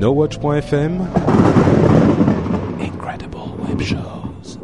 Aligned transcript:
NoWatch.fm 0.00 1.06
Incredible 2.80 3.36
Web 3.68 3.82
Shows. 3.82 4.58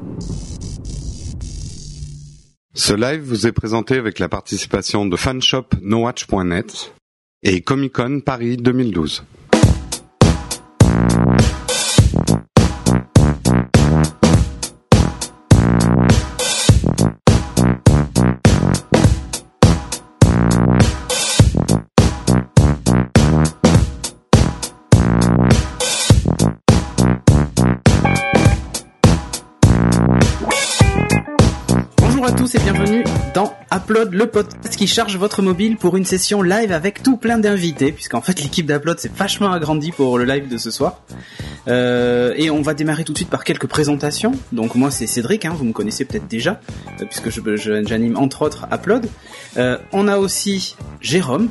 Ce 2.72 2.94
live 2.94 3.20
vous 3.20 3.46
est 3.46 3.52
présenté 3.52 3.96
avec 3.98 4.18
la 4.18 4.30
participation 4.30 5.04
de 5.04 5.14
fanshop 5.14 5.66
nowatch.net 5.82 6.94
et 7.42 7.60
Comic 7.60 7.92
Con 7.92 8.20
Paris 8.24 8.56
2012. 8.56 9.24
Le 34.04 34.26
podcast 34.26 34.76
qui 34.76 34.86
charge 34.86 35.16
votre 35.16 35.42
mobile 35.42 35.76
pour 35.76 35.96
une 35.96 36.04
session 36.04 36.42
live 36.42 36.72
avec 36.72 37.02
tout 37.02 37.16
plein 37.16 37.38
d'invités, 37.38 37.92
puisqu'en 37.92 38.20
fait 38.20 38.40
l'équipe 38.42 38.66
d'Upload 38.66 38.98
s'est 38.98 39.10
vachement 39.14 39.52
agrandie 39.52 39.92
pour 39.92 40.18
le 40.18 40.24
live 40.24 40.48
de 40.48 40.58
ce 40.58 40.70
soir. 40.70 41.00
Euh, 41.68 42.32
et 42.36 42.50
on 42.50 42.62
va 42.62 42.74
démarrer 42.74 43.04
tout 43.04 43.12
de 43.12 43.18
suite 43.18 43.30
par 43.30 43.44
quelques 43.44 43.66
présentations. 43.66 44.32
Donc 44.52 44.74
moi 44.74 44.90
c'est 44.90 45.06
Cédric, 45.06 45.44
hein, 45.44 45.54
vous 45.56 45.64
me 45.64 45.72
connaissez 45.72 46.04
peut-être 46.04 46.28
déjà, 46.28 46.60
euh, 47.00 47.04
puisque 47.06 47.30
je- 47.30 47.56
je- 47.56 47.84
j'anime 47.86 48.16
entre 48.16 48.42
autres 48.42 48.66
Upload. 48.72 49.06
Euh, 49.56 49.78
on 49.92 50.08
a 50.08 50.18
aussi 50.18 50.76
Jérôme, 51.00 51.48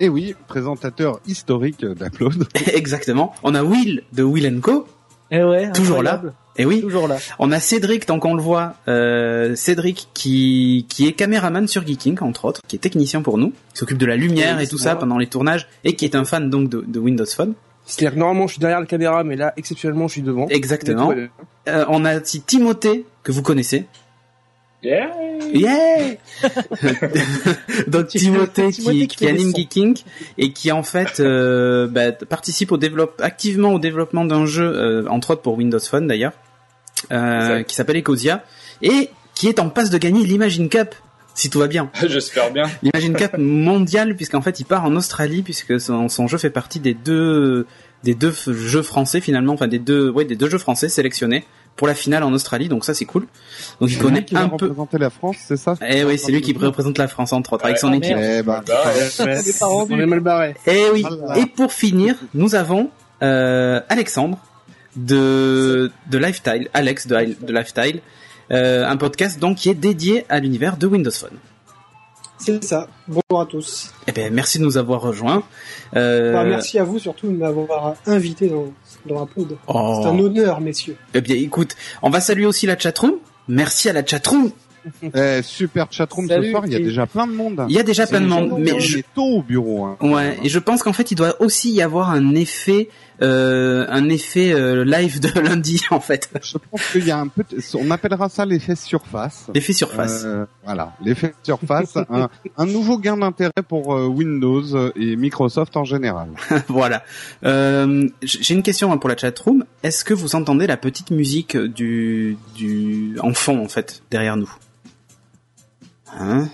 Et 0.00 0.08
oui, 0.08 0.36
présentateur 0.46 1.18
historique 1.26 1.84
d'Upload. 1.84 2.46
exactement. 2.72 3.34
On 3.42 3.56
a 3.56 3.64
Will 3.64 4.04
de 4.12 4.22
Will 4.22 4.60
Co. 4.60 4.86
Eh 5.32 5.42
ouais, 5.42 5.72
Toujours 5.72 6.04
là. 6.04 6.22
Et 6.58 6.66
oui, 6.66 6.80
Toujours 6.80 7.06
là. 7.06 7.18
On 7.38 7.52
a 7.52 7.60
Cédric, 7.60 8.04
tant 8.04 8.18
qu'on 8.18 8.34
le 8.34 8.42
voit, 8.42 8.74
euh, 8.88 9.54
Cédric 9.54 10.08
qui, 10.12 10.86
qui 10.88 11.06
est 11.06 11.12
caméraman 11.12 11.68
sur 11.68 11.86
Geeking, 11.86 12.18
entre 12.20 12.44
autres, 12.46 12.62
qui 12.66 12.74
est 12.74 12.80
technicien 12.80 13.22
pour 13.22 13.38
nous, 13.38 13.50
qui 13.72 13.78
s'occupe 13.78 13.98
de 13.98 14.06
la 14.06 14.16
lumière 14.16 14.56
Oui, 14.56 14.64
et 14.64 14.66
tout 14.66 14.78
ça 14.78 14.96
pendant 14.96 15.18
les 15.18 15.28
tournages, 15.28 15.68
et 15.84 15.94
qui 15.94 16.04
est 16.04 16.16
un 16.16 16.24
fan 16.24 16.50
donc 16.50 16.68
de, 16.68 16.84
de 16.86 16.98
Windows 16.98 17.24
Phone. 17.26 17.54
C'est-à-dire 17.86 18.14
que 18.14 18.18
normalement 18.18 18.46
je 18.46 18.52
suis 18.54 18.60
derrière 18.60 18.80
la 18.80 18.86
caméra, 18.86 19.24
mais 19.24 19.36
là 19.36 19.54
exceptionnellement 19.56 20.08
je 20.08 20.12
suis 20.14 20.22
devant. 20.22 20.46
Exactement. 20.48 21.14
Euh, 21.68 21.84
on 21.88 22.04
a 22.04 22.20
aussi 22.20 22.42
Timothée, 22.42 23.06
que 23.22 23.32
vous 23.32 23.42
connaissez. 23.42 23.86
Yeah. 24.82 25.10
Yeah 25.52 26.16
Donc 27.88 28.08
Timothée, 28.08 28.70
Timothée 28.70 28.70
qui, 28.70 29.06
qui 29.08 29.16
qui 29.16 29.26
anime. 29.26 29.52
Geeking 29.54 29.98
et 30.36 30.52
qui 30.52 30.70
en 30.70 30.82
fait 30.82 31.18
euh, 31.20 31.88
bah, 31.88 32.12
participe 32.12 32.72
au 32.72 32.76
développe 32.76 33.20
activement 33.20 33.72
au 33.72 33.78
développement 33.78 34.24
d'un 34.24 34.46
jeu, 34.46 34.64
euh, 34.64 35.06
entre 35.08 35.30
autres 35.30 35.42
pour 35.42 35.56
Windows 35.56 35.80
Phone 35.80 36.06
d'ailleurs, 36.06 36.32
euh, 37.12 37.62
qui 37.62 37.74
s'appelle 37.74 37.96
Ecosia 37.98 38.44
et 38.82 39.10
qui 39.34 39.48
est 39.48 39.58
en 39.60 39.68
passe 39.70 39.90
de 39.90 39.98
gagner 39.98 40.24
l'Imagine 40.24 40.68
Cup, 40.68 40.94
si 41.34 41.50
tout 41.50 41.58
va 41.60 41.66
bien. 41.68 41.90
J'espère 42.06 42.50
bien. 42.52 42.64
L'Imagine 42.82 43.14
Cup 43.14 43.34
mondial 43.38 44.16
puisqu'en 44.16 44.40
fait 44.42 44.60
il 44.60 44.64
part 44.64 44.84
en 44.84 44.94
Australie 44.96 45.42
puisque 45.42 45.80
son, 45.80 46.08
son 46.08 46.26
jeu 46.26 46.38
fait 46.38 46.50
partie 46.50 46.80
des 46.80 46.94
deux 46.94 47.66
des 48.04 48.14
deux 48.14 48.32
jeux 48.32 48.82
français 48.82 49.20
finalement, 49.20 49.54
enfin 49.54 49.66
des 49.68 49.78
deux 49.78 50.08
ouais 50.10 50.24
des 50.24 50.36
deux 50.36 50.48
jeux 50.48 50.58
français 50.58 50.88
sélectionnés 50.88 51.44
pour 51.76 51.86
la 51.86 51.94
finale 51.94 52.24
en 52.24 52.32
Australie, 52.32 52.68
donc 52.68 52.84
ça 52.84 52.92
c'est 52.92 53.04
cool. 53.04 53.26
Donc 53.80 53.88
il 53.88 53.94
C'est 53.94 54.00
connaît 54.00 54.18
lui 54.18 54.24
qui 54.24 54.34
va 54.34 54.40
un 54.42 54.48
peu. 54.48 54.66
représenter 54.66 54.98
la 54.98 55.10
France, 55.10 55.36
c'est 55.46 55.56
ça? 55.56 55.76
Eh 55.88 56.02
oui, 56.04 56.18
c'est 56.18 56.32
lui 56.32 56.40
qui 56.40 56.52
représente 56.52 56.98
la 56.98 57.06
France 57.06 57.32
entre 57.32 57.52
autres 57.52 57.64
avec 57.64 57.78
son 57.78 57.92
équipe. 57.92 58.16
Eh 58.18 58.42
ben, 58.42 58.62
Bah. 58.66 58.82
On 59.70 60.00
est 60.00 60.06
mal 60.06 60.20
barré. 60.20 60.54
Et 60.66 60.86
oui. 60.92 61.04
Et 61.36 61.46
pour 61.46 61.72
finir, 61.72 62.16
nous 62.34 62.56
avons 62.56 62.90
euh, 63.22 63.80
Alexandre 63.88 64.38
de 65.06 65.90
de 66.10 66.18
Lifestyle, 66.18 66.68
Alex 66.74 67.06
de, 67.06 67.36
de 67.40 67.52
Lifestyle, 67.52 68.00
euh, 68.50 68.86
un 68.86 68.96
podcast 68.96 69.38
donc 69.38 69.56
qui 69.58 69.68
est 69.70 69.74
dédié 69.74 70.24
à 70.28 70.40
l'univers 70.40 70.76
de 70.76 70.86
Windows 70.86 71.10
Phone. 71.10 71.38
C'est 72.40 72.62
ça. 72.62 72.86
Bonjour 73.08 73.40
à 73.40 73.46
tous. 73.46 73.92
Eh 74.06 74.12
ben 74.12 74.32
merci 74.32 74.58
de 74.60 74.64
nous 74.64 74.76
avoir 74.78 75.00
rejoints. 75.00 75.42
Euh, 75.96 76.32
Enfin, 76.34 76.44
merci 76.48 76.78
à 76.78 76.84
vous 76.84 76.98
surtout 77.00 77.26
de 77.26 77.36
m'avoir 77.36 77.94
invité 78.06 78.48
dans, 78.48 78.72
dans 79.06 79.24
Upload. 79.24 79.56
oh. 79.66 80.00
C'est 80.02 80.08
un 80.08 80.18
honneur, 80.18 80.60
messieurs. 80.60 80.96
Eh 81.14 81.20
bien 81.20 81.34
écoute, 81.36 81.74
on 82.02 82.10
va 82.10 82.20
saluer 82.20 82.46
aussi 82.46 82.66
la 82.66 82.78
chatroom. 82.78 83.14
Merci 83.48 83.88
à 83.88 83.92
la 83.92 84.06
chatroom. 84.06 84.52
eh, 85.14 85.40
super 85.42 85.88
chatroom 85.90 86.28
ce 86.28 86.50
soir, 86.50 86.62
il 86.66 86.72
y 86.72 86.76
a 86.76 86.78
déjà 86.78 87.06
plein 87.06 87.26
de 87.26 87.32
monde. 87.32 87.66
Il 87.68 87.74
y 87.74 87.80
a 87.80 87.82
déjà 87.82 88.06
plein 88.06 88.20
de 88.20 88.26
monde, 88.26 88.54
mais 88.60 88.78
je, 88.78 89.00
tôt 89.16 89.38
au 89.38 89.42
bureau. 89.42 89.84
Hein. 89.86 89.96
Ouais, 90.00 90.38
et 90.44 90.48
je 90.48 90.58
pense 90.60 90.82
qu'en 90.84 90.92
fait, 90.92 91.10
il 91.10 91.16
doit 91.16 91.34
aussi 91.42 91.72
y 91.72 91.82
avoir 91.82 92.10
un 92.10 92.34
effet, 92.36 92.88
euh, 93.20 93.86
un 93.88 94.08
effet 94.08 94.52
euh, 94.52 94.84
live 94.84 95.20
de 95.20 95.40
lundi 95.40 95.82
en 95.90 96.00
fait, 96.00 96.30
Je 96.40 96.58
pense 96.58 96.92
qu'il 96.92 97.06
y 97.06 97.10
a 97.10 97.18
un 97.18 97.26
peu, 97.26 97.44
on 97.74 97.90
appellera 97.90 98.28
ça 98.28 98.44
l'effet 98.44 98.76
surface. 98.76 99.46
l'effet 99.54 99.72
surface. 99.72 100.22
Euh, 100.24 100.46
voilà, 100.64 100.92
l'effet 101.02 101.34
surface, 101.42 101.96
un, 102.10 102.28
un 102.56 102.66
nouveau 102.66 102.98
gain 102.98 103.16
d'intérêt 103.16 103.62
pour 103.66 103.88
Windows 103.88 104.92
et 104.94 105.16
Microsoft 105.16 105.76
en 105.76 105.84
général. 105.84 106.28
voilà. 106.68 107.02
J'ai 107.42 108.54
une 108.54 108.62
question 108.62 108.92
hein, 108.92 108.98
pour 108.98 109.08
la 109.08 109.16
chatroom. 109.16 109.64
Est-ce 109.82 110.04
que 110.04 110.14
vous 110.14 110.36
entendez 110.36 110.66
la 110.66 110.76
petite 110.76 111.10
musique 111.10 111.56
du 111.56 112.36
du 112.54 113.16
en 113.20 113.34
fond 113.34 113.62
en 113.62 113.68
fait 113.68 114.02
derrière 114.10 114.36
nous? 114.36 114.52
Hein? 116.18 116.48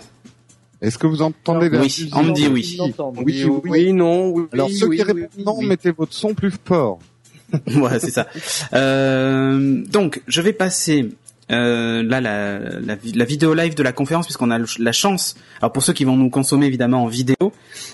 Est-ce 0.81 0.97
que 0.97 1.07
vous 1.07 1.21
entendez 1.21 1.69
la 1.69 1.81
Oui, 1.81 2.09
on 2.13 2.23
me 2.23 2.31
dit 2.33 2.47
oui. 2.47 2.77
Oui, 3.25 3.45
oui, 3.65 3.93
non, 3.93 4.29
oui. 4.29 4.43
Alors 4.53 4.69
ceux 4.69 4.87
oui, 4.87 4.97
qui 4.97 5.03
oui, 5.03 5.07
répondent 5.13 5.29
oui, 5.37 5.43
non, 5.45 5.55
oui. 5.57 5.65
mettez 5.67 5.91
votre 5.91 6.13
son 6.13 6.33
plus 6.33 6.51
fort. 6.65 6.99
voilà, 7.67 7.99
c'est 7.99 8.11
ça. 8.11 8.27
Euh, 8.73 9.83
donc, 9.91 10.21
je 10.27 10.41
vais 10.41 10.53
passer 10.53 11.09
euh, 11.51 12.03
là 12.03 12.21
la, 12.21 12.59
la, 12.79 12.95
vi- 12.95 13.13
la 13.13 13.25
vidéo 13.25 13.53
live 13.53 13.75
de 13.75 13.83
la 13.83 13.91
conférence 13.93 14.25
puisqu'on 14.25 14.51
a 14.51 14.59
la 14.79 14.91
chance, 14.91 15.35
alors 15.61 15.71
pour 15.71 15.83
ceux 15.83 15.93
qui 15.93 16.03
vont 16.03 16.17
nous 16.17 16.29
consommer 16.29 16.65
évidemment 16.65 17.03
en 17.03 17.07
vidéo, 17.07 17.35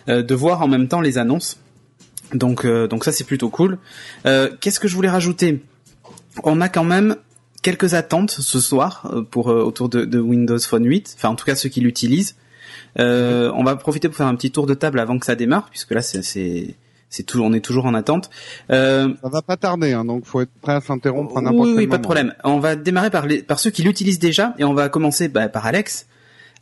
euh, 0.10 0.24
de 0.24 0.36
voir 0.36 0.62
en 0.62 0.68
même 0.68 0.88
temps 0.88 1.02
les 1.02 1.18
annonces. 1.18 1.60
Donc, 2.34 2.64
euh, 2.66 2.88
donc 2.88 3.04
ça 3.04 3.12
c'est 3.12 3.26
plutôt 3.26 3.50
cool. 3.50 3.78
Euh, 4.26 4.50
Qu'est-ce 4.62 4.80
que 4.80 4.88
je 4.88 4.96
voulais 4.96 5.10
rajouter? 5.10 5.62
On 6.44 6.62
a 6.62 6.70
quand 6.70 6.86
même 6.86 7.18
quelques 7.62 7.94
attentes 7.94 8.32
ce 8.32 8.60
soir 8.62 9.12
euh, 9.14 9.22
pour 9.22 9.52
euh, 9.52 9.62
autour 9.64 9.90
de, 9.90 10.06
de 10.06 10.20
Windows 10.20 10.58
Phone 10.60 10.86
8, 10.86 11.16
enfin 11.18 11.30
en 11.30 11.36
tout 11.36 11.46
cas 11.46 11.56
ceux 11.56 11.70
qui 11.70 11.82
l'utilisent. 11.82 12.36
Euh, 13.00 13.52
on 13.56 13.64
va 13.64 13.76
profiter 13.76 14.08
pour 14.08 14.18
faire 14.18 14.28
un 14.28 14.36
petit 14.36 14.52
tour 14.52 14.68
de 14.68 14.74
table 14.74 15.00
avant 15.00 15.18
que 15.18 15.26
ça 15.26 15.36
démarre, 15.36 15.70
puisque 15.70 15.92
là 15.92 16.02
c'est 16.02 16.22
c'est 16.22 16.76
c'est 17.10 17.24
tout, 17.24 17.42
on 17.42 17.52
est 17.52 17.60
toujours 17.60 17.86
en 17.86 17.94
attente. 17.94 18.30
Euh, 18.72 19.10
Ça 19.22 19.30
va 19.30 19.42
pas 19.42 19.58
tarder, 19.58 19.92
hein, 19.92 20.06
donc 20.06 20.26
faut 20.26 20.42
être 20.42 20.52
prêt 20.62 20.74
à 20.74 20.82
s'interrompre 20.82 21.38
à 21.38 21.42
n'importe 21.42 21.68
oui, 21.68 21.74
quel 21.74 21.84
oui, 21.84 21.88
pas 21.88 21.98
de 21.98 22.04
problème. 22.04 22.34
On 22.46 22.60
va 22.60 22.78
démarrer 22.78 23.10
par, 23.10 23.28
les, 23.28 23.44
par 23.44 23.60
ceux 23.60 23.70
qui 23.70 23.84
l'utilisent 23.84 24.20
déjà 24.20 24.56
et 24.58 24.64
on 24.64 24.74
va 24.74 24.88
commencer 24.88 25.28
bah, 25.28 25.50
par 25.50 25.66
Alex. 25.66 26.08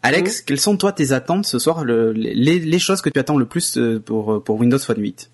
Alex, 0.01 0.41
quelles 0.41 0.59
sont 0.59 0.75
toi 0.75 0.91
tes 0.91 1.11
attentes 1.11 1.45
ce 1.45 1.59
soir, 1.59 1.83
le, 1.83 2.13
les, 2.13 2.57
les 2.57 2.79
choses 2.79 3.01
que 3.01 3.09
tu 3.09 3.19
attends 3.19 3.37
le 3.37 3.45
plus 3.45 3.77
euh, 3.77 3.99
pour, 3.99 4.43
pour 4.43 4.57
Windows 4.57 4.79
Phone 4.79 4.99
8 4.99 5.29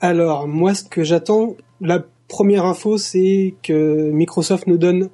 Alors, 0.00 0.46
moi, 0.46 0.74
ce 0.74 0.84
que 0.84 1.02
j'attends, 1.02 1.56
la 1.80 2.04
première 2.28 2.66
info, 2.66 2.98
c'est 2.98 3.54
que 3.62 4.10
Microsoft 4.10 4.66
nous 4.66 4.76
donne 4.76 5.08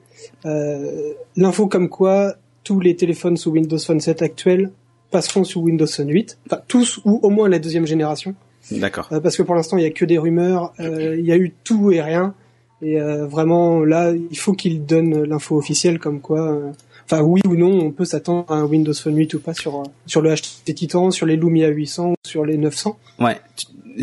euh, 0.47 1.13
l'info 1.37 1.69
comme 1.69 1.89
quoi 1.89 2.35
tous 2.65 2.81
les 2.81 2.97
téléphones 2.97 3.37
sous 3.37 3.51
Windows 3.51 3.79
Phone 3.79 4.01
7 4.01 4.23
actuels 4.23 4.73
passeront 5.13 5.45
sous 5.45 5.61
Windows 5.61 5.87
Phone 5.87 6.09
8. 6.11 6.39
Enfin, 6.51 6.61
tous 6.67 6.99
ou 7.05 7.21
au 7.23 7.31
moins 7.31 7.49
la 7.49 7.61
deuxième 7.61 7.87
génération. 7.87 8.35
D'accord. 8.73 9.09
Euh, 9.13 9.21
parce 9.21 9.37
que 9.37 9.43
pour 9.43 9.55
l'instant, 9.55 9.77
il 9.77 9.83
y 9.85 9.87
a 9.87 9.91
que 9.91 10.05
des 10.05 10.19
rumeurs. 10.19 10.73
euh, 10.81 11.17
Il 11.19 11.25
y 11.25 11.31
a 11.33 11.37
eu 11.37 11.53
tout 11.65 11.93
et 11.93 12.01
rien. 12.03 12.35
Et 12.81 13.01
euh, 13.01 13.27
vraiment, 13.27 13.85
là, 13.85 14.13
il 14.13 14.37
faut 14.39 14.55
qu'ils 14.55 14.85
donnent 14.85 15.23
l'info 15.23 15.57
officielle 15.57 15.99
comme 16.01 16.21
quoi... 16.21 16.59
Enfin, 17.05 17.21
oui 17.23 17.41
ou 17.47 17.57
non, 17.57 17.71
on 17.81 17.91
peut 17.91 18.05
s'attendre 18.05 18.47
à 18.51 18.55
un 18.55 18.65
Windows 18.65 18.95
Phone 18.95 19.17
8 19.17 19.35
ou 19.35 19.41
pas 19.41 19.55
sur, 19.55 19.83
sur 20.07 20.23
le 20.23 20.35
HTC 20.35 20.73
Titan, 20.75 21.11
sur 21.11 21.27
les 21.27 21.37
Lumia 21.37 21.69
800 21.69 22.11
ou 22.11 22.15
sur 22.27 22.45
les 22.45 22.57
900. 22.57 22.97
Ouais. 23.21 23.39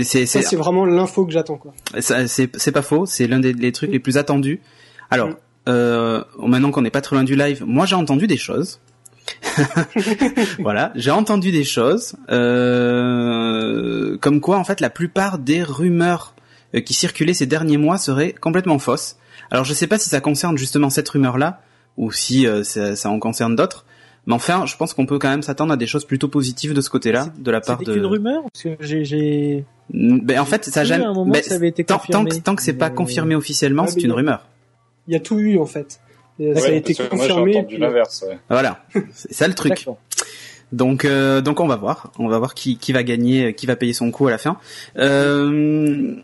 C'est 0.03 0.25
Ça, 0.25 0.41
c'est 0.41 0.55
vraiment 0.57 0.85
l'info 0.85 1.25
que 1.25 1.31
j'attends, 1.31 1.57
quoi. 1.57 1.73
ça- 1.99 2.27
c'est 2.27 2.55
c'est 2.57 2.71
pas 2.71 2.83
faux. 2.83 3.05
C'est 3.07 3.25
l'un 3.25 3.39
des 3.39 3.53
les 3.53 3.71
trucs 3.71 3.89
les 3.91 3.99
plus 3.99 4.17
attendus. 4.17 4.59
Alors, 5.09 5.29
Mm. 5.67 6.21
maintenant 6.47 6.71
qu'on 6.71 6.81
n'est 6.81 6.89
pas 6.91 7.01
très 7.01 7.15
loin 7.15 7.23
du 7.23 7.35
live, 7.35 7.63
moi 7.65 7.85
j'ai 7.85 7.95
entendu 7.95 8.27
des 8.27 8.37
choses. 8.37 8.79
voilà, 10.59 10.91
j'ai 10.95 11.11
entendu 11.11 11.51
des 11.51 11.63
choses 11.63 12.15
euh, 12.29 14.17
comme 14.21 14.41
quoi 14.41 14.57
en 14.57 14.63
fait 14.63 14.81
la 14.81 14.89
plupart 14.89 15.37
des 15.39 15.63
rumeurs 15.63 16.33
euh, 16.75 16.81
qui 16.81 16.93
circulaient 16.93 17.33
ces 17.33 17.45
derniers 17.45 17.77
mois 17.77 17.97
seraient 17.97 18.33
complètement 18.33 18.79
fausses. 18.79 19.17
Alors 19.51 19.65
je 19.65 19.73
sais 19.73 19.87
pas 19.87 19.97
si 19.97 20.09
ça 20.09 20.21
concerne 20.21 20.57
justement 20.57 20.89
cette 20.89 21.09
rumeur 21.09 21.37
là 21.37 21.61
ou 21.97 22.11
si 22.11 22.47
euh, 22.47 22.63
ça, 22.63 22.95
ça 22.95 23.09
en 23.09 23.19
concerne 23.19 23.55
d'autres, 23.55 23.85
mais 24.25 24.33
enfin 24.33 24.65
je 24.65 24.75
pense 24.77 24.93
qu'on 24.93 25.05
peut 25.05 25.19
quand 25.19 25.29
même 25.29 25.41
s'attendre 25.43 25.73
à 25.73 25.77
des 25.77 25.87
choses 25.87 26.05
plutôt 26.05 26.27
positives 26.27 26.73
de 26.73 26.81
ce 26.81 26.89
côté-là, 26.89 27.29
de 27.37 27.51
la 27.51 27.61
part 27.61 27.79
C'était 27.79 27.91
de. 27.91 27.95
qu'une 27.97 28.05
rumeur 28.05 28.43
parce 28.43 28.63
que 28.63 28.75
j'ai 28.81 29.65
Ben 29.91 30.39
en 30.39 30.45
fait 30.45 30.65
ça 30.65 30.83
jamais. 30.83 31.05
ben, 31.25 31.41
ça 31.43 31.55
avait 31.55 31.69
été 31.69 31.83
tant, 31.83 31.95
tant 31.95 31.99
confirmé. 31.99 32.29
que 32.29 32.35
tant 32.43 32.55
que 32.55 32.61
c'est 32.61 32.73
pas 32.73 32.89
confirmé 32.89 33.35
officiellement, 33.35 33.83
Ouais, 33.83 33.91
c'est 33.91 34.01
une 34.01 34.11
rumeur. 34.11 34.45
Il 35.07 35.13
y 35.13 35.17
a 35.17 35.19
tout 35.19 35.39
eu, 35.39 35.57
en 35.57 35.65
fait. 35.65 35.99
Et 36.39 36.55
ça 36.55 36.69
a 36.69 36.71
été 36.71 36.95
moi, 36.99 37.09
confirmé. 37.09 37.51
entendu 37.57 37.75
puis- 37.75 37.77
l'inverse. 37.77 38.23
Ouais. 38.27 38.37
Voilà, 38.49 38.83
c'est 39.13 39.33
ça 39.33 39.47
le 39.47 39.53
truc. 39.53 39.85
Donc 40.71 41.03
euh, 41.03 41.41
donc 41.41 41.59
on 41.59 41.67
va 41.67 41.75
voir, 41.75 42.11
on 42.19 42.27
va 42.27 42.37
voir 42.37 42.53
qui 42.53 42.77
qui 42.77 42.93
va 42.93 43.03
gagner, 43.03 43.53
qui 43.55 43.65
va 43.65 43.75
payer 43.75 43.93
son 43.93 44.11
coup 44.11 44.27
à 44.27 44.31
la 44.31 44.37
fin. 44.37 44.57
Euh, 44.97 46.15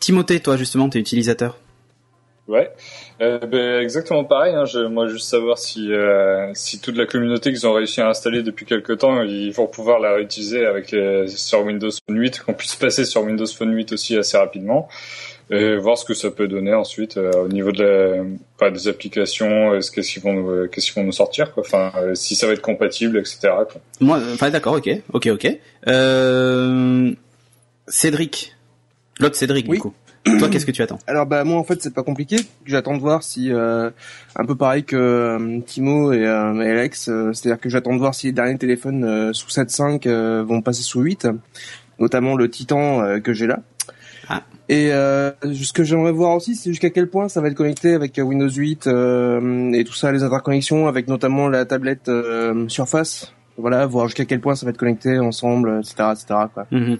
Timothée, 0.00 0.40
toi 0.40 0.56
justement, 0.56 0.88
t'es 0.88 0.98
utilisateur. 0.98 1.56
Ouais, 2.48 2.70
euh, 3.20 3.38
ben, 3.40 3.80
exactement 3.80 4.22
pareil. 4.24 4.54
Hein. 4.54 4.66
Je, 4.66 4.78
moi, 4.86 5.08
juste 5.08 5.28
savoir 5.28 5.58
si 5.58 5.92
euh, 5.92 6.52
si 6.54 6.80
toute 6.80 6.96
la 6.96 7.04
communauté 7.06 7.50
qu'ils 7.50 7.66
ont 7.66 7.72
réussi 7.72 8.00
à 8.00 8.08
installer 8.08 8.44
depuis 8.44 8.66
quelques 8.66 8.98
temps, 8.98 9.22
ils 9.22 9.50
vont 9.52 9.66
pouvoir 9.66 9.98
la 9.98 10.12
réutiliser 10.14 10.64
avec 10.64 10.92
les, 10.92 11.26
sur 11.26 11.64
Windows 11.64 11.90
Phone 11.90 12.18
8, 12.18 12.40
qu'on 12.46 12.54
puisse 12.54 12.76
passer 12.76 13.04
sur 13.04 13.22
Windows 13.24 13.46
Phone 13.46 13.72
8 13.74 13.92
aussi 13.92 14.16
assez 14.16 14.36
rapidement, 14.36 14.88
et 15.50 15.76
voir 15.76 15.96
ce 15.96 16.04
que 16.04 16.14
ça 16.14 16.30
peut 16.30 16.48
donner 16.48 16.74
ensuite 16.74 17.16
euh, 17.16 17.30
au 17.44 17.48
niveau 17.48 17.70
de 17.70 17.82
la, 17.82 18.24
pas 18.58 18.70
des 18.70 18.88
applications, 18.88 19.72
euh, 19.72 19.80
qu'est-ce 19.80 20.12
qu'ils 20.12 20.22
vont 20.22 20.32
nous, 20.32 20.50
euh, 20.50 20.68
qu'est-ce 20.68 20.86
qu'ils 20.86 21.00
vont 21.00 21.06
nous 21.06 21.12
sortir, 21.12 21.52
quoi. 21.52 21.62
Enfin, 21.64 21.92
euh, 21.96 22.14
si 22.14 22.34
ça 22.34 22.46
va 22.46 22.52
être 22.52 22.62
compatible, 22.62 23.18
etc. 23.18 23.38
Quoi. 23.42 23.80
Moi, 24.00 24.20
enfin 24.34 24.50
d'accord, 24.50 24.74
ok, 24.74 24.88
ok, 25.12 25.28
ok. 25.32 25.58
Euh... 25.86 27.12
Cédric, 27.88 28.56
l'autre 29.20 29.36
Cédric 29.36 29.66
Oui. 29.68 29.76
du 29.76 29.82
coup. 29.82 29.94
Toi, 30.40 30.48
qu'est-ce 30.48 30.66
que 30.66 30.72
tu 30.72 30.82
attends? 30.82 30.98
Alors 31.06 31.24
bah 31.24 31.44
moi 31.44 31.56
en 31.56 31.62
fait 31.62 31.80
c'est 31.80 31.94
pas 31.94 32.02
compliqué. 32.02 32.36
J'attends 32.64 32.96
de 32.96 33.00
voir 33.00 33.22
si 33.22 33.52
euh, 33.52 33.90
un 34.34 34.44
peu 34.44 34.56
pareil 34.56 34.82
que 34.82 34.96
euh, 34.96 35.60
Timo 35.64 36.12
et, 36.12 36.26
euh, 36.26 36.60
et 36.62 36.68
Alex, 36.72 37.08
euh, 37.08 37.32
c'est-à-dire 37.32 37.60
que 37.60 37.68
j'attends 37.68 37.92
de 37.92 38.00
voir 38.00 38.12
si 38.12 38.26
les 38.26 38.32
derniers 38.32 38.58
téléphones 38.58 39.04
euh, 39.04 39.32
sous 39.32 39.48
7.5 39.48 40.08
euh, 40.08 40.42
vont 40.42 40.62
passer 40.62 40.82
sous 40.82 41.00
8, 41.00 41.28
notamment 42.00 42.34
le 42.34 42.50
Titan 42.50 43.04
euh, 43.04 43.20
que 43.20 43.32
j'ai 43.32 43.46
là. 43.46 43.60
Ah. 44.28 44.42
Et 44.68 44.92
euh, 44.92 45.30
ce 45.42 45.72
que 45.72 45.84
j'aimerais 45.84 46.12
voir 46.12 46.34
aussi, 46.34 46.56
c'est 46.56 46.70
jusqu'à 46.70 46.90
quel 46.90 47.08
point 47.08 47.28
ça 47.28 47.40
va 47.40 47.48
être 47.48 47.54
connecté 47.54 47.92
avec 47.94 48.18
euh, 48.18 48.22
Windows 48.22 48.48
8 48.50 48.86
euh, 48.86 49.72
et 49.72 49.84
tout 49.84 49.92
ça, 49.94 50.10
les 50.10 50.22
interconnexions 50.22 50.88
avec 50.88 51.06
notamment 51.08 51.48
la 51.48 51.64
tablette 51.64 52.08
euh, 52.08 52.68
Surface. 52.68 53.32
Voilà, 53.58 53.86
voir 53.86 54.06
jusqu'à 54.08 54.24
quel 54.24 54.40
point 54.40 54.54
ça 54.54 54.66
va 54.66 54.70
être 54.70 54.76
connecté 54.76 55.18
ensemble, 55.18 55.80
etc., 55.80 56.10
etc. 56.12 56.26
Quoi. 56.52 56.66
Mhm. 56.72 56.98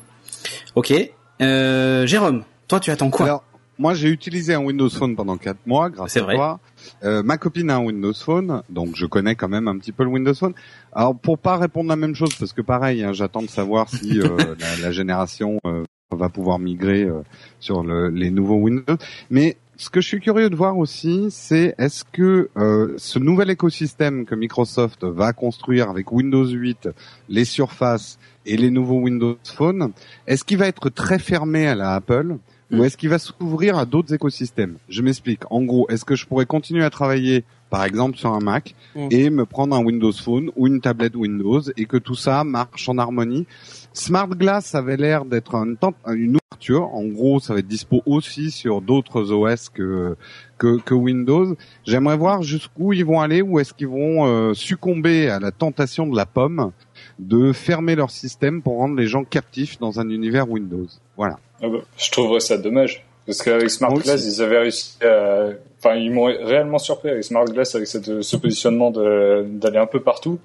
Ok. 0.74 0.94
Euh, 1.42 2.06
Jérôme, 2.06 2.44
toi, 2.68 2.80
tu 2.80 2.90
attends 2.90 3.10
quoi 3.10 3.26
Alors, 3.26 3.44
moi, 3.78 3.92
j'ai 3.92 4.08
utilisé 4.08 4.54
un 4.54 4.60
Windows 4.60 4.88
Phone 4.88 5.16
pendant 5.16 5.36
quatre 5.36 5.66
mois, 5.66 5.90
grâce 5.90 6.16
à 6.16 6.22
vrai. 6.22 6.34
toi. 6.36 6.60
Euh, 7.04 7.22
ma 7.22 7.36
copine 7.36 7.68
a 7.68 7.76
un 7.76 7.84
Windows 7.84 8.14
Phone, 8.14 8.62
donc 8.70 8.94
je 8.94 9.04
connais 9.04 9.34
quand 9.34 9.48
même 9.48 9.68
un 9.68 9.76
petit 9.76 9.92
peu 9.92 10.02
le 10.04 10.08
Windows 10.10 10.32
Phone. 10.32 10.54
Alors, 10.94 11.14
pour 11.14 11.36
pas 11.38 11.58
répondre 11.58 11.90
la 11.90 11.96
même 11.96 12.14
chose, 12.14 12.34
parce 12.38 12.54
que 12.54 12.62
pareil, 12.62 13.04
hein, 13.04 13.12
j'attends 13.12 13.42
de 13.42 13.48
savoir 13.48 13.90
si 13.90 14.18
euh, 14.20 14.28
la, 14.60 14.76
la 14.80 14.92
génération 14.92 15.58
euh, 15.66 15.84
va 16.14 16.28
pouvoir 16.28 16.58
migrer 16.58 17.02
euh, 17.02 17.22
sur 17.58 17.82
le- 17.82 18.08
les 18.10 18.30
nouveaux 18.30 18.56
Windows. 18.56 18.96
Mais 19.30 19.56
ce 19.76 19.90
que 19.90 20.00
je 20.00 20.06
suis 20.06 20.20
curieux 20.20 20.48
de 20.50 20.54
voir 20.56 20.78
aussi, 20.78 21.26
c'est 21.30 21.74
est-ce 21.78 22.04
que 22.04 22.48
euh, 22.56 22.94
ce 22.96 23.18
nouvel 23.18 23.50
écosystème 23.50 24.24
que 24.24 24.34
Microsoft 24.36 25.02
va 25.04 25.32
construire 25.32 25.90
avec 25.90 26.12
Windows 26.12 26.46
8, 26.46 26.88
les 27.28 27.44
surfaces 27.44 28.18
et 28.46 28.56
les 28.56 28.70
nouveaux 28.70 29.00
Windows 29.00 29.36
Phone, 29.44 29.92
est-ce 30.28 30.44
qu'il 30.44 30.58
va 30.58 30.68
être 30.68 30.88
très 30.90 31.18
fermé 31.18 31.66
à 31.66 31.74
la 31.74 31.94
Apple? 31.94 32.36
Ou 32.72 32.82
est-ce 32.84 32.96
qu'il 32.96 33.08
va 33.08 33.18
s'ouvrir 33.18 33.78
à 33.78 33.84
d'autres 33.86 34.12
écosystèmes? 34.14 34.76
Je 34.88 35.02
m'explique. 35.02 35.42
En 35.50 35.62
gros, 35.62 35.88
est-ce 35.88 36.04
que 36.04 36.16
je 36.16 36.26
pourrais 36.26 36.46
continuer 36.46 36.84
à 36.84 36.90
travailler, 36.90 37.44
par 37.70 37.84
exemple, 37.84 38.16
sur 38.16 38.32
un 38.32 38.40
Mac 38.40 38.74
Mm. 38.94 39.08
et 39.10 39.30
me 39.30 39.44
prendre 39.44 39.76
un 39.76 39.84
Windows 39.84 40.12
Phone 40.12 40.50
ou 40.56 40.66
une 40.66 40.80
tablette 40.80 41.14
Windows 41.16 41.60
et 41.76 41.84
que 41.84 41.96
tout 41.96 42.14
ça 42.14 42.42
marche 42.44 42.88
en 42.88 42.98
harmonie? 42.98 43.46
Smart 43.92 44.28
Glass 44.28 44.74
avait 44.74 44.96
l'air 44.96 45.24
d'être 45.24 45.54
un 45.54 45.74
une 46.14 46.36
ouverture. 46.52 46.94
En 46.94 47.04
gros, 47.04 47.38
ça 47.40 47.52
va 47.54 47.60
être 47.60 47.66
dispo 47.66 48.02
aussi 48.06 48.50
sur 48.50 48.80
d'autres 48.80 49.30
OS 49.32 49.68
que, 49.68 50.16
que, 50.58 50.78
que 50.80 50.94
Windows. 50.94 51.54
J'aimerais 51.84 52.16
voir 52.16 52.42
jusqu'où 52.42 52.92
ils 52.92 53.04
vont 53.04 53.20
aller 53.20 53.42
ou 53.42 53.58
est-ce 53.60 53.72
qu'ils 53.74 53.88
vont 53.88 54.26
euh, 54.26 54.54
succomber 54.54 55.28
à 55.28 55.38
la 55.38 55.50
tentation 55.52 56.06
de 56.06 56.16
la 56.16 56.26
pomme 56.26 56.72
de 57.18 57.52
fermer 57.52 57.94
leur 57.94 58.10
système 58.10 58.60
pour 58.62 58.76
rendre 58.78 58.96
les 58.96 59.06
gens 59.06 59.24
captifs 59.24 59.78
dans 59.78 60.00
un 60.00 60.08
univers 60.10 60.50
Windows. 60.50 60.86
Voilà. 61.16 61.38
Ah 61.62 61.68
bah, 61.68 61.78
je 61.96 62.10
trouverais 62.10 62.40
ça 62.40 62.58
dommage. 62.58 63.04
Parce 63.26 63.42
qu'avec 63.42 63.70
Smart 63.70 63.90
Moi 63.90 63.98
aussi. 63.98 64.08
Glass, 64.08 64.24
ils 64.24 64.42
avaient 64.42 64.58
réussi 64.58 64.96
à... 65.02 65.48
Enfin, 65.78 65.96
ils 65.96 66.12
m'ont 66.12 66.24
réellement 66.26 66.78
surpris 66.78 67.10
avec 67.10 67.24
Smart 67.24 67.44
Glass, 67.44 67.74
avec 67.74 67.88
cette, 67.88 68.22
ce 68.22 68.36
positionnement 68.36 68.90
de- 68.90 69.44
d'aller 69.48 69.78
un 69.78 69.86
peu 69.86 70.00
partout. 70.00 70.38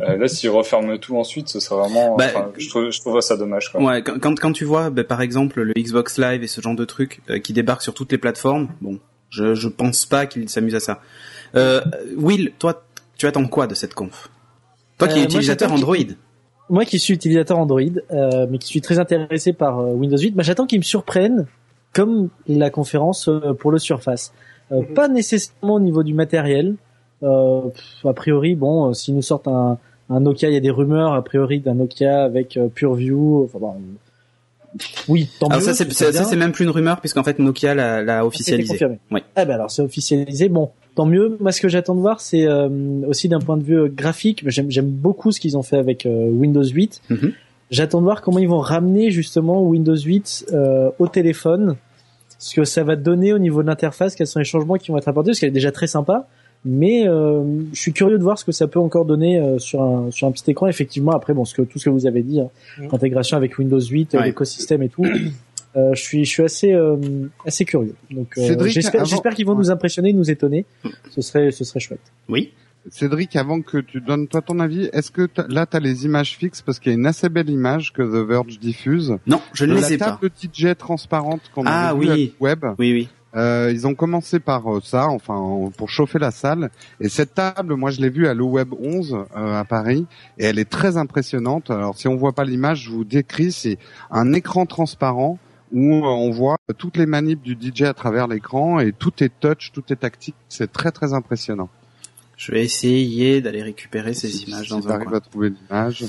Euh, 0.00 0.16
là, 0.18 0.28
s'ils 0.28 0.50
referment 0.50 0.98
tout 0.98 1.16
ensuite, 1.16 1.48
ce 1.48 1.60
serait 1.60 1.80
vraiment... 1.80 2.16
Bah, 2.16 2.26
enfin, 2.28 2.50
je, 2.58 2.68
trouve, 2.68 2.90
je 2.90 3.00
trouverais 3.00 3.22
ça 3.22 3.36
dommage. 3.36 3.72
Quoi. 3.72 3.82
Ouais, 3.82 4.02
quand, 4.02 4.38
quand, 4.38 4.52
tu 4.52 4.64
vois, 4.64 4.90
bah, 4.90 5.02
par 5.02 5.22
exemple, 5.22 5.62
le 5.62 5.72
Xbox 5.72 6.18
Live 6.18 6.42
et 6.42 6.46
ce 6.46 6.60
genre 6.60 6.76
de 6.76 6.84
trucs 6.84 7.20
euh, 7.30 7.38
qui 7.38 7.52
débarquent 7.54 7.82
sur 7.82 7.94
toutes 7.94 8.12
les 8.12 8.18
plateformes, 8.18 8.68
bon, 8.82 8.98
je, 9.30 9.54
je 9.54 9.68
pense 9.68 10.04
pas 10.06 10.26
qu'ils 10.26 10.48
s'amusent 10.48 10.74
à 10.76 10.80
ça. 10.80 11.00
Euh, 11.56 11.80
Will, 12.16 12.52
toi, 12.58 12.84
tu 13.16 13.26
attends 13.26 13.46
quoi 13.48 13.66
de 13.66 13.74
cette 13.74 13.94
conf? 13.94 14.28
Toi 14.98 15.08
qui 15.08 15.14
Euh, 15.14 15.16
es 15.16 15.20
moi, 15.20 15.24
utilisateur 15.26 15.72
Android. 15.72 15.96
Moi 16.70 16.84
qui 16.84 16.98
suis 16.98 17.12
utilisateur 17.14 17.58
Android, 17.58 17.80
euh, 18.12 18.46
mais 18.48 18.58
qui 18.58 18.68
suis 18.68 18.80
très 18.80 18.98
intéressé 18.98 19.52
par 19.52 19.80
euh, 19.80 19.92
Windows 19.92 20.16
8, 20.16 20.30
bah, 20.34 20.42
j'attends 20.42 20.66
qu'ils 20.66 20.78
me 20.78 20.84
surprennent 20.84 21.46
comme 21.92 22.28
la 22.46 22.70
conférence 22.70 23.28
euh, 23.28 23.52
pour 23.54 23.70
le 23.72 23.78
Surface. 23.78 24.32
Euh, 24.72 24.80
Mhm. 24.82 24.94
Pas 24.94 25.08
nécessairement 25.08 25.74
au 25.74 25.80
niveau 25.80 26.02
du 26.04 26.14
matériel. 26.14 26.76
Euh, 27.24 27.62
pff, 27.62 28.06
a 28.06 28.12
priori, 28.12 28.54
bon, 28.54 28.90
euh, 28.90 28.92
s'ils 28.94 29.14
nous 29.16 29.22
sortent 29.22 29.48
un, 29.48 29.78
un 30.08 30.20
Nokia, 30.20 30.48
il 30.48 30.54
y 30.54 30.56
a 30.56 30.60
des 30.60 30.70
rumeurs 30.70 31.12
a 31.12 31.22
priori 31.24 31.58
d'un 31.60 31.74
Nokia 31.74 32.22
avec 32.22 32.56
euh, 32.56 32.68
PureView. 32.68 33.44
Enfin, 33.44 33.58
bon, 33.58 33.74
oui, 35.08 35.28
tant 35.40 35.48
Alors 35.48 35.58
mieux. 35.60 35.72
ça, 35.72 35.84
c'est 36.24 36.36
même 36.36 36.52
plus 36.52 36.64
une 36.64 36.70
rumeur 36.70 37.00
puisqu'en 37.00 37.24
fait 37.24 37.38
Nokia 37.40 37.74
l'a, 37.74 38.02
l'a 38.02 38.18
Ah, 38.20 38.24
officialisé. 38.26 38.72
confirmé. 38.74 38.98
Oui. 39.10 39.20
Ah 39.34 39.44
ben 39.44 39.54
alors 39.54 39.70
c'est 39.70 39.82
officialisé. 39.82 40.48
Bon, 40.48 40.70
tant 41.00 41.06
mieux. 41.06 41.38
Moi, 41.40 41.50
ce 41.50 41.62
que 41.62 41.68
j'attends 41.68 41.94
de 41.94 42.00
voir, 42.00 42.20
c'est 42.20 42.44
euh, 42.46 42.68
aussi 43.08 43.28
d'un 43.30 43.38
point 43.38 43.56
de 43.56 43.62
vue 43.62 43.78
euh, 43.78 43.88
graphique. 43.88 44.42
J'aime, 44.46 44.86
beaucoup 44.86 45.32
ce 45.32 45.40
qu'ils 45.40 45.56
ont 45.56 45.62
fait 45.62 45.78
avec 45.78 46.04
euh, 46.04 46.28
Windows 46.28 46.62
8. 46.62 47.00
Mhm. 47.08 47.32
J'attends 47.70 48.00
de 48.00 48.04
voir 48.04 48.20
comment 48.20 48.38
ils 48.38 48.48
vont 48.48 48.58
ramener 48.58 49.10
justement 49.10 49.62
Windows 49.62 49.96
8 49.96 50.46
euh, 50.52 50.90
au 50.98 51.06
téléphone, 51.08 51.76
ce 52.38 52.54
que 52.54 52.64
ça 52.64 52.84
va 52.84 52.96
donner 52.96 53.32
au 53.32 53.38
niveau 53.38 53.62
de 53.62 53.68
l'interface, 53.68 54.14
quels 54.14 54.26
sont 54.26 54.40
les 54.40 54.44
changements 54.44 54.74
qui 54.76 54.90
vont 54.90 54.98
être 54.98 55.08
apportés, 55.08 55.30
parce 55.30 55.40
qu'elle 55.40 55.48
est 55.50 55.52
déjà 55.52 55.72
très 55.72 55.86
sympa. 55.86 56.26
Mais 56.66 57.08
euh, 57.08 57.42
je 57.72 57.80
suis 57.80 57.92
curieux 57.94 58.18
de 58.18 58.22
voir 58.22 58.38
ce 58.38 58.44
que 58.44 58.52
ça 58.52 58.66
peut 58.66 58.78
encore 58.80 59.06
donner 59.06 59.38
euh, 59.40 59.58
sur 59.58 59.80
un 59.82 60.10
sur 60.10 60.26
un 60.28 60.30
petit 60.32 60.50
écran. 60.50 60.66
Effectivement, 60.66 61.12
après 61.12 61.32
bon, 61.32 61.46
ce 61.46 61.54
que 61.54 61.62
tout 61.62 61.78
ce 61.78 61.86
que 61.86 61.90
vous 61.90 62.06
avez 62.06 62.22
dit, 62.22 62.40
hein, 62.40 62.48
Mhm. 62.78 62.88
l'intégration 62.92 63.38
avec 63.38 63.56
Windows 63.58 63.80
8, 63.80 64.14
euh, 64.14 64.18
Ouais. 64.18 64.26
l'écosystème 64.26 64.82
et 64.82 64.90
tout. 64.90 65.06
Euh, 65.76 65.94
je 65.94 66.02
suis 66.02 66.24
je 66.24 66.30
suis 66.30 66.42
assez 66.42 66.72
euh, 66.72 66.96
assez 67.46 67.64
curieux. 67.64 67.94
Donc 68.10 68.32
euh, 68.38 68.46
Cédric, 68.46 68.72
j'espère 68.72 69.02
avant- 69.02 69.10
j'espère 69.10 69.34
qu'ils 69.34 69.46
vont 69.46 69.54
nous 69.54 69.70
impressionner, 69.70 70.12
nous 70.12 70.30
étonner. 70.30 70.66
Ce 71.10 71.22
serait 71.22 71.50
ce 71.52 71.64
serait 71.64 71.80
chouette. 71.80 72.00
Oui. 72.28 72.52
Cédric, 72.90 73.36
avant 73.36 73.60
que 73.60 73.76
tu 73.78 74.00
donnes 74.00 74.26
toi 74.26 74.40
ton 74.40 74.58
avis, 74.58 74.88
est-ce 74.94 75.10
que 75.10 75.26
t'as- 75.26 75.46
là 75.48 75.66
tu 75.66 75.76
as 75.76 75.80
les 75.80 76.06
images 76.06 76.36
fixes 76.36 76.62
parce 76.62 76.78
qu'il 76.80 76.90
y 76.92 76.94
a 76.94 76.98
une 76.98 77.06
assez 77.06 77.28
belle 77.28 77.50
image 77.50 77.92
que 77.92 78.02
The 78.02 78.26
Verge 78.26 78.58
diffuse? 78.58 79.16
Non, 79.26 79.40
je 79.52 79.64
ne 79.66 79.70
de 79.70 79.74
les 79.76 79.80
la 79.82 79.90
ai 79.92 79.98
pas. 79.98 80.04
table 80.18 80.30
DJ 80.42 80.74
transparente 80.76 81.42
qu'on 81.54 81.64
Ah, 81.66 81.92
vue 81.94 82.08
oui. 82.10 82.34
à 82.40 82.42
web. 82.42 82.64
Oui, 82.78 82.92
oui. 82.92 83.08
Euh, 83.36 83.70
ils 83.72 83.86
ont 83.86 83.94
commencé 83.94 84.40
par 84.40 84.66
euh, 84.74 84.80
ça, 84.82 85.06
enfin 85.06 85.34
en- 85.34 85.70
pour 85.70 85.88
chauffer 85.88 86.18
la 86.18 86.32
salle. 86.32 86.70
Et 87.00 87.08
cette 87.08 87.34
table, 87.34 87.74
moi 87.74 87.90
je 87.92 88.00
l'ai 88.00 88.08
vue 88.08 88.26
à 88.26 88.34
l'O-Web 88.34 88.70
11 88.80 89.14
euh, 89.36 89.60
à 89.60 89.64
Paris, 89.64 90.06
et 90.38 90.46
elle 90.46 90.58
est 90.58 90.68
très 90.68 90.96
impressionnante. 90.96 91.70
Alors 91.70 91.96
si 91.96 92.08
on 92.08 92.16
voit 92.16 92.32
pas 92.32 92.44
l'image, 92.44 92.84
je 92.86 92.90
vous 92.90 93.04
décris, 93.04 93.52
c'est 93.52 93.78
un 94.10 94.32
écran 94.32 94.66
transparent 94.66 95.38
où 95.72 95.94
euh, 96.04 96.08
on 96.08 96.30
voit 96.30 96.56
toutes 96.78 96.96
les 96.96 97.06
manips 97.06 97.42
du 97.42 97.56
DJ 97.60 97.82
à 97.82 97.94
travers 97.94 98.26
l'écran 98.28 98.80
et 98.80 98.92
tout 98.92 99.12
est 99.22 99.32
touch, 99.40 99.70
tout 99.72 99.84
est 99.90 99.96
tactique. 99.96 100.34
C'est 100.48 100.72
très 100.72 100.90
très 100.90 101.12
impressionnant. 101.12 101.68
Je 102.36 102.52
vais 102.52 102.62
essayer 102.64 103.40
d'aller 103.40 103.62
récupérer 103.62 104.14
ces 104.14 104.28
Si- 104.28 104.44
images 104.46 104.66
si 104.66 104.70
dans 104.70 104.88
un 104.88 104.98
coin. 104.98 105.14
à 105.14 105.20
trouver 105.20 105.50
l'image. 105.50 106.04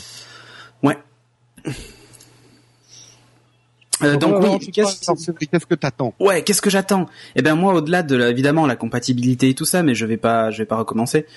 Euh, 4.04 4.16
donc 4.18 4.42
Ouais, 4.42 4.50
oui, 4.60 4.72
qu'est-ce 4.72 5.66
que 5.68 5.76
t'attends? 5.76 6.16
Ouais, 6.20 6.42
qu'est-ce 6.44 6.62
que 6.64 6.72
j'attends? 6.72 7.06
Eh 7.36 7.44
ben 7.44 7.54
moi, 7.54 7.76
au-delà 7.76 8.02
de 8.02 8.16
la- 8.16 8.30
évidemment 8.30 8.66
la 8.66 8.76
compatibilité 8.76 9.50
et 9.50 9.54
tout 9.54 9.66
ça, 9.66 9.84
mais 9.84 9.94
je 9.94 10.08
vais 10.08 10.18
pas, 10.18 10.50
je 10.50 10.58
vais 10.58 10.66
pas 10.66 10.78
recommencer. 10.78 11.28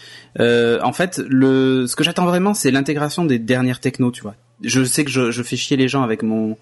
Euh, 0.40 0.80
en 0.82 0.94
fait, 0.94 1.18
le, 1.28 1.86
ce 1.86 1.94
que 1.94 2.02
j'attends 2.02 2.24
vraiment, 2.24 2.54
c'est 2.54 2.70
l'intégration 2.70 3.26
des 3.26 3.38
dernières 3.38 3.80
technos, 3.80 4.12
tu 4.12 4.22
vois. 4.22 4.34
Je 4.62 4.82
sais 4.82 5.04
que 5.04 5.10
je, 5.10 5.30
je 5.30 5.42
fais 5.42 5.56
chier 5.56 5.76
les 5.76 5.88
gens 5.88 6.02
avec 6.04 6.22
mon, 6.22 6.56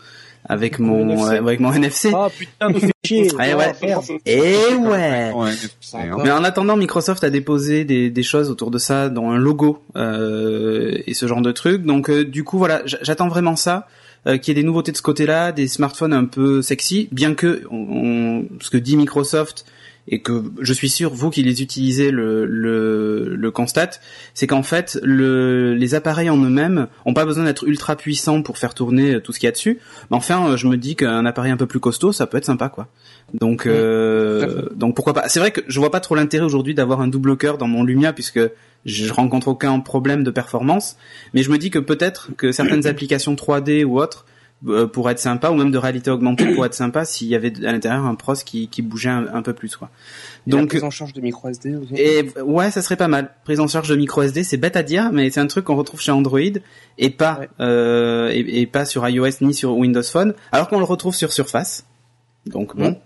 avec 0.48 0.78
mon, 0.78 1.08
NFC. 1.08 1.36
avec 1.36 1.60
mon 1.60 1.72
NFC. 1.72 2.12
Ah 2.14 2.28
putain, 2.36 2.72
tu 2.72 2.80
fais 2.80 2.92
chier. 3.04 3.32
Ouais, 3.34 3.54
ouais. 3.54 3.72
Ah, 3.80 3.86
merde. 3.86 4.04
Et 4.26 4.40
ouais. 4.74 5.32
Ouais, 5.32 5.50
hein. 5.94 6.16
Mais 6.22 6.30
en 6.30 6.42
attendant, 6.44 6.76
Microsoft 6.76 7.22
a 7.24 7.30
déposé 7.30 7.84
des, 7.84 8.10
des 8.10 8.22
choses 8.22 8.50
autour 8.50 8.70
de 8.70 8.78
ça, 8.78 9.08
dont 9.08 9.30
un 9.30 9.38
logo 9.38 9.78
euh, 9.96 10.98
et 11.06 11.14
ce 11.14 11.26
genre 11.26 11.42
de 11.42 11.52
trucs. 11.52 11.82
Donc 11.84 12.10
euh, 12.10 12.24
du 12.24 12.44
coup, 12.44 12.58
voilà, 12.58 12.82
j'attends 12.84 13.28
vraiment 13.28 13.56
ça, 13.56 13.86
euh, 14.26 14.36
qu'il 14.38 14.54
y 14.56 14.58
ait 14.58 14.62
des 14.62 14.66
nouveautés 14.66 14.92
de 14.92 14.96
ce 14.96 15.02
côté-là, 15.02 15.52
des 15.52 15.68
smartphones 15.68 16.12
un 16.12 16.24
peu 16.24 16.62
sexy, 16.62 17.08
bien 17.12 17.34
que 17.34 17.62
on, 17.70 17.76
on- 17.76 18.44
ce 18.60 18.70
que 18.70 18.76
dit 18.78 18.96
Microsoft 18.96 19.64
et 20.08 20.20
que 20.20 20.42
je 20.60 20.72
suis 20.72 20.88
sûr 20.88 21.12
vous 21.14 21.30
qui 21.30 21.42
les 21.42 21.62
utilisez 21.62 22.10
le 22.10 22.44
le, 22.44 23.36
le 23.36 23.50
constate, 23.50 24.00
c'est 24.34 24.46
qu'en 24.46 24.62
fait 24.62 24.98
le, 25.02 25.74
les 25.74 25.94
appareils 25.94 26.30
en 26.30 26.36
eux-mêmes 26.36 26.88
ont 27.04 27.14
pas 27.14 27.24
besoin 27.24 27.44
d'être 27.44 27.64
ultra 27.68 27.96
puissants 27.96 28.42
pour 28.42 28.58
faire 28.58 28.74
tourner 28.74 29.14
euh, 29.14 29.20
tout 29.20 29.32
ce 29.32 29.38
qu'il 29.38 29.46
y 29.46 29.48
a 29.48 29.52
dessus. 29.52 29.78
Mais 30.10 30.16
enfin, 30.16 30.48
euh, 30.48 30.56
je 30.56 30.66
me 30.66 30.76
dis 30.76 30.96
qu'un 30.96 31.24
appareil 31.24 31.52
un 31.52 31.56
peu 31.56 31.66
plus 31.66 31.80
costaud, 31.80 32.12
ça 32.12 32.26
peut 32.26 32.38
être 32.38 32.44
sympa, 32.44 32.68
quoi. 32.68 32.88
Donc, 33.34 33.66
euh, 33.66 34.68
donc 34.74 34.94
pourquoi 34.94 35.14
pas. 35.14 35.28
C'est 35.28 35.38
vrai 35.38 35.52
que 35.52 35.60
je 35.68 35.78
vois 35.78 35.90
pas 35.90 36.00
trop 36.00 36.14
l'intérêt 36.14 36.44
aujourd'hui 36.44 36.74
d'avoir 36.74 37.00
un 37.00 37.08
double 37.08 37.36
cœur 37.36 37.56
dans 37.58 37.68
mon 37.68 37.84
Lumia 37.84 38.12
puisque 38.12 38.40
je 38.84 39.12
rencontre 39.12 39.48
aucun 39.48 39.78
problème 39.80 40.24
de 40.24 40.30
performance. 40.30 40.96
Mais 41.34 41.42
je 41.42 41.50
me 41.50 41.58
dis 41.58 41.70
que 41.70 41.78
peut-être 41.78 42.30
que 42.36 42.52
certaines 42.52 42.86
applications 42.88 43.34
3D 43.34 43.84
ou 43.84 44.00
autres 44.00 44.26
pour 44.92 45.10
être 45.10 45.18
sympa, 45.18 45.50
ou 45.50 45.54
même 45.54 45.70
de 45.72 45.78
réalité 45.78 46.10
augmentée 46.10 46.54
pour 46.54 46.64
être 46.64 46.74
sympa 46.74 47.04
s'il 47.04 47.28
y 47.28 47.34
avait 47.34 47.52
à 47.66 47.72
l'intérieur 47.72 48.04
un 48.06 48.14
pros 48.14 48.34
qui, 48.34 48.68
qui 48.68 48.82
bougeait 48.82 49.10
un, 49.10 49.26
un 49.34 49.42
peu 49.42 49.52
plus 49.52 49.76
quoi. 49.76 49.90
Donc, 50.46 50.68
prise 50.68 50.84
en 50.84 50.90
charge 50.90 51.12
de 51.12 51.20
micro 51.20 51.48
SD 51.48 51.74
et 51.96 52.28
ouais, 52.40 52.70
ça 52.70 52.82
serait 52.82 52.96
pas 52.96 53.08
mal. 53.08 53.30
Prise 53.44 53.60
en 53.60 53.66
charge 53.66 53.88
de 53.88 53.96
micro 53.96 54.22
SD, 54.22 54.44
c'est 54.44 54.56
bête 54.56 54.76
à 54.76 54.82
dire, 54.82 55.10
mais 55.12 55.30
c'est 55.30 55.40
un 55.40 55.46
truc 55.46 55.64
qu'on 55.64 55.76
retrouve 55.76 56.00
chez 56.00 56.12
Android 56.12 56.40
et 56.98 57.10
pas 57.10 57.40
Ouais. 57.40 57.48
euh, 57.60 58.28
et, 58.32 58.60
et 58.62 58.66
pas 58.66 58.84
sur 58.84 59.06
iOS 59.08 59.28
ni 59.40 59.54
sur 59.54 59.76
Windows 59.76 60.02
Phone, 60.02 60.34
alors 60.52 60.68
qu'on 60.68 60.78
le 60.78 60.84
retrouve 60.84 61.14
sur 61.14 61.32
Surface. 61.32 61.86
Donc 62.46 62.76
bon, 62.76 62.84
Ouais. 62.90 63.00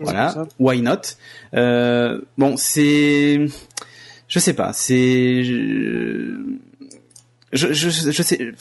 voilà, 0.00 0.46
why 0.58 0.80
not? 0.80 0.96
Euh, 1.54 2.20
Bon, 2.38 2.56
c'est, 2.56 3.46
je 4.28 4.38
sais 4.38 4.54
pas, 4.54 4.72
c'est, 4.72 5.42
je, 5.44 6.34
je, 7.52 7.72
je 7.72 8.22
sais, 8.22 8.52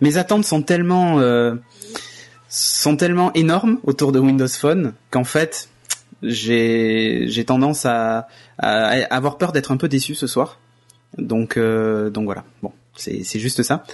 mes 0.00 0.16
attentes 0.16 0.44
sont 0.44 0.62
tellement 0.62 1.20
euh, 1.20 1.54
sont 2.48 2.96
tellement 2.96 3.32
énormes 3.34 3.78
autour 3.84 4.12
de 4.12 4.18
Windows 4.18 4.48
Phone 4.48 4.94
qu'en 5.10 5.24
fait 5.24 5.68
j'ai 6.22 7.26
j'ai 7.28 7.44
tendance 7.44 7.86
à, 7.86 8.28
avoir 8.58 9.38
peur 9.38 9.52
d'être 9.52 9.72
un 9.72 9.76
peu 9.76 9.88
déçu 9.88 10.14
ce 10.14 10.26
soir. 10.26 10.58
Donc 11.18 11.56
euh, 11.56 12.10
donc 12.10 12.24
voilà. 12.24 12.44
Bon, 12.62 12.72
c'est 12.96 13.24
c'est 13.24 13.38
juste 13.38 13.62
ça. 13.62 13.84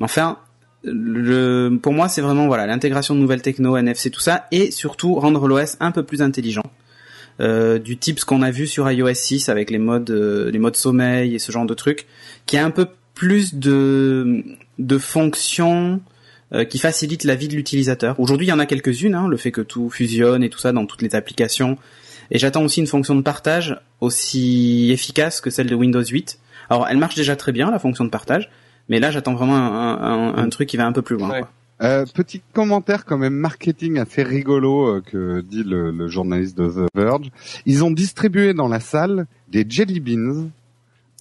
Enfin 0.00 0.38
le 0.84 1.76
pour 1.80 1.92
moi 1.92 2.08
c'est 2.08 2.22
vraiment 2.22 2.46
voilà 2.46 2.66
l'intégration 2.66 3.14
de 3.14 3.20
nouvelles 3.20 3.42
techno 3.42 3.76
NFC 3.76 4.10
tout 4.10 4.20
ça 4.20 4.46
et 4.50 4.72
surtout 4.72 5.14
rendre 5.14 5.46
l'OS 5.46 5.76
un 5.80 5.90
peu 5.90 6.02
plus 6.02 6.22
intelligent. 6.22 6.64
Euh, 7.40 7.78
du 7.78 7.96
type 7.96 8.20
ce 8.20 8.26
qu'on 8.26 8.42
a 8.42 8.50
vu 8.50 8.66
sur 8.66 8.90
iOS 8.90 9.14
6 9.14 9.48
avec 9.48 9.70
les 9.70 9.78
modes 9.78 10.10
les 10.10 10.58
modes 10.58 10.76
sommeil 10.76 11.34
et 11.34 11.38
ce 11.38 11.50
genre 11.50 11.64
de 11.64 11.74
trucs 11.74 12.06
qui 12.46 12.58
a 12.58 12.64
un 12.64 12.70
peu 12.70 12.86
plus 13.14 13.54
de 13.54 14.44
de 14.78 14.98
fonctions 14.98 16.00
euh, 16.52 16.64
qui 16.64 16.78
facilitent 16.78 17.24
la 17.24 17.34
vie 17.34 17.48
de 17.48 17.54
l'utilisateur. 17.56 18.18
Aujourd'hui, 18.20 18.46
il 18.46 18.50
y 18.50 18.52
en 18.52 18.58
a 18.58 18.66
quelques-unes, 18.66 19.14
hein, 19.14 19.28
le 19.28 19.36
fait 19.36 19.50
que 19.52 19.60
tout 19.60 19.90
fusionne 19.90 20.42
et 20.42 20.50
tout 20.50 20.58
ça 20.58 20.72
dans 20.72 20.86
toutes 20.86 21.02
les 21.02 21.14
applications. 21.14 21.78
Et 22.30 22.38
j'attends 22.38 22.64
aussi 22.64 22.80
une 22.80 22.86
fonction 22.86 23.14
de 23.14 23.22
partage 23.22 23.78
aussi 24.00 24.90
efficace 24.92 25.40
que 25.40 25.50
celle 25.50 25.66
de 25.68 25.74
Windows 25.74 26.02
8. 26.04 26.38
Alors, 26.70 26.86
elle 26.88 26.98
marche 26.98 27.14
déjà 27.14 27.36
très 27.36 27.52
bien, 27.52 27.70
la 27.70 27.78
fonction 27.78 28.04
de 28.04 28.10
partage, 28.10 28.50
mais 28.88 29.00
là, 29.00 29.10
j'attends 29.10 29.34
vraiment 29.34 29.56
un, 29.56 29.98
un- 30.02 30.36
un 30.36 30.48
truc 30.48 30.68
qui 30.68 30.76
va 30.76 30.86
un 30.86 30.92
peu 30.92 31.02
plus 31.02 31.16
loin. 31.16 31.30
Ouais. 31.30 31.40
quoi. 31.40 31.50
Euh, 31.82 32.04
petit 32.14 32.40
commentaire 32.52 33.04
quand 33.04 33.18
même 33.18 33.34
marketing 33.34 33.98
assez 33.98 34.22
rigolo 34.22 34.86
euh, 34.88 35.00
que 35.04 35.40
dit 35.40 35.64
le, 35.64 35.90
le 35.90 36.08
journaliste 36.08 36.56
de 36.56 36.68
The 36.68 36.88
Verge. 36.94 37.30
Ils 37.66 37.82
ont 37.82 37.90
distribué 37.90 38.54
dans 38.54 38.68
la 38.68 38.78
salle 38.80 39.26
des 39.48 39.66
jelly 39.68 39.98
beans 40.00 40.48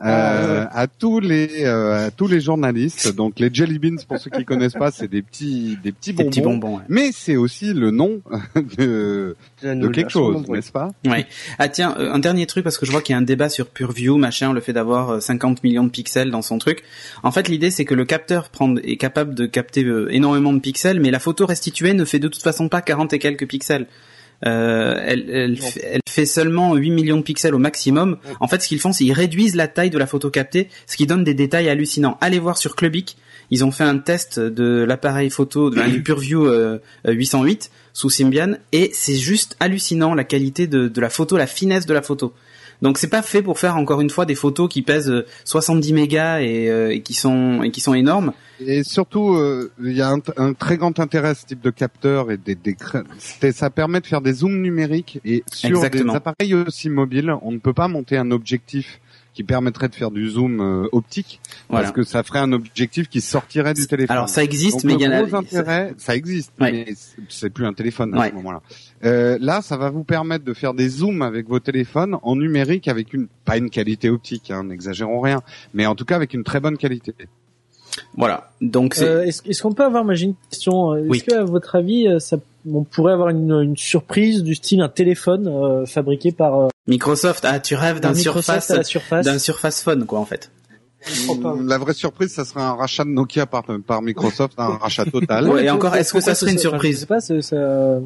euh, 0.04 0.66
à 0.72 0.88
tous 0.88 1.20
les 1.20 1.64
euh, 1.66 2.08
à 2.08 2.12
tous 2.12 2.28
les 2.28 2.40
journalistes. 2.42 3.14
Donc 3.16 3.40
les 3.40 3.54
jelly 3.54 3.80
beans, 3.80 3.98
pour 4.08 4.18
ceux 4.20 4.30
qui 4.30 4.46
connaissent 4.46 4.74
pas, 4.74 4.92
c'est 4.92 5.08
des 5.08 5.22
petits 5.22 5.78
des 5.84 5.92
petits 5.92 6.14
Des 6.14 6.24
bonbons. 6.24 6.30
petits 6.30 6.42
bonbons. 6.42 6.76
ouais. 6.78 6.84
Mais 6.90 7.12
c'est 7.14 7.36
aussi 7.36 7.74
le 7.74 7.92
nom 7.92 8.22
de, 8.78 9.36
de 9.64 9.88
quelque 9.90 10.10
chose, 10.12 10.48
n'est-ce 10.50 10.72
pas? 10.72 10.90
Ouais. 11.06 11.26
Ah 11.60 11.70
tiens, 11.70 11.96
euh, 12.00 12.12
un 12.12 12.20
dernier 12.20 12.46
truc 12.46 12.64
parce 12.64 12.78
que 12.78 12.86
je 12.86 12.92
vois 12.92 13.02
qu'il 13.02 13.14
y 13.14 13.16
a 13.16 13.20
un 13.20 13.24
débat 13.24 13.50
sur 13.50 13.68
PureView, 13.68 14.18
machin, 14.18 14.54
le 14.54 14.62
fait 14.62 14.74
d'avoir 14.74 15.10
euh, 15.12 15.20
50 15.20 15.64
millions 15.64 15.84
de 15.84 15.90
pixels 15.90 16.32
dans 16.32 16.42
son 16.42 16.58
truc. 16.58 16.84
En 17.24 17.32
fait, 17.32 17.48
l'idée 17.48 17.72
c'est 17.72 17.86
que 17.86 17.94
le 17.96 18.06
capteur 18.06 18.50
prend, 18.50 18.76
est 18.78 18.98
capable 18.98 19.36
de 19.36 19.46
capter 19.46 19.84
euh, 19.84 20.08
énormément 20.12 20.54
de 20.54 20.60
pixels, 20.60 21.00
mais 21.00 21.12
la 21.12 21.20
photo 21.20 21.46
restituée 21.46 21.94
ne 21.94 22.06
fait 22.06 22.20
de 22.20 22.28
toute 22.28 22.42
façon 22.44 22.70
pas 22.70 22.82
40 22.82 23.14
et 23.14 23.20
quelques 23.20 23.48
pixels. 23.48 23.88
Euh, 24.46 25.00
elle, 25.06 25.58
fait, 25.58 25.82
elle 25.94 26.02
fait 26.10 26.26
seulement 26.26 26.76
8 26.76 26.92
millions 26.92 27.18
de 27.18 27.22
pixels 27.22 27.54
au 27.54 27.60
maximum. 27.60 28.18
En 28.40 28.48
fait, 28.48 28.62
ce 28.62 28.68
qu'ils 28.68 28.80
font, 28.80 28.92
c'est 28.92 29.04
qu'ils 29.04 29.14
réduisent 29.14 29.56
la 29.56 29.68
taille 29.68 29.90
de 29.90 29.98
la 29.98 30.08
photo 30.08 30.30
captée, 30.30 30.70
ce 30.88 30.98
qui 30.98 31.06
donne 31.06 31.24
des 31.24 31.34
détails 31.34 31.70
hallucinants. 31.70 32.18
Allez 32.22 32.40
voir 32.40 32.58
sur 32.58 32.76
Clubic, 32.76 33.18
ils 33.52 33.64
ont 33.66 33.72
fait 33.72 33.84
un 33.84 33.98
test 33.98 34.40
de 34.40 34.84
l'appareil 34.88 35.30
photo 35.30 35.70
de, 35.70 35.82
du 35.90 36.02
PureView 36.04 36.46
euh, 36.46 36.80
euh, 37.08 37.12
808 37.12 37.70
sous 37.94 38.10
Symbian 38.10 38.54
et 38.72 38.90
c'est 38.94 39.16
juste 39.16 39.58
hallucinant 39.60 40.14
la 40.16 40.24
qualité 40.24 40.68
de, 40.68 40.88
de 40.88 41.02
la 41.02 41.10
photo, 41.10 41.38
la 41.38 41.48
finesse 41.48 41.86
de 41.86 41.94
la 41.94 42.02
photo. 42.02 42.34
Donc 42.82 42.98
c'est 42.98 43.10
pas 43.10 43.22
fait 43.22 43.42
pour 43.42 43.60
faire 43.60 43.78
encore 43.78 44.02
une 44.02 44.10
fois 44.10 44.26
des 44.26 44.36
photos 44.36 44.68
qui 44.70 44.82
pèsent 44.82 45.10
euh, 45.10 45.26
70 45.46 45.94
mégas 45.94 46.42
et, 46.42 46.70
euh, 46.70 46.94
et 46.94 47.02
qui 47.02 47.14
sont 47.14 47.62
et 47.64 47.72
qui 47.72 47.80
sont 47.80 47.94
énormes. 47.94 48.34
Et 48.66 48.84
surtout, 48.84 49.36
euh, 49.36 49.72
il 49.84 49.94
y 49.94 50.02
a 50.02 50.10
un, 50.10 50.20
un 50.38 50.54
très 50.54 50.78
grand 50.78 51.00
intérêt 51.00 51.30
à 51.30 51.36
ce 51.36 51.46
type 51.46 51.62
de 51.62 51.70
capteur 51.70 52.32
et 52.32 52.38
des, 52.38 52.56
des 52.56 52.76
ça 53.52 53.70
permet 53.70 54.02
de 54.02 54.08
faire 54.08 54.22
des 54.22 54.34
zooms 54.34 54.62
numériques 54.62 55.20
et 55.26 55.44
sur 55.52 55.70
Exactement. 55.70 56.14
des 56.14 56.18
appareils 56.18 56.54
aussi 56.54 56.90
mobiles, 56.90 57.34
on 57.42 57.52
ne 57.52 57.60
peut 57.60 57.74
pas 57.74 57.88
monter 57.88 58.18
un 58.18 58.32
objectif 58.32 59.00
qui 59.34 59.44
permettrait 59.44 59.88
de 59.88 59.96
faire 59.96 60.12
du 60.12 60.30
zoom 60.30 60.60
euh, 60.60 60.88
optique 60.92 61.40
Voilà. 61.70 61.84
parce 61.86 61.96
que 61.96 62.04
ça 62.04 62.22
ferait 62.24 62.40
un 62.40 62.52
objectif 62.52 63.08
qui 63.08 63.22
sortirait 63.22 63.74
du 63.74 63.88
téléphone. 63.88 64.16
Alors 64.18 64.30
ça 64.30 64.44
existe, 64.44 64.78
Donc, 64.78 64.86
mais 64.86 64.94
il 64.96 65.02
y 65.02 65.08
en 65.08 65.12
a. 65.12 65.24
gros 65.24 65.36
intérêt, 65.36 65.94
ça 65.98 66.16
existe, 66.16 66.52
Ouais. 66.60 66.72
mais 66.72 66.94
c'est- 67.30 67.50
plus 67.50 67.66
un 67.66 67.74
téléphone 67.74 68.14
à 68.16 68.20
Ouais. 68.20 68.30
ce 68.30 68.36
moment-là. 68.36 68.62
Euh, 69.06 69.38
là, 69.42 69.62
ça 69.62 69.78
va 69.78 69.90
vous 69.90 70.04
permettre 70.04 70.44
de 70.46 70.54
faire 70.54 70.74
des 70.74 70.90
zooms 70.90 71.22
avec 71.22 71.48
vos 71.48 71.60
téléphones 71.60 72.18
en 72.24 72.36
numérique 72.36 72.88
avec 72.88 73.14
une 73.14 73.28
pas 73.46 73.58
une 73.58 73.70
qualité 73.70 74.10
optique, 74.10 74.52
hein, 74.52 74.64
n'exagérons 74.66 75.22
rien, 75.22 75.42
mais 75.74 75.86
en 75.86 75.96
tout 75.96 76.06
cas 76.06 76.16
avec 76.18 76.34
une 76.34 76.44
très 76.44 76.60
bonne 76.60 76.78
qualité. 76.78 77.14
Voilà. 78.16 78.52
Donc 78.62 78.94
c'est. 78.96 79.06
Euh, 79.08 79.24
Est-ce 79.26 79.42
est-ce 79.50 79.62
qu'on 79.64 79.74
peut 79.74 79.84
avoir, 79.84 80.06
j'ai 80.16 80.28
une 80.28 80.36
question, 80.50 80.92
euh, 80.94 81.00
est-ce 81.00 81.10
Oui. 81.10 81.22
que 81.24 81.34
à 81.36 81.44
votre 81.44 81.76
avis, 81.76 82.08
euh, 82.08 82.20
ça, 82.20 82.38
on 82.70 82.84
pourrait 82.84 83.14
avoir 83.14 83.30
une, 83.30 83.52
une 83.52 83.76
surprise 83.78 84.44
du 84.44 84.56
style 84.56 84.82
un 84.82 84.90
téléphone 84.90 85.48
euh, 85.48 85.86
fabriqué 85.86 86.32
par, 86.32 86.58
euh, 86.60 86.68
Microsoft, 86.88 87.46
ah 87.46 87.60
tu 87.60 87.76
rêves 87.76 88.00
d'un 88.00 88.14
Microsoft 88.14 88.62
surface 88.68 88.88
surface 88.88 89.26
d'un 89.26 89.40
Surface 89.40 89.84
Phone 89.84 90.06
quoi 90.06 90.20
en 90.20 90.26
fait. 90.26 90.52
La 91.66 91.78
vraie 91.80 91.94
surprise, 91.94 92.32
ça 92.32 92.46
serait 92.46 92.62
un 92.62 92.74
rachat 92.74 93.04
de 93.04 93.10
Nokia 93.10 93.46
par, 93.48 93.64
par 93.88 94.02
Microsoft, 94.04 94.54
un 94.60 94.78
rachat 94.82 95.06
total. 95.06 95.50
Ouais, 95.50 95.66
et 95.66 95.70
encore, 95.72 95.96
est-ce 95.96 96.14
que 96.14 96.20
ça 96.22 96.36
serait 96.36 96.52
une 96.52 96.58
enfin, 96.60 96.70
surprise 96.70 96.96
Je 96.96 97.00
sais 97.02 97.06
pas, 97.08 97.20
c'est- 97.22 97.42
ça... 97.42 98.00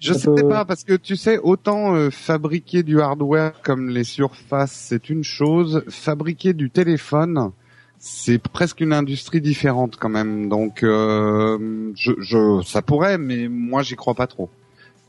Je 0.00 0.12
Ça 0.12 0.18
sais 0.18 0.24
peut- 0.26 0.48
pas 0.48 0.66
parce 0.66 0.84
que 0.84 0.92
tu 0.94 1.16
sais 1.16 1.38
autant 1.38 1.94
euh, 1.94 2.10
fabriquer 2.10 2.82
du 2.82 3.00
hardware 3.00 3.62
comme 3.62 3.88
les 3.88 4.04
surfaces 4.04 4.72
c'est 4.72 5.08
une 5.08 5.24
chose, 5.24 5.82
fabriquer 5.88 6.52
du 6.52 6.68
téléphone 6.70 7.52
c'est 7.98 8.38
presque 8.38 8.80
une 8.82 8.92
industrie 8.92 9.40
différente 9.40 9.96
quand 9.98 10.10
même. 10.10 10.50
Donc 10.50 10.82
euh, 10.82 11.92
je, 11.96 12.12
je 12.20 12.60
ça 12.66 12.82
pourrait 12.82 13.16
mais 13.16 13.48
moi 13.48 13.82
j'y 13.82 13.94
crois 13.96 14.12
pas 14.14 14.26
trop. 14.26 14.50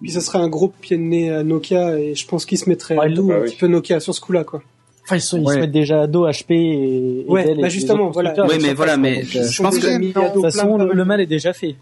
Puis 0.02 0.12
ça 0.12 0.22
serait 0.22 0.40
un 0.40 0.50
gros 0.50 0.68
pied 0.68 0.98
de 0.98 1.02
nez 1.02 1.32
à 1.32 1.44
Nokia 1.44 1.98
et 1.98 2.16
je 2.16 2.28
pense 2.28 2.46
qu'il 2.46 2.58
se 2.58 2.70
mettrait 2.70 2.98
Ouais, 2.98 3.06
à 3.06 3.10
dos 3.10 3.28
bah 3.28 3.36
un 3.36 3.40
oui. 3.42 3.46
petit 3.50 3.56
peu 3.58 3.68
Nokia 3.68 4.00
sur 4.00 4.14
ce 4.14 4.22
coup-là, 4.22 4.44
quoi. 4.44 4.62
Enfin, 5.06 5.16
ils, 5.18 5.22
sont, 5.22 5.38
ils 5.38 5.46
Ouais. 5.46 5.56
se 5.56 5.60
mettent 5.60 5.72
déjà 5.72 6.02
à 6.02 6.08
dos 6.08 6.28
HP 6.28 6.52
et, 6.52 7.22
et 7.22 7.26
Ouais, 7.28 7.52
et 7.52 7.62
bah 7.62 7.70
justement, 7.70 8.10
voilà. 8.10 8.34
Oui, 8.48 8.56
mais 8.62 8.74
voilà, 8.74 8.98
mais 8.98 9.18
donc, 9.18 9.26
je 9.26 9.38
euh, 9.40 9.64
pense 9.64 9.78
que- 9.80 9.98
de 10.00 10.34
toute 10.34 10.42
façon, 10.42 10.78
le, 10.78 11.06
mal 11.06 11.22
est 11.22 11.26
déjà 11.28 11.54
fait. 11.54 11.76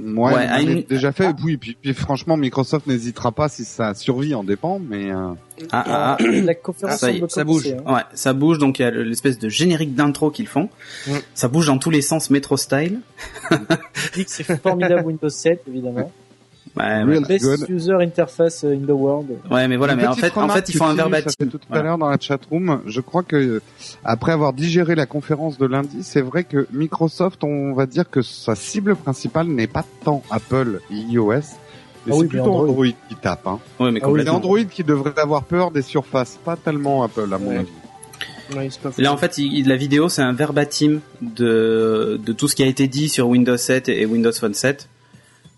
Ouais, 0.00 0.84
déjà 0.88 1.12
fait. 1.12 1.28
Oui, 1.44 1.56
puis, 1.56 1.76
puis 1.80 1.94
franchement 1.94 2.36
Microsoft 2.36 2.86
n'hésitera 2.88 3.30
pas 3.32 3.48
si 3.48 3.64
ça 3.64 3.94
survit 3.94 4.34
en 4.34 4.42
dépend, 4.42 4.80
mais 4.80 5.12
euh, 5.12 5.28
Ah, 5.70 5.84
ah, 5.86 6.16
ah. 6.18 6.22
La 6.42 6.54
conférence 6.54 6.98
ça 6.98 7.10
y 7.12 7.16
est, 7.16 7.18
semble 7.20 7.30
ça 7.30 7.44
bouge. 7.44 7.68
hein. 7.86 7.94
Ouais, 7.94 8.00
ça 8.14 8.32
bouge, 8.32 8.58
donc 8.58 8.78
il 8.78 8.82
y 8.82 8.84
a 8.86 8.90
l'espèce 8.90 9.38
de 9.38 9.48
générique 9.48 9.94
d'intro 9.94 10.30
qu'ils 10.30 10.48
font. 10.48 10.68
Mm. 11.06 11.12
Ça 11.34 11.46
bouge 11.48 11.66
dans 11.66 11.78
tous 11.78 11.90
les 11.90 12.02
sens, 12.02 12.28
métro 12.30 12.56
style. 12.56 13.00
C'est 14.26 14.44
formidable 14.60 15.06
Windows 15.06 15.28
7, 15.28 15.62
évidemment. 15.68 16.10
Ouais, 16.76 17.20
Best 17.20 17.44
good. 17.44 17.68
user 17.68 17.94
interface 17.94 18.64
in 18.64 18.78
the 18.86 18.90
world. 18.90 19.28
Ouais, 19.50 19.66
mais 19.68 19.76
voilà, 19.76 19.94
Une 19.94 20.00
mais 20.00 20.06
en 20.06 20.14
fait, 20.14 20.36
en 20.36 20.48
fait, 20.48 20.68
ils 20.68 20.76
font 20.76 20.86
un 20.86 20.94
verbatim. 20.94 21.30
fait 21.38 21.46
tout 21.46 21.56
à 21.56 21.66
Voilà. 21.68 21.82
l'heure 21.84 21.98
dans 21.98 22.08
la 22.08 22.18
chatroom, 22.18 22.80
je 22.86 23.00
crois 23.00 23.22
que 23.22 23.36
euh, 23.36 23.62
après 24.04 24.32
avoir 24.32 24.52
digéré 24.52 24.94
la 24.94 25.06
conférence 25.06 25.58
de 25.58 25.66
lundi, 25.66 26.02
c'est 26.02 26.20
vrai 26.20 26.44
que 26.44 26.66
Microsoft, 26.72 27.42
on 27.44 27.72
va 27.74 27.86
dire 27.86 28.08
que 28.10 28.22
sa 28.22 28.54
cible 28.54 28.96
principale 28.96 29.46
n'est 29.48 29.66
pas 29.66 29.84
tant 30.04 30.22
Apple 30.30 30.80
et 30.90 30.94
iOS, 30.96 31.28
mais 31.32 31.40
Ah 31.40 31.44
c'est 32.06 32.12
oui, 32.12 32.18
mais 32.22 32.28
plutôt 32.28 32.44
Android. 32.46 32.68
Android. 32.68 32.86
qui 33.08 33.14
tape. 33.16 33.46
Hein. 33.46 33.58
Ouais, 33.80 33.90
mais 33.90 34.00
Ah 34.02 34.06
oui, 34.06 34.12
complètement. 34.12 34.34
Android 34.36 34.64
qui 34.64 34.84
devrait 34.84 35.18
avoir 35.18 35.44
peur 35.44 35.70
des 35.70 35.82
surfaces, 35.82 36.38
pas 36.44 36.56
tellement 36.56 37.02
Apple 37.02 37.28
à 37.32 37.38
mon 37.38 37.48
Ouais. 37.50 37.56
avis. 37.58 37.68
Ouais. 38.56 38.68
Là, 38.96 39.12
en 39.12 39.18
fait, 39.18 39.36
il- 39.36 39.68
la 39.68 39.76
vidéo, 39.76 40.08
c'est 40.08 40.22
un 40.22 40.32
verbatim 40.32 41.00
de, 41.20 42.18
de 42.24 42.32
tout 42.32 42.48
ce 42.48 42.56
qui 42.56 42.62
a 42.62 42.66
été 42.66 42.86
dit 42.88 43.10
sur 43.10 43.28
Windows 43.28 43.56
7 43.58 43.90
et 43.90 44.06
Windows 44.06 44.32
Phone 44.32 44.54
7. 44.54 44.88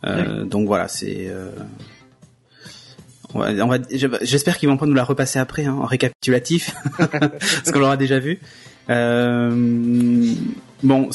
Euh, 0.04 0.44
donc 0.44 0.66
voilà, 0.66 0.88
c'est. 0.88 1.26
euh, 1.28 1.50
on 3.34 3.38
va- 3.40 3.50
on 3.64 3.68
va- 3.68 3.78
J'espère 4.22 4.58
qu'ils 4.58 4.68
vont 4.68 4.76
pas 4.76 4.86
nous 4.86 4.94
la 4.94 5.04
repasser 5.04 5.38
après 5.38 5.64
hein, 5.64 5.74
en 5.80 5.84
récapitulatif, 5.86 6.74
parce 6.98 7.70
qu'on 7.72 7.78
l'aura 7.80 7.96
déjà 7.96 8.18
vu. 8.18 8.40
Euh, 8.88 10.34
bon, 10.82 11.10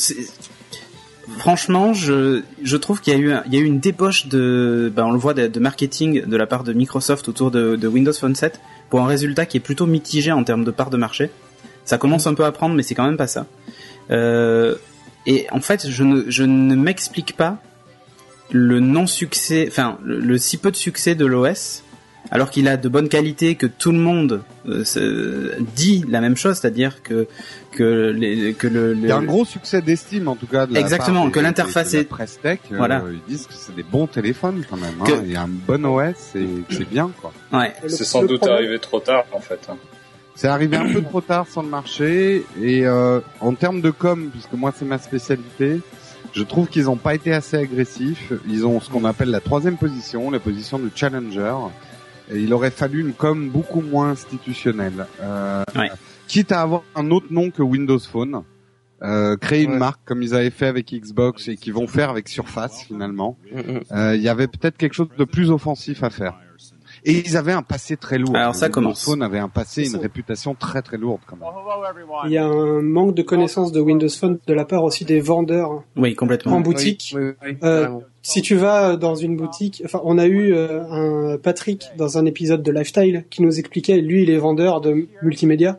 franchement, 1.38 1.94
je, 1.94 2.42
je 2.64 2.78
trouve 2.78 3.02
qu'il 3.02 3.14
y 3.14 3.16
a 3.16 3.20
eu, 3.20 3.34
il 3.48 3.54
y 3.54 3.58
a 3.58 3.60
eu 3.60 3.66
une 3.66 3.80
débauche 3.80 4.28
de, 4.28 4.92
ben, 4.96 5.06
on 5.06 5.12
le 5.12 5.18
voit, 5.18 5.34
de, 5.34 5.48
de 5.48 5.60
marketing 5.60 6.26
de 6.26 6.38
la 6.38 6.48
part 6.48 6.64
de 6.64 6.74
Microsoft 6.74 7.28
autour 7.28 7.52
de, 7.52 7.76
de 7.76 7.88
Windows 7.88 8.14
Phone 8.14 8.36
7 8.36 8.62
pour 8.90 9.02
un 9.02 9.08
résultat 9.08 9.46
qui 9.46 9.58
est 9.58 9.62
plutôt 9.62 9.86
mitigé 9.88 10.32
en 10.32 10.44
termes 10.44 10.64
de 10.64 10.72
part 10.72 10.90
de 10.90 10.98
marché. 10.98 11.32
Ça 11.84 11.98
commence 11.98 12.28
un 12.28 12.34
peu 12.34 12.46
à 12.46 12.52
prendre, 12.52 12.76
mais 12.76 12.84
c'est 12.84 12.96
quand 12.96 13.06
même 13.06 13.18
pas 13.18 13.28
ça. 13.28 13.46
Euh, 14.12 14.76
et 15.26 15.48
en 15.52 15.60
fait, 15.60 15.90
je 15.90 16.04
ne, 16.04 16.24
je 16.30 16.44
ne 16.44 16.76
m'explique 16.76 17.36
pas 17.36 17.58
le 18.52 18.80
non-succès, 18.80 19.66
enfin, 19.70 19.98
le, 20.04 20.20
le 20.20 20.38
si 20.38 20.58
peu 20.58 20.72
de 20.72 20.76
succès 20.76 21.16
de 21.16 21.26
l'OS 21.26 21.82
alors 22.32 22.50
qu'il 22.50 22.68
a 22.68 22.76
de 22.76 22.90
bonnes 22.90 23.08
qualités, 23.08 23.54
que 23.54 23.68
tout 23.68 23.92
le 23.92 24.00
monde 24.00 24.42
euh, 24.68 25.52
dit 25.76 26.04
la 26.10 26.22
même 26.22 26.36
chose, 26.36 26.58
c'est-à-dire 26.58 27.04
que 27.04 27.28
que 27.72 28.10
les, 28.18 28.54
que 28.54 28.66
le, 28.68 28.94
le- 28.94 29.00
Il 29.04 29.08
y 29.10 29.12
a 29.12 29.18
un 29.18 29.24
gros 29.24 29.46
succès 29.46 29.82
d'estime 29.82 30.28
en 30.28 30.36
tout 30.36 30.48
cas. 30.48 30.66
De 30.66 30.74
la 30.74 30.80
Exactement, 30.80 31.20
part 31.20 31.26
des- 31.28 31.32
que 31.34 31.40
l'interface 31.42 31.94
est- 31.94 32.04
presse 32.06 32.40
tech. 32.42 32.60
euh, 32.72 32.78
Voilà. 32.78 33.04
ils 33.12 33.22
disent 33.32 33.46
que 33.46 33.54
c'est 33.54 33.76
des 33.76 33.84
bons 33.84 34.08
téléphones 34.08 34.64
quand 34.68 34.78
même. 34.78 34.96
Que- 35.06 35.12
Hein. 35.14 35.22
Il 35.24 35.32
y 35.32 35.36
a 35.36 35.44
un 35.44 35.48
bon 35.50 35.86
OS 35.86 36.36
et 36.36 36.46
que 36.68 36.74
c'est 36.74 36.90
bien 36.90 37.12
quoi. 37.22 37.32
ouais. 37.54 37.74
C'est 37.88 38.04
sans 38.04 38.22
le 38.24 38.28
doute 38.28 38.38
problème- 38.40 38.58
arrivé 38.58 38.80
trop 38.80 39.00
tard 39.00 39.26
en 39.32 39.40
fait. 39.40 39.60
hein. 39.70 39.78
C'est 40.36 40.48
arrivé 40.48 40.78
un 40.78 40.92
peu 40.92 41.02
trop 41.04 41.22
tard 41.22 41.46
sur 41.50 41.62
le 41.62 41.70
marché 41.70 42.44
et 42.62 42.86
euh, 42.88 43.20
en 43.40 43.54
termes 43.54 43.82
de 43.82 43.92
com, 43.92 44.30
puisque 44.32 44.54
moi 44.54 44.74
c'est 44.76 44.84
ma 44.86 44.98
spécialité, 44.98 45.80
je 46.36 46.44
trouve 46.44 46.68
qu'ils 46.68 46.86
n'ont 46.86 46.98
pas 46.98 47.16
été 47.16 47.34
assez 47.34 47.58
agressifs. 47.58 48.34
Ils 48.48 48.66
ont 48.66 48.80
ce 48.80 48.90
qu'on 48.90 49.06
appelle 49.06 49.30
la 49.30 49.40
troisième 49.40 49.78
position, 49.78 50.30
la 50.30 50.40
position 50.40 50.78
de 50.80 50.90
challenger. 50.94 51.56
Et 52.32 52.40
il 52.40 52.54
aurait 52.54 52.72
fallu 52.72 53.02
une 53.02 53.14
com 53.14 53.50
beaucoup 53.50 53.82
moins 53.82 54.10
institutionnelle. 54.12 55.06
Euh, 55.22 55.64
Ouais. 55.76 55.90
Quitte 56.28 56.52
à 56.52 56.62
avoir 56.62 56.82
un 56.96 57.12
autre 57.12 57.28
nom 57.30 57.52
que 57.52 57.62
Windows 57.62 58.00
Phone. 58.00 58.42
Euh, 59.04 59.36
créer 59.38 59.64
une 59.64 59.74
Ouais. 59.74 59.78
marque 59.78 60.00
comme 60.06 60.24
ils 60.24 60.34
avaient 60.34 60.50
fait 60.50 60.66
avec 60.68 60.92
Xbox 60.92 61.48
et 61.50 61.56
qu'ils 61.58 61.74
vont 61.74 61.86
faire 61.86 62.10
avec 62.10 62.28
Surface 62.30 62.82
finalement. 62.88 63.38
Mm, 63.54 63.60
mm. 63.60 63.80
Euh, 63.92 64.16
Il 64.16 64.22
y 64.22 64.30
avait 64.30 64.48
peut-être 64.48 64.78
quelque 64.78 64.94
chose 64.94 65.10
de 65.18 65.24
plus 65.26 65.52
offensif 65.52 66.02
à 66.04 66.10
faire. 66.10 66.34
Et 67.06 67.24
ils 67.26 67.38
avaient 67.38 67.52
un 67.54 67.62
passé 67.62 67.98
très 67.98 68.18
lourd. 68.18 68.36
Alors, 68.36 68.56
ça 68.56 68.66
Windows 68.66 68.74
commence. 68.74 69.06
Phone 69.06 69.22
avait 69.22 69.40
un 69.40 69.48
passé, 69.50 69.88
une 69.88 69.98
réputation 69.98 70.56
très 70.56 70.82
très 70.82 70.98
lourde 70.98 71.22
quand 71.28 71.38
même. 71.38 71.48
Il 72.26 72.32
y 72.32 72.38
a 72.38 72.46
un 72.46 72.82
manque 72.82 73.14
de 73.14 73.22
connaissance 73.22 73.72
de 73.72 73.80
Windows 73.80 74.10
Phone 74.10 74.40
de 74.46 74.54
la 74.54 74.66
part 74.66 74.84
aussi 74.84 75.06
des 75.06 75.20
vendeurs 75.20 75.84
Oui, 75.96 76.16
complètement. 76.16 76.54
en 76.54 76.62
boutique. 76.62 77.14
Oui, 77.16 77.22
oui, 77.22 77.34
oui, 77.44 77.58
Euh. 77.64 77.90
Si 78.28 78.42
tu 78.42 78.56
vas 78.56 78.96
dans 78.96 79.14
une 79.14 79.36
boutique, 79.38 79.84
enfin, 79.86 80.02
on 80.04 80.18
a 80.18 80.26
eu 80.26 80.52
euh, 80.52 80.82
un 80.90 81.38
Patrick 81.38 81.86
dans 81.96 82.18
un 82.18 82.26
épisode 82.26 82.64
de 82.64 82.72
Lifestyle 82.72 83.24
qui 83.30 83.44
nous 83.44 83.60
expliquait, 83.60 84.02
lui, 84.02 84.24
il 84.24 84.32
est 84.32 84.38
vendeur 84.40 84.82
de 84.82 85.08
multimédia, 85.22 85.78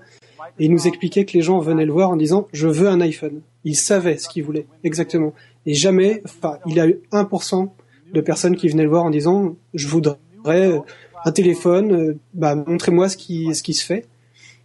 et 0.61 0.66
il 0.66 0.71
nous 0.71 0.87
expliquait 0.87 1.25
que 1.25 1.33
les 1.33 1.42
gens 1.42 1.59
venaient 1.59 1.85
le 1.87 1.92
voir 1.92 2.11
en 2.11 2.16
disant, 2.16 2.47
je 2.52 2.68
veux 2.68 2.87
un 2.87 3.00
iPhone. 3.00 3.40
Il 3.64 3.75
savait 3.75 4.16
ce 4.16 4.28
qu'il 4.28 4.45
voulait, 4.45 4.66
exactement. 4.85 5.35
Et 5.66 5.75
jamais, 5.75 6.23
enfin, 6.25 6.59
il 6.66 6.78
a 6.78 6.87
eu 6.87 7.00
1% 7.11 7.68
de 8.14 8.21
personnes 8.21 8.54
qui 8.54 8.68
venaient 8.68 8.85
le 8.85 8.90
voir 8.90 9.02
en 9.02 9.11
disant, 9.11 9.56
je 9.75 9.88
voudrais 9.88 10.16
euh, 10.47 10.78
un 11.26 11.33
téléphone, 11.33 11.92
euh, 11.92 12.18
bah, 12.35 12.54
montrez-moi 12.54 13.09
ce 13.09 13.16
qui, 13.16 13.52
ce 13.54 13.62
qui 13.62 13.75
se 13.75 13.85
fait. 13.85 14.06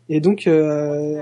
Et 0.09 0.21
donc, 0.21 0.45
euh, 0.45 1.19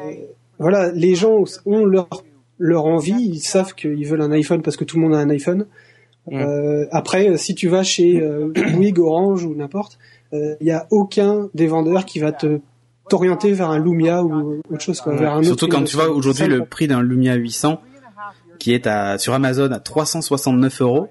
voilà, 0.60 0.92
les 0.92 1.16
gens 1.16 1.44
ont 1.66 1.86
leur, 1.86 2.10
leur 2.58 2.86
envie, 2.86 3.14
ils 3.14 3.40
savent 3.40 3.74
qu'ils 3.74 4.06
veulent 4.06 4.22
un 4.22 4.32
iPhone 4.32 4.62
parce 4.62 4.76
que 4.76 4.84
tout 4.84 4.98
le 4.98 5.04
monde 5.04 5.16
a 5.16 5.20
un 5.20 5.30
iPhone. 5.30 5.66
Mm. 6.30 6.36
Euh, 6.36 6.86
après, 6.92 7.38
si 7.38 7.56
tu 7.56 7.70
vas 7.70 7.84
chez 7.84 8.22
euh, 8.22 8.52
Bouygues, 8.74 9.00
Orange 9.00 9.46
ou 9.46 9.56
n'importe, 9.56 9.98
il 10.32 10.58
n'y 10.62 10.72
a 10.72 10.86
aucun 10.92 11.50
des 11.56 11.66
vendeurs 11.66 12.06
qui 12.06 12.20
va 12.20 12.32
te 12.32 12.60
t'orienter 13.10 13.52
vers 13.52 13.72
un 13.72 13.80
Lumia 13.80 14.24
ou 14.24 14.62
autre 14.72 14.84
chose, 14.84 15.02
quoi, 15.02 15.14
Ouais. 15.14 15.20
vers 15.20 15.34
un 15.34 15.38
autre 15.38 15.48
Surtout 15.48 15.68
quand 15.68 15.84
tu 15.84 15.96
vois 15.96 16.10
aujourd'hui 16.10 16.46
le 16.46 16.66
prix 16.66 16.86
d'un 16.86 17.02
Lumia 17.02 17.34
800 17.34 17.82
qui 18.60 18.74
est 18.74 18.86
à 18.86 19.18
sur 19.18 19.34
Amazon 19.34 19.72
à 19.72 19.80
369 19.80 20.82
euros 20.82 21.08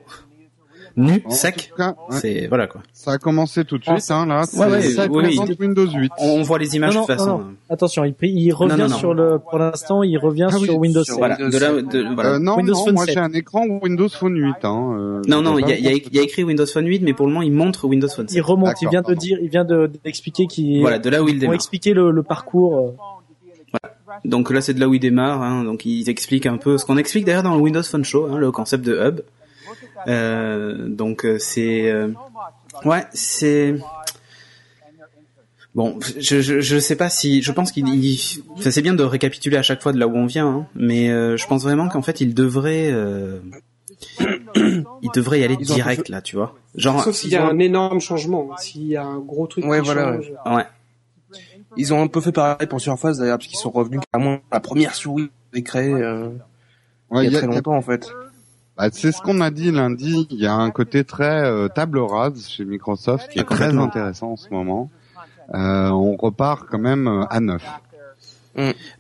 nu 0.99 1.23
En 1.25 1.31
sec. 1.31 1.69
tout 1.71 1.77
cas, 1.77 1.95
ouais, 2.11 2.19
C'est 2.21 2.47
voilà 2.49 2.67
quoi. 2.67 2.83
ça 2.93 3.13
a 3.13 3.19
commencé 3.19 3.65
tout 3.65 3.79
de 3.79 3.85
suite, 3.85 4.11
hein, 4.11 4.27
là. 4.27 4.45
Ouais, 4.57 4.67
ouais, 4.67 4.83
ça 4.83 5.07
oui, 5.09 5.23
présente 5.23 5.51
Windows 5.59 5.87
8. 5.91 6.13
On, 6.19 6.27
on 6.41 6.43
voit 6.43 6.59
les 6.59 6.77
images 6.77 6.95
Non, 6.95 7.03
de 7.03 7.07
toute 7.07 7.17
façon. 7.17 7.39
non, 7.39 7.45
Attention, 7.71 8.05
il, 8.05 8.15
il 8.23 8.53
revient 8.53 8.73
Non, 8.73 8.79
non, 8.85 8.89
non. 8.89 8.97
sur 8.97 9.15
le, 9.15 9.39
pour 9.39 9.59
l'instant, 9.59 10.03
il 10.03 10.19
revient 10.19 10.49
Ah 10.51 10.57
oui, 10.59 10.65
sur 10.67 10.77
Windows 10.79 11.05
sur 11.05 11.15
7. 11.15 11.19
Voilà, 11.19 11.37
Windows 11.39 11.59
de 11.59 11.65
là, 11.65 11.75
7. 11.75 11.89
de- 11.89 12.15
voilà. 12.15 12.31
Euh, 12.35 12.39
non, 12.39 12.57
Windows 12.57 12.73
non, 12.75 12.85
Phone 12.85 12.95
moi 12.95 13.05
7. 13.07 13.15
j'ai 13.15 13.21
un 13.21 13.33
écran 13.33 13.65
Windows 13.83 14.09
Phone 14.09 14.35
8. 14.37 14.55
Hein, 14.65 14.97
euh, 14.99 15.23
Non, 15.29 15.59
il 15.59 15.69
y 15.69 15.73
a, 15.73 15.79
y 15.93 16.03
y 16.13 16.19
écrit 16.19 16.43
Windows 16.45 16.67
Phone 16.67 16.87
8, 16.87 17.03
mais 17.03 17.15
pour 17.15 17.27
le 17.27 17.33
moment, 17.33 17.43
il 17.43 17.53
montre 17.53 17.87
Windows 17.87 18.09
Phone 18.09 18.27
7. 18.29 18.37
Il 18.37 18.41
remonte, 18.43 18.71
il 18.83 18.85
D'accord, 18.87 18.91
vient 18.91 19.01
de 19.01 19.07
pardon. 19.07 19.21
dire, 19.21 19.39
il 19.41 19.49
vient 19.51 19.65
de 19.65 19.91
d'expliquer 20.05 20.47
qu'il 20.47 20.81
Voilà, 20.81 20.99
de 20.99 21.09
là 21.11 21.23
où 21.23 21.29
il 21.29 21.35
vont 21.35 21.41
démarre. 21.41 21.55
expliquer 21.55 21.93
le, 21.95 22.11
le 22.11 22.23
parcours. 22.23 22.77
euh. 22.79 22.91
Donc 24.25 24.51
là, 24.51 24.61
c'est 24.61 24.75
de 24.75 24.81
là 24.81 24.89
où 24.89 24.95
il 24.95 25.01
démarre. 25.01 25.43
Hein. 25.43 25.65
Donc 25.65 25.85
ils 25.85 26.09
expliquent 26.09 26.47
un 26.47 26.57
peu 26.57 26.79
ce 26.79 26.85
qu'on 26.85 26.97
explique 26.97 27.25
d'ailleurs 27.25 27.43
dans 27.43 27.55
le 27.55 27.61
Windows 27.61 27.83
Phone 27.83 28.05
Show, 28.05 28.27
hein, 28.33 28.39
le 28.39 28.51
concept 28.51 28.85
de 28.85 28.95
hub. 28.95 29.21
Euh, 30.07 30.89
donc 30.89 31.25
euh, 31.25 31.39
c'est 31.39 31.91
euh, 31.91 32.09
ouais, 32.85 33.05
c'est 33.13 33.75
bon. 35.75 35.99
Je, 36.19 36.41
je 36.41 36.61
je 36.61 36.79
sais 36.79 36.97
pas 36.97 37.11
si 37.11 37.43
je 37.43 37.53
pense 37.53 37.73
qu'il 37.73 37.89
il- 37.89 38.19
ça 38.61 38.71
c'est 38.71 38.83
bien 38.83 38.95
de 38.95 39.03
récapituler 39.03 39.57
à 39.57 39.63
chaque 39.63 39.83
fois 39.83 39.93
de 39.93 39.99
là 39.99 40.07
où 40.07 40.17
on 40.17 40.27
vient, 40.27 40.47
hein, 40.49 40.67
mais 40.75 41.11
euh, 41.11 41.37
je 41.37 41.47
pense 41.47 41.63
vraiment 41.63 41.89
qu'en 41.89 42.03
fait 42.03 42.21
il 42.21 42.35
devrait 42.35 42.91
euh, 42.93 43.41
il 44.57 45.11
devrait 45.15 45.41
y 45.41 45.45
aller 45.45 45.57
direct 45.57 46.09
là, 46.09 46.23
tu 46.23 46.37
vois. 46.37 46.55
Genre 46.75 47.03
Sauf 47.03 47.15
s'il 47.17 47.31
y 47.31 47.37
a 47.37 47.45
ont- 47.45 47.49
un 47.51 47.59
énorme 47.59 48.01
changement, 48.01 48.57
s'il 48.57 48.87
y 48.87 48.97
a 48.97 49.05
un 49.05 49.19
gros 49.19 49.47
truc 49.47 49.65
Ouais, 49.65 49.81
qui 49.81 49.87
voilà, 49.87 50.15
change. 50.15 50.33
ouais. 50.57 50.65
Ils 51.77 51.93
ont 51.95 52.03
un 52.03 52.07
peu 52.09 52.21
fait 52.21 52.33
pareil 52.33 52.67
pour 52.67 52.81
Surface 52.81 53.19
d'ailleurs, 53.19 53.39
parce 53.39 53.49
qu'ils 53.49 53.59
sont 53.59 53.71
revenus 53.71 54.01
carrément 54.13 54.35
à 54.51 54.57
la 54.57 54.61
première 54.61 54.95
souris 54.95 55.31
qu'ils 55.53 55.63
créée 55.65 55.93
euh, 55.93 56.29
Ouais, 57.11 57.25
il 57.25 57.25
y 57.25 57.27
il 57.29 57.33
y 57.33 57.37
a 57.37 57.39
a- 57.39 57.43
très 57.43 57.55
longtemps 57.55 57.77
en 57.77 57.83
fait. 57.83 58.09
Bah, 58.79 58.89
c'est 58.93 59.13
ce 59.13 59.21
qu'on 59.21 59.41
a 59.41 59.51
dit 59.51 59.71
lundi. 59.73 60.27
Il 60.31 60.39
y 60.41 60.47
a 60.47 60.55
un 60.55 60.71
côté 60.71 61.05
très 61.05 61.45
euh, 61.45 61.69
table 61.69 61.99
rase 61.99 62.49
chez 62.49 62.65
Microsoft 62.65 63.29
qui 63.31 63.39
est 63.41 63.45
très 63.45 63.77
intéressant 63.77 64.33
en 64.33 64.37
ce 64.37 64.49
moment. 64.51 64.91
Euh, 65.55 65.89
on 65.91 66.17
repart 66.17 66.67
quand 66.71 66.79
même 66.79 67.09
euh, 67.09 67.25
à 67.31 67.41
9. 67.41 67.63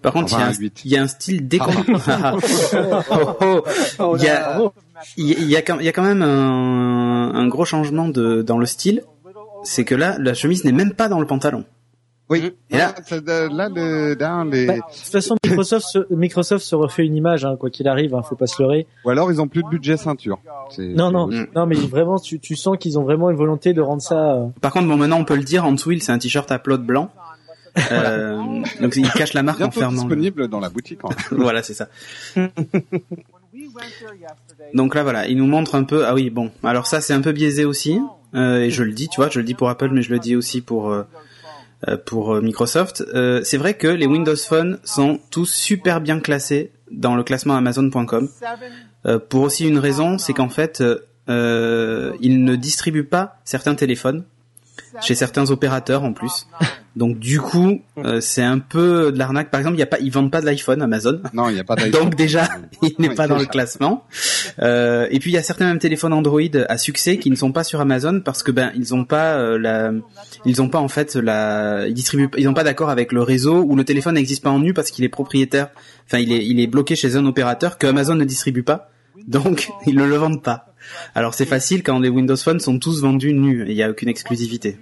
Par 0.02 0.12
contre, 0.12 0.32
Enfin, 0.34 0.36
il 0.36 0.40
y 0.40 0.42
a 0.44 0.46
un- 0.46 0.52
huit. 0.54 0.80
il 0.84 0.90
y 0.92 0.96
a 0.96 1.02
un 1.02 1.06
style 1.08 1.48
décon... 1.48 1.72
Oh, 3.10 3.36
oh. 3.40 3.64
Oh 3.98 4.16
Il 4.16 4.22
y 4.24 4.28
a- 4.28 4.58
là. 4.58 4.72
Il 5.16 5.26
y, 5.26 5.34
a- 5.34 5.38
il 5.38 5.48
y 5.50 5.56
a 5.56 5.62
quand 5.62 5.78
il 5.78 5.84
y 5.84 5.88
a 5.88 5.92
quand 5.92 6.02
même 6.02 6.22
un, 6.22 7.32
un 7.34 7.46
gros 7.48 7.64
changement 7.64 8.08
de, 8.08 8.42
dans 8.42 8.58
le 8.58 8.66
style. 8.66 9.02
C'est 9.64 9.84
que 9.84 9.94
là, 9.96 10.16
la 10.20 10.34
chemise 10.34 10.64
n'est 10.64 10.72
même 10.72 10.92
pas 10.92 11.08
dans 11.08 11.18
le 11.20 11.26
pantalon. 11.26 11.64
Oui. 12.30 12.52
Et 12.70 12.76
là- 12.76 12.94
là, 13.50 13.68
le, 13.74 14.14
là, 14.18 14.44
les... 14.44 14.66
Bah, 14.66 14.74
de 14.74 14.80
toute 14.80 15.12
façon, 15.12 15.36
Microsoft 15.46 15.86
se, 15.86 15.98
Microsoft 16.14 16.64
se 16.64 16.74
refait 16.74 17.06
une 17.06 17.16
image, 17.16 17.44
hein, 17.46 17.56
quoi 17.58 17.70
qu'il 17.70 17.88
arrive, 17.88 18.14
hein, 18.14 18.22
faut 18.22 18.36
pas 18.36 18.46
se 18.46 18.62
leurrer. 18.62 18.86
ou 19.04 19.10
alors 19.10 19.32
ils 19.32 19.40
ont 19.40 19.48
plus 19.48 19.62
de 19.62 19.68
budget 19.68 19.96
ceinture. 19.96 20.38
Non, 20.78 21.10
non, 21.10 21.28
Mm. 21.28 21.46
non, 21.56 21.64
mais 21.66 21.76
vraiment, 21.76 22.18
tu, 22.18 22.38
tu 22.38 22.54
sens 22.54 22.76
qu'ils 22.78 22.98
ont 22.98 23.02
vraiment 23.02 23.30
une 23.30 23.36
volonté 23.36 23.72
de 23.72 23.80
rendre 23.80 24.02
ça. 24.02 24.34
euh, 24.34 24.46
Par 24.60 24.72
contre, 24.72 24.88
bon, 24.88 24.96
maintenant 24.98 25.18
on 25.18 25.24
peut 25.24 25.36
le 25.36 25.42
dire, 25.42 25.64
en 25.64 25.72
dessous, 25.72 25.92
il 25.92 26.02
c'est 26.02 26.12
un 26.12 26.18
t-shirt 26.18 26.50
à 26.52 26.58
plot 26.58 26.78
blanc. 26.78 27.10
Euh, 27.92 28.36
donc 28.80 28.96
il 28.96 29.10
cache 29.12 29.32
la 29.34 29.42
marque 29.42 29.60
en 29.62 29.70
fermant. 29.70 29.92
le- 30.02 30.08
disponible 30.16 30.48
dans 30.48 30.60
la 30.60 30.68
boutique. 30.68 31.04
en 31.04 31.10
fait. 31.10 31.34
voilà, 31.34 31.62
c'est 31.62 31.74
ça. 31.74 31.88
Donc 34.74 34.94
là, 34.94 35.02
voilà, 35.02 35.26
il 35.28 35.36
nous 35.36 35.46
montre 35.46 35.74
un 35.74 35.84
peu. 35.84 36.04
Ah 36.06 36.14
oui, 36.14 36.30
bon. 36.30 36.50
Alors 36.62 36.86
ça, 36.86 37.00
c'est 37.00 37.12
un 37.14 37.20
peu 37.22 37.32
biaisé 37.32 37.64
aussi. 37.64 38.00
Euh, 38.34 38.60
et 38.60 38.70
je 38.70 38.82
le 38.82 38.92
dis, 38.92 39.08
tu 39.08 39.16
vois, 39.20 39.30
je 39.30 39.38
le 39.38 39.44
dis 39.44 39.54
pour 39.54 39.68
Apple, 39.70 39.88
mais 39.92 40.02
je 40.02 40.10
le 40.10 40.18
dis 40.18 40.36
aussi 40.36 40.60
pour 40.60 40.90
euh, 40.90 41.04
pour 42.06 42.34
euh, 42.34 42.40
Microsoft. 42.40 43.04
Euh, 43.14 43.42
c'est 43.44 43.56
vrai 43.56 43.74
que 43.74 43.86
les 43.86 44.06
Windows 44.06 44.36
Phone 44.36 44.78
sont 44.84 45.20
tous 45.30 45.50
super 45.50 46.00
bien 46.00 46.20
classés 46.20 46.72
dans 46.90 47.14
le 47.14 47.22
classement 47.22 47.56
Amazon.com. 47.56 48.28
Euh, 49.06 49.18
pour 49.18 49.42
aussi 49.42 49.68
une 49.68 49.78
raison, 49.78 50.18
c'est 50.18 50.32
qu'en 50.32 50.48
fait, 50.48 50.80
euh, 50.80 51.06
euh, 51.28 52.12
ils 52.20 52.42
ne 52.44 52.56
distribuent 52.56 53.04
pas 53.04 53.36
certains 53.44 53.74
téléphones 53.74 54.24
chez 55.02 55.14
certains 55.14 55.50
opérateurs 55.50 56.04
en 56.04 56.12
plus. 56.12 56.46
Donc 56.96 57.18
du 57.18 57.40
coup, 57.40 57.80
euh, 57.98 58.20
c'est 58.20 58.42
un 58.42 58.58
peu 58.58 59.12
de 59.12 59.18
l'arnaque. 59.18 59.50
Par 59.50 59.61
exemple, 59.61 59.76
il 59.76 59.80
y 59.80 59.84
a 59.84 59.87
pas, 59.87 60.00
ils 60.00 60.11
vendent 60.11 60.32
pas 60.32 60.40
de 60.40 60.46
l'iPhone 60.46 60.82
Amazon. 60.82 61.20
Non, 61.32 61.48
il 61.48 61.54
n'y 61.54 61.61
a 61.61 61.64
pas 61.64 61.76
d'iPhone. 61.76 61.90
Donc 61.90 62.16
déjà, 62.16 62.48
il 62.82 62.92
n'est 62.98 63.11
Oui, 63.11 63.14
pas 63.14 63.28
dans 63.28 63.38
le 63.38 63.46
classement. 63.46 64.04
Euh, 64.61 65.06
et 65.11 65.20
puis 65.20 65.30
il 65.30 65.34
y 65.34 65.38
a 65.38 65.42
certains 65.42 65.66
même 65.66 65.78
téléphones 65.78 66.12
Android 66.12 66.40
à 66.68 66.76
succès 66.76 67.18
qui 67.18 67.30
ne 67.30 67.37
sont 67.37 67.52
pas 67.52 67.62
sur 67.62 67.80
Amazon 67.80 68.20
parce 68.20 68.42
que 68.42 68.50
ben 68.50 68.72
ils 68.74 68.94
ont 68.94 69.04
pas 69.04 69.34
euh, 69.34 69.58
la, 69.58 69.92
ils 70.44 70.61
ont 70.61 70.68
pas 70.68 70.80
en 70.80 70.88
fait 70.88 71.14
la, 71.14 71.87
ils 71.87 71.94
distribuent, 71.94 72.30
ils 72.37 72.48
ont 72.48 72.54
pas 72.54 72.64
d'accord 72.64 72.90
avec 72.90 73.12
le 73.12 73.22
réseau 73.22 73.62
ou 73.62 73.76
le 73.76 73.84
téléphone 73.84 74.14
n'existe 74.14 74.42
pas 74.42 74.50
en 74.50 74.58
nu 74.58 74.74
parce 74.74 74.90
qu'il 74.90 75.04
est 75.04 75.08
propriétaire. 75.08 75.68
Enfin, 76.06 76.18
il 76.18 76.32
est, 76.32 76.44
il 76.44 76.58
est 76.58 76.66
bloqué 76.66 76.96
chez 76.96 77.14
un 77.16 77.26
opérateur 77.26 77.78
que 77.78 77.87
Amazon 77.87 78.16
ne 78.16 78.24
distribue 78.24 78.64
pas. 78.64 78.90
Donc 79.26 79.68
ils 79.87 79.94
ne 79.94 80.04
le 80.04 80.16
vendent 80.16 80.42
pas. 80.42 80.74
Alors 81.14 81.35
c'est 81.35 81.46
facile 81.46 81.83
quand 81.83 81.98
les 81.98 82.09
Windows 82.09 82.37
Phone 82.37 82.61
sont 82.61 82.79
tous 82.79 83.03
vendus 83.03 83.33
nus 83.33 83.66
et 83.66 83.70
il 83.70 83.77
y 83.77 83.83
a 83.83 83.90
aucune 83.90 84.09
exclusivité. 84.09 84.79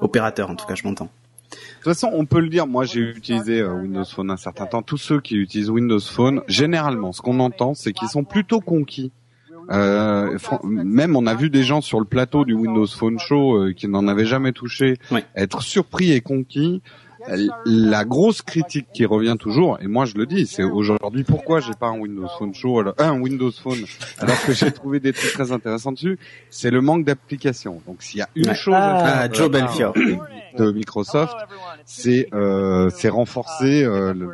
Opérateur 0.00 0.50
en 0.50 0.56
tout 0.56 0.66
cas, 0.66 0.74
je 0.74 0.84
m'entends. 0.84 1.10
De 1.50 1.84
toute 1.84 1.94
façon, 1.94 2.10
on 2.12 2.26
peut 2.26 2.40
le 2.40 2.48
dire. 2.48 2.66
Moi, 2.66 2.84
j'ai 2.84 3.00
utilisé 3.00 3.60
euh, 3.60 3.72
Windows 3.72 4.04
Phone 4.04 4.30
un 4.30 4.36
certain 4.36 4.66
temps. 4.66 4.82
Tous 4.82 4.96
ceux 4.96 5.20
qui 5.20 5.36
utilisent 5.36 5.70
Windows 5.70 6.00
Phone, 6.00 6.42
généralement, 6.48 7.12
ce 7.12 7.22
qu'on 7.22 7.38
entend, 7.40 7.74
c'est 7.74 7.92
qu'ils 7.92 8.08
sont 8.08 8.24
plutôt 8.24 8.60
conquis. 8.60 9.12
Euh, 9.70 10.36
même, 10.64 11.14
on 11.14 11.26
a 11.26 11.34
vu 11.34 11.50
des 11.50 11.62
gens 11.62 11.80
sur 11.80 12.00
le 12.00 12.06
plateau 12.06 12.44
du 12.44 12.54
Windows 12.54 12.86
Phone 12.86 13.18
Show 13.18 13.56
euh, 13.56 13.72
qui 13.72 13.86
n'en 13.86 14.08
avaient 14.08 14.24
jamais 14.24 14.52
touché 14.52 14.96
être 15.36 15.62
surpris 15.62 16.12
et 16.12 16.20
conquis. 16.20 16.82
La 17.64 18.04
grosse 18.04 18.42
critique 18.42 18.88
qui 18.92 19.04
revient 19.04 19.36
toujours, 19.38 19.78
et 19.80 19.86
moi 19.86 20.04
je 20.04 20.14
le 20.14 20.26
dis, 20.26 20.46
c'est 20.46 20.64
aujourd'hui 20.64 21.24
pourquoi 21.24 21.60
j'ai 21.60 21.74
pas 21.78 21.86
un 21.86 21.98
Windows 21.98 22.28
Phone 22.38 22.54
Show, 22.54 22.80
alors, 22.80 22.94
un 22.98 23.20
Windows 23.20 23.50
Phone, 23.50 23.78
alors 24.18 24.40
que 24.44 24.52
j'ai 24.52 24.72
trouvé 24.72 25.00
des 25.00 25.12
trucs 25.12 25.32
très 25.32 25.52
intéressants 25.52 25.92
dessus, 25.92 26.18
c'est 26.50 26.70
le 26.70 26.80
manque 26.80 27.04
d'application. 27.04 27.80
Donc 27.86 28.02
s'il 28.02 28.20
y 28.20 28.22
a 28.22 28.28
une 28.34 28.54
chose 28.54 28.74
Ah, 28.76 28.98
à 28.98 29.28
faire 29.28 29.34
Joe 29.34 29.48
de 29.48 29.54
la 29.54 29.64
part 29.64 29.68
Belfior. 29.68 29.94
de 30.56 30.72
Microsoft, 30.72 31.36
c'est 31.84 32.28
euh, 32.34 32.90
c'est 32.90 33.08
renforcer 33.08 33.84
euh, 33.84 34.12
le, 34.12 34.30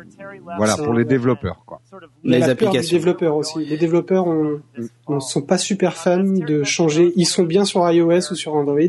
voilà 0.57 0.75
pour 0.77 0.93
les 0.93 1.05
développeurs 1.05 1.63
quoi. 1.65 1.81
Les 2.23 2.43
applications. 2.43 2.97
développeur 2.97 3.35
aussi. 3.35 3.65
Les 3.65 3.77
développeurs 3.77 4.27
ont, 4.27 4.59
ne 5.09 5.19
sont 5.19 5.41
pas 5.41 5.57
super 5.57 5.95
fans 5.95 6.23
de 6.23 6.63
changer. 6.63 7.13
Ils 7.15 7.25
sont 7.25 7.43
bien 7.43 7.65
sur 7.65 7.89
iOS 7.89 8.31
ou 8.31 8.35
sur 8.35 8.53
Android. 8.55 8.79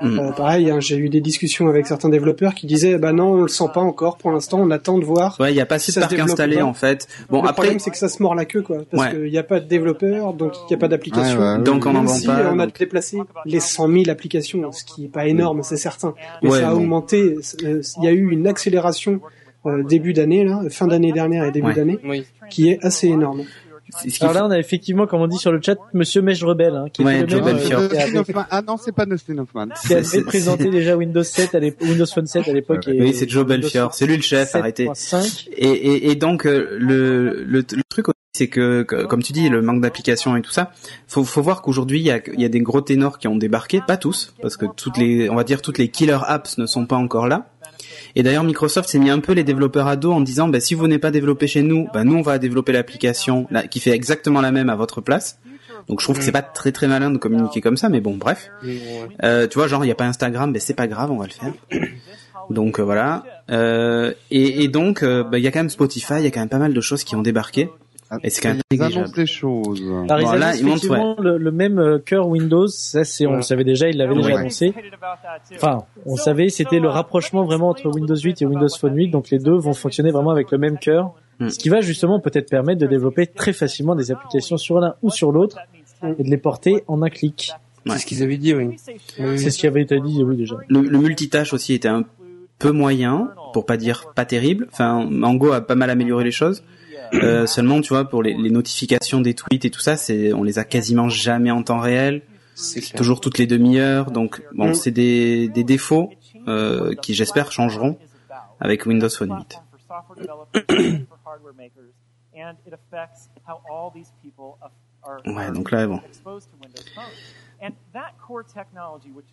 Mm. 0.00 0.18
Euh, 0.18 0.32
pareil, 0.32 0.70
hein, 0.70 0.80
j'ai 0.80 0.96
eu 0.96 1.08
des 1.08 1.20
discussions 1.20 1.68
avec 1.68 1.86
certains 1.86 2.08
développeurs 2.08 2.54
qui 2.54 2.66
disaient, 2.66 2.98
bah 2.98 3.12
non, 3.12 3.31
on 3.32 3.42
le 3.42 3.48
sent 3.48 3.64
pas 3.74 3.80
encore. 3.80 4.16
Pour 4.18 4.30
l'instant, 4.32 4.58
on 4.60 4.70
attend 4.70 4.98
de 4.98 5.04
voir. 5.04 5.36
Ouais, 5.40 5.52
il 5.52 5.56
y 5.56 5.60
a 5.60 5.66
pas 5.66 5.76
assez 5.76 5.92
de 5.92 6.20
installés 6.22 6.56
pas. 6.56 6.64
en 6.64 6.74
fait. 6.74 7.08
Bon 7.30 7.38
le 7.42 7.48
après, 7.48 7.54
problème, 7.62 7.78
c'est 7.78 7.90
que 7.90 7.96
ça 7.98 8.08
se 8.08 8.22
mord 8.22 8.34
la 8.34 8.44
queue, 8.44 8.62
quoi, 8.62 8.78
parce 8.90 9.04
Ouais. 9.04 9.10
qu'il 9.12 9.30
n'y 9.30 9.38
a 9.38 9.42
pas 9.42 9.60
de 9.60 9.66
développeurs, 9.66 10.32
donc 10.34 10.52
il 10.56 10.66
n'y 10.70 10.74
a 10.74 10.78
pas 10.78 10.88
d'application. 10.88 11.38
Ouais, 11.40 11.56
ouais, 11.56 11.62
donc 11.62 11.86
on 11.86 12.06
si 12.06 12.26
pas. 12.26 12.50
on 12.52 12.58
a 12.58 12.66
donc- 12.66 12.78
déplacé 12.78 13.18
les 13.44 13.60
100 13.60 13.88
000 13.88 14.10
applications, 14.10 14.70
ce 14.72 14.84
qui 14.84 15.06
est 15.06 15.08
pas 15.08 15.26
énorme, 15.26 15.62
c'est 15.62 15.76
certain. 15.76 16.14
Mais 16.42 16.50
Ouais, 16.50 16.60
ça 16.60 16.68
a 16.68 16.74
bon. 16.74 16.78
augmenté. 16.80 17.36
euh, 17.64 17.82
Il 17.98 18.04
y 18.04 18.08
a 18.08 18.12
eu 18.12 18.30
une 18.30 18.46
accélération 18.46 19.20
euh, 19.64 19.84
début 19.84 20.12
d'année, 20.12 20.44
là, 20.44 20.60
fin 20.70 20.88
d'année 20.88 21.12
dernière 21.12 21.44
et 21.44 21.52
début 21.52 21.68
Ouais. 21.68 21.74
d'année, 21.74 21.98
Oui. 22.04 22.24
qui 22.50 22.68
est 22.70 22.84
assez 22.84 23.06
énorme. 23.06 23.42
Alors 24.20 24.34
là, 24.34 24.46
on 24.46 24.50
a 24.50 24.58
effectivement, 24.58 25.06
comme 25.06 25.20
on 25.20 25.26
dit 25.26 25.36
sur 25.38 25.52
le 25.52 25.60
chat, 25.62 25.76
Monsieur 25.92 26.22
Mèche 26.22 26.42
Rebelle, 26.42 26.74
hein, 26.74 26.86
qui 26.92 27.02
Ouais, 27.02 27.20
était 27.20 27.36
le 27.36 27.42
Joe 27.42 27.42
même, 27.44 27.56
euh, 27.56 27.98
avait, 28.00 28.34
Ah 28.50 28.62
non, 28.62 28.76
c'est 28.76 28.92
pas 28.92 29.06
Dustin 29.06 29.38
Hoffman. 29.38 29.68
qui 29.86 29.94
avait 29.94 30.22
présenté 30.22 30.70
déjà 30.70 30.96
Windows 30.96 31.22
7 31.22 31.54
à 31.54 31.58
l'époque, 31.60 31.88
Windows 31.88 32.06
Phone 32.06 32.26
7 32.26 32.48
à 32.48 32.52
l'époque. 32.52 32.84
Oui, 32.88 33.14
c'est 33.14 33.28
Joe 33.28 33.46
Belfior. 33.46 33.94
C'est 33.94 34.06
lui 34.06 34.16
le 34.16 34.22
chef, 34.22 34.54
arrêtez. 34.54 34.86
7.5. 34.86 35.48
Et, 35.56 35.66
et, 35.68 36.10
et 36.10 36.14
donc 36.16 36.46
euh, 36.46 36.76
le, 36.78 37.44
le, 37.44 37.58
le 37.70 37.82
truc 37.88 38.08
aussi, 38.08 38.16
c'est 38.34 38.48
que, 38.48 38.82
que, 38.82 39.04
comme 39.04 39.22
tu 39.22 39.32
dis, 39.32 39.48
le 39.48 39.60
manque 39.60 39.82
d'applications 39.82 40.36
et 40.36 40.42
tout 40.42 40.50
ça, 40.52 40.72
faut, 41.06 41.24
faut 41.24 41.42
voir 41.42 41.60
qu'aujourd'hui 41.62 42.00
il 42.00 42.06
y 42.06 42.10
a, 42.10 42.20
il 42.32 42.40
y 42.40 42.44
a 42.46 42.48
des 42.48 42.60
gros 42.60 42.80
ténors 42.80 43.18
qui 43.18 43.28
ont 43.28 43.36
débarqué, 43.36 43.82
pas 43.86 43.98
tous, 43.98 44.34
parce 44.40 44.56
que 44.56 44.64
toutes 44.74 44.96
les, 44.96 45.28
on 45.28 45.34
va 45.34 45.44
dire 45.44 45.60
toutes 45.60 45.78
les 45.78 45.88
killer 45.88 46.18
apps 46.26 46.56
ne 46.58 46.64
sont 46.66 46.86
pas 46.86 46.96
encore 46.96 47.28
là. 47.28 47.46
Et 48.14 48.22
d'ailleurs 48.22 48.44
Microsoft 48.44 48.88
s'est 48.88 48.98
mis 48.98 49.10
un 49.10 49.20
peu 49.20 49.32
les 49.32 49.44
développeurs 49.44 49.86
à 49.86 49.96
dos 49.96 50.12
en 50.12 50.20
disant, 50.20 50.48
bah, 50.48 50.60
si 50.60 50.74
vous 50.74 50.86
n'êtes 50.86 51.00
pas 51.00 51.10
développé 51.10 51.46
chez 51.46 51.62
nous, 51.62 51.88
bah, 51.92 52.04
nous 52.04 52.16
on 52.16 52.22
va 52.22 52.38
développer 52.38 52.72
l'application 52.72 53.46
là, 53.50 53.66
qui 53.66 53.80
fait 53.80 53.90
exactement 53.92 54.40
la 54.40 54.52
même 54.52 54.70
à 54.70 54.76
votre 54.76 55.00
place. 55.00 55.38
Donc 55.88 56.00
je 56.00 56.06
trouve 56.06 56.18
que 56.18 56.24
c'est 56.24 56.32
pas 56.32 56.42
très 56.42 56.70
très 56.70 56.86
malin 56.86 57.10
de 57.10 57.18
communiquer 57.18 57.60
comme 57.60 57.76
ça, 57.76 57.88
mais 57.88 58.00
bon, 58.00 58.16
bref. 58.16 58.50
Euh, 59.24 59.48
tu 59.48 59.58
vois, 59.58 59.66
genre 59.66 59.84
il 59.84 59.88
y 59.88 59.90
a 59.90 59.96
pas 59.96 60.04
Instagram, 60.04 60.50
mais 60.52 60.60
c'est 60.60 60.74
pas 60.74 60.86
grave, 60.86 61.10
on 61.10 61.16
va 61.16 61.26
le 61.26 61.32
faire. 61.32 61.52
Donc 62.50 62.78
euh, 62.78 62.82
voilà. 62.82 63.24
Euh, 63.50 64.12
et, 64.30 64.64
et 64.64 64.68
donc 64.68 65.02
euh, 65.02 65.24
bah, 65.24 65.38
il 65.38 65.44
y 65.44 65.46
a 65.46 65.50
quand 65.50 65.60
même 65.60 65.70
Spotify, 65.70 66.14
il 66.18 66.24
y 66.24 66.26
a 66.26 66.30
quand 66.30 66.40
même 66.40 66.48
pas 66.48 66.58
mal 66.58 66.74
de 66.74 66.80
choses 66.80 67.04
qui 67.04 67.14
ont 67.16 67.22
débarqué. 67.22 67.70
Et 68.22 68.30
c'est 68.30 68.40
quand 68.42 68.50
même 68.50 68.60
Ils 68.70 68.82
annoncent 68.82 69.12
des 69.14 69.26
choses. 69.26 69.82
Alors, 70.08 70.20
ils 70.20 70.24
Bon, 70.24 70.32
là, 70.38 70.54
ils 70.56 70.64
montrent, 70.66 71.22
le, 71.22 71.38
le 71.38 71.50
même 71.52 71.78
euh, 71.78 71.98
cœur 71.98 72.28
Windows, 72.28 72.66
ça 72.68 73.04
c'est, 73.04 73.26
on 73.26 73.36
le 73.36 73.42
savait 73.42 73.64
déjà, 73.64 73.88
ils 73.88 73.96
l'avaient 73.96 74.14
déjà 74.14 74.28
Ouais. 74.34 74.40
annoncé. 74.40 74.74
Enfin, 75.54 75.84
on 76.06 76.16
savait, 76.16 76.48
c'était 76.48 76.78
le 76.80 76.88
rapprochement 76.88 77.44
vraiment 77.44 77.68
entre 77.70 77.88
Windows 77.88 78.16
8 78.16 78.42
et 78.42 78.46
Windows 78.46 78.68
Phone 78.78 78.96
8, 78.96 79.08
donc 79.08 79.30
les 79.30 79.38
deux 79.38 79.54
vont 79.56 79.72
fonctionner 79.72 80.10
vraiment 80.10 80.30
avec 80.30 80.50
le 80.50 80.58
même 80.58 80.78
cœur. 80.78 81.12
Hmm. 81.40 81.48
Ce 81.48 81.58
qui 81.58 81.68
va 81.68 81.80
justement 81.80 82.20
peut-être 82.20 82.50
permettre 82.50 82.80
de 82.80 82.86
développer 82.86 83.26
très 83.26 83.52
facilement 83.52 83.94
des 83.94 84.10
applications 84.12 84.56
sur 84.58 84.78
l'un 84.80 84.94
ou 85.02 85.10
sur 85.10 85.32
l'autre 85.32 85.58
et 86.18 86.22
de 86.22 86.28
les 86.30 86.36
porter 86.36 86.84
en 86.88 87.02
un 87.02 87.08
clic. 87.10 87.52
Ouais. 87.86 87.92
C'est 87.94 88.00
ce 88.00 88.06
qu'ils 88.06 88.22
avaient 88.22 88.36
dit, 88.36 88.54
oui. 88.54 88.76
Oui. 89.18 89.38
C'est 89.38 89.50
ce 89.50 89.58
qui 89.58 89.66
avait 89.66 89.82
été 89.82 89.98
dit, 90.00 90.22
oui, 90.22 90.36
déjà. 90.36 90.56
Le, 90.68 90.82
le 90.82 90.98
multitâche 90.98 91.52
aussi 91.52 91.72
était 91.74 91.88
un 91.88 92.04
peu 92.58 92.70
moyen, 92.70 93.30
pour 93.52 93.66
pas 93.66 93.76
dire 93.76 94.12
pas 94.14 94.24
terrible. 94.24 94.68
Enfin, 94.70 95.04
Mango 95.10 95.50
a 95.52 95.60
pas 95.62 95.74
mal 95.74 95.90
amélioré 95.90 96.22
les 96.22 96.30
choses. 96.30 96.62
Euh, 97.14 97.46
seulement, 97.46 97.80
tu 97.80 97.90
vois, 97.92 98.04
pour 98.08 98.22
les, 98.22 98.34
les 98.34 98.50
notifications 98.50 99.20
des 99.20 99.34
tweets 99.34 99.64
et 99.64 99.70
tout 99.70 99.80
ça, 99.80 99.96
c'est, 99.96 100.32
on 100.32 100.42
les 100.42 100.58
a 100.58 100.64
quasiment 100.64 101.08
jamais 101.08 101.50
en 101.50 101.62
temps 101.62 101.78
réel. 101.80 102.22
C'est 102.54 102.94
toujours 102.94 103.20
toutes 103.20 103.38
les 103.38 103.46
demi-heures. 103.46 104.10
Donc, 104.10 104.42
bon, 104.52 104.68
Mm. 104.70 104.74
c'est 104.74 104.90
des, 104.90 105.48
des 105.48 105.64
défauts 105.64 106.10
euh, 106.48 106.94
qui, 106.94 107.14
j'espère, 107.14 107.50
changeront 107.52 107.98
avec 108.60 108.86
Windows 108.86 109.08
Phone 109.10 109.36
8. 109.38 109.58
Ouais, 115.26 115.50
donc 115.50 115.70
là, 115.70 115.86
bon. 115.86 116.00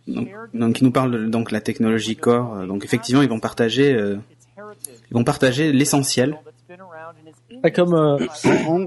Donc, 0.07 0.27
donc, 0.53 0.81
ils 0.81 0.83
nous 0.83 0.91
parlent 0.91 1.11
de- 1.11 1.25
donc 1.27 1.51
la 1.51 1.61
technologie 1.61 2.15
Core. 2.15 2.55
euh, 2.55 2.65
Donc, 2.67 2.83
effectivement, 2.85 3.21
ils 3.21 3.29
vont 3.29 3.39
partager, 3.39 3.93
euh, 3.93 4.17
ils 5.09 5.13
vont 5.13 5.23
partager 5.23 5.71
l'essentiel. 5.71 6.37
Pas 7.61 7.71
comme 7.71 7.93
euh, 7.93 8.17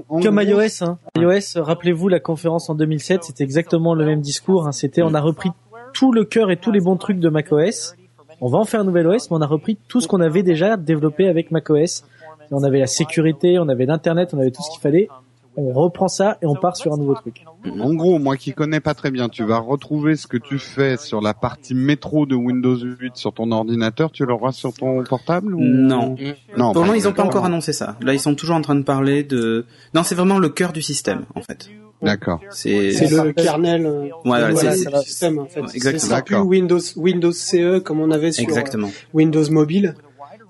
en 0.09 0.21
comme 0.21 0.41
iOS. 0.41 0.83
Hein. 0.83 0.97
iOS, 1.17 1.61
rappelez-vous 1.61 2.07
la 2.07 2.19
conférence 2.19 2.69
en 2.69 2.75
2007, 2.75 3.23
c'était 3.25 3.43
exactement 3.43 3.93
le 3.93 4.05
même 4.05 4.21
discours. 4.21 4.67
Hein. 4.67 4.71
C'était, 4.71 5.01
on 5.03 5.13
a 5.13 5.21
repris 5.21 5.51
tout 5.93 6.11
le 6.11 6.25
cœur 6.25 6.49
et 6.51 6.57
tous 6.57 6.71
les 6.71 6.81
bons 6.81 6.97
trucs 6.97 7.19
de 7.19 7.29
macOS. 7.29 7.95
On 8.41 8.47
va 8.47 8.57
en 8.57 8.65
faire 8.65 8.81
un 8.81 8.83
nouvel 8.83 9.07
OS, 9.07 9.29
mais 9.29 9.37
on 9.37 9.41
a 9.41 9.47
repris 9.47 9.77
tout 9.87 10.01
ce 10.01 10.07
qu'on 10.07 10.19
avait 10.19 10.43
déjà 10.43 10.75
développé 10.75 11.27
avec 11.27 11.51
macOS. 11.51 12.03
On 12.51 12.63
avait 12.63 12.79
la 12.79 12.87
sécurité, 12.87 13.57
on 13.57 13.69
avait 13.69 13.85
l'internet, 13.85 14.33
on 14.33 14.39
avait 14.39 14.51
tout 14.51 14.61
ce 14.61 14.71
qu'il 14.71 14.81
fallait. 14.81 15.07
On 15.55 15.71
reprend 15.71 16.07
ça 16.07 16.37
et 16.41 16.45
on 16.47 16.55
part 16.55 16.75
sur 16.75 16.93
un 16.93 16.97
nouveau 16.97 17.13
truc. 17.13 17.43
En 17.79 17.93
gros, 17.93 18.17
moi 18.19 18.37
qui 18.37 18.53
connais 18.53 18.79
pas 18.79 18.93
très 18.93 19.11
bien, 19.11 19.29
tu 19.29 19.43
vas 19.43 19.59
retrouver 19.59 20.15
ce 20.15 20.25
que 20.27 20.37
tu 20.37 20.57
fais 20.59 20.97
sur 20.97 21.21
la 21.21 21.33
partie 21.33 21.75
métro 21.75 22.25
de 22.25 22.35
Windows 22.35 22.75
8 22.77 23.15
sur 23.15 23.33
ton 23.33 23.51
ordinateur, 23.51 24.11
tu 24.11 24.25
l'auras 24.25 24.51
sur 24.51 24.73
ton 24.73 25.03
portable 25.03 25.53
ou... 25.53 25.59
Non. 25.59 26.15
Non. 26.57 26.73
Pour 26.73 26.81
le 26.81 26.87
moment, 26.87 26.93
ils 26.93 27.07
ont 27.07 27.13
pas 27.13 27.23
encore 27.23 27.45
annoncé 27.45 27.71
ça. 27.73 27.97
Là, 28.01 28.13
ils 28.13 28.19
sont 28.19 28.35
toujours 28.35 28.55
en 28.55 28.61
train 28.61 28.75
de 28.75 28.83
parler 28.83 29.23
de. 29.23 29.65
Non, 29.93 30.03
c'est 30.03 30.15
vraiment 30.15 30.39
le 30.39 30.49
cœur 30.49 30.73
du 30.73 30.81
système, 30.81 31.25
en 31.35 31.41
fait. 31.41 31.69
D'accord. 32.01 32.41
C'est. 32.49 32.91
Le 33.09 33.31
kernel 33.31 33.85
euh, 33.85 34.09
voilà, 34.25 34.51
voilà, 34.51 34.71
c'est- 34.75 34.91
le 34.91 34.97
système 34.99 35.39
en 35.39 35.45
fait. 35.45 35.61
Ouais, 35.61 35.67
exactement. 35.73 36.21
Plus. 36.21 36.35
Windows 36.49 36.79
Windows 36.97 37.31
CE 37.31 37.79
comme 37.79 38.01
on 38.01 38.11
avait 38.11 38.31
sur 38.33 38.43
euh, 38.43 38.47
Exactement. 38.47 38.89
Windows 39.13 39.49
Mobile. 39.49 39.95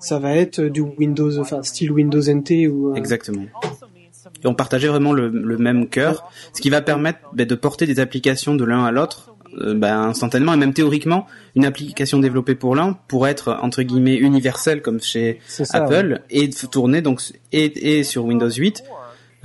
Ça 0.00 0.18
va 0.18 0.34
être 0.34 0.60
du 0.60 0.80
Windows, 0.80 1.38
enfin 1.38 1.62
style 1.62 1.92
Windows 1.92 2.20
NT 2.20 2.66
ou 2.68 2.90
euh, 2.90 2.94
Exactement. 2.96 3.44
Et 4.44 4.48
on 4.48 4.54
partageait 4.54 4.88
vraiment 4.88 5.12
le, 5.12 5.28
le 5.28 5.58
même 5.58 5.88
cœur, 5.88 6.30
ce 6.52 6.60
qui 6.60 6.70
va 6.70 6.82
permettre 6.82 7.18
ben, 7.32 7.46
de 7.46 7.54
porter 7.54 7.86
des 7.86 8.00
applications 8.00 8.54
de 8.54 8.64
l'un 8.64 8.84
à 8.84 8.90
l'autre 8.90 9.34
euh, 9.58 9.74
ben, 9.74 10.00
instantanément 10.02 10.52
et 10.52 10.56
même 10.56 10.74
théoriquement 10.74 11.26
une 11.54 11.64
application 11.64 12.18
développée 12.18 12.54
pour 12.54 12.74
l'un 12.74 12.98
pourrait 13.08 13.30
être 13.30 13.58
entre 13.62 13.82
guillemets 13.82 14.16
universelle 14.16 14.82
comme 14.82 15.00
chez 15.00 15.40
ça. 15.46 15.62
ouais. 15.86 15.96
Apple 15.96 16.20
et 16.30 16.48
de 16.48 16.66
tourner 16.66 17.02
donc 17.02 17.22
et, 17.52 17.98
et 17.98 18.04
sur 18.04 18.24
Windows 18.24 18.50
8 18.50 18.82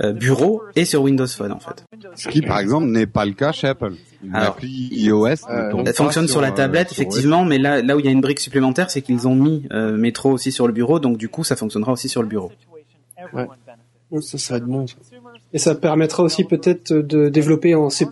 euh, 0.02 0.12
bureau 0.12 0.62
et 0.76 0.86
sur 0.86 1.02
Windows 1.02 1.26
Phone 1.26 1.52
en 1.52 1.60
fait. 1.60 1.84
Ce 2.16 2.28
qui, 2.28 2.40
par 2.40 2.58
exemple, 2.58 2.86
n'est 2.86 3.06
pas 3.06 3.26
le 3.26 3.32
cas 3.32 3.52
chez 3.52 3.68
Apple. 3.68 3.92
Une 4.24 4.34
Alors, 4.34 4.54
appli 4.54 4.88
iOS 4.92 5.26
euh, 5.50 5.72
Elle 5.84 5.92
fonctionne 5.92 6.26
sur, 6.26 6.40
la 6.40 6.52
tablette 6.52 6.88
sur 6.88 6.96
OS. 6.96 7.00
effectivement, 7.00 7.44
mais 7.44 7.58
là 7.58 7.82
là 7.82 7.96
où 7.96 8.00
il 8.00 8.06
y 8.06 8.08
a 8.08 8.10
une 8.10 8.22
brique 8.22 8.40
supplémentaire, 8.40 8.90
c'est 8.90 9.02
qu'ils 9.02 9.28
ont 9.28 9.34
mis 9.34 9.68
euh, 9.72 9.96
Metro 9.98 10.30
aussi 10.30 10.52
sur 10.52 10.66
le 10.66 10.72
bureau, 10.72 11.00
donc 11.00 11.18
du 11.18 11.28
coup 11.28 11.44
ça 11.44 11.54
fonctionnera 11.54 11.92
aussi 11.92 12.08
sur 12.08 12.22
le 12.22 12.28
bureau. 12.28 12.50
Ça, 14.20 14.38
ça 14.38 14.54
va 14.54 14.58
être 14.58 14.66
bon. 14.66 14.86
et 15.52 15.58
ça 15.58 15.74
permettra 15.76 16.22
aussi 16.24 16.44
peut-être 16.44 16.92
de 16.92 17.28
développer 17.28 17.74
en 17.74 17.90
C++. 17.90 18.06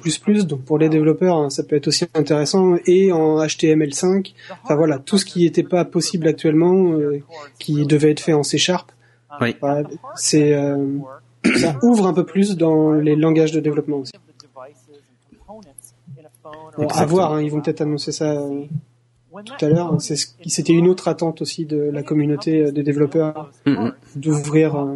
Donc 0.45 0.63
pour 0.63 0.79
les 0.79 0.89
développeurs, 0.89 1.37
hein, 1.37 1.51
ça 1.51 1.63
peut 1.65 1.75
être 1.77 1.89
aussi 1.89 2.05
intéressant 2.15 2.77
et 2.87 3.11
en 3.13 3.39
HTML5. 3.43 4.33
Enfin 4.63 4.77
voilà, 4.77 4.99
tout 4.99 5.19
ce 5.19 5.25
qui 5.25 5.43
n'était 5.45 5.63
pas 5.65 5.85
possible 5.85 6.29
actuellement, 6.29 6.93
euh, 6.93 7.21
qui 7.59 7.85
devait 7.87 8.11
être 8.13 8.21
fait 8.21 8.33
en 8.33 8.43
C 8.45 8.59
Sharp. 8.59 8.93
Oui. 9.41 9.57
Voilà, 9.61 9.89
c'est 10.15 10.55
euh, 10.55 10.99
ça 11.57 11.77
ouvre 11.83 12.07
un 12.07 12.13
peu 12.15 12.25
plus 12.25 12.57
dans 12.57 12.93
les 12.93 13.17
langages 13.17 13.53
de 13.53 13.61
développement 13.61 13.99
aussi. 13.99 14.13
Bon, 16.77 16.87
à 16.89 17.05
voir, 17.07 17.33
hein, 17.35 17.43
ils 17.43 17.51
vont 17.51 17.61
peut-être 17.61 17.81
annoncer 17.83 18.13
ça 18.13 18.33
euh, 18.33 18.63
tout 19.45 19.65
à 19.65 19.69
l'heure. 19.69 19.97
Qui- 19.99 20.51
C'était 20.51 20.73
une 20.73 20.89
autre 20.89 21.09
attente 21.09 21.43
aussi 21.43 21.67
de 21.67 21.77
la 21.77 22.03
communauté 22.03 22.63
euh, 22.67 22.73
des 22.73 22.83
développeurs 22.83 23.51
Mm, 23.67 23.71
mm. 23.73 23.93
d'ouvrir. 24.17 24.87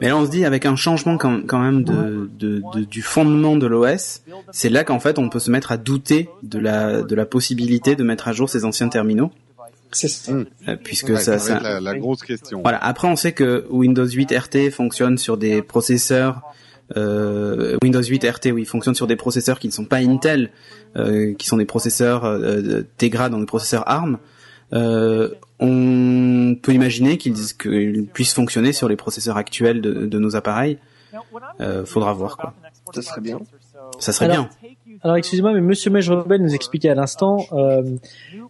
Mais 0.00 0.08
là, 0.08 0.16
on 0.16 0.24
se 0.26 0.30
dit 0.30 0.44
avec 0.44 0.66
un 0.66 0.76
changement 0.76 1.16
quand, 1.18 1.46
quand 1.46 1.58
même 1.60 1.84
de, 1.84 2.28
de, 2.38 2.62
de- 2.74 2.84
du 2.84 3.02
fondement 3.02 3.56
de 3.56 3.66
l'OS, 3.66 4.22
c'est 4.50 4.68
là 4.68 4.84
qu'en 4.84 4.98
fait 5.00 5.18
on 5.18 5.28
peut 5.28 5.38
se 5.38 5.50
mettre 5.50 5.72
à 5.72 5.76
douter 5.76 6.28
de 6.42 6.58
la 6.58 7.02
de 7.02 7.14
la 7.14 7.26
possibilité 7.26 7.96
de 7.96 8.02
mettre 8.04 8.28
à 8.28 8.32
jour 8.32 8.48
ces 8.50 8.64
anciens 8.64 8.88
terminaux, 8.88 9.30
c'est 9.92 10.08
ça. 10.08 10.32
Hum. 10.32 10.46
euh, 10.68 10.76
puisque 10.82 11.10
Ouais, 11.10 11.16
ça, 11.20 11.60
la, 11.60 11.80
la 11.80 11.98
grosse 11.98 12.22
question. 12.22 12.60
voilà. 12.62 12.78
Après, 12.78 13.08
on 13.08 13.16
sait 13.16 13.32
que 13.32 13.66
Windows 13.70 14.06
8 14.06 14.32
RT 14.36 14.70
fonctionne 14.70 15.16
sur 15.18 15.36
des 15.36 15.62
processeurs. 15.62 16.42
euh, 16.96 17.76
Windows 17.82 18.02
8 18.02 18.24
RT, 18.24 18.46
oui, 18.52 18.64
fonctionne 18.64 18.94
sur 18.94 19.06
des 19.06 19.16
processeurs 19.16 19.58
qui 19.58 19.66
ne 19.68 19.72
sont 19.72 19.84
pas 19.84 19.96
Intel, 19.98 20.50
euh, 20.96 21.34
qui 21.34 21.46
sont 21.46 21.56
des 21.56 21.64
processeurs 21.66 22.24
euh, 22.24 22.82
Tegra, 22.96 23.28
donc 23.28 23.40
des 23.40 23.46
processeurs 23.46 23.88
ARM. 23.88 24.18
Euh, 24.72 25.30
on 25.60 26.56
peut 26.60 26.72
imaginer 26.72 27.16
qu'ils 27.18 27.34
qu'ils 27.60 28.06
puissent 28.12 28.34
fonctionner 28.34 28.72
sur 28.72 28.88
les 28.88 28.96
processeurs 28.96 29.36
actuels 29.36 29.80
de, 29.80 30.06
de 30.06 30.18
nos 30.18 30.36
appareils. 30.36 30.78
Euh, 31.60 31.84
faudra 31.86 32.12
voir 32.12 32.36
quoi. 32.36 32.52
Ça 32.92 33.00
serait 33.00 33.20
bien. 33.22 33.40
Ça 33.98 34.12
serait 34.12 34.26
Alors, 34.26 34.48
bien. 34.60 34.70
Alors 35.02 35.16
excusez-moi, 35.16 35.52
mais 35.54 35.60
Monsieur 35.60 35.90
Mej 35.90 36.10
Rebel 36.10 36.42
nous 36.42 36.54
expliquait 36.54 36.88
à 36.90 36.94
l'instant 36.94 37.46
euh, 37.52 37.82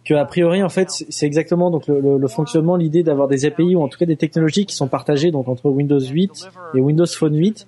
que 0.03 0.13
a 0.15 0.25
priori 0.25 0.61
en 0.63 0.69
fait 0.69 0.89
c'est 0.89 1.25
exactement 1.25 1.71
donc 1.71 1.87
le, 1.87 1.99
le- 2.01 2.17
le 2.17 2.27
fonctionnement, 2.27 2.75
l'idée 2.75 3.03
d'avoir 3.03 3.27
des 3.27 3.45
API 3.45 3.75
ou 3.75 3.81
en 3.81 3.87
tout 3.87 3.97
cas 3.97 4.05
des 4.05 4.17
technologies 4.17 4.65
qui 4.65 4.75
sont 4.75 4.87
partagées 4.87 5.31
donc 5.31 5.47
entre 5.47 5.69
Windows 5.69 5.99
8 5.99 6.49
et 6.75 6.81
Windows 6.81 7.05
Phone 7.05 7.35
8, 7.37 7.67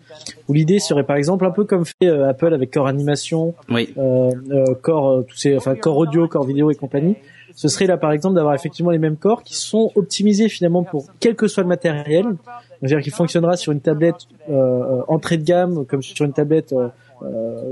où 0.49 0.53
l'idée 0.53 0.79
serait 0.79 1.03
par 1.05 1.15
exemple 1.15 1.45
un 1.45 1.51
peu 1.51 1.63
comme 1.63 1.85
fait 1.85 1.93
euh, 2.07 2.27
Apple 2.29 2.53
avec 2.53 2.71
Core 2.73 2.87
Animation, 2.87 3.53
Oui. 3.69 3.93
euh, 3.97 4.31
euh, 4.51 4.65
Core 4.81 5.09
euh, 5.09 5.21
tous 5.27 5.37
ces 5.37 5.55
enfin 5.55 5.75
Core 5.75 5.97
Audio, 5.97 6.27
Core 6.27 6.45
Vidéo 6.45 6.71
et 6.71 6.75
compagnie. 6.75 7.15
Ce 7.59 7.67
serait 7.67 7.87
là 7.87 7.97
par 7.97 8.13
exemple 8.13 8.35
d'avoir 8.35 8.55
effectivement 8.55 8.89
les 8.89 8.99
mêmes 8.99 9.17
corps 9.17 9.43
qui 9.43 9.53
sont 9.53 9.91
optimisés 9.95 10.47
finalement 10.47 10.83
pour 10.83 11.07
quel 11.19 11.35
que 11.35 11.49
soit 11.49 11.61
le 11.61 11.67
matériel, 11.67 12.37
c'est-à-dire 12.79 13.01
qu'il 13.01 13.11
fonctionnera 13.11 13.57
sur 13.57 13.73
une 13.73 13.81
tablette 13.81 14.15
euh, 14.49 14.53
euh, 14.53 15.01
entrée 15.09 15.35
de 15.35 15.43
gamme 15.43 15.85
comme 15.85 16.01
sur 16.01 16.25
une 16.25 16.31
tablette 16.31 16.71
euh, 16.71 16.87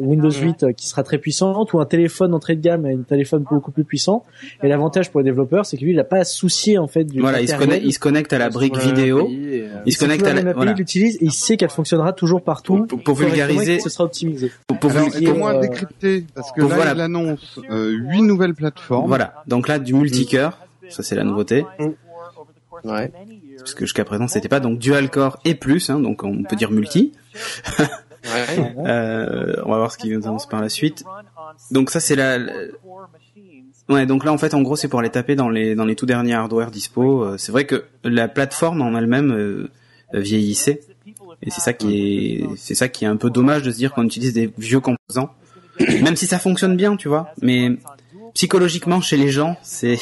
Windows 0.01 0.29
8 0.31 0.63
euh, 0.63 0.71
qui 0.73 0.87
sera 0.87 1.03
très 1.03 1.17
puissante 1.17 1.73
ou 1.73 1.79
un 1.79 1.85
téléphone 1.85 2.33
entrée 2.33 2.55
de 2.55 2.61
gamme 2.61 2.85
et 2.85 2.93
un 2.93 3.01
téléphone 3.03 3.43
beaucoup 3.49 3.71
plus 3.71 3.83
puissant. 3.83 4.23
Et 4.63 4.67
l'avantage 4.67 5.11
pour 5.11 5.21
les 5.21 5.25
développeurs, 5.25 5.65
c'est 5.65 5.77
que 5.77 5.83
lui, 5.83 5.91
il 5.91 5.95
n'a 5.97 6.03
pas 6.03 6.17
à 6.17 6.23
se 6.23 6.35
soucier 6.35 6.77
en 6.77 6.87
fait 6.87 7.03
du 7.05 7.19
Voilà, 7.19 7.41
il 7.41 7.47
se 7.47 7.53
matériel. 7.53 7.69
connecte, 7.69 7.85
il 7.89 7.93
se 7.93 7.99
connecte 7.99 8.33
à 8.33 8.37
la 8.37 8.49
brique 8.49 8.77
vidéo. 8.77 9.27
Et, 9.29 9.61
euh, 9.71 9.79
Il 9.85 9.93
se 9.93 9.99
connecte 9.99 10.25
à 10.27 10.33
la 10.33 10.41
API, 10.41 10.53
voilà. 10.55 10.71
il 10.71 10.77
l'utilise 10.77 11.15
et 11.17 11.25
il 11.25 11.31
sait 11.33 11.57
qu'elle 11.57 11.69
fonctionnera 11.69 12.13
toujours 12.13 12.41
partout. 12.43 12.85
Pour- 12.87 13.01
pour 13.03 13.15
vulgariser- 13.15 13.79
ce 13.79 13.89
sera 13.89 14.03
optimisé. 14.03 14.51
Pour, 14.67 14.77
pour 14.79 14.91
euh, 14.95 15.59
décrypter 15.61 16.25
Parce 16.35 16.51
que 16.51 16.61
pour- 16.61 16.69
là, 16.69 16.75
voilà. 16.75 16.93
il 16.93 17.01
annonce 17.01 17.59
euh, 17.71 17.89
huit 17.91 18.21
nouvelles 18.21 18.53
plateformes. 18.55 19.07
Voilà. 19.07 19.43
Donc 19.47 19.67
là, 19.67 19.79
du 19.79 19.93
multicœur. 19.93 20.59
Ça, 20.89 21.03
c'est 21.03 21.15
la 21.15 21.23
nouveauté. 21.23 21.65
Ouais. 22.83 23.11
Parce 23.57 23.73
que 23.73 23.85
jusqu'à 23.85 24.05
présent, 24.05 24.27
c'était 24.27 24.47
pas 24.49 24.59
donc 24.59 24.77
dual 24.77 25.09
core 25.09 25.39
et 25.45 25.55
plus, 25.55 25.89
hein, 25.89 25.99
donc 25.99 26.23
on 26.23 26.43
peut 26.43 26.55
dire 26.55 26.71
multi. 26.71 27.11
Euh, 28.29 29.55
on 29.65 29.71
va 29.71 29.77
voir 29.77 29.91
ce 29.91 29.97
qui 29.97 30.09
nous 30.09 30.25
annonce 30.27 30.47
par 30.47 30.61
la 30.61 30.69
suite. 30.69 31.03
Donc 31.71 31.89
ça, 31.89 31.99
c'est 31.99 32.15
la, 32.15 32.39
Ouais, 33.89 34.05
donc 34.05 34.25
là 34.25 34.33
en 34.33 34.37
fait 34.37 34.53
en 34.53 34.61
gros 34.61 34.75
c'est 34.75 34.89
pour 34.89 35.01
les 35.01 35.09
taper 35.09 35.35
dans 35.35 35.49
les 35.49 35.73
dans 35.73 35.85
les 35.85 35.95
tout 35.95 36.05
derniers 36.05 36.33
hardware 36.33 36.71
dispo. 36.71 37.23
Euh, 37.23 37.37
C'est 37.37 37.53
vrai 37.53 37.65
que 37.65 37.85
la 38.03 38.27
plateforme 38.27 38.81
en 38.81 38.97
elle-même 38.97 39.31
euh, 39.31 39.69
vieillissait 40.13 40.81
et 41.41 41.49
c'est 41.49 41.61
ça 41.61 41.71
qui 41.71 41.95
est 41.95 42.47
c'est 42.57 42.75
ça 42.75 42.89
qui 42.89 43.05
est 43.05 43.07
un 43.07 43.15
peu 43.15 43.29
dommage 43.29 43.63
de 43.63 43.71
se 43.71 43.77
dire 43.77 43.93
qu'on 43.93 44.03
utilise 44.03 44.33
des 44.33 44.51
vieux 44.57 44.81
composants, 44.81 45.29
même 45.79 46.17
si 46.17 46.25
ça 46.25 46.37
fonctionne 46.37 46.75
bien, 46.75 46.97
tu 46.97 47.07
vois. 47.07 47.29
Mais 47.41 47.77
psychologiquement 48.33 48.99
chez 48.99 49.15
les 49.15 49.29
gens 49.29 49.55
c'est 49.61 49.99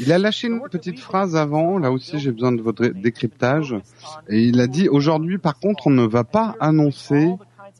Il 0.00 0.12
a 0.12 0.18
lâché 0.18 0.48
une 0.48 0.60
petite 0.70 0.98
phrase 0.98 1.36
avant, 1.36 1.78
là 1.78 1.90
aussi 1.92 2.18
j'ai 2.18 2.32
besoin 2.32 2.52
de 2.52 2.62
votre 2.62 2.86
décryptage, 2.86 3.74
et 4.28 4.42
il 4.42 4.60
a 4.60 4.66
dit 4.66 4.88
aujourd'hui 4.88 5.38
par 5.38 5.58
contre 5.58 5.86
on 5.86 5.90
ne 5.90 6.06
va 6.06 6.24
pas 6.24 6.56
annoncer 6.60 7.30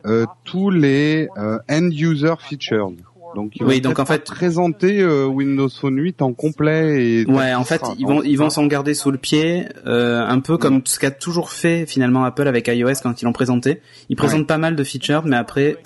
euh, 0.06 0.26
tous 0.44 0.70
les 0.70 1.28
euh, 1.36 1.58
end-user 1.70 2.34
features. 2.38 2.92
Donc 3.34 3.52
il 3.56 3.62
va 3.62 3.68
Oui, 3.68 3.80
donc, 3.80 3.96
peut-être 3.96 4.00
en 4.00 4.12
fait- 4.12 4.24
présenter 4.24 5.00
euh, 5.00 5.26
Windows 5.26 5.68
Phone 5.68 5.96
8 5.98 6.20
en 6.22 6.32
complet 6.32 7.04
et 7.20 7.26
ouais 7.26 7.54
en 7.54 7.62
fait 7.64 7.80
ils 7.98 8.04
vont 8.04 8.22
ils 8.22 8.36
vont 8.36 8.50
s'en 8.50 8.66
garder 8.66 8.92
sous 8.92 9.10
le 9.12 9.18
pied 9.18 9.66
euh, 9.86 10.20
un 10.26 10.40
peu 10.40 10.56
comme 10.56 10.82
ce 10.84 10.98
qu'a 10.98 11.12
toujours 11.12 11.50
fait 11.50 11.86
finalement 11.86 12.24
Apple 12.24 12.48
avec 12.48 12.66
iOS 12.66 12.94
quand 13.02 13.22
ils 13.22 13.26
l'ont 13.26 13.32
présenté. 13.32 13.80
Ils 14.08 14.16
présentent 14.16 14.48
pas 14.48 14.58
mal 14.58 14.74
de 14.74 14.82
features 14.82 15.22
mais 15.24 15.36
après 15.36 15.76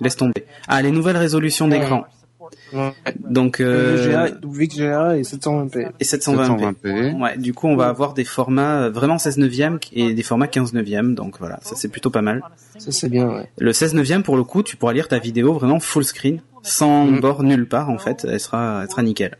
laisse 0.00 0.16
tomber. 0.16 0.44
Ah 0.68 0.82
les 0.82 0.90
nouvelles 0.90 1.16
résolutions 1.16 1.68
d'écran. 1.68 2.00
Ouais. 2.00 2.19
Donc 3.18 3.60
euh, 3.60 4.28
et 4.28 5.22
720p. 5.22 5.90
et 5.98 6.04
720p. 6.04 6.74
720p. 6.82 7.20
Ouais, 7.20 7.36
du 7.38 7.52
coup, 7.54 7.66
on 7.66 7.76
va 7.76 7.88
avoir 7.88 8.14
des 8.14 8.24
formats 8.24 8.82
euh, 8.82 8.90
vraiment 8.90 9.18
16 9.18 9.38
neuvième 9.38 9.78
et 9.92 10.14
des 10.14 10.22
formats 10.22 10.46
15 10.48 10.72
neuvième, 10.72 11.14
donc 11.14 11.38
voilà, 11.38 11.58
ça 11.62 11.74
c'est 11.76 11.88
plutôt 11.88 12.10
pas 12.10 12.22
mal. 12.22 12.42
Ça 12.78 12.92
c'est 12.92 13.08
bien, 13.08 13.28
ouais. 13.28 13.48
Le 13.58 13.72
16 13.72 13.94
neuvième, 13.94 14.22
pour 14.22 14.36
le 14.36 14.44
coup, 14.44 14.62
tu 14.62 14.76
pourras 14.76 14.92
lire 14.92 15.08
ta 15.08 15.18
vidéo 15.18 15.52
vraiment 15.52 15.80
full 15.80 16.04
screen, 16.04 16.40
sans 16.62 17.06
Mm. 17.06 17.20
bord 17.20 17.42
nulle 17.42 17.66
part 17.68 17.90
en 17.90 17.98
fait, 17.98 18.26
elle 18.28 18.40
sera, 18.40 18.80
elle 18.82 18.90
sera 18.90 19.02
nickel. 19.02 19.36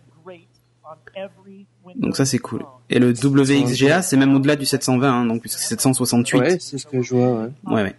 Donc 1.96 2.16
ça 2.16 2.24
c'est 2.24 2.38
cool. 2.38 2.64
Et 2.88 2.98
le 2.98 3.10
WXGA, 3.12 4.02
c'est 4.02 4.16
même 4.16 4.34
au-delà 4.34 4.56
du 4.56 4.64
720, 4.64 5.08
hein, 5.08 5.26
donc 5.26 5.40
puisque 5.40 5.58
c'est 5.58 5.68
768. 5.70 6.38
Ouais, 6.38 6.58
c'est 6.60 6.78
ce 6.78 6.86
que 6.86 7.02
je 7.02 7.14
vois, 7.14 7.32
ouais. 7.32 7.48
ouais, 7.66 7.82
ouais. 7.82 7.94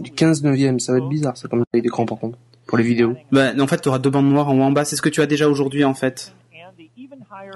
Du 0.00 0.10
15 0.10 0.42
neuvième, 0.42 0.78
ça 0.80 0.92
va 0.92 0.98
être 0.98 1.08
bizarre, 1.08 1.36
ça 1.36 1.48
comme 1.48 1.64
taille 1.72 1.82
d'écran 1.82 2.04
par 2.06 2.18
contre. 2.18 2.38
Pour 2.68 2.76
les 2.78 2.84
vidéos. 2.84 3.16
Bah, 3.32 3.52
en 3.58 3.66
fait, 3.66 3.80
tu 3.80 3.88
auras 3.88 3.98
deux 3.98 4.10
bandes 4.10 4.30
noires 4.30 4.48
en 4.48 4.56
haut 4.58 4.62
en 4.62 4.70
bas, 4.70 4.84
c'est 4.84 4.94
ce 4.94 5.02
que 5.02 5.08
tu 5.08 5.22
as 5.22 5.26
déjà 5.26 5.48
aujourd'hui 5.48 5.84
en 5.84 5.94
fait, 5.94 6.34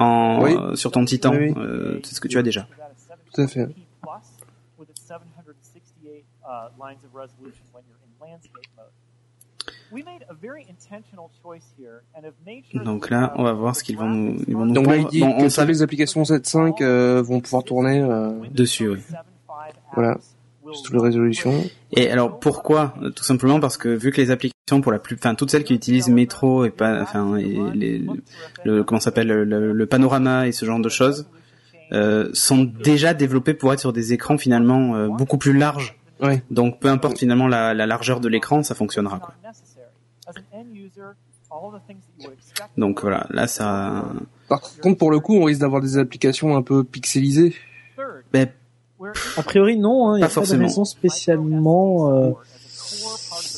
en 0.01 0.41
Oui. 0.43 0.57
euh, 0.59 0.75
sur 0.75 0.91
ton 0.91 1.05
Titan, 1.05 1.33
Oui, 1.33 1.51
oui. 1.51 1.55
euh, 1.59 2.01
c'est 2.03 2.15
ce 2.15 2.21
que 2.21 2.29
tu 2.29 2.39
as 2.39 2.43
déjà. 2.43 2.67
Tout 3.33 3.43
à 3.43 3.47
fait. 3.47 3.69
Donc 12.75 13.11
là, 13.11 13.35
on 13.37 13.43
va 13.43 13.53
voir 13.53 13.77
ce 13.77 13.85
qu'ils 13.85 13.99
vont 13.99 14.09
nous, 14.09 14.43
ils 14.49 14.57
vont 14.57 14.65
nous 14.65 14.73
Donc 14.73 14.87
là, 14.87 14.97
il 14.97 15.07
dit 15.09 15.21
Bon, 15.21 15.37
que 15.37 15.61
on 15.61 15.67
les 15.67 15.83
applications 15.83 16.23
7.5 16.23 16.83
euh, 16.83 17.23
vont 17.23 17.41
pouvoir 17.41 17.63
tourner 17.65 18.01
euh, 18.01 18.31
dessus, 18.51 18.89
oui. 18.89 18.99
Voilà. 19.93 20.17
Et 21.97 22.11
alors 22.11 22.39
pourquoi? 22.41 22.95
Tout 23.15 23.25
simplement 23.25 23.61
parce 23.61 23.77
que 23.77 23.89
vu 23.89 24.11
que 24.13 24.21
les 24.21 24.31
applications 24.31 24.81
pour 24.81 24.93
la 24.93 24.99
plus, 24.99 25.17
enfin 25.17 25.35
toutes 25.35 25.51
celles 25.51 25.65
qui 25.65 25.75
utilisent 25.75 26.09
Metro 26.09 26.65
et 26.65 26.71
pas, 26.71 27.01
enfin 27.03 27.37
et 27.37 27.59
les, 27.75 28.03
le 28.65 28.83
comment 28.85 29.01
ça 29.01 29.07
s'appelle 29.07 29.29
le, 29.29 29.45
le- 29.45 29.73
le 29.73 29.87
panorama 29.87 30.47
et 30.47 30.53
ce 30.53 30.65
genre 30.65 30.79
de 30.81 30.89
choses 30.89 31.27
euh, 31.93 32.31
sont 32.33 32.65
déjà 32.65 33.13
développées 33.15 33.55
pour 33.55 33.73
être 33.73 33.81
sur 33.81 33.93
des 33.93 34.13
écrans 34.15 34.39
finalement 34.39 34.95
euh, 34.97 35.09
beaucoup 35.09 35.37
plus 35.39 35.53
larges. 35.53 35.99
Ouais. 36.23 36.43
Donc 36.51 36.79
peu 36.81 36.89
importe 36.89 37.19
finalement 37.19 37.49
la, 37.49 37.75
la 37.75 37.87
largeur 37.87 38.21
de 38.21 38.29
l'écran, 38.29 38.63
ça 38.63 38.75
fonctionnera 38.75 39.19
quoi. 39.19 39.35
Donc 42.79 43.03
voilà, 43.03 43.27
là 43.31 43.47
ça, 43.47 44.07
Par 44.49 44.61
contre, 44.81 44.99
pour 44.99 45.11
le 45.11 45.21
coup, 45.21 45.37
on 45.37 45.45
risque 45.45 45.61
d'avoir 45.61 45.83
des 45.83 45.99
applications 45.99 46.57
un 46.57 46.63
peu 46.63 46.83
pixelisées. 46.85 47.55
ben, 48.33 48.49
A 49.37 49.43
priori, 49.43 49.77
non. 49.79 50.11
Hein, 50.11 50.17
il 50.17 50.19
y 50.19 50.21
Pas 50.21 50.27
a 50.27 50.29
pas 50.29 50.29
de 50.29 50.35
forcément. 50.35 50.67
raison 50.67 50.85
spécialement. 50.85 52.13
euh, 52.13 52.31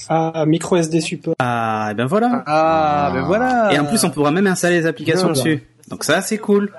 Ah, 0.09 0.45
micro 0.47 0.77
SD 0.77 1.01
support. 1.01 1.35
ah 1.39 1.89
et 1.91 1.95
ben 1.95 2.07
voilà. 2.07 2.43
Ah, 2.47 3.11
ben 3.15 3.23
voilà. 3.23 3.73
Et 3.73 3.79
en 3.79 3.85
plus 3.87 4.03
on 4.05 4.11
pourra 4.11 4.31
même 4.31 4.47
installer 4.47 4.81
les 4.81 4.87
applications 4.87 5.29
Voilà. 5.29 5.35
dessus. 5.43 5.63
Donc 5.89 6.05
ça 6.05 6.21
c'est 6.21 6.39
cool. 6.39 6.73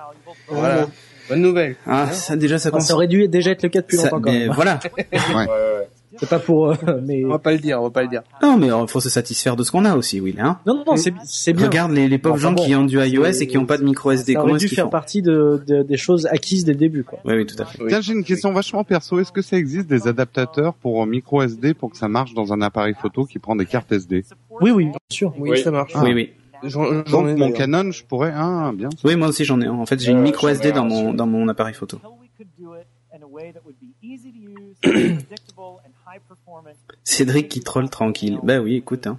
Voilà. 0.47 0.87
Bonne 1.29 1.41
nouvelle. 1.41 1.75
Ah, 1.87 2.11
ça 2.11 2.35
déjà 2.35 2.59
ça 2.59 2.69
enfin, 2.69 2.77
commence. 2.77 2.87
ça 2.87 2.93
aurait 2.93 3.07
dû 3.07 3.27
déjà 3.27 3.51
être 3.51 3.63
le 3.63 3.69
cas 3.69 3.81
depuis 3.81 3.97
ça- 3.97 4.03
longtemps 4.11 4.21
quand 4.21 4.31
même. 4.31 4.51
voilà. 4.51 4.79
Ouais, 4.95 5.07
ouais. 5.33 5.87
C'est 6.19 6.29
pas 6.29 6.39
pour. 6.39 6.69
euh, 6.71 6.75
mais 7.05 7.23
On 7.25 7.29
va 7.29 7.39
pas 7.39 7.51
le 7.51 7.59
dire, 7.59 7.79
on 7.79 7.83
va 7.83 7.89
pas 7.89 8.01
le 8.03 8.07
dire. 8.07 8.21
Non, 8.41 8.57
mais 8.57 8.67
il 8.67 8.87
faut 8.87 8.99
se 8.99 9.09
satisfaire 9.09 9.55
de 9.55 9.63
ce 9.63 9.71
qu'on 9.71 9.85
a 9.85 9.95
aussi, 9.95 10.19
Will. 10.21 10.39
Hein 10.39 10.59
non, 10.65 10.75
non, 10.75 10.83
non, 10.87 10.95
c'est 10.95 11.53
bien. 11.53 11.65
Regarde 11.67 11.91
les, 11.91 12.07
les 12.07 12.17
pauvres 12.17 12.35
Enfin, 12.35 12.41
gens 12.49 12.51
bon, 12.53 12.65
qui 12.65 12.75
ont 12.75 12.85
du 12.85 12.99
iOS 12.99 13.25
et 13.41 13.47
qui 13.47 13.57
ont 13.57 13.65
pas 13.65 13.77
de 13.77 13.83
micro 13.83 14.11
SD. 14.11 14.33
ça 14.33 14.43
aurait 14.43 14.57
dû 14.57 14.67
faire 14.67 14.89
partie 14.89 15.21
de, 15.21 15.61
de- 15.67 15.83
des 15.83 15.97
choses 15.97 16.25
acquises 16.27 16.63
dès 16.65 16.73
le 16.73 16.77
début. 16.79 17.03
Quoi. 17.03 17.19
Oui, 17.25 17.33
oui, 17.35 17.45
tout 17.45 17.61
à 17.61 17.65
fait. 17.65 17.81
Oui. 17.81 17.87
Tiens, 17.89 18.01
j'ai 18.01 18.13
une 18.13 18.23
question 18.23 18.51
vachement 18.53 18.83
perso. 18.83 19.19
Est-ce 19.19 19.31
que 19.31 19.41
ça 19.41 19.57
existe 19.57 19.87
des 19.87 20.07
adaptateurs 20.07 20.73
pour 20.75 21.05
micro 21.05 21.41
SD 21.43 21.73
pour 21.73 21.91
que 21.91 21.97
ça 21.97 22.07
marche 22.07 22.33
dans 22.33 22.53
un 22.53 22.61
appareil 22.61 22.93
photo 22.99 23.25
qui 23.25 23.39
prend 23.39 23.55
des 23.55 23.65
cartes 23.65 23.91
SD 23.91 24.23
Oui, 24.61 24.71
oui, 24.71 24.85
bien 24.85 24.93
sûr. 25.11 25.33
Oui, 25.37 25.51
Oui. 25.51 25.61
ça 25.61 25.71
marche. 25.71 25.93
Oui, 26.01 26.13
oui. 26.13 26.31
J'en 26.63 27.05
j'en 27.05 27.27
ai 27.27 27.35
Donc 27.35 27.39
mon. 27.49 27.51
Canon, 27.51 27.91
je 27.91 28.03
pourrais 28.03 28.31
ah 28.35 28.71
bien. 28.73 28.89
Oui, 29.03 29.15
moi 29.15 29.27
aussi 29.27 29.43
j'en 29.45 29.59
ai 29.61 29.67
un. 29.67 29.73
En 29.73 29.85
fait, 29.85 29.99
j'ai 30.01 30.11
une 30.11 30.19
Euh, 30.19 30.21
micro 30.21 30.47
SD 30.47 30.71
dans 30.71 30.85
mon 30.85 31.13
dans 31.13 31.27
mon 31.27 31.47
appareil 31.47 31.73
photo. 31.75 31.99
Cédric 37.03 37.49
qui 37.49 37.61
troll 37.61 37.89
tranquille. 37.89 38.39
Bah 38.43 38.59
oui, 38.59 38.75
écoute, 38.75 39.07
hein. 39.07 39.17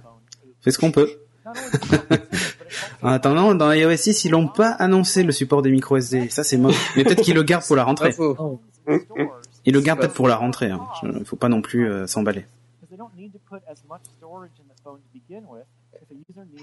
Fais 0.61 0.71
ce 0.71 0.79
qu'on 0.79 0.91
peut. 0.91 1.09
En 3.01 3.09
attendant, 3.09 3.55
dans 3.55 3.71
iOS 3.71 3.95
6, 3.95 4.25
ils 4.25 4.31
l'ont 4.31 4.47
pas 4.47 4.69
annoncé 4.71 5.23
le 5.23 5.31
support 5.31 5.61
des 5.61 5.71
micro 5.71 5.97
SD. 5.97 6.29
Ça, 6.29 6.43
c'est 6.43 6.57
moche. 6.57 6.75
Mais 6.95 7.03
peut-être 7.03 7.21
qu'ils 7.21 7.35
le 7.35 7.43
gardent 7.43 7.65
pour 7.65 7.75
la 7.75 7.83
rentrée. 7.83 8.13
Ils 9.65 9.73
le 9.73 9.81
gardent 9.81 9.99
peut-être 9.99 10.13
pour 10.13 10.27
la 10.27 10.35
rentrée. 10.35 10.71
Hein. 10.71 10.81
Faut 11.23 11.35
pas 11.35 11.49
non 11.49 11.61
plus 11.61 11.89
euh, 11.89 12.07
s'emballer. 12.07 12.45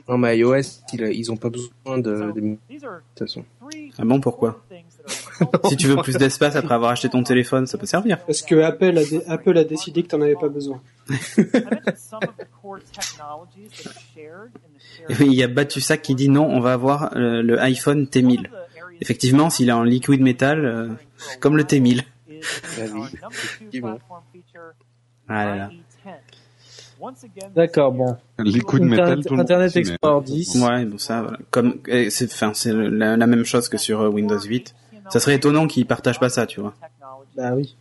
Non, 0.08 0.18
mais 0.18 0.38
iOS, 0.38 0.82
ils, 0.92 1.02
ils 1.02 1.32
ont 1.32 1.36
pas 1.36 1.50
besoin 1.50 1.98
de, 1.98 2.32
de, 2.32 2.40
de 2.40 2.56
toute 2.68 3.18
façon. 3.18 3.44
Ah 3.98 4.04
bon, 4.04 4.20
pourquoi? 4.20 4.62
Si 5.68 5.76
tu 5.76 5.86
veux 5.88 5.96
plus 5.96 6.16
d'espace 6.16 6.54
après 6.56 6.74
avoir 6.74 6.90
acheté 6.92 7.08
ton 7.08 7.22
téléphone, 7.22 7.66
ça 7.66 7.76
peut 7.78 7.86
servir. 7.86 8.18
Parce 8.24 8.42
que 8.42 8.56
Apple 8.62 8.96
a, 8.98 9.04
dé- 9.04 9.22
Apple 9.26 9.56
a 9.58 9.64
décidé 9.64 10.02
que 10.02 10.08
t'en 10.08 10.20
avais 10.20 10.36
pas 10.36 10.48
besoin. 10.48 10.80
Il 15.20 15.34
y 15.34 15.42
a 15.42 15.48
Batusac 15.48 16.02
qui 16.02 16.14
dit 16.14 16.28
non, 16.28 16.46
on 16.46 16.60
va 16.60 16.72
avoir 16.72 17.16
euh, 17.16 17.42
le 17.42 17.60
iPhone 17.60 18.04
T1000. 18.04 18.46
Effectivement, 19.00 19.50
s'il 19.50 19.68
est 19.68 19.72
en 19.72 19.82
liquide 19.82 20.20
métal, 20.20 20.64
euh, 20.64 20.88
comme 21.40 21.56
le 21.56 21.64
T1000. 21.64 22.02
Ah 22.28 22.82
oui, 22.94 23.00
effectivement. 23.30 23.98
Ah 25.28 25.44
là 25.46 25.56
là. 25.56 25.70
D'accord, 27.54 27.92
bon. 27.92 28.16
Les 28.38 28.60
coups 28.60 28.82
de 28.82 28.86
métal, 28.86 29.04
Internet, 29.18 29.26
tout 29.26 29.34
le 29.34 29.40
Internet. 29.40 29.76
Explorer 29.76 30.24
10. 30.24 30.56
Ouais, 30.62 30.84
bon 30.84 30.98
ça, 30.98 31.22
voilà. 31.22 31.38
comme 31.50 31.80
c'est, 32.08 32.32
enfin, 32.32 32.52
c'est 32.54 32.72
la, 32.72 33.16
la 33.16 33.26
même 33.26 33.44
chose 33.44 33.68
que 33.68 33.76
sur 33.78 34.00
euh, 34.00 34.08
Windows 34.08 34.40
8. 34.40 34.74
Ça 35.10 35.20
serait 35.20 35.34
étonnant 35.34 35.66
qu'ils 35.66 35.86
partagent 35.86 36.20
pas 36.20 36.28
ça, 36.28 36.46
tu 36.46 36.60
vois. 36.60 36.74
Bah 37.36 37.52
oui. 37.54 37.76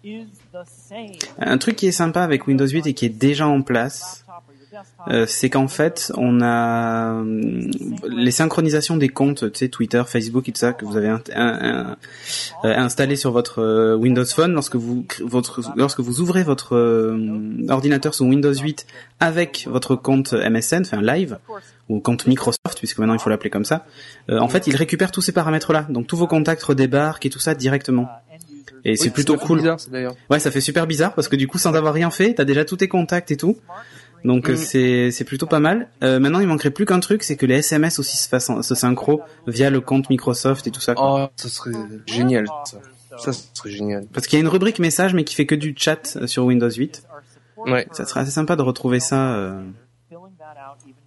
Un 1.39 1.57
truc 1.57 1.75
qui 1.75 1.87
est 1.87 1.91
sympa 1.91 2.21
avec 2.21 2.47
Windows 2.47 2.67
8 2.67 2.87
et 2.87 2.93
qui 2.93 3.05
est 3.05 3.09
déjà 3.09 3.47
en 3.47 3.61
place, 3.61 4.22
euh, 5.09 5.25
c'est 5.27 5.49
qu'en 5.49 5.67
fait, 5.67 6.11
on 6.17 6.41
a 6.41 7.21
euh, 7.21 7.69
les 8.07 8.31
synchronisations 8.31 8.97
des 8.97 9.09
comptes, 9.09 9.51
tu 9.51 9.59
sais, 9.59 9.69
Twitter, 9.69 10.03
Facebook 10.05 10.47
et 10.49 10.51
tout 10.51 10.59
ça 10.59 10.73
que 10.73 10.85
vous 10.85 10.97
avez 10.97 11.09
un, 11.09 11.21
un, 11.35 11.97
euh, 12.63 12.75
installé 12.75 13.15
sur 13.15 13.31
votre 13.31 13.95
Windows 13.95 14.25
Phone 14.25 14.53
lorsque 14.53 14.75
vous 14.75 15.05
votre 15.21 15.61
lorsque 15.75 15.99
vous 15.99 16.21
ouvrez 16.21 16.43
votre 16.43 16.75
euh, 16.75 17.65
ordinateur 17.69 18.13
sous 18.13 18.25
Windows 18.25 18.53
8 18.53 18.85
avec 19.19 19.67
votre 19.69 19.95
compte 19.95 20.33
MSN, 20.33 20.81
enfin 20.81 21.01
Live 21.01 21.37
ou 21.89 21.99
compte 21.99 22.27
Microsoft 22.27 22.77
puisque 22.77 22.97
maintenant 22.99 23.13
il 23.13 23.19
faut 23.19 23.29
l'appeler 23.29 23.49
comme 23.49 23.65
ça. 23.65 23.85
en 24.29 24.47
fait, 24.47 24.67
il 24.67 24.75
récupère 24.75 25.11
tous 25.11 25.21
ces 25.21 25.31
paramètres-là, 25.31 25.87
donc 25.89 26.07
tous 26.07 26.17
vos 26.17 26.27
contacts 26.27 26.63
redébarquent 26.63 27.25
et 27.25 27.29
tout 27.29 27.39
ça 27.39 27.55
directement. 27.55 28.07
Et 28.85 28.95
c'est 28.97 29.11
plutôt 29.11 29.37
cool. 29.37 29.59
bizarre. 29.59 29.77
Ouais, 30.29 30.39
ça 30.39 30.51
fait 30.51 30.61
super 30.61 30.87
bizarre 30.87 31.13
parce 31.13 31.27
que 31.27 31.35
du 31.35 31.47
coup, 31.47 31.57
sans 31.57 31.73
avoir 31.73 31.93
rien 31.93 32.11
fait, 32.11 32.33
t'as 32.33 32.45
déjà 32.45 32.65
tous 32.65 32.77
tes 32.77 32.87
contacts 32.87 33.31
et 33.31 33.37
tout. 33.37 33.57
Donc 34.23 34.49
euh, 34.49 34.53
Mm. 34.53 34.57
c'est 34.57 35.11
c'est 35.11 35.23
plutôt 35.25 35.45
pas 35.47 35.59
mal. 35.59 35.89
Euh, 36.03 36.19
maintenant, 36.19 36.39
il 36.39 36.47
manquerait 36.47 36.69
plus 36.71 36.85
qu'un 36.85 36.99
truc, 36.99 37.23
c'est 37.23 37.35
que 37.35 37.45
les 37.45 37.55
SMS 37.55 37.99
aussi 37.99 38.15
se 38.17 38.29
fassent 38.29 38.49
en- 38.49 38.61
se 38.61 38.73
synchro 38.75 39.21
via 39.47 39.69
le 39.69 39.81
compte 39.81 40.09
Microsoft 40.09 40.65
et 40.67 40.71
tout 40.71 40.79
ça. 40.81 40.95
quoi. 40.95 41.25
Oh, 41.25 41.33
ça 41.35 41.49
serait 41.49 41.71
génial. 42.05 42.47
Ça, 42.65 43.31
ça 43.31 43.33
serait 43.53 43.69
génial. 43.69 44.05
Parce 44.13 44.27
qu'il 44.27 44.37
y 44.39 44.41
a 44.41 44.43
une 44.43 44.47
rubrique 44.49 44.79
message, 44.79 45.13
mais 45.13 45.23
qui 45.23 45.35
fait 45.35 45.45
que 45.45 45.55
du 45.55 45.75
chat 45.77 46.17
sur 46.25 46.45
Windows 46.45 46.69
8. 46.71 47.03
Ouais. 47.57 47.87
Ça 47.91 48.05
serait 48.05 48.21
assez 48.21 48.31
sympa 48.31 48.55
de 48.55 48.61
retrouver 48.61 48.99
ça. 48.99 49.35
euh. 49.35 49.61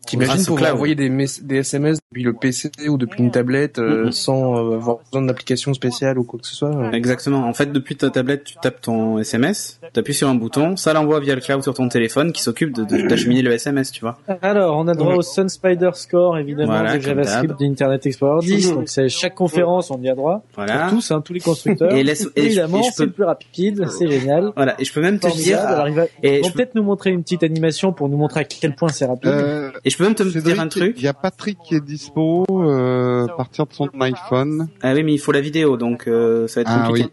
T'imagines 0.07 0.42
au 0.42 0.55
pouvoir 0.55 0.75
envoyer 0.75 0.95
des, 0.95 1.09
des 1.42 1.57
SMS 1.57 1.99
depuis 2.11 2.23
le 2.23 2.33
PC 2.33 2.71
ou 2.88 2.97
depuis 2.97 3.23
une 3.23 3.31
tablette 3.31 3.79
euh, 3.79 4.07
Mhm. 4.07 4.12
sans 4.12 4.55
euh, 4.57 4.77
avoir 4.77 4.99
besoin 5.11 5.27
d'application 5.27 5.75
spéciale 5.75 6.19
ou 6.19 6.25
quoi 6.25 6.38
que 6.40 6.47
ce 6.47 6.55
soit. 6.55 6.75
euh. 6.75 6.90
Exactement. 6.92 7.45
En 7.47 7.53
fait, 7.55 7.73
depuis 7.73 7.97
ta 7.97 8.11
tablette, 8.11 8.45
tu 8.45 8.55
tapes 8.62 8.81
ton 8.81 9.19
SMS, 9.19 9.81
t'appuies 9.92 10.14
sur 10.14 10.29
un 10.29 10.35
bouton, 10.35 10.77
ça 10.77 10.92
l'envoie 10.92 11.21
via 11.21 11.35
le 11.35 11.40
cloud 11.40 11.62
sur 11.62 11.75
ton 11.75 11.88
téléphone, 11.88 12.33
qui 12.33 12.42
s'occupe 12.42 12.73
de- 12.75 12.85
de- 12.85 13.09
d'acheminer 13.09 13.42
le 13.42 13.53
SMS, 13.53 13.90
tu 13.90 14.01
vois. 14.01 14.19
Alors, 14.42 14.77
on 14.79 14.87
a 14.88 14.95
droit 14.95 15.12
Ouais. 15.12 15.19
au 15.19 15.23
Sun 15.23 15.49
Spider 15.49 15.90
Score, 15.95 16.38
évidemment, 16.38 16.73
Voilà, 16.73 16.97
de 16.97 17.03
JavaScript 17.03 17.59
d'Internet 17.59 18.07
Explorer 18.07 18.47
10. 18.47 18.69
Mhm. 18.71 18.75
Donc, 18.77 18.88
c'est 18.88 19.09
chaque 19.09 19.35
conférence, 19.35 19.90
on 19.90 20.01
y 20.01 20.09
a 20.09 20.14
droit. 20.14 20.42
Voilà. 20.55 20.85
Pour 20.88 20.99
tous, 20.99 21.11
hein, 21.11 21.21
tous 21.21 21.33
les 21.33 21.40
constructeurs. 21.40 21.92
Et 21.95 22.03
laisse- 22.05 22.29
et 22.37 22.45
évidemment, 22.45 22.83
c'est 22.83 22.97
peux- 22.97 23.05
le 23.05 23.11
plus 23.12 23.25
rapide, 23.25 23.87
c'est 23.88 24.09
génial. 24.09 24.53
Voilà. 24.57 24.75
Et 24.81 24.85
je 24.85 24.92
peux 24.92 25.01
même 25.01 25.19
te 25.19 25.27
dire, 25.37 25.59
et 26.23 26.42
je, 26.42 26.49
peux- 26.49 26.55
peut-être 26.55 26.75
nous 26.75 26.83
montrer 26.83 27.11
une 27.11 27.23
petite 27.23 27.42
animation 27.42 27.92
pour 27.92 28.09
nous 28.09 28.16
montrer 28.16 28.40
à 28.40 28.45
quel 28.45 28.75
point 28.75 28.88
c'est 28.88 29.05
rapide. 29.07 29.31
Euh, 29.31 29.71
et 29.85 29.90
je 29.90 29.96
peux 29.99 30.05
même 30.05 30.15
te 30.15 30.23
Cédric, 30.25 30.45
dire 30.45 30.61
un 30.61 30.69
truc. 30.69 30.95
Il 30.99 31.03
y 31.03 31.09
a 31.09 31.15
Patrick 31.15 31.59
qui 31.65 31.75
est 31.75 31.81
dispo 31.81 32.45
euh, 32.51 33.27
à 33.27 33.29
partir 33.37 33.67
de 33.67 33.73
son 33.73 33.89
iPhone. 34.01 34.69
Ah 34.83 34.93
oui, 34.95 35.03
mais 35.03 35.13
il 35.15 35.19
faut 35.19 35.33
la 35.33 35.41
vidéo, 35.41 35.77
donc 35.77 36.07
euh, 36.09 36.47
ça 36.49 36.63
va 36.63 36.63
être 36.63 36.71
Ah 36.73 36.87
compliqué. 36.89 37.11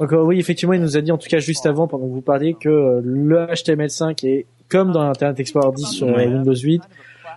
Donc 0.00 0.12
euh, 0.12 0.22
oui, 0.22 0.38
effectivement, 0.38 0.72
il 0.74 0.80
nous 0.80 0.96
a 0.96 1.00
dit 1.00 1.12
en 1.12 1.18
tout 1.18 1.28
cas 1.28 1.38
juste 1.38 1.66
avant, 1.66 1.86
pendant 1.86 2.06
que 2.06 2.12
vous 2.12 2.20
parliez, 2.20 2.54
que 2.54 2.68
euh, 2.68 3.00
le 3.04 3.46
HTML5 3.46 4.26
est 4.26 4.46
comme 4.68 4.92
dans 4.92 5.02
Internet 5.02 5.38
Explorer 5.40 5.72
10 5.74 5.86
sur 5.86 6.06
Ouais. 6.08 6.26
Windows 6.26 6.54
8, 6.54 6.82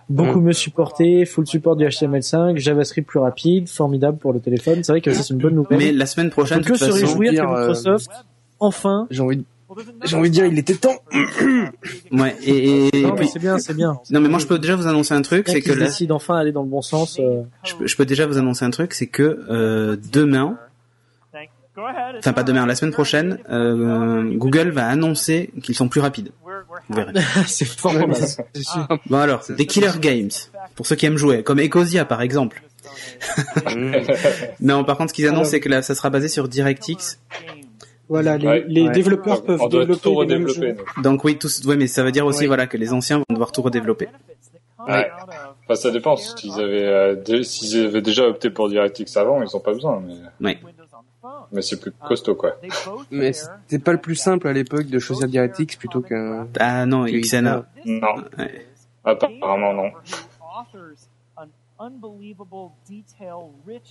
beaucoup 0.08 0.40
mieux 0.40 0.52
supporté, 0.52 1.24
full 1.26 1.46
support 1.46 1.76
du 1.76 1.84
HTML5, 1.84 2.56
JavaScript 2.58 3.08
plus 3.08 3.18
rapide, 3.20 3.68
formidable 3.68 4.18
pour 4.18 4.32
le 4.32 4.40
téléphone. 4.40 4.82
C'est 4.82 4.92
vrai 4.92 5.00
que 5.00 5.12
ça 5.12 5.22
c'est 5.22 5.34
une 5.34 5.40
bonne 5.40 5.54
nouvelle. 5.54 5.78
Mais 5.78 5.92
la 5.92 6.06
semaine 6.06 6.28
on 6.28 6.30
prochaine, 6.30 6.58
peut 6.58 6.64
de 6.64 6.68
que 6.68 6.72
toute 6.72 6.80
se 6.80 6.90
façon, 6.92 7.06
réjouir 7.06 7.30
dire, 7.32 7.42
que 7.44 7.48
euh, 7.48 7.58
Microsoft 7.60 8.10
enfin. 8.60 9.06
J'ai 9.10 9.22
envie, 9.22 9.36
de- 9.38 9.44
j'ai 10.04 10.16
envie 10.16 10.28
de 10.30 10.34
dire, 10.34 10.46
il 10.46 10.58
était 10.58 10.74
temps. 10.74 10.96
ouais, 12.12 12.36
et, 12.42 12.88
et, 12.96 13.02
Non, 13.02 13.14
mais 13.18 13.26
c'est 13.26 13.38
bien, 13.38 13.58
c'est 13.58 13.74
bien. 13.74 13.98
non 14.10 14.20
mais 14.20 14.28
moi 14.28 14.38
je 14.38 14.46
peux 14.46 14.58
déjà 14.58 14.76
vous 14.76 14.86
annoncer 14.86 15.14
un 15.14 15.22
truc, 15.22 15.48
c'est 15.48 15.60
que 15.60 15.72
là, 15.72 15.86
décident 15.86 16.16
enfin 16.16 16.36
d'aller 16.36 16.52
dans 16.52 16.62
le 16.62 16.68
bon 16.68 16.82
sens. 16.82 17.18
euh, 17.18 17.42
je 17.64 17.74
peux, 17.74 17.86
je 17.86 17.96
peux 17.96 18.04
déjà 18.04 18.26
vous 18.26 18.38
annoncer 18.38 18.64
un 18.64 18.70
truc, 18.70 18.94
c'est 18.94 19.06
que 19.06 19.44
euh, 19.50 19.96
demain, 20.12 20.58
enfin 22.18 22.32
pas 22.32 22.42
demain, 22.42 22.66
la 22.66 22.74
semaine 22.74 22.92
prochaine, 22.92 23.38
euh, 23.50 24.22
Google 24.34 24.70
va 24.70 24.86
annoncer 24.88 25.50
qu'ils 25.62 25.74
sont 25.74 25.88
plus 25.88 26.00
rapides. 26.00 26.30
Vous 26.88 26.96
verrez. 26.96 27.12
c'est 27.46 27.64
formidable. 27.64 28.14
Sûr. 28.16 28.88
Bon 29.06 29.18
alors, 29.18 29.44
des 29.48 29.66
killer 29.66 29.92
games, 30.00 30.30
pour 30.74 30.86
ceux 30.86 30.96
qui 30.96 31.06
aiment 31.06 31.16
jouer, 31.16 31.42
comme 31.42 31.60
Ecosia 31.60 32.04
par 32.04 32.22
exemple. 32.22 32.62
non, 34.60 34.84
par 34.84 34.96
contre, 34.96 35.10
ce 35.10 35.14
qu'ils 35.14 35.26
annoncent, 35.26 35.50
c'est 35.50 35.60
que 35.60 35.68
là, 35.68 35.82
ça 35.82 35.94
sera 35.94 36.10
basé 36.10 36.28
sur 36.28 36.48
DirectX. 36.48 37.18
Voilà, 38.08 38.36
les, 38.36 38.46
Ouais. 38.46 38.64
les 38.68 38.82
Ouais. 38.82 38.90
développeurs 38.92 39.42
peuvent 39.44 39.60
On 39.62 39.68
tout 39.68 39.78
développer 39.78 40.10
les 40.10 40.14
mêmes 40.38 40.46
redévelopper. 40.46 40.82
Donc 41.02 41.24
oui, 41.24 41.38
tous, 41.38 41.64
ouais, 41.64 41.76
mais 41.76 41.86
ça 41.86 42.02
veut 42.02 42.12
dire 42.12 42.26
aussi, 42.26 42.46
voilà, 42.46 42.66
que 42.66 42.76
les 42.76 42.92
anciens 42.92 43.18
vont 43.18 43.24
devoir 43.30 43.50
tout 43.52 43.62
redévelopper. 43.62 44.08
Ouais. 44.86 45.10
Enfin, 45.64 45.74
ça 45.76 45.90
dépend. 45.90 46.14
S'ils 46.16 46.52
avaient, 46.60 46.84
euh, 46.86 47.14
dé- 47.14 47.40
avaient 47.86 48.02
déjà 48.02 48.26
opté 48.28 48.50
pour 48.50 48.68
DirectX 48.68 49.16
avant, 49.16 49.42
ils 49.42 49.56
ont 49.56 49.60
pas 49.60 49.72
besoin. 49.72 50.02
Mais, 50.40 50.48
Ouais. 50.50 50.58
mais 51.52 51.62
c'est 51.62 51.80
plus 51.80 51.92
costaud, 52.06 52.34
quoi. 52.34 52.56
Mais 53.10 53.32
c'était 53.32 53.82
pas 53.82 53.92
le 53.92 54.00
plus 54.00 54.16
simple 54.16 54.46
à 54.48 54.52
l'époque 54.52 54.86
de 54.86 54.98
choisir 54.98 55.26
DirectX 55.26 55.76
plutôt 55.76 56.02
que. 56.02 56.44
Ah 56.60 56.84
non, 56.84 57.06
XNA. 57.06 57.64
Non. 57.86 58.08
Ouais. 58.38 58.66
Apparemment, 59.04 59.72
non. 59.72 59.90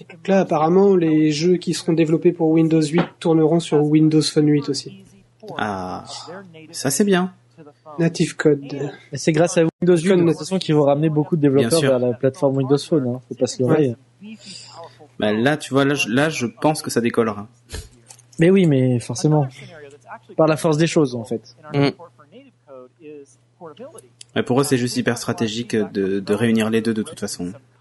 Donc 0.09 0.27
là, 0.27 0.39
apparemment, 0.39 0.95
les 0.95 1.31
jeux 1.31 1.57
qui 1.57 1.73
seront 1.73 1.93
développés 1.93 2.31
pour 2.31 2.49
Windows 2.49 2.81
8 2.81 3.01
tourneront 3.19 3.59
sur 3.59 3.83
Windows 3.83 4.21
Phone 4.21 4.47
8 4.47 4.69
aussi. 4.69 5.03
Ah, 5.57 6.05
ça 6.71 6.89
c'est 6.89 7.03
bien. 7.03 7.33
Native 7.99 8.35
Code. 8.35 8.91
C'est 9.13 9.31
grâce 9.31 9.57
à 9.57 9.63
Windows 9.81 9.97
8 9.97 10.15
de 10.17 10.27
toute 10.27 10.37
façon 10.37 10.57
qu'ils 10.57 10.75
vont 10.75 10.83
ramener 10.83 11.09
beaucoup 11.09 11.35
de 11.35 11.41
développeurs 11.41 11.81
vers 11.81 11.99
la 11.99 12.13
plateforme 12.13 12.57
Windows 12.57 12.77
Phone. 12.77 13.07
Hein. 13.07 13.21
Faut 13.27 13.35
pas 13.35 13.47
se 13.47 13.61
leurrer. 13.61 13.95
Bah, 15.19 15.31
là, 15.31 15.57
tu 15.57 15.73
vois, 15.73 15.85
là, 15.85 15.93
je, 15.93 16.09
là, 16.09 16.29
je 16.29 16.47
pense 16.47 16.81
que 16.81 16.89
ça 16.89 17.01
décollera. 17.01 17.47
Mais 18.39 18.49
oui, 18.49 18.65
mais 18.65 18.99
forcément, 18.99 19.47
par 20.35 20.47
la 20.47 20.57
force 20.57 20.77
des 20.77 20.87
choses 20.87 21.15
en 21.15 21.23
fait. 21.23 21.55
Mm. 21.73 21.89
Mais 24.35 24.43
pour 24.43 24.59
eux, 24.59 24.63
c'est 24.63 24.77
juste 24.77 24.97
hyper 24.97 25.17
stratégique 25.17 25.75
de, 25.75 26.19
de 26.19 26.33
réunir 26.33 26.69
les 26.69 26.81
deux 26.81 26.93
de 26.93 27.03
toute 27.03 27.19
façon. 27.19 27.53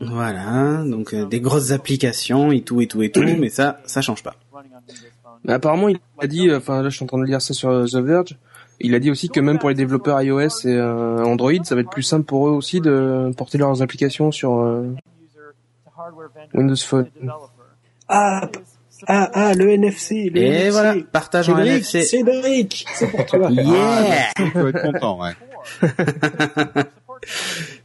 Voilà, 0.00 0.82
donc 0.84 1.12
euh, 1.12 1.26
des 1.26 1.40
grosses 1.40 1.70
applications 1.70 2.50
et 2.52 2.62
tout 2.62 2.80
et 2.80 2.86
tout 2.86 3.02
et 3.02 3.10
tout, 3.10 3.22
mais 3.38 3.48
ça, 3.48 3.80
ça 3.84 4.00
change 4.00 4.22
pas. 4.22 4.36
Mais 5.44 5.52
apparemment, 5.52 5.88
il 5.88 5.98
a 6.18 6.26
dit, 6.26 6.48
euh, 6.48 6.58
enfin 6.58 6.82
là, 6.82 6.88
je 6.88 6.96
suis 6.96 7.04
en 7.04 7.06
train 7.06 7.18
de 7.18 7.24
lire 7.24 7.40
ça 7.40 7.54
sur 7.54 7.70
euh, 7.70 7.86
The 7.86 7.96
Verge. 7.96 8.36
Il 8.80 8.94
a 8.94 8.98
dit 8.98 9.10
aussi 9.10 9.28
que 9.28 9.40
même 9.40 9.58
pour 9.58 9.68
les 9.68 9.74
développeurs 9.74 10.20
iOS 10.22 10.64
et 10.64 10.68
euh, 10.68 11.22
Android, 11.24 11.52
ça 11.64 11.74
va 11.74 11.82
être 11.82 11.90
plus 11.90 12.02
simple 12.02 12.24
pour 12.24 12.48
eux 12.48 12.52
aussi 12.52 12.80
de 12.80 13.30
porter 13.36 13.58
leurs 13.58 13.82
applications 13.82 14.32
sur 14.32 14.58
euh, 14.58 14.94
Windows 16.54 16.76
Phone. 16.76 17.10
Ah, 18.08 18.48
ah, 19.06 19.30
ah, 19.34 19.54
le 19.54 19.70
NFC. 19.70 20.30
Le 20.30 20.40
Et 20.40 20.46
NFC. 20.46 20.70
voilà, 20.70 20.94
partage 21.12 21.50
en 21.50 21.56
Cédric, 21.56 21.72
NFC. 21.72 22.02
Cédric, 22.02 22.86
c'est 22.94 23.10
pour 23.10 23.26
toi. 23.26 23.50
Yeah 23.50 24.32
Il 24.38 24.50
faut 24.50 24.68
être 24.68 24.82
content, 24.82 25.20
ouais. 25.20 25.32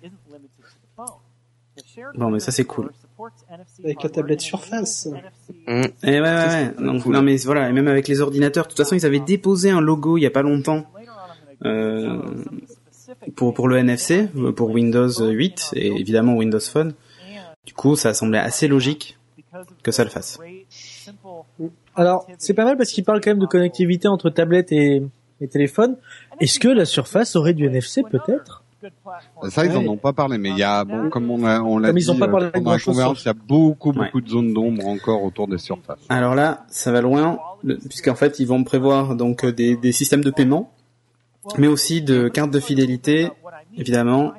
Bon, 2.16 2.30
mais 2.30 2.40
ça 2.40 2.52
c'est 2.52 2.66
cool. 2.66 2.92
Avec 3.84 4.04
la 4.04 4.10
tablette 4.10 4.42
Surface. 4.42 5.08
Mm. 5.68 5.82
Et 6.04 6.12
ouais, 6.12 6.22
ouais, 6.22 6.22
ouais. 6.22 6.74
Donc, 6.80 7.06
non, 7.06 7.22
mais 7.22 7.38
voilà, 7.38 7.70
et 7.70 7.72
même 7.72 7.88
avec 7.88 8.08
les 8.08 8.22
ordinateurs. 8.22 8.66
De 8.66 8.70
toute 8.70 8.78
façon, 8.78 8.96
ils 8.96 9.06
avaient 9.06 9.20
déposé 9.20 9.70
un 9.70 9.82
logo 9.82 10.18
il 10.18 10.22
y 10.22 10.26
a 10.26 10.32
pas 10.32 10.42
longtemps 10.42 10.86
euh, 11.64 12.22
pour 13.36 13.54
pour 13.54 13.68
le 13.68 13.78
NFC, 13.78 14.28
pour 14.56 14.72
Windows 14.72 15.10
8 15.10 15.72
et 15.76 15.88
évidemment 15.88 16.36
Windows 16.36 16.60
Phone. 16.60 16.94
Du 17.66 17.74
coup, 17.74 17.96
ça 17.96 18.14
semblait 18.14 18.40
assez 18.40 18.68
logique 18.68 19.18
que 19.84 19.92
ça 19.92 20.04
le 20.04 20.10
fasse. 20.10 20.40
Alors, 21.96 22.28
c'est 22.38 22.54
pas 22.54 22.66
mal 22.66 22.78
parce 22.78 22.92
qu'il 22.92 23.04
parle 23.04 23.22
quand 23.22 23.32
même 23.32 23.40
de 23.40 23.46
connectivité 23.46 24.08
entre 24.08 24.30
tablette 24.30 24.72
et, 24.72 25.02
et 25.42 25.48
téléphone. 25.48 25.98
Est-ce 26.40 26.60
que 26.60 26.68
la 26.68 26.86
Surface 26.86 27.36
aurait 27.36 27.54
du 27.54 27.66
NFC 27.66 28.04
peut-être? 28.04 28.65
Ça, 29.50 29.66
ils 29.66 29.76
en 29.78 29.86
ont 29.88 29.98
pas 29.98 30.14
parlé, 30.14 30.38
mais 30.38 30.50
il 30.50 30.58
y 30.58 30.64
a, 30.64 30.84
bon, 30.84 31.10
comme 31.10 31.30
on 31.32 31.38
l'a, 31.46 31.64
on 31.64 31.78
l'a 31.78 31.90
Comme 31.90 31.98
dit 31.98 32.04
ils 32.06 32.12
ont 32.12 32.18
pas 32.18 32.26
euh, 32.28 32.32
parlé 32.32 32.46
de 32.48 32.52
pendant 32.52 32.72
la 32.72 32.80
conférence, 32.80 33.24
il 33.24 33.28
y 33.28 33.30
a 33.30 33.34
beaucoup, 33.34 33.92
Ouais. 33.92 34.06
beaucoup 34.06 34.22
de 34.22 34.30
zones 34.30 34.54
d'ombre 34.54 34.86
encore 34.88 35.24
autour 35.24 35.48
des 35.48 35.58
surfaces. 35.58 36.00
Alors 36.10 36.36
là, 36.36 36.66
ça 36.70 36.92
va 36.92 37.02
loin, 37.02 37.38
puisqu'en 37.90 38.16
fait, 38.16 38.40
ils 38.40 38.48
vont 38.48 38.64
prévoir 38.64 39.16
donc 39.16 39.44
euh, 39.46 39.52
des, 39.52 39.76
des 39.76 39.92
systèmes 39.92 40.24
de 40.24 40.32
paiement, 40.32 40.72
mais 41.58 41.68
aussi 41.68 42.02
de 42.02 42.28
cartes 42.28 42.52
de 42.52 42.60
fidélité, 42.60 43.30
évidemment. 43.78 44.34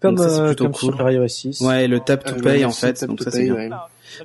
Comme, 0.00 0.14
Donc 0.14 0.24
ça, 0.28 0.30
c'est 0.30 0.40
euh, 0.40 0.46
plutôt 0.48 0.64
comme 0.64 0.72
cool. 0.74 0.94
sur 0.94 1.10
iOS 1.10 1.28
6. 1.28 1.60
Ouais, 1.62 1.88
le 1.88 1.98
tap 1.98 2.22
to 2.24 2.34
Euh, 2.36 2.40
pay 2.40 2.64
en 2.64 2.70
fait, 2.70 3.04
donc 3.04 3.20
ça 3.20 3.32
c'est 3.32 3.44
bien. 3.44 3.54
ouais. 3.54 3.70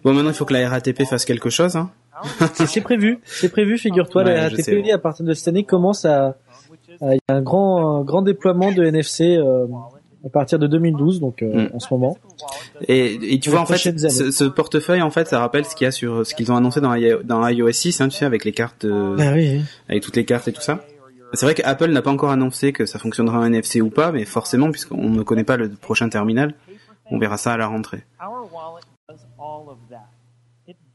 Bon, 0.04 0.14
maintenant 0.14 0.30
il 0.30 0.36
faut 0.36 0.46
que 0.46 0.54
la 0.54 0.70
RATP 0.70 1.04
fasse 1.04 1.26
quelque 1.26 1.50
chose. 1.50 1.76
Hein. 1.76 1.90
C'est 2.54 2.82
prévu, 2.82 3.20
c'est 3.26 3.50
prévu, 3.50 3.78
figure-toi, 3.80 4.24
Ouais, 4.24 4.34
la 4.36 4.44
RATP 4.44 4.62
sais. 4.62 4.92
à 4.92 4.98
partir 5.00 5.26
de 5.26 5.34
cette 5.34 5.48
année 5.48 5.64
commence 5.64 6.06
à, 6.06 6.38
Il 7.02 7.14
y 7.30 7.32
a 7.32 7.36
un 7.36 7.42
grand, 7.42 7.98
un 8.00 8.04
grand 8.04 8.22
déploiement 8.22 8.72
de 8.72 8.84
NFC 8.84 9.36
euh, 9.38 9.66
à 10.26 10.30
partir 10.30 10.58
de 10.60 10.68
2012, 10.68 11.20
donc 11.20 11.42
euh, 11.44 11.68
Mm. 11.70 11.76
en 11.76 11.80
ce 11.80 11.94
moment. 11.94 12.18
Et, 12.88 13.34
et 13.36 13.40
tu 13.40 13.50
vois 13.50 13.60
en 13.62 13.66
fait, 13.66 13.78
ce, 13.78 14.32
ce 14.32 14.44
portefeuille 14.46 15.02
en 15.02 15.10
fait, 15.12 15.28
ça 15.28 15.40
rappelle 15.40 15.66
ce 15.66 15.76
qu'il 15.76 15.86
y 15.86 15.88
a 15.88 15.92
sur 15.92 16.26
ce 16.26 16.34
qu'ils 16.34 16.52
ont 16.52 16.56
annoncé 16.56 16.80
dans, 16.82 16.94
dans 17.24 17.48
iOS 17.48 17.72
6, 17.72 18.02
hein, 18.02 18.08
tu 18.10 18.18
sais, 18.18 18.26
avec 18.26 18.46
les 18.46 18.52
cartes, 18.54 18.86
euh, 18.86 19.18
Ah 19.20 19.32
oui. 19.34 19.58
oui. 19.58 19.62
avec 19.90 20.02
toutes 20.04 20.16
les 20.16 20.26
cartes 20.26 20.48
et 20.48 20.54
tout 20.54 20.62
ça. 20.62 20.80
C'est 21.34 21.46
vrai 21.48 21.56
qu'Apple 21.56 21.88
n'a 21.90 22.02
pas 22.04 22.12
encore 22.12 22.30
annoncé 22.30 22.74
que 22.74 22.86
ça 22.86 23.00
fonctionnera 23.00 23.40
en 23.40 23.44
NFC 23.46 23.82
ou 23.82 23.90
pas, 23.90 24.12
mais 24.12 24.24
forcément, 24.24 24.70
puisqu'on 24.72 25.10
ne 25.10 25.24
connaît 25.24 25.44
pas 25.44 25.58
le 25.58 25.68
prochain 25.70 26.08
terminal, 26.08 26.54
on 27.10 27.18
verra 27.18 27.38
ça 27.38 27.54
à 27.54 27.58
la 27.58 27.66
rentrée. 27.68 28.04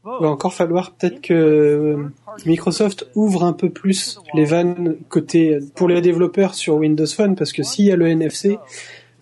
Il 0.05 0.23
va 0.23 0.29
encore 0.29 0.53
falloir 0.53 0.91
peut-être 0.91 1.19
que 1.21 1.33
euh, 1.33 2.11
Microsoft 2.45 3.07
ouvre 3.15 3.43
un 3.43 3.51
peu 3.51 3.69
plus 3.69 4.19
les 4.33 4.45
vannes 4.45 4.95
côté 5.09 5.59
pour 5.75 5.89
les 5.89 5.99
développeurs 5.99 6.53
sur 6.55 6.75
Windows 6.75 7.05
Phone 7.05 7.35
parce 7.35 7.51
que 7.51 7.63
s'il 7.63 7.85
y 7.85 7.91
a 7.91 7.97
le 7.97 8.07
NFC, 8.07 8.59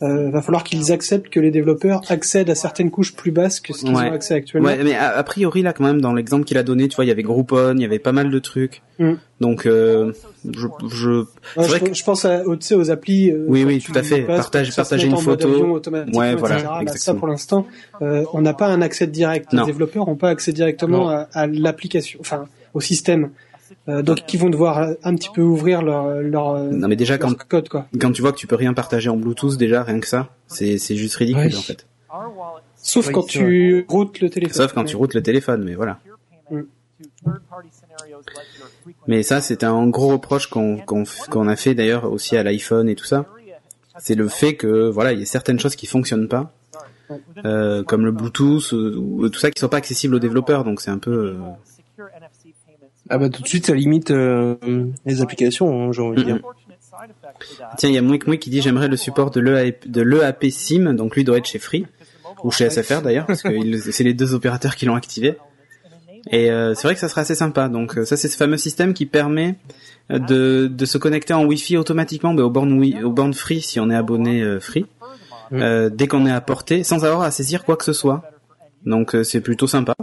euh, 0.03 0.29
va 0.29 0.41
falloir 0.41 0.63
qu'ils 0.63 0.91
acceptent 0.91 1.29
que 1.29 1.39
les 1.39 1.49
développeurs 1.51 2.01
accèdent 2.09 2.49
à 2.49 2.55
certaines 2.55 2.91
couches 2.91 3.15
plus 3.15 3.31
basses 3.31 3.59
que 3.59 3.73
ce 3.73 3.79
qu'ils 3.85 3.95
Ouais. 3.95 4.09
ont 4.09 4.13
accès 4.13 4.35
actuellement. 4.35 4.67
Ouais, 4.69 4.83
mais 4.83 4.93
a, 4.95 5.17
a 5.17 5.23
priori 5.23 5.61
là, 5.63 5.73
quand 5.73 5.83
même, 5.83 6.01
dans 6.01 6.13
l'exemple 6.13 6.45
qu'il 6.45 6.57
a 6.57 6.63
donné, 6.63 6.87
tu 6.87 6.95
vois, 6.95 7.05
il 7.05 7.07
y 7.07 7.11
avait 7.11 7.23
Groupon, 7.23 7.73
il 7.75 7.81
y 7.81 7.85
avait 7.85 7.97
pas 7.99 8.11
mal 8.11 8.29
de 8.29 8.39
trucs. 8.39 8.81
Mm. 8.99 9.13
Donc, 9.41 9.65
euh, 9.65 10.11
je, 10.45 10.67
je, 10.89 11.09
Ouais, 11.09 11.25
je, 11.57 11.61
vrai 11.61 11.79
que- 11.79 11.93
je 11.93 12.03
pense 12.03 12.25
à, 12.25 12.45
aux, 12.47 12.55
tu 12.55 12.65
sais, 12.67 12.75
aux 12.75 12.89
applis. 12.91 13.31
euh, 13.31 13.45
Oui, 13.47 13.63
oui, 13.63 13.79
tout 13.81 13.91
à 13.95 14.03
fait. 14.03 14.21
Partage- 14.21 14.69
ça 14.71 14.83
partager 14.83 15.07
une 15.07 15.17
photo. 15.17 15.79
Ouais, 16.13 16.35
voilà. 16.35 16.55
Là, 16.57 16.61
ça, 16.63 16.81
exactement. 16.81 17.19
pour 17.19 17.27
l'instant, 17.27 17.67
euh, 18.01 18.23
on 18.33 18.41
n'a 18.41 18.53
pas 18.53 18.67
un 18.67 18.81
accès 18.81 19.07
direct. 19.07 19.53
Non. 19.53 19.61
Les 19.61 19.67
développeurs 19.67 20.05
n'ont 20.07 20.15
pas 20.15 20.29
accès 20.29 20.53
directement 20.53 21.05
Non. 21.05 21.09
à, 21.09 21.27
à 21.33 21.47
l'application, 21.47 22.19
enfin, 22.21 22.45
au 22.73 22.81
système. 22.81 23.29
Euh, 23.89 24.01
donc, 24.01 24.33
ils 24.33 24.39
vont 24.39 24.49
devoir 24.49 24.79
euh, 24.79 24.93
un 25.03 25.15
petit 25.15 25.29
peu 25.33 25.41
ouvrir 25.41 25.81
leur, 25.81 26.21
leur, 26.21 26.49
euh, 26.49 26.69
non 26.71 26.89
mais 26.89 26.97
déjà 26.97 27.17
leur 27.17 27.29
quand 27.29 27.47
code, 27.47 27.69
quoi. 27.69 27.87
quand 28.01 28.11
tu 28.11 28.21
vois 28.21 28.33
que 28.33 28.37
tu 28.37 28.45
peux 28.45 28.55
rien 28.55 28.73
partager 28.73 29.09
en 29.09 29.15
Bluetooth, 29.15 29.55
déjà 29.57 29.83
rien 29.83 29.99
que 30.01 30.07
ça, 30.07 30.29
c'est 30.47 30.77
c'est 30.77 30.95
juste 30.97 31.15
ridicule 31.15 31.43
Ouais. 31.45 31.55
en 31.55 31.61
fait. 31.61 31.87
Sauf 32.75 33.07
Oui, 33.07 33.13
quand 33.13 33.21
c'est 33.23 33.39
tu 33.39 33.85
routes 33.87 34.19
le 34.19 34.29
téléphone. 34.29 34.55
Sauf 34.55 34.73
quand 34.73 34.83
tu 34.83 34.95
routes 34.97 35.13
le 35.13 35.23
téléphone, 35.23 35.63
mais 35.63 35.75
voilà. 35.75 35.99
Mm. 36.51 36.61
Mais 39.07 39.23
ça, 39.23 39.41
c'était 39.41 39.65
un 39.65 39.87
gros 39.87 40.09
reproche 40.09 40.47
qu'on 40.47 40.77
qu'on 40.77 41.03
qu'on 41.29 41.47
a 41.47 41.55
fait 41.55 41.73
d'ailleurs 41.73 42.11
aussi 42.11 42.35
à 42.35 42.43
l'iPhone 42.43 42.89
et 42.89 42.95
tout 42.95 43.05
ça. 43.05 43.25
C'est 43.99 44.15
le 44.15 44.27
fait 44.27 44.55
que 44.55 44.89
voilà, 44.89 45.13
il 45.13 45.19
y 45.19 45.23
a 45.23 45.25
certaines 45.25 45.59
choses 45.59 45.75
qui 45.75 45.87
fonctionnent 45.87 46.27
pas, 46.27 46.51
euh, 47.45 47.83
comme 47.83 48.05
le 48.05 48.11
Bluetooth 48.11 48.71
ou 48.73 49.27
tout 49.29 49.39
ça, 49.39 49.49
qui 49.49 49.59
sont 49.59 49.69
pas 49.69 49.77
accessibles 49.77 50.15
aux 50.15 50.19
développeurs. 50.19 50.63
Donc 50.63 50.81
c'est 50.81 50.91
un 50.91 50.99
peu. 50.99 51.11
euh, 51.11 51.35
Ah 53.09 53.17
bah 53.17 53.29
tout 53.29 53.41
de 53.41 53.47
suite 53.47 53.65
ça 53.65 53.73
limite 53.75 54.11
euh, 54.11 54.55
les 55.05 55.21
applications, 55.21 55.87
hein, 55.87 55.91
j'ai 55.91 56.01
envie 56.01 56.17
de 56.17 56.23
dire. 56.23 56.39
Tiens, 57.77 57.89
il 57.89 57.95
y 57.95 57.97
a 57.97 58.01
Mouik 58.01 58.27
Mouik 58.27 58.39
qui 58.41 58.49
dit 58.49 58.61
j'aimerais 58.61 58.87
le 58.87 58.97
support 58.97 59.31
de 59.31 59.39
l'EAP 59.39 59.87
de 59.89 60.01
l'EAP 60.01 60.45
SIM, 60.49 60.93
donc 60.93 61.15
lui 61.15 61.23
doit 61.23 61.37
être 61.37 61.45
chez 61.47 61.59
Free 61.59 61.85
ou 62.43 62.51
chez 62.51 62.69
SFR 62.69 63.01
d'ailleurs, 63.01 63.25
parce 63.25 63.41
que 63.43 63.91
c'est 63.91 64.03
les 64.03 64.13
deux 64.13 64.33
opérateurs 64.33 64.75
qui 64.75 64.85
l'ont 64.85 64.95
activé. 64.95 65.37
Et 66.31 66.51
euh, 66.51 66.73
c'est 66.75 66.83
vrai 66.87 66.93
que 66.95 66.99
ça 66.99 67.07
serait 67.07 67.21
assez 67.21 67.35
sympa. 67.35 67.69
Donc 67.69 67.97
euh, 67.97 68.03
ça, 68.05 68.17
c'est 68.17 68.27
ce 68.27 68.35
fameux 68.35 68.57
système 68.57 68.93
qui 68.93 69.05
permet 69.05 69.55
euh, 70.11 70.19
de, 70.19 70.67
de 70.67 70.85
se 70.85 70.97
connecter 70.97 71.33
en 71.33 71.45
Wi-Fi 71.45 71.77
automatiquement 71.77 72.33
bah, 72.33 72.43
aux 72.43 72.49
bornes 72.49 72.73
wi- 72.79 73.01
aux 73.03 73.11
bornes 73.11 73.33
Free 73.33 73.61
si 73.61 73.79
on 73.79 73.89
est 73.89 73.95
abonné 73.95 74.41
euh, 74.41 74.59
Free, 74.59 74.85
euh, 75.53 75.89
dès 75.89 76.07
qu'on 76.07 76.25
est 76.25 76.31
à 76.31 76.41
portée, 76.41 76.83
sans 76.83 77.05
avoir 77.05 77.21
à 77.21 77.31
saisir 77.31 77.63
quoi 77.63 77.77
que 77.77 77.85
ce 77.85 77.93
soit. 77.93 78.23
Donc 78.85 79.15
euh, 79.15 79.23
c'est 79.23 79.39
plutôt 79.41 79.67
sympa. 79.67 79.93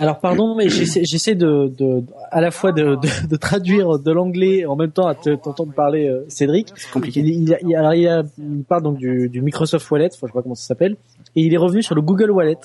Alors 0.00 0.18
pardon, 0.18 0.56
mais 0.56 0.68
j'essaie 0.68 1.04
j'essaie 1.04 1.34
de, 1.36 1.72
de 1.78 2.02
à 2.30 2.40
la 2.40 2.50
fois 2.50 2.72
de, 2.72 2.96
de, 2.96 3.28
de 3.28 3.36
traduire 3.36 3.98
de 3.98 4.10
l'anglais 4.10 4.64
en 4.66 4.74
même 4.76 4.90
temps 4.90 5.06
à 5.06 5.14
te- 5.14 5.34
t'entendre 5.36 5.72
parler 5.72 6.08
euh, 6.08 6.24
Cédric. 6.28 6.68
C'est 6.74 6.90
compliqué. 6.90 7.20
Il, 7.20 7.28
il, 7.28 7.56
il- 7.62 7.76
alors 7.76 7.94
il, 7.94 8.08
a- 8.08 8.24
il 8.38 8.64
parle 8.64 8.82
donc 8.82 8.98
du, 8.98 9.28
du 9.28 9.40
Microsoft 9.40 9.88
Wallet, 9.90 10.06
enfin, 10.12 10.18
je 10.22 10.26
sais 10.26 10.32
pas 10.32 10.42
comment 10.42 10.54
ça 10.56 10.66
s'appelle, 10.66 10.96
et 11.36 11.40
il 11.42 11.52
est 11.52 11.56
revenu 11.58 11.82
sur 11.82 11.94
le 11.94 12.00
Google 12.02 12.30
Wallet 12.30 12.58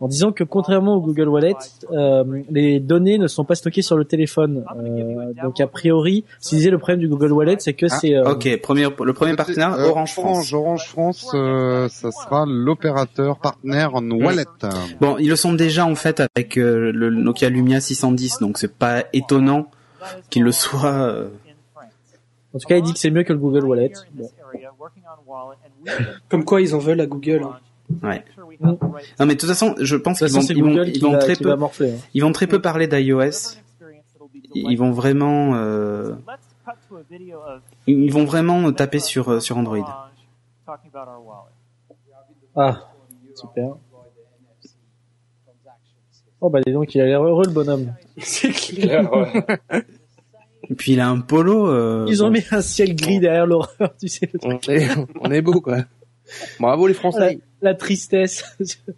en 0.00 0.08
disant 0.08 0.32
que 0.32 0.44
contrairement 0.44 0.96
au 0.96 1.00
Google 1.00 1.28
Wallet, 1.28 1.54
euh, 1.92 2.42
les 2.50 2.80
données 2.80 3.16
ne 3.18 3.26
sont 3.28 3.44
pas 3.44 3.54
stockées 3.54 3.80
sur 3.82 3.96
le 3.96 4.04
téléphone. 4.04 4.64
Euh, 4.76 5.32
donc 5.42 5.60
a 5.60 5.66
priori, 5.66 6.24
s'il 6.40 6.58
disait 6.58 6.70
le 6.70 6.78
problème 6.78 6.98
du 7.00 7.08
Google 7.08 7.32
Wallet, 7.32 7.56
c'est 7.60 7.72
que 7.72 7.86
Ah, 7.90 7.96
c'est 7.98 8.14
euh, 8.14 8.32
Ok, 8.32 8.48
premier, 8.60 8.88
le 9.02 9.12
premier 9.12 9.34
partenaire 9.36 9.74
Euh, 9.74 9.88
Orange 9.88 10.12
France. 10.12 10.52
Orange 10.52 10.86
France, 10.88 11.30
euh, 11.34 11.88
ça 11.88 12.10
sera 12.10 12.44
l'opérateur 12.46 13.38
partenaire 13.38 13.94
en 13.94 14.02
wallet. 14.10 14.44
Bon, 15.00 15.16
ils 15.18 15.28
le 15.28 15.36
sont 15.36 15.52
déjà 15.54 15.86
en 15.86 15.94
fait 15.94 16.20
avec 16.20 16.58
euh, 16.58 16.90
le 16.92 17.10
Nokia 17.10 17.48
Lumia 17.48 17.80
610, 17.80 18.38
donc 18.40 18.58
c'est 18.58 18.72
pas 18.74 19.04
étonnant 19.12 19.68
qu'il 20.28 20.42
le 20.42 20.52
soit. 20.52 20.92
euh, 20.92 21.28
en 22.52 22.58
tout 22.58 22.68
cas, 22.68 22.76
il 22.76 22.82
dit 22.82 22.92
que 22.92 22.98
c'est 22.98 23.10
mieux 23.10 23.22
que 23.24 23.32
le 23.32 23.38
Google 23.38 23.64
Wallet. 23.64 23.92
Bon. 24.12 24.28
Comme 26.28 26.44
quoi, 26.44 26.60
ils 26.60 26.74
en 26.74 26.78
veulent 26.78 27.00
à 27.00 27.06
Google. 27.06 27.42
hein. 27.44 27.56
Ouais. 28.02 28.24
Non, 28.60 29.26
mais 29.26 29.34
de 29.34 29.40
toute 29.40 29.48
façon, 29.48 29.74
je 29.80 29.96
pense 29.96 30.18
qu'ils 30.18 30.62
vont, 30.62 30.82
ils 30.84 30.96
ils 30.96 31.18
très 31.18 31.36
peu, 31.36 31.54
morfler. 31.56 31.92
hein. 31.92 31.98
ils 32.14 32.22
vont 32.22 32.32
très 32.32 32.46
peu 32.46 32.60
parler 32.60 32.86
d'iOS. 32.86 33.56
Ils 34.54 34.76
vont 34.76 34.92
vraiment, 34.92 35.54
euh, 35.56 36.14
ils 37.86 38.12
vont 38.12 38.24
vraiment 38.24 38.72
taper 38.72 39.00
sur 39.00 39.28
euh, 39.30 39.40
sur 39.40 39.56
Android. 39.58 39.84
Ah, 42.56 42.88
super. 43.34 43.74
Oh 46.40 46.50
bah 46.50 46.60
dis 46.64 46.72
donc, 46.72 46.94
il 46.94 47.00
a 47.00 47.06
l'air 47.06 47.22
heureux 47.22 47.44
le 47.46 47.52
bonhomme. 47.52 47.94
C'est 48.18 48.50
clair. 48.50 49.10
Ouais. 49.12 49.44
Et 50.70 50.74
puis 50.74 50.92
il 50.92 51.00
a 51.00 51.08
un 51.08 51.20
polo. 51.20 51.68
euh, 51.68 52.06
Ils 52.08 52.22
ont 52.22 52.26
bon. 52.26 52.32
mis 52.34 52.44
un 52.50 52.60
ciel 52.60 52.94
gris 52.94 53.18
derrière 53.18 53.46
l'horreur, 53.46 53.94
tu 53.98 54.08
sais, 54.08 54.30
le 54.32 54.38
On 54.44 54.58
est, 54.68 54.88
on 55.20 55.30
est 55.30 55.42
beau 55.42 55.60
quoi. 55.60 55.78
Bravo 56.58 56.86
les 56.86 56.94
Français. 56.94 57.38
la 57.62 57.74
tristesse. 57.74 58.44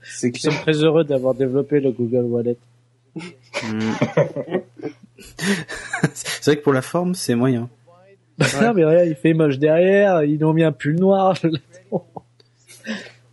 C'est 0.02 0.28
Nous 0.32 0.38
sommes 0.38 0.60
très 0.62 0.74
heureux 0.82 1.04
d'avoir 1.04 1.34
développé 1.34 1.80
le 1.80 1.90
Google 1.90 2.24
Wallet. 2.24 2.56
Mm. 3.16 3.22
c'est 6.14 6.44
vrai 6.44 6.56
que 6.58 6.62
pour 6.62 6.72
la 6.72 6.82
forme, 6.82 7.14
c'est 7.14 7.34
moyen. 7.34 7.68
Non 8.38 8.74
mais 8.74 8.84
regarde, 8.84 9.08
il 9.08 9.14
fait 9.14 9.32
moche 9.32 9.58
derrière, 9.58 10.22
ils 10.22 10.44
ont 10.44 10.52
mis 10.52 10.62
un 10.62 10.72
pull 10.72 10.96
noir. 10.96 11.34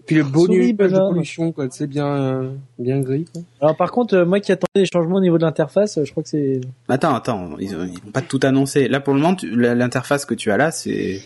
Puis 0.06 0.16
le 0.18 0.24
nuage 0.24 0.92
de 0.92 0.98
pollution 1.10 1.52
quoi, 1.52 1.68
c'est 1.72 1.88
bien 1.88 2.08
euh, 2.08 2.52
bien 2.80 3.00
gris. 3.00 3.26
Quoi. 3.32 3.42
Alors 3.62 3.76
par 3.78 3.92
contre, 3.92 4.16
euh, 4.16 4.26
moi 4.26 4.40
qui 4.40 4.52
attendais 4.52 4.84
des 4.84 4.86
changements 4.86 5.16
au 5.18 5.22
niveau 5.22 5.38
de 5.38 5.44
l'interface, 5.44 5.98
euh, 5.98 6.04
je 6.06 6.12
crois 6.12 6.24
que 6.24 6.30
c'est... 6.30 6.60
Attends, 6.90 7.16
attends, 7.16 7.52
ils, 7.58 7.70
ils 7.72 8.02
vont 8.04 8.12
pas 8.14 8.22
tout 8.22 8.40
annoncer. 8.44 8.88
Là, 8.90 9.00
pour 9.00 9.14
le 9.14 9.22
moment, 9.22 9.36
tu- 9.36 9.56
l'interface 9.56 10.26
que 10.26 10.34
tu 10.34 10.52
as 10.52 10.58
là, 10.58 10.72
c'est 10.72 11.22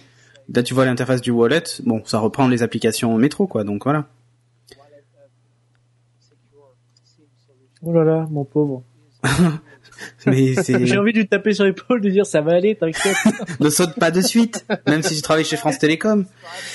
là 0.54 0.64
tu 0.64 0.74
vois 0.74 0.86
l'interface 0.86 1.22
du 1.22 1.32
wallet. 1.32 1.64
Bon, 1.86 2.02
ça 2.06 2.20
reprend 2.20 2.48
les 2.48 2.64
applications 2.64 3.16
métro, 3.18 3.48
quoi. 3.48 3.64
Donc 3.64 3.84
voilà. 3.84 4.06
Oh 7.84 7.94
là 7.94 8.04
là, 8.04 8.28
mon 8.30 8.44
pauvre. 8.44 8.84
Mais 10.26 10.54
J'ai 10.64 10.98
envie 10.98 11.14
de 11.14 11.20
lui 11.20 11.28
taper 11.28 11.54
sur 11.54 11.64
l'épaule, 11.64 12.02
de 12.02 12.08
lui 12.08 12.14
dire 12.14 12.26
ça 12.26 12.42
va 12.42 12.54
aller, 12.54 12.76
t'inquiète, 12.76 13.16
ne 13.60 13.70
saute 13.70 13.96
pas 13.96 14.12
de 14.12 14.22
suite, 14.22 14.66
même 14.86 15.02
si 15.02 15.16
tu 15.16 15.22
travailles 15.22 15.46
chez 15.46 15.58
France 15.58 15.80
Télécom. 15.80 16.26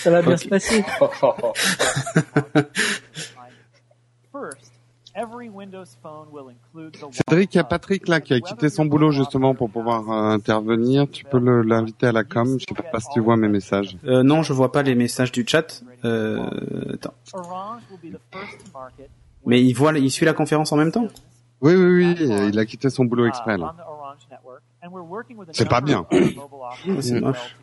ça 0.02 0.10
va 0.10 0.22
bien 0.22 0.36
se 0.36 0.48
passer. 0.48 0.84
Cédric, 7.12 7.54
il 7.54 7.56
y 7.56 7.60
a 7.60 7.64
Patrick 7.64 8.08
là 8.08 8.20
qui 8.20 8.32
a 8.32 8.40
quitté 8.40 8.70
son 8.70 8.86
boulot 8.86 9.10
justement 9.10 9.54
pour 9.54 9.70
pouvoir 9.70 10.10
euh, 10.10 10.30
intervenir. 10.30 11.06
Tu 11.10 11.24
peux 11.24 11.38
l'inviter 11.38 12.06
à 12.06 12.12
la 12.12 12.24
com. 12.24 12.56
Je 12.58 12.64
sais 12.66 12.90
pas 12.90 13.00
si 13.00 13.08
tu 13.12 13.20
vois 13.20 13.36
mes 13.36 13.48
messages. 13.48 13.96
Euh, 14.04 14.22
non, 14.22 14.42
je 14.42 14.52
vois 14.52 14.72
pas 14.72 14.82
les 14.82 14.94
messages 14.94 15.32
du 15.32 15.44
chat. 15.46 15.82
Euh, 16.04 16.94
attends. 16.94 17.14
Mais 19.44 19.62
il 19.62 19.74
voit, 19.74 19.92
il 19.98 20.10
suit 20.10 20.24
la 20.26 20.32
conférence 20.32 20.72
en 20.72 20.76
même 20.76 20.92
temps. 20.92 21.08
Oui, 21.60 21.74
oui, 21.74 22.14
oui. 22.18 22.48
Il 22.48 22.58
a 22.58 22.64
quitté 22.64 22.90
son 22.90 23.04
boulot 23.04 23.26
exprès 23.26 23.58
là. 23.58 23.74
C'est 25.52 25.68
pas 25.68 25.80
bien. 25.80 26.06
C'est 27.00 27.20
moche. 27.20 27.56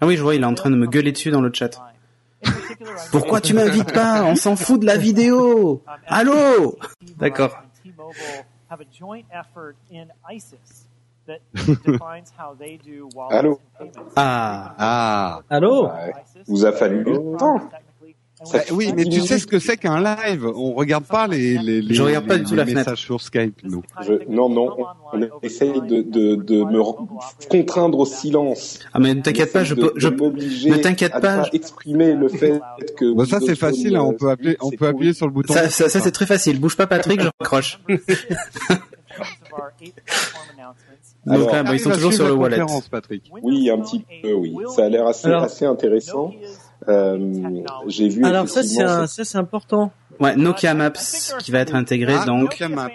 Ah 0.00 0.06
oui, 0.06 0.16
je 0.16 0.22
vois, 0.22 0.34
il 0.34 0.42
est 0.42 0.46
en 0.46 0.54
train 0.54 0.70
de 0.70 0.76
me 0.76 0.86
gueuler 0.86 1.12
dessus 1.12 1.30
dans 1.30 1.40
le 1.40 1.52
chat. 1.52 1.80
Pourquoi 3.10 3.40
tu 3.40 3.54
m'invites 3.54 3.92
pas? 3.92 4.22
On 4.24 4.36
s'en 4.36 4.56
fout 4.56 4.80
de 4.80 4.86
la 4.86 4.96
vidéo. 4.96 5.82
Allô? 6.06 6.78
D'accord. 7.16 7.58
Allô? 13.30 13.60
Ah, 14.16 14.74
Ah. 14.78 15.40
Allô? 15.50 15.86
Ouais. 15.88 16.14
Vous 16.46 16.64
a 16.64 16.72
fallu 16.72 17.02
le 17.04 17.36
temps. 17.36 17.60
Bah, 18.52 18.60
oui, 18.72 18.92
mais 18.94 19.04
tu 19.04 19.20
sais 19.20 19.38
ce 19.38 19.46
que 19.48 19.58
c'est 19.58 19.76
qu'un 19.76 20.00
live? 20.00 20.46
On 20.46 20.72
regarde 20.74 21.04
pas 21.04 21.26
les 21.26 21.58
les, 21.58 21.82
les, 21.82 21.94
Je 21.94 22.02
regarde 22.02 22.26
pas 22.26 22.34
les- 22.34 22.40
du 22.40 22.44
tout 22.46 22.50
les 22.52 22.58
la 22.58 22.64
fenêtre. 22.66 22.78
messages 22.90 23.00
sur 23.04 23.20
Skype. 23.20 23.60
Nous. 23.64 23.82
Je... 24.06 24.12
Non, 24.28 24.48
non, 24.48 24.76
on 25.12 25.20
essaye 25.42 25.80
de, 25.80 26.02
de, 26.02 26.36
de 26.36 26.62
me 26.64 26.78
re- 26.78 27.06
contraindre 27.50 27.98
au 27.98 28.06
silence. 28.06 28.78
ah 28.92 29.00
mais 29.00 29.12
ne 29.14 29.22
t'inquiète 29.22 29.52
pas, 29.52 29.64
je 29.64 29.74
peux, 29.74 29.92
je 29.96 30.08
ne 30.08 30.76
t'inquiète 30.76 31.20
pas, 31.20 31.44
exprimer 31.52 32.12
le 32.14 32.28
fait 32.28 32.60
que. 32.96 33.12
Bah, 33.14 33.24
ça 33.26 33.40
c'est 33.40 33.56
facile. 33.56 33.96
hein, 33.96 34.02
on 34.02 34.12
peut 34.14 34.30
appeler, 34.30 34.56
on 34.60 34.70
c'est 34.70 34.76
peut 34.76 34.86
appuyer 34.86 35.12
sur 35.14 35.26
le 35.26 35.32
bouton. 35.32 35.54
ça, 35.54 35.68
ça, 35.68 35.88
ça, 35.88 36.00
c'est 36.00 36.12
très 36.12 36.26
facile. 36.26 36.60
Bouge 36.60 36.76
pas, 36.76 36.86
Patrick, 36.86 37.20
je 37.20 37.28
raccroche. 37.40 37.80
Alors, 37.88 37.98
Donc 41.26 41.52
là, 41.52 41.62
bah, 41.62 41.70
ils 41.74 41.80
sont 41.80 41.90
toujours 41.90 42.12
sur 42.12 42.26
le 42.26 42.32
wallet. 42.34 42.60
Patrick. 42.90 43.30
Oui, 43.42 43.68
un 43.70 43.80
petit 43.80 44.04
peu, 44.22 44.32
oui. 44.32 44.54
Ça 44.74 44.84
a 44.84 44.88
l'air 44.88 45.06
assez, 45.06 45.26
Alors- 45.26 45.42
assez 45.42 45.64
intéressant. 45.64 46.32
Euh, 46.86 47.18
j'ai 47.88 48.08
vu. 48.08 48.24
Alors 48.24 48.48
ça 48.48 48.62
c'est 48.62 48.74
effectivement, 48.76 48.90
un, 49.02 49.06
ça 49.06 49.24
c'est 49.24 49.38
important. 49.38 49.92
Ouais, 50.20 50.34
Nokia 50.36 50.74
Maps 50.74 50.92
qui 51.38 51.50
va 51.52 51.60
être 51.60 51.74
intégré 51.74 52.14
Ah, 52.20 52.24
donc 52.24 52.60
Maps. 52.60 52.88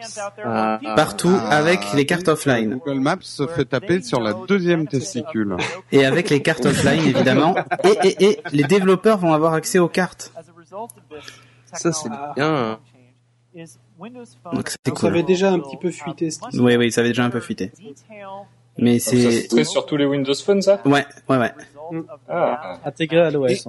Ah. 0.43 0.79
partout 0.95 1.33
Ah, 1.37 1.57
avec 1.57 1.79
les 1.93 2.05
cartes 2.05 2.27
offline 2.27 2.75
Google 2.83 2.99
Maps 2.99 3.17
se 3.21 3.47
fait 3.47 3.65
taper 3.65 4.01
sur 4.01 4.19
la 4.19 4.33
deuxième 4.47 4.87
testicule. 4.87 5.55
et 5.91 6.05
avec 6.05 6.29
les 6.29 6.41
cartes 6.41 6.65
offline 6.65 7.01
évidemment 7.05 7.55
et, 7.83 8.07
et, 8.07 8.25
et 8.25 8.39
les 8.51 8.63
développeurs 8.63 9.17
vont 9.17 9.33
avoir 9.33 9.53
accès 9.53 9.79
aux 9.79 9.87
cartes. 9.89 10.31
Ça, 11.73 11.91
c'est 11.91 12.09
bien. 12.35 12.77
Donc 13.55 14.69
c'est 14.69 14.97
Ça 14.97 15.07
avait 15.07 15.19
cool. 15.19 15.25
déjà 15.25 15.51
un 15.51 15.59
petit 15.59 15.77
peu 15.77 15.91
fuité. 15.91 16.29
Oui 16.53 16.75
oui, 16.75 16.91
ça 16.91 17.01
avait 17.01 17.11
déjà 17.11 17.23
un 17.25 17.29
peu 17.29 17.39
fuité. 17.39 17.71
Mais 18.77 18.97
c'est 18.99 19.47
très 19.47 19.63
sur 19.63 19.85
tous 19.85 19.97
les 19.97 20.05
Windows 20.05 20.33
Phone, 20.33 20.61
ça? 20.61 20.81
Ouais, 20.85 21.05
ouais 21.29 21.37
ouais. 21.37 21.51
Ah. 22.29 22.79
Intégré 22.85 23.19
à 23.21 23.31
l'OS. 23.31 23.67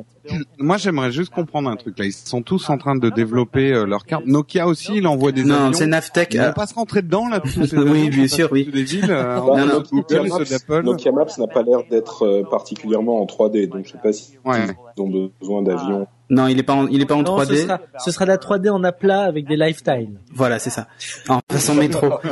Moi, 0.58 0.76
j'aimerais 0.76 1.12
juste 1.12 1.32
comprendre 1.32 1.68
un 1.70 1.76
truc 1.76 1.98
là. 1.98 2.04
Ils 2.04 2.12
sont 2.12 2.42
tous 2.42 2.68
en 2.70 2.78
train 2.78 2.96
de 2.96 3.10
développer 3.10 3.72
euh, 3.72 3.86
leurs 3.86 4.04
cartes. 4.06 4.26
Nokia 4.26 4.66
aussi, 4.66 4.92
il 4.96 5.06
envoie 5.06 5.32
des 5.32 5.44
Non, 5.44 5.54
avions. 5.54 5.72
c'est 5.72 5.86
Navtech. 5.86 6.34
Ils 6.34 6.40
vont 6.40 6.46
euh, 6.46 6.52
pas 6.52 6.66
se 6.66 6.74
rentrer 6.74 7.02
dedans 7.02 7.28
là 7.28 7.40
Oui, 7.72 8.10
bien 8.10 8.26
sûr, 8.26 8.48
oui. 8.52 8.68
villes, 8.72 9.06
euh, 9.10 9.36
Non, 9.38 9.66
non, 9.66 9.76
entre 9.78 9.94
Nokia 9.94 10.22
Maps-. 10.22 10.82
Nokia 10.82 11.12
n'a 11.38 11.46
pas 11.46 11.62
l'air 11.62 11.80
d'être 11.90 12.24
euh, 12.26 12.42
particulièrement 12.50 13.20
en 13.20 13.26
3D, 13.26 13.68
donc 13.68 13.86
je 13.86 13.92
sais 13.92 13.98
pas 13.98 14.12
si 14.12 14.38
Ouais. 14.44 14.58
ils 14.96 15.02
ont 15.02 15.30
besoin 15.40 15.62
d'avions. 15.62 16.06
Non, 16.34 16.48
il 16.48 16.58
est 16.58 16.62
pas 16.64 16.72
en, 16.74 16.86
il 16.88 17.00
est 17.00 17.06
pas 17.06 17.14
en 17.14 17.22
Non, 17.22 17.38
ce 17.38 17.52
3D. 17.52 17.62
sera, 17.62 17.80
ce 17.98 18.10
sera 18.10 18.26
la 18.26 18.36
3D 18.36 18.68
en 18.70 18.82
aplat 18.82 19.22
avec 19.22 19.46
des 19.46 19.56
lifetiles. 19.56 20.18
Voilà, 20.32 20.58
c'est 20.58 20.70
ça. 20.70 20.88
En 21.28 21.40
façon 21.50 21.74
métro. 21.74 22.10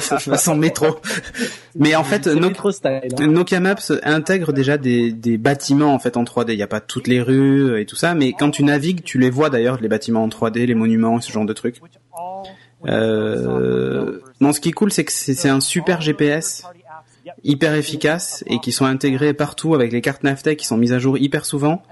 façon 0.00 0.56
métro. 0.56 0.86
Mais 1.76 1.94
en 1.94 2.04
fait, 2.04 2.22
style. 2.72 2.88
hein. 3.20 3.26
Nokia 3.26 3.60
Maps 3.60 3.74
intègre 4.02 4.52
déjà 4.52 4.78
des, 4.78 5.12
des 5.12 5.36
bâtiments 5.38 5.94
en 5.94 5.98
fait 5.98 6.16
en 6.16 6.24
3D. 6.24 6.52
Il 6.52 6.56
n'y 6.56 6.62
a 6.62 6.66
pas 6.66 6.80
toutes 6.80 7.06
les 7.06 7.20
rues 7.20 7.80
et 7.80 7.84
tout 7.86 7.96
ça, 7.96 8.14
mais 8.14 8.32
quand 8.32 8.50
tu 8.50 8.64
navigues, 8.64 9.02
tu 9.02 9.18
les 9.18 9.30
vois 9.30 9.50
d'ailleurs 9.50 9.78
les 9.80 9.88
bâtiments 9.88 10.22
en 10.24 10.28
3D, 10.28 10.64
les 10.64 10.74
monuments, 10.74 11.20
ce 11.20 11.30
genre 11.30 11.44
de 11.44 11.52
trucs. 11.52 11.80
Euh... 12.86 14.20
Non, 14.40 14.52
ce 14.52 14.60
qui 14.60 14.70
est 14.70 14.72
cool, 14.72 14.92
c'est 14.92 15.04
que 15.04 15.12
c'est 15.12 15.48
un 15.48 15.60
super 15.60 16.00
GPS 16.00 16.64
hyper 17.42 17.74
efficace 17.74 18.44
et 18.46 18.58
qui 18.60 18.70
sont 18.70 18.84
intégrés 18.84 19.32
partout 19.32 19.74
avec 19.74 19.92
les 19.92 20.02
cartes 20.02 20.22
Navtech 20.24 20.58
qui 20.58 20.66
sont 20.66 20.76
mises 20.76 20.92
à 20.92 20.98
jour 20.98 21.16
hyper 21.18 21.44
souvent. 21.46 21.82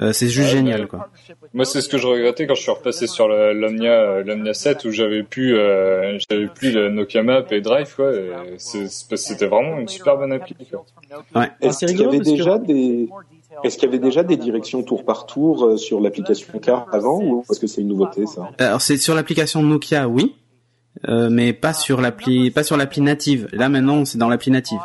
Euh, 0.00 0.12
c'est 0.12 0.28
juste 0.28 0.50
génial 0.50 0.86
quoi. 0.86 1.10
Moi, 1.54 1.64
c'est 1.64 1.80
ce 1.80 1.88
que 1.88 1.98
je 1.98 2.06
regrettais 2.06 2.46
quand 2.46 2.54
je 2.54 2.62
suis 2.62 2.70
repassé 2.70 3.06
sur 3.06 3.26
l'Omnia, 3.28 3.92
euh, 3.92 4.22
l'Omnia 4.22 4.54
7 4.54 4.84
où 4.84 4.90
j'avais 4.90 5.24
pu, 5.24 5.56
euh, 5.56 6.18
j'avais 6.30 6.46
plus 6.46 6.72
le 6.72 6.88
Nokia 6.90 7.22
Map 7.22 7.46
et 7.50 7.60
Drive, 7.60 7.94
quoi. 7.96 8.12
C'était 8.58 9.46
vraiment 9.46 9.78
une 9.78 9.88
super 9.88 10.16
bonne 10.16 10.32
appli, 10.32 10.54
quoi. 10.70 10.84
Ouais. 11.34 11.50
Est-ce 11.60 11.78
c'est 11.80 11.86
qu'il 11.86 12.00
y 12.00 12.04
avait 12.04 12.20
déjà 12.20 12.58
des 12.58 13.08
est-ce 13.64 13.76
qu'il 13.76 13.86
y 13.86 13.88
avait 13.88 13.98
déjà 13.98 14.22
des 14.22 14.36
directions 14.36 14.82
tour 14.82 15.04
par 15.04 15.26
tour 15.26 15.64
euh, 15.64 15.76
sur 15.76 16.00
l'application 16.00 16.58
car 16.60 16.86
avant 16.92 17.20
ou 17.20 17.44
est-ce 17.50 17.58
que 17.58 17.66
c'est 17.66 17.80
une 17.80 17.88
nouveauté 17.88 18.26
ça? 18.26 18.50
Alors 18.58 18.80
c'est 18.80 18.96
sur 18.96 19.14
l'application 19.14 19.62
Nokia, 19.62 20.08
oui, 20.08 20.36
euh, 21.08 21.28
mais 21.30 21.52
pas 21.52 21.72
sur 21.72 22.00
l'appli, 22.00 22.50
pas 22.50 22.62
sur 22.62 22.76
l'appli 22.76 23.00
native. 23.00 23.48
Là 23.52 23.68
maintenant, 23.68 24.04
c'est 24.04 24.18
dans 24.18 24.28
l'appli 24.28 24.50
native. 24.50 24.78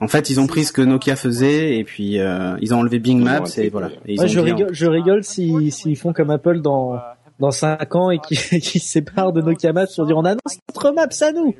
En 0.00 0.08
fait, 0.08 0.30
ils 0.30 0.40
ont 0.40 0.46
pris 0.46 0.64
ce 0.64 0.72
que 0.72 0.82
Nokia 0.82 1.16
faisait 1.16 1.76
et 1.76 1.84
puis 1.84 2.18
euh, 2.18 2.56
ils 2.60 2.74
ont 2.74 2.78
enlevé 2.78 2.98
Bing 2.98 3.22
Maps 3.22 3.44
et 3.56 3.68
voilà. 3.68 3.88
Et 4.06 4.14
ils 4.14 4.16
Moi, 4.16 4.24
ont 4.24 4.28
je 4.28 4.40
rigole, 4.40 4.68
je 4.72 4.86
rigole 4.86 5.24
s'ils 5.24 5.72
s'ils 5.72 5.96
font 5.96 6.12
comme 6.12 6.30
Apple 6.30 6.60
dans 6.60 6.98
dans 7.38 7.50
5 7.50 7.94
ans 7.96 8.10
et 8.10 8.18
qui 8.18 8.36
qui 8.60 8.78
se 8.78 8.88
séparent 8.88 9.32
de 9.32 9.40
Nokia 9.40 9.72
Maps 9.72 9.86
pour 9.96 10.06
dire 10.06 10.16
on 10.16 10.24
annonce 10.24 10.58
notre 10.68 10.92
Maps 10.92 11.08
à 11.22 11.32
nous. 11.32 11.54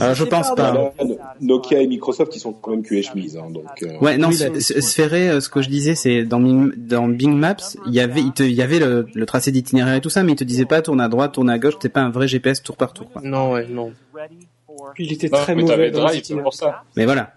Euh, 0.00 0.14
je 0.14 0.24
pense 0.24 0.54
pas. 0.54 0.92
Nokia 1.40 1.80
et 1.80 1.86
Microsoft 1.86 2.34
ils 2.34 2.40
sont 2.40 2.52
quand 2.52 2.70
même 2.72 2.82
cul 2.82 2.98
et 2.98 3.02
chemise 3.02 3.36
hein, 3.36 3.50
donc 3.50 3.66
euh, 3.82 3.98
Ouais, 4.00 4.16
non, 4.16 4.28
Oui, 4.28 4.36
ce 4.36 5.48
que 5.48 5.62
je 5.62 5.68
disais, 5.68 5.94
c'est 5.94 6.24
dans 6.24 6.40
Bing, 6.40 6.72
dans 6.76 7.08
Bing 7.08 7.36
Maps, 7.36 7.76
il 7.86 7.94
y 7.94 8.00
avait, 8.00 8.20
il, 8.20 8.32
te, 8.32 8.42
il 8.42 8.54
y 8.54 8.62
avait 8.62 8.78
le, 8.78 9.06
le 9.14 9.26
tracé 9.26 9.52
d'itinéraire 9.52 9.94
et 9.94 10.00
tout 10.00 10.10
ça, 10.10 10.22
mais 10.22 10.32
il 10.32 10.36
te 10.36 10.44
disait 10.44 10.64
pas 10.64 10.82
tourne 10.82 11.00
à 11.00 11.08
droite, 11.08 11.32
tourne 11.32 11.50
à 11.50 11.58
gauche, 11.58 11.74
c'était 11.74 11.88
pas 11.90 12.00
un 12.00 12.10
vrai 12.10 12.26
GPS 12.26 12.62
tour 12.62 12.76
par 12.76 12.92
tour. 12.92 13.10
Quoi. 13.12 13.22
Non, 13.22 13.52
ouais, 13.52 13.66
non. 13.68 13.92
Puis 14.94 15.06
il 15.06 15.12
était 15.12 15.28
Non, 15.28 15.38
très 15.38 15.54
mais 15.54 15.62
mauvais 15.62 15.90
dans 15.90 16.04
Drive, 16.04 16.42
pour 16.42 16.54
ça. 16.54 16.82
Mais 16.96 17.04
voilà. 17.04 17.32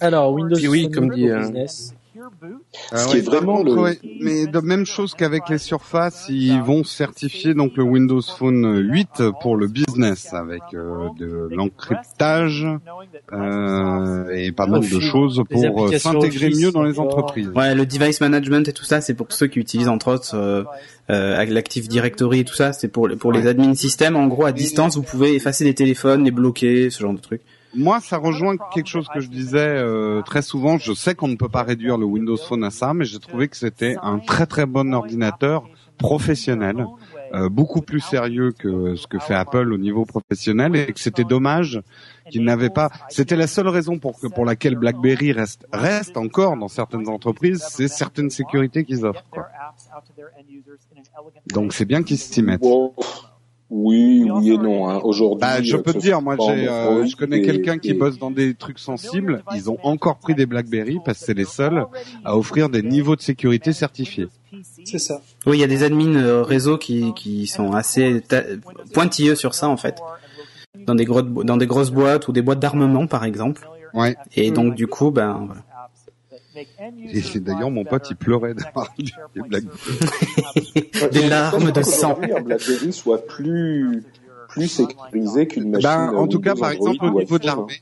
Alors 0.00 0.32
Windows 0.32 0.56
Puis 0.56 0.68
oui, 0.68 0.90
comme 0.90 1.10
dit, 1.10 1.28
euh, 1.28 1.40
Business. 1.40 1.94
Ah 2.90 2.98
Ce 2.98 3.08
qui 3.08 3.16
est 3.18 3.20
vraiment 3.20 3.56
contre, 3.58 3.74
le- 3.76 3.80
ouais, 3.82 3.98
mais 4.20 4.46
de 4.46 4.58
même 4.60 4.84
chose 4.84 5.14
qu'avec 5.14 5.48
les 5.48 5.58
surfaces, 5.58 6.26
ils 6.28 6.60
vont 6.62 6.84
certifier 6.84 7.54
donc 7.54 7.76
le 7.76 7.82
Windows 7.84 8.20
Phone 8.22 8.78
8 8.90 9.22
pour 9.40 9.56
le 9.56 9.66
business 9.66 10.32
avec 10.34 10.62
euh, 10.74 11.08
de 11.18 11.48
l'encryptage 11.54 12.66
euh, 13.32 14.28
et 14.34 14.52
pas 14.52 14.66
mal 14.66 14.80
de 14.80 15.00
choses 15.00 15.42
pour 15.50 15.84
euh, 15.84 15.90
s'intégrer 15.98 16.50
mieux 16.50 16.70
dans 16.72 16.82
les 16.82 16.98
entreprises. 16.98 17.48
Ouais, 17.54 17.74
le 17.74 17.86
device 17.86 18.20
management 18.20 18.68
et 18.68 18.72
tout 18.72 18.84
ça, 18.84 19.00
c'est 19.00 19.14
pour 19.14 19.26
ceux 19.32 19.46
qui 19.46 19.58
utilisent 19.58 19.88
entre 19.88 20.12
autres 20.12 20.34
euh, 20.34 20.64
euh, 21.10 21.44
l'Active 21.46 21.88
Directory 21.88 22.40
et 22.40 22.44
tout 22.44 22.54
ça, 22.54 22.72
c'est 22.72 22.88
pour 22.88 23.08
pour 23.18 23.32
les 23.32 23.46
admins 23.46 23.74
système. 23.74 24.16
En 24.16 24.26
gros, 24.26 24.44
à 24.44 24.52
distance, 24.52 24.96
vous 24.96 25.02
pouvez 25.02 25.34
effacer 25.34 25.64
les 25.64 25.74
téléphones, 25.74 26.24
les 26.24 26.30
bloquer, 26.30 26.90
ce 26.90 27.00
genre 27.00 27.14
de 27.14 27.20
trucs. 27.20 27.42
Moi, 27.74 28.00
ça 28.00 28.18
rejoint 28.18 28.56
quelque 28.72 28.88
chose 28.88 29.08
que 29.12 29.20
je 29.20 29.28
disais 29.28 29.58
euh, 29.58 30.22
très 30.22 30.42
souvent. 30.42 30.78
Je 30.78 30.92
sais 30.92 31.14
qu'on 31.14 31.28
ne 31.28 31.36
peut 31.36 31.48
pas 31.48 31.62
réduire 31.62 31.96
le 31.96 32.04
Windows 32.04 32.36
Phone 32.36 32.64
à 32.64 32.70
ça, 32.70 32.92
mais 32.92 33.04
j'ai 33.04 33.18
trouvé 33.18 33.48
que 33.48 33.56
c'était 33.56 33.96
un 34.02 34.18
très 34.18 34.46
très 34.46 34.66
bon 34.66 34.92
ordinateur 34.92 35.64
professionnel, 35.98 36.86
euh, 37.32 37.48
beaucoup 37.48 37.80
plus 37.80 38.00
sérieux 38.00 38.52
que 38.52 38.96
ce 38.96 39.06
que 39.06 39.18
fait 39.18 39.34
Apple 39.34 39.72
au 39.72 39.78
niveau 39.78 40.04
professionnel, 40.04 40.74
et 40.76 40.92
que 40.92 41.00
c'était 41.00 41.24
dommage 41.24 41.80
qu'il 42.30 42.44
n'avait 42.44 42.70
pas. 42.70 42.90
C'était 43.08 43.36
la 43.36 43.46
seule 43.46 43.68
raison 43.68 43.98
pour 43.98 44.20
que 44.20 44.26
pour 44.26 44.44
laquelle 44.44 44.74
BlackBerry 44.76 45.32
reste 45.32 45.66
reste 45.72 46.16
encore 46.16 46.56
dans 46.56 46.68
certaines 46.68 47.08
entreprises, 47.08 47.64
c'est 47.70 47.88
certaines 47.88 48.30
sécurités 48.30 48.84
qu'ils 48.84 49.04
offrent. 49.06 49.24
quoi. 49.30 49.48
Donc 51.46 51.72
c'est 51.72 51.84
bien 51.86 52.02
qu'ils 52.02 52.18
s'y 52.18 52.42
mettent. 52.42 52.62
Oui, 53.72 54.30
oui 54.30 54.52
et 54.52 54.58
non. 54.58 54.88
Hein. 54.88 55.00
Aujourd'hui, 55.02 55.40
Bah, 55.40 55.62
je 55.62 55.76
euh, 55.76 55.82
peux 55.82 55.94
te 55.94 55.98
dire, 55.98 56.20
moi, 56.20 56.36
j'ai, 56.38 56.68
euh, 56.68 57.06
je 57.06 57.16
connais 57.16 57.40
quelqu'un 57.40 57.78
qui 57.78 57.90
et- 57.90 57.94
bosse 57.94 58.18
dans 58.18 58.30
des 58.30 58.54
trucs 58.54 58.78
sensibles. 58.78 59.42
Ils 59.54 59.70
ont 59.70 59.78
encore 59.82 60.18
pris 60.18 60.34
des 60.34 60.44
BlackBerry 60.46 60.98
parce 61.04 61.18
que 61.20 61.24
c'est 61.24 61.34
les 61.34 61.46
seuls 61.46 61.86
à 62.24 62.36
offrir 62.36 62.68
des 62.68 62.82
niveaux 62.82 63.16
de 63.16 63.22
sécurité 63.22 63.72
certifiés. 63.72 64.28
C'est 64.84 64.98
ça. 64.98 65.22
Oui, 65.46 65.56
il 65.56 65.60
y 65.60 65.64
a 65.64 65.66
des 65.66 65.82
admins 65.82 66.16
euh, 66.16 66.42
réseau 66.42 66.76
qui 66.76 67.14
qui 67.14 67.46
sont 67.46 67.72
assez 67.72 68.20
ta- 68.28 68.42
pointilleux 68.92 69.34
sur 69.34 69.54
ça 69.54 69.68
en 69.68 69.76
fait, 69.78 69.96
dans 70.86 70.94
des 70.94 71.06
grosses 71.06 71.24
dans 71.24 71.56
des 71.56 71.66
grosses 71.66 71.90
boîtes 71.90 72.28
ou 72.28 72.32
des 72.32 72.42
boîtes 72.42 72.60
d'armement 72.60 73.06
par 73.06 73.24
exemple. 73.24 73.66
Ouais. 73.94 74.14
Et 74.36 74.50
donc 74.50 74.74
du 74.74 74.86
coup, 74.86 75.10
ben 75.10 75.44
voilà. 75.46 75.62
Et 77.12 77.20
c'est 77.22 77.40
d'ailleurs 77.40 77.70
mon 77.70 77.84
pote, 77.84 78.06
il 78.10 78.16
pleurait 78.16 78.54
d'avoir 78.54 78.92
des 78.96 79.40
BlackBerry. 79.42 79.68
Ouais, 81.02 81.08
Des 81.12 81.28
larmes 81.28 81.72
de 81.72 81.82
sang. 81.82 82.18
Un 82.22 82.40
BlackBerry 82.40 82.92
soit 82.92 83.26
plus 83.26 84.02
plus 84.48 84.68
sécurisé 84.68 85.46
qu'une 85.46 85.70
machine. 85.70 85.88
Ben, 85.88 86.12
en 86.14 86.26
tout 86.28 86.38
cas, 86.38 86.54
par 86.54 86.72
Android 86.72 86.90
exemple, 86.90 87.06
au 87.06 87.18
niveau 87.20 87.38
de 87.38 87.46
l'armée, 87.46 87.72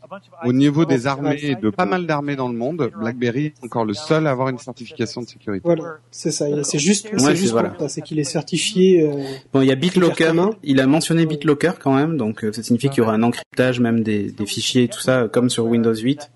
au 0.45 0.53
niveau 0.53 0.85
des 0.85 1.09
armées, 1.09 1.57
de 1.61 1.68
pas 1.68 1.85
mal 1.85 2.07
d'armées 2.07 2.37
dans 2.37 2.47
le 2.47 2.55
monde, 2.55 2.93
BlackBerry 2.97 3.47
est 3.47 3.64
encore 3.64 3.85
le 3.85 3.93
seul 3.93 4.29
à 4.29 4.31
avoir 4.31 4.51
une 4.51 4.59
certification 4.59 5.23
de 5.23 5.27
sécurité. 5.27 5.62
Voilà, 5.64 5.97
c'est 6.12 6.31
ça. 6.31 6.47
C'est 6.62 6.79
juste, 6.79 7.07
Ouais, 7.07 7.18
c'est 7.18 7.25
c'est 7.27 7.35
juste 7.35 7.51
voilà. 7.51 7.75
C'est 7.89 8.03
qu'il 8.03 8.21
est 8.21 8.25
certifié. 8.25 9.03
euh, 9.03 9.21
Bon, 9.53 9.62
il 9.62 9.66
y 9.66 9.73
a 9.73 9.75
BitLocker. 9.75 10.33
Il 10.62 10.81
a 10.81 10.87
mentionné 10.87 11.27
BitLocker 11.27 11.73
quand 11.83 11.95
même, 11.97 12.16
donc 12.16 12.45
euh, 12.45 12.53
ça 12.53 12.62
signifie 12.62 12.89
qu'il 12.89 12.99
y 12.99 13.01
aura 13.01 13.14
un 13.14 13.23
encryptage 13.25 13.81
même 13.81 14.05
des, 14.05 14.31
des 14.31 14.47
fichiers 14.47 14.85
et 14.85 14.89
tout 14.89 15.01
ça, 15.01 15.27
comme 15.27 15.51
sur 15.51 15.66
Windows 15.66 15.93
8. 15.97 16.31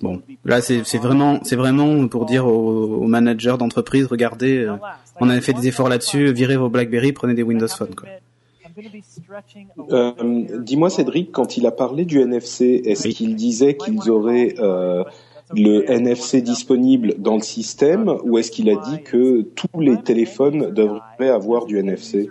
Bon, 0.00 0.20
là 0.44 0.60
c'est 0.60 0.98
vraiment 0.98 1.38
c'est 1.42 1.56
vraiment 1.56 2.08
pour 2.08 2.24
dire 2.26 2.46
aux, 2.46 2.84
aux 3.02 3.06
managers 3.06 3.56
d'entreprise, 3.58 4.06
regardez, 4.06 4.58
euh, 4.64 4.76
on 5.20 5.28
a 5.28 5.40
fait 5.40 5.52
des 5.52 5.68
efforts 5.68 5.88
là-dessus, 5.88 6.32
virez 6.32 6.56
vos 6.56 6.68
BlackBerry, 6.68 7.12
prenez 7.12 7.34
des 7.34 7.42
Windows 7.42 7.68
Phone. 7.68 7.94
Quoi. 7.94 8.08
Euh, 9.92 10.12
Dis-moi 10.58 10.90
Cédric, 10.90 11.30
quand 11.30 11.56
il 11.56 11.66
a 11.66 11.70
parlé 11.70 12.04
du 12.04 12.20
NFC, 12.20 12.82
est-ce 12.84 13.06
Oui. 13.08 13.14
qu'il 13.14 13.36
disait 13.36 13.76
qu'ils 13.76 14.10
auraient 14.10 14.54
euh, 14.58 15.04
le 15.54 15.88
NFC 15.90 16.40
disponible 16.42 17.14
dans 17.18 17.34
le 17.36 17.42
système 17.42 18.08
ou 18.24 18.38
est-ce 18.38 18.50
qu'il 18.50 18.68
a 18.70 18.76
dit 18.76 19.02
que 19.02 19.42
tous 19.42 19.78
les 19.80 20.00
téléphones 20.02 20.70
devraient 20.72 21.28
avoir 21.30 21.66
du 21.66 21.78
NFC 21.78 22.30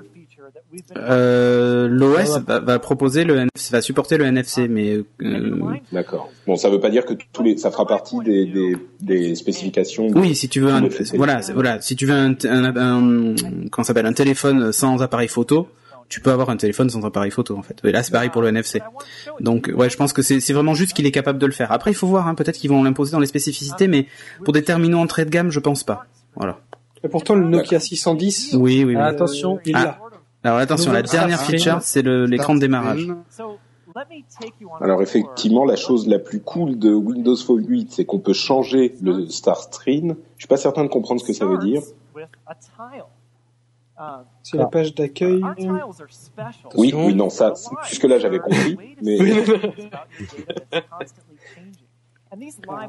Euh, 0.98 1.88
L'OS 1.88 2.40
va, 2.46 2.60
va 2.60 2.80
proposer 2.80 3.24
le 3.24 3.36
NFC, 3.38 3.72
va 3.72 3.82
supporter 3.82 4.18
le 4.18 4.26
NFC, 4.26 4.68
mais 4.68 5.00
euh, 5.22 5.60
D'accord. 5.92 6.30
Bon, 6.48 6.56
ça 6.56 6.70
veut 6.70 6.80
pas 6.80 6.90
dire 6.90 7.06
que 7.06 7.14
tous 7.32 7.44
les, 7.44 7.58
ça 7.58 7.72
fera 7.72 7.86
partie 7.86 8.18
des, 8.20 8.46
des, 8.46 8.76
des 9.02 9.36
spécifications. 9.36 10.08
oui, 10.16 10.36
si 10.36 10.50
tu 10.50 10.60
veux 10.62 10.70
un, 10.72 10.88
voilà, 11.16 11.42
voilà, 11.54 11.82
si 11.82 11.96
tu 11.96 12.06
veux 12.06 12.14
un, 12.14 12.36
un, 12.46 12.76
un 12.76 13.36
comment 13.72 13.84
ça 13.84 13.90
s'appelle 13.90 14.06
un 14.06 14.14
téléphone 14.14 14.72
sans 14.72 15.02
appareil 15.02 15.28
photo, 15.28 15.68
tu 16.10 16.20
peux 16.20 16.32
avoir 16.32 16.50
un 16.50 16.58
téléphone 16.58 16.90
sans 16.90 17.06
appareil 17.06 17.32
photo 17.32 17.58
en 17.58 17.64
fait. 17.64 17.78
Et 17.84 17.92
là, 17.92 18.04
c'est 18.04 18.12
pareil 18.12 18.30
pour 18.30 18.42
le 18.42 18.50
NFC. 18.50 18.82
Donc, 19.40 19.72
ouais, 19.76 19.90
je 19.90 19.98
pense 19.98 20.14
que 20.14 20.22
c'est 20.22 20.40
c'est 20.40 20.54
vraiment 20.54 20.74
juste 20.76 20.94
qu'il 20.94 21.06
est 21.06 21.12
capable 21.12 21.40
de 21.40 21.46
le 21.46 21.52
faire. 21.54 21.72
Après, 21.72 21.92
il 21.92 21.96
faut 21.96 22.08
voir, 22.08 22.28
hein, 22.28 22.36
peut-être 22.36 22.58
qu'ils 22.58 22.70
vont 22.70 22.84
l'imposer 22.84 23.12
dans 23.14 23.20
les 23.20 23.26
spécificités, 23.28 23.88
mais 23.88 24.08
pour 24.44 24.54
des 24.54 24.64
terminaux 24.64 25.00
entrée 25.00 25.26
de 25.26 25.30
gamme, 25.30 25.50
je 25.50 25.60
pense 25.60 25.84
pas. 25.84 26.06
Voilà. 26.36 26.60
Et 27.06 27.10
pourtant, 27.10 27.36
le 27.36 27.46
Nokia 27.48 27.80
610. 27.82 28.54
Oui, 28.54 28.60
oui, 28.60 28.84
oui. 28.86 28.96
Ah, 28.98 29.08
attention. 29.08 29.60
il 29.66 29.72
est 29.76 29.80
Ah. 29.80 30.00
Alors 30.44 30.58
attention, 30.58 30.92
la 30.92 31.02
dernière 31.02 31.42
feature, 31.42 31.82
c'est 31.82 32.02
l'écran 32.04 32.56
de 32.56 32.60
démarrage. 32.60 33.08
Alors 34.82 35.02
effectivement, 35.02 35.66
la 35.66 35.76
chose 35.76 36.08
la 36.08 36.20
plus 36.20 36.42
cool 36.42 36.80
de 36.80 36.94
Windows 36.94 37.36
Phone 37.36 37.66
8, 37.68 37.92
c'est 37.92 38.06
qu'on 38.06 38.20
peut 38.20 38.34
changer 38.34 38.96
le 39.02 39.28
start 39.28 39.74
screen. 39.74 40.16
Je 40.38 40.44
suis 40.44 40.48
pas 40.48 40.58
certain 40.58 40.84
de 40.84 40.90
comprendre 40.90 41.22
ce 41.22 41.28
que 41.28 41.34
ça 41.34 41.46
veut 41.46 41.60
dire. 41.60 41.82
C'est 44.42 44.58
la 44.58 44.66
page 44.66 44.96
d'accueil. 44.96 45.44
Oui, 46.76 46.92
oui, 46.96 47.14
non, 47.14 47.30
ça, 47.30 47.54
jusque 47.88 48.04
là 48.04 48.18
j'avais 48.18 48.40
compris, 48.40 48.78
mais 49.02 49.18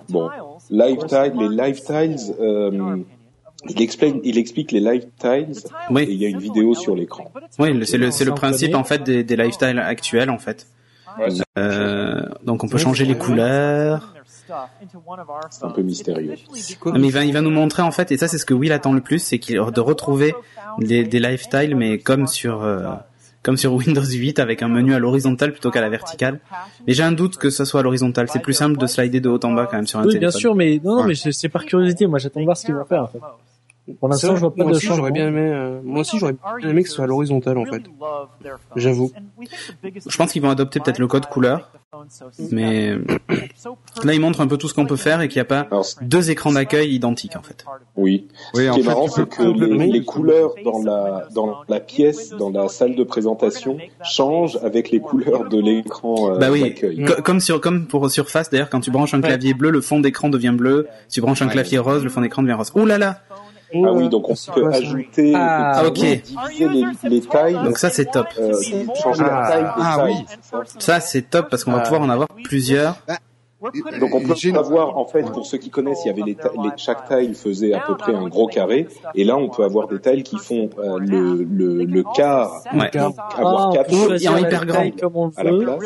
Bon, 0.08 0.30
live 0.70 1.04
tile, 1.04 1.34
les 1.36 1.48
live 1.50 1.82
tiles, 1.82 2.34
euh, 2.40 2.96
il 3.68 3.82
explique, 3.82 4.16
il 4.24 4.38
explique 4.38 4.72
les 4.72 4.80
live 4.80 5.06
tiles 5.18 5.48
et 5.50 5.92
Oui. 5.92 6.06
il 6.08 6.16
y 6.16 6.26
a 6.26 6.28
une 6.28 6.38
vidéo 6.38 6.74
sur 6.74 6.94
l'écran. 6.94 7.32
Oui, 7.58 7.86
c'est 7.86 7.98
le, 7.98 8.32
principe 8.34 8.74
en 8.74 8.84
fait 8.84 9.02
des, 9.02 9.24
des 9.24 9.36
lifestyles 9.36 9.78
actuels 9.78 10.30
en 10.30 10.38
fait. 10.38 10.66
Ouais, 11.18 11.28
Euh, 11.58 12.22
donc 12.44 12.64
on 12.64 12.68
peut 12.68 12.78
changer 12.78 13.04
les 13.04 13.16
couleurs. 13.16 14.12
C'est 15.50 15.64
un 15.64 15.70
peu 15.70 15.82
mystérieux. 15.82 16.34
Non, 16.86 16.98
mais 16.98 17.06
il 17.06 17.12
va, 17.12 17.24
il 17.24 17.32
va 17.32 17.40
nous 17.40 17.50
montrer 17.50 17.82
en 17.82 17.92
fait, 17.92 18.12
et 18.12 18.18
ça 18.18 18.28
c'est 18.28 18.36
ce 18.38 18.44
que 18.44 18.52
Will 18.54 18.72
attend 18.72 18.92
le 18.92 19.00
plus, 19.00 19.18
c'est 19.20 19.38
qu'il 19.38 19.56
de 19.56 19.80
retrouver 19.80 20.34
des, 20.78 21.04
des 21.04 21.20
lifestyles, 21.20 21.74
mais 21.76 21.98
comme 21.98 22.26
sur 22.26 22.62
euh, 22.62 22.82
comme 23.42 23.56
sur 23.56 23.72
Windows 23.74 24.02
8 24.04 24.38
avec 24.40 24.62
un 24.62 24.68
menu 24.68 24.92
à 24.94 24.98
l'horizontale 24.98 25.52
plutôt 25.52 25.70
qu'à 25.70 25.80
la 25.80 25.88
verticale. 25.88 26.40
Mais 26.86 26.92
j'ai 26.94 27.02
un 27.04 27.12
doute 27.12 27.36
que 27.36 27.48
ce 27.50 27.64
soit 27.64 27.80
à 27.80 27.82
l'horizontale. 27.82 28.26
C'est 28.30 28.40
plus 28.40 28.54
simple 28.54 28.76
de 28.78 28.86
slider 28.86 29.20
de 29.20 29.28
haut 29.28 29.38
en 29.44 29.52
bas 29.52 29.66
quand 29.66 29.76
même 29.76 29.86
sur 29.86 29.98
un 29.98 30.02
Oui, 30.04 30.12
téléphone. 30.14 30.30
bien 30.30 30.38
sûr, 30.38 30.54
mais 30.54 30.80
non, 30.82 30.96
non, 30.96 31.00
Ouais. 31.02 31.08
mais 31.08 31.14
c'est 31.14 31.32
c'est 31.32 31.48
par 31.50 31.64
curiosité. 31.64 32.06
Moi, 32.06 32.18
j'attends 32.18 32.40
de 32.40 32.44
voir 32.46 32.56
ce 32.56 32.66
qu'ils 32.66 32.74
vont 32.74 32.84
faire. 32.84 33.02
En 33.04 33.06
fait. 33.08 33.18
Pour 34.00 34.08
l'instant, 34.08 34.28
vrai, 34.28 34.36
je 34.36 34.40
vois 34.40 34.54
pas 34.54 34.62
moi 34.62 34.72
de 34.72 34.76
aussi, 34.76 34.86
j'aurais 34.86 34.98
changement. 34.98 35.12
bien 35.14 35.28
aimé, 35.28 35.40
euh, 35.42 35.80
moi 35.84 36.00
aussi, 36.00 36.18
j'aurais 36.18 36.34
bien 36.60 36.70
aimé 36.70 36.82
que 36.82 36.88
ce 36.88 36.94
soit 36.94 37.04
à 37.04 37.06
l'horizontale, 37.06 37.58
en 37.58 37.66
fait. 37.66 37.82
J'avoue. 38.76 39.12
Je 40.06 40.16
pense 40.16 40.32
qu'ils 40.32 40.40
vont 40.42 40.50
adopter 40.50 40.80
peut-être 40.80 40.98
le 40.98 41.06
code 41.06 41.26
couleur, 41.26 41.70
mais 42.50 42.96
là 44.02 44.14
ils 44.14 44.20
montrent 44.20 44.40
un 44.40 44.46
peu 44.46 44.56
tout 44.56 44.68
ce 44.68 44.74
qu'on 44.74 44.86
peut 44.86 44.96
faire 44.96 45.20
et 45.20 45.28
qu'il 45.28 45.36
n'y 45.38 45.42
a 45.42 45.44
pas 45.46 45.60
Alors, 45.70 45.86
deux 46.02 46.30
écrans 46.30 46.52
d'accueil 46.52 46.92
identiques 46.94 47.36
en 47.36 47.42
fait. 47.42 47.64
oui. 47.96 48.26
Oui, 48.54 48.64
Ce 48.64 48.70
en 48.70 48.74
qui 48.74 48.80
est 48.80 48.82
fait, 48.82 48.88
marrant, 48.88 49.08
c'est 49.08 49.28
que 49.28 49.42
les, 49.42 50.04
couleurs 50.04 50.54
dans 50.64 50.82
la, 50.82 51.28
dans 51.34 51.62
la 51.68 51.80
pièce, 51.80 52.30
dans 52.30 52.50
la 52.50 52.68
salle 52.68 52.94
de 52.96 53.04
présentation, 53.04 53.78
changent 54.02 54.58
avec 54.62 54.90
les 54.90 55.00
couleurs 55.00 55.48
de 55.48 55.60
l'écran 55.60 56.30
euh, 56.34 56.38
Bah 56.38 56.50
oui, 56.50 56.62
d'accueil. 56.62 57.04
Co- 57.04 57.22
comme 57.22 57.40
sur 57.40 57.60
comme 57.60 57.86
pour 57.86 58.10
Surface 58.10 58.50
d'ailleurs, 58.50 58.70
quand 58.70 58.80
tu 58.80 58.90
branches 58.90 59.14
un 59.14 59.20
clavier 59.20 59.54
bleu, 59.54 59.70
le 59.70 59.80
fond 59.80 60.00
d'écran 60.00 60.28
devient 60.30 60.54
bleu. 60.56 60.88
Si 61.08 61.14
tu 61.16 61.20
branches 61.20 61.42
un 61.42 61.46
Ouais. 61.46 61.52
clavier 61.52 61.78
rose, 61.78 62.02
le 62.02 62.10
fond 62.10 62.20
d'écran 62.22 62.42
devient 62.42 62.54
rose. 62.54 62.72
Ouh 62.74 62.86
là 62.86 62.98
là 62.98 63.20
Ah 63.86 63.92
oui, 63.92 64.08
donc 64.08 64.28
on 64.28 64.34
peut 64.54 64.66
ajouter, 64.72 65.32
Ah, 65.34 65.82
ok. 65.86 65.94
diviser 65.94 66.68
les, 66.68 66.84
les 67.10 67.20
tailles, 67.22 67.54
Donc 67.64 67.78
ça 67.78 67.90
c'est 67.90 68.10
top. 68.10 68.26
euh, 68.38 68.52
changer 69.02 69.22
la 69.24 69.48
taille 69.48 69.62
des 69.62 69.68
Ah, 69.76 69.96
tailles. 69.98 70.24
oui. 70.52 70.60
ça 70.78 71.00
c'est 71.00 71.22
top 71.22 71.50
parce 71.50 71.64
qu'on 71.64 71.72
va 71.72 71.78
Ah. 71.78 71.82
pouvoir 71.82 72.02
en 72.02 72.10
avoir 72.10 72.28
plusieurs. 72.44 72.96
Donc 74.00 74.14
on 74.14 74.20
peut 74.20 74.34
avoir, 74.58 74.96
en 74.98 75.06
fait, 75.06 75.22
pour 75.32 75.46
ceux 75.46 75.58
qui 75.58 75.70
connaissent, 75.70 76.00
il 76.04 76.08
y 76.08 76.10
avait 76.10 76.22
les, 76.22 76.34
ta- 76.34 76.50
les 76.62 76.70
chaque 76.76 77.08
tile 77.08 77.34
faisait 77.34 77.72
à 77.72 77.80
peu 77.80 77.96
près 77.96 78.14
un 78.14 78.28
gros 78.28 78.46
carré, 78.46 78.86
et 79.14 79.24
là 79.24 79.36
on 79.36 79.48
peut 79.48 79.64
avoir 79.64 79.88
des 79.88 79.98
tiles 80.00 80.22
qui 80.22 80.36
font 80.38 80.68
euh, 80.78 80.98
le, 80.98 81.42
le, 81.44 81.84
le 81.84 82.02
quart, 82.14 82.62
Ouais. 82.74 82.90
donc 82.92 83.16
avoir 83.36 83.68
on 83.68 83.72
quatre 83.72 83.90
peut 83.90 83.96
Ou- 83.96 84.04
choisir 84.06 84.30
et 84.32 84.34
en 84.34 84.38
hyper 84.46 84.66
grand. 84.66 84.90
comme 85.00 85.16
on 85.16 85.30
à 85.36 85.44
la 85.44 85.52
place. 85.52 85.80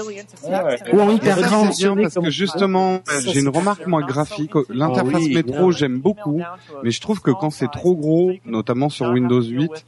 Ouais. 0.45 0.93
Ou 0.93 1.01
en 1.01 1.11
hyper 1.11 1.41
grand. 1.41 1.65
parce 1.67 2.15
que 2.15 2.31
justement, 2.31 3.01
j'ai 3.25 3.41
une 3.41 3.49
remarque 3.49 3.87
moi 3.87 4.03
graphique. 4.03 4.53
L'interface 4.71 5.15
Ah 5.15 5.19
oui, 5.21 5.35
métro, 5.35 5.71
j'aime 5.71 5.99
beaucoup, 5.99 6.41
mais 6.83 6.91
je 6.91 7.01
trouve 7.01 7.21
que 7.21 7.31
quand 7.31 7.51
c'est 7.51 7.71
trop 7.71 7.95
gros, 7.95 8.33
notamment 8.45 8.89
sur 8.89 9.07
Windows 9.11 9.43
8, 9.43 9.71
c'est 9.75 9.85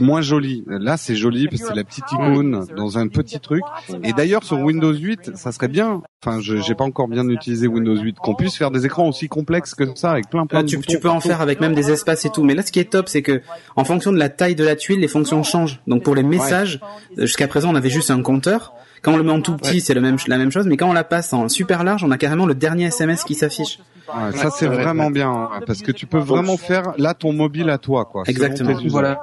moins 0.00 0.20
joli. 0.20 0.64
Là, 0.66 0.96
c'est 0.96 1.16
joli 1.16 1.48
parce 1.48 1.62
que 1.62 1.68
c'est 1.68 1.74
la 1.74 1.84
petite 1.84 2.10
icône 2.12 2.66
dans 2.76 2.98
un 2.98 3.08
petit 3.08 3.40
truc. 3.40 3.62
Et 4.04 4.12
d'ailleurs, 4.12 4.44
sur 4.44 4.58
Windows 4.58 4.92
8, 4.92 5.36
ça 5.36 5.52
serait 5.52 5.68
bien. 5.68 6.02
Enfin, 6.24 6.40
je 6.40 6.56
j'ai 6.56 6.74
pas 6.74 6.84
encore 6.84 7.08
bien 7.08 7.26
utilisé 7.28 7.66
Windows 7.66 7.96
8, 7.96 8.18
qu'on 8.18 8.34
puisse 8.34 8.56
faire 8.56 8.70
des 8.70 8.84
écrans 8.84 9.08
aussi 9.08 9.28
complexes 9.28 9.74
que 9.74 9.84
ça, 9.94 10.10
avec 10.10 10.28
plein 10.28 10.46
plein 10.46 10.58
Là, 10.58 10.62
de 10.64 10.68
tu, 10.68 10.76
boutons 10.76 10.92
tu 10.92 11.00
peux 11.00 11.08
en 11.08 11.20
faire 11.20 11.40
avec 11.40 11.60
même 11.60 11.74
des 11.74 11.90
espaces 11.90 12.24
et 12.24 12.30
tout. 12.30 12.44
Mais 12.44 12.54
là, 12.54 12.62
ce 12.62 12.70
qui 12.72 12.78
est 12.78 12.90
top, 12.90 13.08
c'est 13.08 13.22
que 13.22 13.40
en 13.76 13.84
fonction 13.84 14.12
de 14.12 14.18
la 14.18 14.28
taille 14.28 14.54
de 14.54 14.64
la 14.64 14.76
tuile, 14.76 15.00
les 15.00 15.08
fonctions 15.08 15.42
changent. 15.42 15.80
Donc 15.86 16.02
pour 16.02 16.14
les 16.14 16.22
messages, 16.22 16.80
jusqu'à 17.16 17.48
présent, 17.48 17.70
on 17.70 17.74
avait 17.74 17.90
juste 17.90 18.10
un 18.10 18.22
compteur. 18.22 18.74
Quand 19.02 19.12
on 19.14 19.16
le 19.16 19.22
met 19.22 19.32
en 19.32 19.40
tout 19.40 19.56
petit, 19.56 19.80
c'est 19.80 19.94
le 19.94 20.00
même, 20.00 20.16
la 20.26 20.38
même 20.38 20.50
chose. 20.50 20.66
Mais 20.66 20.76
quand 20.76 20.88
on 20.88 20.92
la 20.92 21.04
passe 21.04 21.32
en 21.32 21.48
super 21.48 21.84
large, 21.84 22.04
on 22.04 22.10
a 22.10 22.18
carrément 22.18 22.46
le 22.46 22.54
dernier 22.54 22.84
SMS 22.86 23.24
qui 23.24 23.34
s'affiche. 23.34 23.78
Ouais, 24.08 24.36
ça 24.36 24.50
c'est 24.50 24.66
vraiment 24.66 25.08
bien 25.08 25.30
hein, 25.30 25.60
parce 25.68 25.82
que 25.82 25.92
tu 25.92 26.04
peux 26.04 26.18
vraiment 26.18 26.56
faire 26.56 26.94
là 26.98 27.14
ton 27.14 27.32
mobile 27.32 27.70
à 27.70 27.78
toi 27.78 28.04
quoi. 28.06 28.24
Exactement. 28.26 28.76
Voilà. 28.88 29.20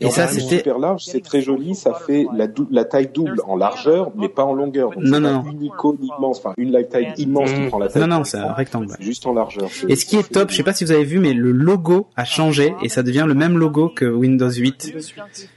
Et 0.00 0.10
ça, 0.10 0.26
c'était- 0.26 0.56
super 0.56 0.78
large, 0.80 1.04
c'est 1.04 1.20
très 1.22 1.40
joli, 1.40 1.76
ça 1.76 1.94
fait 1.94 2.26
la, 2.34 2.48
dou- 2.48 2.66
la 2.72 2.84
taille 2.84 3.10
double 3.14 3.40
en 3.46 3.56
largeur, 3.56 4.10
mais 4.16 4.28
pas 4.28 4.42
en 4.44 4.54
longueur. 4.54 4.90
Donc 4.90 5.04
Non, 5.04 5.12
c'est 5.14 5.20
non, 5.20 5.42
pas 5.44 5.50
une 5.50 5.62
icône 5.62 5.98
immense, 6.02 6.38
enfin 6.38 6.52
une 6.56 6.72
live 6.72 6.88
taille 6.88 7.12
immense 7.18 7.52
qui 7.52 7.60
Mm. 7.60 7.68
prend 7.68 7.78
la 7.78 7.86
taille. 7.88 8.02
Non, 8.02 8.08
non, 8.18 8.24
c'est 8.24 8.38
un 8.38 8.52
rectangle. 8.52 8.92
Juste 8.98 9.24
en 9.24 9.34
largeur. 9.34 9.68
Et 9.88 9.94
ce 9.94 10.04
qui 10.04 10.16
est 10.16 10.28
top, 10.28 10.50
je 10.50 10.56
sais 10.56 10.64
pas 10.64 10.72
si 10.72 10.84
vous 10.84 10.90
avez 10.90 11.04
vu, 11.04 11.20
mais 11.20 11.32
le 11.32 11.52
logo 11.52 12.08
a 12.16 12.24
changé 12.24 12.74
et 12.82 12.88
ça 12.88 13.04
devient 13.04 13.24
le 13.28 13.34
même 13.34 13.56
logo 13.56 13.88
que 13.88 14.04
Windows 14.06 14.50
8. 14.50 14.94
Ouais. 14.96 15.00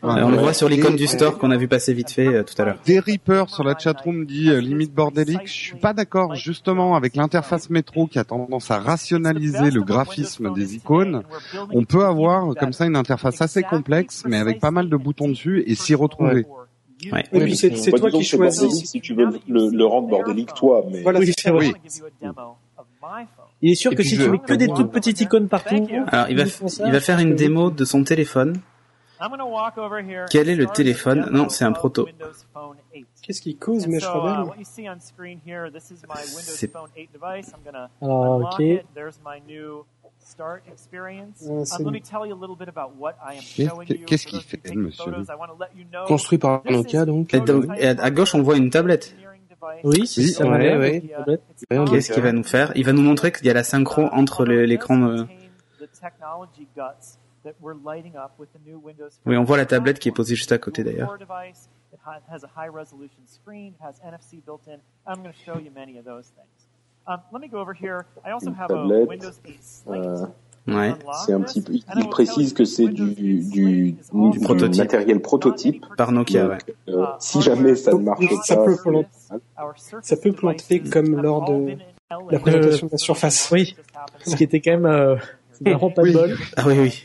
Euh, 0.03 0.23
on 0.23 0.29
le 0.29 0.37
voit 0.37 0.53
sur 0.53 0.69
l'icône 0.69 0.93
Et- 0.93 0.97
du 0.97 1.07
store 1.07 1.39
qu'on 1.39 1.49
a 1.49 1.57
vu 1.57 1.67
passer 1.67 1.93
vite 1.93 2.11
fait 2.11 2.27
euh, 2.27 2.43
tout 2.43 2.61
à 2.61 2.65
l'heure. 2.65 2.77
Des 2.85 2.99
Reaper 3.27 3.49
sur 3.49 3.63
la 3.63 3.77
chatroom 3.77 4.25
dit 4.25 4.49
euh, 4.49 4.59
limite 4.61 4.93
bordélique. 4.93 5.45
Je 5.47 5.51
suis 5.51 5.75
pas 5.77 5.93
d'accord 5.93 6.35
justement 6.35 6.95
avec 6.95 7.15
l'interface 7.15 7.69
métro 7.69 8.07
qui 8.07 8.19
a 8.19 8.23
tendance 8.23 8.69
à 8.71 8.79
rationaliser 8.79 9.71
le 9.71 9.81
graphisme 9.81 10.53
des 10.53 10.75
icônes. 10.75 11.23
On 11.71 11.83
peut 11.85 12.05
avoir 12.05 12.53
comme 12.55 12.73
ça 12.73 12.85
une 12.85 12.95
interface 12.95 13.41
assez 13.41 13.63
complexe, 13.63 14.23
mais 14.27 14.37
avec 14.37 14.59
pas 14.59 14.71
mal 14.71 14.89
de 14.89 14.97
boutons 14.97 15.27
dessus 15.29 15.63
et 15.65 15.75
s'y 15.75 15.95
retrouver. 15.95 16.45
Ouais. 17.11 17.23
Et 17.33 17.39
puis 17.41 17.55
c'est 17.55 17.69
Bah, 17.91 17.97
toi 17.99 18.09
disons 18.09 18.19
qui 18.19 18.25
choisis. 18.25 18.85
si 18.85 19.01
tu 19.01 19.13
veux 19.13 19.27
le, 19.47 19.69
le 19.69 19.85
rendre 19.85 20.07
bordélique 20.07 20.53
toi, 20.53 20.83
mais 20.89 21.01
Voilà, 21.01 21.19
Oui, 21.19 21.27
c'est 21.37 21.49
ça. 21.49 21.53
oui. 21.53 21.73
Il 23.61 23.71
est 23.71 23.75
sûr 23.75 23.91
Et 23.91 23.95
que 23.95 24.03
si 24.03 24.15
je- 24.15 24.23
tu 24.23 24.29
mets 24.29 24.39
que 24.39 24.53
des 24.53 24.67
toutes 24.67 24.91
petites 24.91 25.19
icônes 25.21 25.47
partout, 25.47 25.87
Alors 26.07 26.29
il 26.29 26.37
va, 26.37 26.43
il 26.85 26.91
va 26.91 26.99
faire 26.99 27.19
une 27.19 27.35
démo 27.35 27.69
de 27.69 27.85
son 27.85 28.03
téléphone. 28.03 28.59
Quel 30.29 30.49
est 30.49 30.55
le 30.55 30.65
téléphone 30.67 31.29
Non, 31.31 31.49
c'est 31.49 31.63
un 31.65 31.71
proto. 31.71 32.07
Qu'est-ce 33.25 33.41
qui 33.41 33.55
cause 33.57 33.81
C'est- 36.57 36.67
Alors, 38.01 38.39
ok. 38.53 38.59
Euh, 41.49 41.65
c'est- 41.65 41.83
Qu'est- 43.55 43.65
Qu'est-ce 44.05 44.27
qu'il 44.27 44.41
fait, 44.41 44.57
monsieur? 44.75 45.03
Construit 46.05 46.37
par 46.37 46.61
Nokia, 46.71 47.05
donc. 47.05 47.33
Et 47.33 47.37
donc, 47.53 47.65
et 47.79 47.87
à 47.87 48.03
à 48.03 48.11
gauche, 48.11 48.35
on 48.35 48.41
voit 48.43 48.57
une 48.57 48.69
tablette. 48.69 49.15
Oui, 49.83 50.05
si 50.07 50.19
Oui, 50.21 50.27
ça 50.27 50.43
ouais, 50.45 50.77
ouais. 50.77 50.99
Tablette. 51.17 51.41
Ouais, 51.71 51.77
Qu'est-ce 51.91 52.11
qu'il 52.11 52.23
va 52.23 52.31
nous 52.31 52.43
faire 52.43 52.71
Il 52.75 52.85
va 52.85 52.93
nous 52.93 53.01
montrer 53.01 53.31
qu'il 53.31 53.45
y 53.47 53.49
a 53.49 53.53
la 53.53 53.63
synchro 53.63 54.03
entre 54.13 54.45
le- 54.45 54.65
l'écran. 54.65 54.97
de- 54.97 55.15
Oui, 59.25 59.37
on 59.37 59.43
voit 59.43 59.57
la 59.57 59.65
tablette 59.65 59.99
qui 59.99 60.09
est 60.09 60.11
posée 60.11 60.35
juste 60.35 60.51
à 60.51 60.57
côté 60.57 60.83
d'ailleurs. 60.83 61.09
Tablette, 68.67 69.09
euh, 69.87 70.25
Ouais. 70.67 70.93
c'est 71.25 71.33
un 71.33 71.41
petit 71.41 71.61
peu. 71.61 71.73
Il 71.95 72.09
précise 72.09 72.53
que 72.53 72.65
c'est 72.65 72.87
du, 72.87 73.13
du, 73.13 73.39
du, 73.41 73.91
du 73.91 74.39
prototype. 74.39 74.81
matériel 74.81 75.21
prototype. 75.21 75.85
Par 75.95 76.11
Nokia, 76.11 76.47
ouais. 76.47 76.57
Donc, 76.87 76.97
euh, 76.97 77.05
si 77.19 77.41
jamais 77.41 77.75
ça 77.75 77.91
ne 77.93 77.99
marche 77.99 78.25
Ça 78.43 78.55
pas, 78.55 78.65
peut 78.65 78.77
planter. 78.81 79.09
Ça 80.01 80.17
peut 80.17 80.31
planter 80.31 80.81
comme 80.81 81.21
lors 81.21 81.45
de 81.51 81.77
la 82.31 82.39
présentation 82.39 82.87
de 82.87 82.91
la 82.93 82.97
surface. 82.97 83.49
Oui, 83.51 83.75
ce 84.25 84.35
qui 84.35 84.43
était 84.43 84.59
quand 84.59 84.71
même 84.71 84.85
euh, 84.87 85.15
c'est 85.51 85.69
vraiment 85.69 85.91
pas 85.91 86.01
de 86.01 86.07
Oui. 86.07 86.13
bol. 86.13 86.37
Ah 86.57 86.63
oui, 86.67 86.79
oui. 86.79 87.03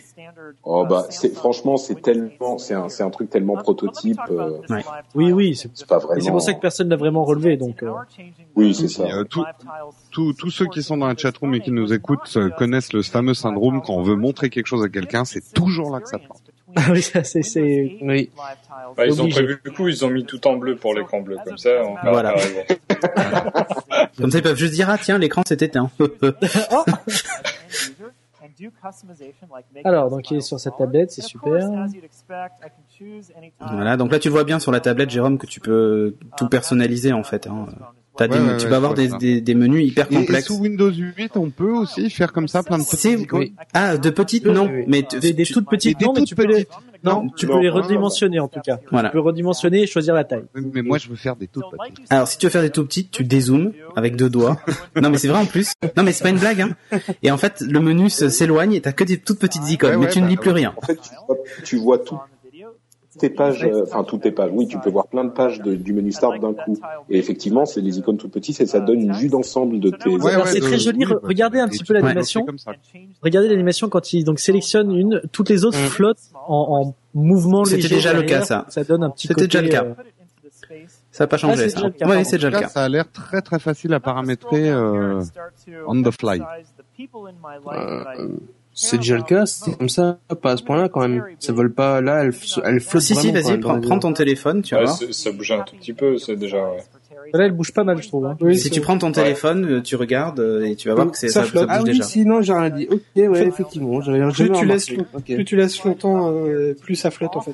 Oh 0.64 0.86
bah 0.86 1.07
c'est 1.11 1.34
franchement 1.34 1.76
c'est 1.76 2.01
tellement 2.01 2.59
c'est 2.59 2.74
un 2.74 2.88
c'est 2.88 3.03
un 3.03 3.11
truc 3.11 3.30
tellement 3.30 3.57
prototype. 3.57 4.18
euh, 4.30 4.59
Ouais. 4.68 4.84
Oui, 5.14 5.32
oui, 5.32 5.57
c'est 5.57 5.68
pas 5.86 5.99
mais 5.99 6.05
vraiment. 6.05 6.20
c'est 6.24 6.30
pour 6.30 6.43
ça 6.43 6.55
que 6.55 6.61
personne 6.61 6.88
n'a 6.88 6.97
vraiment 6.97 7.24
relevé. 7.24 7.57
Donc, 7.57 7.82
euh, 7.82 7.91
Oui, 8.57 8.74
c'est 8.74 8.88
ça. 8.88 9.05
Euh, 9.05 9.24
tout- 9.24 9.45
Tous 10.11 10.32
tous 10.32 10.51
ceux 10.51 10.66
qui 10.66 10.82
sont 10.82 10.97
dans 10.97 11.07
la 11.07 11.16
chatroom 11.16 11.55
et 11.55 11.61
qui 11.61 11.72
nous 11.72 11.93
écoutent 11.93 12.32
euh, 12.36 12.51
connaissent 12.51 12.93
le 12.93 13.03
fameux 13.03 13.34
syndrome 13.34 13.82
quand 13.84 13.95
on 13.95 14.03
veut 14.03 14.16
montrer 14.16 14.51
quelque 14.51 14.66
chose 14.66 14.84
à 14.84 14.88
quelqu'un, 14.88 15.24
c'est 15.24 15.53
toujours 15.53 15.91
là 15.91 16.01
que 16.01 16.09
ça 16.09 16.18
plante. 16.18 16.43
ah 16.76 16.82
oui, 16.93 17.03
ça, 17.03 17.24
c'est 17.24 17.43
c'est 17.43 17.99
Oui. 18.01 18.30
Bah, 18.97 19.07
ils 19.07 19.20
ont 19.20 19.28
prévu 19.28 19.61
du 19.64 19.72
coup, 19.72 19.88
ils 19.88 20.05
ont 20.05 20.11
mis 20.11 20.24
tout 20.24 20.47
en 20.47 20.57
bleu 20.57 20.76
pour 20.76 20.95
l'écran 20.95 21.20
bleu, 21.20 21.36
comme 21.45 21.59
ça. 21.59 21.70
On 21.84 21.97
Voilà. 22.11 22.34
Comme 24.16 24.30
ça, 24.30 24.38
ils 24.38 24.43
peuvent 24.43 24.57
juste 24.57 24.74
dire 24.74 24.88
ah 24.88 24.99
tiens, 24.99 25.18
l'écran 25.18 25.43
s'est 25.47 25.59
éteint. 25.61 25.91
Alors, 29.85 30.11
donc 30.11 30.31
il 30.31 30.37
est 30.39 30.41
sur 30.41 30.59
cette 30.61 30.77
tablette, 30.77 31.11
c'est 31.11 31.23
super. 31.23 31.53
voilà. 33.73 33.97
Donc 33.97 34.13
là, 34.13 34.19
tu 34.19 34.29
vois 34.29 34.45
bien 34.45 34.59
sur 34.59 34.73
la 34.73 34.81
tablette, 34.81 35.11
Jérôme, 35.11 35.39
que 35.39 35.47
tu 35.47 35.61
peux 35.61 36.15
tout 36.37 36.49
personnaliser 36.49 37.13
en 37.13 37.23
fait. 37.23 37.47
Hein. 37.47 37.67
T'as 38.17 38.27
des- 38.29 38.39
Ouais, 38.39 38.57
tu 38.59 38.65
ouais, 38.65 38.69
peux 38.71 38.75
avoir 38.75 38.95
des, 38.95 39.09
des, 39.09 39.41
des 39.41 39.55
menus 39.55 39.87
hyper 39.87 40.07
Et, 40.11 40.15
et 40.15 40.19
complexes. 40.19 40.47
sous 40.49 40.59
Windows 40.59 40.91
8, 40.91 41.37
on 41.37 41.49
peut 41.51 41.73
aussi 41.73 42.11
faire 42.11 42.33
comme 42.33 42.49
ça 42.49 42.63
plein 42.63 42.77
de 42.79 42.83
petites 42.85 43.21
icônes. 43.21 43.49
ah 43.73 43.97
de 43.97 44.11
petites 44.11 44.47
non, 44.47 44.69
oui. 44.71 44.85
mais 44.89 45.03
des, 45.21 45.33
des 45.33 45.45
tu- 45.45 45.53
toutes 45.55 45.69
petites 45.71 46.01
non, 46.01 46.13
mais 46.15 46.25
tu 46.25 46.35
peux 46.35 46.45
les. 46.45 46.67
Non, 47.05 47.28
tu 47.36 47.46
peux 47.46 47.53
non, 47.53 47.59
les 47.61 47.70
redimensionner 47.70 48.40
en 48.40 48.48
tout 48.48 48.61
cas. 48.61 48.78
Voilà. 48.90 49.09
Tu 49.09 49.12
peux 49.14 49.20
redimensionner 49.20 49.82
et 49.82 49.86
choisir 49.86 50.14
la 50.14 50.24
taille. 50.24 50.44
Oui, 50.55 50.62
Mais 50.74 50.82
moi, 50.82 50.98
je 50.98 51.09
veux 51.09 51.16
faire 51.16 51.36
des 51.36 51.46
toutes 51.46 51.64
petites. 51.70 52.07
Alors 52.11 52.28
si 52.28 52.38
tu 52.38 52.46
veux 52.46 52.51
faire 52.51 52.62
des 52.62 52.70
tout 52.70 52.84
petits, 52.84 53.09
tu 53.09 53.24
dézoomes 53.24 53.72
avec 53.96 54.16
deux 54.16 54.28
doigts. 54.30 54.59
non 55.01 55.11
mais 55.11 55.18
c'est 55.18 55.28
vrai 55.28 55.38
en 55.38 55.46
plus. 55.46 55.72
Non 55.96 56.03
mais 56.03 56.12
c'est 56.12 56.22
pas 56.22 56.30
une 56.30 56.38
blague. 56.38 56.61
Hein. 56.61 56.98
Et 57.22 57.30
en 57.30 57.36
fait 57.36 57.61
le 57.61 57.80
menu 57.80 58.11
s'éloigne 58.11 58.74
et 58.74 58.80
t'as 58.80 58.92
que 58.92 59.05
des 59.05 59.18
toutes 59.18 59.38
petites 59.38 59.68
icônes, 59.70 59.90
Ouais, 59.90 59.96
mais 59.96 60.09
tu 60.09 60.18
ne 60.20 60.24
bah, 60.24 60.30
lis 60.30 60.36
plus 60.36 60.51
ouais. 60.51 60.57
rien. 60.57 60.74
En 60.76 60.80
fait, 60.82 60.96
tu 61.01 61.11
vois, 61.26 61.36
tu 61.64 61.76
vois 61.76 61.98
toutes 61.98 62.18
tes 63.19 63.29
pages, 63.31 63.65
euh, 63.65 63.83
enfin 63.83 64.05
toutes 64.05 64.23
tes 64.23 64.31
pages. 64.31 64.51
Oui, 64.55 64.67
tu 64.69 64.79
peux 64.79 64.91
voir 64.91 65.07
plein 65.09 65.25
de 65.25 65.31
pages 65.31 65.61
de- 65.61 65.75
du 65.75 65.93
menu 65.93 66.13
Start 66.13 66.39
d'un 66.41 66.53
coup. 66.55 66.79
Et 67.09 67.19
effectivement, 67.19 67.67
c'est 67.67 67.81
les 67.81 67.99
icônes 67.99 68.17
toutes 68.17 68.31
petites 68.33 68.61
et 68.61 68.67
ça 68.67 68.79
donne 68.81 69.01
une 69.01 69.13
vue 69.13 69.29
d'ensemble 69.29 69.81
de 69.81 69.91
tes. 69.91 70.09
Ouais, 70.11 70.37
ouais, 70.37 70.43
c'est 70.47 70.61
de- 70.61 70.65
très 70.65 70.79
joli. 70.79 71.05
Regardez 71.05 71.59
un 71.59 71.67
et 71.67 71.71
petit 71.71 71.83
peu 71.85 71.95
l'animation. 71.95 72.47
Regardez 73.23 73.49
l'animation 73.49 73.89
quand 73.89 74.13
il 74.13 74.25
donc 74.25 74.39
sélectionne 74.39 74.95
une, 74.97 75.21
toutes 75.33 75.49
les 75.51 75.65
autres 75.65 75.79
Mm. 75.79 75.87
flottent 75.89 76.19
en, 76.47 76.83
en 76.87 76.95
mouvement 77.15 77.65
C'était 77.65 77.89
déjà 77.89 78.13
le 78.13 78.23
cas, 78.23 78.43
ça. 78.43 78.65
Ça 78.69 78.85
donne 78.85 79.03
un 79.03 79.11
petit 79.11 79.27
C'était 79.29 79.47
déjà 79.47 79.63
le 79.63 79.69
cas. 79.69 79.85
euh, 79.85 79.95
Ça 81.11 81.25
n'a 81.25 81.29
pas 81.29 81.35
Ah, 81.35 81.39
changé 81.39 81.69
c'est 81.69 81.81
ça. 81.81 81.87
Oui, 82.07 82.25
c'est 82.25 82.37
déjà 82.37 82.49
le 82.49 82.55
tout 82.55 82.61
cas, 82.61 82.67
cas. 82.67 82.73
ça 82.73 82.85
a 82.85 82.89
l'air 82.89 83.11
très 83.11 83.43
très 83.43 83.59
facile 83.59 83.93
à 83.93 83.99
paramétrer 83.99 84.71
euh, 84.71 85.21
on 85.89 86.01
the 86.01 86.11
fly. 86.13 86.41
Euh, 86.41 88.29
c'est 88.73 88.97
déjà 88.99 89.16
le 89.16 89.23
cas, 89.23 89.47
c'est 89.47 89.77
comme 89.77 89.89
ça, 89.89 90.18
pas 90.43 90.53
à 90.53 90.57
ce 90.57 90.62
point-là 90.62 90.89
quand 90.89 91.01
même. 91.01 91.23
Ça 91.39 91.53
vole 91.53 91.73
pas, 91.73 92.01
là, 92.01 92.25
elle, 92.25 92.33
elle 92.64 92.81
flotte 92.81 93.03
Si 93.03 93.14
si, 93.14 93.33
quand 93.33 93.41
vas-y, 93.41 93.59
prends, 93.59 93.99
ton 93.99 94.12
téléphone, 94.12 94.62
tu 94.62 94.75
vas 94.75 94.81
Ouais, 94.81 94.87
voir. 94.87 94.97
c'est- 94.99 95.12
ça 95.12 95.33
bouge 95.33 95.53
un 95.53 95.61
tout 95.62 95.77
petit 95.77 95.93
peu, 95.93 96.16
c'est 96.18 96.37
déjà. 96.37 96.59
Ouais. 96.59 96.79
Là, 97.35 97.45
elle 97.45 97.53
bouge 97.53 97.73
pas 97.73 97.85
mal, 97.85 98.03
je 98.03 98.09
trouve. 98.09 98.27
hein. 98.27 98.37
Oui, 98.41 98.59
Si 98.59 98.71
tu 98.71 98.81
prends 98.81 98.97
ton 98.99 99.12
téléphone, 99.12 99.64
euh, 99.66 99.83
tu 99.83 99.95
regardes 99.97 100.41
euh, 100.41 100.64
et 100.64 100.75
tu 100.75 100.89
vas 100.89 100.95
voir 100.95 101.11
que 101.11 101.18
Ça 101.18 101.43
flotte. 101.45 101.64
bouge 101.66 101.73
Ah 101.77 101.81
oui, 101.83 101.91
déjà. 101.91 102.03
sinon 102.05 102.41
j'ai 102.43 102.53
rien 102.53 102.71
dit. 102.71 102.89
Ok, 102.91 103.01
ouais, 103.16 103.47
effectivement, 103.47 104.01
j'avais 104.01 104.21
Plus 104.21 104.33
jamais 104.47 104.59
tu 104.59 104.64
laisses, 104.66 104.87
plus 105.27 105.45
tu 105.45 105.57
laisses 105.57 105.85
longtemps, 105.85 106.33
euh, 106.33 106.75
plus 106.81 106.97
ça 106.97 107.11
flotte 107.11 107.37
en 107.37 107.41
fait. 107.43 107.53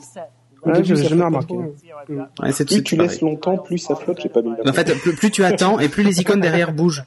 Ouais, 0.64 0.73
début, 0.75 0.87
j'avais 0.87 1.03
ça 1.03 1.09
jamais 1.09 1.25
remarqué. 1.25 1.55
ouais. 1.55 2.53
C'est 2.53 2.64
Plus 2.67 2.83
tu 2.83 2.97
pareil. 2.97 3.09
laisses 3.11 3.21
longtemps, 3.21 3.59
plus 3.59 3.79
ça 3.79 3.95
flotte. 3.97 4.19
J'ai 4.23 4.29
pas 4.29 4.43
mis. 4.43 4.51
En 4.67 4.73
fait, 4.73 4.95
plus, 5.01 5.14
plus 5.14 5.31
tu 5.31 5.45
attends 5.45 5.79
et 5.81 5.89
plus 5.89 6.03
les 6.05 6.21
icônes 6.21 6.41
derrière 6.41 6.73
bougent. 6.73 7.05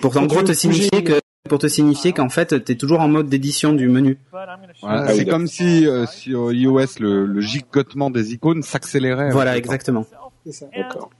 Pour 0.00 0.16
en 0.16 0.26
gros 0.26 0.42
te 0.42 0.52
signifier 0.52 1.04
que 1.04 1.19
pour 1.50 1.58
te 1.58 1.66
signifier 1.66 2.12
qu'en 2.14 2.30
fait 2.30 2.64
t'es 2.64 2.76
toujours 2.76 3.00
en 3.00 3.08
mode 3.08 3.28
d'édition 3.28 3.74
du 3.74 3.88
menu. 3.88 4.16
Voilà, 4.30 4.58
Ah 4.82 5.08
c'est 5.08 5.18
oui, 5.18 5.26
comme 5.26 5.46
si 5.46 5.86
euh, 5.86 6.06
sur 6.06 6.50
iOS 6.52 6.86
le, 7.00 7.26
le 7.26 7.40
gigotement 7.42 8.08
des 8.10 8.32
icônes 8.32 8.62
s'accélérait. 8.62 9.30
Voilà, 9.30 9.58
exactement. 9.58 10.06
Ça. 10.50 10.66
D'accord. 10.74 11.10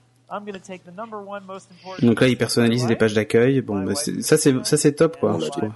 Donc 2.02 2.20
là, 2.20 2.28
il 2.28 2.36
personnalise 2.36 2.86
les 2.86 2.94
pages 2.94 3.14
d'accueil. 3.14 3.60
Bon, 3.62 3.82
bah, 3.82 3.94
ça 3.96 4.36
c'est 4.36 4.64
ça 4.64 4.76
c'est 4.76 4.92
top 4.92 5.18
quoi. 5.18 5.38
Je 5.42 5.48
trouve. 5.48 5.70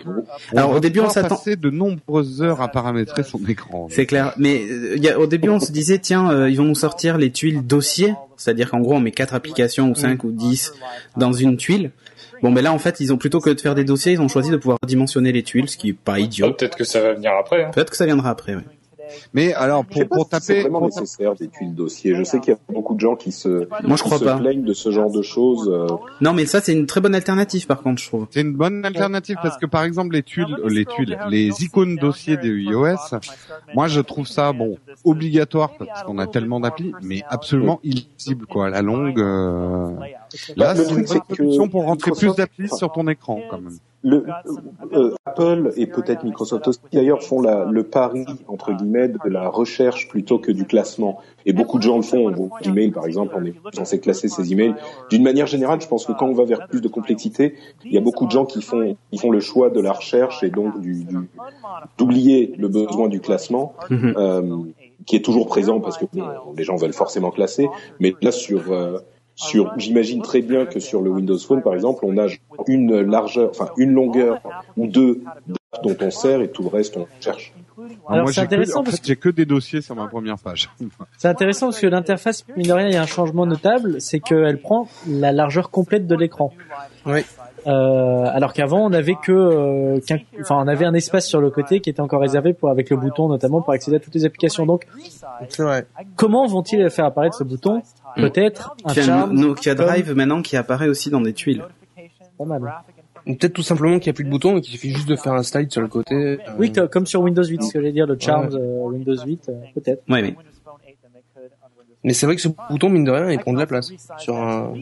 Alors, 0.53 0.71
au 0.71 0.79
début, 0.79 1.01
on 1.01 1.09
s'attend- 1.09 1.31
passer 1.37 1.57
de 1.57 1.71
nombreuses 1.71 2.41
heures 2.41 2.61
à 2.61 2.69
paramétrer 2.69 3.25
son 3.25 3.41
écran. 3.49 3.89
C'est 3.91 4.07
clair. 4.07 4.33
Mais 4.37 4.63
euh, 4.63 4.95
il 4.97 5.03
y 5.03 5.09
a, 5.09 5.19
au 5.19 5.27
début, 5.27 5.49
on 5.49 5.59
se 5.59 5.73
disait 5.73 5.99
tiens, 5.99 6.31
euh, 6.31 6.49
ils 6.49 6.57
vont 6.57 6.65
nous 6.65 6.77
sortir 6.77 7.19
les 7.19 7.33
tuiles 7.33 7.67
dossiers, 7.67 8.15
c'est-à-dire 8.37 8.71
qu'en 8.71 8.79
gros, 8.81 8.95
on 8.95 9.01
met 9.01 9.11
quatre 9.11 9.35
applications 9.35 9.91
ou 9.91 9.97
cinq 9.97 10.23
ou 10.23 10.31
dix 10.31 10.73
dans 11.17 11.33
une 11.33 11.57
tuile. 11.57 11.91
Bon, 12.45 12.51
mais 12.53 12.61
là, 12.61 12.73
en 12.75 12.79
fait, 12.79 13.01
ils 13.01 13.11
ont 13.11 13.17
plutôt 13.17 13.41
que 13.41 13.49
de 13.49 13.59
faire 13.59 13.75
des 13.75 13.85
dossiers, 13.85 14.13
ils 14.13 14.21
ont 14.21 14.29
choisi 14.29 14.51
de 14.51 14.59
pouvoir 14.59 14.77
dimensionner 14.87 15.33
les 15.33 15.43
tuiles, 15.43 15.67
ce 15.69 15.79
qui 15.79 15.89
est 15.89 15.93
pas 15.95 16.15
Ah, 16.17 16.21
idiot. 16.21 16.53
Peut-être 16.53 16.77
que 16.77 16.85
ça 16.85 17.01
va 17.01 17.15
venir 17.15 17.33
après. 17.41 17.65
Hein. 17.65 17.71
Peut-être 17.73 17.89
que 17.91 17.97
ça 17.97 18.05
viendra 18.05 18.29
après. 18.29 18.55
Ouais. 18.55 18.63
Mais 19.33 19.53
alors 19.55 19.85
pour, 19.85 20.09
pour 20.09 20.25
si 20.25 20.31
c'est 20.41 20.55
taper, 20.55 20.61
vraiment 20.63 20.81
taper- 20.89 21.01
nécessaire 21.03 21.35
des 21.35 21.47
tuiles 21.49 21.75
dossiers. 21.75 22.15
Je 22.17 22.25
sais 22.25 22.41
qu'il 22.41 22.53
y 22.53 22.57
a 22.57 22.59
beaucoup 22.73 22.95
de 22.95 23.01
gens 23.01 23.15
qui 23.17 23.33
se, 23.33 23.69
Moi, 23.87 23.97
je 23.97 24.03
crois 24.03 24.19
se 24.19 24.25
pas. 24.25 24.37
plaignent 24.39 24.65
de 24.65 24.73
ce 24.73 24.91
genre 24.91 25.11
de 25.13 25.23
choses. 25.23 25.71
euh, 25.73 25.87
Non, 26.21 26.33
mais 26.33 26.47
ça, 26.47 26.61
c'est 26.61 26.73
une 26.73 26.87
très 26.87 27.01
bonne 27.01 27.15
alternative, 27.15 27.67
par 27.67 27.81
contre, 27.83 28.03
je 28.03 28.09
trouve. 28.09 28.27
c'est 28.31 28.41
une 28.41 28.55
bonne 28.55 28.85
alternative 28.85 29.37
parce 29.43 29.57
que 29.59 29.67
par 29.67 29.85
exemple 29.85 30.15
les 30.15 30.23
tuiles, 30.23 30.57
euh, 30.65 30.69
les 30.69 30.85
tuiles, 30.85 31.19
les 31.31 31.63
icônes 31.63 31.97
dossiers 31.97 32.37
des 32.39 32.49
iOS, 32.49 32.97
moi 33.75 33.89
je 33.89 34.01
trouve 34.01 34.27
ça 34.27 34.53
bon 34.53 34.79
obligatoire 35.05 35.73
parce 35.79 36.03
qu'on 36.03 36.19
a 36.19 36.27
tellement 36.27 36.59
d'applis, 36.61 36.93
mais 37.03 37.23
absolument 37.29 37.81
illisible 37.85 38.47
quoi. 38.47 38.67
À 38.67 38.71
la 38.71 38.83
longue, 38.83 39.21
euh, 39.21 39.91
là 40.57 40.75
le 40.75 40.81
c'est 40.81 40.85
truc, 40.87 40.99
une 41.01 41.07
c'est 41.07 41.21
que 41.21 41.67
pour 41.69 41.85
rentrer 41.85 42.11
plus 42.11 42.27
Microsoft- 42.29 42.37
d'applis 42.39 42.69
sur 42.77 42.93
ton 42.93 43.07
écran 43.09 43.41
quand 43.51 43.61
même. 43.61 43.79
Le, 44.07 44.27
euh, 44.93 45.15
Apple 45.25 45.73
et 45.77 45.87
peut-être 45.87 46.25
Microsoft 46.25 46.69
aussi 46.69 46.79
d'ailleurs 46.93 47.23
font 47.23 47.41
la, 47.41 47.65
le 47.65 47.85
pari 47.85 48.27
entre 48.49 48.73
guillemets 48.75 49.09
de 49.09 49.19
la 49.31 49.49
recherche 49.49 50.09
plutôt 50.09 50.39
que 50.39 50.53
du 50.53 50.67
classement. 50.67 51.21
Et 51.47 51.55
beaucoup 51.55 51.79
de 51.79 51.83
gens 51.85 51.97
le 51.97 52.03
font. 52.03 52.31
Vos 52.31 52.51
emails 52.67 52.91
par 52.91 53.07
exemple, 53.07 53.35
on 53.39 53.45
est 53.47 53.55
censé 53.73 54.01
classer 54.01 54.29
ses 54.29 54.53
emails. 54.53 54.75
D'une 55.09 55.23
manière 55.23 55.47
générale, 55.47 55.81
je 55.81 55.89
pense 55.89 56.05
que 56.05 56.13
quand 56.13 56.27
on 56.27 56.35
va 56.35 56.45
vers 56.45 56.67
plus 56.69 56.83
de 56.83 56.89
complexité, 56.89 57.55
il 57.83 57.93
y 57.93 57.97
a 57.97 58.03
beaucoup 58.03 58.27
de 58.27 58.31
gens 58.31 58.45
qui 58.45 58.61
font, 58.61 58.95
qui 59.11 59.17
font 59.19 59.31
le 59.31 59.41
choix 59.41 59.71
de 59.71 59.81
la 59.81 59.93
recherche 59.93 60.43
et 60.43 60.51
donc 60.51 60.79
du, 60.83 61.05
du- 61.05 61.17
d'oublier 61.97 62.53
le 62.59 62.69
besoin 62.69 63.09
du 63.09 63.21
classement. 63.21 63.73
Mhm. 63.89 64.15
euh, 64.19 64.57
qui 65.07 65.17
est 65.17 65.23
toujours 65.25 65.47
présent 65.49 65.81
parce 65.81 65.99
que 65.99 66.07
bon, 66.15 66.25
les 66.57 66.65
gens 66.65 66.77
veulent 66.77 66.95
forcément 66.95 67.31
classer. 67.31 67.69
Mais 68.01 68.15
là, 68.23 68.31
sur, 68.33 68.73
euh, 68.73 69.01
sur, 69.37 69.73
j'imagine 69.79 70.23
très 70.23 70.43
bien 70.43 70.67
que 70.67 70.81
sur 70.81 71.03
le 71.03 71.11
Windows 71.11 71.39
Phone, 71.39 71.63
par 71.63 71.75
exemple, 71.75 72.05
on 72.05 72.17
a 72.19 72.27
une 72.67 73.01
largeur, 73.01 73.51
enfin 73.51 73.71
une 73.77 73.93
longueur 73.93 74.41
ou 74.77 74.87
deux 74.87 75.23
dont 75.83 75.97
on 76.01 76.11
sert 76.11 76.41
et 76.41 76.51
tout 76.51 76.63
le 76.63 76.69
reste 76.69 76.97
on 76.97 77.07
cherche. 77.21 77.53
Alors, 78.09 78.23
moi 78.23 78.33
c'est 78.33 78.41
que, 78.41 78.47
intéressant 78.47 78.85
parce 78.85 78.97
fait 78.97 79.07
j'ai 79.07 79.17
que 79.17 79.29
des 79.29 79.45
dossiers 79.45 79.81
sur 79.81 79.97
ma 79.97 80.07
première 80.07 80.39
page. 80.39 80.71
C'est 81.19 81.29
intéressant 81.29 81.67
parce 81.67 81.81
que 81.81 81.87
l'interface, 81.89 82.47
mine 82.57 82.67
de 82.67 82.73
rien, 82.73 82.87
il 82.87 82.95
y 82.95 82.97
a 82.97 83.03
un 83.03 83.07
changement 83.07 83.47
notable, 83.47 84.01
c'est 84.01 84.21
qu'elle 84.21 84.61
prend 84.61 84.89
la 85.09 85.33
largeur 85.33 85.71
complète 85.71 86.07
de 86.07 86.15
l'écran. 86.15 86.53
Oui. 87.05 87.25
Euh, 87.67 88.25
alors 88.33 88.53
qu'avant, 88.53 88.81
on 88.85 88.93
avait 88.93 89.15
que, 89.15 89.33
euh, 89.33 90.01
qu'un- 90.07 90.19
enfin, 90.41 90.57
on 90.63 90.69
avait 90.69 90.85
un 90.85 90.95
espace 90.95 91.27
sur 91.27 91.41
le 91.41 91.51
côté 91.51 91.81
qui 91.81 91.91
était 91.91 92.01
encore 92.01 92.21
réservé 92.21 92.53
pour, 92.55 92.69
avec 92.71 92.91
le 92.91 92.97
bouton 92.97 93.29
notamment, 93.29 93.63
pour 93.63 93.73
accéder 93.73 93.97
à 93.97 94.01
toutes 94.01 94.15
les 94.15 94.25
applications. 94.25 94.67
Donc, 94.67 94.87
comment 96.17 96.47
vont-ils 96.47 96.89
faire 96.91 97.05
apparaître 97.07 97.37
ce 97.37 97.45
bouton 97.45 97.83
Peut-être 98.17 98.77
un 98.85 98.95
charme, 98.95 99.33
no- 99.35 99.49
Nokia 99.49 99.75
comme- 99.75 99.87
Drive 99.87 100.13
maintenant 100.15 100.43
qui 100.43 100.57
apparaît 100.57 100.89
aussi 100.89 101.11
dans 101.11 101.21
des 101.21 101.33
tuiles. 101.33 101.65
pas 102.39 102.45
mal. 102.45 102.63
Ou 103.27 103.35
Peut-être 103.37 103.55
tout 103.55 103.63
simplement 103.63 103.99
qu'il 103.99 104.11
n'y 104.11 104.15
a 104.15 104.17
plus 104.17 104.25
de 104.25 104.31
bouton 104.31 104.59
et 104.59 104.61
qu'il 104.61 104.73
suffit 104.75 104.91
juste 104.91 105.09
de 105.09 105.17
faire 105.17 105.33
un 105.33 105.43
slide 105.43 105.71
sur 105.73 105.81
le 105.81 105.89
côté. 105.89 106.15
euh, 106.15 106.37
Oui, 106.59 106.71
comme 106.91 107.07
sur 107.07 107.23
Windows 107.23 107.43
8, 107.45 107.63
ce 107.63 107.73
que 107.73 107.79
j'allais 107.81 107.93
dire, 107.93 108.07
le 108.07 108.19
Charms 108.21 108.51
euh, 108.55 108.83
Windows 108.89 109.17
8, 109.25 109.49
euh, 109.49 109.53
peut-être. 109.75 110.03
Ouais, 110.11 110.21
mais 110.23 110.35
Mais 112.03 112.13
c'est 112.13 112.27
vrai 112.27 112.37
que 112.37 112.43
ce 112.43 112.49
bouton, 112.69 112.91
mine 112.91 113.05
de 113.05 113.11
rien, 113.11 113.31
il 113.31 113.39
prend 113.39 113.55
de 113.55 113.59
la 113.59 113.67
place. 113.67 113.91
Sur 114.19 114.37
un... 114.37 114.75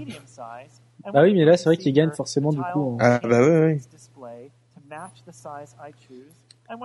Bah 1.12 1.22
oui, 1.22 1.34
mais 1.34 1.44
là, 1.44 1.56
c'est 1.56 1.64
vrai 1.64 1.76
qu'il 1.76 1.92
gagne 1.92 2.10
forcément 2.10 2.50
du 2.52 2.58
coup. 2.72 2.94
en- 2.94 2.96
Ah 3.00 3.20
bah 3.22 3.40
ouais. 3.40 3.78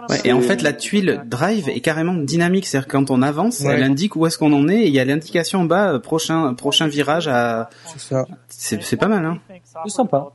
Ouais, 0.09 0.19
et 0.25 0.33
en 0.33 0.41
fait, 0.41 0.61
la 0.63 0.73
tuile 0.73 1.21
Drive 1.25 1.69
est 1.69 1.79
carrément 1.79 2.13
dynamique, 2.13 2.65
c'est-à-dire 2.65 2.87
quand 2.89 3.09
on 3.11 3.21
avance, 3.21 3.61
Ouais. 3.61 3.73
elle 3.75 3.83
indique 3.83 4.15
où 4.15 4.25
est-ce 4.25 4.37
qu'on 4.37 4.51
en 4.51 4.67
est, 4.67 4.81
et 4.81 4.87
il 4.87 4.93
y 4.93 4.99
a 4.99 5.05
l'indication 5.05 5.61
en 5.61 5.65
bas 5.65 5.93
euh, 5.93 5.99
prochain 5.99 6.53
prochain 6.55 6.87
virage 6.87 7.27
à. 7.29 7.69
C'est 7.85 7.99
ça. 7.99 8.25
C'est 8.49 8.81
c'est 8.83 8.97
pas 8.97 9.07
mal, 9.07 9.23
hein. 9.25 9.37
C'est 9.85 9.91
sympa. 9.91 10.29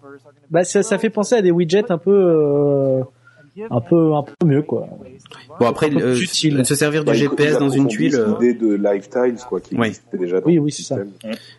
Bah 0.51 0.64
ça, 0.64 0.83
ça 0.83 0.97
fait 0.99 1.11
penser 1.11 1.35
à 1.35 1.43
des 1.43 1.51
widgets 1.51 1.91
un 1.91 1.99
peu, 1.99 2.11
euh, 2.14 3.03
un 3.70 3.80
peu, 3.80 4.14
un 4.14 4.22
peu 4.22 4.47
mieux 4.47 4.62
quoi. 4.62 4.89
Bon 5.61 5.66
après, 5.66 5.91
euh, 5.95 6.14
utile. 6.16 6.64
se 6.64 6.74
servir 6.74 7.03
du 7.05 7.07
Bah, 7.11 7.14
ils- 7.16 7.20
GPS 7.20 7.59
dans 7.59 7.68
une 7.68 7.89
tuile. 7.89 8.14
euh, 8.16 8.35
L'idée 8.41 8.55
de 8.55 8.74
Live 8.74 9.09
Tiles, 9.09 9.37
quoi, 9.49 9.61
qui 9.61 9.74
Oui. 9.76 9.89
existait 9.89 10.16
déjà. 10.18 10.41
dans 10.41 10.47
Oui, 10.47 10.59
oui, 10.59 10.72
c'est 10.72 10.83
ça. 10.83 10.97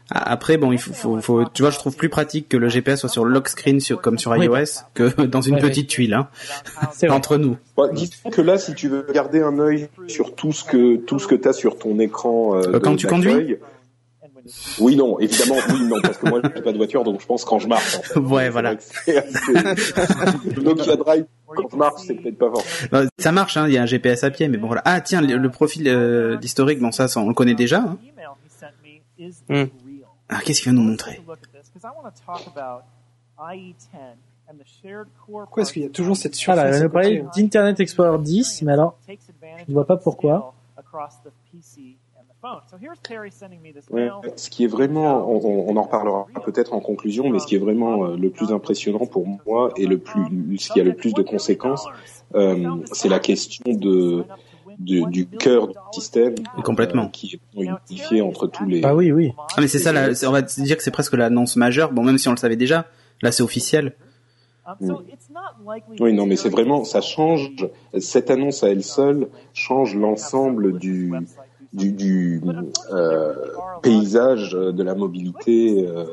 Après, 0.09 0.57
bon, 0.57 0.71
il 0.71 0.78
faut, 0.80 0.93
faut, 0.93 1.21
faut- 1.21 1.45
tu 1.53 1.61
vois, 1.63 1.71
je 1.71 1.78
trouve 1.78 1.95
plus 1.95 2.09
pratique 2.09 2.49
que 2.49 2.57
le 2.57 2.69
GPS 2.69 2.99
soit 3.01 3.09
sur 3.09 3.26
lock 3.26 3.47
screen 3.47 3.80
sur, 3.80 4.01
comme 4.01 4.17
sur 4.19 4.32
Oui. 4.32 4.45
iOS 4.45 4.84
que 4.93 5.03
dans 5.26 5.41
une 5.41 5.55
Ouais, 5.55 5.61
petite 5.61 5.88
tuile, 5.88 6.13
hein. 6.13 6.28
C'est 6.93 7.07
vrai. 7.07 7.15
Entre 7.15 7.38
nous. 7.38 7.57
Bon, 7.78 7.91
disons 7.93 8.30
que 8.32 8.41
là, 8.41 8.57
si 8.57 8.74
tu 8.74 8.89
veux 8.89 9.05
garder 9.13 9.41
un 9.41 9.57
œil 9.59 9.88
sur 10.07 10.36
tout 10.36 10.51
ce 10.51 10.63
que 10.63 10.97
tout 10.97 11.19
ce 11.19 11.28
que 11.28 11.36
t'as 11.36 11.53
sur 11.53 11.78
ton 11.78 11.99
écran, 11.99 12.55
euh, 12.57 12.74
Euh, 12.76 12.80
quand 12.80 12.91
de- 12.91 12.97
tu 12.97 13.07
conduis 13.07 13.57
Oui, 14.80 14.96
non, 14.98 15.20
évidemment, 15.20 15.56
oui, 15.70 15.86
non, 15.86 16.02
parce 16.02 16.18
que 16.18 16.28
moi, 16.28 16.41
j'ai 16.44 16.62
pas 16.62 16.72
de 16.74 16.78
voiture, 16.78 17.04
donc 17.04 17.22
je 17.22 17.26
pense 17.26 17.46
quand 17.46 17.60
je 17.60 17.68
marche. 17.68 17.96
En 17.98 18.02
fait. 18.02 18.20
Ouais, 18.20 18.50
voilà. 18.50 18.74
vrai 18.74 18.78
que 18.78 18.84
c'est 18.84 19.18
assez- 19.18 19.54
Le 20.56 20.62
Nokia 20.64 20.96
Drive, 20.98 21.26
quand 21.48 21.70
je 21.72 21.76
marche, 21.78 22.02
c'est 22.06 22.16
peut-être 22.16 22.38
pas 22.38 22.50
fort. 22.52 22.64
Ça 23.20 23.32
marche, 23.32 23.56
hein, 23.58 23.68
il 23.68 23.74
y 23.74 23.78
a 23.78 23.82
un 23.84 23.86
GPS 23.86 24.24
à 24.24 24.32
pied, 24.32 24.48
mais 24.50 24.58
bon 24.58 24.68
voilà. 24.68 24.82
Ah 24.86 25.00
tiens, 25.02 25.22
le, 25.22 25.38
le 25.38 25.50
profil 25.50 25.88
euh, 25.88 26.36
d'historique, 26.38 26.80
bon 26.80 26.91
ça, 26.91 27.08
ça, 27.08 27.20
on 27.22 27.28
le 27.30 27.34
connaît 27.34 27.56
déjà. 27.56 27.80
Hein. 27.80 27.98
Hmm. 29.48 29.64
Ah, 30.30 30.39
qu'est-ce 30.44 30.62
qu'il 30.62 30.72
va 30.72 30.76
nous 30.78 30.84
montrer? 30.84 31.22
Pourquoi 35.46 35.64
est-ce 35.64 35.72
qu'il 35.74 35.84
y 35.84 35.86
a 35.86 35.89
toujours 35.89 36.18
cette 36.18 36.34
Ah 36.48 36.56
là, 36.56 36.64
surface 36.64 36.76
elle 36.76 36.82
à 36.82 36.84
nous 36.86 36.89
parlait 36.89 37.18
côté, 37.20 37.28
hein? 37.28 37.32
d'Internet 37.36 37.80
Explorer 37.80 38.20
10, 38.20 38.62
mais 38.64 38.74
alors, 38.74 38.98
je 39.08 39.70
ne 39.70 39.74
vois 39.74 39.88
pas 39.88 39.98
pourquoi. 39.98 40.54
Ouais, 43.89 44.10
ce 44.36 44.50
qui 44.50 44.64
est 44.66 44.68
vraiment, 44.68 45.30
on, 45.30 45.76
en 45.78 45.82
reparlera 45.84 46.28
peut-être 46.44 46.74
en 46.74 46.80
conclusion, 46.82 47.30
mais 47.30 47.39
ce 47.39 47.48
qui 47.48 47.56
est 47.56 47.60
vraiment 47.60 48.06
euh, 48.06 48.18
le 48.18 48.30
plus 48.30 48.52
impressionnant 48.52 49.06
pour 49.06 49.26
moi 49.46 49.72
et 49.78 49.86
le 49.88 49.98
plus, 49.98 50.58
ce 50.60 50.72
qui 50.72 50.80
a 50.82 50.84
le 50.84 50.94
plus 50.96 51.14
de 51.14 51.22
conséquences, 51.22 51.88
euh, 52.36 52.70
c'est 52.91 53.08
la 53.10 53.20
question 53.20 53.64
de, 53.74 54.26
de- 54.80 55.10
du 55.10 55.26
cœur 55.28 55.68
du 55.68 55.74
système, 55.94 56.36
Complètement. 56.64 57.06
euh, 57.06 57.08
qui 57.08 57.39
est 57.56 57.64
unifié 57.89 58.22
entre 58.22 58.48
tous 58.48 58.66
les. 58.66 58.82
Bah 58.82 58.94
oui, 58.96 59.12
oui. 59.12 59.32
Ah 59.56 59.62
mais 59.62 59.68
c'est 59.68 59.80
ça, 59.80 59.91
la- 59.94 60.10
on 60.28 60.32
va 60.32 60.41
dire 60.41 60.78
que 60.78 60.84
c'est 60.84 60.91
presque 60.91 61.14
l'annonce 61.14 61.56
majeure. 61.56 61.91
Bon, 61.94 62.04
même 62.04 62.18
si 62.18 62.28
on 62.28 62.32
le 62.32 62.38
savait 62.38 62.56
déjà, 62.58 62.88
là 63.22 63.32
c'est 63.32 63.44
officiel. 63.44 63.96
Oui, 66.00 66.14
non, 66.14 66.26
mais 66.26 66.36
c'est 66.38 66.50
vraiment, 66.50 66.84
ça 66.86 67.02
change. 67.02 67.52
Cette 68.00 68.32
annonce 68.32 68.64
à 68.64 68.70
elle 68.70 68.84
seule 68.84 69.28
change 69.54 69.96
l'ensemble 69.96 70.78
du 70.80 71.12
du, 71.74 71.91
du 71.91 72.41
euh, 72.91 73.34
paysage 73.82 74.51
de 74.51 74.84
la 74.84 74.95
mobilité 74.95 75.86
euh, 75.88 76.05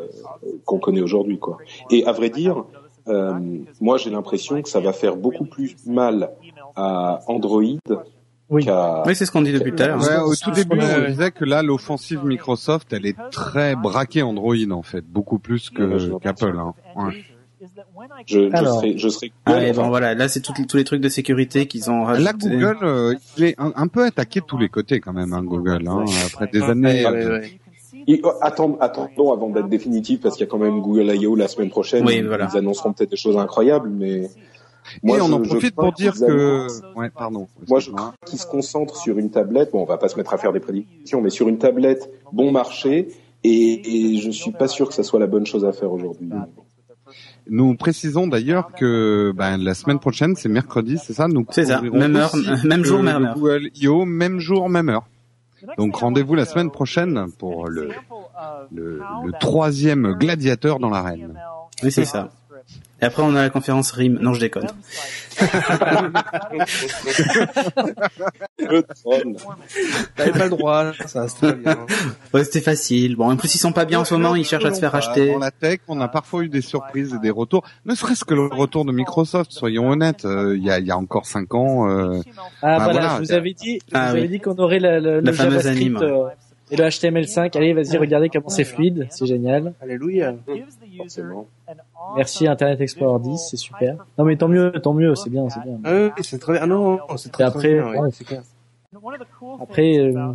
qu'on 0.65 0.79
connaît 0.79 1.03
aujourd'hui, 1.03 1.39
quoi. 1.39 1.59
Et 1.91 2.07
à 2.07 2.13
vrai 2.13 2.31
dire, 2.31 2.65
euh, 3.09 3.39
moi 3.81 3.99
j'ai 3.99 4.11
l'impression 4.11 4.61
que 4.63 4.69
ça 4.69 4.81
va 4.81 4.93
faire 4.93 5.17
beaucoup 5.17 5.45
plus 5.45 5.77
mal 5.87 6.31
à 6.77 7.21
Android 7.27 7.63
Oui. 8.49 8.65
qu'à 8.65 9.03
Oui, 9.07 9.15
c'est 9.15 9.27
ce 9.27 9.31
qu'on 9.31 9.43
dit 9.43 9.53
depuis 9.53 9.73
tout 9.73 9.83
à 9.83 9.89
l'heure. 9.89 10.01
Ouais, 10.01 10.19
au 10.19 10.35
tout 10.35 10.51
début, 10.51 10.79
on 10.81 11.09
disait 11.09 11.31
que 11.31 11.45
là, 11.45 11.63
l'offensive 11.63 12.25
Microsoft, 12.25 12.93
elle 12.93 13.07
est 13.07 13.17
très 13.31 13.77
braquée 13.77 14.23
Android 14.23 14.55
en 14.71 14.83
fait, 14.83 15.05
beaucoup 15.05 15.39
plus 15.39 15.71
que 15.71 16.19
qu'Apple. 16.19 16.57
Hein. 16.59 16.75
Ouais. 16.97 17.25
Je, 18.27 18.49
je 18.51 18.55
Alors. 18.57 18.77
serais, 18.81 18.97
je 18.99 19.09
Google, 19.09 19.63
et 19.65 19.73
bon 19.73 19.89
voilà, 19.89 20.15
là 20.15 20.29
c'est 20.29 20.41
tous 20.41 20.77
les 20.77 20.85
trucs 20.85 21.01
de 21.01 21.09
sécurité 21.09 21.67
qu'ils 21.67 21.91
ont 21.91 22.05
rajouté. 22.05 22.25
Là, 22.25 22.33
Google, 22.33 22.79
euh, 22.83 23.15
il 23.37 23.45
est 23.45 23.55
un, 23.59 23.73
un 23.77 23.87
peu 23.89 24.05
attaqué 24.05 24.41
de 24.41 24.45
tous 24.47 24.59
les 24.59 24.69
côtés 24.69 25.01
quand 25.01 25.13
même, 25.13 25.33
hein, 25.33 25.43
Google. 25.43 25.87
Hein, 25.89 26.05
après 26.27 26.47
des 26.49 26.63
années. 26.63 27.05
Ouais, 27.07 27.11
ouais, 27.13 27.25
euh, 27.25 27.41
ouais. 27.41 27.61
Et, 28.07 28.21
oh, 28.25 28.33
attends, 28.41 28.77
attendons 28.81 29.33
avant 29.33 29.51
d'être 29.51 29.69
définitif 29.69 30.21
parce 30.21 30.37
qu'il 30.37 30.45
y 30.47 30.49
a 30.49 30.51
quand 30.51 30.59
même 30.59 30.81
Google 30.81 31.15
I.O. 31.15 31.35
la 31.37 31.49
semaine 31.49 31.69
prochaine. 31.71 32.05
Oui, 32.07 32.17
Ils 32.19 32.27
voilà. 32.27 32.49
annonceront 32.57 32.93
peut-être 32.93 33.11
des 33.11 33.17
choses 33.17 33.37
incroyables, 33.37 33.91
mais 33.91 34.31
moi, 35.03 35.19
et 35.19 35.21
on 35.21 35.27
je- 35.29 35.33
en 35.35 35.41
profite 35.43 35.75
pour 35.75 35.93
dire 35.93 36.15
qu'ils 36.15 36.27
que. 36.27 36.67
Ouais, 36.97 37.11
pardon. 37.11 37.47
Moi, 37.69 37.79
je 37.79 37.91
crois 37.91 38.15
qu'ils 38.27 38.39
se 38.39 38.47
concentrent 38.47 38.97
sur 38.97 39.19
une 39.19 39.31
tablette. 39.31 39.73
Bon, 39.73 39.83
on 39.83 39.85
va 39.85 39.99
pas 39.99 40.09
se 40.09 40.17
mettre 40.17 40.33
à 40.33 40.39
faire 40.39 40.53
des 40.53 40.61
prédictions, 40.61 41.21
mais 41.21 41.31
sur 41.31 41.49
une 41.49 41.59
tablette 41.59 42.11
bon 42.33 42.51
marché. 42.51 43.09
Et, 43.43 44.15
et 44.15 44.19
je 44.19 44.31
suis 44.31 44.53
pas 44.53 44.69
sûr 44.69 44.89
que 44.89 44.95
ça 44.95 45.03
soit 45.03 45.19
la 45.21 45.27
bonne 45.27 45.47
chose 45.47 45.65
à 45.65 45.73
faire 45.73 45.91
aujourd'hui. 45.93 46.29
Nous 47.49 47.75
précisons 47.75 48.27
d'ailleurs 48.27 48.73
que 48.73 49.33
ben, 49.35 49.57
la 49.57 49.75
semaine 49.75 49.99
prochaine, 49.99 50.37
c'est 50.37 50.49
mercredi, 50.49 50.99
c'est 50.99 51.13
ça? 51.13 51.29
Nous 51.29 51.47
C'est 51.51 51.67
ça, 51.67 51.81
même 51.81 52.17
heure, 52.17 52.33
même 52.65 52.85
jour, 52.85 53.03
même 53.03 53.25
heure. 53.25 53.35
Google 53.35 53.71
I.O., 53.75 54.05
même 54.05 54.39
jour, 54.39 54.69
même 54.69 54.89
heure. 54.89 55.07
Donc 55.77 55.97
rendez-vous 55.97 56.35
la 56.35 56.47
semaine 56.47 56.71
prochaine 56.71 57.27
pour 57.39 57.69
le, 57.69 57.91
le, 58.73 59.01
le 59.25 59.33
troisième 59.39 60.15
gladiateur 60.15 60.79
dans 60.79 60.89
l'arène. 60.91 61.39
Oui, 61.83 61.93
c'est 61.93 62.05
ça. 62.05 62.31
Et 63.03 63.07
après 63.07 63.23
on 63.23 63.35
a 63.35 63.43
la 63.43 63.51
conférence 63.51 63.91
RIM. 63.93 64.19
Non, 64.21 64.35
je 64.35 64.41
déconne. 64.41 64.67
T'avais 70.17 70.33
pas 70.33 70.45
le 70.45 70.51
droit, 70.51 70.93
ça, 71.07 71.27
très 71.27 71.55
bien. 71.55 71.77
Ouais, 72.35 72.45
c'était 72.45 72.61
facile. 72.61 73.17
Bon, 73.17 73.31
en 73.31 73.37
plus 73.37 73.55
ils 73.55 73.59
sont 73.59 73.73
pas 73.73 73.85
bien 73.85 74.01
en 74.01 74.05
ce 74.05 74.15
moment, 74.15 74.37
ils 74.37 74.45
cherchent 74.45 74.65
à 74.65 74.73
se 74.75 74.79
faire 74.81 74.95
acheter. 74.95 75.33
Dans 75.33 75.39
la 75.39 75.51
tech, 75.51 75.81
on 75.89 76.01
a 76.01 76.09
parfois 76.09 76.43
eu 76.45 76.49
des 76.49 76.61
surprises 76.61 77.13
et 77.15 77.19
des 77.19 77.31
retours. 77.31 77.65
Ne 77.87 77.95
serait-ce 77.95 78.25
que 78.25 78.35
le 78.35 78.47
retour 78.47 78.85
de 78.85 78.93
Microsoft, 78.93 79.51
soyons 79.53 79.91
honnêtes. 79.91 80.25
euh, 80.25 80.57
Il 80.57 80.63
y, 80.65 80.71
a, 80.71 80.79
y 80.79 80.91
a 80.91 80.97
encore 80.97 81.27
cinq 81.27 81.55
ans, 81.55 81.89
euh, 81.89 82.21
Ah 82.63 82.79
Bah, 82.79 82.85
voilà, 82.85 82.93
voilà. 82.93 83.15
je 83.17 83.23
vous 83.23 83.33
avais 83.33 83.53
dit, 83.55 83.81
je 83.89 83.93
Ah 83.95 84.09
vous 84.09 84.15
oui. 84.15 84.19
avais 84.21 84.29
dit 84.29 84.41
qu'on 84.41 84.57
aurait 84.57 84.79
la, 84.79 85.01
la- 85.01 85.21
La 85.21 85.21
le 85.21 85.33
fameuse 85.33 85.63
JavaScript 85.63 85.97
anime. 85.97 85.97
euh, 86.03 86.29
et 86.71 86.77
le 86.77 86.85
HTML5. 86.85 87.57
Allez, 87.57 87.73
vas-y, 87.73 87.97
regardez 87.97 88.29
comment 88.29 88.49
c'est 88.49 88.65
fluide, 88.65 89.07
c'est 89.11 89.27
génial. 89.27 89.73
Alléluia. 89.81 90.35
Forcément. 90.97 91.47
Merci 92.17 92.47
Internet 92.47 92.81
Explorer 92.81 93.21
10, 93.23 93.39
c'est 93.51 93.57
super. 93.57 93.97
Non 94.19 94.25
mais 94.25 94.37
tant 94.37 94.49
mieux, 94.49 94.73
tant 94.73 94.93
mieux, 94.95 95.15
c'est 95.15 95.31
bien, 95.31 95.49
c'est 95.49 95.63
bien. 95.63 95.79
Ah 95.85 95.93
oui, 96.17 96.23
c'est 96.25 96.39
très 96.39 96.55
bien. 96.55 96.63
Ah 96.63 96.67
non, 96.67 96.99
non, 97.09 97.17
c'est 97.17 97.31
très, 97.31 97.45
Et 97.45 97.47
très 97.51 97.57
après, 97.59 97.75
bien, 97.75 97.91
ouais, 97.91 97.99
ouais. 97.99 98.09
c'est 98.13 98.25
clair. 98.25 98.43
Après, 99.61 99.99
euh, 99.99 100.33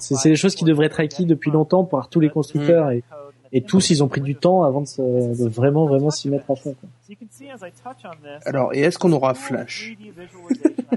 c'est 0.00 0.16
c'est 0.16 0.28
des 0.30 0.36
choses 0.36 0.54
qui 0.54 0.64
devraient 0.64 0.86
être 0.86 1.00
acquis 1.00 1.24
depuis 1.24 1.50
longtemps 1.50 1.84
par 1.84 2.08
tous 2.08 2.18
les 2.20 2.28
constructeurs 2.30 2.90
et, 2.90 3.04
et 3.52 3.62
tous 3.62 3.90
ils 3.90 4.02
ont 4.02 4.08
pris 4.08 4.20
du 4.20 4.34
temps 4.34 4.64
avant 4.64 4.80
de, 4.80 4.86
se, 4.86 5.00
de 5.02 5.48
vraiment 5.48 5.86
vraiment 5.86 6.10
s'y 6.10 6.28
mettre 6.28 6.50
à 6.50 6.56
fond. 6.56 6.74
quoi. 6.74 6.88
Alors, 8.44 8.74
et 8.74 8.80
est-ce 8.80 8.98
qu'on 8.98 9.12
aura 9.12 9.34
Flash? 9.34 9.96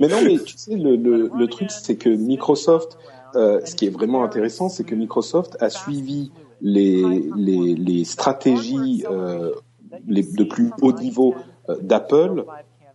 Mais 0.00 0.08
non, 0.08 0.22
mais 0.24 0.38
tu 0.38 0.56
sais, 0.56 0.76
le, 0.76 0.96
le, 0.96 1.30
le 1.36 1.46
truc, 1.48 1.70
c'est 1.70 1.96
que 1.96 2.08
Microsoft, 2.08 2.98
euh, 3.36 3.60
ce 3.64 3.74
qui 3.74 3.86
est 3.86 3.90
vraiment 3.90 4.24
intéressant, 4.24 4.68
c'est 4.68 4.84
que 4.84 4.94
Microsoft 4.94 5.56
a 5.60 5.70
suivi 5.70 6.30
les, 6.60 7.30
les, 7.36 7.74
les 7.74 8.04
stratégies 8.04 9.04
euh, 9.10 9.52
les, 10.06 10.22
de 10.22 10.44
plus 10.44 10.70
haut 10.80 10.92
niveau 10.92 11.34
euh, 11.68 11.76
d'Apple 11.82 12.44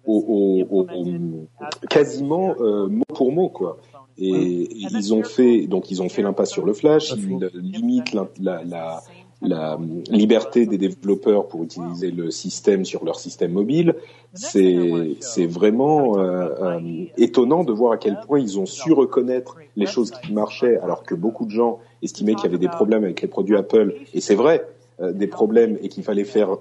au, 0.05 0.65
au, 0.69 0.77
au- 0.77 0.87
au- 0.89 1.47
quasiment 1.89 2.55
euh, 2.59 2.87
mot 2.87 3.03
pour 3.13 3.31
mot, 3.31 3.49
quoi. 3.49 3.77
Et, 4.19 4.31
et 4.63 4.87
ils 4.97 5.13
ont 5.13 5.23
fait 5.23 5.67
donc 5.67 5.91
ils 5.91 6.01
ont 6.01 6.09
fait 6.09 6.23
l'impasse 6.23 6.49
sur 6.49 6.65
le 6.65 6.73
flash, 6.73 7.11
ils 7.11 7.37
limitent 7.61 8.13
la, 8.13 8.27
la, 8.39 8.63
la, 8.63 9.03
la 9.41 9.77
liberté 10.09 10.65
des 10.65 10.77
développeurs 10.77 11.47
pour 11.47 11.63
utiliser 11.63 12.11
le 12.11 12.31
système 12.31 12.85
sur 12.85 13.05
leur 13.05 13.19
système 13.19 13.51
mobile. 13.51 13.95
C'est 14.33 15.15
c'est 15.19 15.45
vraiment 15.45 16.17
euh, 16.17 16.49
euh, 16.59 17.05
étonnant 17.17 17.63
de 17.63 17.71
voir 17.71 17.93
à 17.93 17.97
quel 17.97 18.19
point 18.25 18.39
ils 18.39 18.59
ont 18.59 18.65
su 18.65 18.91
reconnaître 18.93 19.57
les 19.75 19.85
choses 19.85 20.11
qui 20.11 20.33
marchaient, 20.33 20.77
alors 20.77 21.03
que 21.03 21.15
beaucoup 21.15 21.45
de 21.45 21.51
gens 21.51 21.79
estimaient 22.01 22.35
qu'il 22.35 22.45
y 22.45 22.47
avait 22.47 22.57
des 22.57 22.67
problèmes 22.67 23.03
avec 23.03 23.21
les 23.21 23.27
produits 23.27 23.55
Apple. 23.55 23.95
Et 24.13 24.21
c'est 24.21 24.35
vrai, 24.35 24.65
euh, 24.99 25.11
des 25.11 25.27
problèmes 25.27 25.77
et 25.83 25.89
qu'il 25.89 26.03
fallait 26.03 26.23
faire 26.23 26.57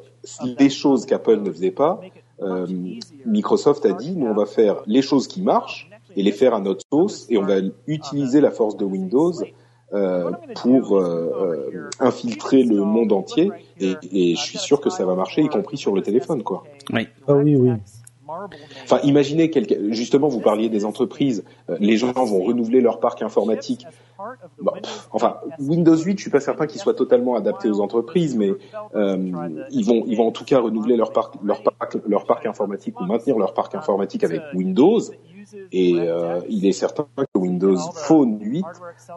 des 0.59 0.69
choses 0.69 1.07
qu'Apple 1.07 1.41
ne 1.41 1.51
faisait 1.51 1.71
pas. 1.71 2.03
Euh, 2.43 2.67
Microsoft 3.25 3.87
a 3.87 3.93
dit 3.93 4.15
nous 4.15 4.27
on 4.27 4.35
va 4.35 4.45
faire 4.45 4.83
les 4.87 5.01
choses 5.01 5.27
qui 5.27 5.41
marchent 5.41 5.89
et 6.17 6.23
les 6.23 6.33
faire 6.33 6.53
à 6.53 6.61
notre 6.61 6.85
sauce 6.93 7.25
et 7.31 7.39
on 7.39 7.47
va 7.47 7.57
utiliser 7.87 8.43
la 8.43 8.51
force 8.51 8.77
de 8.77 8.85
Windows 8.85 9.33
euh, 9.93 10.33
pour 10.57 10.97
euh, 10.99 11.71
euh, 11.73 11.91
infiltrer 12.01 12.65
le 12.65 12.83
monde 12.83 13.13
entier 13.13 13.53
et, 13.81 13.95
et 14.13 14.35
je 14.35 14.41
suis 14.41 14.59
sûr 14.59 14.81
que 14.81 14.91
ça 14.91 15.05
va 15.05 15.15
marcher 15.15 15.43
y 15.43 15.49
compris 15.49 15.77
sur 15.77 15.95
le 15.95 16.03
téléphone 16.03 16.43
quoi. 16.43 16.65
Oui. 16.93 17.07
Ah 17.29 17.35
oui, 17.35 17.55
oui. 17.55 17.71
Enfin, 18.85 18.99
imaginez 19.05 19.51
quelqu'un. 19.51 19.77
Justement, 19.91 20.29
vous 20.29 20.41
parliez 20.41 20.69
des 20.69 20.85
entreprises. 20.85 21.45
euh, 21.71 21.77
les 21.79 21.97
gens 21.97 22.13
vont 22.13 22.43
renouveler 22.43 22.81
leur 22.81 22.99
parc 22.99 23.23
informatique. 23.23 23.87
Bon, 24.61 24.73
pff, 24.73 25.09
enfin, 25.13 25.37
Windows 25.61 25.97
8, 25.97 26.17
je 26.19 26.23
suis 26.23 26.31
pas 26.31 26.41
certain 26.41 26.67
qu'il 26.67 26.81
soit 26.81 26.95
totalement 26.95 27.37
adapté 27.37 27.69
aux 27.71 27.81
entreprises, 27.81 28.37
mais 28.37 28.51
euh, 28.95 29.17
ils 29.71 29.85
vont, 29.85 30.05
ils 30.07 30.17
vont 30.17 30.27
en 30.27 30.33
tout 30.33 30.45
cas 30.45 30.59
renouveler 30.59 30.97
leur 30.97 31.13
parc, 31.13 31.35
leur 31.45 31.63
parc, 31.63 31.99
leur 32.09 32.25
parc 32.25 32.47
informatique 32.47 33.01
ou 33.01 33.05
maintenir 33.05 33.39
leur 33.39 33.55
parc 33.55 33.75
informatique 33.75 34.25
avec 34.25 34.43
Windows. 34.55 35.01
Et 35.73 35.95
euh, 35.99 36.41
il 36.49 36.67
est 36.67 36.73
certain 36.73 37.07
que 37.17 37.39
Windows 37.39 37.77
Phone 37.95 38.39
8 38.41 38.65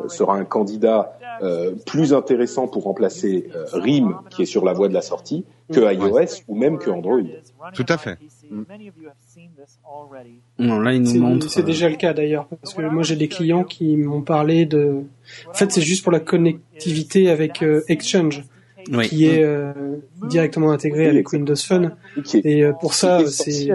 euh, 0.04 0.08
sera 0.10 0.36
un 0.36 0.46
candidat 0.46 1.18
euh, 1.42 1.74
plus 1.86 2.14
intéressant 2.14 2.68
pour 2.68 2.84
remplacer 2.84 3.50
euh, 3.56 3.66
RIM, 3.74 4.20
qui 4.30 4.44
est 4.44 4.46
sur 4.46 4.64
la 4.66 4.74
voie 4.74 4.88
de 4.90 4.94
la 4.94 5.02
sortie, 5.02 5.46
que 5.72 5.80
iOS 5.80 6.44
ou 6.48 6.56
même 6.56 6.78
que 6.78 6.90
Android. 6.90 7.22
Tout 7.74 7.86
à 7.90 7.98
fait. 7.98 8.18
Non, 10.58 10.80
là 10.80 10.94
ils 10.94 11.02
nous 11.02 11.08
C'est 11.08 11.20
montrent. 11.20 11.50
c'est 11.50 11.62
euh, 11.62 11.64
déjà 11.64 11.90
le 11.90 11.96
cas 11.96 12.14
d'ailleurs, 12.14 12.48
parce 12.62 12.74
que 12.74 12.82
moi 12.82 13.04
j'ai 13.04 13.16
des 13.16 13.28
clients 13.28 13.64
qui 13.64 13.96
m'ont 13.98 14.22
parlé 14.22 14.66
de. 14.66 15.04
En 15.50 15.54
fait, 15.54 15.72
c'est 15.72 15.82
juste 15.82 16.04
pour 16.04 16.12
la 16.12 16.20
connectivité 16.20 17.30
avec 17.30 17.62
euh, 17.62 17.82
Exchange, 17.88 18.44
Oui. 18.92 19.08
qui 19.08 19.26
est 19.28 19.44
euh, 19.44 19.74
directement 20.30 20.72
intégré 20.72 21.04
Oui, 21.06 21.10
avec 21.10 21.32
Windows 21.32 21.56
Phone. 21.56 21.96
Qui 22.24 22.38
est- 22.38 22.46
Et 22.46 22.64
euh, 22.64 22.74
pour 22.74 22.94
ça, 22.94 23.26
c'est. 23.28 23.70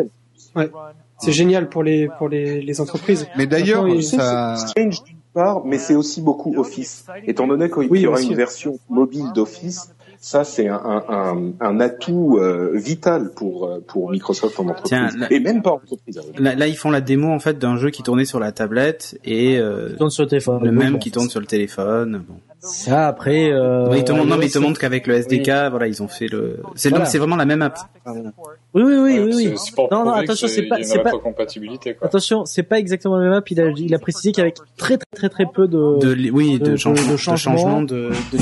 C'est 1.25 1.33
génial 1.33 1.69
pour 1.69 1.83
les 1.83 2.09
pour 2.19 2.29
les, 2.29 2.61
les 2.61 2.81
entreprises. 2.81 3.27
Mais 3.37 3.47
d'ailleurs, 3.47 3.87
ça, 4.03 4.57
Strange 4.57 5.03
d'une 5.05 5.17
part, 5.33 5.65
mais 5.65 5.79
c'est 5.79 5.95
aussi 5.95 6.21
beaucoup 6.23 6.55
Office. 6.59 7.05
Étant 7.27 7.47
donné 7.47 7.71
qu'il 7.71 7.89
Oui, 7.91 8.01
y 8.01 8.07
aura 8.07 8.19
aussi. 8.19 8.29
une 8.29 8.35
version 8.37 8.79
mobile 8.89 9.27
d'Office, 9.35 9.93
ça 10.21 10.45
c'est 10.45 10.69
un, 10.69 10.77
un, 10.77 11.05
un, 11.09 11.53
un 11.61 11.81
atout 11.81 12.39
euh, 12.41 12.71
vital 12.75 13.31
pour 13.35 13.67
euh, 13.67 13.81
pour 13.87 14.11
Microsoft 14.11 14.59
en 14.61 14.65
entreprise 14.69 14.89
Tiens, 14.89 15.09
là- 15.19 15.27
et 15.31 15.41
même 15.41 15.61
pas 15.63 15.73
en 15.73 15.75
entreprise. 15.77 16.19
hein. 16.19 16.23
Là, 16.39 16.55
là, 16.55 16.67
ils 16.67 16.77
font 16.77 16.91
la 16.91 17.01
démo 17.01 17.29
en 17.31 17.41
fait 17.41 17.59
d'un 17.59 17.77
jeu 17.77 17.91
qui 17.91 18.03
tournait 18.03 18.25
sur 18.25 18.41
la 18.41 18.53
tablette 18.53 19.19
et 19.25 19.59
euh, 19.59 19.91
Qui 19.91 19.97
tourne 19.97 20.11
sur 20.11 20.23
le 20.23 20.29
téléphone. 20.31 20.65
le 20.65 20.73
même 20.73 20.99
qui 20.99 21.11
tourne 21.11 21.29
sur 21.29 21.41
le 21.41 21.47
téléphone. 21.47 22.25
Bon. 22.29 22.35
Ça 22.67 23.09
après. 23.09 23.51
Euh, 23.53 23.87
Oui, 23.91 23.99
ils 23.99 24.05
te 24.05 24.13
montrent, 24.13 24.27
non, 24.27 24.37
mais 24.37 24.47
ils 24.47 24.53
te 24.53 24.59
montrent 24.59 24.81
qu'avec 24.81 25.07
le 25.07 25.15
SDK, 25.17 25.49
voilà, 25.71 25.87
ils 25.87 26.03
ont 26.03 26.09
fait 26.09 26.29
le. 26.29 26.61
C'est 26.75 26.89
Voilà. 26.89 27.05
donc 27.05 27.13
c'est 27.13 27.19
vraiment 27.19 27.37
la 27.37 27.45
même 27.45 27.63
app. 27.63 27.79
Oui, 28.07 28.83
oui, 28.83 28.83
oui, 28.99 29.19
oui. 29.21 29.33
Oui. 29.35 29.55
pour 29.77 29.89
Non, 29.93 30.05
non, 30.05 30.13
attention, 30.13 30.49
c'est 30.49 30.63
pas, 30.65 30.83
c'est 30.83 30.99
pas, 30.99 31.05
rétrocompatibilité, 31.11 31.95
quoi. 31.95 32.07
attention, 32.09 32.45
c'est 32.45 32.63
pas 32.63 32.79
exactement 32.79 33.17
le 33.17 33.25
même 33.25 33.33
app. 33.35 33.51
Il 33.51 33.61
a, 33.61 33.69
il 33.71 33.95
a 33.95 33.99
précisé 33.99 34.33
qu'avec 34.33 34.57
très, 34.77 34.97
très, 34.99 35.07
très, 35.15 35.29
très 35.29 35.47
peu 35.47 35.69
de, 35.69 35.99
De, 35.99 36.31
oui, 36.31 36.59
de, 36.59 36.71
de- 36.73 36.77
changement, 36.77 37.07
de 37.07 37.13
de 37.13 37.17
changement. 37.17 37.57
changement 37.57 37.83
de, 37.83 38.11
de 38.33 38.39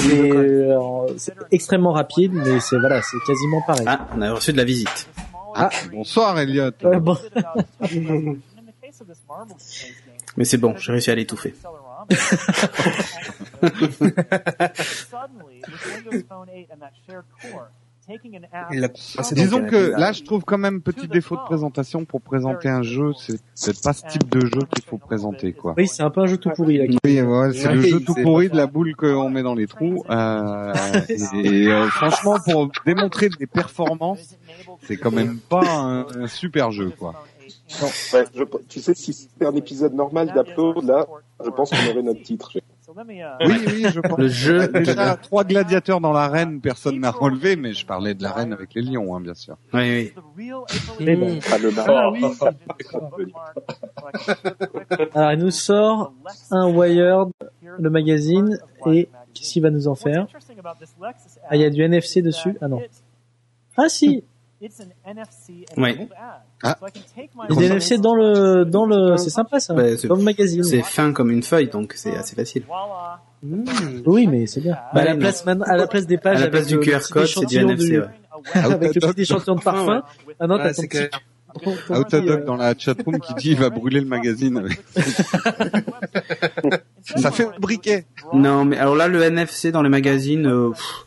euh, 0.72 1.06
c'est 1.16 1.34
extrêmement 1.50 1.92
rapide, 1.92 2.32
mais 2.32 2.60
c'est 2.60 2.78
voilà, 2.78 3.02
c'est 3.02 3.16
quasiment 3.26 3.60
pareil. 3.66 3.84
Ah, 3.86 4.08
on 4.16 4.22
a 4.22 4.32
reçu 4.32 4.52
de 4.52 4.56
la 4.58 4.64
visite. 4.64 5.08
Ah, 5.54 5.68
bonsoir 5.92 6.38
Elliot. 6.38 6.70
Euh, 6.84 6.98
bon. 6.98 7.16
Mais 10.36 10.44
c'est 10.44 10.56
bon, 10.56 10.74
j'ai 10.78 10.92
réussi 10.92 11.10
à 11.10 11.14
l'étouffer. 11.14 11.54
Disons 19.32 19.64
que 19.64 19.92
là, 19.96 20.12
je 20.12 20.24
trouve 20.24 20.42
quand 20.44 20.58
même 20.58 20.82
petit 20.82 21.06
défaut 21.06 21.36
de 21.36 21.42
présentation 21.42 22.04
pour 22.04 22.20
présenter 22.20 22.68
un 22.68 22.82
jeu. 22.82 23.12
C'est 23.16 23.38
peut-être 23.64 23.82
pas 23.82 23.92
ce 23.92 24.06
type 24.06 24.28
de 24.28 24.40
jeu 24.40 24.60
qu'il 24.74 24.84
faut 24.84 24.98
présenter, 24.98 25.52
quoi. 25.52 25.74
Oui, 25.76 25.86
c'est 25.86 26.02
un 26.02 26.10
peu 26.10 26.22
un 26.22 26.26
jeu 26.26 26.36
tout 26.36 26.50
pourri 26.50 26.78
là. 26.78 26.84
Oui, 27.04 27.20
ouais, 27.22 27.52
c'est 27.52 27.72
le 27.72 27.80
jeu 27.82 28.00
tout 28.00 28.14
pourri 28.14 28.48
de 28.48 28.56
la 28.56 28.66
boule 28.66 28.96
qu'on 28.96 29.30
met 29.30 29.42
dans 29.42 29.54
les 29.54 29.66
trous. 29.66 30.04
Euh, 30.10 30.72
et 31.34 31.68
euh, 31.68 31.86
franchement, 31.88 32.38
pour 32.44 32.70
démontrer 32.86 33.28
des 33.28 33.46
performances, 33.46 34.36
c'est 34.82 34.96
quand 34.96 35.12
même 35.12 35.38
pas 35.38 35.64
un, 35.64 36.06
un 36.22 36.26
super 36.26 36.72
jeu, 36.72 36.90
quoi. 36.98 37.24
Ouais, 37.82 38.24
je- 38.34 38.44
tu 38.68 38.80
sais, 38.80 38.94
si 38.94 39.12
c'était 39.12 39.46
un 39.46 39.54
épisode 39.54 39.94
normal 39.94 40.32
d'Upload, 40.32 40.84
là, 40.84 41.06
je 41.44 41.50
pense 41.50 41.70
qu'on 41.70 41.90
aurait 41.90 42.02
notre 42.02 42.22
titre. 42.22 42.52
Oui, 43.46 43.54
oui, 43.66 43.86
je 43.92 44.00
pense. 44.08 44.18
Le 44.18 44.28
jeu. 44.28 44.68
Déjà, 44.68 45.16
trois 45.16 45.44
gladiateurs 45.44 46.00
dans 46.00 46.12
l'arène, 46.12 46.60
personne 46.60 46.98
n'a 47.00 47.10
relevé, 47.10 47.56
mais 47.56 47.72
je 47.72 47.86
parlais 47.86 48.14
de 48.14 48.22
l'arène 48.22 48.52
avec 48.52 48.74
les 48.74 48.82
lions, 48.82 49.14
hein, 49.16 49.20
bien 49.20 49.34
sûr. 49.34 49.56
Oui, 49.72 49.80
oui. 49.80 50.12
Mais 51.00 51.16
bon. 51.16 51.38
Ah, 51.50 51.58
le 51.58 51.70
Ah 51.78 52.10
oui. 52.10 52.22
Alors, 55.14 55.32
il 55.32 55.38
nous 55.38 55.50
sort 55.50 56.12
un 56.50 56.68
Wired, 56.70 57.30
le 57.78 57.90
magazine, 57.90 58.58
et 58.86 59.08
qu'est-ce 59.34 59.52
qu'il 59.54 59.62
va 59.62 59.70
nous 59.70 59.88
en 59.88 59.94
faire? 59.94 60.26
Ah, 61.48 61.56
il 61.56 61.62
y 61.62 61.64
a 61.64 61.70
du 61.70 61.82
NFC 61.82 62.20
dessus? 62.22 62.56
Ah 62.60 62.68
non. 62.68 62.80
Ah 63.76 63.88
si 63.88 64.22
Oui. 65.76 66.08
Ah. 66.62 66.78
Il 67.48 67.54
y 67.54 67.56
a 67.58 67.60
du 67.60 67.64
NFC 67.64 67.98
dans 67.98 68.14
le... 68.14 68.64
dans 68.64 68.86
le... 68.86 69.16
C'est 69.16 69.30
sympa 69.30 69.60
ça, 69.60 69.74
Bah, 69.74 69.96
c'est- 69.96 70.08
dans 70.08 70.16
le 70.16 70.22
magazine. 70.22 70.62
C'est 70.62 70.82
fin 70.82 71.12
comme 71.12 71.30
une 71.30 71.42
feuille, 71.42 71.68
donc 71.68 71.92
c'est 71.96 72.14
assez 72.16 72.36
facile. 72.36 72.62
Oui, 74.06 74.26
mais 74.26 74.46
c'est 74.46 74.60
bien. 74.60 74.76
Bah, 74.94 75.00
à, 75.00 75.04
la 75.04 75.16
place, 75.16 75.44
à 75.46 75.76
la 75.76 75.86
place 75.86 76.06
des 76.06 76.18
pages... 76.18 76.38
À 76.38 76.44
la 76.44 76.48
place 76.50 76.66
avec 76.72 76.80
du 76.80 76.90
QR 76.90 77.00
code, 77.10 77.26
c'est 77.26 77.46
du 77.46 77.58
NFC. 77.58 77.88
du- 77.88 78.00
ouais. 78.00 78.06
avec 78.54 78.94
le 78.94 79.00
petit 79.00 79.22
échantillon 79.22 79.56
de 79.56 79.62
parfum. 79.62 80.02
Ah 80.38 80.46
non, 80.46 80.56
Ouais, 80.56 80.62
t'as 80.62 80.74
ton 80.74 80.82
c'est 80.82 80.88
petit... 80.88 81.16
euh, 82.14 82.44
dans 82.46 82.56
la 82.56 82.74
chatroom 82.76 83.20
qui 83.20 83.34
dit 83.34 83.50
il 83.50 83.58
va 83.58 83.68
brûler 83.68 84.00
le 84.00 84.06
magazine. 84.06 84.66
Ça 87.04 87.30
fait 87.30 87.44
un 87.44 87.52
briquet. 87.58 88.06
Non, 88.32 88.64
mais 88.64 88.78
alors 88.78 88.94
là, 88.96 89.08
le 89.08 89.22
NFC 89.22 89.70
dans 89.72 89.82
les 89.82 89.88
magazines, 89.90 90.46
euh, 90.46 90.70
pff, 90.70 91.06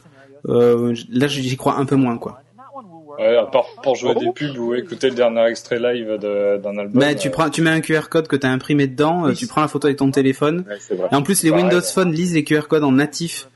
euh, 0.49 0.93
là, 1.09 1.27
j'y 1.27 1.57
crois 1.57 1.77
un 1.77 1.85
peu 1.85 1.95
moins, 1.95 2.17
quoi. 2.17 2.41
Ouais, 3.17 3.37
à 3.37 3.45
part 3.45 3.65
pour 3.83 3.95
jouer 3.95 4.11
à 4.11 4.13
des 4.15 4.31
pubs 4.31 4.57
ou 4.57 4.73
écouter 4.73 5.09
le 5.09 5.15
dernier 5.15 5.45
extrait 5.47 5.79
live 5.79 6.17
d'un 6.17 6.77
album. 6.77 6.99
Bah, 6.99 7.15
tu 7.15 7.29
prends, 7.29 7.49
tu 7.49 7.61
mets 7.61 7.69
un 7.69 7.81
QR 7.81 8.09
code 8.09 8.27
que 8.27 8.35
t'as 8.35 8.49
imprimé 8.49 8.87
dedans, 8.87 9.27
euh, 9.27 9.33
tu 9.33 9.47
prends 9.47 9.61
la 9.61 9.67
photo 9.67 9.87
avec 9.87 9.97
ton 9.97 10.11
téléphone. 10.11 10.65
Ouais, 10.67 10.77
c'est 10.79 10.95
vrai. 10.95 11.07
Et 11.11 11.15
en 11.15 11.21
plus, 11.23 11.43
les 11.43 11.49
Pareil. 11.49 11.65
Windows 11.65 11.81
Phone 11.81 12.11
lisent 12.11 12.33
les 12.33 12.43
QR 12.43 12.67
codes 12.67 12.83
en 12.83 12.91
natif, 12.93 13.49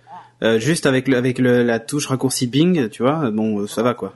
euh, 0.44 0.60
juste 0.60 0.86
avec 0.86 1.08
le, 1.08 1.18
avec 1.18 1.40
le, 1.40 1.64
la 1.64 1.80
touche 1.80 2.08
raccourci 2.08 2.48
Bing, 2.48 2.90
tu 2.90 3.04
vois. 3.04 3.30
Bon, 3.32 3.68
ça 3.68 3.84
va, 3.84 3.94
quoi. 3.94 4.14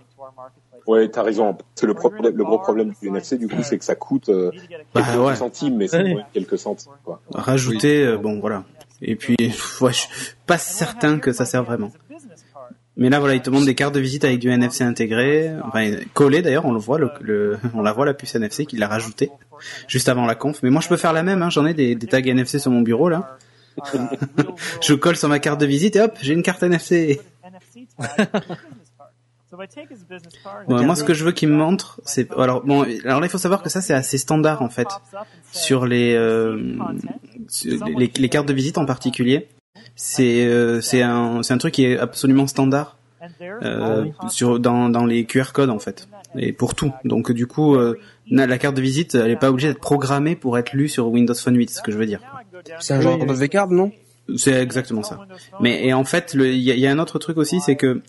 Ouais, 0.85 1.07
t'as 1.09 1.23
raison. 1.23 1.57
C'est 1.75 1.85
le 1.85 1.93
problème, 1.93 2.35
le 2.35 2.43
gros 2.43 2.59
problème 2.59 2.93
du 3.01 3.07
NFC, 3.07 3.37
du 3.37 3.47
coup, 3.47 3.63
c'est 3.63 3.77
que 3.77 3.85
ça 3.85 3.95
coûte 3.95 4.27
euh, 4.29 4.51
Bah, 4.93 5.01
quelques 5.01 5.21
ouais. 5.25 5.35
centimes, 5.35 5.77
mais 5.77 5.87
c'est 5.87 6.15
quelques 6.33 6.57
centimes, 6.57 6.91
quoi. 7.05 7.21
Rajouter, 7.33 8.05
euh, 8.05 8.17
bon, 8.17 8.39
voilà. 8.39 8.63
Et 9.01 9.15
puis, 9.15 9.35
ouais, 9.81 9.93
je 9.93 9.97
suis 9.97 10.09
pas 10.45 10.57
certain 10.57 11.19
que 11.19 11.31
ça 11.31 11.45
sert 11.45 11.63
vraiment. 11.63 11.91
Mais 12.95 13.09
là, 13.09 13.19
voilà, 13.19 13.33
ils 13.33 13.41
te 13.41 13.49
montrent 13.49 13.65
des 13.65 13.73
cartes 13.75 13.95
de 13.95 13.99
visite 13.99 14.23
avec 14.23 14.37
du 14.39 14.49
NFC 14.51 14.83
intégré, 14.83 15.51
enfin 15.63 15.91
collé 16.13 16.41
d'ailleurs, 16.43 16.65
on 16.65 16.71
le 16.73 16.79
voit, 16.79 16.99
le, 16.99 17.09
le- 17.21 17.57
on 17.73 17.81
la 17.81 17.91
voit 17.91 18.05
la 18.05 18.13
puce 18.13 18.35
NFC 18.35 18.65
qu'il 18.67 18.83
a 18.83 18.87
rajouté 18.87 19.31
juste 19.87 20.09
avant 20.09 20.25
la 20.27 20.35
conf. 20.35 20.61
Mais 20.61 20.69
moi, 20.69 20.79
je 20.81 20.89
peux 20.89 20.97
faire 20.97 21.13
la 21.13 21.23
même. 21.23 21.41
Hein, 21.41 21.49
J'en 21.49 21.65
ai 21.65 21.73
des, 21.73 21.95
des 21.95 22.07
tags 22.07 22.19
NFC 22.21 22.59
sur 22.59 22.69
mon 22.71 22.81
bureau 22.81 23.09
là. 23.09 23.37
je 24.81 24.93
colle 24.93 25.15
sur 25.15 25.27
ma 25.29 25.39
carte 25.39 25.59
de 25.59 25.65
visite 25.65 25.95
et 25.95 26.01
hop, 26.01 26.15
j'ai 26.21 26.33
une 26.33 26.43
carte 26.43 26.61
NFC. 26.61 27.19
Ouais, 30.67 30.83
moi, 30.85 30.95
ce 30.95 31.03
que 31.03 31.13
je 31.13 31.23
veux 31.25 31.31
qu'il 31.31 31.49
me 31.49 31.55
montre, 31.55 32.01
c'est 32.05 32.31
alors 32.33 32.63
bon. 32.63 32.85
Alors 33.05 33.19
là, 33.19 33.27
il 33.27 33.29
faut 33.29 33.37
savoir 33.37 33.61
que 33.61 33.69
ça, 33.69 33.81
c'est 33.81 33.93
assez 33.93 34.17
standard 34.17 34.61
en 34.63 34.69
fait 34.69 34.87
sur 35.51 35.85
les 35.85 36.13
euh, 36.15 36.75
sur 37.47 37.85
les, 37.85 38.11
les 38.15 38.29
cartes 38.29 38.47
de 38.47 38.53
visite 38.53 38.77
en 38.79 38.85
particulier. 38.85 39.47
C'est 39.95 40.45
euh, 40.45 40.81
c'est 40.81 41.01
un 41.01 41.43
c'est 41.43 41.53
un 41.53 41.57
truc 41.57 41.73
qui 41.75 41.85
est 41.85 41.97
absolument 41.99 42.47
standard 42.47 42.97
euh, 43.63 44.05
sur 44.29 44.59
dans 44.59 44.89
dans 44.89 45.05
les 45.05 45.25
QR 45.25 45.51
codes 45.53 45.69
en 45.69 45.79
fait 45.79 46.07
et 46.35 46.51
pour 46.51 46.73
tout. 46.73 46.91
Donc 47.05 47.31
du 47.31 47.45
coup, 47.45 47.75
euh, 47.75 47.99
la 48.29 48.57
carte 48.57 48.75
de 48.75 48.81
visite, 48.81 49.13
elle 49.15 49.29
est 49.29 49.35
pas 49.35 49.49
obligée 49.51 49.67
d'être 49.67 49.79
programmée 49.79 50.35
pour 50.35 50.57
être 50.57 50.73
lue 50.73 50.89
sur 50.89 51.07
Windows 51.09 51.35
Phone 51.35 51.55
8, 51.55 51.69
c'est 51.69 51.77
ce 51.77 51.81
que 51.83 51.91
je 51.91 51.97
veux 51.97 52.07
dire. 52.07 52.19
C'est 52.79 52.93
un 52.95 53.01
genre 53.01 53.23
de 53.25 53.33
V-card, 53.33 53.69
non? 53.69 53.91
C'est 54.37 54.53
exactement 54.53 55.03
ça. 55.03 55.19
Mais 55.59 55.85
et 55.85 55.93
en 55.93 56.05
fait, 56.05 56.33
le- 56.33 56.47
il 56.51 56.61
y, 56.61 56.71
a- 56.71 56.75
il 56.75 56.79
y 56.79 56.87
a 56.87 56.91
un 56.91 56.97
autre 56.97 57.19
truc 57.19 57.37
aussi, 57.37 57.59
c'est 57.61 57.75
que 57.75 58.01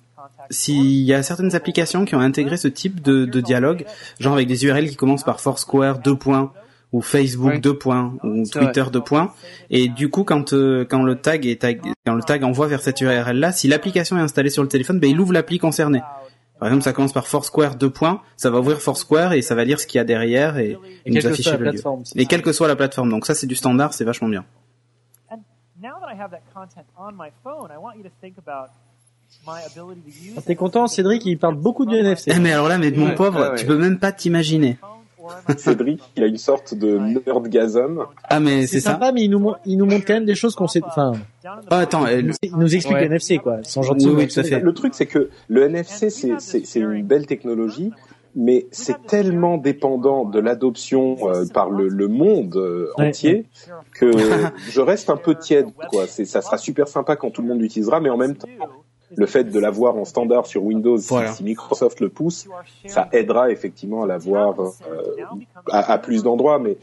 s'il 0.49 1.03
y 1.03 1.13
a 1.13 1.23
certaines 1.23 1.55
applications 1.55 2.05
qui 2.05 2.15
ont 2.15 2.21
intégré 2.21 2.57
ce 2.57 2.69
type 2.69 3.03
de, 3.03 3.25
de 3.27 3.41
dialogue, 3.41 3.85
genre 4.21 4.35
avec 4.35 4.47
des 4.49 4.65
URL 4.65 4.89
qui 4.89 4.97
commencent 4.97 5.25
par 5.25 5.41
Foursquare 5.41 5.99
2 5.99 6.17
points 6.17 6.53
ou 6.95 7.01
Facebook 7.03 7.53
Ouais. 7.55 7.59
2 7.59 7.77
points 7.77 8.15
ou 8.23 8.45
C'est 8.45 8.59
Twitter 8.61 8.85
2 8.93 9.01
points, 9.01 9.33
et 9.71 9.89
du 9.89 10.09
coup 10.11 10.23
quand 10.25 10.53
euh, 10.53 10.85
quand 10.89 11.03
le 11.03 11.17
tag 11.17 11.45
est 11.47 11.61
tag, 11.61 11.81
quand 12.07 12.15
le 12.15 12.23
tag 12.23 12.45
envoie 12.45 12.67
vers 12.69 12.81
cette 12.81 13.01
URL 13.01 13.37
là, 13.39 13.51
si 13.53 13.67
l'application 13.69 14.17
est 14.17 14.21
installée 14.21 14.51
sur 14.51 14.63
le 14.63 14.69
téléphone, 14.69 15.01
ben 15.01 15.11
il 15.11 15.19
ouvre 15.21 15.33
l'appli 15.33 15.59
concernée. 15.59 16.03
Par 16.61 16.69
exemple, 16.69 16.85
ça 16.85 16.93
commence 16.93 17.13
par 17.13 17.27
Foursquare 17.27 17.75
2 17.75 17.91
points, 17.91 18.23
ça 18.37 18.49
va 18.49 18.61
ouvrir 18.61 18.81
Foursquare 18.81 19.33
et 19.33 19.43
ça 19.43 19.55
va 19.57 19.65
lire 19.65 19.81
ce 19.81 19.87
qu'il 19.89 19.99
y 19.99 20.01
a 20.01 20.05
derrière 20.05 20.57
et, 20.57 20.71
et 21.05 21.11
nous 21.11 21.15
quelle 21.15 21.23
que 21.25 21.29
afficher 21.29 21.51
soit 21.51 21.59
la 21.59 21.65
le 21.73 21.73
lieu. 21.73 21.83
Et 22.15 22.23
ça. 22.23 22.25
quelle 22.29 22.43
que 22.43 22.53
soit 22.53 22.69
la 22.69 22.77
plateforme. 22.77 23.11
Donc 23.11 23.27
ça 23.27 23.35
c'est 23.35 23.49
du 23.49 23.57
standard, 23.57 23.93
c'est 23.93 24.05
vachement 24.05 24.29
bien. 24.29 24.45
Ah, 30.37 30.41
T'es 30.47 30.55
content, 30.55 30.87
Cédric, 30.87 31.27
il 31.27 31.39
parle 31.39 31.57
beaucoup 31.57 31.87
du 31.87 31.97
NFC. 31.97 32.31
Eh, 32.35 32.39
mais 32.39 32.53
alors 32.53 32.69
là, 32.69 32.79
mais 32.79 32.91
mon 32.93 33.07
Ouais, 33.09 33.15
pauvre, 33.15 33.51
ouais. 33.51 33.57
tu 33.59 33.67
peux 33.67 33.77
même 33.77 33.99
pas 33.99 34.13
t'imaginer. 34.13 34.79
Cédric, 35.57 36.01
il 36.17 36.23
a 36.23 36.27
une 36.27 36.37
sorte 36.37 36.75
de 36.75 36.99
nerdgasm. 37.27 38.05
Ah 38.25 38.41
mais 38.41 38.67
C'est 38.67 38.81
ça. 38.81 38.93
sympa, 38.93 39.13
mais 39.13 39.23
il 39.25 39.31
nous, 39.31 39.53
il 39.67 39.77
nous 39.79 39.87
montre 39.87 40.05
quand 40.07 40.15
même 40.15 40.25
des 40.25 40.35
choses 40.35 40.55
qu'on 40.55 40.69
sait. 40.69 40.81
Enfin, 40.85 41.13
Ah, 41.71 41.79
attends, 41.79 42.07
il 42.07 42.13
elle- 42.13 42.27
nous, 42.27 42.35
il 42.43 42.57
nous 42.57 42.75
explique 42.75 42.95
Ouais. 42.97 43.01
le 43.03 43.07
NFC, 43.07 43.39
quoi. 43.39 43.59
Sans 43.63 43.81
oui, 43.93 44.07
oui, 44.07 44.29
tout 44.29 44.41
à 44.41 44.43
fait. 44.45 44.61
Le 44.61 44.73
truc, 44.75 44.95
c'est 44.95 45.07
que 45.07 45.31
le 45.49 45.63
NFC, 45.65 46.11
c'est- 46.11 46.79
une 46.81 47.05
belle 47.05 47.27
technologie, 47.27 47.93
mais 48.37 48.67
c'est 48.73 49.07
tellement 49.07 49.59
dépendant 49.59 50.25
de 50.25 50.41
l'adoption 50.41 51.17
euh, 51.29 51.45
par 51.53 51.71
le, 51.71 51.89
le 51.89 52.09
monde 52.09 52.57
euh, 52.57 52.89
Ouais. 52.99 53.09
entier 53.09 53.47
que 53.95 54.11
je 54.71 54.81
reste 54.81 55.09
un 55.11 55.17
peu 55.17 55.35
tiède. 55.37 55.67
Quoi. 55.91 56.07
C'est- 56.09 56.25
Ça 56.25 56.41
sera 56.43 56.59
super 56.59 56.89
sympa 56.89 57.15
quand 57.17 57.31
tout 57.31 57.43
le 57.43 57.49
monde 57.49 57.61
l'utilisera, 57.61 58.01
mais 58.01 58.11
en 58.11 58.17
même 58.17 58.35
temps, 58.35 58.49
le 59.17 59.27
fait 59.27 59.45
de 59.45 59.59
l'avoir 59.61 59.97
en 59.97 60.05
standard 60.05 60.47
sur 60.47 60.63
Windows, 60.65 60.97
si- 60.99 61.09
Voilà. 61.09 61.33
si, 61.33 61.45
Microsoft 61.45 62.01
le 62.01 62.09
pousse, 62.09 62.47
ça 62.87 63.09
aidera 63.13 63.51
effectivement 63.51 64.03
à 64.05 64.07
l'avoir 64.07 64.61
euh, 64.61 64.67
à, 65.71 65.93
à 65.93 65.99
plus 65.99 66.23
d'endroits. 66.23 66.59
Mais 66.59 66.77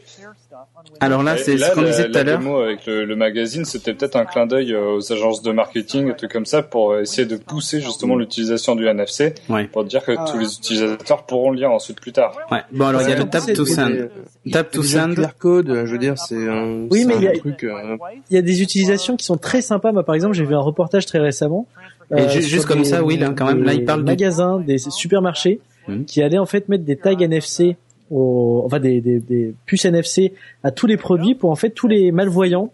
Alors 1.00 1.22
là, 1.22 1.36
c'est 1.36 1.56
ce 1.58 1.74
qu'on 1.74 1.82
disait 1.82 2.10
tout 2.10 2.18
à 2.18 2.22
l'heure. 2.24 2.40
avec 2.64 2.86
le, 2.86 3.04
le 3.04 3.16
magazine, 3.16 3.64
c'était 3.64 3.94
peut-être 3.94 4.16
un 4.16 4.24
clin 4.24 4.46
d'œil 4.46 4.72
euh, 4.74 4.96
aux 4.96 5.12
agences 5.12 5.42
de 5.42 5.52
marketing, 5.52 6.10
et 6.10 6.16
trucs 6.16 6.32
comme 6.32 6.46
ça, 6.46 6.62
pour 6.62 6.96
essayer 6.98 7.26
de 7.26 7.36
pousser 7.36 7.80
justement 7.80 8.16
l'utilisation 8.16 8.74
du 8.76 8.86
NFC, 8.86 9.34
Ouais. 9.48 9.64
pour 9.66 9.84
dire 9.84 10.04
que 10.04 10.12
Ah. 10.16 10.24
tous 10.30 10.38
les 10.38 10.54
utilisateurs 10.54 11.24
pourront 11.24 11.50
le 11.50 11.56
lire 11.58 11.70
ensuite 11.70 12.00
plus 12.00 12.12
tard. 12.12 12.36
Ouais. 12.50 12.60
Bon, 12.72 12.86
alors 12.86 13.02
il 13.02 13.08
y 13.08 13.12
a 13.12 13.16
le 13.16 13.24
Tap 13.28 13.44
to 13.52 13.64
Send. 13.64 14.08
Tap 14.52 14.70
to 14.70 14.82
Send. 14.82 15.14
QR 15.16 15.28
code, 15.38 15.66
je 15.86 15.92
veux 15.92 15.98
dire, 15.98 16.18
c'est 16.18 16.48
un, 16.48 16.86
Oui, 16.90 17.04
mais 17.06 17.14
un 17.14 17.18
il 17.18 17.22
y 17.24 17.28
a- 17.28 17.38
truc. 17.38 17.64
euh, 17.64 17.96
Il 18.30 18.34
y 18.34 18.38
a 18.38 18.42
des 18.42 18.62
utilisations 18.62 19.16
qui 19.16 19.24
sont 19.24 19.36
très 19.36 19.62
sympas. 19.62 19.92
Moi, 19.92 20.02
par 20.04 20.14
exemple, 20.14 20.34
j'ai 20.34 20.44
vu 20.44 20.54
un 20.54 20.60
reportage 20.60 21.06
très 21.06 21.18
récemment. 21.18 21.66
Et 22.10 22.14
euh, 22.14 22.28
sur 22.28 22.40
juste 22.42 22.66
comme 22.66 22.78
des- 22.80 22.84
ça, 22.84 23.02
Will, 23.04 23.22
hein, 23.22 23.34
quand 23.36 23.46
même, 23.46 23.62
là, 23.62 23.72
il 23.74 23.80
des 23.80 23.84
parle 23.84 24.00
de- 24.00 24.06
magasins, 24.06 24.58
des 24.60 24.78
supermarchés 24.78 25.60
Mhm. 25.88 26.04
qui 26.04 26.22
allaient 26.22 26.38
en 26.38 26.46
fait 26.46 26.68
mettre 26.68 26.84
des 26.84 26.96
tags 26.96 27.12
NFC, 27.18 27.76
au, 28.10 28.62
enfin 28.66 28.78
des, 28.78 29.00
des, 29.00 29.20
des 29.20 29.54
puces 29.66 29.84
NFC 29.86 30.32
à 30.62 30.70
tous 30.70 30.86
les 30.86 30.96
produits 30.98 31.34
pour 31.34 31.50
en 31.50 31.56
fait 31.56 31.70
tous 31.70 31.88
les 31.88 32.12
malvoyants 32.12 32.70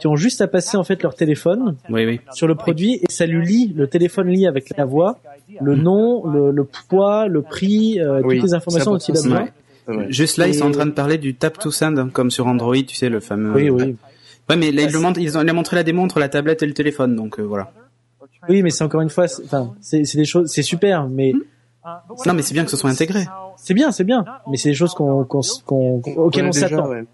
qui 0.00 0.06
ont 0.08 0.16
juste 0.16 0.40
à 0.40 0.48
passer 0.48 0.76
en 0.76 0.82
fait 0.84 1.02
leur 1.02 1.14
téléphone 1.14 1.76
Oui, 1.88 2.04
oui. 2.06 2.20
sur 2.32 2.48
le 2.48 2.54
produit 2.56 2.94
et 2.94 3.06
ça 3.08 3.24
lui 3.26 3.46
lit 3.46 3.72
le 3.76 3.86
téléphone 3.86 4.28
lit 4.28 4.46
avec 4.48 4.76
la 4.76 4.84
voix, 4.84 5.18
le 5.60 5.76
nom, 5.76 6.26
le, 6.26 6.50
le 6.50 6.64
poids, 6.64 7.28
le 7.28 7.42
prix, 7.42 8.00
euh, 8.00 8.20
Oui, 8.24 8.36
toutes 8.40 8.46
les 8.48 8.54
informations 8.54 8.90
dont 8.92 8.98
il 8.98 9.10
a 9.12 9.22
besoin. 9.22 9.48
Ouais. 9.88 10.06
Juste 10.08 10.36
là, 10.38 10.46
ils 10.48 10.54
sont 10.54 10.66
en 10.66 10.70
Et- 10.70 10.72
train 10.72 10.86
de 10.86 10.90
parler 10.92 11.18
du 11.18 11.34
Tap 11.34 11.58
to 11.58 11.70
Send, 11.70 11.98
hein, 11.98 12.10
comme 12.12 12.30
sur 12.30 12.46
Android, 12.46 12.76
tu 12.86 12.94
sais, 12.96 13.08
le 13.08 13.20
fameux. 13.20 13.52
Oui, 13.54 13.70
oui. 13.70 13.96
Ouais, 14.48 14.56
mais 14.56 14.70
là, 14.72 14.82
ils, 14.82 14.92
le 14.92 14.98
montrent, 14.98 15.20
ils 15.20 15.36
ont 15.38 15.44
montré 15.54 15.76
la 15.76 15.82
démo 15.84 16.02
entre 16.02 16.18
la 16.20 16.28
tablette 16.28 16.62
et 16.62 16.66
le 16.66 16.74
téléphone, 16.74 17.14
donc 17.16 17.38
euh, 17.38 17.42
voilà. 17.42 17.72
Oui, 18.48 18.62
mais 18.62 18.70
c'est 18.70 18.84
encore 18.84 19.00
une 19.02 19.10
fois, 19.10 19.28
c'est- 19.28 19.44
enfin, 19.44 19.74
c'est 19.80 20.04
c'est 20.04 20.18
des 20.18 20.24
choses, 20.24 20.50
c'est 20.50 20.62
super, 20.62 21.08
mais 21.08 21.32
Non, 22.26 22.34
mais 22.34 22.42
c'est 22.42 22.54
bien 22.54 22.64
que 22.64 22.70
ce 22.70 22.76
soit 22.76 22.90
intégré. 22.90 23.26
c'est 23.56 23.74
bien, 23.74 23.90
c'est 23.92 24.04
bien, 24.04 24.24
mais 24.50 24.56
c'est 24.56 24.70
des 24.70 24.74
choses 24.74 24.94
qu'on, 24.94 25.24
qu'on, 25.24 25.40
qu'on- 25.66 26.00
auxquelles 26.16 26.44
Ouais, 26.44 26.48
on 26.48 26.52
s'attend 26.52 26.88
ouais. 26.88 27.04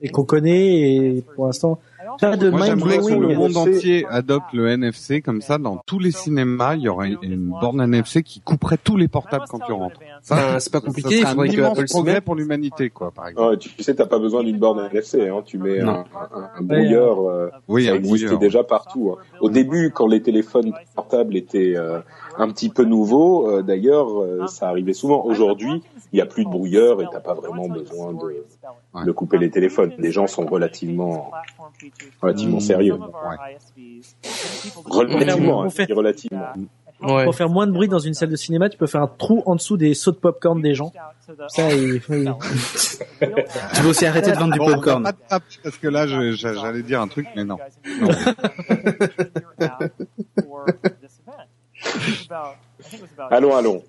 et 0.00 0.08
qu'on 0.08 0.24
connaît 0.24 0.90
et 1.16 1.24
pour 1.34 1.46
l'instant 1.46 1.78
pas 2.20 2.36
de 2.36 2.50
Moi, 2.50 2.66
j'aimerais 2.66 2.98
que 2.98 3.14
le 3.14 3.34
monde 3.34 3.50
NFC. 3.52 3.76
entier 3.76 4.06
adopte 4.08 4.52
le 4.52 4.68
NFC 4.68 5.20
comme 5.22 5.40
ça. 5.40 5.58
Dans 5.58 5.76
tous 5.86 5.98
les 5.98 6.10
cinémas, 6.10 6.74
il 6.76 6.82
y 6.82 6.88
aurait 6.88 7.16
une 7.22 7.50
borne 7.60 7.80
NFC 7.80 8.22
qui 8.22 8.40
couperait 8.40 8.78
tous 8.82 8.96
les 8.96 9.08
portables 9.08 9.44
quand 9.48 9.58
tu 9.60 9.72
rentres. 9.72 10.00
Enfin, 10.22 10.58
c'est 10.58 10.72
pas 10.72 10.80
ça 10.80 10.86
compliqué, 10.86 11.20
serait 11.22 11.30
un 11.30 11.36
que 11.46 11.52
immense 11.54 11.78
Apple 11.78 11.88
s'y 11.88 11.94
progrès 11.94 12.20
pour 12.20 12.34
l'humanité, 12.34 12.90
quoi, 12.90 13.10
par 13.10 13.28
exemple. 13.28 13.48
Ouais, 13.50 13.56
tu 13.56 13.82
sais, 13.82 13.94
t'as 13.94 14.06
pas 14.06 14.18
besoin 14.18 14.42
d'une 14.44 14.58
borne 14.58 14.80
NFC. 14.92 15.28
Hein. 15.28 15.42
Tu 15.44 15.58
mets 15.58 15.80
un, 15.80 15.88
un, 15.88 16.04
un 16.58 16.62
brouilleur. 16.62 17.20
euh, 17.28 17.48
Oui, 17.68 17.86
ça 17.86 17.92
un 17.92 17.94
existait 17.96 18.24
brouilleur. 18.26 18.38
déjà 18.40 18.64
partout. 18.64 19.16
hein. 19.18 19.22
Au 19.40 19.48
début, 19.50 19.90
quand 19.94 20.06
les 20.06 20.22
téléphones 20.22 20.72
portables 20.94 21.36
étaient 21.36 21.74
euh, 21.76 22.00
un 22.38 22.48
petit 22.50 22.68
peu 22.70 22.84
nouveau. 22.84 23.48
Euh, 23.50 23.62
D'ailleurs, 23.62 24.20
euh, 24.20 24.46
ça 24.46 24.68
arrivait 24.68 24.92
souvent. 24.92 25.24
Aujourd'hui, 25.24 25.82
il 26.12 26.16
n'y 26.16 26.20
a 26.20 26.26
plus 26.26 26.44
de 26.44 26.50
brouilleur 26.50 27.00
et 27.02 27.06
t'as 27.10 27.20
pas 27.20 27.34
vraiment 27.34 27.68
besoin 27.68 28.12
de, 28.12 28.44
Ouais. 28.94 29.04
de 29.04 29.12
couper 29.12 29.38
les 29.38 29.50
téléphones. 29.50 29.92
Les 29.98 30.10
gens 30.12 30.26
sont 30.26 30.44
relativement, 30.46 31.30
relativement 32.20 32.60
sérieux. 32.60 32.98
Relativement, 34.84 35.58
On 35.60 35.62
hein, 35.64 35.70
fait- 35.70 35.92
relativement. 35.92 36.42
Ouais. 37.02 37.24
Pour 37.24 37.34
faire 37.34 37.48
moins 37.48 37.66
de 37.66 37.72
bruit 37.72 37.88
dans 37.88 37.98
une 37.98 38.14
salle 38.14 38.28
de 38.28 38.36
cinéma, 38.36 38.68
tu 38.68 38.78
peux 38.78 38.86
faire 38.86 39.02
un 39.02 39.08
trou 39.08 39.42
en 39.46 39.56
dessous 39.56 39.76
des 39.76 39.92
sauts 39.94 40.12
de 40.12 40.16
popcorn 40.18 40.62
des 40.62 40.74
gens. 40.74 40.92
Ça, 41.48 41.72
il- 41.74 42.00
Tu 42.00 43.82
veux 43.82 43.88
aussi 43.90 44.06
arrêter 44.06 44.30
de 44.30 44.36
vendre 44.36 44.52
du 44.52 44.58
Bon, 44.60 44.66
popcorn. 44.66 45.02
te 45.02 45.10
taper, 45.28 45.44
parce 45.64 45.78
que 45.78 45.88
là, 45.88 46.06
j'allais 46.06 46.82
dire 46.84 47.00
un 47.00 47.08
truc, 47.08 47.26
mais 47.34 47.42
non. 47.44 47.56
Non. 48.00 48.08
Allons, 53.30 53.54
allons. 53.56 53.82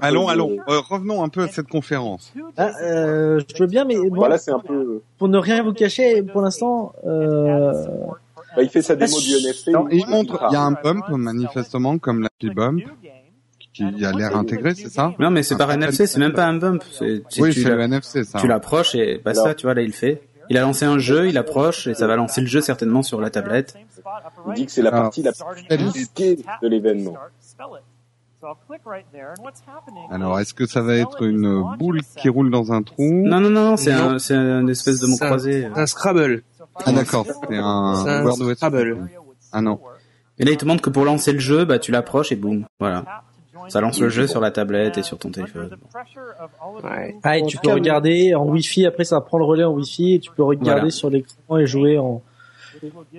Allons, 0.00 0.26
de- 0.26 0.30
allons. 0.30 0.56
Euh, 0.68 0.80
revenons 0.80 1.22
un 1.22 1.28
peu 1.28 1.42
à 1.42 1.48
cette 1.48 1.68
conférence. 1.68 2.32
Ah, 2.56 2.70
euh, 2.82 3.40
je 3.54 3.62
veux 3.62 3.68
bien, 3.68 3.84
mais 3.84 3.96
bon, 3.96 4.16
Voilà, 4.16 4.36
c'est 4.36 4.50
un 4.50 4.58
peu. 4.58 5.02
pour 5.18 5.28
ne 5.28 5.38
rien 5.38 5.62
vous 5.62 5.72
cacher, 5.72 6.22
pour 6.22 6.42
l'instant, 6.42 6.92
euh, 7.06 7.72
Bah, 8.56 8.62
il 8.62 8.68
fait 8.68 8.82
sa 8.82 8.96
démo 8.96 9.18
du 9.20 9.30
NFC. 9.36 9.72
Il 9.92 10.06
montre, 10.08 10.46
il 10.50 10.52
y 10.52 10.56
a 10.56 10.62
un 10.62 10.72
bump, 10.72 11.04
manifestement, 11.10 11.98
comme 11.98 12.22
l'appli 12.22 12.50
bump, 12.50 12.82
qui 13.72 13.84
a 14.04 14.12
l'air 14.12 14.36
intégré, 14.36 14.74
c'est 14.74 14.88
ça 14.90 15.14
Non, 15.18 15.30
mais 15.30 15.42
c'est 15.44 15.56
par 15.56 15.70
Un 15.70 15.74
NFC, 15.80 16.06
c'est 16.06 16.18
même 16.18 16.32
pas 16.32 16.46
un 16.46 16.54
bump. 16.56 16.82
C'est, 16.90 17.22
Oui, 17.40 17.52
c'est 17.54 17.68
la- 17.68 17.76
le 17.76 17.82
NFC, 17.82 18.24
ça. 18.24 18.38
tu 18.40 18.48
l'approches 18.48 18.94
et 18.96 19.20
bah 19.24 19.34
ça, 19.34 19.54
tu 19.54 19.66
vois, 19.66 19.74
là, 19.74 19.82
il 19.82 19.88
le 19.88 19.92
fait. 19.92 20.22
Il 20.50 20.56
a 20.56 20.62
lancé 20.62 20.86
un 20.86 20.98
jeu, 20.98 21.28
il 21.28 21.36
approche 21.36 21.86
et 21.88 21.94
ça 21.94 22.06
va 22.06 22.16
lancer 22.16 22.40
le 22.40 22.46
jeu 22.46 22.62
certainement 22.62 23.02
sur 23.02 23.20
la 23.20 23.28
tablette. 23.30 23.74
Il 24.48 24.54
dit 24.54 24.64
que 24.66 24.72
c'est 24.72 24.80
la 24.82 24.88
Alors, 24.88 25.02
partie 25.02 25.22
la 25.22 25.32
plus 25.32 25.88
risquée 25.90 26.38
de 26.62 26.68
l'événement. 26.68 27.14
Alors, 30.10 30.38
est-ce 30.40 30.54
que 30.54 30.66
ça 30.66 30.80
va 30.82 30.94
être 30.96 31.22
une 31.24 31.76
boule 31.78 32.00
qui 32.16 32.28
roule 32.28 32.50
dans 32.50 32.72
un 32.72 32.82
trou 32.82 33.02
Non, 33.26 33.40
non, 33.40 33.50
non, 33.50 33.76
c'est 33.76 33.92
un, 33.92 34.18
c'est 34.18 34.34
une 34.36 34.68
espèce 34.68 35.00
de 35.00 35.06
mot 35.06 35.16
C'est 35.16 35.24
un- 35.24 35.26
croisé. 35.26 35.64
Un 35.74 35.86
Scrabble. 35.86 36.42
Ah 36.84 36.92
d'accord, 36.92 37.26
c'est 37.26 37.56
un 37.56 37.64
un 37.64 38.24
Word 38.24 38.40
OS. 38.40 38.54
Scrabble. 38.56 39.08
Ah 39.52 39.60
non. 39.60 39.80
Et 40.38 40.44
là, 40.44 40.52
il 40.52 40.56
te 40.56 40.64
montre 40.64 40.82
que 40.82 40.90
pour 40.90 41.04
lancer 41.04 41.32
le 41.32 41.40
jeu, 41.40 41.64
bah, 41.64 41.78
tu 41.80 41.90
l'approches 41.90 42.30
et 42.30 42.36
boum. 42.36 42.64
Voilà. 42.78 43.04
Ça 43.68 43.80
lance 43.80 44.00
le 44.00 44.08
jeu 44.08 44.26
sur 44.28 44.40
la 44.40 44.50
tablette 44.52 44.96
et 44.98 45.02
sur 45.02 45.18
ton 45.18 45.30
téléphone. 45.30 45.76
Ouais. 46.84 47.16
ah, 47.24 47.36
et 47.38 47.44
tu 47.44 47.58
peux 47.58 47.72
regarder 47.72 48.34
en 48.34 48.46
Wi-Fi. 48.46 48.86
Après, 48.86 49.04
ça 49.04 49.20
prend 49.20 49.38
le 49.38 49.44
relais 49.44 49.64
en 49.64 49.72
Wi-Fi 49.72 50.14
et 50.14 50.20
tu 50.20 50.30
peux 50.30 50.42
regarder 50.44 50.70
Voilà. 50.80 50.90
sur 50.90 51.10
l'écran 51.10 51.58
et 51.58 51.66
jouer 51.66 51.98
en. 51.98 52.22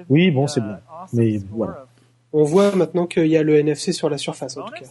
Oui, 0.07 0.31
bon, 0.31 0.47
c'est 0.47 0.61
bon. 0.61 0.77
Mais 1.13 1.39
voilà. 1.51 1.85
On 2.33 2.43
voit 2.43 2.75
maintenant 2.75 3.07
qu'il 3.07 3.27
y 3.27 3.37
a 3.37 3.43
le 3.43 3.55
NFC 3.57 3.91
sur 3.93 4.09
la 4.09 4.17
surface, 4.17 4.57
en 4.57 4.65
tout 4.65 4.73
cas. 4.73 4.85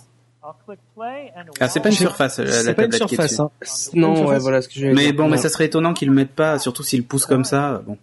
Ah, 1.61 1.68
c'est 1.68 1.80
pas 1.80 1.89
une 1.91 1.95
surface, 1.95 2.39
la, 2.39 2.47
C'est 2.51 2.74
pas 2.74 2.84
une 2.84 2.91
tablette 2.91 3.09
qui 3.09 3.14
est 3.14 3.16
surface, 3.16 3.30
dessus. 3.32 3.43
hein. 3.43 3.51
C'est 3.62 3.95
Non, 3.97 4.11
ouais, 4.12 4.16
surface. 4.18 4.43
voilà 4.43 4.62
ce 4.62 4.68
que 4.68 4.74
j'ai 4.74 4.93
Mais 4.93 5.12
bon, 5.12 5.28
mais 5.28 5.36
ça 5.36 5.49
serait 5.49 5.66
étonnant 5.66 5.93
qu'ils 5.95 6.09
le 6.09 6.14
mettent 6.14 6.34
pas, 6.34 6.59
surtout 6.59 6.82
s'ils 6.82 7.05
poussent 7.05 7.26
comme 7.26 7.45
ça. 7.45 7.82
Bon. 7.86 7.97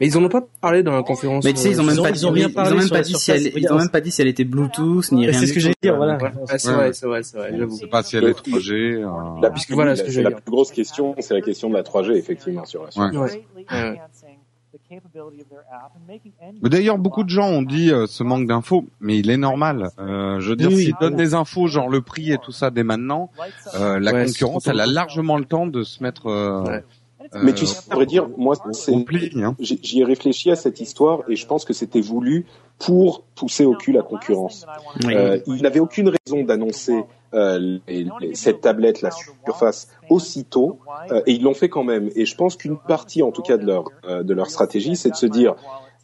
Mais 0.00 0.06
ils 0.06 0.16
en 0.16 0.24
ont 0.24 0.28
pas 0.30 0.42
parlé 0.62 0.82
dans 0.82 0.92
la 0.92 1.02
conférence. 1.02 1.44
Mais 1.44 1.52
tu 1.52 1.58
sais, 1.60 1.70
ils 1.70 1.80
ont 1.80 1.84
même 1.84 1.94
Ils 1.94 2.00
ont- 2.00 2.04
pas 2.04 2.10
ils 2.10 2.14
dit, 2.16 2.24
ont 2.26 2.30
rien 2.30 2.46
ils 2.48 2.50
ont 2.50 2.54
parlé 2.54 2.76
même 2.78 2.88
pas 2.88 3.02
dit 3.02 3.14
si 3.14 3.30
elle, 3.32 3.46
ils 3.54 3.70
ont 3.72 3.76
même 3.78 3.90
pas 3.90 4.00
dit 4.00 4.10
si 4.10 4.22
elle 4.22 4.28
était 4.28 4.44
Bluetooth 4.44 5.12
ni 5.12 5.26
rien 5.26 5.38
c'est 5.38 5.46
ce 5.46 5.52
que 5.52 5.60
j'allais 5.60 5.74
dire, 5.82 5.96
voilà. 5.96 6.16
Ouais, 6.16 6.22
ouais, 6.24 6.30
c'est 6.58 6.68
Ouais, 6.68 6.74
vrai, 6.74 6.86
ouais. 6.86 6.92
c'est 6.94 7.06
vrai, 7.06 7.22
c'est 7.22 7.36
vrai, 7.36 7.50
j'avoue. 7.56 7.74
Je 7.76 7.80
sais 7.80 7.86
pas 7.86 8.02
si 8.02 8.16
elle 8.16 8.24
est 8.24 8.32
3G. 8.32 8.72
euh, 9.02 9.06
La, 9.42 9.50
Puisque 9.50 9.72
voilà 9.72 9.94
ce 9.96 10.02
que 10.04 10.10
c'est 10.10 10.22
la 10.22 10.30
plus 10.30 10.50
grosse 10.50 10.72
question, 10.72 11.14
c'est 11.18 11.34
la 11.34 11.42
question 11.42 11.68
de 11.68 11.74
la 11.74 11.82
3G, 11.82 12.12
effectivement, 12.16 12.64
sur 12.64 12.86
la. 12.96 13.06
Ouais. 13.20 13.42
D'ailleurs, 16.62 16.98
beaucoup 16.98 17.24
de 17.24 17.28
gens 17.28 17.48
ont 17.48 17.62
dit 17.62 17.90
euh, 17.90 18.06
ce 18.06 18.22
manque 18.22 18.46
d'infos, 18.46 18.84
mais 19.00 19.18
il 19.18 19.30
est 19.30 19.36
normal. 19.36 19.90
Euh, 19.98 20.40
je 20.40 20.50
veux 20.50 20.56
dire, 20.56 20.68
Oui, 20.68 20.74
oui. 20.76 20.84
s'ils 20.84 20.94
donnent 21.00 21.16
des 21.16 21.34
infos, 21.34 21.66
genre 21.66 21.88
le 21.88 22.00
prix 22.00 22.32
et 22.32 22.38
tout 22.38 22.52
ça 22.52 22.70
dès 22.70 22.82
maintenant, 22.84 23.30
euh, 23.74 23.98
la 23.98 24.12
Ouais, 24.12 24.26
concurrence, 24.26 24.66
elle 24.66 24.80
a 24.80 24.86
largement 24.86 25.36
le 25.38 25.44
temps 25.44 25.66
de 25.66 25.82
se 25.82 26.02
mettre 26.02 26.26
euh, 26.26 26.62
Ouais. 26.64 26.84
Mais 27.42 27.54
tu 27.54 27.64
sais, 27.66 27.80
à 27.90 27.94
vrai 27.94 28.06
dire, 28.06 28.28
moi. 28.36 28.54
Hein. 28.64 29.56
j'y 29.58 30.00
ai 30.00 30.04
réfléchi 30.04 30.50
à 30.50 30.56
cette 30.56 30.80
histoire 30.80 31.20
et 31.28 31.36
je 31.36 31.46
pense 31.46 31.64
que 31.64 31.72
c'était 31.72 32.02
voulu 32.02 32.44
pour 32.78 33.22
pousser 33.34 33.64
au 33.64 33.74
cul 33.74 33.92
la 33.92 34.02
concurrence. 34.02 34.66
Oui. 35.04 35.14
Euh, 35.14 35.38
il 35.46 35.62
n'avait 35.62 35.80
aucune 35.80 36.08
raison 36.10 36.44
d'annoncer 36.44 37.02
euh, 37.34 37.78
les- 37.88 38.06
les- 38.20 38.34
cette 38.34 38.60
tablette, 38.62 39.02
la 39.02 39.10
Surface, 39.10 39.88
aussitôt, 40.10 40.78
euh, 41.10 41.22
et 41.26 41.32
ils 41.32 41.42
l'ont 41.42 41.54
fait 41.54 41.68
quand 41.68 41.84
même. 41.84 42.10
Et 42.14 42.24
je 42.24 42.34
pense 42.36 42.56
qu'une 42.56 42.76
partie, 42.76 43.22
en 43.22 43.30
tout 43.32 43.42
cas, 43.42 43.56
de 43.56 43.66
leur 43.66 43.84
euh, 44.08 44.22
de 44.22 44.32
leur 44.34 44.48
stratégie, 44.50 44.96
c'est 44.96 45.10
de 45.10 45.16
se 45.16 45.26
dire 45.26 45.54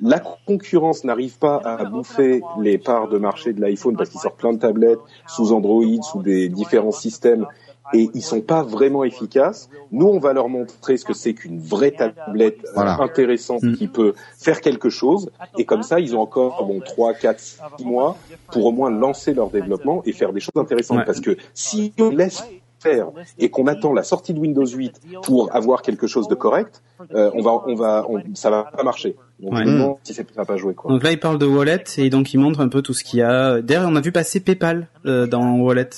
la 0.03 0.19
concurrence 0.47 1.05
n'arrive 1.05 1.39
pas 1.39 1.57
à 1.63 1.85
bouffer 1.85 2.41
les 2.61 2.79
parts 2.79 3.09
de 3.09 3.19
marché 3.19 3.53
de 3.53 3.61
l'iPhone 3.61 3.97
parce 3.97 4.09
qu'ils 4.09 4.21
sortent 4.21 4.39
plein 4.39 4.55
de 4.55 4.59
tablettes 4.59 4.99
sous 5.27 5.53
Android, 5.53 5.85
sous 6.03 6.23
des 6.23 6.49
différents 6.49 6.91
systèmes 6.91 7.47
et 7.93 8.09
ils 8.15 8.23
sont 8.23 8.41
pas 8.41 8.63
vraiment 8.63 9.03
efficaces. 9.05 9.69
Nous, 9.91 10.07
on 10.07 10.19
va 10.21 10.33
leur 10.33 10.49
montrer 10.49 10.97
ce 10.97 11.05
que 11.05 11.13
c'est 11.13 11.35
qu'une 11.35 11.59
vraie 11.61 11.91
tablette 11.91 12.59
euh, 12.65 12.71
Voilà. 12.75 13.01
intéressante 13.01 13.63
Mm. 13.63 13.75
qui 13.75 13.89
peut 13.89 14.15
faire 14.39 14.61
quelque 14.61 14.91
chose. 14.91 15.31
Et 15.59 15.65
comme 15.65 15.83
ça, 15.83 15.99
ils 16.01 16.15
ont 16.15 16.21
encore 16.21 16.65
bon 16.67 16.81
trois, 16.81 17.15
quatre, 17.15 17.41
six 17.41 17.59
mois 17.85 18.17
pour 18.53 18.67
au 18.67 18.73
moins 18.73 18.91
lancer 18.91 19.35
leur 19.35 19.51
développement 19.51 20.03
et 20.05 20.13
faire 20.13 20.33
des 20.33 20.41
choses 20.41 20.53
intéressantes. 20.57 20.99
Ouais. 20.99 21.05
Parce 21.05 21.21
que 21.21 21.37
si 21.55 21.93
on 21.99 22.11
laisse 22.11 22.45
faire 22.79 23.09
et 23.39 23.51
qu'on 23.51 23.67
attend 23.67 23.93
la 23.93 24.03
sortie 24.05 24.33
de 24.33 24.39
Windows 24.39 24.65
8 24.67 25.01
pour 25.23 25.55
avoir 25.55 25.83
quelque 25.83 26.07
chose 26.07 26.29
de 26.29 26.35
correct, 26.35 26.83
euh, 27.15 27.31
on 27.35 27.43
va, 27.43 27.63
on 27.67 27.75
va, 27.75 28.07
on- 28.09 28.23
ça 28.35 28.49
va 28.51 28.65
pas 28.65 28.83
marcher. 28.85 29.17
Donc 29.41 29.53
Ouais. 29.55 29.65
demande 29.65 29.97
si 30.03 30.15
c'est- 30.15 30.23
ça 30.33 30.43
va 30.43 30.45
pas 30.47 30.57
jouer 30.57 30.75
quoi. 30.75 30.91
Donc 30.91 31.03
là, 31.03 31.11
il 31.13 31.19
parle 31.21 31.39
de 31.39 31.45
Wallet 31.47 31.85
et 31.99 32.09
donc 32.09 32.33
il 32.33 32.39
montre 32.39 32.61
un 32.61 32.69
peu 32.69 32.81
tout 32.83 32.95
ce 32.95 33.05
qu'il 33.05 33.19
y 33.19 33.23
a. 33.23 33.61
D'ailleurs, 33.61 33.89
on 33.91 33.97
a 33.97 34.01
vu 34.01 34.13
passer 34.13 34.41
PayPal 34.41 34.89
euh, 35.07 35.27
dans 35.27 35.57
Wallet. 35.59 35.91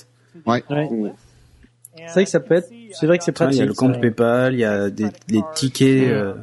Mm. 0.47 1.11
C'est 1.97 2.13
vrai 2.13 2.25
que 2.25 2.31
ça 2.31 2.41
peut 2.41 2.55
être. 2.55 2.69
C'est 2.93 3.07
vrai 3.07 3.19
que 3.19 3.25
c'est 3.25 3.33
pratique. 3.33 3.57
il 3.57 3.61
y 3.61 3.63
a 3.63 3.67
le 3.67 3.75
compte. 3.75 4.01
PayPal, 4.01 4.55
il 4.55 4.61
y 4.61 4.65
a 4.65 4.91
des, 4.91 5.07
des 5.29 5.43
tickets. 5.55 6.09
euh. 6.11 6.35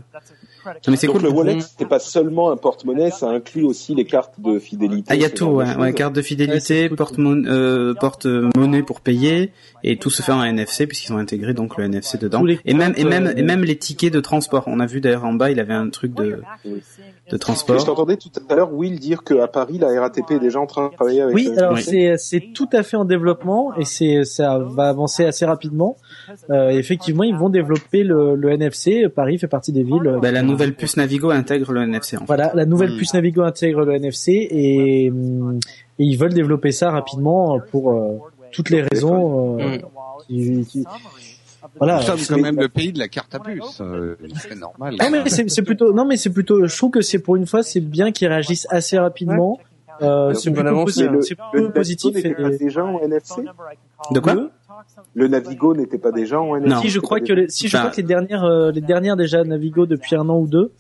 Non, 0.66 0.72
mais 0.90 0.96
c'est 0.98 1.08
Donc 1.08 1.18
cool. 1.18 1.26
le 1.26 1.30
wallet, 1.32 1.58
c'est 1.78 1.88
pas 1.88 2.00
seulement 2.00 2.52
un 2.52 2.58
porte-monnaie, 2.58 3.12
ça 3.12 3.28
inclut 3.30 3.64
aussi 3.64 3.96
les 3.96 4.06
cartes 4.06 4.40
de 4.40 4.60
fidélité. 4.60 5.08
Ah, 5.10 5.16
il 5.16 5.22
y 5.22 5.26
a 5.26 5.30
tout, 5.30 5.46
ouais, 5.46 5.76
ouais, 5.78 5.94
carte 5.94 6.14
de 6.14 6.20
Ouais, 6.20 6.24
fidélité, 6.24 6.60
c'est 6.60 6.88
cool. 6.90 6.98
porte-monnaie, 6.98 7.50
euh, 7.50 7.94
porte-monnaie 7.94 8.84
pour 8.84 9.02
payer, 9.02 9.52
et 9.84 9.98
tout 9.98 10.10
se 10.10 10.22
fait 10.22 10.32
en 10.34 10.44
NFC 10.44 10.88
puisqu'ils 10.88 11.14
ont 11.14 11.18
intégré 11.18 11.54
donc 11.54 11.78
le 11.78 11.86
NFC 11.86 12.18
dedans. 12.18 12.44
Et 12.66 12.74
même, 12.74 12.94
et 12.98 13.04
même, 13.06 13.28
euh, 13.28 13.34
et 13.38 13.44
même 13.44 13.64
les 13.64 13.78
tickets 13.78 14.12
de 14.14 14.20
transport. 14.20 14.64
On 14.68 14.80
a 14.80 14.86
vu 14.86 15.00
d'ailleurs 15.02 15.26
en 15.26 15.34
bas, 15.34 15.50
il 15.52 15.60
avait 15.60 15.74
un 15.74 15.90
truc 15.90 16.14
de, 16.14 16.24
de 16.24 16.42
Mais 16.66 16.80
je 17.32 17.38
transport. 17.38 17.84
t'entendais 17.86 18.18
tout 18.18 18.30
à 18.50 18.56
l'heure, 18.56 18.74
Will, 18.74 19.00
dire 19.00 19.24
qu'à 19.24 19.48
Paris, 19.48 19.78
la 19.78 19.88
RATP 20.00 20.32
est 20.32 20.40
déjà 20.40 20.60
en 20.60 20.66
train 20.66 20.90
de 20.90 20.94
travailler 20.94 21.22
avec 21.22 21.34
Oui, 21.36 21.46
le 21.46 21.58
alors 21.58 21.74
Oui. 21.74 21.84
c'est 21.84 22.16
c'est 22.18 22.50
tout 22.54 22.68
à 22.74 22.84
fait 22.84 22.98
en 22.98 23.06
développement 23.06 23.74
et 23.78 23.86
c'est 23.86 24.26
ça 24.26 24.60
va 24.60 24.90
avancer 24.90 25.24
assez 25.26 25.46
rapidement. 25.46 25.96
Euh, 26.50 26.70
effectivement, 26.70 27.24
ils 27.24 27.36
vont 27.36 27.50
développer 27.50 28.04
le, 28.04 28.36
le 28.36 28.50
NFC. 28.52 29.08
Paris 29.08 29.38
fait 29.38 29.48
partie 29.48 29.72
des 29.72 29.84
villes. 29.84 30.18
Bah, 30.22 30.32
la 30.32 30.42
nouvelle 30.42 30.59
puce 30.74 30.98
Navigo 30.98 31.32
intègre 31.32 31.72
le 31.72 31.82
NFC 31.84 32.16
en 32.18 32.20
fait. 32.22 32.26
Voilà, 32.28 32.52
la 32.54 32.66
nouvelle 32.66 32.92
Hmm. 32.94 32.98
puce 32.98 33.14
Navigo 33.14 33.42
intègre 33.42 33.84
le 33.86 33.94
NFC 33.96 34.48
et, 34.52 35.10
hum, 35.12 35.60
et 36.00 36.04
ils 36.04 36.18
veulent 36.18 36.34
développer 36.34 36.72
ça 36.72 36.92
rapidement 36.92 37.60
pour 37.72 37.92
euh, 37.92 38.18
toutes 38.52 38.70
les 38.70 38.82
raisons. 38.82 39.60
euh, 39.60 39.78
Mm. 39.78 39.82
qui- 40.28 40.66
qui- 40.66 40.86
voilà. 41.78 41.98
Nous 41.98 42.04
sommes 42.04 42.38
quand 42.38 42.42
même 42.44 42.60
le 42.60 42.70
pays 42.70 42.92
de 42.94 43.00
la 43.00 43.08
carte 43.08 43.34
à 43.36 43.40
puce. 43.40 43.80
euh, 43.82 44.16
c'est 44.42 44.56
normal. 44.58 44.96
Non 45.00 45.10
mais 45.12 45.30
c'est 45.30 45.62
plutôt 45.64 45.94
non 45.94 46.06
mais 46.06 46.18
c'est 46.18 46.30
plutôt 46.32 46.66
je 46.68 46.76
trouve 46.78 46.92
que 46.92 47.02
c'est 47.02 47.20
pour 47.20 47.36
une 47.36 47.46
fois 47.48 47.64
c'est 47.64 47.80
bien 47.82 48.12
qu'ils 48.12 48.28
réagissent 48.28 48.68
assez 48.70 48.98
rapidement. 48.98 49.60
Euh, 50.02 50.34
c'est 50.34 50.50
une 50.50 50.56
bonne 50.56 50.64
plutôt, 50.64 50.80
avance, 50.80 50.92
posi- 50.92 51.04
mais 51.06 51.12
le- 51.18 51.22
c'est 51.22 51.36
Le 51.54 51.60
Navigo 51.60 51.74
positif. 51.74 52.16
et- 52.16 52.80
en 52.80 53.00
NFC 53.02 53.42
De 54.12 54.20
quoi? 54.22 54.50
Le 55.14 55.28
Navigo 55.28 55.76
n'était 55.76 55.98
pas 55.98 56.12
déjà 56.12 56.40
en 56.42 56.56
NFC 56.56 56.74
Non. 56.76 56.82
Si 56.82 56.90
je 56.90 57.00
crois 57.00 57.20
que 57.20 57.34
les, 57.34 57.50
si 57.50 57.68
je 57.68 57.74
Bah. 57.74 57.80
crois 57.80 57.92
que 57.92 57.98
les 57.98 58.04
dernières 58.08 58.44
euh, 58.44 58.72
les 58.72 58.82
dernières 58.82 59.16
déjà 59.18 59.44
Navigo 59.44 59.86
depuis 59.86 60.16
un 60.16 60.28
an 60.30 60.38
ou 60.40 60.48
deux 60.48 60.72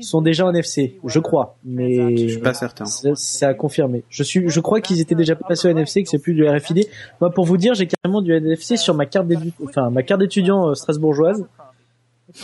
sont 0.00 0.22
déjà 0.22 0.46
en 0.46 0.50
NFC, 0.50 0.98
je 1.04 1.18
crois, 1.18 1.56
mais 1.64 2.16
Je 2.16 2.28
suis 2.28 2.38
pas 2.40 2.54
certain. 2.54 2.86
c'est 2.86 3.44
à 3.44 3.52
confirmer. 3.52 4.04
Je 4.08 4.22
suis, 4.22 4.48
je 4.48 4.60
crois 4.60 4.80
qu'ils 4.80 5.00
étaient 5.00 5.14
déjà 5.14 5.36
passés 5.36 5.68
au 5.68 5.70
NFC, 5.70 6.02
que 6.02 6.08
c'est 6.08 6.18
plus 6.18 6.32
du 6.32 6.48
RFID. 6.48 6.86
Moi, 7.20 7.30
pour 7.30 7.44
vous 7.44 7.58
dire, 7.58 7.74
j'ai 7.74 7.86
carrément 7.86 8.22
du 8.22 8.32
NFC 8.32 8.78
sur 8.78 8.94
ma 8.94 9.04
carte 9.04 9.26
d'édu- 9.26 9.52
enfin 9.64 9.90
ma 9.90 10.02
carte 10.02 10.20
d'étudiant 10.20 10.68
euh, 10.70 10.74
strasbourgeoise. 10.74 11.44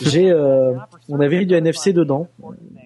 J'ai, 0.03 0.31
euh, 0.31 0.75
on 1.09 1.21
avait 1.21 1.47
du 1.47 1.55
NFC 1.55 1.95
dedans. 1.95 2.29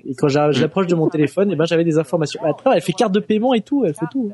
Et 0.04 0.14
quand 0.14 0.28
j'a- 0.28 0.52
je 0.52 0.60
l'approche 0.60 0.86
de 0.86 0.94
mon 0.94 1.08
téléphone, 1.08 1.50
et 1.50 1.56
ben 1.56 1.64
j'avais 1.64 1.84
des 1.84 1.98
informations. 1.98 2.40
Attends, 2.44 2.70
elle 2.72 2.82
fait 2.82 2.92
carte 2.92 3.12
de 3.12 3.18
paiement 3.20 3.54
et 3.54 3.62
tout, 3.62 3.84
elle 3.84 3.94
fait 3.94 4.06
tout. 4.12 4.30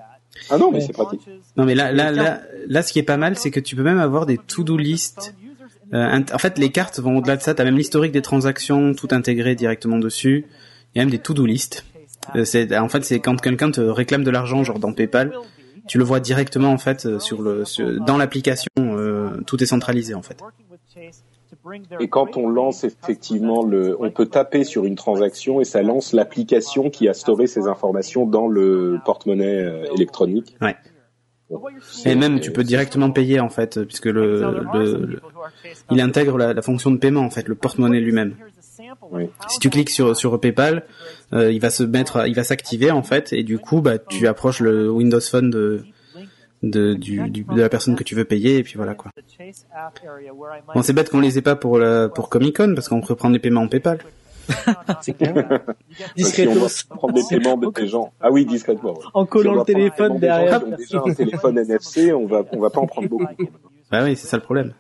Ah 0.51 0.59
non, 0.59 0.71
mais 0.73 0.81
c'est 0.81 0.93
pratique. 0.93 1.21
Non 1.57 1.65
mais 1.65 1.75
là, 1.75 1.93
là, 1.93 2.11
là, 2.13 2.41
là, 2.67 2.83
ce 2.83 2.93
qui 2.93 2.99
est 2.99 3.03
pas 3.05 3.17
mal, 3.17 3.37
c'est 3.39 3.51
que 3.51 3.61
tu 3.61 3.77
peux 3.77 3.83
même 3.83 3.99
avoir 3.99 4.27
des 4.27 4.39
to-do 4.39 4.77
list. 4.77 5.35
Euh, 5.95 6.21
en 6.33 6.39
fait, 6.39 6.59
les 6.59 6.71
cartes 6.71 6.99
vont 7.01 7.17
au-delà 7.19 7.37
de 7.37 7.43
ça. 7.43 7.55
T'as 7.55 7.65
même 7.65 7.77
l'historique 7.77 8.13
des 8.13 8.23
transactions, 8.23 8.95
tout 8.95 9.09
intégré 9.11 9.55
directement 9.55 9.99
dessus. 9.99 10.45
Il 10.95 10.99
y 10.99 11.01
a 11.01 11.05
même 11.05 11.11
des 11.11 11.19
to-do 11.19 11.47
list. 11.47 11.85
Euh, 12.37 12.45
c'est, 12.45 12.77
en 12.77 12.89
fait, 12.89 13.05
c'est 13.05 13.21
quand 13.21 13.41
quelqu'un 13.41 13.71
te 13.71 13.81
réclame 13.81 14.23
de 14.25 14.31
l'argent, 14.31 14.65
genre 14.65 14.79
dans 14.79 14.93
PayPal, 14.93 15.33
tu 15.87 15.97
le 15.97 16.05
vois 16.05 16.21
directement 16.21 16.69
en 16.71 16.77
fait 16.79 17.07
euh, 17.07 17.19
sur 17.19 17.41
le, 17.41 17.65
sur- 17.65 18.05
dans 18.05 18.19
l'application. 18.19 18.69
euh, 18.79 19.41
tout 19.47 19.63
est 19.63 19.67
centralisé 19.67 20.13
en 20.15 20.21
fait. 20.23 20.37
Et 22.01 22.09
quand 22.09 22.37
on 22.37 22.49
lance 22.49 22.85
effectivement 22.85 23.65
le, 23.65 23.97
on 24.01 24.11
peut 24.11 24.27
taper 24.27 24.65
sur 24.65 24.85
une 24.85 24.97
transaction 24.97 25.61
et 25.61 25.65
ça 25.65 25.83
lance 25.83 26.13
l'application 26.13 26.91
qui 26.91 27.09
a 27.09 27.15
storé 27.15 27.47
ces 27.47 27.67
informations 27.67 28.27
dans 28.27 28.49
le 28.49 28.99
porte-monnaie 29.05 29.63
euh, 29.65 29.85
électronique. 29.95 30.57
Ouais. 30.61 30.77
Et 32.05 32.15
même, 32.15 32.41
tu 32.41 32.53
peux 32.53 32.63
directement 32.65 33.11
payer 33.11 33.41
en 33.41 33.49
fait, 33.49 33.83
puisque 33.85 34.05
le, 34.07 34.41
le, 34.75 35.07
le- 35.07 35.21
il 35.91 36.01
intègre 36.03 36.37
la, 36.37 36.53
la 36.53 36.61
fonction 36.63 36.91
de 36.91 36.99
paiement 36.99 37.23
en 37.23 37.31
fait, 37.31 37.49
le 37.49 37.55
porte-monnaie 37.55 38.01
lui-même. 38.01 38.35
Oui. 39.11 39.31
Si 39.49 39.59
tu 39.59 39.71
cliques 39.71 39.89
sur 39.91 40.15
sur 40.17 40.39
PayPal, 40.39 40.85
euh, 41.33 41.51
il 41.51 41.61
va 41.61 41.71
se 41.71 41.83
mettre, 41.83 42.29
il 42.29 42.35
va 42.35 42.45
s'activer 42.45 42.91
en 42.91 43.03
fait, 43.03 43.33
et 43.33 43.43
du 43.43 43.59
coup, 43.59 43.81
bah, 43.81 43.99
tu 43.99 44.27
approches 44.27 44.61
le 44.61 44.91
Windows 44.91 45.21
Phone 45.21 45.49
de 45.51 45.85
de, 46.63 46.95
du, 46.95 47.29
du- 47.31 47.45
de 47.45 47.61
la 47.61 47.69
personne 47.69 47.95
que 47.97 48.03
tu 48.05 48.15
veux 48.15 48.25
payer, 48.25 48.59
et 48.59 48.63
puis 48.63 48.75
voilà 48.77 48.95
quoi. 48.95 49.11
Bon, 50.75 50.83
c'est 50.83 50.93
bête 50.93 51.11
qu'on 51.11 51.21
les 51.21 51.39
ait 51.39 51.43
pas 51.43 51.57
pour 51.57 51.79
la, 51.79 52.09
pour 52.09 52.29
Comic 52.29 52.57
Con 52.57 52.73
parce 52.75 52.89
qu'on 52.89 53.01
peut 53.01 53.15
prendre 53.15 53.35
des 53.35 53.39
paiements 53.39 53.63
en 53.63 53.69
PayPal. 53.69 53.99
C'est 55.03 55.13
clair. 55.13 55.35
Si 56.17 56.49
on 56.49 56.97
prendre 56.97 57.13
des 57.15 57.23
paiements 57.29 57.59
de 57.59 57.71
des 57.71 57.87
gens. 57.87 58.13
Ah 58.19 58.31
oui, 58.33 58.47
discrètement. 58.47 58.95
ouais. 58.95 59.05
En 59.13 59.25
Si 59.25 59.27
on 59.27 59.27
collant 59.27 59.53
doit 59.53 59.65
le 59.69 59.75
téléphone 59.75 60.13
gens 60.15 60.19
derrière. 60.19 60.65
ont 60.67 60.71
déjà 60.77 61.03
un 61.05 61.13
téléphone 61.15 61.59
NFC, 61.69 62.13
on 62.15 62.27
va, 62.27 62.43
on 62.53 62.59
va 62.59 62.71
pas 62.71 62.81
en 62.81 62.87
prendre 62.87 63.09
beaucoup. 63.09 63.27
Bah 63.91 64.01
oui, 64.05 64.17
c'est 64.17 64.27
ça 64.27 64.39
le 64.39 64.43
problème. 64.43 64.73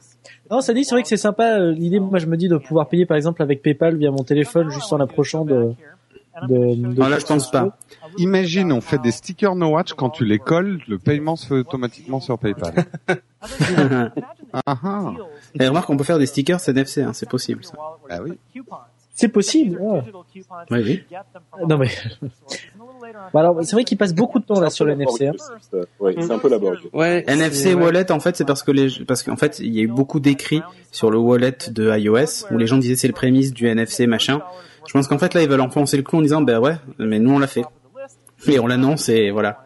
Non, 0.50 0.62
ça 0.62 0.72
dit, 0.72 0.84
c'est 0.84 0.94
vrai 0.94 1.02
que 1.02 1.08
c'est 1.08 1.18
sympa. 1.18 1.58
euh, 1.60 1.72
L'idée, 1.72 2.00
moi, 2.00 2.18
je 2.18 2.24
me 2.26 2.38
dis 2.38 2.48
de 2.48 2.56
pouvoir 2.56 2.88
payer, 2.88 3.04
par 3.04 3.18
exemple, 3.18 3.42
avec 3.42 3.60
PayPal 3.62 3.96
via 3.96 4.10
mon 4.10 4.24
téléphone, 4.24 4.70
juste 4.70 4.90
en 4.92 5.00
approchant 5.00 5.44
de. 5.44 5.72
De, 6.46 6.94
de 6.94 7.02
Ah, 7.02 7.08
là, 7.08 7.18
je 7.18 7.26
pense 7.26 7.50
pas. 7.50 7.76
Imagine, 8.18 8.72
on 8.72 8.80
fait 8.80 8.98
des 8.98 9.10
stickers 9.10 9.54
No 9.54 9.68
Watch, 9.70 9.92
quand 9.94 10.10
tu 10.10 10.24
les 10.24 10.38
colles, 10.38 10.80
le 10.88 10.98
paiement 10.98 11.36
se 11.36 11.46
fait 11.46 11.54
automatiquement 11.54 12.20
sur 12.20 12.38
PayPal. 12.38 12.86
Ah 13.08 14.10
ah. 14.66 15.12
Et 15.58 15.66
remarque, 15.66 15.90
on 15.90 15.96
peut 15.96 16.04
faire 16.04 16.18
des 16.18 16.26
stickers 16.26 16.60
NFC, 16.68 17.02
hein, 17.02 17.12
c'est 17.12 17.28
possible. 17.28 17.64
Ça. 17.64 17.74
Bah 18.08 18.18
oui. 18.24 18.32
C'est 19.14 19.28
possible. 19.28 19.78
ouais. 19.80 20.02
Oui, 20.70 20.78
oui. 20.84 21.02
Non 21.68 21.76
mais. 21.76 21.88
Bah 23.32 23.40
alors, 23.40 23.58
c'est 23.64 23.72
vrai 23.74 23.82
qu'il 23.84 23.98
passe 23.98 24.14
beaucoup 24.14 24.38
de 24.38 24.44
temps 24.44 24.60
là 24.60 24.70
sur 24.70 24.84
le 24.84 24.92
NFC. 24.92 25.26
hein. 25.26 25.32
Ouais, 25.98 26.14
c'est 26.20 26.30
un 26.30 26.38
peu 26.38 26.48
laborieux. 26.48 26.88
Ouais. 26.92 27.24
NFC 27.26 27.74
Wallet, 27.74 28.12
en 28.12 28.20
fait, 28.20 28.36
c'est 28.36 28.44
parce 28.44 28.62
que 28.62 28.70
les, 28.70 28.88
parce 29.06 29.22
qu'en 29.24 29.36
fait, 29.36 29.58
il 29.58 29.74
y 29.74 29.80
a 29.80 29.82
eu 29.82 29.88
beaucoup 29.88 30.20
d'écrits 30.20 30.62
sur 30.92 31.10
le 31.10 31.18
wallet 31.18 31.56
de 31.70 31.96
iOS 31.98 32.46
où 32.52 32.58
les 32.58 32.66
gens 32.68 32.78
disaient 32.78 32.94
c'est 32.96 33.08
le 33.08 33.12
prémisse 33.14 33.52
du 33.52 33.66
NFC 33.66 34.06
machin. 34.06 34.40
Je 34.88 34.92
pense 34.94 35.06
qu'en 35.06 35.18
fait 35.18 35.34
là, 35.34 35.42
ils 35.42 35.48
veulent 35.48 35.60
enfoncer 35.60 35.96
le 35.96 36.02
clou 36.02 36.18
en 36.18 36.22
disant 36.22 36.40
ben 36.42 36.58
ouais, 36.58 36.76
mais 36.98 37.18
nous 37.20 37.30
on 37.34 37.38
l'a 37.38 37.46
fait 37.46 37.64
et 38.46 38.58
on 38.58 38.66
l'annonce 38.66 39.08
et 39.08 39.30
voilà. 39.30 39.64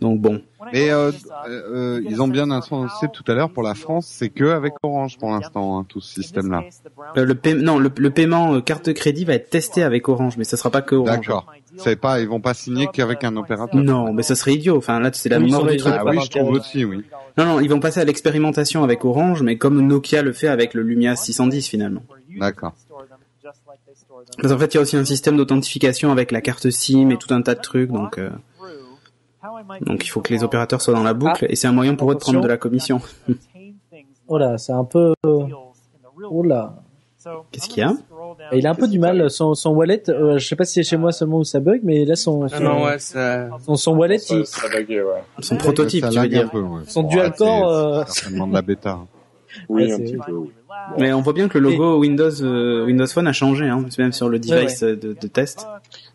Donc 0.00 0.20
bon. 0.20 0.40
Mais 0.72 0.90
euh, 0.90 1.10
euh, 1.48 2.00
ils 2.08 2.20
ont 2.22 2.28
bien 2.28 2.44
annoncé 2.50 3.06
tout 3.12 3.24
à 3.26 3.34
l'heure 3.34 3.50
pour 3.50 3.62
la 3.64 3.74
France, 3.74 4.06
c'est 4.08 4.28
que 4.28 4.44
avec 4.44 4.74
Orange 4.84 5.18
pour 5.18 5.30
l'instant, 5.30 5.78
hein, 5.78 5.86
tout 5.88 6.00
ce 6.00 6.14
système-là. 6.22 6.62
Euh, 7.16 7.24
le 7.24 7.34
paie- 7.34 7.54
non, 7.54 7.78
le, 7.80 7.90
le 7.96 8.10
paiement 8.10 8.54
euh, 8.54 8.60
carte 8.60 8.86
de 8.86 8.92
crédit 8.92 9.24
va 9.24 9.34
être 9.34 9.50
testé 9.50 9.82
avec 9.82 10.08
Orange, 10.08 10.36
mais 10.36 10.44
ça 10.44 10.56
sera 10.56 10.70
pas 10.70 10.82
que 10.82 10.94
Orange. 10.94 11.10
D'accord. 11.10 11.46
C'est 11.78 11.96
pas, 11.96 12.20
ils 12.20 12.28
vont 12.28 12.40
pas 12.40 12.54
signer 12.54 12.86
qu'avec 12.92 13.24
un 13.24 13.36
opérateur. 13.36 13.80
Non, 13.80 14.12
mais 14.12 14.22
ça 14.22 14.34
serait 14.36 14.54
idiot. 14.54 14.76
Enfin 14.76 15.00
là, 15.00 15.10
c'est 15.12 15.28
la 15.30 15.38
Oui, 15.38 15.50
mort 15.50 15.64
du 15.66 15.78
va, 15.78 15.90
truc. 15.90 15.94
Ah 15.98 16.04
oui, 16.06 16.18
je 16.22 16.30
trouve 16.30 16.50
aussi, 16.50 16.84
oui. 16.84 17.02
Non, 17.36 17.44
non, 17.46 17.60
ils 17.60 17.68
vont 17.68 17.80
passer 17.80 18.00
à 18.00 18.04
l'expérimentation 18.04 18.84
avec 18.84 19.04
Orange, 19.04 19.42
mais 19.42 19.56
comme 19.56 19.80
Nokia 19.84 20.22
le 20.22 20.32
fait 20.32 20.48
avec 20.48 20.74
le 20.74 20.82
Lumia 20.82 21.16
610 21.16 21.66
finalement. 21.66 22.02
D'accord. 22.38 22.74
Parce 24.40 24.52
qu'en 24.52 24.58
fait, 24.58 24.74
il 24.74 24.76
y 24.76 24.78
a 24.78 24.82
aussi 24.82 24.96
un 24.96 25.04
système 25.04 25.36
d'authentification 25.36 26.10
avec 26.12 26.32
la 26.32 26.40
carte 26.40 26.70
SIM 26.70 27.10
et 27.10 27.16
tout 27.16 27.32
un 27.32 27.42
tas 27.42 27.54
de 27.54 27.60
trucs, 27.60 27.90
donc 27.90 28.18
euh, 28.18 28.30
donc 29.82 30.04
il 30.04 30.08
faut 30.08 30.20
que 30.20 30.32
les 30.32 30.44
opérateurs 30.44 30.82
soient 30.82 30.94
dans 30.94 31.02
la 31.02 31.14
boucle 31.14 31.46
et 31.48 31.56
c'est 31.56 31.68
un 31.68 31.72
moyen 31.72 31.94
pour 31.94 32.10
eux 32.10 32.14
de 32.14 32.20
prendre 32.20 32.40
de 32.40 32.48
la 32.48 32.56
commission. 32.56 33.00
Oh 34.30 34.36
là, 34.36 34.58
c'est 34.58 34.72
un 34.72 34.84
peu. 34.84 35.14
Oh 35.24 36.42
là. 36.42 36.74
Qu'est-ce 37.50 37.68
qu'il 37.68 37.78
y 37.78 37.82
a? 37.82 37.94
Il 38.52 38.66
a 38.66 38.70
un 38.70 38.74
peu 38.74 38.86
du 38.88 38.98
mal, 38.98 39.30
son, 39.30 39.54
son 39.54 39.70
wallet, 39.70 40.02
euh, 40.10 40.38
je 40.38 40.46
sais 40.46 40.54
pas 40.54 40.64
si 40.66 40.74
c'est 40.74 40.82
chez 40.82 40.96
moi 40.98 41.12
seulement 41.12 41.38
où 41.38 41.44
ça 41.44 41.60
bug, 41.60 41.80
mais 41.82 42.04
là 42.04 42.14
son, 42.14 42.42
Ah 42.44 42.48
son, 42.48 42.62
non, 42.62 42.84
ouais, 42.84 42.98
ça... 42.98 43.48
son, 43.64 43.76
son 43.76 43.96
wallet, 43.96 44.18
Ça, 44.18 44.36
il, 44.36 44.46
ça 44.46 44.68
laguait, 44.68 45.00
ouais. 45.02 45.22
Son 45.40 45.56
prototype, 45.56 46.04
Ça 46.04 46.10
tu 46.10 46.18
veux 46.20 46.28
dire. 46.28 46.50
peu, 46.50 46.60
ouais. 46.60 46.82
son 46.86 47.02
Bon, 47.04 47.08
dual 47.08 47.32
core, 47.34 47.68
euh, 47.70 48.02
c'est 48.06 48.20
certainement 48.20 48.46
de 48.46 48.52
la 48.54 48.62
bêta. 48.62 48.98
Oui, 49.68 49.84
Ouais, 49.84 49.92
un 49.92 49.96
c'est- 49.96 50.02
petit 50.04 50.16
peu, 50.16 50.32
oui. 50.32 50.50
Mais 50.98 51.12
on 51.12 51.20
voit 51.22 51.32
bien 51.32 51.48
que 51.48 51.58
le 51.58 51.70
logo 51.70 51.98
Windows 51.98 52.42
euh, 52.42 52.84
Windows 52.84 53.06
Phone 53.06 53.26
a 53.26 53.32
changé, 53.32 53.66
hein, 53.66 53.84
même 53.98 54.12
sur 54.12 54.28
le 54.28 54.38
device 54.38 54.82
Ouais, 54.82 54.88
euh, 54.88 54.96
de, 54.96 55.12
de 55.14 55.26
test. 55.26 55.66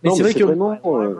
mais 0.04 0.12
c'est 0.12 0.24
vrai 0.24 0.34
que, 0.34 0.44
vraiment, 0.44 0.72
euh, 0.86 1.14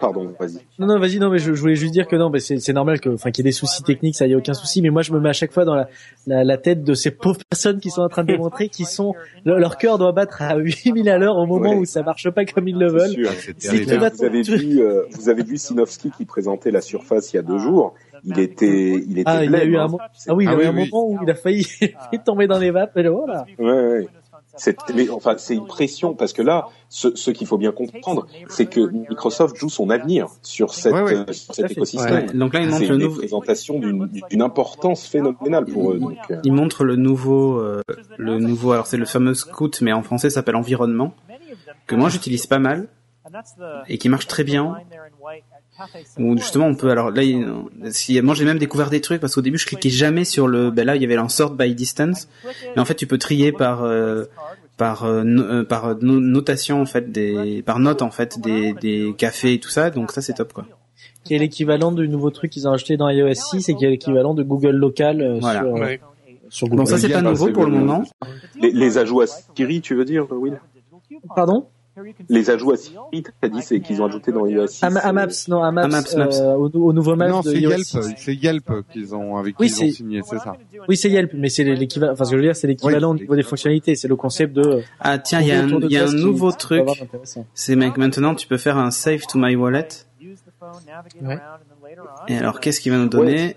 Pardon, 0.00 0.32
vas-y. 0.38 0.58
non, 0.78 0.86
non, 0.86 0.98
vas-y, 0.98 1.18
non, 1.18 1.30
mais 1.30 1.38
je, 1.38 1.54
je 1.54 1.60
voulais 1.60 1.74
juste 1.76 1.92
dire 1.92 2.06
que 2.06 2.16
non, 2.16 2.30
mais 2.30 2.40
c'est, 2.40 2.58
c'est 2.58 2.72
normal 2.72 3.00
que, 3.00 3.08
enfin, 3.10 3.30
qu'il 3.30 3.44
y 3.44 3.48
ait 3.48 3.50
des 3.50 3.52
soucis 3.52 3.82
techniques, 3.82 4.16
ça 4.16 4.26
y 4.26 4.34
a 4.34 4.36
aucun 4.38 4.54
souci, 4.54 4.82
mais 4.82 4.90
moi, 4.90 5.02
je 5.02 5.12
me 5.12 5.20
mets 5.20 5.28
à 5.28 5.32
chaque 5.34 5.52
fois 5.52 5.64
dans 5.64 5.74
la, 5.74 5.88
la, 6.26 6.44
la 6.44 6.58
tête 6.58 6.82
de 6.82 6.94
ces 6.94 7.10
pauvres 7.10 7.38
personnes 7.48 7.78
qui 7.80 7.90
sont 7.90 8.02
en 8.02 8.08
train 8.08 8.22
de 8.24 8.28
démontrer 8.32 8.68
qu'ils 8.68 8.86
sont, 8.86 9.14
le- 9.44 9.58
leur 9.58 9.76
cœur 9.78 9.98
doit 9.98 10.12
battre 10.12 10.42
à 10.42 10.56
8000 10.56 11.08
à 11.08 11.18
l'heure 11.18 11.36
au 11.36 11.46
moment 11.46 11.70
Ouais. 11.70 11.76
où 11.76 11.84
ça 11.84 12.02
marche 12.02 12.28
pas 12.30 12.44
comme 12.44 12.68
ils 12.68 12.78
le 12.78 12.88
C'est 12.88 12.94
veulent. 12.94 13.10
sûr. 13.10 13.98
Va 14.00 14.10
Vous 14.10 14.24
avez 14.24 14.42
vu, 14.42 14.80
euh, 14.80 15.02
vous 15.12 15.28
avez 15.28 15.42
vu 15.42 15.56
Sinofsky 15.56 16.10
qui 16.10 16.24
présentait 16.24 16.70
la 16.70 16.80
Surface 16.80 17.32
il 17.32 17.36
y 17.36 17.38
a 17.38 17.42
deux 17.42 17.58
jours. 17.58 17.94
Il 18.26 18.38
était, 18.40 18.94
il 19.06 19.18
était 19.20 19.22
Ah, 19.30 19.44
il 19.44 19.50
y 19.50 19.54
a 19.54 19.58
blême, 19.58 19.70
eu 19.70 19.78
hein. 19.78 19.86
un, 19.92 19.96
ah 20.28 20.34
oui, 20.34 20.44
il 20.44 20.46
y 20.46 20.50
Ah 20.50 20.52
a 20.52 20.54
eu 20.54 20.58
oui, 20.58 20.66
un 20.66 20.74
oui. 20.74 20.90
moment 20.90 21.08
où 21.08 21.18
il 21.22 21.30
a 21.30 21.34
failli 21.34 21.66
tomber 22.24 22.46
dans 22.46 22.58
les 22.58 22.70
vapes, 22.72 22.96
et 22.96 23.02
là, 23.04 23.10
voilà. 23.10 23.46
Ouais, 23.58 23.66
ouais. 23.66 24.06
C'est, 24.58 24.74
mais 24.94 25.10
enfin, 25.10 25.34
c'est 25.36 25.54
une 25.54 25.66
pression 25.66 26.14
parce 26.14 26.32
que 26.32 26.40
là, 26.40 26.68
ce, 26.88 27.14
ce 27.14 27.30
qu'il 27.30 27.46
faut 27.46 27.58
bien 27.58 27.72
comprendre, 27.72 28.26
c'est 28.48 28.64
que 28.64 28.80
Microsoft 28.80 29.54
joue 29.56 29.68
son 29.68 29.90
avenir 29.90 30.28
sur 30.40 30.72
cette, 30.72 30.94
Ouais, 30.94 31.02
ouais. 31.02 31.14
euh, 31.14 31.32
sur 31.32 31.54
cet 31.54 31.70
écosystème. 31.72 32.26
Ouais, 32.28 32.32
donc 32.32 32.54
là, 32.54 32.60
il 32.60 32.70
montre 32.70 32.90
une 32.90 32.96
nouveau, 32.96 33.18
présentation 33.18 33.78
d'une, 33.78 34.08
d'une 34.30 34.40
importance 34.42 35.06
phénoménale 35.06 35.66
pour 35.66 35.92
eux. 35.92 35.98
Donc, 35.98 36.16
euh, 36.30 36.40
il 36.42 36.52
montre 36.54 36.84
le 36.84 36.96
nouveau, 36.96 37.58
euh, 37.58 37.82
le 38.16 38.38
nouveau. 38.38 38.72
Alors 38.72 38.86
c'est 38.86 38.96
le 38.96 39.04
fameux 39.04 39.34
Scout, 39.34 39.82
mais 39.82 39.92
en 39.92 40.02
français 40.02 40.30
ça 40.30 40.36
s'appelle 40.36 40.56
Environnement, 40.56 41.12
que 41.86 41.94
moi 41.94 42.08
j'utilise 42.08 42.46
pas 42.46 42.58
mal 42.58 42.88
et 43.88 43.98
qui 43.98 44.08
marche 44.08 44.26
très 44.26 44.44
bien. 44.44 44.76
Où 46.18 46.36
justement 46.38 46.66
on 46.66 46.74
peut. 46.74 46.90
Alors 46.90 47.10
là, 47.10 47.22
il- 47.22 47.46
si, 47.90 48.20
moi 48.22 48.34
j'ai 48.34 48.44
même 48.44 48.58
découvert 48.58 48.90
des 48.90 49.00
trucs 49.00 49.20
parce 49.20 49.34
qu'au 49.34 49.42
début 49.42 49.58
je 49.58 49.66
cliquais 49.66 49.90
jamais 49.90 50.24
sur 50.24 50.48
le. 50.48 50.70
Ben 50.70 50.84
là 50.86 50.96
il 50.96 51.02
y 51.02 51.04
avait 51.04 51.16
un 51.16 51.28
sort 51.28 51.52
by 51.54 51.74
distance, 51.74 52.28
et 52.74 52.78
en 52.80 52.84
fait 52.84 52.94
tu 52.94 53.06
peux 53.06 53.18
trier 53.18 53.52
par 53.52 53.84
euh, 53.84 54.24
par 54.76 55.04
euh, 55.04 55.22
euh, 55.24 55.64
par 55.64 55.96
no- 56.00 56.20
notation 56.20 56.80
en 56.80 56.86
fait 56.86 57.10
des 57.12 57.62
par 57.62 57.78
note 57.78 58.02
en 58.02 58.10
fait 58.10 58.38
des 58.40 58.72
des 58.74 59.14
cafés 59.18 59.54
et 59.54 59.60
tout 59.60 59.68
ça. 59.70 59.90
Donc 59.90 60.12
ça 60.12 60.22
c'est 60.22 60.34
top 60.34 60.52
quoi. 60.52 60.66
Qui 61.24 61.34
est 61.34 61.38
l'équivalent 61.38 61.90
du 61.92 62.08
nouveau 62.08 62.30
truc 62.30 62.50
qu'ils 62.52 62.68
ont 62.68 62.72
acheté 62.72 62.96
dans 62.96 63.08
iOS 63.08 63.34
6 63.34 63.68
et 63.68 63.74
qui 63.74 63.84
est 63.84 63.90
l'équivalent 63.90 64.32
de 64.32 64.42
Google 64.44 64.76
Local 64.76 65.20
euh, 65.20 65.38
Voilà. 65.40 65.60
sur, 65.60 65.72
Ouais. 65.72 66.00
sur 66.48 66.68
Google. 66.68 66.82
Bon 66.82 66.86
ça 66.86 66.98
c'est 66.98 67.08
pas 67.08 67.20
nouveau 67.20 67.50
pour 67.50 67.64
le 67.64 67.72
le- 67.72 67.78
moment. 67.78 68.04
les, 68.60 68.70
les 68.70 68.96
ajouts 68.98 69.20
à 69.22 69.26
Siri, 69.26 69.80
tu 69.80 69.94
veux 69.96 70.04
dire, 70.04 70.26
Will? 70.30 70.58
Pardon? 71.34 71.66
Les 72.28 72.50
ajouts 72.50 72.72
à 72.72 72.76
Siri, 72.76 73.24
t'as 73.40 73.48
dit, 73.48 73.62
c'est 73.62 73.80
qu'ils 73.80 74.02
ont 74.02 74.06
ajouté 74.06 74.30
dans 74.32 74.46
iOS 74.46 74.66
6. 74.66 74.84
Am- 74.84 75.00
Amaps, 75.02 75.48
non, 75.48 75.62
Amaps, 75.62 75.86
Amaps, 75.94 76.16
Maps. 76.16 76.40
euh, 76.42 76.54
au, 76.54 76.68
au 76.68 76.92
nouveau 76.92 77.16
Maps 77.16 77.28
Non, 77.28 77.42
c'est 77.42 77.58
Yelp, 77.58 77.78
6. 77.84 77.98
c'est 78.18 78.34
Yelp 78.34 78.70
qu'ils 78.92 79.14
ont, 79.14 79.36
avec 79.36 79.56
qui 79.56 79.62
Oui, 79.62 79.68
ils 79.68 79.72
ont 79.74 79.76
c'est- 79.86 79.90
signé, 79.92 80.20
c'est 80.28 80.38
ça. 80.38 80.56
Oui, 80.88 80.96
c'est 80.96 81.08
Yelp, 81.10 81.32
mais 81.34 81.48
c'est 81.48 81.64
l'équivalent, 81.64 82.12
enfin, 82.12 82.24
ce 82.24 82.30
que 82.30 82.36
je 82.36 82.40
veux 82.42 82.46
dire, 82.46 82.56
c'est 82.56 82.66
l'équivalent 82.66 83.12
Oui. 83.12 83.16
au 83.16 83.20
niveau 83.22 83.36
des 83.36 83.42
fonctionnalités. 83.42 83.94
C'est 83.96 84.08
le 84.08 84.16
concept 84.16 84.52
de, 84.52 84.82
Ah 85.00 85.18
tiens, 85.18 85.40
il 85.40 85.46
y 85.48 85.52
a 85.52 85.60
un, 85.62 85.68
y 85.88 85.96
a 85.96 86.04
qui- 86.06 86.16
nouveau 86.16 86.50
qui 86.50 86.56
truc. 86.58 86.86
C'est 87.54 87.76
mec, 87.76 87.96
maintenant 87.96 88.34
tu 88.34 88.46
peux 88.46 88.58
faire 88.58 88.76
un 88.76 88.90
save 88.90 89.22
to 89.26 89.38
my 89.38 89.56
wallet. 89.56 89.88
Ouais. 91.22 91.38
Et 92.28 92.36
alors 92.36 92.60
qu'est-ce 92.60 92.80
qu'il 92.80 92.92
va 92.92 92.98
nous 92.98 93.08
donner? 93.08 93.56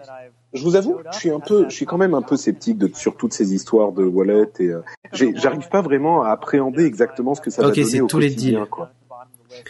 Je 0.53 0.63
vous 0.63 0.75
avoue, 0.75 0.97
je 1.11 1.17
suis 1.17 1.29
un 1.29 1.39
peu, 1.39 1.65
je 1.69 1.75
suis 1.75 1.85
quand 1.85 1.97
même 1.97 2.13
un 2.15 2.21
peu 2.23 2.35
sceptique 2.35 2.77
de, 2.79 2.89
sur 2.95 3.15
toutes 3.15 3.33
ces 3.33 3.53
histoires 3.53 3.91
de 3.91 4.03
wallet 4.03 4.49
et 4.59 4.67
euh, 4.69 4.81
j'ai- 5.13 5.33
j'arrive 5.35 5.69
pas 5.69 5.81
vraiment 5.81 6.23
à 6.23 6.29
appréhender 6.31 6.85
exactement 6.85 7.35
ce 7.35 7.41
que 7.41 7.51
ça 7.51 7.61
Ok, 7.61 7.67
va 7.69 7.75
donner 7.75 7.85
c'est 7.87 8.01
au 8.01 8.07
tous 8.07 8.17
les 8.19 8.29
quotidien, 8.29 8.59
deals. 8.61 8.69
quoi. 8.69 8.89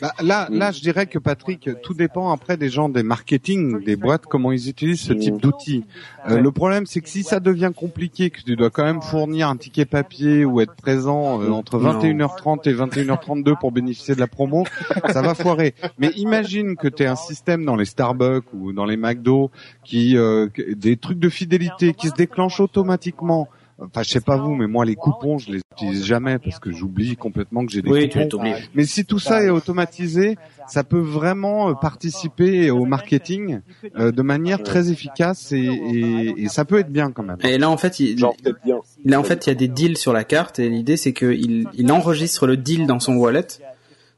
Bah, 0.02 0.14
là, 0.22 0.48
là, 0.52 0.72
je 0.72 0.82
dirais 0.82 1.06
que 1.06 1.20
Patrick, 1.20 1.70
tout 1.84 1.94
dépend 1.94 2.32
après 2.32 2.58
des 2.58 2.70
gens 2.70 2.90
des 2.90 3.04
marketing, 3.04 3.84
des 3.84 3.96
boîtes, 3.96 4.26
comment 4.26 4.52
ils 4.52 4.70
utilisent 4.70 5.02
ce 5.02 5.14
type 5.14 5.38
d'outils. 5.42 5.86
Euh, 6.30 6.40
Le 6.40 6.52
problème, 6.52 6.86
c'est 6.86 7.02
que 7.02 7.10
si 7.10 7.24
ça 7.24 7.40
devient 7.40 7.72
compliqué, 7.76 8.30
que 8.30 8.42
tu 8.42 8.56
dois 8.56 8.70
quand 8.70 8.84
même 8.84 9.02
fournir 9.02 9.50
un 9.50 9.58
ticket 9.58 9.86
papier 9.86 10.46
ou 10.46 10.62
être 10.62 10.76
présent 10.76 11.42
euh, 11.42 11.50
entre 11.50 11.80
Non. 11.80 12.00
21h30 12.00 12.70
et 12.70 12.74
21h32 12.74 13.60
pour 13.60 13.72
bénéficier 13.72 14.16
de 14.16 14.20
la 14.20 14.28
promo, 14.28 14.66
ça 15.12 15.22
va 15.22 15.36
foirer. 15.36 15.74
Mais 15.98 16.10
imagine 16.16 16.76
que 16.76 16.88
tu 16.88 17.04
un 17.06 17.16
système 17.16 17.66
dans 17.66 17.76
les 17.76 17.86
Starbucks 17.86 18.54
ou 18.54 18.74
dans 18.74 18.86
les 18.86 18.98
McDo 18.98 19.52
qui 19.84 20.18
euh, 20.18 20.48
des 20.76 20.98
trucs 20.98 21.20
de 21.20 21.30
fidélité 21.30 21.94
qui 21.94 22.10
se 22.10 22.14
déclenchent 22.14 22.60
automatiquement. 22.60 23.50
Enfin, 23.82 24.04
je 24.04 24.10
sais 24.10 24.20
pas 24.22 24.36
vous, 24.38 24.56
mais 24.56 24.68
moi 24.68 24.84
les 24.84 24.96
coupons, 24.96 25.38
je 25.38 25.52
les 25.52 25.62
utilise 25.74 26.04
jamais 26.06 26.38
parce 26.38 26.60
que 26.60 26.72
j'oublie 26.72 27.16
complètement 27.16 27.66
que 27.66 27.72
j'ai 27.72 27.82
des 27.82 27.90
Oui, 27.90 28.10
tu 28.10 28.18
coupons. 28.18 28.28
t'oublies. 28.30 28.52
Mais 28.76 28.84
si 28.86 29.06
tout 29.06 29.20
ça 29.20 29.42
est 29.44 29.50
automatisé, 29.50 30.38
ça 30.68 30.84
peut 30.84 31.00
vraiment 31.00 31.70
euh, 31.70 31.74
participer 31.74 32.72
au 32.72 32.84
marketing 32.86 33.62
euh, 33.98 34.12
de 34.12 34.22
manière 34.22 34.64
très 34.64 34.92
efficace 34.92 35.52
et, 35.54 35.60
et, 35.60 36.34
et 36.44 36.50
ça 36.50 36.66
peut 36.66 36.80
être 36.80 36.92
bien 36.92 37.12
quand 37.12 37.24
même. 37.24 37.38
Et 37.44 37.58
là 37.58 37.70
en 37.70 37.78
fait, 37.78 38.00
il, 38.02 38.18
Genre 38.18 38.36
peut-être 38.44 38.60
bien. 38.66 38.80
là 39.06 39.20
en 39.20 39.24
fait, 39.24 39.48
il 39.48 39.50
y 39.50 39.52
a 39.54 39.56
des 39.56 39.68
deals 39.70 39.98
sur 39.98 40.12
la 40.14 40.24
carte 40.26 40.60
et 40.60 40.68
l'idée 40.68 40.98
c'est 40.98 41.14
que 41.14 41.32
il, 41.32 41.92
enregistre 41.92 42.48
le 42.48 42.58
deal 42.58 42.86
dans 42.86 43.00
son 43.00 43.16
wallet, 43.16 43.48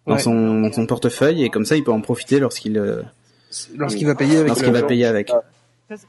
dans 0.07 0.13
Ouais. 0.15 0.19
son 0.19 0.61
dans 0.61 0.71
son 0.71 0.87
portefeuille 0.87 1.43
et 1.43 1.49
comme 1.49 1.65
ça 1.65 1.75
il 1.77 1.83
peut 1.83 1.91
en 1.91 2.01
profiter 2.01 2.39
lorsqu'il 2.39 2.77
euh, 2.79 3.03
Lorsqu'il 3.77 4.07
va 4.07 4.15
payer 4.15 4.37
avec 4.37 4.47
lorsqu'il 4.47 4.71
va 4.71 4.81
payer 4.81 5.05
avec. 5.05 5.31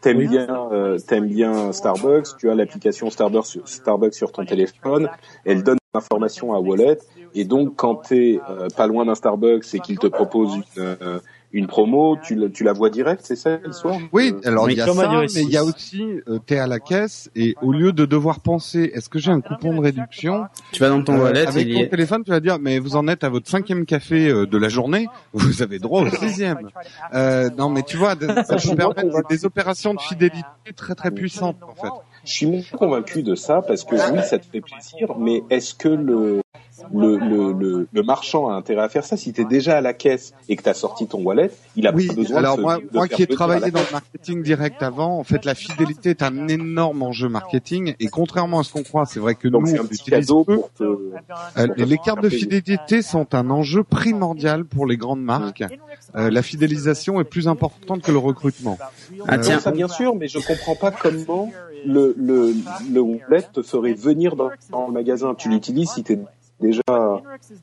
T'aimes 0.01 0.19
bien, 0.29 0.69
euh, 0.73 0.99
t'aimes 0.99 1.27
bien 1.29 1.73
Starbucks, 1.73 2.37
tu 2.39 2.51
as 2.51 2.55
l'application 2.55 3.11
Starbucks, 3.11 3.47
sur- 3.47 3.69
Starbucks 3.69 4.15
sur 4.15 4.33
ton 4.33 4.45
téléphone, 4.45 5.09
elle 5.45 5.63
donne 5.63 5.79
l'information 5.95 6.55
à 6.55 6.59
Wallet, 6.61 6.99
et 7.35 7.45
donc 7.45 7.75
quand 7.77 7.97
t'es 7.97 8.41
euh, 8.49 8.69
pas 8.77 8.87
loin 8.87 9.05
d'un 9.05 9.15
Starbucks 9.15 9.75
et 9.75 9.81
qu'il 9.81 9.99
te 9.99 10.07
propose 10.07 10.55
une, 10.57 10.63
euh, 10.79 11.19
une 11.53 11.67
promo, 11.67 12.17
tu, 12.23 12.35
la- 12.35 12.49
tu 12.49 12.65
la 12.65 12.73
vois 12.73 12.89
direct, 12.91 13.21
c'est 13.25 13.37
ça 13.37 13.59
l'histoire 13.65 13.97
Oui, 14.13 14.33
Euh, 14.35 14.49
alors 14.49 14.71
il 14.71 14.77
y 14.79 14.81
a 14.81 14.87
ça, 14.87 15.09
mais 15.35 15.43
il 15.43 15.51
y 15.51 15.57
a 15.57 15.63
6. 15.63 15.69
aussi, 15.69 16.03
euh, 16.29 16.39
t'es 16.45 16.59
à 16.59 16.67
la 16.67 16.81
caisse 16.81 17.31
et 17.37 17.55
au 17.63 17.73
lieu 17.73 17.93
de 17.93 18.05
devoir 18.07 18.41
penser, 18.41 18.91
est-ce 18.95 19.09
que 19.09 19.19
j'ai 19.19 19.31
un 19.31 19.41
coupon 19.41 19.75
de 19.77 19.81
réduction 19.81 20.45
Tu 20.73 20.81
vas 20.81 20.89
dans 20.89 21.03
ton 21.03 21.15
euh, 21.15 21.25
wallet, 21.25 21.47
Avec 21.47 21.71
ton 21.73 21.81
est... 21.81 21.89
téléphone, 21.89 22.23
tu 22.25 22.31
vas 22.31 22.41
dire, 22.41 22.59
mais 22.59 22.79
vous 22.79 22.97
en 22.97 23.07
êtes 23.09 23.23
à 23.25 23.29
votre 23.29 23.49
cinquième 23.51 23.85
café 23.87 24.29
euh, 24.29 24.47
de 24.47 24.57
la 24.59 24.69
journée, 24.69 25.07
vous 25.33 25.63
avez 25.63 25.79
droit 25.79 26.03
au 26.03 26.09
sixième. 26.11 26.69
Euh, 27.15 27.51
non, 27.59 27.69
mais 27.69 27.83
tu 27.83 27.97
vois, 27.97 28.13
ça 28.13 28.57
permettre 28.75 29.03
convaincu. 29.03 29.27
des 29.29 29.45
opérations 29.45 29.95
de 29.95 30.01
fidélité 30.01 30.43
très 30.75 30.95
très 30.95 31.11
puissantes 31.11 31.57
en 31.63 31.75
fait. 31.75 31.89
Je 32.25 32.31
suis 32.33 32.47
moins 32.47 32.61
convaincu 32.79 33.23
de 33.23 33.35
ça 33.35 33.63
parce 33.63 33.85
que 33.85 33.97
oui, 33.97 34.21
ça 34.25 34.39
te 34.39 34.47
fait 34.47 34.61
plaisir, 34.61 35.17
mais 35.19 35.43
est-ce 35.51 35.75
que 35.75 35.89
le 35.89 36.41
le, 36.95 37.17
le, 37.17 37.53
le, 37.53 37.89
le 37.93 38.03
marchand 38.03 38.49
a 38.49 38.55
intérêt 38.55 38.83
à 38.83 38.89
faire 38.89 39.05
ça 39.05 39.17
si 39.17 39.33
tu 39.33 39.43
es 39.43 39.45
déjà 39.45 39.77
à 39.79 39.81
la 39.81 39.93
caisse 39.95 40.35
et 40.49 40.57
que 40.57 40.63
tu 40.63 40.69
as 40.69 40.75
sorti 40.75 41.07
ton 41.07 41.23
wallet, 41.23 41.51
il 41.77 41.87
a 41.87 41.93
Oui, 41.95 42.07
pas 42.09 42.15
besoin 42.15 42.39
alors 42.39 42.57
de, 42.57 42.63
moi, 42.63 42.79
de 42.79 42.89
moi 42.93 43.09
qui 43.09 43.23
ai 43.23 43.27
travaillé 43.27 43.71
dans 43.71 43.81
le 43.81 43.93
marketing 43.93 44.43
direct 44.43 44.83
avant, 44.83 45.19
en 45.19 45.25
fait, 45.25 45.45
la 45.45 45.55
fidélité 45.55 46.11
est 46.11 46.23
un 46.23 46.49
énorme 46.49 47.03
enjeu 47.03 47.29
marketing 47.29 47.95
et 48.01 48.09
contrairement 48.09 48.61
à 48.61 48.65
ce 48.65 48.73
qu'on 48.73 48.83
croit, 48.83 49.07
c'est 49.07 49.21
vrai 49.21 49.35
que 49.35 49.49
Donc 49.49 49.69
nous, 49.69 49.81
on 49.81 50.45
peu. 50.45 50.61
te... 50.77 50.85
Euh, 51.59 51.67
les 51.77 51.99
cartes 51.99 52.23
de 52.23 52.29
fidélité 52.29 53.03
sont 53.03 53.35
un 53.35 53.51
enjeu 53.51 53.83
primordial 53.85 54.65
pour 54.65 54.87
les 54.87 54.97
grandes 54.97 55.23
marques. 55.23 55.65
Euh, 56.17 56.31
la 56.31 56.43
fidélisation 56.43 57.21
est 57.21 57.25
plus 57.25 57.49
importante 57.49 58.03
que 58.03 58.13
le 58.13 58.19
recrutement. 58.19 58.79
Ah, 58.81 59.35
Euh, 59.35 59.39
tiens. 59.41 59.61
Ça 59.61 59.71
bien 59.71 59.89
sûr, 59.89 60.15
mais 60.15 60.29
je 60.29 60.39
comprends 60.39 60.75
pas 60.75 60.91
comment 60.91 61.51
le, 61.87 62.15
le, 62.17 62.55
le 62.91 63.01
wallet 63.01 63.43
te 63.53 63.63
ferait 63.63 63.95
venir 63.95 64.37
dans, 64.37 64.51
dans 64.71 64.87
le 64.87 64.93
magasin. 64.93 65.35
Tu 65.35 65.49
l'utilises 65.49 65.91
si 65.91 66.03
t'es 66.03 66.19
déjà, 66.63 66.83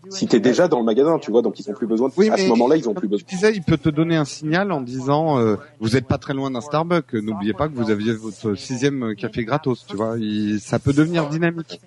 si 0.10 0.28
t'es 0.28 0.40
déjà 0.40 0.68
dans 0.68 0.78
le 0.80 0.86
magasin, 0.86 1.18
tu 1.18 1.32
vois, 1.32 1.42
donc 1.42 1.60
ils 1.60 1.68
ont 1.70 1.74
plus 1.74 1.88
besoin 1.88 2.10
de, 2.10 2.14
Oui, 2.18 2.30
à 2.30 2.38
ce 2.38 2.46
moment-là, 2.48 2.76
ils 2.76 2.88
ont 2.88 2.94
plus 2.94 3.08
besoin. 3.08 3.26
tu 3.28 3.34
disais, 3.36 3.52
il 3.56 3.64
peut 3.64 3.78
te 3.78 3.90
donner 3.90 4.16
un 4.18 4.26
signal 4.26 4.72
en 4.72 4.82
disant 4.82 5.40
euh, 5.40 5.56
vous 5.80 5.96
êtes 5.98 6.06
pas 6.06 6.18
très 6.20 6.34
loin 6.36 6.52
d'un 6.52 6.62
Starbucks. 6.62 7.14
N'oubliez 7.14 7.54
pas 7.54 7.68
que 7.68 7.74
vous 7.74 7.90
aviez 7.90 8.14
votre 8.14 8.54
sixième 8.56 9.16
café 9.16 9.44
gratos. 9.46 9.86
Tu 9.88 9.96
vois, 9.96 10.16
Il- 10.20 10.60
ça 10.60 10.78
peut 10.78 10.94
devenir 10.94 11.28
dynamique. 11.30 11.80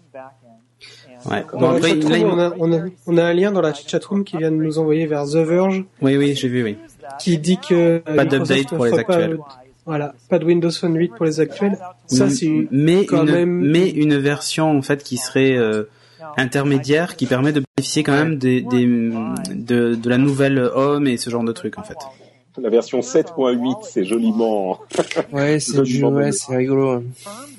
Ouais. 1.30 1.44
Dans 1.52 1.80
chatroom, 1.80 2.24
on, 2.24 2.38
a, 2.40 2.52
on, 2.58 2.72
a, 2.72 2.80
on 3.06 3.16
a 3.16 3.22
un 3.24 3.32
lien 3.32 3.52
dans 3.52 3.60
la 3.60 3.72
chatroom 3.72 4.24
qui 4.24 4.36
vient 4.38 4.50
de 4.50 4.56
nous 4.56 4.78
envoyer 4.80 5.06
vers 5.06 5.24
The 5.24 5.36
Verge 5.36 5.84
Oui, 6.00 6.16
oui, 6.16 6.34
j'ai 6.34 6.48
vu, 6.48 6.64
oui. 6.64 6.76
qui 7.20 7.38
dit 7.38 7.58
que 7.58 7.98
Pas 7.98 8.24
Microsoft 8.24 8.50
d'update 8.50 8.68
pour 8.76 8.84
les 8.86 8.90
pas- 8.90 8.98
actuels. 8.98 9.38
voilà, 9.86 10.14
pas 10.28 10.40
de 10.40 10.44
Windows 10.44 10.70
Phone 10.72 10.96
8 10.96 11.12
pour 11.14 11.24
les 11.26 11.38
actuels. 11.38 11.78
Ça, 12.08 12.28
c'est 12.28 12.66
mais 12.72 13.06
quand 13.06 13.24
une, 13.24 13.30
même- 13.32 13.70
mais 13.70 13.88
une 13.88 14.16
version 14.18 14.76
en 14.76 14.82
fait 14.82 15.04
qui 15.04 15.16
serait 15.16 15.56
euh, 15.56 15.84
intermédiaire, 16.36 17.16
qui 17.16 17.26
permet 17.26 17.52
de 17.52 17.62
bénéficier 17.76 18.02
quand 18.02 18.12
même 18.12 18.38
des, 18.38 18.60
des 18.60 18.86
de, 18.86 19.94
de 19.94 20.08
la 20.08 20.18
nouvelle 20.18 20.58
Home 20.74 21.06
et 21.06 21.16
ce 21.16 21.30
genre 21.30 21.44
de 21.44 21.52
trucs 21.52 21.78
en 21.78 21.82
fait. 21.82 21.98
La 22.60 22.68
version 22.68 23.00
7.8, 23.00 23.78
c'est 23.82 24.04
joliment. 24.04 24.78
Ouais, 25.32 25.58
c'est 25.58 25.78
ouais, 26.02 26.32
c'est 26.32 26.54
rigolo. 26.54 27.02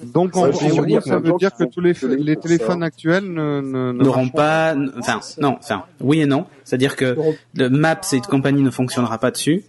Donc 0.03 0.37
en 0.37 0.49
gros, 0.49 0.59
c'est 0.59 0.69
sûr, 0.69 1.01
ça 1.01 1.17
veut 1.17 1.33
dire 1.39 1.55
que 1.55 1.63
tous 1.63 1.81
les, 1.81 1.93
les 2.19 2.35
téléphones 2.35 2.81
ça. 2.81 2.85
actuels 2.85 3.23
ne, 3.23 3.61
ne, 3.61 3.91
ne 3.91 4.03
N'auront 4.03 4.29
pas, 4.29 4.75
enfin 4.99 5.19
non, 5.39 5.57
enfin 5.59 5.85
oui 5.99 6.21
et 6.21 6.27
non, 6.27 6.45
c'est-à-dire 6.63 6.95
que 6.95 7.17
le 7.55 7.69
Maps 7.69 8.01
et 8.11 8.21
compagnie 8.21 8.61
ne 8.61 8.69
fonctionnera 8.69 9.17
pas 9.17 9.31
dessus. 9.31 9.63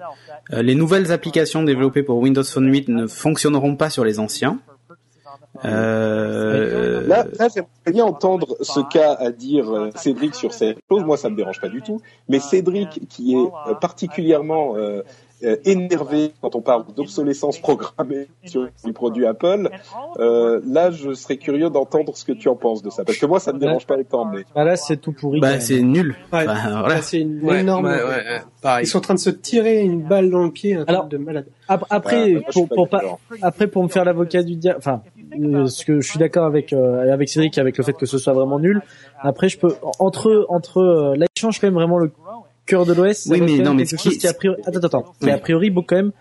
Euh, 0.52 0.60
les 0.60 0.74
nouvelles 0.74 1.10
applications 1.10 1.62
développées 1.62 2.02
pour 2.02 2.18
Windows 2.18 2.44
Phone 2.44 2.70
8 2.70 2.88
ne 2.88 3.06
fonctionneront 3.06 3.76
pas 3.76 3.88
sur 3.88 4.04
les 4.04 4.18
anciens. 4.18 4.58
Euh, 5.64 7.06
Là, 7.06 7.24
là 7.38 7.48
j'aimerais 7.54 7.68
bien 7.92 8.04
entendre 8.04 8.56
ce 8.60 8.80
qu'a 8.80 9.12
à 9.12 9.30
dire 9.30 9.70
euh, 9.70 9.90
Cédric 9.94 10.34
sur 10.34 10.52
cette 10.54 10.78
chose. 10.90 11.04
Moi, 11.04 11.16
ça 11.16 11.28
me 11.28 11.36
dérange 11.36 11.60
pas 11.60 11.68
du 11.68 11.82
tout. 11.82 12.00
Mais 12.28 12.40
Cédric, 12.40 13.06
qui 13.08 13.34
est 13.34 13.36
euh, 13.68 13.74
particulièrement 13.74 14.74
euh, 14.76 15.02
énervé 15.66 16.32
quand 16.40 16.54
on 16.56 16.62
parle 16.62 16.84
d'obsolescence 16.96 17.58
programmée 17.58 18.28
sur 18.46 18.66
les 18.86 18.92
produits 18.94 19.26
Apple, 19.26 19.68
euh, 20.18 20.60
là, 20.66 20.90
je 20.90 21.12
serais 21.12 21.36
curieux 21.36 21.68
d'entendre 21.68 22.16
ce 22.16 22.24
que 22.24 22.32
tu 22.32 22.48
en 22.48 22.56
penses 22.56 22.82
de 22.82 22.88
ça. 22.88 23.04
Parce 23.04 23.18
que 23.18 23.26
moi, 23.26 23.40
ça 23.40 23.52
me 23.52 23.58
dérange 23.58 23.86
pas 23.86 23.96
autant. 23.98 24.24
Mais 24.24 24.44
Ah 24.54 24.64
là, 24.64 24.76
c'est 24.76 24.96
tout 24.96 25.12
pourri. 25.12 25.40
bah 25.40 25.60
c'est 25.60 25.82
nul. 25.82 26.14
Ouais. 26.32 26.44
Enfin, 26.48 26.80
voilà. 26.80 26.88
Là, 26.96 27.02
c'est 27.02 27.20
une 27.20 27.44
Ouais, 27.44 27.60
énorme. 27.60 27.84
ouais, 27.84 27.92
ouais, 28.02 28.02
ouais, 28.08 28.42
pareil. 28.62 28.84
Ils 28.84 28.88
sont 28.88 28.98
en 28.98 29.02
train 29.02 29.14
de 29.14 29.18
se 29.18 29.30
tirer 29.30 29.82
une 29.82 30.02
balle 30.02 30.30
dans 30.30 30.44
le 30.44 30.50
pied, 30.50 30.72
un 30.74 30.78
truc 30.78 30.88
Alors- 30.88 31.06
de 31.08 31.18
malade. 31.18 31.46
Ap- 31.68 31.84
Après, 31.90 32.42
pour, 32.52 32.68
pour 32.68 32.88
pas, 32.88 33.00
après 33.42 33.66
pour 33.66 33.82
me 33.82 33.88
faire 33.88 34.04
l'avocat 34.04 34.42
du 34.42 34.54
diable, 34.56 34.78
enfin, 34.78 35.02
ce 35.68 35.84
que 35.84 36.00
je 36.00 36.08
suis 36.08 36.18
d'accord 36.18 36.44
avec 36.44 36.72
euh, 36.72 37.12
avec 37.12 37.28
Cédric 37.28 37.58
avec 37.58 37.78
le 37.78 37.84
fait 37.84 37.92
que 37.94 38.06
ce 38.06 38.18
soit 38.18 38.32
vraiment 38.32 38.58
nul. 38.58 38.82
Après, 39.20 39.48
je 39.48 39.58
peux 39.58 39.74
entre 39.98 40.46
entre 40.48 40.78
euh, 40.78 41.16
là, 41.16 41.26
il 41.34 41.40
change 41.40 41.60
quand 41.60 41.66
même 41.66 41.74
vraiment 41.74 41.98
le 41.98 42.10
cœur 42.66 42.86
de 42.86 42.92
l'OS. 42.94 43.26
Oui, 43.30 43.40
mais 43.40 43.58
non, 43.58 43.74
mais 43.74 43.84
ce 43.84 43.96
qui 43.96 44.16
qui 44.16 44.26
a 44.26 44.32
priori, 44.34 44.60
attends, 44.64 44.80
attends, 44.80 45.04
Oui. 45.22 45.30
a 45.30 45.38
priori 45.38 45.70
beaucoup 45.70 45.86
quand 45.88 45.96
même 45.96 46.12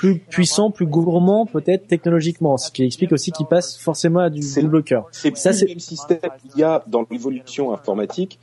plus 0.00 0.18
puissant, 0.18 0.70
plus 0.70 0.86
gourmand 0.86 1.44
peut-être 1.44 1.86
technologiquement, 1.86 2.56
ce 2.56 2.70
qui 2.70 2.82
explique 2.84 3.12
aussi 3.12 3.32
qu'il 3.32 3.44
passe 3.44 3.76
forcément 3.76 4.20
à 4.20 4.30
du 4.30 4.40
double 4.40 4.82
cœur. 4.82 5.04
c'est 5.12 5.36
Ça, 5.36 5.52
c'est- 5.52 5.66
le 5.66 5.72
même 5.72 5.78
système 5.78 6.18
qu'il 6.40 6.58
y 6.58 6.64
a 6.64 6.82
dans 6.86 7.04
l'évolution 7.10 7.70
informatique. 7.70 8.38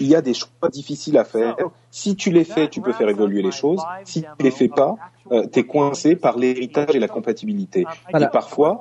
Il 0.00 0.06
y 0.06 0.14
a 0.14 0.22
des 0.22 0.32
choix 0.32 0.70
difficiles 0.72 1.18
à 1.18 1.24
faire. 1.24 1.56
Si 1.90 2.16
tu 2.16 2.30
les 2.30 2.44
fais, 2.44 2.68
tu 2.68 2.80
peux 2.80 2.94
faire 2.94 3.10
évoluer 3.10 3.42
les 3.42 3.50
choses. 3.50 3.82
Si 4.04 4.22
tu 4.22 4.28
les 4.40 4.50
fais 4.50 4.68
pas, 4.68 4.96
euh, 5.30 5.46
t'es 5.46 5.64
coincé 5.64 6.16
par 6.16 6.38
l'héritage 6.38 6.94
et 6.94 6.98
la 6.98 7.08
compatibilité. 7.08 7.84
Voilà. 8.10 8.28
Et 8.28 8.30
parfois, 8.30 8.80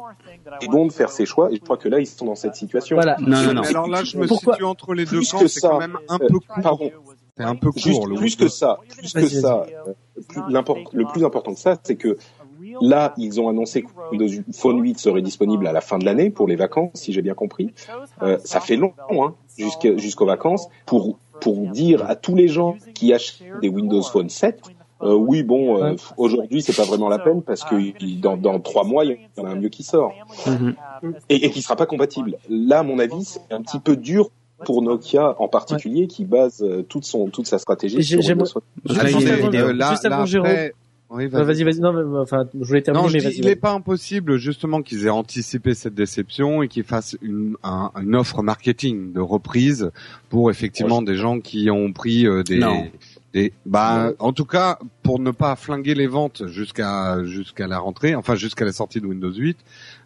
c'est 0.61 0.69
bon 0.69 0.85
de 0.85 0.93
faire 0.93 1.09
ces 1.09 1.25
choix. 1.25 1.51
Et 1.51 1.55
je 1.57 1.61
crois 1.61 1.75
que 1.75 1.89
là, 1.89 1.99
ils 1.99 2.07
sont 2.07 2.25
dans 2.25 2.35
cette 2.35 2.55
situation. 2.55 2.95
Voilà. 2.95 3.17
Non, 3.19 3.41
non, 3.43 3.55
non. 3.55 3.61
Alors 3.63 3.89
là, 3.89 4.05
je 4.05 4.17
me 4.17 4.25
Pourquoi 4.25 4.53
situe 4.53 4.63
entre 4.63 4.93
les 4.93 5.03
deux 5.03 5.19
camps. 5.21 5.39
que 5.39 5.47
C'est 5.47 5.59
ça, 5.59 5.69
quand 5.69 5.79
même 5.79 5.97
un 6.07 6.15
euh, 6.15 6.27
peu 6.29 6.39
court. 6.39 6.91
C'est 7.41 7.47
un 7.49 7.55
peu 7.55 7.69
Juste, 7.75 7.99
court. 7.99 8.07
le 8.07 8.15
plus 8.15 8.35
que 8.35 8.47
ça, 8.47 8.79
plus 8.97 9.13
que 9.13 9.27
ça, 9.27 9.65
euh, 9.87 9.93
plus, 10.27 10.41
le 10.93 11.05
plus 11.05 11.23
important 11.25 11.53
que 11.53 11.59
ça, 11.59 11.77
c'est 11.83 11.95
que 11.95 12.17
là, 12.81 13.13
ils 13.17 13.39
ont 13.41 13.49
annoncé 13.49 13.81
que 13.83 13.87
Windows 14.11 14.43
Phone 14.53 14.79
8 14.81 14.99
serait 14.99 15.21
disponible 15.21 15.67
à 15.67 15.71
la 15.71 15.81
fin 15.81 15.97
de 15.97 16.05
l'année 16.05 16.29
pour 16.29 16.47
les 16.47 16.55
vacances, 16.55 16.91
si 16.95 17.11
j'ai 17.13 17.21
bien 17.21 17.33
compris. 17.33 17.73
Euh, 18.21 18.37
ça 18.43 18.59
fait 18.59 18.75
long, 18.77 18.93
hein, 19.11 19.33
jusqu'aux 19.97 20.25
vacances, 20.25 20.67
pour 20.85 21.17
pour 21.41 21.57
dire 21.71 22.05
à 22.07 22.15
tous 22.15 22.35
les 22.35 22.47
gens 22.47 22.75
qui 22.93 23.13
achètent 23.13 23.41
des 23.61 23.69
Windows 23.69 24.03
Phone 24.03 24.29
7. 24.29 24.61
euh, 25.01 25.15
oui, 25.15 25.41
bon, 25.41 25.83
euh, 25.83 25.95
aujourd'hui 26.17 26.61
c'est 26.61 26.75
pas 26.75 26.83
vraiment 26.83 27.09
la 27.09 27.17
peine 27.17 27.41
parce 27.41 27.63
que 27.63 27.75
dans, 28.21 28.37
dans 28.37 28.59
trois 28.59 28.83
mois 28.83 29.03
il 29.05 29.17
y 29.35 29.41
en 29.41 29.45
a 29.45 29.49
un 29.49 29.55
mieux 29.55 29.69
qui 29.69 29.81
sort 29.81 30.13
Mhm. 30.45 30.75
et, 31.29 31.45
et 31.47 31.49
qui 31.49 31.63
sera 31.63 31.75
pas 31.75 31.87
compatible. 31.87 32.37
Là, 32.47 32.79
à 32.79 32.83
mon 32.83 32.99
avis, 32.99 33.23
c'est 33.25 33.41
un 33.51 33.63
petit 33.63 33.79
peu 33.79 33.95
dur 33.95 34.29
pour 34.65 34.81
Nokia 34.81 35.35
en 35.39 35.47
particulier 35.47 36.07
qui 36.07 36.25
base 36.25 36.61
euh, 36.63 36.81
toute 36.83 37.05
son 37.05 37.27
toute 37.29 37.47
sa 37.47 37.57
stratégie 37.59 38.03
sur 38.03 38.21
j'ai- 38.21 38.33
Windows 38.33 38.45
Juste 38.85 40.05
avant-. 40.05 40.23
Euh, 40.23 40.25
Jérôme. 40.25 40.49
Oui, 41.13 41.25
Euh, 41.25 41.27
vas-y. 41.43 41.43
Vas-y, 41.43 41.63
vas-y. 41.65 41.79
Non, 41.81 41.91
mais, 41.91 42.19
enfin, 42.19 42.47
je 42.57 42.65
voulais 42.65 42.81
terminer, 42.81 43.03
Non, 43.03 43.09
je 43.09 43.13
mais 43.15 43.19
dis, 43.19 43.25
vas-y. 43.25 43.37
il 43.39 43.45
n'est 43.45 43.57
pas 43.57 43.73
impossible 43.73 44.37
justement 44.37 44.81
qu'ils 44.81 45.05
aient 45.05 45.09
anticipé 45.09 45.73
cette 45.73 45.93
déception 45.93 46.63
et 46.63 46.69
qu'ils 46.69 46.85
fassent 46.85 47.17
une, 47.21 47.57
un- 47.63 47.91
une 48.01 48.15
offre 48.15 48.41
marketing 48.43 49.11
de 49.11 49.19
reprise 49.19 49.91
pour 50.29 50.49
effectivement 50.51 51.01
des 51.01 51.15
gens 51.15 51.41
qui 51.41 51.69
ont 51.69 51.91
pris 51.91 52.25
euh, 52.25 52.43
des, 52.43 52.59
Non. 52.59 52.85
Des 53.33 53.53
bah 53.65 54.11
en 54.19 54.33
tout 54.33 54.45
cas 54.45 54.79
pour 55.03 55.19
ne 55.19 55.31
pas 55.31 55.55
flinguer 55.55 55.95
les 55.95 56.07
ventes 56.07 56.47
jusqu'à 56.47 57.23
jusqu'à 57.23 57.67
la 57.67 57.79
rentrée, 57.79 58.15
enfin 58.15 58.35
jusqu'à 58.35 58.65
la 58.65 58.71
sortie 58.71 59.01
de 59.01 59.07
Windows 59.07 59.33
8, 59.33 59.57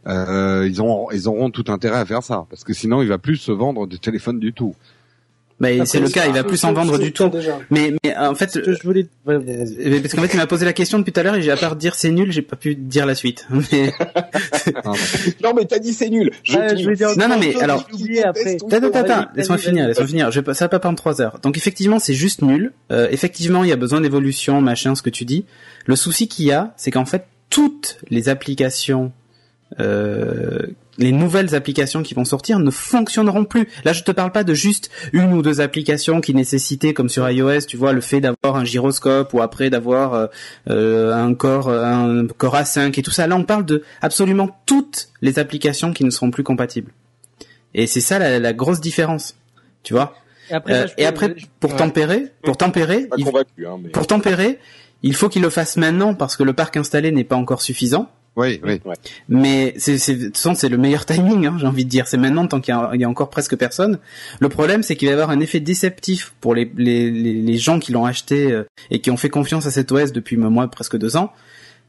euh, 0.07 0.67
ils 0.67 0.81
ont 0.81 1.09
ils 1.11 1.27
auront 1.27 1.49
tout 1.49 1.65
intérêt 1.67 1.99
à 1.99 2.05
faire 2.05 2.23
ça 2.23 2.45
parce 2.49 2.63
que 2.63 2.73
sinon 2.73 3.01
il 3.01 3.07
va 3.07 3.17
plus 3.17 3.37
se 3.37 3.51
vendre 3.51 3.87
de 3.87 3.97
téléphone 3.97 4.39
du 4.39 4.53
tout. 4.53 4.75
Après, 5.75 5.85
c'est 5.85 5.99
le 6.01 6.09
cas, 6.09 6.25
il 6.27 6.33
va 6.33 6.43
plus 6.43 6.61
en 6.65 6.73
vendre 6.73 6.97
du 6.99 7.13
tout. 7.13 7.29
Déjà. 7.29 7.57
Mais, 7.69 7.93
mais 8.03 8.15
en 8.17 8.35
fait, 8.35 8.59
je 8.65 8.83
voulais, 8.83 9.07
ouais, 9.25 9.35
euh, 9.35 9.99
parce 10.01 10.13
qu'en 10.13 10.21
fait, 10.21 10.33
il 10.33 10.37
m'a 10.37 10.47
posé 10.47 10.65
la 10.65 10.73
question 10.73 10.99
depuis 10.99 11.13
tout 11.13 11.19
à 11.21 11.23
l'heure 11.23 11.35
et 11.35 11.41
j'ai 11.41 11.51
à 11.51 11.55
part 11.57 11.77
dire 11.77 11.95
c'est 11.95 12.11
nul, 12.11 12.29
j'ai 12.31 12.41
pas 12.41 12.57
pu 12.57 12.75
dire 12.75 13.05
la 13.05 13.15
suite. 13.15 13.47
Mais 13.71 13.93
Non, 15.43 15.53
mais 15.55 15.65
t'as 15.65 15.79
dit 15.79 15.93
c'est 15.93 16.09
nul. 16.09 16.31
Je 16.43 16.53
te- 16.57 16.75
je 16.77 16.83
voulais 16.83 16.95
dire 16.95 17.09
Non, 17.17 17.27
non, 17.29 17.37
mais 17.39 17.55
alors- 17.61 17.87
Attends, 18.71 18.87
attends, 18.99 19.29
laisse-moi 19.35 19.57
finir, 19.57 19.87
laisse-moi 19.87 20.07
finir. 20.07 20.31
Je, 20.31 20.39
vais 20.39 20.43
pas- 20.43 20.53
ça 20.53 20.65
va 20.65 20.69
pas 20.69 20.79
prendre 20.79 20.97
trois 20.97 21.21
heures. 21.21 21.39
Donc 21.41 21.57
effectivement, 21.57 21.99
c'est 21.99 22.13
juste 22.13 22.41
nul. 22.41 22.73
Euh, 22.91 23.07
effectivement, 23.11 23.63
il 23.63 23.69
y 23.69 23.73
a 23.73 23.77
besoin 23.77 24.01
d'évolution, 24.01 24.59
machin, 24.61 24.93
ce 24.95 25.01
que 25.01 25.09
tu 25.09 25.25
dis. 25.25 25.45
Le 25.85 25.95
souci 25.95 26.27
qu'il 26.27 26.45
y 26.47 26.51
a, 26.51 26.73
c'est 26.77 26.91
qu'en 26.91 27.05
fait, 27.05 27.25
toutes 27.49 27.97
les 28.09 28.27
applications, 28.29 29.11
euh, 29.79 30.59
les 30.97 31.11
nouvelles 31.11 31.55
applications 31.55 32.03
qui 32.03 32.13
vont 32.13 32.25
sortir 32.25 32.59
ne 32.59 32.71
fonctionneront 32.71 33.45
plus. 33.45 33.67
Là, 33.83 33.93
je 33.93 34.03
te 34.03 34.11
parle 34.11 34.31
pas 34.31 34.43
de 34.43 34.53
juste 34.53 34.89
une 35.13 35.33
ou 35.33 35.41
deux 35.41 35.59
applications 35.61 36.21
qui 36.21 36.33
nécessitaient, 36.33 36.93
comme 36.93 37.09
sur 37.09 37.29
iOS, 37.29 37.61
tu 37.67 37.75
vois, 37.77 37.91
le 37.93 38.01
fait 38.01 38.21
d'avoir 38.21 38.55
un 38.55 38.63
gyroscope 38.65 39.33
ou 39.33 39.41
après 39.41 39.69
d'avoir 39.69 40.13
euh, 40.13 40.27
euh, 40.69 41.13
un 41.13 41.33
Core, 41.33 41.69
un 41.69 42.27
Core 42.27 42.55
A5 42.55 42.97
et 42.97 43.01
tout 43.03 43.11
ça. 43.11 43.27
Là, 43.27 43.35
on 43.35 43.43
parle 43.43 43.65
de 43.65 43.83
absolument 44.01 44.57
toutes 44.65 45.09
les 45.21 45.37
applications 45.39 45.91
qui 45.93 46.03
ne 46.05 46.09
seront 46.09 46.31
plus 46.31 46.43
compatibles. 46.43 46.91
Et 47.73 47.87
c'est 47.87 48.01
ça 48.01 48.19
la, 48.19 48.39
la 48.39 48.53
grosse 48.53 48.79
différence, 48.79 49.35
tu 49.83 49.93
vois. 49.93 50.15
Et 50.49 50.53
après, 50.53 50.73
Euh, 50.73 50.87
et 50.97 51.05
après, 51.05 51.35
pour 51.59 51.71
Ouais. 51.71 51.77
tempérer, 51.77 52.25
pour 52.43 52.55
tempérer, 52.55 53.07
Pas 53.07 53.15
il, 53.17 53.25
convaincu, 53.25 53.67
hein, 53.67 53.79
mais. 53.83 53.89
pour 53.89 54.07
tempérer, 54.07 54.59
il 55.03 55.13
faut 55.13 55.27
qu'il 55.27 55.41
le 55.41 55.49
fasse 55.49 55.75
maintenant 55.75 56.13
parce 56.13 56.37
que 56.37 56.43
le 56.43 56.53
parc 56.53 56.77
installé 56.77 57.11
n'est 57.11 57.23
pas 57.25 57.35
encore 57.35 57.61
suffisant. 57.61 58.09
Oui, 58.35 58.59
oui. 58.65 58.81
Mais 59.29 59.73
c'est, 59.77 59.97
c'est, 59.97 60.15
de 60.15 60.25
toute 60.25 60.37
façon, 60.37 60.55
c'est 60.55 60.67
le 60.69 60.77
meilleur 60.77 61.05
timing, 61.07 61.45
hein, 61.45 61.55
j'ai 61.59 61.67
envie 61.67 61.85
de 61.85 61.89
dire. 61.89 62.05
C'est 62.07 62.17
maintenant 62.17 62.45
tant 62.47 62.59
qu'il 62.59 62.73
y 62.73 62.77
a, 62.77 62.91
il 62.93 62.99
y 62.99 63.03
a 63.05 63.09
encore 63.09 63.29
presque 63.29 63.55
personne. 63.55 63.99
Le 64.39 64.49
problème, 64.49 64.83
c'est 64.83 64.95
qu'il 64.95 65.07
va 65.07 65.11
y 65.11 65.13
avoir 65.13 65.29
un 65.29 65.39
effet 65.39 65.59
déceptif 65.61 66.33
pour 66.41 66.53
les, 66.53 66.69
les, 66.75 67.09
les, 67.11 67.33
les 67.33 67.57
gens 67.57 67.79
qui 67.79 67.91
l'ont 67.93 68.05
acheté 68.05 68.51
euh, 68.51 68.63
et 68.91 68.99
qui 68.99 69.09
ont 69.09 69.17
fait 69.17 69.29
confiance 69.29 69.65
à 69.67 69.71
cet 69.71 69.91
OS 69.91 70.11
depuis 70.11 70.35
moi 70.37 70.67
presque 70.67 70.97
deux 70.97 71.15
ans. 71.15 71.31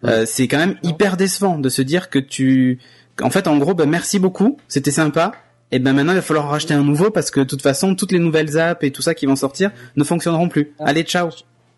Euh, 0.04 0.24
c'est 0.26 0.46
quand 0.46 0.58
même 0.58 0.76
hyper 0.82 1.16
décevant 1.16 1.58
de 1.58 1.68
se 1.68 1.82
dire 1.82 2.10
que 2.10 2.18
tu, 2.18 2.78
en 3.20 3.30
fait, 3.30 3.48
en 3.48 3.56
gros, 3.58 3.74
ben, 3.74 3.88
merci 3.88 4.18
beaucoup, 4.18 4.58
c'était 4.68 4.90
sympa. 4.90 5.32
Et 5.72 5.80
ben 5.80 5.94
maintenant, 5.94 6.12
il 6.12 6.16
va 6.16 6.22
falloir 6.22 6.48
racheter 6.48 6.74
un 6.74 6.84
nouveau 6.84 7.10
parce 7.10 7.32
que 7.32 7.40
de 7.40 7.44
toute 7.44 7.62
façon, 7.62 7.96
toutes 7.96 8.12
les 8.12 8.20
nouvelles 8.20 8.56
apps 8.56 8.84
et 8.84 8.92
tout 8.92 9.02
ça 9.02 9.14
qui 9.14 9.26
vont 9.26 9.34
sortir 9.34 9.72
ne 9.96 10.04
fonctionneront 10.04 10.48
plus. 10.48 10.72
Allez, 10.78 11.02
ciao. 11.02 11.30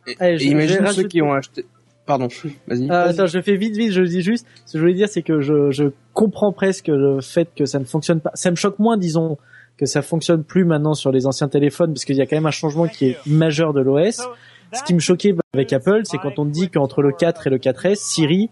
Et, 0.07 0.15
Allez, 0.21 0.35
et 0.35 0.39
je- 0.39 0.45
je 0.45 0.49
imagine 0.51 0.87
ceux 0.93 1.05
qui 1.09 1.23
ont 1.23 1.33
acheté. 1.33 1.65
Pardon, 2.09 2.29
vas-y. 2.67 2.91
Euh, 2.91 3.11
attends, 3.11 3.27
je 3.27 3.39
fais 3.43 3.57
vite, 3.57 3.77
vite, 3.77 3.93
je 3.93 4.01
dis 4.01 4.23
juste. 4.23 4.47
Ce 4.65 4.73
que 4.73 4.79
je 4.79 4.83
voulais 4.83 4.95
dire, 4.95 5.11
c'est 5.11 5.21
que 5.21 5.43
je, 5.43 5.71
je 5.71 5.85
comprends 6.15 6.53
presque 6.53 6.89
le 6.89 7.21
fait 7.21 7.51
que 7.55 7.67
ça 7.67 7.79
ne 7.79 7.85
fonctionne 7.85 8.21
pas. 8.21 8.31
Ça 8.33 8.51
me 8.51 8.57
choque 8.57 8.79
moins, 8.79 8.97
disons, 8.97 9.37
que 9.77 9.85
ça 9.85 10.01
fonctionne 10.01 10.43
plus 10.43 10.65
maintenant 10.65 10.95
sur 10.95 11.13
les 11.13 11.27
anciens 11.27 11.49
téléphones, 11.49 11.93
parce 11.93 12.07
qu'il 12.07 12.17
y 12.17 12.23
a 12.23 12.27
quand 12.27 12.37
même 12.37 12.47
un 12.47 12.51
changement 12.51 12.89
qui 12.89 13.09
est 13.09 13.19
majeur 13.27 13.75
de 13.75 13.83
l'OS. 13.83 14.23
Ce 14.73 14.83
qui 14.85 14.95
me 14.95 15.01
choquait 15.01 15.35
avec 15.53 15.71
Apple, 15.75 16.01
c'est 16.05 16.17
quand 16.17 16.39
on 16.39 16.47
dit 16.47 16.71
qu'entre 16.71 17.03
le 17.03 17.13
4 17.13 17.47
et 17.47 17.51
le 17.51 17.59
4S, 17.59 17.97
Siri, 17.97 18.49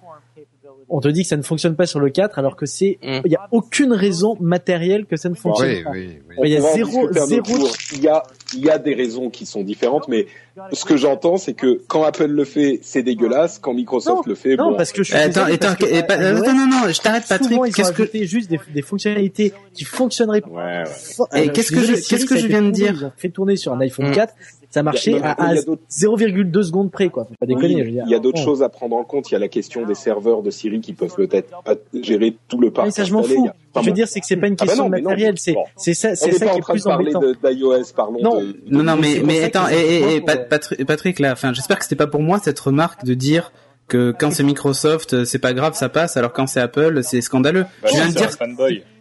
on 0.88 1.00
te 1.00 1.08
dit 1.08 1.22
que 1.22 1.28
ça 1.28 1.36
ne 1.36 1.42
fonctionne 1.42 1.74
pas 1.76 1.86
sur 1.86 1.98
le 2.00 2.10
4, 2.10 2.38
alors 2.38 2.54
que 2.56 2.66
c'est, 2.66 2.98
Mm. 3.02 3.20
il 3.24 3.32
y 3.32 3.36
a 3.36 3.48
aucune 3.50 3.92
raison 3.92 4.36
matérielle 4.40 5.06
que 5.06 5.16
ça 5.16 5.28
ne 5.28 5.34
fonctionne 5.34 5.68
Oui, 5.70 5.82
pas. 5.82 5.90
oui, 5.90 6.18
oui. 6.28 6.34
Il 6.44 6.50
y 6.52 6.56
a 6.56 6.60
zéro, 6.60 7.12
zéro. 7.12 7.68
Il 7.94 8.02
y 8.02 8.08
a, 8.08 8.22
il 8.54 8.64
y 8.64 8.70
a 8.70 8.78
des 8.78 8.94
raisons 8.94 9.28
qui 9.30 9.46
sont 9.46 9.62
différentes, 9.62 10.06
mais 10.08 10.26
ce 10.72 10.84
que 10.84 10.96
j'entends, 10.96 11.36
c'est 11.38 11.54
que 11.54 11.80
quand 11.88 12.04
Apple 12.04 12.26
le 12.26 12.44
fait, 12.44 12.78
c'est 12.82 13.02
dégueulasse. 13.02 13.58
Quand 13.58 13.74
Microsoft 13.74 14.26
le 14.26 14.34
fait, 14.34 14.56
Non, 14.56 14.70
bon, 14.70 14.76
parce 14.76 14.92
que 14.92 15.02
je 15.02 15.08
suis 15.08 15.16
Attends, 15.16 15.28
désolé, 15.46 15.52
attends, 15.54 15.66
parce 15.68 15.90
que, 15.90 15.96
et 15.96 16.02
pas- 16.02 16.18
euh, 16.18 16.36
attends, 16.38 16.54
non, 16.54 16.66
non, 16.66 16.88
je 16.88 17.00
t'arrête, 17.00 17.24
Patrick. 17.28 17.58
Qu'est-ce 17.74 17.92
que, 17.92 18.24
juste 18.24 18.48
des, 18.50 18.60
des 18.72 18.82
fonctionnalités 18.82 19.52
qui 19.74 19.84
fonctionneraient 19.84 20.42
ouais, 20.48 20.84
ouais. 21.32 21.48
Qu'est-ce 21.52 21.72
que 21.72 21.80
je- 21.80 22.08
qu'est-ce 22.08 22.26
que 22.26 22.36
je 22.36 22.46
viens 22.46 22.62
de 22.62 22.70
dire 22.70 22.92
Ils 22.96 23.04
ont 23.06 23.12
fait 23.16 23.28
tourner 23.30 23.56
sur 23.56 23.72
un 23.72 23.80
iPhone 23.80 24.08
Mm. 24.10 24.12
4, 24.14 24.34
ça 24.70 24.82
marchait 24.82 25.20
a- 25.20 25.30
à, 25.32 25.44
à 25.48 25.52
il 25.52 25.56
y 25.56 25.58
a 25.60 25.62
d'autres- 25.62 25.82
0,2 25.88 26.62
secondes 26.62 26.90
près, 26.90 27.08
quoi. 27.08 27.24
Faut 27.24 27.34
pas 27.40 27.46
déconner. 27.46 27.74
Oui, 27.74 27.80
je 27.80 27.84
veux 27.84 27.90
dire. 27.92 28.04
il 28.06 28.10
y 28.12 28.14
a 28.14 28.18
d'autres 28.18 28.38
Bon. 28.38 28.44
choses 28.44 28.62
à 28.62 28.68
prendre 28.68 28.96
en 28.96 29.04
compte. 29.04 29.30
Il 29.30 29.34
y 29.34 29.36
a 29.36 29.38
la 29.40 29.48
question 29.48 29.84
des 29.86 29.94
serveurs 29.94 30.42
de 30.42 30.50
Siri 30.50 30.80
qui 30.80 30.92
peuvent 30.92 31.14
peut-être 31.14 31.50
pas 31.64 31.74
gérer 32.02 32.36
tout 32.48 32.60
le 32.60 32.70
parc. 32.70 32.86
Mais 32.86 32.90
ça, 32.92 33.04
je 33.04 33.12
m'en 33.12 33.20
installé. 33.20 33.36
fou. 33.36 33.42
Il 33.42 33.46
y 33.46 33.48
a- 33.48 33.82
Je 33.82 33.86
veux 33.86 33.92
dire, 33.94 34.08
c'est 34.08 34.20
que 34.20 34.26
c'est 34.26 34.36
pas 34.36 34.46
une 34.46 34.54
Ah 34.54 34.64
bah 34.64 34.66
question 34.66 34.84
non, 34.88 34.96
de 34.96 35.02
matériel, 35.02 35.34
c'est, 35.36 35.52
bon. 35.52 35.64
c'est 35.76 35.92
ça, 35.94 36.10
on 36.10 36.14
c'est 36.14 36.26
n'est 36.26 36.32
ça 36.32 36.38
pas 36.46 36.50
qui 36.52 36.56
en 36.56 36.58
est 36.58 36.60
train 36.62 36.72
de 36.74 36.78
plus 36.78 36.84
parler 36.84 37.14
embêtant. 37.16 37.50
d'iOS, 37.50 37.92
parlons 37.94 38.22
Non. 38.22 38.40
de. 38.40 38.56
Non, 38.70 38.82
non, 38.82 38.96
Mais 38.96 39.20
mais, 39.24 39.42
attends, 39.44 39.68
et, 39.68 40.16
et, 40.16 40.20
Pat- 40.22 40.38
pour- 40.40 40.48
Patrick, 40.48 40.86
Patrick, 40.86 41.18
là, 41.18 41.32
enfin, 41.32 41.52
j'espère 41.52 41.78
que 41.78 41.84
c'était 41.84 41.96
pas 41.96 42.06
pour 42.06 42.22
moi 42.22 42.38
cette 42.42 42.58
remarque 42.58 43.04
de 43.04 43.14
dire 43.14 43.52
que 43.88 44.12
quand 44.18 44.30
c'est 44.32 44.42
Microsoft, 44.42 45.14
euh, 45.14 45.24
c'est 45.24 45.38
pas 45.38 45.52
grave, 45.54 45.74
ça 45.74 45.88
passe, 45.88 46.16
alors 46.16 46.32
quand 46.32 46.46
c'est 46.46 46.60
Apple, 46.60 47.02
c'est 47.02 47.20
scandaleux. 47.20 47.64
Bah, 47.82 47.88
je 47.90 47.94
viens 47.94 48.08
de 48.08 48.12
dire, 48.14 48.30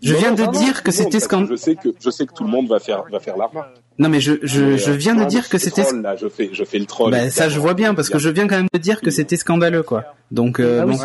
je 0.04 0.14
viens 0.14 0.32
non, 0.32 0.36
de 0.52 0.58
dire 0.58 0.84
que 0.84 0.92
c'était 0.92 1.20
scandaleux. 1.20 1.56
Je 1.56 1.62
sais 1.62 1.76
que 1.76 1.90
je 2.00 2.10
sais 2.10 2.26
que 2.26 2.34
tout 2.34 2.44
le 2.44 2.50
monde 2.52 2.68
va 2.68 2.80
faire 2.80 3.04
va 3.12 3.20
faire 3.20 3.38
la 3.38 3.48
remarque. 3.48 3.70
Non, 3.98 4.10
mais 4.10 4.20
je, 4.20 4.34
je, 4.44 4.76
je 4.78 4.92
viens 4.92 5.16
de 5.16 5.24
dire 5.24 5.48
que 5.48 5.58
c'était, 5.58 5.86
là, 5.94 6.16
je 6.18 6.28
fais 6.28 6.50
je 6.52 6.64
fais 6.66 6.78
le 6.80 6.86
troll. 6.86 7.12
bah, 7.12 7.30
ça 7.30 7.48
je 7.50 7.60
vois 7.60 7.74
bien, 7.74 7.96
parce 7.96 8.10
que 8.10 8.20
je 8.20 8.30
viens 8.30 8.48
quand 8.48 8.58
même 8.58 8.68
de 8.74 8.80
dire 8.80 9.02
que 9.02 9.10
c'était 9.10 9.38
scandaleux, 9.38 9.84
quoi. 9.84 10.04
Donc, 10.32 10.60
euh, 10.60 10.82
Ah 10.82 10.86
oui, 10.86 10.98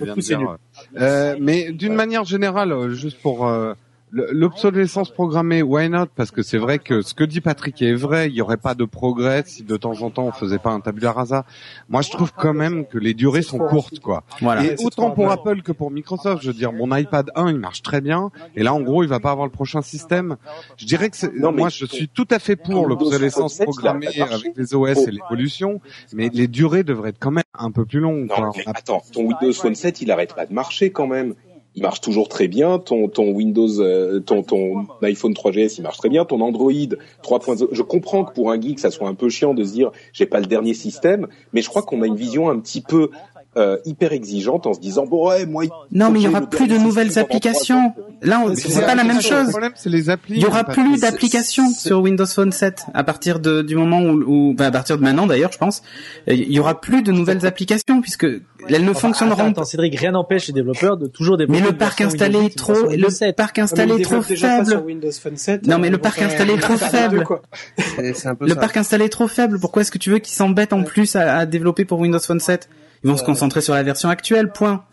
bon. 0.00 0.56
euh, 1.00 1.36
mais 1.40 1.72
d'une 1.72 1.94
manière 1.94 2.24
générale, 2.24 2.72
euh, 2.72 2.90
juste 2.90 3.20
pour 3.20 3.46
euh, 3.46 3.74
l'obsolescence 4.12 5.10
programmée, 5.10 5.62
why 5.62 5.88
not? 5.88 6.06
Parce 6.14 6.30
que 6.30 6.42
c'est 6.42 6.58
vrai 6.58 6.78
que 6.78 7.02
ce 7.02 7.14
que 7.14 7.24
dit 7.24 7.40
Patrick 7.40 7.80
est 7.82 7.94
vrai. 7.94 8.28
Il 8.28 8.34
y 8.34 8.40
aurait 8.42 8.56
pas 8.58 8.74
de 8.74 8.84
progrès 8.84 9.42
si 9.46 9.62
de 9.62 9.76
temps 9.76 10.02
en 10.02 10.10
temps 10.10 10.24
on 10.26 10.32
faisait 10.32 10.58
pas 10.58 10.70
un 10.70 10.80
tabula 10.80 11.12
rasa. 11.12 11.44
Moi, 11.88 12.02
je 12.02 12.10
trouve 12.10 12.32
quand 12.32 12.54
même 12.54 12.86
que 12.86 12.98
les 12.98 13.14
durées 13.14 13.42
sont 13.42 13.58
courtes, 13.58 14.00
quoi. 14.00 14.22
voilà. 14.40 14.64
Et 14.64 14.76
autant 14.84 15.10
pour. 15.10 15.30
Apple 15.32 15.62
que 15.62 15.72
pour 15.72 15.90
Microsoft, 15.90 16.42
je 16.42 16.48
veux 16.48 16.52
dire, 16.52 16.72
mon 16.72 16.94
iPad 16.94 17.30
1, 17.34 17.50
il 17.52 17.58
marche 17.58 17.80
très 17.80 18.02
bien. 18.02 18.30
Et 18.54 18.62
là, 18.62 18.74
en 18.74 18.80
gros, 18.82 19.02
il 19.02 19.08
va 19.08 19.18
pas 19.18 19.30
avoir 19.30 19.46
le 19.46 19.52
prochain 19.52 19.80
système. 19.80 20.36
Je 20.76 20.84
dirais 20.84 21.08
que 21.08 21.16
c'est, 21.16 21.32
Non, 21.34 21.52
moi, 21.52 21.70
je 21.70 21.86
suis 21.86 22.08
tout 22.08 22.28
à 22.30 22.38
fait 22.38 22.56
pour 22.56 22.86
l'obsolescence 22.86 23.54
7, 23.54 23.60
il 23.60 23.62
a 23.62 23.72
programmée 23.72 24.06
avec 24.20 24.52
les 24.56 24.74
OS 24.74 24.98
Oh. 24.98 25.04
et 25.08 25.10
l'évolution, 25.10 25.80
mais 26.12 26.28
les 26.34 26.48
durées 26.48 26.82
devraient 26.84 27.10
être 27.10 27.18
quand 27.18 27.30
même 27.30 27.44
un 27.58 27.70
peu 27.70 27.86
plus 27.86 28.00
longues. 28.00 28.28
Non, 28.28 28.34
quoi. 28.34 28.50
mais 28.56 28.64
attends, 28.66 29.02
ton 29.12 29.22
Windows 29.22 29.52
Phone 29.54 29.74
7, 29.74 30.02
il 30.02 30.10
arrête 30.10 30.34
pas 30.34 30.44
de 30.44 30.52
marcher 30.52 30.90
quand 30.90 31.06
même. 31.06 31.34
Il 31.74 31.82
marche 31.82 32.00
toujours 32.00 32.28
très 32.28 32.48
bien. 32.48 32.78
Ton 32.78 33.08
ton 33.08 33.30
Windows, 33.30 33.80
euh, 33.80 34.20
ton 34.20 34.42
ton 34.42 34.86
iPhone 35.02 35.32
3GS, 35.32 35.76
il 35.78 35.82
marche 35.82 35.98
très 35.98 36.10
bien. 36.10 36.24
Ton 36.24 36.40
Android 36.40 36.70
3.0. 36.70 37.68
Je 37.72 37.82
comprends 37.82 38.24
que 38.24 38.34
pour 38.34 38.50
un 38.50 38.60
geek, 38.60 38.78
ça 38.78 38.90
soit 38.90 39.08
un 39.08 39.14
peu 39.14 39.30
chiant 39.30 39.54
de 39.54 39.64
se 39.64 39.72
dire 39.72 39.90
j'ai 40.12 40.26
pas 40.26 40.40
le 40.40 40.46
dernier 40.46 40.74
système, 40.74 41.28
mais 41.52 41.62
je 41.62 41.68
crois 41.68 41.82
qu'on 41.82 42.02
a 42.02 42.06
une 42.06 42.16
vision 42.16 42.50
un 42.50 42.58
petit 42.58 42.82
peu 42.82 43.10
euh, 43.56 43.76
hyper 43.84 44.12
exigeante 44.12 44.66
en 44.66 44.72
se 44.72 44.80
disant 44.80 45.04
bon 45.06 45.28
ouais 45.28 45.44
moi. 45.44 45.64
Non, 45.90 46.10
mais 46.10 46.20
il 46.20 46.24
y 46.24 46.28
aura 46.28 46.40
le 46.40 46.46
plus 46.46 46.66
de 46.66 46.78
nouvelles 46.78 47.18
applications. 47.18 47.92
Là, 48.22 48.42
Mais 48.48 48.54
c'est 48.56 48.80
pas 48.80 48.94
la 48.94 49.04
même 49.04 49.16
Le 49.16 49.22
chose. 49.22 49.48
problème, 49.48 49.72
c'est 49.74 49.90
les 49.90 50.08
applis. 50.08 50.36
Il 50.36 50.42
y 50.42 50.46
aura 50.46 50.64
plus 50.64 51.00
d'applications 51.00 51.68
sur 51.70 52.00
Windows 52.00 52.24
Phone 52.26 52.52
7 52.52 52.84
à 52.94 53.04
partir 53.04 53.40
de, 53.40 53.62
du 53.62 53.74
moment 53.76 54.00
où, 54.00 54.52
où 54.52 54.56
à 54.58 54.70
partir 54.70 54.96
de 54.96 55.02
maintenant 55.02 55.26
d'ailleurs, 55.26 55.52
je 55.52 55.58
pense, 55.58 55.82
euh, 56.28 56.32
il 56.34 56.52
y 56.52 56.58
aura 56.60 56.80
plus 56.80 57.02
de 57.02 57.12
nouvelles 57.12 57.44
applications 57.44 58.00
puisque 58.00 58.26
elles 58.68 58.84
ne 58.84 58.92
fonctionneront 58.92 59.50
attends, 59.50 59.64
Cédric, 59.64 59.98
rien 59.98 60.12
n'empêche 60.12 60.46
les 60.46 60.52
développeurs 60.54 60.96
de 60.96 61.06
toujours 61.06 61.36
Mais 61.36 61.46
développer. 61.46 61.64
le 61.64 61.70
une 61.72 61.76
parc 61.76 61.98
version 62.00 62.06
installé 62.14 62.38
est 62.38 62.42
8, 62.42 62.46
une 62.46 62.54
trop, 62.54 62.72
le 62.74 62.88
Windows 62.88 63.10
7. 63.10 63.36
parc 63.36 63.56
mais 63.58 63.62
installé 63.64 63.94
est 63.94 64.02
trop 64.04 64.16
pas 64.16 64.22
faible. 64.22 64.82
Windows 64.86 65.10
Phone 65.22 65.36
7. 65.36 65.66
Non, 65.66 65.78
mais 65.78 65.90
le 65.90 65.98
parc 65.98 66.22
installé 66.22 66.54
est 66.54 66.58
trop 66.60 66.76
faible. 66.76 67.18
2, 67.18 67.24
quoi. 67.24 67.42
C'est 67.76 68.14
c'est 68.14 68.28
un 68.28 68.34
peu 68.34 68.46
Le 68.46 68.54
parc 68.54 68.76
installé 68.76 69.04
est 69.06 69.08
trop 69.10 69.28
faible. 69.28 69.58
Pourquoi 69.60 69.82
est-ce 69.82 69.90
que 69.90 69.98
tu 69.98 70.10
veux 70.10 70.20
qu'ils 70.20 70.34
s'embêtent 70.34 70.72
en 70.72 70.84
plus 70.84 71.16
à, 71.16 71.36
à 71.38 71.44
développer 71.46 71.84
pour 71.84 71.98
Windows 71.98 72.20
Phone 72.20 72.40
7 72.40 72.68
Ils 73.04 73.10
vont 73.10 73.16
se 73.16 73.24
concentrer 73.24 73.60
sur 73.60 73.74
la 73.74 73.82
version 73.82 74.08
actuelle, 74.08 74.50
point. 74.52 74.84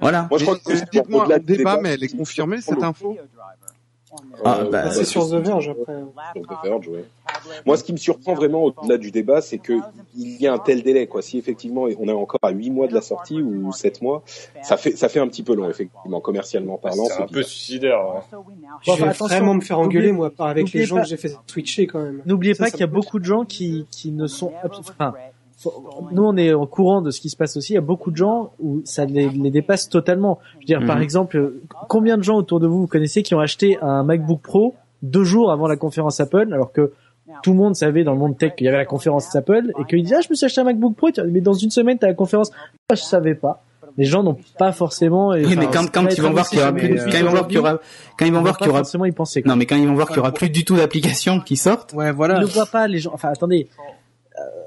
Voilà. 0.00 0.26
Moi 0.30 0.38
je 0.38 0.44
crois 0.44 0.58
que 0.58 0.90
Dites-moi 0.90 1.26
un 1.32 1.38
débat, 1.38 1.78
mais 1.80 1.94
elle 1.94 2.04
est 2.04 2.16
confirmée 2.16 2.60
cette 2.60 2.82
info 2.82 3.16
Ah, 4.44 4.60
Euh, 4.60 4.70
bah, 4.70 4.82
Ah, 4.86 4.90
c'est 4.92 5.04
sur 5.04 5.28
The 5.28 5.34
Verge 5.34 5.70
après. 5.70 5.94
Sur 6.36 6.42
The 6.46 6.62
Verge, 6.64 6.88
ouais. 6.88 7.04
Moi, 7.66 7.76
ce 7.76 7.82
qui 7.82 7.92
me 7.92 7.96
surprend 7.98 8.34
vraiment 8.34 8.62
au-delà 8.64 8.96
du 8.96 9.10
débat, 9.10 9.40
c'est 9.40 9.58
que 9.58 9.72
il 10.16 10.40
y 10.40 10.46
a 10.46 10.52
un 10.52 10.58
tel 10.58 10.82
délai, 10.84 11.08
quoi. 11.08 11.20
Si 11.20 11.36
effectivement 11.36 11.82
on 11.98 12.08
est 12.08 12.12
encore 12.12 12.38
à 12.42 12.50
8 12.50 12.70
mois 12.70 12.86
de 12.86 12.94
la 12.94 13.00
sortie 13.00 13.42
ou 13.42 13.72
7 13.72 14.02
mois, 14.02 14.22
ça 14.62 14.76
fait 14.76 14.96
ça 14.96 15.08
fait 15.08 15.18
un 15.18 15.26
petit 15.26 15.42
peu 15.42 15.54
long, 15.56 15.68
effectivement, 15.68 16.20
commercialement 16.20 16.78
parlant. 16.78 17.06
C'est 17.06 17.22
un 17.22 17.26
peu 17.26 17.42
suicidaire. 17.42 17.98
hein. 17.98 18.22
Je 18.30 18.36
Bon, 18.36 18.96
vais 18.96 19.02
enfin, 19.02 19.08
attention, 19.10 19.26
vraiment 19.26 19.54
me 19.54 19.60
faire 19.60 19.78
engueuler, 19.80 20.06
n'oubliez- 20.08 20.12
moi, 20.12 20.30
par 20.30 20.46
avec 20.46 20.72
les 20.72 20.84
gens 20.84 20.96
pas- 20.96 21.02
que 21.02 21.08
j'ai 21.08 21.16
fait 21.16 21.36
twitcher 21.48 21.86
quand 21.88 22.00
même. 22.00 22.22
N'oubliez 22.24 22.54
pas 22.54 22.70
qu'il 22.70 22.80
y 22.80 22.84
a 22.84 22.86
beaucoup 22.88 23.18
de 23.18 23.24
gens 23.24 23.44
qui, 23.44 23.86
qui 23.90 24.12
ne 24.12 24.26
sont, 24.28 24.52
enfin, 24.64 25.12
nous 26.12 26.22
on 26.24 26.36
est 26.36 26.52
au 26.52 26.66
courant 26.66 27.00
de 27.02 27.10
ce 27.10 27.20
qui 27.20 27.28
se 27.30 27.36
passe 27.36 27.56
aussi. 27.56 27.72
Il 27.72 27.76
y 27.76 27.78
a 27.78 27.82
beaucoup 27.82 28.10
de 28.10 28.16
gens 28.16 28.52
où 28.60 28.80
ça 28.84 29.04
les, 29.04 29.28
les 29.28 29.50
dépasse 29.50 29.88
totalement. 29.88 30.38
Je 30.54 30.58
veux 30.58 30.64
dire, 30.80 30.86
par 30.86 30.96
Mhm. 30.96 31.02
exemple, 31.02 31.36
euh, 31.36 31.62
combien 31.88 32.16
de 32.16 32.22
gens 32.22 32.36
autour 32.36 32.60
de 32.60 32.66
vous 32.66 32.80
vous 32.82 32.86
connaissez 32.86 33.22
qui 33.22 33.34
ont 33.34 33.40
acheté 33.40 33.78
un 33.82 34.02
MacBook 34.02 34.40
Pro 34.42 34.74
deux 35.02 35.24
jours 35.24 35.50
avant 35.52 35.68
la 35.68 35.76
conférence 35.76 36.20
Apple, 36.20 36.48
alors 36.52 36.72
que 36.72 36.92
tout 37.42 37.52
le 37.52 37.58
monde 37.58 37.74
savait 37.76 38.04
dans 38.04 38.12
le 38.12 38.18
monde 38.18 38.36
tech 38.38 38.54
qu'il 38.54 38.64
y 38.66 38.68
avait 38.68 38.76
la 38.78 38.84
conférence 38.84 39.34
Apple 39.36 39.72
et 39.78 39.84
qu'ils 39.86 40.02
disaient 40.02 40.16
ah 40.18 40.20
je 40.22 40.28
me 40.30 40.34
suis 40.34 40.46
acheté 40.46 40.60
un 40.60 40.64
MacBook 40.64 40.94
Pro, 40.96 41.08
mais 41.28 41.40
dans 41.40 41.52
une 41.54 41.70
semaine 41.70 41.98
t'as 41.98 42.06
la 42.08 42.14
conférence. 42.14 42.50
Ah, 42.90 42.94
je 42.94 43.02
savais 43.02 43.34
pas. 43.34 43.62
Les 43.96 44.04
gens 44.06 44.24
n'ont 44.24 44.36
pas 44.58 44.72
forcément. 44.72 45.28
Oui, 45.28 45.54
mais 45.56 45.66
quand, 45.72 45.88
quand 45.92 46.06
ils 46.12 46.20
vont 46.20 46.30
voir 46.32 46.48
qu'il 46.48 46.58
y 46.58 46.62
aura 46.62 46.72
plus, 46.72 46.88
de- 46.88 46.96
quand 46.96 47.16
ils 47.18 47.24
vont 47.24 47.30
voir 47.30 47.46
qu'il 47.46 47.56
y 47.56 47.60
aura, 47.60 47.78
quand 48.18 48.24
ils 48.26 48.32
vont 48.32 48.40
voir 48.42 48.56
qu'il 48.58 48.66
y 48.66 48.70
aura, 48.70 48.78
forcément 48.80 49.04
y 49.04 49.12
penser. 49.12 49.40
quoi. 49.42 49.50
non, 49.52 49.56
mais 49.56 49.66
quand 49.66 49.76
ils 49.76 49.86
vont 49.86 49.94
voir 49.94 50.08
qu'il 50.08 50.16
y 50.16 50.20
aura 50.20 50.32
plus 50.32 50.50
du 50.50 50.64
tout 50.64 50.74
d'applications 50.76 51.38
qui 51.40 51.56
sortent, 51.56 51.92
Ouais, 51.92 52.08
Ils 52.08 52.12
voilà. 52.12 52.40
ne 52.40 52.44
voient 52.46 52.66
pas 52.66 52.88
les 52.88 52.98
gens. 52.98 53.12
Enfin, 53.14 53.28
attendez. 53.28 53.68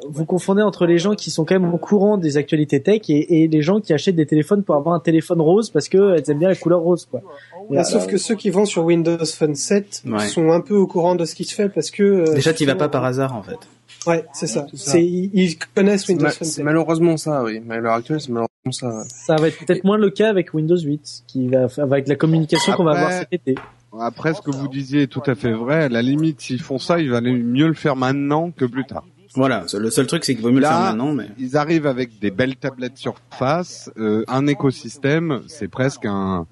Euh, 0.07 0.11
Vous 0.11 0.25
confondez 0.25 0.61
entre 0.61 0.85
les 0.85 0.97
gens 0.97 1.15
qui 1.15 1.29
sont 1.31 1.45
quand 1.45 1.59
même 1.59 1.73
au 1.73 1.77
courant 1.77 2.17
des 2.17 2.37
actualités 2.37 2.81
tech 2.81 3.01
et, 3.09 3.43
et 3.43 3.47
les 3.47 3.61
gens 3.61 3.79
qui 3.79 3.93
achètent 3.93 4.15
des 4.15 4.25
téléphones 4.25 4.63
pour 4.63 4.75
avoir 4.75 4.95
un 4.95 4.99
téléphone 4.99 5.41
rose 5.41 5.69
parce 5.69 5.89
que 5.89 6.15
elles 6.15 6.29
aiment 6.31 6.39
bien 6.39 6.49
la 6.49 6.55
couleur 6.55 6.79
rose, 6.81 7.07
quoi. 7.09 7.21
Bah, 7.69 7.83
sauf 7.83 8.07
que 8.07 8.17
ceux 8.17 8.35
qui 8.35 8.49
vont 8.49 8.65
sur 8.65 8.83
Windows 8.85 9.17
Phone 9.25 9.55
7 9.55 10.03
Ouais. 10.07 10.27
sont 10.27 10.51
un 10.51 10.61
peu 10.61 10.75
au 10.75 10.87
courant 10.87 11.15
de 11.15 11.25
ce 11.25 11.35
qui 11.35 11.43
se 11.43 11.53
fait 11.53 11.69
parce 11.69 11.91
que 11.91 12.03
euh, 12.03 12.33
déjà 12.35 12.53
tu 12.53 12.65
vas 12.65 12.75
pas 12.75 12.89
par 12.89 13.03
hasard 13.03 13.35
en 13.35 13.43
fait. 13.43 13.57
Ouais, 14.05 14.23
c'est 14.33 14.47
ça. 14.47 14.65
Ils, 14.95 15.57
connaissent 15.75 16.07
Windows 16.07 16.23
ma- 16.25 16.29
Phone 16.31 16.47
c'est 16.47 16.55
7. 16.57 16.65
malheureusement 16.65 17.17
ça, 17.17 17.43
oui. 17.43 17.61
Mais 17.65 17.75
à 17.75 17.79
l'heure 17.79 17.93
actuelle, 17.95 18.21
c'est 18.21 18.29
malheureusement 18.31 18.71
ça. 18.71 18.87
ouais. 18.87 19.03
Ça 19.07 19.35
va 19.35 19.47
être 19.49 19.57
peut-être 19.65 19.83
moins 19.83 19.97
le 19.97 20.09
cas 20.09 20.29
avec 20.29 20.53
Windows 20.53 20.77
8, 20.79 21.23
qui 21.27 21.47
va 21.49 21.67
avec 21.77 22.07
la 22.07 22.15
communication 22.15 22.73
qu'on 22.73 22.83
va 22.85 22.91
Après- 22.91 23.03
avoir 23.03 23.19
cet 23.19 23.33
été. 23.33 23.55
Après, 23.99 24.33
ce 24.33 24.41
que 24.41 24.51
vous 24.51 24.67
disiez 24.67 25.03
est 25.03 25.07
tout 25.07 25.23
à 25.25 25.33
fait 25.35 25.51
vrai. 25.51 25.85
À 25.85 25.89
la 25.89 26.01
limite, 26.01 26.39
s'ils 26.41 26.61
font 26.61 26.77
ça, 26.77 26.99
il 26.99 27.09
valait 27.09 27.33
mieux 27.33 27.67
le 27.67 27.73
faire 27.73 27.95
maintenant 27.95 28.51
que 28.51 28.65
plus 28.65 28.85
tard. 28.85 29.05
Voilà. 29.37 29.65
Le 29.77 29.89
seul 29.89 30.07
truc 30.07 30.25
c'est 30.25 30.35
qu'il 30.35 30.43
vaut 30.43 30.51
mieux 30.51 30.59
Là, 30.59 30.69
le 30.69 30.75
faire 30.75 30.83
maintenant, 30.95 31.13
mais. 31.13 31.27
Ils 31.39 31.55
arrivent 31.55 31.87
avec 31.87 32.19
des 32.19 32.31
belles 32.31 32.55
tablettes 32.57 32.97
surface, 32.97 33.89
euh, 33.97 34.23
un 34.27 34.45
écosystème, 34.47 35.41
c'est 35.47 35.67
presque 35.69 36.05
un... 36.05 36.45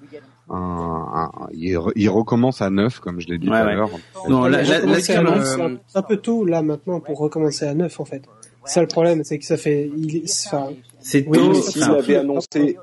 un, 0.48 0.54
un- 0.54 1.30
ils, 1.52 1.74
re- 1.74 1.92
ils 1.96 2.08
recommencent 2.08 2.62
à 2.62 2.70
neuf, 2.70 3.00
comme 3.00 3.20
je 3.20 3.26
l'ai 3.28 3.38
dit 3.38 3.48
tout 3.48 3.52
à 3.52 3.74
l'heure. 3.74 3.90
Non, 4.28 4.44
là, 4.46 4.62
là, 4.62 5.00
c'est 5.00 5.16
un- 5.16 6.02
peu 6.02 6.16
tôt 6.16 6.44
là 6.44 6.62
maintenant 6.62 7.00
pour 7.00 7.18
recommencer 7.18 7.66
à 7.66 7.74
neuf 7.74 7.98
en 8.00 8.04
fait. 8.04 8.22
C'est 8.64 8.74
ça 8.74 8.80
le 8.80 8.86
problème, 8.88 9.22
c'est 9.24 9.38
que 9.38 9.44
ça 9.44 9.56
fait. 9.56 9.90
Il, 9.96 10.24
enfin, 10.46 10.70
c'est 11.00 11.24
Oui, 11.28 11.38
tôt. 11.38 11.54
S'il 11.54 11.82
l'avait 11.82 12.16
annoncé, 12.16 12.76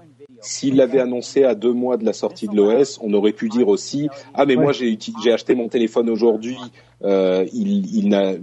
s'il 0.43 0.75
l'avait 0.75 0.99
annoncé 0.99 1.43
à 1.43 1.55
deux 1.55 1.73
mois 1.73 1.97
de 1.97 2.05
la 2.05 2.13
sortie 2.13 2.47
de 2.47 2.55
l'OS, 2.55 2.99
on 3.01 3.13
aurait 3.13 3.31
pu 3.31 3.49
dire 3.49 3.67
aussi 3.67 4.09
ah 4.33 4.45
mais 4.45 4.55
moi 4.55 4.71
j'ai 4.71 4.97
acheté 5.33 5.55
mon 5.55 5.69
téléphone 5.69 6.09
aujourd'hui, 6.09 6.57
euh, 7.03 7.45
il, 7.53 7.95
il 7.95 8.09
n'a, 8.09 8.33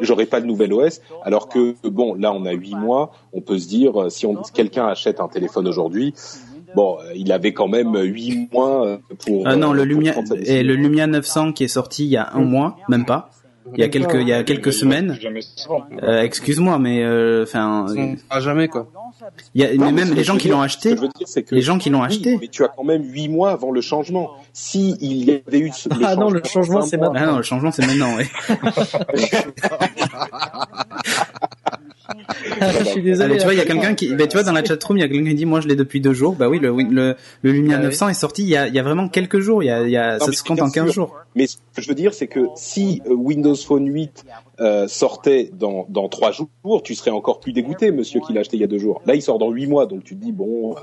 j'aurais 0.00 0.26
pas 0.26 0.38
le 0.38 0.46
nouvel 0.46 0.72
OS. 0.72 1.00
Alors 1.22 1.48
que 1.48 1.74
bon 1.82 2.14
là 2.14 2.32
on 2.32 2.44
a 2.44 2.52
huit 2.52 2.74
mois, 2.74 3.12
on 3.32 3.40
peut 3.40 3.58
se 3.58 3.68
dire 3.68 4.10
si 4.10 4.26
on 4.26 4.44
si 4.44 4.52
quelqu'un 4.52 4.86
achète 4.86 5.20
un 5.20 5.28
téléphone 5.28 5.66
aujourd'hui, 5.66 6.14
bon, 6.74 6.98
il 7.14 7.32
avait 7.32 7.52
quand 7.52 7.68
même 7.68 7.96
huit 7.96 8.48
mois 8.52 8.86
euh, 8.86 8.98
pour. 9.24 9.46
Ah 9.46 9.56
non, 9.56 9.72
le 9.72 9.82
pour 9.82 9.88
Lumia 9.88 10.14
et 10.44 10.62
le 10.62 10.74
Lumia 10.74 11.06
900 11.06 11.52
qui 11.52 11.64
est 11.64 11.68
sorti 11.68 12.04
il 12.04 12.10
y 12.10 12.16
a 12.16 12.30
un 12.32 12.42
mois, 12.42 12.76
même 12.88 13.04
pas. 13.04 13.30
Il 13.74 13.80
y 13.80 13.82
a 13.84 13.88
quelques 13.88 14.14
il 14.14 14.28
y 14.28 14.32
a 14.32 14.44
quelques 14.44 14.72
semaines. 14.72 15.18
Euh, 16.02 16.22
Excuse-moi, 16.22 16.78
mais 16.78 17.02
euh, 17.02 17.42
enfin, 17.44 17.86
À 18.30 18.40
jamais 18.40 18.68
quoi. 18.68 18.88
il 19.54 19.62
y 19.62 19.64
a 19.64 19.74
Non, 19.74 19.86
mais 19.86 20.04
même 20.04 20.14
les 20.14 20.24
gens 20.24 20.36
qui 20.36 20.48
l'ont 20.48 20.60
acheté, 20.60 20.94
que 20.94 21.54
les 21.54 21.62
gens 21.62 21.78
qui 21.78 21.90
l'ont 21.90 22.00
oui, 22.00 22.06
acheté. 22.06 22.38
mais 22.40 22.48
tu 22.48 22.64
as 22.64 22.68
quand 22.68 22.84
même 22.84 23.02
huit 23.12 23.28
mois 23.28 23.50
avant 23.50 23.70
le 23.70 23.80
changement. 23.80 24.30
Si 24.52 24.96
il 25.00 25.24
y 25.24 25.42
avait 25.46 25.58
eu 25.58 25.70
ce- 25.72 25.88
Ah 26.04 26.16
non, 26.16 26.30
le 26.30 26.42
changement, 26.44 26.78
en 26.78 26.82
c'est 26.82 26.96
mois- 26.96 27.12
Ah 27.14 27.26
non, 27.26 27.36
le 27.38 27.42
changement 27.42 27.70
c'est 27.72 27.86
maintenant. 27.86 28.16
Ouais. 28.16 28.26
je 32.60 32.84
suis 32.84 33.02
désolé. 33.02 33.30
Allez, 33.32 33.38
tu 33.38 33.44
vois, 33.44 33.54
il 33.54 33.58
y 33.58 33.60
a 33.60 33.64
quelqu'un 33.64 33.94
qui, 33.94 34.14
ben, 34.14 34.26
tu 34.26 34.36
vois, 34.36 34.42
dans 34.44 34.52
la 34.52 34.64
chatroom, 34.64 34.96
il 34.98 35.00
y 35.00 35.04
a 35.04 35.08
quelqu'un 35.08 35.28
qui 35.30 35.34
dit, 35.34 35.46
moi, 35.46 35.60
je 35.60 35.68
l'ai 35.68 35.76
depuis 35.76 36.00
deux 36.00 36.12
jours. 36.12 36.34
Bah 36.34 36.48
oui, 36.48 36.58
le, 36.58 36.70
le, 36.74 37.16
le 37.42 37.52
Lumia 37.52 37.76
Ah 37.76 37.80
oui. 37.80 37.84
900 37.86 38.08
est 38.10 38.14
sorti 38.14 38.42
il 38.42 38.48
y 38.48 38.56
a, 38.56 38.68
il 38.68 38.74
y 38.74 38.78
a 38.78 38.82
vraiment 38.82 39.08
quelques 39.08 39.40
jours. 39.40 39.62
Il 39.62 39.66
y 39.66 39.70
a, 39.70 39.82
il 39.82 39.90
y 39.90 39.96
a, 39.96 40.18
Non, 40.18 40.26
ça 40.26 40.32
se 40.32 40.42
compte 40.42 40.60
en 40.62 40.70
15 40.70 40.84
sûr. 40.90 40.92
jours. 40.92 41.16
Mais 41.34 41.46
ce 41.46 41.56
que 41.74 41.82
je 41.82 41.88
veux 41.88 41.94
dire, 41.94 42.14
c'est 42.14 42.26
que 42.28 42.40
si 42.56 43.02
euh, 43.06 43.12
Windows 43.14 43.54
Phone 43.56 43.86
8 43.92 44.24
euh, 44.60 44.88
sortait 44.88 45.50
dans 45.52 45.86
dans 45.88 46.08
trois 46.08 46.32
jours, 46.32 46.48
tu 46.82 46.94
serais 46.94 47.10
encore 47.10 47.40
plus 47.40 47.52
dégoûté, 47.52 47.90
monsieur 47.90 48.20
qui 48.20 48.32
l'a 48.32 48.40
acheté 48.40 48.56
il 48.56 48.60
y 48.60 48.64
a 48.64 48.68
deux 48.68 48.78
jours. 48.78 49.02
Là, 49.06 49.14
il 49.14 49.22
sort 49.22 49.38
dans 49.38 49.50
huit 49.50 49.66
mois, 49.66 49.86
donc 49.86 50.04
tu 50.04 50.16
te 50.16 50.24
dis 50.24 50.32
bon, 50.32 50.74
euh, 50.76 50.80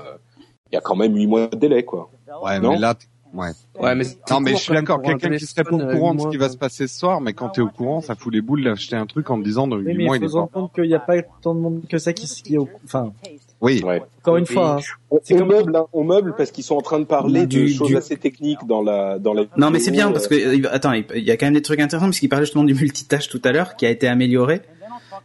il 0.70 0.74
y 0.74 0.78
a 0.78 0.80
quand 0.80 0.96
même 0.96 1.14
huit 1.16 1.26
mois 1.26 1.46
de 1.48 1.56
délai, 1.56 1.84
quoi. 1.84 2.10
Ouais, 2.42 2.58
Non? 2.60 2.72
mais 2.72 2.78
là, 2.78 2.94
ouais. 3.34 3.50
Ouais, 3.80 3.94
mais 3.94 4.04
c'est 4.04 4.18
Non, 4.30 4.40
mais 4.40 4.52
je 4.52 4.56
suis 4.56 4.72
d'accord. 4.72 5.02
Quelqu'un 5.02 5.30
qui 5.36 5.44
serait 5.46 5.64
pas 5.64 5.72
au 5.74 5.80
euh, 5.80 5.92
courant 5.94 6.14
de 6.14 6.20
ce 6.20 6.28
qui 6.28 6.36
va 6.36 6.48
se 6.48 6.56
passer 6.56 6.86
ce 6.86 6.98
soir, 6.98 7.20
mais 7.20 7.32
quand 7.32 7.48
t'es 7.50 7.60
au 7.60 7.68
courant, 7.68 8.00
ça 8.00 8.14
fout 8.14 8.32
les 8.32 8.40
boules 8.40 8.64
d'acheter 8.64 8.96
un 8.96 9.06
truc 9.06 9.28
en 9.30 9.38
te 9.38 9.44
disant 9.44 9.66
dans 9.66 9.76
Oui, 9.76 9.84
8 9.86 9.94
mais 9.96 10.04
mois, 10.04 10.16
il 10.16 10.20
faut 10.20 10.26
est 10.26 10.28
se 10.28 10.34
rendre 10.36 10.48
pas. 10.48 10.60
compte 10.60 10.72
qu'il 10.74 10.84
n'y 10.84 10.94
a 10.94 11.00
pas 11.00 11.14
tant 11.42 11.54
de 11.54 11.60
monde 11.60 11.82
que 11.88 11.98
ça 11.98 12.12
qui, 12.12 12.26
qui 12.26 12.54
est 12.54 12.58
au... 12.58 12.68
Enfin, 12.84 13.12
Oui. 13.60 13.82
Ouais. 13.84 14.02
encore 14.22 14.36
une 14.36 14.46
fois, 14.46 14.76
hein. 14.78 14.80
On, 15.10 15.18
C'est 15.22 15.34
on 15.34 15.38
comme- 15.38 15.48
meuble, 15.48 15.76
hein, 15.76 15.86
on 15.92 16.04
meuble 16.04 16.34
parce 16.36 16.50
qu'ils 16.50 16.64
sont 16.64 16.76
en 16.76 16.82
train 16.82 16.98
de 17.00 17.04
parler 17.04 17.46
Du- 17.46 17.62
de 17.64 17.66
choses 17.68 17.88
du- 17.88 17.96
assez 17.96 18.16
techniques 18.16 18.64
dans 18.66 18.82
la 18.82 19.18
dans 19.18 19.32
la. 19.34 19.44
Non, 19.56 19.70
mais 19.70 19.78
c'est 19.80 19.90
bien 19.90 20.10
parce 20.12 20.26
que, 20.28 20.34
euh, 20.34 20.68
attends, 20.72 20.92
il 20.92 21.04
y 21.24 21.30
a 21.30 21.36
quand 21.36 21.46
même 21.46 21.54
des 21.54 21.62
trucs 21.62 21.80
intéressants 21.80 22.06
puisqu'il 22.08 22.28
parlait 22.28 22.44
justement 22.46 22.64
du 22.64 22.74
multitâche 22.74 23.28
tout 23.28 23.40
à 23.44 23.52
l'heure 23.52 23.76
qui 23.76 23.86
a 23.86 23.90
été 23.90 24.06
amélioré. 24.08 24.60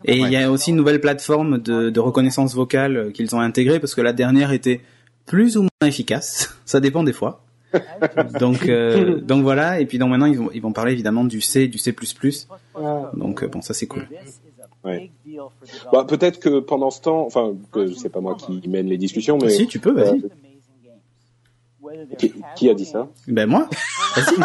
Et 0.06 0.18
il 0.18 0.30
y 0.30 0.38
a 0.38 0.50
aussi 0.50 0.70
une 0.70 0.78
nouvelle 0.78 1.02
plateforme 1.02 1.58
de, 1.58 1.90
de 1.90 2.00
reconnaissance 2.00 2.54
vocale 2.56 2.96
euh, 2.98 3.12
qu'ils 3.12 3.36
ont 3.36 3.40
intégrée 3.42 3.80
parce 3.80 3.96
que 3.96 4.02
la 4.02 4.14
dernière 4.14 4.52
était 4.54 4.80
plus 5.26 5.58
ou 5.58 5.64
moins 5.64 5.88
efficace. 5.90 6.56
Ça 6.66 6.80
dépend 6.80 7.04
des 7.04 7.12
fois. 7.14 7.42
Donc, 8.40 8.68
euh, 8.68 9.20
donc 9.22 9.44
voilà. 9.44 9.80
Et 9.80 9.86
puis 9.86 9.98
donc 9.98 10.10
maintenant 10.10 10.26
ils 10.26 10.38
vont, 10.38 10.50
ils 10.54 10.62
vont 10.62 10.72
parler 10.74 10.94
évidemment 10.94 11.24
du 11.24 11.42
C, 11.42 11.68
du 11.68 11.78
C++. 11.78 11.94
Donc 13.14 13.44
euh, 13.44 13.48
bon, 13.48 13.62
ça 13.62 13.74
c'est 13.74 13.88
cool. 13.88 14.08
Ouais. 14.84 15.12
Bah, 15.92 16.06
peut-être 16.08 16.40
que 16.40 16.60
pendant 16.60 16.90
ce 16.90 17.02
temps, 17.02 17.26
enfin, 17.26 17.54
que 17.72 17.94
c'est 17.94 18.10
pas 18.10 18.22
moi 18.22 18.36
qui 18.36 18.62
mène 18.70 18.88
les 18.88 18.98
discussions, 18.98 19.38
mais 19.42 19.50
Si 19.50 19.68
tu 19.68 19.80
peux, 19.80 19.92
vas-y. 19.92 20.22
qui, 22.18 22.34
qui 22.56 22.70
a 22.70 22.74
dit 22.74 22.86
ça? 22.86 23.08
Ben 23.28 23.46
moi. 23.50 23.68
Vas-y. 24.16 24.38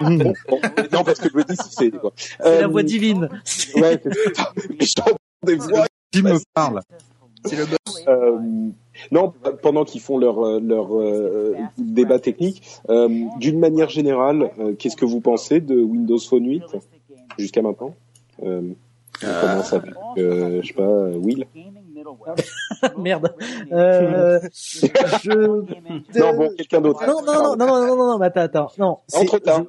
Bon, 0.00 0.32
bon, 0.48 0.60
Non, 0.92 1.04
parce 1.04 1.18
que 1.20 1.28
je 1.30 1.36
me 1.36 1.44
dis 1.44 1.56
si 1.56 1.68
c'est 1.70 1.90
quoi. 1.90 2.12
c'est 2.16 2.38
la 2.42 2.64
Euh, 2.64 2.66
voix 2.68 2.82
divine. 2.82 3.28
Ouais, 3.76 4.00
j'entends 4.80 5.16
des 5.46 5.56
voix. 5.56 5.86
Qui 6.10 6.22
me 6.22 6.38
parle? 6.54 6.80
C'est 7.44 7.56
le 7.56 7.66
boss. 7.66 8.04
Euh, 8.08 8.38
non, 9.12 9.32
pendant 9.62 9.84
qu'ils 9.84 10.00
font 10.00 10.18
leur 10.18 10.38
euh, 10.44 10.60
leur 10.60 10.94
euh, 10.98 11.54
débat 11.78 12.18
technique, 12.18 12.62
euh, 12.88 13.08
d'une 13.38 13.58
manière 13.58 13.88
générale, 13.88 14.50
euh, 14.58 14.74
qu'est-ce 14.78 14.96
que 14.96 15.04
vous 15.04 15.20
pensez 15.20 15.60
de 15.60 15.80
Windows 15.80 16.18
Phone 16.18 16.46
8 16.48 16.62
jusqu'à 17.38 17.62
maintenant? 17.62 17.94
Euh, 18.42 18.62
On 19.22 19.40
commence 19.40 19.72
avec, 19.72 19.92
euh, 20.18 20.60
je 20.62 20.66
sais 20.68 20.74
pas, 20.74 21.08
Will. 21.18 21.46
Merde. 22.98 23.32
Euh, 23.72 24.40
je... 24.52 26.18
Non, 26.18 26.36
bon, 26.36 26.50
quelqu'un 26.56 26.80
d'autre. 26.80 27.00
Non, 27.06 27.22
non, 27.24 27.42
non, 27.42 27.56
non, 27.56 27.66
non, 27.66 27.96
non, 27.96 28.18
non, 28.18 28.20
attends, 28.20 28.40
attends. 28.40 28.70
Non, 28.78 28.98
Entre 29.14 29.38
temps, 29.38 29.66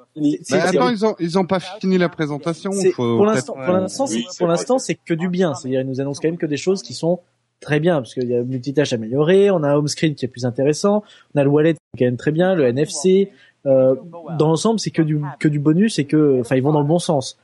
attends, 0.52 0.90
ils 0.90 1.06
ont 1.06 1.16
ils 1.20 1.38
ont 1.40 1.46
pas 1.46 1.60
fini 1.60 1.98
la 1.98 2.10
présentation. 2.10 2.72
faut 2.72 3.18
pour 3.18 3.26
l'instant, 3.26 3.54
pour 3.54 3.74
l'instant, 3.74 4.08
c'est- 4.08 4.16
Oui, 4.16 4.26
c'est 4.30 4.38
pour 4.40 4.48
vrai 4.48 4.56
l'instant, 4.58 4.78
que- 4.78 4.82
c'est 4.82 4.96
que 4.96 5.14
du 5.14 5.30
bien. 5.30 5.54
C'est-à-dire, 5.54 5.82
ils 5.82 5.88
nous 5.88 6.02
annoncent 6.02 6.20
quand 6.22 6.28
même 6.28 6.38
que 6.38 6.46
des 6.46 6.58
choses 6.58 6.82
qui 6.82 6.94
sont 6.94 7.20
très 7.66 7.80
bien, 7.82 7.96
parce 7.98 8.14
qu'il 8.14 8.30
y 8.30 8.34
a 8.34 8.38
le 8.38 8.46
multitâche 8.46 8.94
amélioré, 8.94 9.52
on 9.52 9.62
a 9.64 9.70
un 9.70 9.76
home 9.76 9.88
screen 9.90 10.16
qui 10.16 10.24
est 10.26 10.30
plus 10.30 10.46
intéressant, 10.46 11.04
on 11.34 11.40
a 11.40 11.44
le 11.44 11.50
wallet 11.50 11.74
qui 11.74 11.80
est 11.96 12.00
quand 12.00 12.06
même 12.06 12.18
très 12.18 12.32
bien, 12.32 12.56
le 12.56 12.64
NFC. 12.66 13.32
Euh, 13.66 13.96
dans 14.40 14.48
l'ensemble, 14.50 14.80
c'est 14.80 14.92
que 14.92 15.02
du 15.02 15.20
que 15.40 15.48
du 15.50 15.60
bonus 15.60 15.98
et 16.00 16.06
que, 16.06 16.40
enfin, 16.40 16.56
ils 16.56 16.62
vont 16.64 16.72
dans 16.72 16.82
le 16.82 16.88
bon 16.88 17.00
sens. 17.00 17.38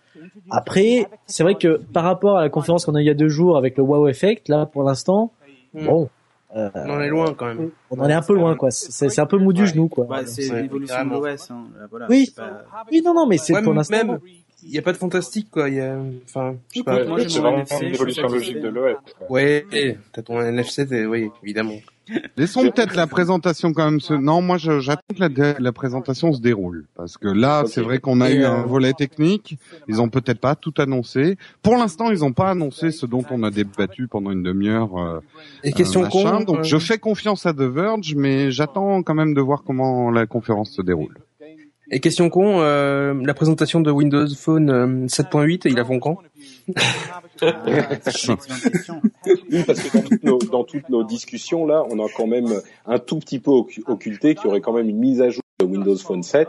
Après, 0.52 1.07
c'est 1.26 1.43
vrai 1.43 1.56
que 1.56 1.81
par 1.93 2.03
rapport 2.03 2.38
à 2.38 2.41
la 2.43 2.49
conférence 2.49 2.85
qu'on 2.85 2.95
a 2.95 2.99
eu 2.99 3.03
il 3.03 3.07
y 3.07 3.10
a 3.10 3.15
deux 3.15 3.27
jours 3.30 3.57
avec 3.57 3.76
le 3.77 3.84
Wow 3.84 4.07
Effect, 4.07 4.48
là, 4.49 4.65
pour 4.65 4.84
l'instant, 4.84 5.31
Hmm. 5.73 5.85
bon, 5.85 6.10
euh, 6.57 6.69
On 6.76 6.89
en 6.89 6.99
est 6.99 7.07
loin 7.07 7.34
quand 7.34 7.45
même. 7.45 7.69
on 7.91 7.99
en 8.02 8.10
est 8.10 8.14
un 8.14 8.22
peu 8.22 8.34
loin, 8.35 8.56
quoi. 8.56 8.72
C'est 8.72 9.07
c'est 9.10 9.22
un 9.22 9.26
peu 9.26 9.38
mou 9.38 9.53
du 9.53 9.65
genou, 9.65 9.88
quoi. 9.88 10.06
Ouais, 10.06 10.26
c'est 10.26 10.61
l'évolution 10.61 11.06
de 11.06 11.10
l'OS. 11.11 11.49
Hein. 11.49 11.64
Voilà, 11.89 12.07
Oui. 12.10 12.30
pas- 12.35 12.65
Oui, 12.91 13.02
non, 13.06 13.14
non, 13.14 13.26
mais 13.26 13.38
c'est 13.38 13.53
Ouais, 13.53 13.61
pour 13.64 13.73
l'instant. 13.73 13.95
même, 13.95 14.19
il 14.64 14.72
y 14.72 14.78
a 14.78 14.82
pas 14.82 14.92
de 14.94 14.98
fantastique 14.98 15.50
quoi. 15.52 15.70
Il 15.70 15.76
y 15.76 15.80
a, 15.82 15.98
enfin, 16.26 16.56
je 16.74 16.80
sais 16.80 16.84
pas. 16.84 17.04
Moi, 17.06 17.20
j'ai 17.20 17.30
c'est 17.30 17.36
mon 17.40 17.42
vraiment 17.44 17.58
NFC, 17.60 17.76
une 17.86 17.90
je 17.90 17.96
évolution 17.96 18.28
logique 18.28 18.60
de 18.62 18.68
l'OS. 18.70 18.98
Ouais, 19.30 19.66
t'as 20.14 20.22
ton 20.22 20.42
NFC, 20.42 20.88
t'es- 20.88 21.06
oui, 21.06 21.30
évidemment. 21.44 21.76
Laissons 22.36 22.64
peut-être 22.64 22.96
la 22.96 23.08
présentation 23.08 23.72
quand 23.74 23.86
même. 23.86 24.00
Se... 24.02 24.14
Non, 24.14 24.42
moi 24.42 24.58
j'attends 24.58 25.02
que 25.16 25.20
la, 25.20 25.30
dé- 25.30 25.54
la 25.60 25.72
présentation 25.72 26.34
se 26.34 26.42
déroule 26.42 26.86
parce 26.96 27.16
que 27.18 27.28
là, 27.28 27.64
c'est 27.68 27.80
vrai 27.82 28.00
qu'on 28.00 28.20
a 28.22 28.30
Et, 28.32 28.36
eu 28.36 28.44
euh, 28.44 28.52
un 28.52 28.64
volet 28.64 28.92
technique. 28.94 29.58
Ils 29.88 30.02
ont 30.02 30.10
peut-être 30.10 30.40
pas 30.40 30.56
tout 30.56 30.74
annoncé. 30.80 31.38
Pour 31.62 31.78
l'instant, 31.78 32.10
ils 32.12 32.26
ont 32.26 32.34
pas 32.34 32.50
annoncé 32.50 32.92
ce 32.92 33.06
dont 33.06 33.24
on 33.30 33.44
a 33.44 33.52
débattu 33.52 34.08
pendant 34.08 34.32
une 34.32 34.44
demi-heure. 34.44 34.98
euh, 34.98 35.20
Et 35.64 35.72
question 35.72 36.02
euh, 36.02 36.06
machin. 36.06 36.40
con. 36.40 36.44
Donc 36.44 36.60
euh, 36.60 36.64
je 36.64 36.78
fais 36.80 36.98
confiance 36.98 37.46
à 37.46 37.54
The 37.54 37.62
Verge, 37.62 38.16
mais 38.16 38.52
j'attends 38.52 39.04
quand 39.04 39.16
même 39.16 39.34
de 39.34 39.42
voir 39.42 39.64
comment 39.64 40.12
la 40.12 40.26
conférence 40.26 40.72
se 40.72 40.82
déroule. 40.82 41.16
Et 41.94 42.00
question 42.00 42.30
con, 42.30 42.62
euh, 42.62 43.14
la 43.26 43.34
présentation 43.34 43.82
de 43.82 43.92
Windows 43.92 44.28
Phone 44.38 44.70
euh, 44.70 45.08
7.8, 45.08 45.64
ils 45.66 45.76
la 45.76 45.84
font 45.86 46.00
quand 46.00 46.18
Ah. 47.42 47.52
Oui, 49.52 49.64
parce 49.66 49.82
que 49.82 49.98
dans 49.98 50.04
toutes, 50.04 50.24
nos, 50.24 50.38
dans 50.40 50.64
toutes 50.64 50.90
nos 50.90 51.04
discussions 51.04 51.66
là, 51.66 51.84
on 51.90 52.00
a 52.04 52.08
quand 52.16 52.28
même 52.28 52.48
un 52.86 53.00
tout 53.00 53.20
petit 53.20 53.40
peu 53.40 53.52
occu- 53.52 53.84
occulté 53.88 54.36
qu'il 54.36 54.46
y 54.46 54.48
aurait 54.48 54.62
quand 54.62 54.74
même 54.74 54.88
une 54.90 54.98
mise 55.00 55.22
à 55.22 55.30
jour 55.30 55.44
de 55.60 55.66
Windows 55.66 55.98
Phone 55.98 56.24
7 56.24 56.48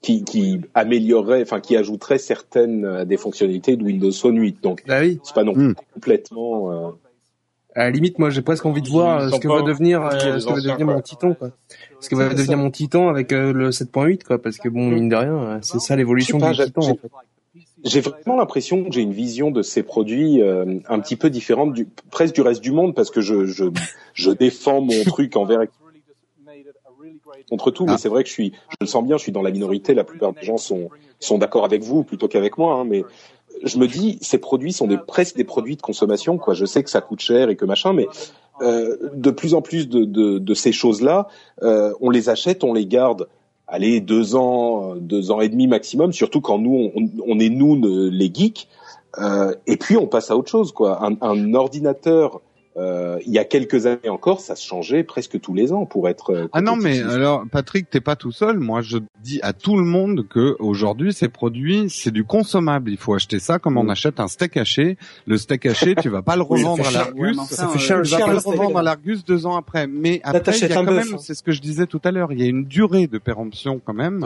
qui, 0.00 0.24
qui 0.24 0.60
améliorerait, 0.74 1.42
enfin 1.42 1.60
qui 1.60 1.76
ajouterait 1.76 2.18
certaines 2.18 2.84
euh, 2.84 3.04
des 3.04 3.16
fonctionnalités 3.16 3.76
de 3.76 3.84
Windows 3.84 4.10
Phone 4.12 4.38
8. 4.38 4.62
Donc 4.62 4.82
oui. 4.88 5.20
c'est 5.22 5.34
pas 5.34 5.44
non 5.44 5.54
plus 5.54 5.68
Hmm. 5.68 5.74
complètement. 5.94 6.72
euh, 6.72 6.90
À 7.74 7.84
la 7.84 7.90
limite, 7.90 8.18
moi, 8.18 8.28
j'ai 8.30 8.42
presque 8.42 8.66
envie 8.66 8.82
de 8.82 8.88
voir 8.88 9.20
euh, 9.20 9.30
ce 9.30 9.40
que 9.40 9.48
va 9.48 9.62
devenir, 9.62 10.02
euh, 10.04 10.38
ce 10.38 10.46
que 10.46 10.52
va 10.52 10.60
devenir 10.60 10.86
mon 10.86 11.00
Titan, 11.00 11.34
quoi. 11.34 11.50
Ce 12.00 12.08
que 12.10 12.14
va 12.14 12.28
devenir 12.28 12.58
mon 12.58 12.70
Titan 12.70 13.08
avec 13.08 13.32
euh, 13.32 13.52
le 13.52 13.70
7.8, 13.70 14.24
quoi, 14.24 14.40
parce 14.40 14.58
que 14.58 14.68
bon, 14.68 14.88
mine 14.88 15.08
de 15.08 15.16
rien, 15.16 15.58
c'est 15.62 15.80
ça 15.80 15.96
l'évolution 15.96 16.38
du 16.38 16.44
Titan. 16.54 16.80
j'ai- 16.82 16.90
En 16.90 16.94
fait. 16.96 17.08
J'ai 17.84 18.00
vraiment 18.00 18.36
l'impression 18.36 18.84
que 18.84 18.92
j'ai 18.92 19.00
une 19.00 19.12
vision 19.12 19.50
de 19.50 19.62
ces 19.62 19.82
produits 19.82 20.40
euh, 20.40 20.78
un 20.88 21.00
petit 21.00 21.16
peu 21.16 21.30
différente 21.30 21.72
du 21.72 21.88
presque 22.12 22.32
du 22.34 22.40
reste 22.40 22.60
du 22.62 22.70
monde 22.70 22.94
parce 22.94 23.10
que 23.10 23.20
je 23.20 23.44
je, 23.46 23.64
je 24.14 24.30
défends 24.30 24.80
mon 24.80 25.02
truc 25.04 25.34
envers 25.36 25.62
contre 27.48 27.70
tout, 27.72 27.84
mais 27.86 27.92
Ah. 27.94 27.98
c'est 27.98 28.08
vrai 28.08 28.22
que 28.22 28.28
je 28.28 28.34
suis, 28.34 28.52
je 28.70 28.76
le 28.82 28.86
sens 28.86 29.04
bien, 29.04 29.16
je 29.16 29.22
suis 29.22 29.32
dans 29.32 29.42
la 29.42 29.50
minorité. 29.50 29.94
La 29.94 30.04
plupart 30.04 30.32
des 30.32 30.42
gens 30.42 30.58
sont 30.58 30.90
sont 31.18 31.38
d'accord 31.38 31.64
avec 31.64 31.82
vous 31.82 32.04
plutôt 32.04 32.28
qu'avec 32.28 32.56
moi, 32.56 32.74
hein, 32.74 32.84
mais 32.84 33.04
je 33.64 33.78
me 33.78 33.86
dis 33.86 34.18
ces 34.20 34.38
produits 34.38 34.72
sont 34.72 34.86
des 34.86 34.98
presque 34.98 35.36
des 35.36 35.44
produits 35.44 35.76
de 35.76 35.82
consommation, 35.82 36.38
quoi. 36.38 36.54
Je 36.54 36.64
sais 36.64 36.82
que 36.82 36.90
ça 36.90 37.00
coûte 37.00 37.20
cher 37.20 37.48
et 37.48 37.56
que 37.56 37.64
machin, 37.64 37.92
mais 37.92 38.06
euh, 38.60 38.96
de 39.14 39.30
plus 39.30 39.54
en 39.54 39.62
plus 39.62 39.88
de 39.88 40.04
de, 40.04 40.38
de 40.38 40.54
ces 40.54 40.72
choses-là, 40.72 41.28
euh, 41.62 41.92
on 42.00 42.10
les 42.10 42.28
achète, 42.28 42.64
on 42.64 42.74
les 42.74 42.86
garde. 42.86 43.28
Allez, 43.68 44.00
deux 44.00 44.36
ans, 44.36 44.92
euh, 44.92 44.98
deux 45.00 45.30
ans 45.30 45.40
et 45.40 45.48
demi 45.48 45.66
maximum, 45.66 46.12
surtout 46.12 46.42
quand 46.42 46.58
nous, 46.58 46.90
on, 46.94 47.08
on 47.26 47.38
est 47.38 47.48
nous 47.48 47.80
les 48.10 48.30
geeks, 48.32 48.68
euh, 49.18 49.54
et 49.66 49.76
puis 49.76 49.96
on 49.96 50.06
passe 50.06 50.30
à 50.30 50.36
autre 50.36 50.50
chose, 50.50 50.72
quoi. 50.72 51.02
Un, 51.02 51.16
un 51.22 51.54
ordinateur, 51.54 52.42
euh, 52.76 53.18
il 53.26 53.32
y 53.32 53.38
a 53.38 53.44
quelques 53.44 53.86
années 53.86 54.08
encore, 54.08 54.40
ça 54.40 54.56
se 54.56 54.64
changeait 54.66 55.02
presque 55.04 55.40
tous 55.40 55.52
les 55.54 55.72
ans 55.72 55.84
pour 55.84 56.08
être. 56.08 56.30
euh, 56.32 56.48
Ah 56.52 56.60
non, 56.62 56.76
mais 56.76 57.00
alors 57.02 57.44
Patrick, 57.50 57.90
t'es 57.90 58.00
pas 58.00 58.16
tout 58.16 58.32
seul. 58.32 58.58
Moi, 58.58 58.80
je 58.80 58.98
dis 59.22 59.40
à 59.42 59.52
tout 59.52 59.76
le 59.76 59.84
monde 59.84 60.26
que 60.28 60.56
aujourd'hui, 60.58 61.12
ces 61.12 61.28
produits, 61.28 61.90
c'est 61.90 62.10
du 62.10 62.24
consommable. 62.24 62.90
Il 62.90 62.96
faut 62.96 63.14
acheter 63.14 63.38
ça 63.38 63.58
comme 63.58 63.76
on 63.76 63.84
Mm. 63.84 63.90
achète 63.90 64.20
un 64.20 64.28
steak 64.28 64.56
haché. 64.56 64.96
Le 65.26 65.36
steak 65.36 65.66
haché, 65.66 65.94
tu 65.96 66.08
vas 66.08 66.22
pas 66.22 66.36
le 66.36 66.42
revendre 66.52 66.86
à 66.86 66.90
l'Argus. 66.90 67.38
Ça 67.50 67.68
fait 67.68 67.78
cher 67.78 67.98
le 67.98 68.04
Tu 68.04 68.10
vas 68.12 68.18
pas 68.20 68.32
le 68.32 68.38
revendre 68.38 68.78
à 68.78 68.82
l'Argus 68.82 69.24
deux 69.24 69.44
ans 69.46 69.56
après. 69.56 69.86
Mais 69.86 70.20
après, 70.24 70.56
il 70.56 70.60
y 70.62 70.64
a 70.72 70.74
quand 70.74 70.82
même, 70.84 70.98
hein. 71.14 71.18
c'est 71.18 71.34
ce 71.34 71.42
que 71.42 71.52
je 71.52 71.60
disais 71.60 71.86
tout 71.86 72.00
à 72.04 72.10
l'heure, 72.10 72.32
il 72.32 72.40
y 72.40 72.42
a 72.44 72.46
une 72.48 72.64
durée 72.64 73.06
de 73.06 73.18
péremption 73.18 73.80
quand 73.84 73.94
même. 73.94 74.24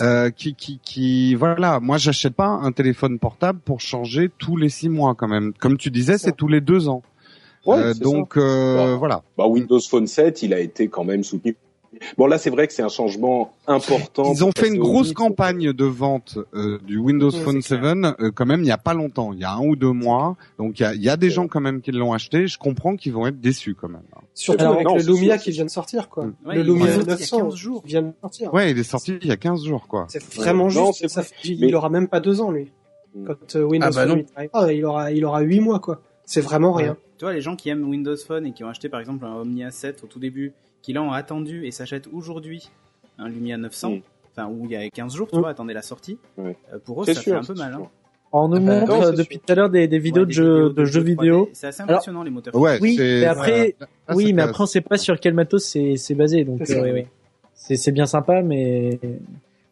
Euh, 0.00 0.30
qui, 0.30 0.54
qui, 0.54 0.78
qui, 0.82 1.34
voilà. 1.34 1.80
Moi, 1.80 1.96
j'achète 1.98 2.34
pas 2.34 2.46
un 2.48 2.72
téléphone 2.72 3.18
portable 3.18 3.58
pour 3.64 3.80
changer 3.80 4.30
tous 4.38 4.56
les 4.56 4.68
six 4.68 4.88
mois 4.88 5.14
quand 5.14 5.28
même. 5.28 5.52
Comme 5.58 5.76
tu 5.76 5.90
disais, 5.90 6.18
c'est 6.18 6.36
tous 6.36 6.48
les 6.48 6.60
deux 6.60 6.88
ans. 6.88 7.02
Ouais, 7.66 7.76
Euh, 7.78 7.94
donc 7.94 8.36
euh, 8.36 8.92
Bon. 8.92 8.98
voilà. 8.98 9.22
Bah, 9.36 9.46
Windows 9.46 9.80
Phone 9.80 10.06
7, 10.06 10.42
il 10.42 10.54
a 10.54 10.60
été 10.60 10.88
quand 10.88 11.04
même 11.04 11.24
soutenu 11.24 11.56
Bon 12.16 12.26
là, 12.28 12.38
c'est 12.38 12.50
vrai 12.50 12.68
que 12.68 12.72
c'est 12.72 12.84
un 12.84 12.88
changement 12.88 13.52
important. 13.66 14.32
Ils 14.32 14.44
ont 14.44 14.52
fait 14.56 14.68
une 14.68 14.78
grosse 14.78 15.08
8. 15.08 15.14
campagne 15.14 15.72
de 15.72 15.84
vente 15.84 16.38
euh, 16.54 16.78
du 16.86 16.96
Windows 16.98 17.30
Ouais, 17.30 17.40
Phone 17.40 17.60
c'est 17.62 17.80
7 17.82 17.84
euh, 17.84 18.30
quand 18.32 18.46
même 18.46 18.60
il 18.60 18.66
y 18.68 18.70
a 18.70 18.78
pas 18.78 18.94
longtemps, 18.94 19.32
il 19.32 19.40
y 19.40 19.44
a 19.44 19.52
un 19.54 19.60
ou 19.60 19.74
deux 19.74 19.90
mois. 19.92 20.36
Donc 20.56 20.78
il 20.78 20.84
y 20.84 20.86
a, 20.86 20.94
il 20.94 21.02
y 21.02 21.08
a 21.08 21.16
des 21.16 21.30
gens 21.30 21.48
quand 21.48 21.60
même 21.60 21.80
qui 21.82 21.90
l'ont 21.90 22.12
acheté. 22.12 22.46
Je 22.46 22.58
comprends 22.58 22.94
qu'ils 22.94 23.12
vont 23.12 23.26
être 23.26 23.40
déçus 23.40 23.74
quand 23.74 23.88
même. 23.88 24.02
Surtout 24.34 24.60
Alors, 24.62 24.74
avec 24.74 24.86
non, 24.86 24.96
le 24.96 25.02
Lumia 25.02 25.36
qui 25.36 25.50
vient 25.50 25.64
de 25.64 25.70
sortir, 25.70 26.08
quoi. 26.08 26.26
Ouais, 26.46 26.54
le 26.54 26.60
il 26.60 26.66
Lumia 26.66 26.86
est 26.86 26.92
sorti 26.94 27.02
il 27.02 27.08
y 27.08 27.10
a 27.10 27.16
900 27.16 27.38
15 27.50 27.54
jours. 27.56 27.82
vient 27.84 28.02
de 28.02 28.12
sortir. 28.20 28.54
Ouais, 28.54 28.70
il 28.70 28.78
est 28.78 28.82
sorti 28.84 29.18
il 29.20 29.26
y 29.28 29.32
a 29.32 29.36
15 29.36 29.64
jours 29.64 29.88
quoi. 29.88 30.06
C'est 30.08 30.22
vraiment 30.36 30.68
Non, 30.70 30.92
juste. 30.92 31.08
ça 31.08 31.22
il 31.44 31.60
Mais- 31.60 31.74
aura 31.74 31.90
même 31.90 32.06
pas 32.06 32.20
deux 32.20 32.40
ans, 32.40 32.52
lui. 32.52 32.70
Mm. 33.16 33.24
Quand 33.26 33.56
euh, 33.56 33.64
Windows 33.64 33.88
Ah 33.88 33.94
bah 33.94 34.00
Phone 34.06 34.08
non. 34.10 34.14
8 34.16 34.28
arrivera, 34.36 34.72
il 34.72 34.84
aura, 34.84 35.12
il 35.12 35.24
aura 35.24 35.40
huit 35.40 35.60
mois, 35.60 35.80
quoi. 35.80 36.00
C'est 36.24 36.40
vraiment 36.40 36.72
rien. 36.72 36.96
Tu 37.20 37.26
vois, 37.26 37.34
les 37.34 37.42
gens 37.42 37.54
qui 37.54 37.68
aiment 37.68 37.86
Windows 37.86 38.16
Phone 38.16 38.46
et 38.46 38.52
qui 38.52 38.64
ont 38.64 38.68
acheté 38.70 38.88
par 38.88 38.98
exemple 38.98 39.26
un 39.26 39.34
Omnia 39.34 39.70
7 39.70 40.02
au 40.04 40.06
tout 40.06 40.18
début, 40.18 40.54
qui 40.80 40.94
l'ont 40.94 41.12
attendu 41.12 41.66
et 41.66 41.70
s'achètent 41.70 42.08
aujourd'hui 42.10 42.70
un 43.18 43.28
Lumia 43.28 43.58
900, 43.58 43.90
Mm. 43.90 44.00
enfin, 44.32 44.48
où 44.50 44.64
il 44.64 44.70
y 44.70 44.76
a 44.76 44.88
15 44.88 45.14
jours, 45.14 45.28
tu 45.28 45.36
Mm. 45.36 45.40
vois, 45.40 45.50
attendaient 45.50 45.74
la 45.74 45.82
sortie, 45.82 46.16
euh, 46.38 46.54
pour 46.82 47.02
eux, 47.02 47.04
ça 47.04 47.12
sûr, 47.12 47.22
fait 47.24 47.32
un 47.32 47.42
peu 47.44 47.52
mal. 47.60 47.74
Hein. 47.74 47.88
On 48.32 48.48
nous 48.48 48.56
Ah 48.56 48.60
bah, 48.60 48.80
montre 48.80 48.92
non, 49.10 49.10
depuis 49.12 49.34
sûr. 49.34 49.42
tout 49.44 49.52
à 49.52 49.54
l'heure 49.54 49.68
des, 49.68 49.86
des 49.86 49.98
vidéos 49.98 50.22
Ouais, 50.22 50.28
de 50.28 50.32
jeux, 50.32 50.62
de 50.64 50.68
deux, 50.70 50.84
jeux 50.86 51.02
3D. 51.02 51.04
vidéo. 51.04 51.50
C'est 51.52 51.66
assez 51.66 51.82
Alors, 51.82 51.96
impressionnant, 51.96 52.22
les 52.22 52.30
moteurs. 52.30 52.54
Ouais, 52.56 52.78
Oui, 52.80 52.96
mais 52.98 53.24
après, 53.26 53.74
là, 53.78 53.86
oui, 54.14 54.28
c'est 54.28 54.32
mais 54.32 54.40
après 54.42 54.62
on 54.62 54.66
sait 54.66 54.80
pas 54.80 54.96
sur 54.96 55.20
quel 55.20 55.34
matos 55.34 55.62
c'est 55.66 55.96
c'est 55.98 56.14
basé, 56.14 56.44
donc 56.44 56.62
euh, 56.70 56.82
oui, 56.82 56.90
oui. 56.94 57.06
c'est 57.52 57.76
c'est 57.76 57.92
bien 57.92 58.06
sympa, 58.06 58.40
mais 58.40 58.98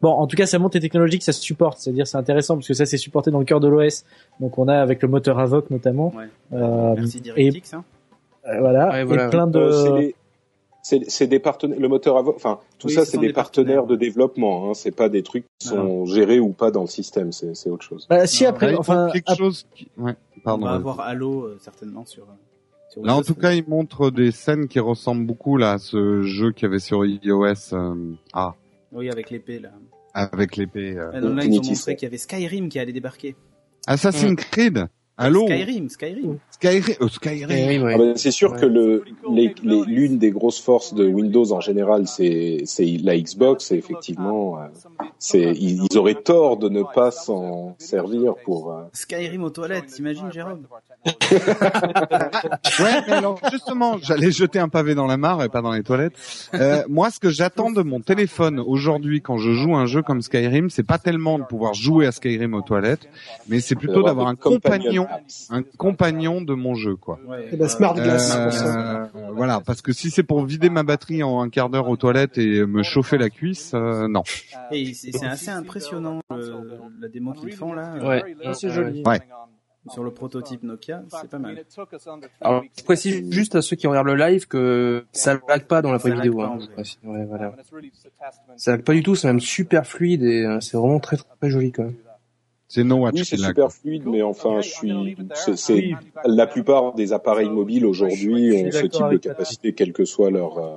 bon, 0.02 0.10
en 0.10 0.26
tout 0.26 0.36
cas, 0.36 0.46
ça 0.46 0.58
monte 0.58 0.74
les 0.74 0.80
technologies 0.80 1.18
que 1.18 1.24
ça 1.24 1.32
se 1.32 1.40
supporte, 1.42 1.78
c'est-à-dire 1.78 2.06
c'est 2.06 2.18
intéressant 2.18 2.54
parce 2.56 2.68
que 2.68 2.74
ça 2.74 2.86
c'est 2.86 2.96
supporté 2.98 3.30
dans 3.30 3.38
le 3.38 3.44
cœur 3.44 3.60
de 3.60 3.68
l'OS, 3.68 4.04
donc 4.40 4.58
on 4.58 4.68
a 4.68 4.76
avec 4.76 5.02
le 5.02 5.08
moteur 5.08 5.38
Avoc 5.38 5.70
notamment, 5.70 6.12
Ouais. 6.16 6.24
euh, 6.52 6.94
Merci 6.96 7.18
et 7.18 7.20
DirectX. 7.20 7.74
Hein. 7.74 7.84
euh, 8.46 8.60
voilà, 8.60 8.88
Ouais, 8.90 9.04
voilà. 9.04 9.26
et 9.26 9.30
plein 9.30 9.46
de. 9.46 9.58
Euh, 9.58 10.10
c'est 10.82 11.26
des- 11.26 11.38
partenaires, 11.38 11.78
le 11.78 11.88
moteur 11.88 12.16
Avoc, 12.16 12.36
enfin 12.36 12.60
tout 12.78 12.86
Oui, 12.86 12.94
ça 12.94 13.04
ce 13.04 13.10
c'est 13.10 13.18
des, 13.18 13.26
des 13.26 13.32
partenaires, 13.34 13.78
partenaires. 13.82 13.86
de 13.86 13.96
développement. 13.96 14.70
Hein, 14.70 14.74
c'est 14.74 14.90
pas 14.94 15.10
des 15.10 15.22
trucs 15.22 15.44
qui 15.58 15.68
sont 15.68 16.06
gérés 16.06 16.40
ou 16.40 16.50
pas 16.52 16.70
dans 16.70 16.80
le 16.82 16.86
système. 16.86 17.30
C'est 17.32 17.68
autre 17.68 17.82
chose. 17.84 18.06
Bah, 18.08 18.26
si 18.26 18.44
Non, 18.44 18.50
après, 18.50 18.74
enfin, 18.74 19.10
quelque 19.12 19.32
ap- 19.32 19.36
chose 19.38 19.66
qui... 19.74 19.88
ouais, 19.98 20.14
pardon. 20.44 20.62
on 20.64 20.68
va 20.70 20.74
avoir 20.76 21.00
Halo 21.00 21.42
euh, 21.42 21.58
certainement 21.60 22.06
sur. 22.06 22.24
sur 22.88 23.04
Là, 23.04 23.14
en 23.16 23.22
tout 23.22 23.34
cas, 23.34 23.52
ils 23.52 23.68
montrent 23.68 24.10
des 24.10 24.30
scènes 24.30 24.66
qui 24.66 24.80
ressemblent 24.80 25.26
beaucoup 25.26 25.58
là 25.58 25.72
à 25.72 25.78
ce 25.78 26.22
jeu 26.22 26.52
qu'il 26.52 26.62
y 26.62 26.66
avait 26.70 26.78
sur 26.78 27.04
iOS. 27.04 27.74
euh, 27.74 27.94
ah, 28.32 28.54
Oui, 28.92 29.10
avec 29.10 29.30
l'épée 29.30 29.58
là. 29.58 29.70
avec 30.14 30.56
l'épée. 30.56 30.96
euh. 30.96 31.20
Donc 31.20 31.36
là, 31.36 31.44
ils 31.44 31.58
ont 31.58 31.62
montré 31.62 31.96
qu'il 31.96 32.06
y 32.06 32.10
avait 32.10 32.18
Skyrim 32.18 32.68
qui 32.68 32.78
allait 32.78 32.92
débarquer. 32.92 33.36
Assassin's 33.86 34.36
Creed. 34.36 34.86
Allô? 35.16 35.46
Skyrim, 35.46 35.88
Skyrim. 35.88 36.38
Skyrim. 36.60 36.96
oh, 37.00 37.08
Skyrim. 37.08 37.82
ouais. 37.84 37.92
Ah 37.94 37.98
bah, 37.98 38.04
c'est 38.16 38.30
sûr 38.30 38.52
Ouais. 38.52 38.58
que 38.60 38.66
le 38.66 39.04
l'une 39.86 40.18
des 40.18 40.30
grosses 40.30 40.60
forces 40.60 40.92
de 40.94 41.06
Windows 41.06 41.52
en 41.52 41.60
général, 41.60 42.06
c'est 42.08 42.62
c'est 42.64 42.84
la 43.02 43.16
Xbox. 43.18 43.70
Et 43.72 43.76
effectivement, 43.76 44.58
euh, 44.58 44.66
c'est 45.18 45.52
ils, 45.52 45.84
ils 45.90 45.98
auraient 45.98 46.14
tort 46.14 46.56
de 46.56 46.68
ne 46.68 46.82
pas 46.82 47.10
s'en 47.10 47.76
servir 47.78 48.34
pour. 48.44 48.72
euh, 48.72 48.82
Skyrim 48.92 49.44
aux 49.44 49.50
toilettes, 49.50 49.86
t'imagines, 49.86 50.32
Jérôme 50.32 50.62
Ouais, 52.80 53.02
mais 53.06 53.12
alors 53.12 53.38
justement, 53.52 53.98
j'allais 54.02 54.30
jeter 54.30 54.58
un 54.58 54.68
pavé 54.68 54.94
dans 54.94 55.06
la 55.06 55.16
mare 55.16 55.42
et 55.44 55.48
pas 55.48 55.62
dans 55.62 55.72
les 55.72 55.82
toilettes. 55.82 56.14
Euh, 56.54 56.82
moi, 56.88 57.10
ce 57.10 57.20
que 57.20 57.30
j'attends 57.30 57.70
de 57.70 57.82
mon 57.82 58.00
téléphone 58.00 58.58
aujourd'hui 58.60 59.20
quand 59.20 59.38
je 59.38 59.52
joue 59.52 59.76
un 59.76 59.86
jeu 59.86 60.02
comme 60.02 60.22
Skyrim, 60.22 60.70
c'est 60.70 60.82
pas 60.82 60.98
tellement 60.98 61.38
de 61.38 61.44
pouvoir 61.44 61.74
jouer 61.74 62.06
à 62.06 62.12
Skyrim 62.12 62.54
aux 62.54 62.62
toilettes, 62.62 63.08
mais 63.48 63.60
c'est 63.60 63.74
plutôt 63.76 64.02
d'avoir 64.02 64.26
un 64.28 64.34
compagnon, 64.34 65.06
un 65.50 65.62
compagnon 65.62 66.40
de 66.48 66.54
mon 66.54 66.74
jeu, 66.74 66.96
quoi. 66.96 67.20
Ouais, 67.26 67.48
Et 67.52 67.56
la 67.56 67.68
Smart 67.68 67.96
euh, 67.96 68.02
Glass, 68.02 68.34
Euh, 68.36 68.44
pour 68.44 68.52
ça. 68.52 69.10
voilà, 69.34 69.60
parce 69.64 69.80
que 69.82 69.92
si 69.92 70.10
c'est 70.10 70.22
pour 70.24 70.44
vider 70.44 70.70
ma 70.70 70.82
batterie 70.82 71.22
en 71.22 71.40
un 71.40 71.48
quart 71.50 71.68
d'heure 71.70 71.88
aux 71.88 71.96
toilettes 71.96 72.38
et 72.38 72.66
me 72.66 72.82
chauffer 72.82 73.18
la 73.18 73.30
cuisse, 73.30 73.72
euh, 73.74 74.08
non. 74.08 74.22
Et 74.72 74.92
c'est 74.94 75.24
assez 75.24 75.50
impressionnant 75.50 76.20
la 76.30 77.08
démo 77.08 77.32
qu'ils 77.34 77.52
font 77.52 77.72
là. 77.72 77.94
euh, 77.94 78.08
Ouais. 78.08 78.34
c'est 78.54 78.70
joli. 78.70 79.02
Ouais. 79.06 79.20
Sur 79.90 80.04
le 80.04 80.10
prototype 80.10 80.64
Nokia, 80.64 81.02
c'est 81.08 81.30
pas 81.30 81.38
mal. 81.38 81.56
Alors, 82.42 82.62
je 82.76 82.82
précise 82.84 83.30
juste 83.30 83.54
à 83.54 83.62
ceux 83.62 83.74
qui 83.76 83.86
regardent 83.86 84.08
le 84.08 84.16
live 84.16 84.46
que 84.46 85.06
ça 85.12 85.38
lag 85.48 85.64
pas 85.64 85.80
dans 85.80 85.92
la 85.92 85.98
vraie 85.98 86.12
vidéo. 86.12 86.36
pas, 86.38 86.58
Hein. 86.76 86.82
Ouais, 87.04 87.24
voilà. 87.24 87.54
Ça 88.56 88.72
lag 88.72 88.82
pas 88.82 88.92
du 88.92 89.02
tout, 89.02 89.14
c'est 89.14 89.28
même 89.28 89.40
super 89.40 89.86
fluide 89.86 90.22
et 90.24 90.46
c'est 90.60 90.76
vraiment 90.76 91.00
très 91.00 91.16
très 91.16 91.48
joli 91.48 91.72
quand 91.72 91.84
même. 91.84 91.94
C'est 92.68 92.84
No 92.84 92.96
Watch 92.96 93.14
Oui, 93.14 93.24
c'est 93.24 93.38
super 93.38 93.72
fluide, 93.72 94.04
mais 94.06 94.22
enfin, 94.22 94.60
je 94.60 94.68
suis, 94.68 95.16
c'est, 95.56 95.90
la 96.24 96.46
plupart 96.46 96.94
des 96.94 97.14
appareils 97.14 97.48
mobiles 97.48 97.86
aujourd'hui 97.86 98.52
ont 98.52 98.70
ce 98.70 98.86
type 98.86 99.08
de 99.10 99.16
capacité, 99.16 99.72
quel 99.72 99.92
que 99.92 100.04
soit 100.04 100.30
leur, 100.30 100.58
euh, 100.58 100.76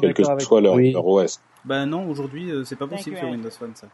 quel 0.00 0.12
que 0.12 0.24
soit 0.40 0.60
leur, 0.60 0.74
Oui. 0.74 0.92
leur 0.92 1.06
OS. 1.06 1.40
Bah 1.64 1.86
non, 1.86 2.08
aujourd'hui 2.08 2.50
euh, 2.50 2.64
c'est 2.64 2.74
pas 2.74 2.88
possible 2.88 3.16
sur 3.16 3.28
Windows 3.28 3.50
Phone 3.50 3.70
ça. 3.76 3.86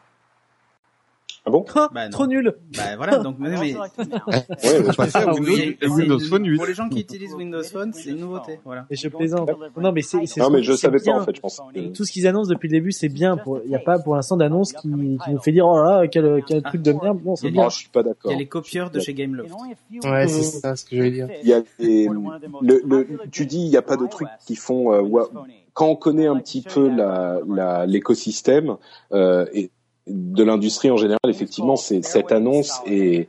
Ah 1.49 1.51
bon? 1.51 1.65
Ah, 1.75 1.89
Bah, 1.95 2.09
trop 2.11 2.27
nul. 2.27 2.55
Bah 2.77 2.83
voilà, 2.97 3.19
donc 3.19 3.37
mais, 3.41 3.51
mais- 3.51 3.75
Ouais, 3.77 3.81
à 4.99 5.09
Ah, 5.15 5.33
Windows, 5.33 5.43
oui, 5.47 5.77
Windows 5.83 6.19
Phone 6.21 6.47
8. 6.47 6.57
Pour 6.59 6.67
les 6.67 6.75
gens 6.75 6.89
qui 6.91 7.01
utilisent 7.01 7.33
Windows 7.35 7.63
Phone, 7.63 7.93
c'est 7.95 8.11
une 8.11 8.19
nouveauté, 8.19 8.61
voilà. 8.65 8.87
Et 8.91 8.97
je 8.97 9.09
plaisante. 9.09 9.51
Non, 9.79 9.93
mais 9.93 10.03
c'est. 10.03 10.19
Non, 10.37 10.51
mais 10.51 10.63
je 10.63 10.75
savais 10.75 10.99
bien. 10.99 11.15
pas 11.15 11.21
en 11.23 11.25
fait. 11.25 11.37
Je 11.37 11.41
pense. 11.41 11.61
Tout 11.95 12.05
ce 12.05 12.13
qu'ils 12.13 12.27
annoncent 12.27 12.51
depuis 12.51 12.69
le 12.69 12.73
début, 12.73 12.93
c'est 12.93 13.09
bien. 13.09 13.39
Il 13.65 13.71
n'y 13.71 13.77
a 13.77 13.81
pas 13.81 13.99
pour 13.99 14.15
l'instant 14.17 14.37
d'annonce 14.37 14.73
qui, 14.75 14.89
qui 14.89 15.31
nous 15.31 15.39
fait 15.41 15.53
dire 15.53 15.67
oh 15.67 15.77
là 15.83 16.03
là, 16.03 16.09
quel, 16.09 16.43
quel 16.47 16.63
truc 16.63 16.83
de 16.83 16.93
merde. 16.93 17.21
Non, 17.25 17.35
c'est 17.37 17.47
Il 17.49 17.55
y 17.55 17.59
a 17.59 17.61
bien. 17.61 17.65
Ah, 17.67 17.69
je 17.71 17.77
suis 17.79 17.89
pas 17.89 18.01
Il 18.01 18.05
d'accord. 18.05 18.31
y 18.31 18.35
a 18.35 18.39
les 18.39 18.47
copieurs 18.47 18.91
de 18.91 19.01
chez 19.01 19.15
Gameloft. 19.15 19.51
Ouais, 20.05 20.29
c'est 20.29 20.43
ça 20.43 20.77
ce 20.77 20.85
que 20.85 20.97
j'allais 20.97 21.11
dire. 21.11 21.29
Il 21.43 21.49
y 21.49 21.53
a 21.55 21.63
des, 21.79 22.09
le, 22.61 22.83
le, 22.87 23.07
tu 23.31 23.47
dis, 23.47 23.61
il 23.61 23.71
n'y 23.71 23.77
a 23.77 23.83
pas 23.83 23.97
de 23.97 24.07
trucs 24.07 24.29
qui 24.47 24.57
font. 24.57 24.93
euh, 24.93 25.25
quand 25.75 25.87
on 25.87 25.97
connaît 25.97 26.27
un 26.27 26.37
petit 26.41 26.63
peu 26.63 26.89
la, 26.89 27.39
la, 27.49 27.87
l'écosystème 27.87 28.77
euh, 29.13 29.47
et 29.53 29.71
de 30.09 30.43
l'industrie 30.45 30.91
en 30.91 30.97
général, 30.97 31.19
effectivement, 31.29 31.77
c'est 31.77 32.05
cette 32.05 32.33
annonce 32.33 32.81
est 32.87 33.29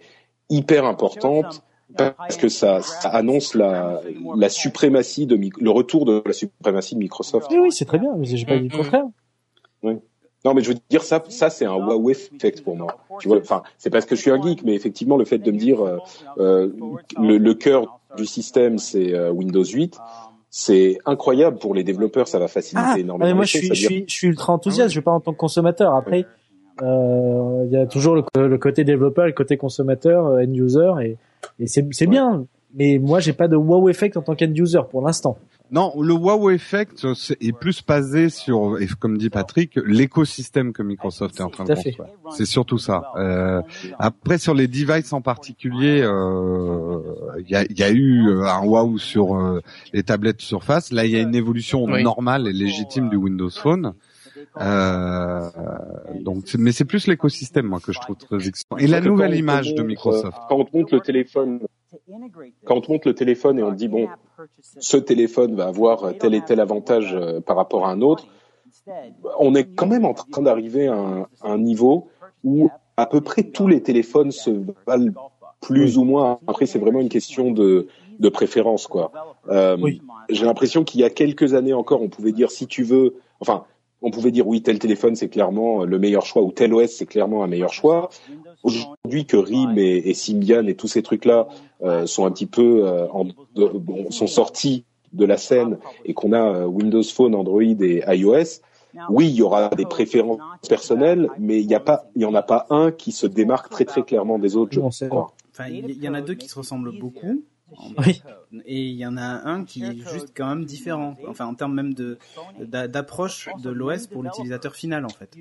hyper 0.49 0.85
importante 0.85 1.63
parce 1.95 2.37
que 2.37 2.49
ça, 2.49 2.81
ça 2.81 3.09
annonce 3.09 3.55
la, 3.55 4.01
la 4.35 4.49
suprématie 4.49 5.25
de 5.25 5.39
le 5.59 5.69
retour 5.69 6.05
de 6.05 6.21
la 6.25 6.33
suprématie 6.33 6.95
de 6.95 6.99
Microsoft. 6.99 7.47
Oui, 7.51 7.57
oui, 7.59 7.71
c'est 7.71 7.85
très 7.85 7.97
bien. 7.99 8.11
mais 8.17 8.25
J'ai 8.25 8.45
pas 8.45 8.57
dit 8.57 8.69
le 8.69 8.77
contraire. 8.77 9.05
Non, 10.45 10.53
mais 10.53 10.61
je 10.61 10.69
veux 10.69 10.77
dire 10.89 11.03
ça, 11.03 11.21
ça 11.27 11.49
c'est 11.49 11.65
un 11.65 11.73
wow 11.75 12.09
effect 12.09 12.63
pour 12.63 12.77
moi. 12.77 12.97
Tu 13.19 13.27
vois, 13.27 13.39
enfin, 13.39 13.61
c'est 13.77 13.89
parce 13.89 14.05
que 14.05 14.15
je 14.15 14.21
suis 14.21 14.31
un 14.31 14.41
geek, 14.41 14.63
mais 14.63 14.73
effectivement, 14.73 15.17
le 15.17 15.25
fait 15.25 15.39
de 15.39 15.51
me 15.51 15.57
dire 15.57 15.81
euh, 15.81 15.97
euh, 16.37 16.69
le, 17.19 17.37
le 17.37 17.53
cœur 17.55 17.99
du 18.15 18.25
système 18.25 18.77
c'est 18.77 19.13
euh, 19.13 19.31
Windows 19.31 19.65
8, 19.65 19.99
c'est 20.49 20.97
incroyable 21.05 21.57
pour 21.59 21.75
les 21.75 21.83
développeurs, 21.83 22.27
ça 22.29 22.39
va 22.39 22.47
faciliter 22.47 22.87
Ah, 22.93 22.97
énormément. 22.97 23.27
mais 23.27 23.33
moi 23.35 23.43
je 23.43 23.57
suis, 23.57 23.67
choses, 23.67 23.77
je 23.77 23.85
suis, 23.85 24.05
je 24.07 24.13
suis 24.13 24.27
ultra 24.27 24.53
enthousiaste. 24.53 24.91
Je 24.93 24.99
vais 24.99 25.03
pas 25.03 25.11
en 25.11 25.19
tant 25.19 25.33
que 25.33 25.37
consommateur. 25.37 25.93
Après, 25.93 26.25
il 26.81 27.71
y 27.71 27.77
a 27.77 27.85
toujours 27.85 28.15
le, 28.15 28.47
le 28.47 28.57
côté 28.57 28.83
développeur, 28.83 29.25
et 29.25 29.29
le 29.29 29.33
côté 29.33 29.57
consommateur, 29.57 30.25
euh, 30.27 30.43
end 30.43 30.53
user, 30.53 30.91
et, 31.03 31.17
et 31.59 31.67
c'est 31.67 32.07
bien. 32.07 32.45
Mais 32.75 32.99
moi, 32.99 33.19
j'ai 33.19 33.33
pas 33.33 33.47
de 33.47 33.55
wow 33.55 33.89
effect 33.89 34.15
en 34.15 34.21
tant 34.21 34.35
qu'end 34.35 34.53
user 34.53 34.81
pour 34.91 35.01
l'instant. 35.01 35.37
Non, 35.71 35.91
le 35.99 36.13
wow 36.13 36.51
effect 36.51 37.05
est 37.41 37.51
plus 37.51 37.83
basé 37.83 38.29
sur, 38.29 38.79
et 38.79 38.87
comme 38.99 39.17
dit 39.17 39.29
Patrick, 39.31 39.79
l'écosystème 39.85 40.71
que 40.73 40.83
Microsoft 40.83 41.39
est 41.39 41.43
en 41.43 41.49
train 41.49 41.63
Tout 41.63 41.73
de 41.73 41.79
à 41.79 41.81
fait. 41.81 41.91
construire. 41.93 42.09
C'est 42.31 42.45
surtout 42.45 42.77
ça. 42.77 43.03
Euh, 43.17 43.61
après, 43.97 44.37
sur 44.39 44.53
les 44.53 44.67
devices 44.67 45.13
en 45.13 45.21
particulier, 45.21 46.01
euh, 46.03 46.99
il 47.39 47.49
y, 47.49 47.55
a, 47.55 47.63
y 47.71 47.83
a 47.83 47.89
eu 47.91 48.27
euh, 48.29 48.45
un 48.45 48.63
wow 48.65 48.97
sur 48.99 49.35
euh, 49.35 49.61
les 49.93 50.03
tablettes 50.03 50.41
Surface. 50.41 50.91
Là, 50.91 51.05
il 51.05 51.11
y 51.11 51.15
a 51.17 51.21
une 51.21 51.35
évolution 51.35 51.85
normale 51.87 52.47
et 52.47 52.53
légitime 52.53 53.09
du 53.09 53.15
Windows 53.15 53.49
Phone. 53.49 53.93
Euh, 54.59 55.49
donc, 56.21 56.45
mais 56.57 56.71
c'est 56.71 56.85
plus 56.85 57.07
l'écosystème 57.07 57.65
moi 57.65 57.79
que 57.79 57.91
je 57.91 57.99
trouve 57.99 58.15
très 58.15 58.47
excitant. 58.47 58.77
Et 58.77 58.87
la 58.87 59.01
nouvelle 59.01 59.35
image 59.35 59.73
de 59.73 59.83
Microsoft. 59.83 60.37
Quand 60.47 60.57
on 60.57 60.65
te 60.65 60.75
montre 60.77 60.93
le 60.93 61.01
téléphone, 61.01 61.59
quand 62.65 62.77
on 62.77 62.81
te 62.81 62.91
montre 62.91 63.07
le 63.07 63.15
téléphone 63.15 63.59
et 63.59 63.63
on 63.63 63.71
te 63.71 63.75
dit 63.75 63.87
bon, 63.87 64.07
ce 64.79 64.97
téléphone 64.97 65.55
va 65.55 65.67
avoir 65.67 66.17
tel 66.17 66.33
et 66.33 66.41
tel 66.41 66.59
avantage 66.59 67.13
euh, 67.13 67.39
par 67.41 67.55
rapport 67.55 67.85
à 67.85 67.91
un 67.91 68.01
autre, 68.01 68.27
on 69.39 69.55
est 69.55 69.65
quand 69.75 69.87
même 69.87 70.05
en 70.05 70.13
train 70.13 70.41
d'arriver 70.41 70.87
à 70.87 70.95
un, 70.95 71.21
à 71.41 71.51
un 71.51 71.57
niveau 71.57 72.09
où 72.43 72.69
à 72.97 73.05
peu 73.05 73.21
près 73.21 73.43
tous 73.43 73.67
les 73.67 73.81
téléphones 73.81 74.31
se 74.31 74.51
valent 74.85 75.13
plus 75.61 75.97
ou 75.97 76.03
moins. 76.03 76.39
Après, 76.47 76.65
c'est 76.65 76.79
vraiment 76.79 77.01
une 77.01 77.09
question 77.09 77.51
de, 77.51 77.87
de 78.19 78.29
préférence, 78.29 78.87
quoi. 78.87 79.11
Euh, 79.49 79.77
Oui. 79.79 80.01
J'ai 80.29 80.45
l'impression 80.45 80.83
qu'il 80.83 81.01
y 81.01 81.03
a 81.03 81.09
quelques 81.09 81.53
années 81.53 81.73
encore, 81.73 82.01
on 82.01 82.09
pouvait 82.09 82.31
dire 82.31 82.51
si 82.51 82.67
tu 82.67 82.83
veux, 82.83 83.15
enfin, 83.39 83.65
on 84.01 84.11
pouvait 84.11 84.31
dire 84.31 84.47
oui, 84.47 84.61
tel 84.61 84.79
téléphone 84.79 85.15
c'est 85.15 85.29
clairement 85.29 85.83
le 85.83 85.99
meilleur 85.99 86.25
choix 86.25 86.41
ou 86.41 86.51
tel 86.51 86.73
OS 86.73 86.87
c'est 86.91 87.05
clairement 87.05 87.43
un 87.43 87.47
meilleur 87.47 87.73
choix. 87.73 88.09
Aujourd'hui 88.63 89.25
que 89.25 89.37
RIM 89.37 89.77
et, 89.77 90.09
et 90.09 90.13
Symbian 90.13 90.65
et 90.67 90.75
tous 90.75 90.87
ces 90.87 91.01
trucs-là 91.03 91.47
euh, 91.83 92.05
sont 92.05 92.25
un 92.25 92.31
petit 92.31 92.45
peu 92.45 92.85
euh, 92.87 93.07
en, 93.11 93.25
de- 93.25 93.67
bon, 93.73 94.09
sont 94.11 94.27
sortis 94.27 94.85
de 95.13 95.25
la 95.25 95.37
scène 95.37 95.77
et 96.05 96.13
qu'on 96.13 96.33
a 96.33 96.41
euh, 96.41 96.65
Windows 96.65 97.03
Phone, 97.03 97.35
Android 97.35 97.61
et 97.63 98.03
iOS, 98.07 98.61
oui, 99.09 99.27
il 99.27 99.35
y 99.35 99.41
aura 99.41 99.69
des 99.69 99.85
préférences 99.85 100.39
personnelles, 100.67 101.29
mais 101.39 101.59
il 101.61 101.67
n'y 101.67 101.75
a 101.75 101.79
pas, 101.79 102.05
il 102.15 102.21
y 102.23 102.25
en 102.25 102.33
a 102.35 102.41
pas 102.41 102.65
un 102.69 102.91
qui 102.91 103.11
se 103.11 103.27
démarque 103.27 103.69
très 103.69 103.85
très 103.85 104.03
clairement 104.03 104.39
des 104.39 104.55
autres. 104.55 104.73
Je 104.73 105.07
crois. 105.07 105.33
Enfin, 105.51 105.67
il 105.69 106.03
y 106.03 106.09
en 106.09 106.13
a 106.15 106.21
deux 106.21 106.33
qui 106.35 106.47
se 106.47 106.57
ressemblent 106.57 106.97
beaucoup. 106.99 107.43
Oui. 107.97 108.21
Et 108.65 108.81
il 108.81 108.95
y 108.95 109.05
en 109.05 109.15
a 109.17 109.21
un 109.47 109.63
qui 109.63 109.83
est 109.83 109.95
juste 110.11 110.29
quand 110.35 110.47
même 110.47 110.65
différent. 110.65 111.15
Enfin, 111.27 111.45
en 111.45 111.53
termes 111.53 111.73
même 111.75 111.93
de 111.93 112.17
d'a- 112.59 112.87
d'approche 112.87 113.47
de 113.63 113.69
l'OS 113.69 114.07
pour 114.07 114.23
l'utilisateur 114.23 114.75
final, 114.75 115.05
en 115.05 115.09
fait. 115.09 115.35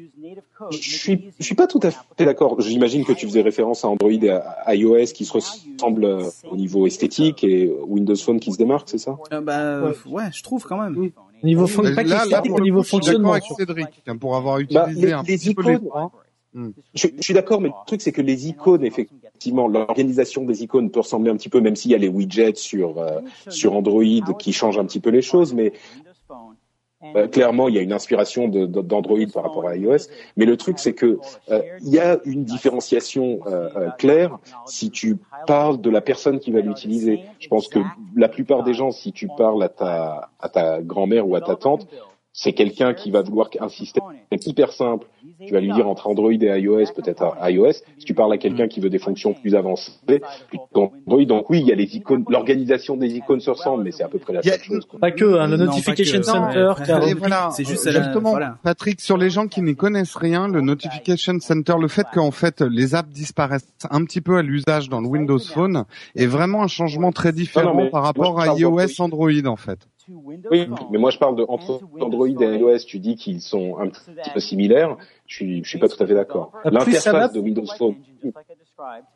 Je 0.71 0.77
suis, 0.77 1.31
je 1.39 1.45
suis 1.45 1.55
pas 1.55 1.67
tout 1.67 1.81
à 1.83 1.91
fait 1.91 2.25
d'accord. 2.25 2.61
J'imagine 2.61 3.05
que 3.05 3.13
tu 3.13 3.27
faisais 3.27 3.43
référence 3.43 3.85
à 3.85 3.89
Android 3.89 4.11
et 4.11 4.31
à 4.31 4.75
iOS 4.75 5.07
qui 5.15 5.25
se 5.25 5.33
ressemblent 5.33 6.05
euh, 6.05 6.23
au 6.51 6.57
niveau 6.57 6.87
esthétique 6.87 7.45
et 7.45 7.73
Windows 7.87 8.17
Phone 8.17 8.41
qui 8.41 8.53
se 8.53 8.59
démarque, 8.59 8.89
c'est 8.91 8.99
ça? 8.99 9.17
Euh, 9.33 9.41
bah, 9.41 9.93
ouais. 10.07 10.31
je 10.33 10.43
trouve 10.43 10.65
quand 10.65 10.81
même. 10.81 11.11
Au 11.43 11.47
niveau 11.47 11.67
fon- 11.67 11.83
Là, 11.83 11.95
pas 11.95 12.03
là, 12.03 12.19
qu'esthétique, 12.25 12.51
pour 12.51 12.61
niveau 12.61 12.79
coup, 12.79 12.83
je 12.83 12.89
suis 12.89 12.97
fonctionnement. 12.97 13.33
d'accord 13.33 13.57
avec 13.59 13.69
Cédric, 13.69 14.03
hein, 14.09 14.17
pour 14.17 14.37
avoir 14.37 14.57
Bah, 14.57 14.63
utilisé 14.91 15.07
les, 15.07 15.13
un 15.13 15.23
les 15.23 15.37
petit 15.39 15.55
peu 15.55 15.63
les. 15.63 15.79
Je, 16.55 17.09
je 17.17 17.23
suis 17.23 17.35
d'accord, 17.35 17.61
mais 17.61 17.69
le 17.69 17.75
truc 17.87 18.01
c'est 18.01 18.13
que 18.13 18.23
les 18.23 18.49
icônes, 18.49 18.85
effectivement, 18.85 19.69
l'organisation 19.69 20.45
des 20.45 20.63
icônes 20.63 20.91
peut 20.91 21.01
ressembler 21.01 21.31
un 21.31 21.37
petit 21.37 21.49
peu, 21.49 21.61
même 21.61 21.77
s'il 21.77 21.91
y 21.91 21.95
a 21.95 21.99
les 21.99 22.09
widgets 22.09 22.55
sur 22.55 22.99
euh, 22.99 23.21
sur 23.49 23.75
Android 23.75 24.03
qui 24.39 24.53
changent 24.53 24.79
un 24.79 24.85
petit 24.85 25.01
peu 25.01 25.11
les 25.11 25.23
choses, 25.23 25.53
mais 25.53 25.73
euh, 27.15 27.29
clairement 27.29 27.69
il 27.69 27.77
y 27.77 27.79
a 27.79 27.83
une 27.83 27.93
inspiration 27.93 28.49
d'Android 28.49 29.19
par 29.33 29.45
rapport 29.45 29.69
à 29.69 29.77
iOS. 29.77 30.09
Mais 30.37 30.47
le 30.47 30.57
truc 30.57 30.79
c'est 30.79 30.95
que 30.95 31.19
euh, 31.51 31.63
il 31.83 31.91
y 31.91 31.99
a 31.99 32.19
une 32.25 32.45
différenciation 32.45 33.41
claire 33.99 34.39
si 34.67 34.91
tu 34.91 35.19
parles 35.47 35.81
de 35.81 35.91
la 35.91 36.01
personne 36.01 36.41
qui 36.41 36.51
va 36.51 36.61
l'utiliser. 36.61 37.21
Je 37.39 37.49
pense 37.49 37.69
que 37.69 37.81
la 38.17 38.29
plupart 38.29 38.65
des 38.65 38.75
gens, 38.75 38.91
si 38.91 39.13
tu 39.13 39.29
parles 39.37 39.63
à 39.63 39.69
ta 39.69 40.31
à 40.41 40.49
ta 40.49 40.81
grand-mère 40.83 41.29
ou 41.29 41.37
à 41.37 41.41
ta 41.41 41.57
tante, 41.57 41.87
c'est 42.33 42.53
quelqu'un 42.53 42.95
qui 42.95 43.11
va 43.11 43.23
vouloir 43.23 43.51
un 43.61 43.69
système 43.69 44.05
hyper 44.31 44.73
simple. 44.73 45.07
Tu 45.47 45.53
vas 45.53 45.61
lui 45.61 45.73
dire 45.73 45.87
entre 45.89 46.07
Android 46.09 46.33
et 46.33 46.61
iOS, 46.61 46.93
peut-être 46.97 47.37
iOS. 47.43 47.73
Si 47.99 48.05
tu 48.05 48.15
parles 48.15 48.33
à 48.33 48.39
quelqu'un 48.39 48.67
qui 48.69 48.81
veut 48.81 48.91
des 48.91 48.99
fonctions 48.99 49.35
plus 49.35 49.55
avancées, 49.55 49.93
plutôt 50.49 50.93
Android. 51.07 51.25
Donc 51.25 51.49
oui, 51.51 51.61
il 51.61 51.67
y 51.67 51.73
a 51.73 51.75
les 51.75 51.97
icônes, 51.97 52.25
l'organisation 52.29 52.97
des 52.97 53.15
icônes 53.15 53.41
se 53.41 53.51
ressemble, 53.51 53.85
mais 53.85 53.93
c'est 53.93 54.03
à 54.03 54.09
peu 54.09 54.19
près 54.19 54.33
la 54.33 54.41
même 54.45 54.59
chose. 54.61 54.85
quoi. 54.85 54.99
Pas 54.99 55.11
que, 55.13 55.25
hein, 55.39 55.47
le 55.49 55.57
Non, 55.57 55.67
notification 55.67 56.23
center, 56.23 56.73
voilà, 57.19 57.51
C'est 57.53 57.65
juste 57.65 57.85
la- 57.87 58.03
justement, 58.03 58.31
voilà. 58.31 58.57
Patrick, 58.63 59.01
sur 59.01 59.17
les 59.17 59.31
gens 59.31 59.47
qui 59.47 59.63
n'y 59.63 59.77
connaissent 59.77 60.17
rien, 60.17 60.49
le 60.49 60.61
Notification 60.61 61.39
Center, 61.41 61.75
le 61.81 61.89
fait 61.89 62.07
qu'en 62.13 62.31
fait 62.31 62.61
les 62.63 62.95
apps 62.95 63.09
disparaissent 63.11 63.69
un 63.91 64.05
petit 64.05 64.21
peu 64.21 64.37
à 64.39 64.43
l'usage 64.43 64.89
dans 64.89 65.01
le 65.01 65.07
Windows 65.09 65.39
Phone 65.39 65.85
est 66.17 66.27
vraiment 66.27 66.63
un 66.63 66.69
changement 66.69 67.13
très 67.13 67.33
différent 67.33 67.69
Non, 67.71 67.75
non, 67.77 67.85
mais 67.85 67.91
par 67.91 68.03
rapport 68.03 68.33
moi, 68.35 68.45
à 68.53 68.57
iOS. 68.59 69.01
Android 69.01 69.31
en 69.47 69.57
fait. 69.57 69.79
Oui, 70.51 70.67
mais 70.91 70.99
moi 70.99 71.11
je 71.11 71.19
parle 71.19 71.37
de 71.37 71.45
entre 71.49 71.81
Android 72.01 72.27
et 72.29 72.33
iOS. 72.59 72.79
Tu 72.87 72.99
dis 72.99 73.17
qu'ils 73.17 73.41
sont 73.41 73.79
un 73.79 73.89
petit 73.89 74.31
peu 74.33 74.41
similaires. 74.41 74.97
Je 75.27 75.35
suis, 75.37 75.65
je 75.65 75.69
suis 75.69 75.79
pas 75.79 75.89
tout 75.89 76.03
à 76.03 76.07
fait 76.07 76.15
d'accord. 76.15 76.53
L'interface 76.65 77.33
de 77.33 77.41
Windows 77.41 77.65
Phone. 77.77 77.95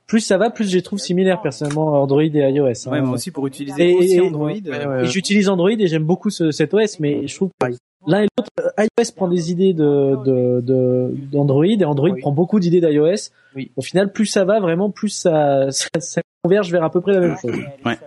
plus 0.06 0.20
ça 0.20 0.36
va, 0.39 0.51
plus 0.51 0.70
je 0.70 0.77
les 0.77 0.82
trouve 0.82 0.98
similaires 0.98 1.40
personnellement 1.40 2.02
Android 2.02 2.23
et 2.23 2.28
iOS. 2.28 2.66
hein. 2.66 2.90
Ouais, 2.90 3.01
moi 3.01 3.14
aussi 3.14 3.31
pour 3.31 3.47
utiliser 3.47 3.90
Et- 3.93 3.97
aussi 3.97 4.14
et- 4.16 4.20
Android. 4.20 4.51
ouais, 4.51 4.60
euh, 4.66 5.05
j'utilise 5.05 5.48
Android 5.48 5.70
et 5.70 5.86
j'aime 5.86 6.05
beaucoup 6.05 6.31
ce, 6.31 6.51
cet 6.51 6.74
OS, 6.74 7.01
mais 7.01 7.27
je 7.27 7.35
trouve 7.35 7.51
que 7.60 7.66
l'un 8.06 8.23
et 8.23 8.27
l'autre, 8.36 8.51
euh, 8.60 8.82
iOS 8.98 9.12
prend 9.16 9.28
des 9.28 9.51
idées 9.51 9.73
de 9.73 10.16
de 10.24 10.60
de- 10.60 11.14
d'Android 11.31 11.64
et 11.64 11.85
Android 11.85 12.10
Oui. 12.10 12.20
prend 12.20 12.32
beaucoup 12.32 12.60
d'idées 12.60 12.81
d'iOS. 12.81 13.31
Oui. 13.55 13.70
Au 13.77 13.82
final, 13.82 14.12
plus 14.12 14.27
ça 14.27 14.44
va, 14.44 14.60
vraiment, 14.60 14.90
plus 14.90 15.10
ça, 15.10 15.70
ça, 15.70 15.89
ça 16.01 16.20
converge 16.43 16.70
vers 16.73 16.82
à 16.85 16.90
peu 16.90 17.01
près 17.01 17.12
la 17.12 17.20
même 17.20 17.36
chose. 17.39 17.52
Ouais. 17.86 17.98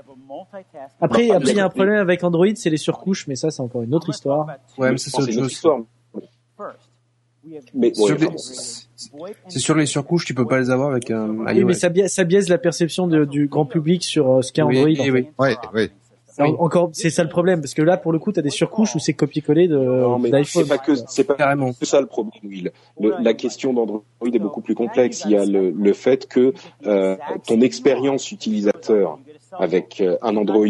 Après, 1.01 1.29
après, 1.31 1.51
il 1.51 1.57
y 1.57 1.59
a 1.59 1.65
un 1.65 1.69
problème 1.69 1.97
avec 1.99 2.23
Android, 2.23 2.47
c'est 2.55 2.69
les 2.69 2.77
surcouches, 2.77 3.27
mais 3.27 3.35
ça, 3.35 3.51
c'est 3.51 3.61
encore 3.61 3.81
une 3.83 3.93
autre 3.93 4.09
histoire. 4.09 4.47
Ouais, 4.77 4.91
mais 4.91 4.97
c'est 4.97 5.15
autre 5.17 5.31
chose. 5.31 5.51
histoire. 5.51 5.79
Mais 7.75 7.93
Sur 7.93 8.17
les- 8.17 8.27
C'est 9.49 9.59
sur 9.59 9.75
les 9.75 9.85
surcouches, 9.85 10.25
tu 10.25 10.33
peux 10.33 10.47
pas 10.47 10.57
les 10.59 10.71
avoir 10.71 10.89
avec 10.91 11.11
un 11.11 11.29
Oui, 11.29 11.53
iOS. 11.57 11.67
mais 11.67 11.73
ça 11.75 11.89
biaise, 11.89 12.11
ça 12.11 12.23
biaise 12.23 12.49
la 12.49 12.57
perception 12.57 13.05
de- 13.07 13.23
du 13.25 13.47
grand 13.47 13.65
public 13.67 14.03
sur 14.03 14.29
euh, 14.37 14.41
ce 14.41 14.51
qu'est 14.51 14.63
Oui, 14.63 14.77
Android. 14.79 14.85
oui, 14.89 14.99
en 14.99 15.03
fait. 15.03 15.11
oui. 15.11 15.27
Ouais, 15.37 15.55
ouais. 15.75 15.91
Alors, 16.37 16.61
Encore, 16.61 16.89
c'est 16.91 17.09
ça 17.11 17.23
le 17.23 17.29
problème, 17.29 17.61
parce 17.61 17.73
que 17.73 17.81
là, 17.81 17.95
pour 17.95 18.11
le 18.11 18.19
coup, 18.19 18.31
t'as 18.33 18.41
des 18.41 18.49
surcouches 18.49 18.93
où 18.95 18.99
c'est 18.99 19.13
copié-collé 19.13 19.69
de 19.69 19.77
non, 19.77 20.19
mais 20.19 20.31
d'iPhone. 20.31 20.63
c'est 20.63 20.67
pas 20.67 20.77
que 20.79 20.91
c'est 21.07 21.23
pas 21.23 21.35
Carrément. 21.35 21.71
que 21.71 21.85
ça 21.85 22.01
le 22.01 22.07
problème, 22.07 22.33
Will. 22.43 22.71
Le- 22.99 23.13
la 23.21 23.33
question 23.35 23.71
d'Android 23.73 24.03
est 24.25 24.39
beaucoup 24.39 24.59
plus 24.61 24.75
complexe. 24.75 25.23
Il 25.25 25.31
y 25.31 25.37
a 25.37 25.45
le, 25.45 25.69
le 25.71 25.93
fait 25.93 26.27
que 26.27 26.53
euh, 26.87 27.15
ton 27.47 27.61
expérience 27.61 28.31
utilisateur 28.33 29.17
avec 29.59 30.01
euh, 30.01 30.17
un 30.21 30.35
Android, 30.37 30.65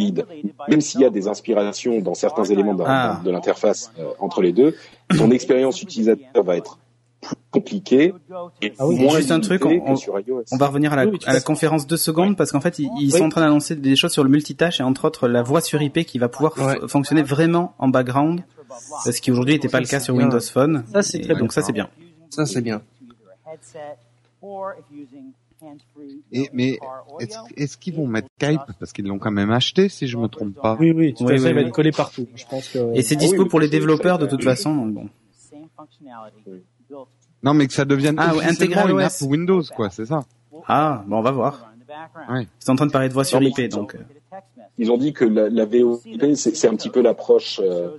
même 0.67 0.81
s'il 0.81 1.01
y 1.01 1.05
a 1.05 1.09
des 1.09 1.27
inspirations 1.27 1.99
dans 1.99 2.13
certains 2.13 2.43
éléments 2.45 2.73
de, 2.73 2.83
Ah. 2.85 3.21
de 3.23 3.31
l'interface 3.31 3.91
euh, 3.99 4.05
entre 4.19 4.41
les 4.41 4.51
deux, 4.51 4.75
ton 5.17 5.31
expérience 5.31 5.81
utilisateur 5.81 6.43
va 6.43 6.57
être 6.57 6.77
plus 7.21 7.35
compliquée 7.49 8.13
et 8.61 8.73
Ah 8.77 8.85
oui, 8.87 8.99
moins 8.99 9.17
juste 9.17 9.31
un 9.31 9.39
truc, 9.39 9.65
on- 9.65 9.79
que 9.79 9.95
sur 9.95 10.19
iOS. 10.19 10.43
On 10.51 10.57
va 10.57 10.67
revenir 10.67 10.93
à 10.93 10.95
la, 10.95 11.07
Oui, 11.07 11.17
à 11.25 11.39
conférence 11.41 11.87
deux 11.87 11.97
secondes 11.97 12.37
parce 12.37 12.51
qu'en 12.51 12.61
fait 12.61 12.77
ils, 12.77 13.11
sont 13.11 13.23
en 13.23 13.29
train 13.29 13.41
d'annoncer 13.41 13.75
des 13.75 13.95
choses 13.95 14.11
sur 14.11 14.23
le 14.23 14.29
multitâche 14.29 14.79
et 14.79 14.83
entre 14.83 15.05
autres 15.05 15.27
la 15.27 15.41
voix 15.41 15.61
sur 15.61 15.81
IP 15.81 16.03
qui 16.05 16.19
va 16.19 16.27
pouvoir 16.29 16.53
Ouais. 16.57 16.87
fonctionner 16.87 17.23
vraiment 17.23 17.73
en 17.79 17.87
background, 17.87 18.43
ce 19.03 19.09
qui 19.21 19.31
aujourd'hui 19.31 19.53
n'était 19.55 19.69
pas 19.69 19.79
le 19.79 19.87
cas 19.87 19.99
sur 19.99 20.13
bien. 20.13 20.23
Windows 20.25 20.39
Phone. 20.41 20.83
Ça, 20.93 21.01
c'est 21.01 21.17
Et 21.17 21.21
très 21.21 21.35
donc 21.35 21.51
ça 21.53 21.61
c'est 21.63 21.73
bien. 21.73 21.89
Ça, 22.29 22.45
c'est 22.45 22.61
bien. 22.61 22.81
Et, 26.31 26.49
mais 26.53 26.79
est-ce 27.57 27.77
qu'ils 27.77 27.95
vont 27.95 28.07
mettre 28.07 28.27
Skype? 28.41 28.61
Parce 28.79 28.91
qu'ils 28.93 29.05
l'ont 29.05 29.19
quand 29.19 29.31
même 29.31 29.51
acheté 29.51 29.89
si 29.89 30.07
je 30.07 30.17
me 30.17 30.27
trompe 30.27 30.55
pas 30.55 30.77
Oui, 30.79 30.91
oui, 30.91 31.13
Oui, 31.19 31.25
oui, 31.27 31.33
il 31.35 31.41
va 31.41 31.51
oui. 31.51 31.59
être 31.67 31.71
collé 31.71 31.91
partout. 31.91 32.27
Je 32.35 32.45
pense 32.45 32.69
que. 32.69 32.95
Et 32.95 33.01
c'est 33.01 33.15
Ah 33.15 33.19
dispo 33.19 33.43
oui, 33.43 33.49
pour 33.49 33.59
les 33.59 33.69
développeurs 33.69 34.17
de 34.19 34.25
toute 34.27 34.43
façon. 34.43 34.73
donc 34.75 34.93
Bon. 34.93 35.09
Non, 37.43 37.53
mais 37.53 37.67
que 37.67 37.73
ça 37.73 37.85
devienne 37.85 38.15
Ah, 38.17 38.31
ouais, 38.33 38.37
officiellement 38.45 38.79
intégral 38.81 38.91
une 38.91 38.99
app 39.01 39.13
Windows 39.21 39.63
quoi, 39.75 39.89
c'est 39.89 40.05
ça. 40.05 40.23
Ah, 40.67 41.03
bon 41.07 41.17
on 41.17 41.21
va 41.21 41.31
voir. 41.31 41.71
Ouais. 42.29 42.47
C'est 42.59 42.71
en 42.71 42.75
train 42.75 42.87
de 42.87 42.91
parler 42.91 43.07
de 43.09 43.13
voix 43.13 43.23
sur 43.23 43.39
Non, 43.39 43.45
mais 43.45 43.49
IP 43.51 43.57
ils 43.59 43.69
donc. 43.69 43.95
euh, 43.95 43.99
Ils 44.77 44.91
ont 44.91 44.97
dit 44.97 45.13
que 45.13 45.23
la, 45.25 45.49
la 45.49 45.65
VoIP, 45.65 46.35
c'est 46.35 46.55
c'est 46.55 46.67
un 46.67 46.75
petit 46.75 46.89
peu 46.89 47.01
l'approche 47.01 47.61
euh, 47.63 47.89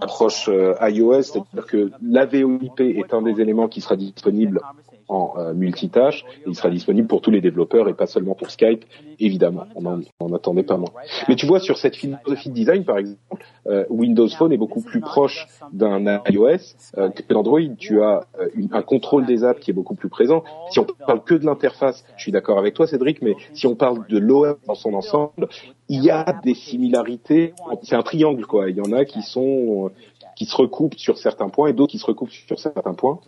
approche 0.00 0.48
euh, 0.48 0.74
iOS, 0.80 1.22
c'est-à-dire 1.22 1.66
que 1.66 1.90
la 2.02 2.24
VoIP 2.26 2.80
est 2.80 3.12
un 3.14 3.22
des 3.22 3.40
éléments 3.40 3.68
qui 3.68 3.80
sera 3.80 3.96
disponible 3.96 4.60
en 5.08 5.34
euh, 5.38 5.54
multitâche, 5.54 6.24
il 6.46 6.54
sera 6.54 6.70
disponible 6.70 7.08
pour 7.08 7.20
tous 7.20 7.30
les 7.30 7.40
développeurs 7.40 7.88
et 7.88 7.94
pas 7.94 8.06
seulement 8.06 8.34
pour 8.34 8.50
Skype, 8.50 8.84
évidemment. 9.18 9.64
On 9.74 9.86
en, 9.86 10.00
on 10.20 10.32
attendait 10.34 10.62
pas 10.62 10.76
moins. 10.76 10.90
Mais 11.28 11.36
tu 11.36 11.46
vois, 11.46 11.60
sur 11.60 11.78
cette 11.78 11.96
philosophie 11.96 12.50
de 12.50 12.54
design, 12.54 12.84
par 12.84 12.98
exemple, 12.98 13.18
euh, 13.66 13.84
Windows 13.90 14.28
Phone 14.28 14.52
est 14.52 14.56
beaucoup 14.58 14.82
plus 14.82 15.00
proche 15.00 15.46
d'un 15.72 16.20
iOS 16.30 16.74
euh, 16.98 17.08
que 17.10 17.22
d'Android. 17.32 17.60
Tu 17.78 18.02
as 18.02 18.26
euh, 18.40 18.48
une- 18.54 18.68
un 18.72 18.82
contrôle 18.82 19.26
des 19.26 19.44
apps 19.44 19.60
qui 19.60 19.70
est 19.70 19.74
beaucoup 19.74 19.94
plus 19.94 20.08
présent. 20.08 20.44
Si 20.70 20.78
on 20.78 20.84
parle 21.06 21.22
que 21.24 21.34
de 21.34 21.44
l'interface, 21.46 22.04
je 22.16 22.22
suis 22.22 22.32
d'accord 22.32 22.58
avec 22.58 22.74
toi, 22.74 22.86
Cédric, 22.86 23.22
mais 23.22 23.34
si 23.54 23.66
on 23.66 23.74
parle 23.74 24.06
de 24.08 24.18
l'OS 24.18 24.56
dans 24.66 24.74
son 24.74 24.94
ensemble, 24.94 25.48
il 25.88 26.02
y 26.04 26.10
a 26.10 26.24
des 26.44 26.54
similarités. 26.54 27.54
C'est 27.82 27.96
un 27.96 28.02
triangle, 28.02 28.44
quoi. 28.46 28.68
Il 28.70 28.76
y 28.76 28.80
en 28.80 28.92
a 28.92 29.04
qui 29.04 29.22
sont 29.22 29.86
euh, 29.86 29.90
qui 30.38 30.44
se 30.46 30.54
recoupent 30.56 30.94
sur 30.96 31.18
certains 31.18 31.48
points 31.48 31.68
et 31.68 31.72
d'autres 31.72 31.90
qui 31.90 31.98
se 31.98 32.06
recoupent 32.06 32.30
sur 32.30 32.58
certains 32.60 32.94
points. 32.94 33.18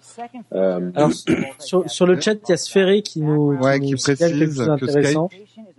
Euh, 0.55 0.91
Alors, 0.95 1.11
sur, 1.59 1.91
sur 1.91 2.07
le 2.07 2.21
chat, 2.21 2.35
il 2.35 2.51
y 2.51 2.53
a 2.53 2.57
Sphéré 2.57 3.03
qui 3.03 3.21
nous, 3.21 3.55
Ouais, 3.61 3.81
qui 3.81 3.87
qui 3.87 3.93
nous 3.93 3.99
quelque 3.99 4.17
précise 4.17 4.57
chose 4.57 4.67
que 4.79 4.87
d'intéressant. 4.87 5.29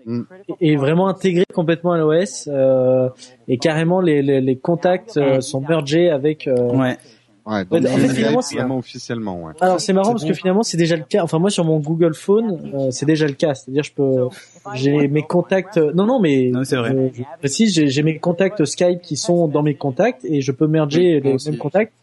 Mm. 0.05 0.21
Et 0.59 0.75
vraiment 0.75 1.07
intégré 1.07 1.45
complètement 1.53 1.93
à 1.93 1.97
l'OS, 1.97 2.49
euh, 2.51 3.07
et 3.47 3.57
carrément 3.57 4.01
les, 4.01 4.21
les, 4.21 4.41
les 4.41 4.57
contacts 4.57 5.15
euh, 5.15 5.39
sont 5.39 5.61
mergés 5.61 6.09
avec. 6.09 6.47
euh, 6.47 6.71
Ouais. 6.75 6.97
Ouais, 7.45 7.65
donc 7.65 7.79
en 7.85 7.97
fait, 7.97 8.07
Skype, 8.09 8.41
finalement, 8.43 8.77
officiellement, 8.77 9.43
ouais. 9.43 9.53
Alors 9.61 9.79
c'est 9.81 9.93
marrant 9.93 10.11
parce 10.11 10.23
bon. 10.23 10.29
que 10.29 10.33
finalement 10.35 10.61
c'est 10.63 10.77
déjà 10.77 10.95
le 10.95 11.03
cas. 11.03 11.23
Enfin 11.23 11.39
moi 11.39 11.49
sur 11.49 11.65
mon 11.65 11.79
Google 11.79 12.13
Phone 12.13 12.71
euh, 12.75 12.91
c'est 12.91 13.05
déjà 13.07 13.25
le 13.25 13.33
cas. 13.33 13.55
C'est-à-dire 13.55 13.83
je 13.83 13.93
peux 13.93 14.27
j'ai 14.75 15.07
mes 15.07 15.23
contacts. 15.23 15.77
Non 15.77 16.05
non 16.05 16.19
mais 16.19 16.51
Non, 16.53 16.63
c'est 16.63 16.75
vrai. 16.75 16.95
je 17.13 17.23
précise 17.39 17.73
j'ai 17.73 18.03
mes 18.03 18.19
contacts 18.19 18.63
Skype 18.65 19.01
qui 19.01 19.17
sont 19.17 19.47
dans 19.47 19.63
mes 19.63 19.73
contacts 19.75 20.23
et 20.25 20.41
je 20.41 20.51
peux 20.51 20.67
merger 20.67 21.15
Oui, 21.15 21.21
les 21.29 21.33
aussi. 21.33 21.49
mêmes 21.49 21.59
contacts 21.59 21.93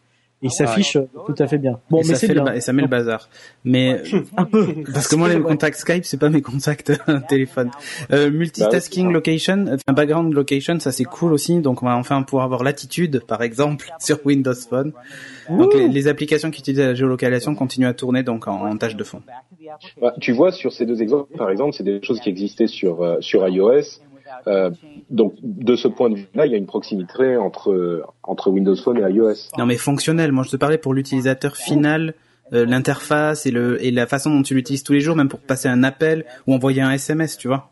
et 0.41 0.47
ils 0.47 0.51
s'affichent 0.51 0.95
euh, 0.95 1.07
tout 1.25 1.35
à 1.37 1.47
fait 1.47 1.57
bien. 1.57 1.79
Bon 1.89 1.97
et, 1.97 2.01
mais 2.01 2.13
ça 2.13 2.15
c'est 2.15 2.27
fait 2.27 2.33
le 2.33 2.41
bien. 2.41 2.51
ba- 2.51 2.55
et 2.57 2.61
ça 2.61 2.71
met 2.73 2.81
le 2.81 2.87
bazar. 2.87 3.29
Mais 3.65 4.01
Un 4.37 4.45
peu. 4.45 4.67
parce 4.93 5.07
que 5.07 5.15
moi 5.15 5.27
les 5.29 5.39
contacts 5.39 5.77
Skype 5.77 6.05
c'est 6.05 6.17
pas 6.19 6.29
mes 6.29 6.41
contacts 6.41 6.91
téléphone. 7.27 7.71
Euh, 8.11 8.31
multitasking 8.31 9.07
Bah, 9.07 9.13
location, 9.13 9.65
enfin 9.67 9.93
background 9.93 10.33
location, 10.33 10.79
ça 10.79 10.91
c'est 10.91 11.03
cool 11.03 11.33
aussi. 11.33 11.59
Donc 11.59 11.83
on 11.83 11.85
va 11.87 11.95
enfin 11.95 12.21
pouvoir 12.23 12.45
avoir 12.45 12.63
l'attitude 12.63 13.21
par 13.27 13.41
exemple 13.43 13.87
sur 13.99 14.19
Windows 14.25 14.53
Phone. 14.53 14.93
Donc 15.49 15.73
les, 15.73 15.87
les 15.87 16.07
applications 16.07 16.51
qui 16.51 16.61
utilisent 16.61 16.79
la 16.81 16.93
géolocalisation 16.93 17.55
continuent 17.55 17.87
à 17.87 17.93
tourner 17.93 18.23
donc 18.23 18.47
en, 18.47 18.65
en 18.69 18.77
tâche 18.77 18.95
de 18.95 19.03
fond. 19.03 19.21
Bah, 20.01 20.13
tu 20.21 20.31
vois, 20.31 20.51
sur 20.51 20.71
ces 20.73 20.85
deux 20.85 21.01
exemples, 21.01 21.35
par 21.37 21.49
exemple, 21.49 21.73
c'est 21.75 21.83
des 21.83 21.99
choses 22.03 22.19
qui 22.19 22.29
existaient 22.29 22.67
sur 22.67 23.01
euh, 23.03 23.17
sur 23.19 23.47
iOS. 23.47 23.81
Euh, 24.47 24.71
donc, 25.09 25.33
de 25.41 25.75
ce 25.75 25.87
point 25.87 26.09
de 26.09 26.15
vue-là, 26.15 26.45
il 26.45 26.51
y 26.51 26.55
a 26.55 26.57
une 26.57 26.65
proximité 26.65 27.37
entre 27.37 28.03
entre 28.23 28.49
Windows 28.49 28.75
Phone 28.75 28.97
et 28.97 29.11
iOS. 29.11 29.49
Non 29.57 29.65
mais 29.65 29.77
fonctionnel. 29.77 30.31
Moi 30.31 30.43
je 30.43 30.51
te 30.51 30.57
parlais 30.57 30.77
pour 30.77 30.93
l'utilisateur 30.93 31.55
final. 31.55 32.13
euh, 32.53 32.65
l'interface 32.65 33.45
et 33.45 33.51
le 33.51 33.83
et 33.83 33.91
la 33.91 34.07
façon 34.07 34.31
dont 34.31 34.41
tu 34.41 34.55
l'utilises 34.55 34.83
tous 34.83 34.93
les 34.93 35.01
jours 35.01 35.15
même 35.15 35.29
pour 35.29 35.39
passer 35.39 35.67
un 35.67 35.83
appel 35.83 36.25
ou 36.47 36.53
envoyer 36.55 36.81
un 36.81 36.91
SMS 36.91 37.37
tu 37.37 37.47
vois 37.47 37.69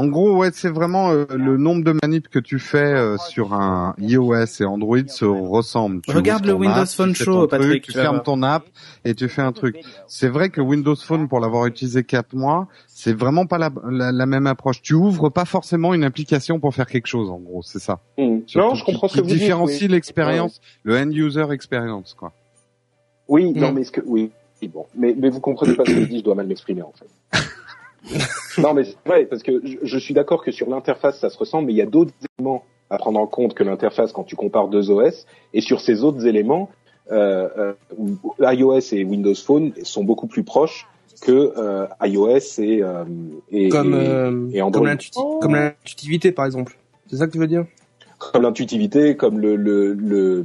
En 0.00 0.06
gros, 0.06 0.34
ouais, 0.38 0.48
c'est 0.52 0.70
vraiment 0.70 1.10
euh, 1.10 1.26
le 1.30 1.58
nombre 1.58 1.84
de 1.84 1.92
manips 2.02 2.28
que 2.28 2.38
tu 2.38 2.58
fais 2.58 2.78
euh, 2.78 3.18
sur 3.18 3.52
un 3.52 3.94
iOS 3.98 4.46
et 4.60 4.64
Android 4.64 4.96
se 5.08 5.26
ressemblent. 5.26 6.00
Tu 6.00 6.12
Regarde 6.16 6.46
le 6.46 6.54
Windows 6.54 6.80
app, 6.80 6.88
Phone 6.88 7.14
Show, 7.14 7.46
Patrick, 7.48 7.68
truc, 7.70 7.82
tu 7.82 7.92
fermes 7.92 8.14
voir. 8.16 8.22
ton 8.22 8.42
app 8.42 8.64
et 9.04 9.14
tu 9.14 9.28
fais 9.28 9.42
un 9.42 9.52
truc. 9.52 9.76
C'est 10.06 10.28
vrai 10.28 10.48
que 10.48 10.62
Windows 10.62 10.96
Phone, 10.96 11.28
pour 11.28 11.38
l'avoir 11.38 11.66
utilisé 11.66 12.02
quatre 12.02 12.34
mois, 12.34 12.66
c'est 12.86 13.12
vraiment 13.12 13.44
pas 13.44 13.58
la, 13.58 13.70
la, 13.90 14.10
la 14.10 14.24
même 14.26 14.46
approche. 14.46 14.80
Tu 14.80 14.94
ouvres 14.94 15.28
pas 15.28 15.44
forcément 15.44 15.92
une 15.92 16.04
application 16.04 16.60
pour 16.60 16.74
faire 16.74 16.86
quelque 16.86 17.06
chose, 17.06 17.28
en 17.28 17.38
gros, 17.38 17.60
c'est 17.62 17.78
ça. 17.80 18.00
Surtout 18.46 18.68
Non, 18.68 18.74
je 18.74 18.84
comprends 18.86 19.06
qui, 19.06 19.14
ce 19.14 19.18
que 19.18 19.22
vous 19.24 19.28
dites. 19.30 19.38
différencie 19.40 19.82
oui. 19.82 19.88
l'expérience, 19.88 20.62
le 20.82 20.96
end 20.96 21.10
user 21.10 21.44
experience, 21.50 22.14
quoi. 22.18 22.32
Oui, 23.28 23.52
non, 23.52 23.70
Mm. 23.70 23.74
mais 23.74 23.84
ce 23.84 23.92
que, 23.92 24.00
oui, 24.06 24.30
oui, 24.62 24.68
bon, 24.68 24.86
mais, 24.96 25.14
mais 25.18 25.28
vous 25.28 25.40
comprenez 25.40 25.74
pas 25.74 25.84
ce 25.84 25.90
que 25.92 26.00
je 26.00 26.06
dis, 26.06 26.18
je 26.20 26.24
dois 26.24 26.34
mal 26.34 26.46
m'exprimer, 26.46 26.80
en 26.82 26.92
fait. 26.98 27.38
non, 28.58 28.74
mais 28.74 28.84
c'est 28.84 28.96
vrai, 29.06 29.26
parce 29.26 29.42
que 29.42 29.60
je, 29.64 29.76
je 29.82 29.98
suis 29.98 30.14
d'accord 30.14 30.42
que 30.44 30.50
sur 30.52 30.68
l'interface, 30.68 31.18
ça 31.20 31.30
se 31.30 31.38
ressemble, 31.38 31.66
mais 31.66 31.72
il 31.72 31.76
y 31.76 31.82
a 31.82 31.86
d'autres 31.86 32.12
éléments 32.38 32.64
à 32.88 32.98
prendre 32.98 33.20
en 33.20 33.26
compte 33.26 33.54
que 33.54 33.62
l'interface 33.62 34.12
quand 34.12 34.24
tu 34.24 34.36
compares 34.36 34.68
deux 34.68 34.90
OS, 34.90 35.26
et 35.54 35.60
sur 35.60 35.80
ces 35.80 36.02
autres 36.02 36.26
éléments, 36.26 36.70
euh, 37.12 37.48
euh, 37.58 38.52
iOS 38.52 38.80
et 38.92 39.04
Windows 39.04 39.34
Phone 39.34 39.72
sont 39.82 40.04
beaucoup 40.04 40.26
plus 40.26 40.42
proches 40.44 40.86
que 41.22 41.52
euh, 41.56 41.86
iOS 42.02 42.38
et, 42.58 42.82
euh, 42.82 43.04
et, 43.50 43.68
Comme, 43.68 43.94
et- 43.94 43.96
euh, 43.96 44.48
et 44.52 44.62
Android. 44.62 44.80
comme 44.80 44.86
l'intuiti- 44.88 45.20
comme 45.40 45.54
l'intuitivité, 45.54 46.32
par 46.32 46.46
exemple. 46.46 46.78
C'est 47.08 47.16
ça 47.16 47.26
que 47.26 47.32
tu 47.32 47.38
veux 47.38 47.46
dire? 47.46 47.66
Comme 48.18 48.42
l'intuitivité, 48.42 49.16
comme 49.16 49.38
le 49.38 49.56
le- 49.56 49.92
le- 49.94 50.44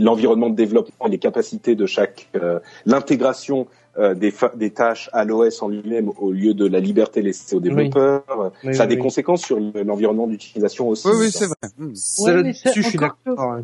l'environnement 0.00 0.48
de 0.50 0.56
développement, 0.56 1.06
les 1.06 1.18
capacités 1.18 1.74
de 1.74 1.86
chaque, 1.86 2.28
euh, 2.34 2.60
l'intégration 2.86 3.66
euh, 3.98 4.14
des, 4.14 4.30
fa- 4.30 4.52
des 4.56 4.70
tâches 4.70 5.08
à 5.12 5.24
l'OS 5.24 5.62
en 5.62 5.68
lui-même 5.68 6.10
au 6.20 6.32
lieu 6.32 6.52
de 6.54 6.66
la 6.66 6.80
liberté 6.80 7.22
laissée 7.22 7.54
aux 7.56 7.60
développeurs. 7.60 8.24
Oui, 8.64 8.74
ça 8.74 8.82
a 8.82 8.86
oui, 8.86 8.90
des 8.90 8.96
oui. 8.96 9.02
conséquences 9.02 9.42
sur 9.42 9.58
le- 9.60 9.82
l'environnement 9.82 10.26
d'utilisation 10.26 10.88
aussi. 10.88 11.06
Oui, 11.08 11.14
oui, 11.20 11.30
ça. 11.30 11.38
c'est 11.40 11.46
vrai. 11.46 11.92
Ça, 11.94 12.22
Ouais, 12.24 12.34
Là-dessus, 12.42 12.68
je 12.74 12.82
suis 12.82 12.98
d'accord. 12.98 13.58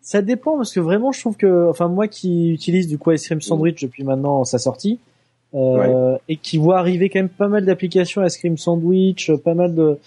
Ça 0.00 0.22
dépend 0.22 0.56
parce 0.56 0.72
que 0.72 0.80
vraiment 0.80 1.12
je 1.12 1.20
trouve 1.20 1.36
que 1.36 1.68
enfin 1.68 1.88
moi 1.88 2.08
qui 2.08 2.50
utilise 2.50 2.86
du 2.88 2.96
coup 2.96 3.12
Ice 3.12 3.26
Cream 3.26 3.42
Sandwich 3.42 3.82
depuis 3.82 4.04
maintenant 4.04 4.42
sa 4.44 4.56
sortie 4.58 4.98
euh, 5.54 6.16
et 6.30 6.36
qui 6.36 6.56
voit 6.56 6.78
arriver 6.78 7.10
quand 7.10 7.18
même 7.18 7.28
pas 7.28 7.48
mal 7.48 7.66
d'applications 7.66 8.24
Ice 8.24 8.38
Cream 8.38 8.56
Sandwich, 8.56 9.30
pas 9.44 9.52
mal 9.52 9.74
de 9.74 9.98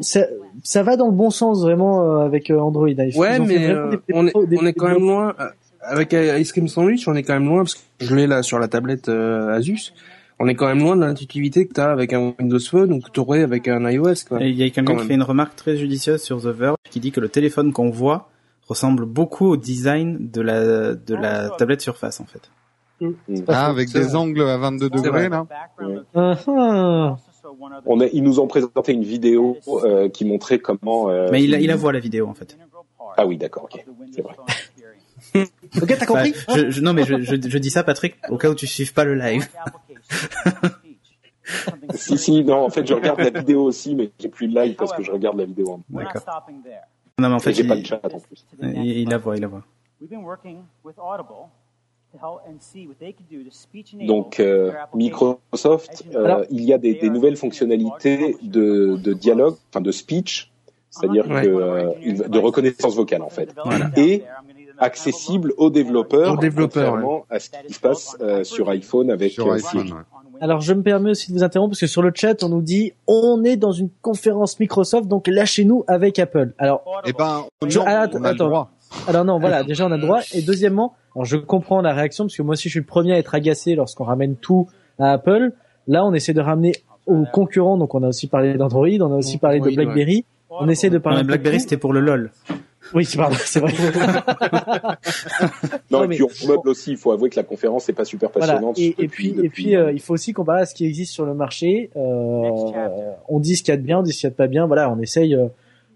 ça, 0.00 0.26
ça 0.62 0.82
va 0.82 0.96
dans 0.96 1.06
le 1.06 1.12
bon 1.12 1.30
sens 1.30 1.62
vraiment 1.62 2.02
euh, 2.02 2.26
avec 2.26 2.50
euh, 2.50 2.58
Android. 2.58 2.88
Ils 2.90 3.16
Ouais, 3.18 3.38
mais 3.38 3.68
euh, 3.70 3.96
on 4.12 4.26
est, 4.26 4.32
on 4.36 4.66
est 4.66 4.72
quand 4.74 4.88
même 4.88 5.00
loin. 5.00 5.34
Avec 5.88 6.12
euh, 6.14 6.38
Ice 6.38 6.52
Cream 6.52 6.68
Sandwich, 6.68 7.06
on 7.08 7.14
est 7.14 7.22
quand 7.22 7.34
même 7.34 7.46
loin, 7.46 7.62
parce 7.62 7.74
que 7.74 7.80
je 8.00 8.14
l'ai 8.14 8.26
là 8.26 8.42
sur 8.42 8.58
la 8.58 8.68
tablette 8.68 9.08
euh, 9.08 9.54
Asus. 9.56 9.92
On 10.38 10.48
est 10.48 10.54
quand 10.54 10.66
même 10.66 10.80
loin 10.80 10.96
de 10.96 11.00
l'intuitivité 11.00 11.66
que 11.66 11.72
tu 11.72 11.80
as 11.80 11.90
avec 11.90 12.12
un 12.12 12.34
Windows 12.38 12.58
Phone 12.58 12.92
ou 12.92 13.00
que 13.00 13.10
tu 13.10 13.20
aurais 13.20 13.42
avec 13.42 13.68
un 13.68 13.88
iOS. 13.90 14.14
Quoi. 14.28 14.42
Et 14.42 14.50
il 14.50 14.56
y 14.56 14.62
a 14.64 14.68
quelqu'un 14.70 14.96
qui 14.96 15.06
fait 15.06 15.14
une 15.14 15.22
remarque 15.22 15.56
très 15.56 15.76
judicieuse 15.78 16.22
sur 16.22 16.42
The 16.42 16.46
Verge 16.48 16.76
qui 16.90 17.00
dit 17.00 17.10
que 17.10 17.20
le 17.20 17.30
téléphone 17.30 17.72
qu'on 17.72 17.88
voit 17.88 18.28
ressemble 18.68 19.06
beaucoup 19.06 19.46
au 19.46 19.56
design 19.56 20.18
de 20.30 20.40
la 20.42 20.94
de 20.94 21.14
la 21.14 21.48
tablette 21.50 21.80
Surface 21.80 22.20
en 22.20 22.26
fait. 22.26 22.50
Ah, 23.48 23.66
avec 23.68 23.90
des 23.92 24.00
vrai. 24.02 24.14
angles 24.14 24.42
à 24.42 24.58
22 24.58 24.90
C'est 24.92 25.08
vrai. 25.08 25.24
degrés, 25.24 25.28
là. 25.30 25.46
Ah, 26.14 26.34
ah. 26.48 27.16
On 27.86 28.00
a, 28.00 28.06
ils 28.06 28.22
nous 28.22 28.38
ont 28.40 28.46
présenté 28.46 28.92
une 28.92 29.04
vidéo 29.04 29.56
euh, 29.84 30.08
qui 30.10 30.24
montrait 30.26 30.58
comment. 30.58 31.08
euh, 31.08 31.28
Mais 31.32 31.42
il 31.44 31.54
a, 31.54 31.60
il 31.60 31.70
a 31.70 31.76
voit 31.76 31.92
la 31.94 32.00
vidéo 32.00 32.26
en 32.26 32.34
fait. 32.34 32.58
Ah 33.16 33.24
oui, 33.24 33.38
d'accord, 33.38 33.64
ok, 33.72 33.82
c'est 34.12 34.20
vrai. 34.20 34.34
Ok, 35.82 35.96
t'as 35.98 36.06
compris 36.06 36.34
je, 36.54 36.70
je- 36.70 36.80
non 36.80 36.92
mais 36.92 37.04
je, 37.04 37.20
je, 37.22 37.36
je 37.48 37.58
dis 37.58 37.70
ça 37.70 37.82
Patrick 37.84 38.16
au 38.30 38.36
cas 38.38 38.48
où 38.50 38.54
tu 38.54 38.66
suives 38.66 38.92
pas 38.94 39.04
le 39.04 39.14
live. 39.14 39.46
Si, 41.94 42.18
si, 42.18 42.42
non, 42.44 42.64
en 42.64 42.70
fait, 42.70 42.84
je 42.84 42.92
regarde 42.92 43.20
la 43.20 43.30
vidéo 43.30 43.62
aussi, 43.62 43.94
mais 43.94 44.10
j'ai 44.18 44.28
plus 44.28 44.48
le 44.48 44.60
live 44.62 44.74
parce 44.74 44.92
que 44.92 45.02
je 45.04 45.12
regarde 45.12 45.38
la 45.38 45.44
vidéo. 45.44 45.80
même 45.88 46.04
D'accord. 46.04 46.42
Non 47.18 47.28
mais 47.30 47.34
en 47.36 47.38
fait 47.38 47.54
j'ai 47.54 47.64
pas 47.66 47.76
le 47.76 47.84
chat 47.84 48.00
en 48.04 48.18
plus. 48.20 48.44
il, 48.60 48.84
il 48.98 49.08
la 49.08 49.16
voit, 49.18 49.36
il 49.36 49.40
la 49.42 49.46
voit. 49.48 49.62
Donc 54.06 54.40
euh, 54.40 54.72
Microsoft, 54.94 56.04
euh, 56.14 56.24
Alors- 56.24 56.44
il 56.50 56.62
y 56.64 56.72
a 56.74 56.78
des, 56.78 56.94
des 56.94 57.08
nouvelles 57.10 57.36
fonctionnalités 57.36 58.36
de, 58.42 58.96
de 58.96 59.12
dialogue, 59.12 59.56
enfin 59.70 59.80
de 59.80 59.92
speech, 59.92 60.50
c'est-à-dire 60.90 61.26
Ouais. 61.30 61.42
que 61.42 61.48
euh, 61.48 62.28
de 62.28 62.38
reconnaissance 62.38 62.94
vocale 62.96 63.22
en 63.22 63.30
fait, 63.30 63.54
et 63.96 64.24
accessible 64.78 65.52
aux 65.56 65.70
développeurs, 65.70 66.34
Aux 66.34 66.36
développeurs, 66.36 66.92
contrairement 66.92 67.24
à 67.30 67.38
ce 67.38 67.50
qui 67.66 67.72
se 67.74 67.80
passe 67.80 68.16
euh, 68.20 68.44
sur 68.44 68.68
iPhone 68.70 69.10
avec 69.10 69.32
Sur 69.32 69.48
euh, 69.48 69.54
iPhone, 69.54 69.86
Siri. 69.86 69.92
ouais. 69.92 69.98
Alors 70.40 70.60
je 70.60 70.74
me 70.74 70.82
permets 70.82 71.10
aussi 71.10 71.32
de 71.32 71.36
vous 71.38 71.42
interrompre 71.44 71.70
parce 71.70 71.80
que 71.80 71.86
sur 71.86 72.02
le 72.02 72.12
chat 72.14 72.42
on 72.44 72.50
nous 72.50 72.60
dit 72.60 72.92
on 73.06 73.42
est 73.44 73.56
dans 73.56 73.72
une 73.72 73.88
conférence 74.02 74.60
Microsoft 74.60 75.08
donc 75.08 75.28
lâchez-nous 75.28 75.84
avec 75.88 76.18
Apple. 76.18 76.52
Alors 76.58 76.82
Eh 77.06 77.12
ben, 77.14 77.44
Je- 77.66 77.78
non, 77.78 77.84
ah, 77.86 78.06
on 78.12 78.22
a 78.24 78.28
attends, 78.28 78.44
le 78.44 78.50
droit. 78.50 78.70
Alors 79.08 79.24
non, 79.24 79.38
voilà, 79.38 79.62
déjà 79.64 79.86
on 79.86 79.92
a 79.92 79.96
le 79.96 80.02
droit. 80.02 80.20
Et 80.34 80.42
deuxièmement, 80.42 80.94
alors 81.14 81.24
je 81.24 81.36
comprends 81.38 81.80
la 81.80 81.94
réaction 81.94 82.24
parce 82.24 82.36
que 82.36 82.42
moi 82.42 82.52
aussi 82.52 82.68
je 82.68 82.72
suis 82.72 82.80
le 82.80 82.86
premier 82.86 83.14
à 83.14 83.18
être 83.18 83.34
agacé 83.34 83.74
lorsqu'on 83.74 84.04
ramène 84.04 84.36
tout 84.36 84.68
à 84.98 85.12
Apple. 85.12 85.52
Là, 85.88 86.04
on 86.04 86.12
essaie 86.12 86.34
de 86.34 86.40
ramener 86.40 86.72
aux 87.06 87.24
concurrents. 87.32 87.78
Donc 87.78 87.94
on 87.94 88.02
a 88.02 88.08
aussi 88.08 88.26
parlé 88.26 88.54
d'Android, 88.54 88.88
on 89.00 89.12
a 89.12 89.16
aussi 89.16 89.38
parlé 89.38 89.60
de 89.60 89.70
BlackBerry. 89.70 90.24
On 90.50 90.68
essaie 90.68 90.90
de 90.90 90.96
Non, 90.96 91.00
parler. 91.02 91.22
de 91.22 91.26
BlackBerry 91.26 91.60
c'était 91.60 91.76
pour 91.78 91.92
le 91.92 92.00
lol. 92.00 92.30
Oui, 92.94 93.04
c'est 93.04 93.18
pardon, 93.18 93.36
c'est 93.38 93.60
vrai. 93.60 93.72
Non, 95.90 95.98
Non, 95.98 96.04
et 96.04 96.08
mais- 96.08 96.16
puis 96.16 96.24
on 96.24 96.48
meuble 96.48 96.68
aussi, 96.68 96.92
il 96.92 96.96
faut 96.96 97.12
avouer 97.12 97.30
que 97.30 97.36
la 97.36 97.42
conférence 97.42 97.88
n'est 97.88 97.94
pas 97.94 98.04
super 98.04 98.30
Voilà. 98.34 98.54
passionnante. 98.54 98.78
Et, 98.78 98.94
et 98.98 99.06
depuis- 99.06 99.30
puis, 99.32 99.44
et 99.46 99.48
puis, 99.48 99.76
euh, 99.76 99.92
il 99.92 100.00
faut 100.00 100.14
aussi 100.14 100.32
comparer 100.32 100.62
à 100.62 100.66
ce 100.66 100.74
qui 100.74 100.84
existe 100.86 101.12
sur 101.12 101.24
le 101.26 101.34
marché. 101.34 101.90
Euh, 101.96 102.50
on 103.28 103.38
dit 103.40 103.56
ce 103.56 103.62
qu'il 103.62 103.72
y 103.72 103.74
a 103.74 103.78
de 103.78 103.82
bien, 103.82 103.98
on 103.98 104.02
dit 104.02 104.12
ce 104.12 104.18
qu'il 104.20 104.26
y 104.26 104.28
a 104.28 104.30
de 104.30 104.36
pas 104.36 104.46
bien. 104.46 104.66
Voilà, 104.66 104.90
on 104.90 104.98
essaye 105.00 105.34
euh, 105.34 105.46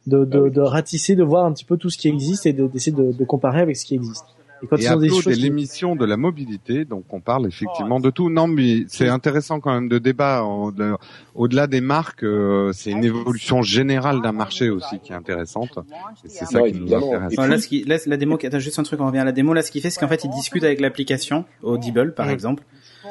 de, 0.06 0.24
de, 0.24 0.38
Ah 0.38 0.42
oui. 0.42 0.50
de 0.50 0.60
ratisser, 0.60 1.14
de 1.16 1.22
voir 1.22 1.44
un 1.44 1.52
petit 1.52 1.64
peu 1.64 1.76
tout 1.76 1.90
ce 1.90 1.98
qui 1.98 2.08
existe 2.08 2.46
et 2.46 2.52
de- 2.52 2.66
d'essayer 2.66 2.96
de, 2.96 3.12
de 3.12 3.24
comparer 3.24 3.60
avec 3.60 3.76
ce 3.76 3.84
qui 3.84 3.94
existe. 3.94 4.24
Et 4.62 4.66
quand 4.66 4.76
Et 4.76 4.82
ils 4.84 4.92
ont 4.92 4.96
des 4.98 5.08
choses 5.08 5.40
l'émission 5.40 5.96
de 5.96 6.04
la 6.04 6.16
mobilité, 6.16 6.84
donc 6.84 7.04
on 7.10 7.20
parle 7.20 7.46
effectivement 7.46 8.00
de 8.00 8.10
tout. 8.10 8.28
Non, 8.30 8.46
mais 8.46 8.84
c'est 8.88 9.08
intéressant 9.08 9.60
quand 9.60 9.72
même 9.72 9.88
de 9.88 9.98
débat. 9.98 10.42
en- 10.44 10.70
de- 10.70 10.94
Au-delà 11.34 11.66
des 11.66 11.80
marques, 11.80 12.22
euh, 12.24 12.72
c'est 12.72 12.90
une 12.90 13.04
évolution 13.04 13.62
générale 13.62 14.20
d'un 14.22 14.32
marché 14.32 14.68
aussi 14.70 14.98
qui 15.00 15.12
est 15.12 15.14
intéressante. 15.14 15.78
Et 16.24 16.28
c'est 16.28 16.44
ça 16.44 16.60
qui 16.62 16.74
nous 16.74 16.92
intéresse. 16.94 17.32
Enfin, 17.32 17.48
là, 17.48 17.58
ce 17.58 17.66
qui, 17.68 17.84
là, 17.84 17.96
la 18.06 18.16
démo, 18.16 18.38
attends, 18.42 18.58
juste 18.58 18.78
un 18.78 18.82
truc, 18.82 19.00
on 19.00 19.06
revient 19.06 19.18
à 19.18 19.24
la 19.24 19.32
démo. 19.32 19.54
Là, 19.54 19.62
ce 19.62 19.70
qu'il 19.70 19.80
fait, 19.80 19.90
c'est 19.90 20.00
qu'en 20.00 20.08
fait, 20.08 20.24
il 20.24 20.30
discute 20.30 20.62
avec 20.64 20.80
l'application, 20.80 21.44
Audible, 21.62 22.14
par 22.14 22.26
Mm. 22.26 22.30
exemple, 22.30 22.62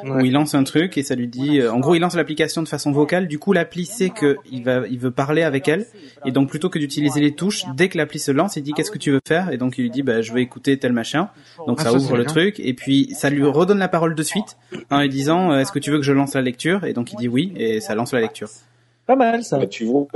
où 0.04 0.20
il 0.20 0.32
lance 0.32 0.54
un 0.54 0.64
truc 0.64 0.96
et 0.98 1.02
ça 1.02 1.14
lui 1.14 1.28
dit, 1.28 1.60
euh, 1.60 1.72
en 1.72 1.80
gros, 1.80 1.94
il 1.94 2.00
lance 2.00 2.14
l'application 2.14 2.62
de 2.62 2.68
façon 2.68 2.92
vocale. 2.92 3.28
Du 3.28 3.38
coup, 3.38 3.52
l'appli 3.52 3.84
sait 3.84 4.10
que 4.10 4.36
il 4.50 4.62
va, 4.64 4.86
il 4.88 4.98
veut 4.98 5.10
parler 5.10 5.42
avec 5.42 5.68
elle. 5.68 5.86
Et 6.24 6.32
donc, 6.32 6.48
plutôt 6.48 6.68
que 6.70 6.78
d'utiliser 6.78 7.20
les 7.20 7.32
touches, 7.34 7.64
dès 7.76 7.88
que 7.88 7.98
l'appli 7.98 8.18
se 8.18 8.30
lance, 8.30 8.56
il 8.56 8.62
dit, 8.62 8.72
qu'est-ce 8.72 8.90
que 8.90 8.98
tu 8.98 9.10
veux 9.10 9.20
faire? 9.26 9.50
Et 9.52 9.56
donc, 9.56 9.78
il 9.78 9.82
lui 9.82 9.90
dit, 9.90 10.02
bah, 10.02 10.22
je 10.22 10.32
veux 10.32 10.40
écouter 10.40 10.78
tel 10.78 10.92
machin. 10.92 11.28
Donc, 11.66 11.78
Ah, 11.80 11.84
ça 11.84 11.90
ça, 11.90 11.96
ouvre 11.96 12.16
le 12.16 12.24
bien. 12.24 12.32
truc. 12.32 12.60
Et 12.60 12.74
puis, 12.74 13.08
ça 13.14 13.30
lui 13.30 13.44
redonne 13.44 13.78
la 13.78 13.88
parole 13.88 14.14
de 14.14 14.22
suite, 14.22 14.56
en 14.90 15.00
lui 15.00 15.08
disant, 15.08 15.52
euh, 15.52 15.60
est-ce 15.60 15.72
que 15.72 15.78
tu 15.78 15.90
veux 15.90 15.98
que 15.98 16.04
je 16.04 16.12
lance 16.12 16.34
la 16.34 16.42
lecture? 16.42 16.84
Et 16.84 16.92
donc, 16.92 17.12
il 17.12 17.16
dit 17.16 17.28
oui, 17.28 17.52
et 17.56 17.80
ça 17.80 17.94
lance 17.94 18.12
la 18.12 18.20
lecture. 18.20 18.48
Pas 19.10 19.16
mal 19.16 19.42
ça. 19.42 19.58
Bah, 19.58 19.66
tu 19.66 19.86
vois, 19.86 20.06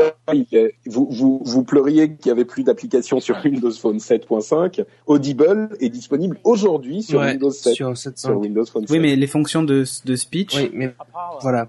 vous, 0.86 1.08
vous, 1.10 1.42
vous 1.44 1.64
pleuriez 1.64 2.14
qu'il 2.14 2.26
n'y 2.26 2.30
avait 2.30 2.44
plus 2.44 2.62
d'application 2.62 3.18
sur 3.18 3.36
Windows 3.44 3.72
Phone 3.72 3.96
7.5. 3.98 4.84
Audible 5.08 5.70
est 5.80 5.88
disponible 5.88 6.38
aujourd'hui 6.44 7.02
sur 7.02 7.18
Ouais, 7.18 7.32
Windows 7.32 7.50
7. 7.50 7.74
sur 7.74 7.86
Sur 7.88 7.96
700. 7.96 8.34
Windows 8.34 8.64
Phone 8.64 8.86
7. 8.86 8.90
Oui, 8.90 9.00
mais 9.00 9.16
les 9.16 9.26
fonctions 9.26 9.64
de, 9.64 9.82
de 10.04 10.14
speech, 10.14 10.54
Oui, 10.54 10.70
mais 10.72 10.94
voilà. 11.42 11.66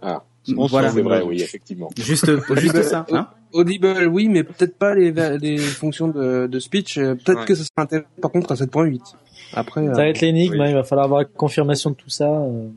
On 0.56 0.68
voilà. 0.68 0.90
s'en 0.90 0.96
c'est 0.98 1.02
vrai, 1.02 1.24
oui, 1.24 1.42
effectivement. 1.42 1.90
Juste, 1.98 2.30
juste 2.58 2.82
ça, 2.84 3.08
hein. 3.12 3.28
Audible, 3.54 4.08
oui, 4.08 4.30
mais 4.30 4.44
peut-être 4.44 4.78
pas 4.78 4.94
les, 4.94 5.12
les 5.40 5.58
fonctions 5.58 6.08
de, 6.10 6.46
de 6.46 6.60
speech. 6.60 7.00
euh, 7.00 7.16
Peut-être 7.16 7.40
Ouais. 7.40 7.46
que 7.46 7.56
ça 7.56 7.64
sera 7.64 7.82
intéressant, 7.86 8.08
par 8.22 8.30
contre, 8.32 8.52
à 8.52 8.56
7.8. 8.56 9.02
Après, 9.54 9.84
Ça 9.84 9.92
euh, 9.92 9.96
va 9.96 10.08
être 10.10 10.22
l'énigme, 10.22 10.54
oui. 10.54 10.62
hein, 10.62 10.68
il 10.68 10.76
va 10.76 10.84
falloir 10.84 11.06
avoir 11.06 11.24
confirmation 11.34 11.90
de 11.90 11.96
tout 11.96 12.12
ça. 12.12 12.30
euh. 12.30 12.68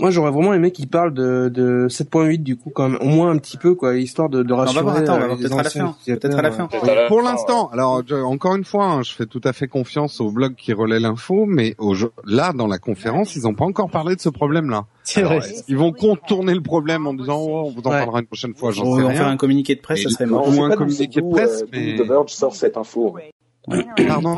Moi, 0.00 0.10
j'aurais 0.10 0.30
vraiment 0.30 0.54
aimé 0.54 0.70
qu'ils 0.70 0.88
parlent 0.88 1.12
de, 1.12 1.48
de 1.52 1.86
7.8, 1.88 2.38
du 2.42 2.56
coup, 2.56 2.70
quand 2.70 2.88
même, 2.88 2.98
au 3.00 3.06
moins 3.06 3.30
un 3.30 3.38
petit 3.38 3.56
peu, 3.56 3.74
quoi, 3.74 3.96
histoire 3.96 4.28
de, 4.28 4.42
de 4.42 4.52
On 4.52 4.56
va 4.56 4.62
rassurer. 4.64 4.82
voir, 4.82 4.96
attends, 4.96 5.12
on 5.12 5.16
euh, 5.16 5.18
va 5.20 5.26
voir 5.26 5.36
les 5.38 5.42
peut-être 5.44 5.58
à 5.58 5.62
la 5.62 5.70
fin. 5.70 5.96
Peut-être 6.06 6.38
à 6.38 6.42
la 6.42 6.50
fin. 6.50 6.68
Pour 7.08 7.22
l'instant, 7.22 7.68
alors 7.68 8.02
je- 8.06 8.14
encore 8.14 8.54
une 8.56 8.64
fois, 8.64 8.84
hein, 8.86 9.02
je 9.02 9.12
fais 9.12 9.26
tout 9.26 9.40
à 9.44 9.52
fait 9.52 9.66
confiance 9.68 10.20
au 10.20 10.30
blog 10.30 10.54
qui 10.54 10.72
relaie 10.72 11.00
l'info, 11.00 11.44
mais 11.46 11.74
au, 11.78 11.94
là, 12.24 12.52
dans 12.52 12.66
la 12.66 12.78
conférence, 12.78 13.34
ils 13.36 13.42
n'ont 13.42 13.54
pas 13.54 13.64
encore 13.64 13.90
parlé 13.90 14.14
de 14.16 14.20
ce 14.20 14.28
problème-là. 14.28 14.84
C'est 15.04 15.22
vrai. 15.22 15.40
qu'ils 15.66 15.76
vont 15.76 15.92
contourner 15.92 16.54
le 16.54 16.62
problème 16.62 17.06
en 17.06 17.14
disant 17.14 17.38
oh, 17.40 17.64
on 17.66 17.70
vous 17.70 17.80
en 17.84 17.90
Ouais. 17.90 17.98
parlera 17.98 18.20
une 18.20 18.26
prochaine 18.26 18.54
fois, 18.54 18.70
j'en 18.72 18.84
On 18.84 18.96
sais 18.96 19.02
va 19.02 19.10
faire 19.10 19.24
rien. 19.24 19.32
un 19.32 19.36
communiqué 19.36 19.74
de 19.74 19.80
presse, 19.80 20.00
Et 20.00 20.02
ça 20.04 20.10
serait 20.10 20.26
non, 20.26 20.32
mort. 20.36 20.44
on 20.46 20.50
ou 20.50 20.54
sait 20.54 20.60
un 20.62 20.70
communiqué 20.76 21.20
de 21.20 21.30
presse, 21.30 21.62
euh, 21.62 21.66
mais- 21.72 21.96
The 21.96 22.06
Verge 22.06 22.30
sort 22.30 22.54
cette 22.54 22.76
info. 22.76 23.16
Pardon? 24.06 24.36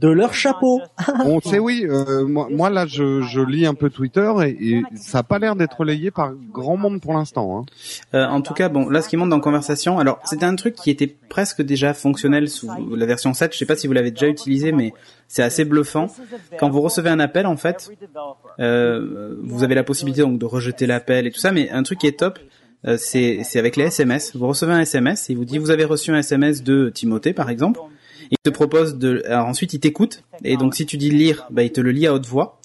De 0.00 0.08
leur 0.08 0.34
chapeau. 0.34 0.80
On 1.24 1.40
sait 1.40 1.58
oui. 1.58 1.86
euh, 1.88 2.26
moi, 2.26 2.48
moi, 2.50 2.70
là, 2.70 2.86
je, 2.86 3.22
je 3.22 3.40
lis 3.40 3.66
un 3.66 3.74
peu 3.74 3.88
Twitter 3.90 4.30
et, 4.44 4.70
et 4.70 4.82
ça 4.94 5.18
a 5.18 5.22
pas 5.22 5.38
l'air 5.38 5.56
d'être 5.56 5.78
relayé 5.80 6.10
par 6.10 6.32
grand 6.34 6.76
monde 6.76 7.00
pour 7.00 7.14
l'instant. 7.14 7.58
Hein. 7.58 7.64
Euh, 8.14 8.26
en 8.26 8.40
tout 8.42 8.54
cas, 8.54 8.68
bon, 8.68 8.88
là, 8.88 9.00
ce 9.02 9.08
qui 9.08 9.16
monte 9.16 9.30
dans 9.30 9.40
conversation, 9.40 9.98
alors 9.98 10.18
c'était 10.24 10.44
un 10.44 10.54
truc 10.56 10.74
qui 10.74 10.90
était 10.90 11.06
presque 11.06 11.62
déjà 11.62 11.94
fonctionnel 11.94 12.48
sous 12.48 12.70
la 12.94 13.06
version 13.06 13.32
7. 13.32 13.52
Je 13.52 13.58
sais 13.58 13.66
pas 13.66 13.76
si 13.76 13.86
vous 13.86 13.92
l'avez 13.92 14.10
déjà 14.10 14.28
utilisé, 14.28 14.72
mais 14.72 14.92
C'est 15.28 15.42
assez 15.42 15.64
bluffant. 15.64 16.06
Quand 16.58 16.70
vous 16.70 16.80
recevez 16.80 17.10
un 17.10 17.18
appel, 17.20 17.46
en 17.46 17.56
fait, 17.56 17.90
euh, 18.60 19.36
vous 19.42 19.64
avez 19.64 19.74
la 19.74 19.82
possibilité 19.84 20.22
donc 20.22 20.38
de 20.38 20.44
rejeter 20.46 20.86
l'appel 20.86 21.26
et 21.26 21.30
tout 21.30 21.40
ça, 21.40 21.52
mais 21.52 21.70
un 21.70 21.82
truc 21.82 21.98
qui 21.98 22.06
est 22.06 22.18
top, 22.18 22.38
euh, 22.86 22.96
c'est 22.98 23.40
c'est 23.42 23.58
avec 23.58 23.76
les 23.76 23.84
SMS. 23.86 24.36
Vous 24.36 24.46
recevez 24.46 24.72
un 24.72 24.80
SMS 24.80 25.28
et 25.28 25.32
il 25.32 25.36
vous 25.36 25.44
dit 25.44 25.58
vous 25.58 25.70
avez 25.70 25.84
reçu 25.84 26.12
un 26.12 26.18
SMS 26.18 26.62
de 26.62 26.90
Timothée 26.90 27.32
par 27.32 27.50
exemple. 27.50 27.80
Il 28.30 28.38
te 28.38 28.50
propose 28.50 28.98
de 28.98 29.22
alors 29.26 29.46
ensuite 29.46 29.72
il 29.74 29.80
t'écoute 29.80 30.22
et 30.44 30.56
donc 30.56 30.74
si 30.74 30.86
tu 30.86 30.96
dis 30.96 31.10
lire, 31.10 31.46
bah 31.50 31.62
il 31.62 31.72
te 31.72 31.80
le 31.80 31.90
lit 31.90 32.06
à 32.06 32.14
haute 32.14 32.26
voix. 32.26 32.60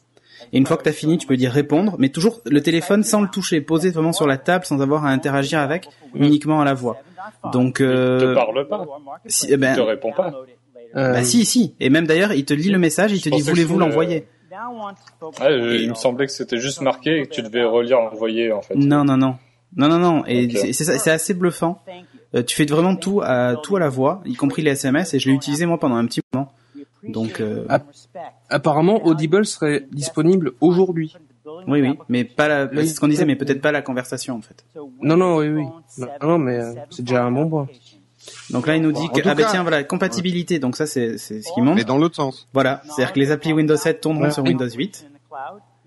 Et 0.54 0.58
une 0.58 0.66
fois 0.66 0.76
que 0.76 0.84
tu 0.84 0.90
as 0.90 0.94
fini, 0.94 1.18
tu 1.18 1.28
peux 1.28 1.38
dire 1.38 1.52
répondre, 1.52 1.96
mais 2.00 2.10
toujours 2.10 2.42
le 2.46 2.62
téléphone 2.62 3.04
sans 3.04 3.22
le 3.22 3.30
toucher, 3.30 3.62
posé 3.62 3.92
vraiment 3.92 4.12
sur 4.12 4.28
la 4.28 4.38
table 4.38 4.66
sans 4.66 4.82
avoir 4.82 5.06
à 5.06 5.10
interagir 5.10 5.60
avec, 5.60 5.88
uniquement 6.14 6.60
à 6.62 6.66
la 6.66 6.74
voix. 6.74 6.98
Donc 7.54 7.80
Il 7.80 7.86
te 7.86 8.24
euh, 8.24 8.34
parle 8.34 8.68
pas. 8.68 8.86
si, 9.28 9.48
eh 9.50 9.54
Il 9.54 9.58
ben, 9.58 9.76
te 9.76 9.82
répond 9.82 10.12
pas. 10.12 10.34
Euh, 10.96 11.14
bah 11.14 11.24
si 11.24 11.46
si, 11.46 11.74
et 11.80 11.90
même 11.90 12.06
d'ailleurs 12.06 12.34
il 12.34 12.44
te 12.44 12.54
lit 12.54 12.70
le 12.70 12.78
message, 12.78 13.14
il 13.14 13.22
te 13.22 13.30
dit 13.30 13.42
voulez-vous 13.42 13.80
l'envoyer? 13.80 14.26
Ouais, 14.52 15.46
euh, 15.46 15.78
il 15.78 15.90
me 15.90 15.96
semblait 15.96 16.26
que 16.26 16.34
c'était 16.34 16.58
juste 16.58 16.82
marqué 16.82 17.20
et 17.20 17.26
que 17.26 17.30
tu 17.30 17.42
devais 17.42 17.64
relire 17.64 18.00
envoyer 18.00 18.52
en 18.52 18.62
fait. 18.62 18.76
Non 18.76 19.06
non 19.06 19.16
non. 19.16 19.36
Non 19.78 19.88
non 19.88 20.00
non, 20.00 20.24
et 20.26 20.50
c'est 20.74 21.12
assez 21.12 21.34
bluffant. 21.34 21.82
Euh, 22.34 22.44
tu 22.44 22.56
fais 22.56 22.66
vraiment 22.66 22.96
tout 22.96 23.22
à 23.22 23.56
tout 23.62 23.76
à 23.76 23.80
la 23.80 23.90
voix, 23.90 24.22
y 24.26 24.36
compris 24.36 24.62
les 24.62 24.72
SMS, 24.72 25.14
et 25.14 25.20
je 25.20 25.30
l'ai 25.30 25.36
utilisé 25.36 25.66
moi 25.66 25.78
pendant 25.80 25.96
un 25.96 26.06
petit 26.06 26.22
moment. 26.34 26.52
Donc 27.04 27.42
euh, 27.42 27.66
Ah, 27.70 27.80
apparemment, 28.50 29.04
Audible 29.06 29.46
serait 29.46 29.86
disponible 29.92 30.54
aujourd'hui. 30.62 31.14
oui 31.68 31.82
oui, 31.82 31.98
mais 32.10 32.24
pas 32.24 32.48
la, 32.48 32.66
Oui. 32.66 32.88
c'est 32.88 32.94
ce 32.96 33.00
qu'on 33.00 33.08
disait, 33.08 33.26
mais 33.26 33.36
peut-être 33.36 33.62
pas 33.62 33.72
la 33.72 33.82
conversation 33.82 34.36
en 34.38 34.42
fait. 34.42 34.64
Non, 35.02 35.18
non, 35.18 35.38
oui, 35.38 35.50
oui. 35.50 35.66
Non, 35.98 36.08
non, 36.30 36.38
mais 36.38 36.58
euh, 36.60 36.74
c'est 36.90 37.04
déjà 37.04 37.24
un 37.26 37.32
bon 37.32 37.50
point. 37.50 37.68
Donc 38.52 38.68
là 38.68 38.76
il 38.76 38.84
nous 38.84 38.92
dit 38.92 39.10
que 39.10 39.20
ah 39.26 39.34
bah 39.34 39.44
cas- 39.44 39.50
tiens 39.50 39.64
voilà 39.64 39.84
compatibilité, 39.84 40.60
donc 40.60 40.76
ça 40.76 40.86
c'est 40.86 41.18
c'est 41.18 41.42
ce 41.42 41.52
qui 41.54 41.60
montre. 41.62 41.78
Mais 41.78 41.84
dans 41.84 41.98
l'autre 41.98 42.16
sens. 42.16 42.48
Voilà, 42.54 42.82
c'est-à-dire 42.86 43.14
que 43.14 43.20
les 43.20 43.32
applis 43.32 43.52
Windows 43.52 43.76
7 43.76 44.00
tourneront 44.00 44.26
Ouais. 44.26 44.32
sur 44.32 44.44
Windows 44.44 44.70
8. 44.70 45.08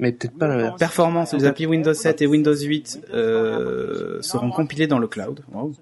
Mais 0.00 0.10
peut-être 0.10 0.36
pas 0.36 0.48
l'inverse. 0.48 0.76
Performance, 0.76 1.32
les 1.32 1.44
applis 1.44 1.66
Windows 1.66 1.94
7 1.94 2.20
et 2.22 2.26
Windows 2.26 2.54
8 2.56 3.02
euh, 3.14 4.20
seront 4.20 4.50
compilés 4.50 4.88
dans 4.88 4.98
le 4.98 5.06
cloud. 5.06 5.44
Wow. 5.52 5.72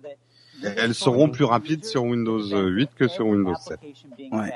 Elles 0.76 0.94
seront 0.94 1.28
plus 1.28 1.44
rapides 1.44 1.84
sur 1.84 2.04
Windows 2.04 2.42
8 2.42 2.90
que 2.96 3.08
sur 3.08 3.26
Windows 3.26 3.54
7. 3.60 3.78
Ouais. 4.32 4.52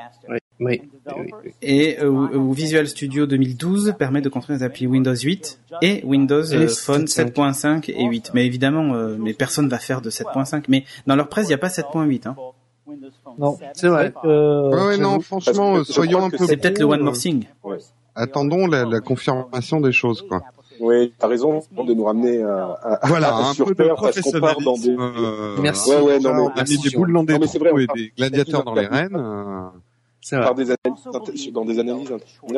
Oui, 0.59 0.81
oui. 1.19 1.31
Et 1.61 1.99
euh, 2.01 2.09
où 2.09 2.53
Visual 2.53 2.89
Studio 2.89 3.27
2012 3.27 3.95
permet 3.99 4.23
de 4.23 4.29
construire 4.31 4.59
des 4.59 4.65
applis 4.65 4.87
Windows 4.87 5.15
8 5.15 5.61
et 5.83 6.03
Windows 6.05 6.43
Et 6.45 6.57
euh, 6.57 6.69
Phone 6.69 7.05
7.5. 7.05 7.83
7.5 7.85 7.91
et 7.91 8.05
8. 8.07 8.31
Mais 8.33 8.47
évidemment, 8.47 8.95
euh, 8.95 9.17
mais 9.19 9.35
personne 9.35 9.69
va 9.69 9.79
faire 9.79 10.01
de 10.01 10.09
7.5. 10.11 10.65
Mais 10.69 10.85
dans 11.07 11.15
leur 11.15 11.29
presse, 11.29 11.47
il 11.47 11.49
n'y 11.49 11.55
a 11.55 11.59
pas 11.59 11.69
7.8. 11.69 12.29
Hein. 12.29 12.37
Non. 13.39 13.59
C'est 13.75 13.89
vrai. 13.89 14.15
Euh, 14.25 14.71
Ouais, 14.71 14.87
ouais, 14.87 14.97
non, 14.99 15.21
franchement, 15.21 15.85
soyons 15.85 16.25
un 16.25 16.31
peu 16.31 16.47
C'est 16.47 16.57
peut-être 16.57 16.79
le 16.79 16.87
One 16.87 17.01
More 17.03 17.15
euh, 17.15 17.19
Thing. 17.19 17.45
Attendons 18.15 18.67
la, 18.67 18.85
la 18.85 19.01
confirmation 19.01 19.81
des 19.81 19.93
choses, 19.93 20.25
quoi. 20.27 20.43
Oui, 20.81 21.13
t'as 21.19 21.27
raison 21.29 21.61
de 21.87 21.95
nous 21.95 22.05
ramener 22.05 22.43
à, 22.43 22.79
à, 22.83 23.07
Voilà, 23.07 23.35
à 23.35 23.49
un 23.49 23.55
sur 23.55 23.67
peu 23.67 23.75
Terre 23.75 23.95
parce 24.01 24.21
qu'on 24.21 24.41
part 24.41 24.61
dans 24.61 24.77
des. 24.77 24.91
euh, 24.91 25.57
Merci. 25.61 25.91
Ouais, 25.91 26.01
ouais, 26.01 26.19
non, 26.21 26.35
mais 26.35 26.41
on 26.43 26.49
a 26.49 26.65
mis 26.65 26.79
des 26.79 26.91
boules 26.91 27.13
dans 27.13 27.25
des 27.25 27.33
Non, 27.35 27.39
mais 27.41 27.47
c'est 27.47 27.59
vrai, 27.59 27.71
trous 27.71 27.79
et 27.81 27.87
des 27.95 28.13
gladiateurs 28.17 28.65
dans 28.65 28.75
les 28.75 28.87
rênes. 28.87 29.17
euh, 29.17 29.67
C'est 30.21 30.37
vrai. 30.37 30.45
par 30.45 30.55
des 30.55 30.65
analyses, 30.71 31.53
dans 31.53 31.65
des 31.65 31.79
analyses 31.79 32.09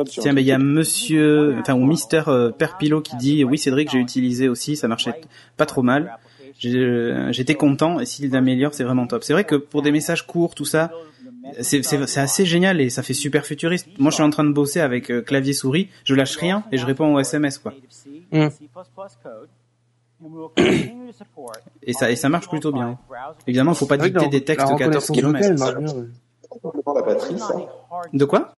sur 0.07 0.23
Tiens, 0.23 0.33
mais 0.33 0.43
il 0.43 0.47
y 0.47 0.53
a 0.53 0.59
Monsieur, 0.59 1.57
enfin 1.61 1.75
ou 1.75 1.85
Mister 1.85 2.23
euh, 2.29 2.51
Perpilo 2.51 3.01
qui 3.01 3.17
dit 3.17 3.45
oui 3.45 3.59
Cédric, 3.59 3.91
j'ai 3.91 3.99
utilisé 3.99 4.49
aussi, 4.49 4.75
ça 4.77 4.89
marchait 4.89 5.15
pas 5.57 5.67
trop 5.67 5.83
mal. 5.83 6.17
Euh, 6.65 7.31
J'étais 7.31 7.55
content 7.55 8.01
et 8.01 8.07
s'il 8.07 8.35
améliore, 8.35 8.75
c'est 8.75 8.85
vraiment 8.85 9.07
top. 9.07 9.23
C'est 9.23 9.33
vrai 9.33 9.45
que 9.45 9.55
pour 9.55 9.83
des 9.83 9.93
messages 9.93 10.27
courts, 10.27 10.55
tout 10.57 10.65
ça, 10.65 10.91
c'est 11.61 11.83
c'est- 11.85 12.07
c'est 12.07 12.21
assez 12.21 12.45
génial 12.47 12.81
et 12.81 12.91
ça 12.91 13.03
fait 13.03 13.15
super 13.15 13.45
futuriste. 13.47 13.87
Moi, 13.99 14.11
je 14.11 14.15
suis 14.15 14.23
en 14.25 14.31
train 14.31 14.45
de 14.45 14.53
bosser 14.53 14.81
avec 14.81 15.11
euh, 15.11 15.23
clavier 15.23 15.53
souris, 15.53 15.89
je 16.05 16.15
lâche 16.15 16.37
rien 16.37 16.65
et 16.73 16.79
je 16.79 16.87
réponds 16.87 17.15
aux 17.15 17.21
SMS 17.21 17.59
quoi. 17.59 17.73
Mm. 18.33 18.49
Et 21.83 21.93
ça 21.93 22.11
et 22.11 22.17
ça 22.17 22.29
marche 22.29 22.49
plutôt 22.49 22.73
bien. 22.73 22.99
Évidemment, 23.47 23.75
faut 23.75 23.87
pas 23.87 23.97
dicter 24.21 24.29
des 24.29 24.45
textes 24.45 24.67
la 24.73 24.77
14 24.79 25.11
reconnaissance 25.11 25.59
vocale 25.61 25.85
km. 25.85 26.09
La 26.95 27.03
batterie, 27.03 27.39
ça. 27.39 27.55
De 28.13 28.25
quoi? 28.25 28.55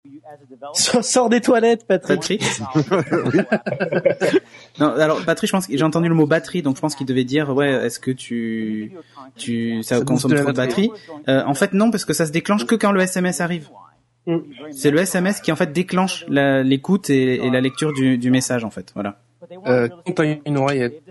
Sors 0.74 1.30
des 1.30 1.42
toilettes, 1.42 1.86
Patrick. 1.88 2.20
Patrick 2.20 2.44
Non, 4.80 4.88
alors 4.94 5.24
Patrick, 5.26 5.48
je 5.50 5.52
pense 5.56 5.68
que 5.68 5.76
j'ai 5.78 5.84
entendu 5.84 6.08
le 6.10 6.16
mot 6.16 6.26
batterie, 6.28 6.62
donc 6.62 6.76
je 6.76 6.82
pense 6.82 6.96
qu'il 6.96 7.08
devait 7.08 7.24
dire 7.24 7.54
ouais, 7.56 7.70
est-ce 7.70 8.00
que 8.00 8.12
tu 8.12 8.94
tu 9.36 9.84
ça, 9.84 10.00
Ça 10.00 10.06
consomme 10.06 10.36
trop 10.36 10.52
de 10.52 10.58
batterie? 10.58 10.92
Euh, 11.28 11.44
En 11.46 11.54
fait, 11.54 11.74
non, 11.74 11.92
parce 11.92 12.06
que 12.06 12.14
ça 12.14 12.26
se 12.26 12.32
déclenche 12.32 12.66
que 12.66 12.76
quand 12.76 12.92
le 12.92 13.02
SMS 13.02 13.42
arrive. 13.42 13.70
Mm. 14.26 14.38
C'est 14.72 14.92
le 14.92 15.00
SMS 15.00 15.42
qui 15.42 15.52
en 15.52 15.56
fait 15.56 15.72
déclenche 15.72 16.26
l'écoute 16.28 17.10
et, 17.10 17.36
et 17.46 17.50
la 17.50 17.62
lecture 17.62 17.94
du, 17.94 18.18
du 18.18 18.32
message 18.32 18.64
en 18.64 18.70
fait. 18.70 18.92
Voilà. 18.94 19.20
Euh, 19.66 19.88
t'as 20.16 20.36
une 20.46 20.58
oreillette, 20.58 21.02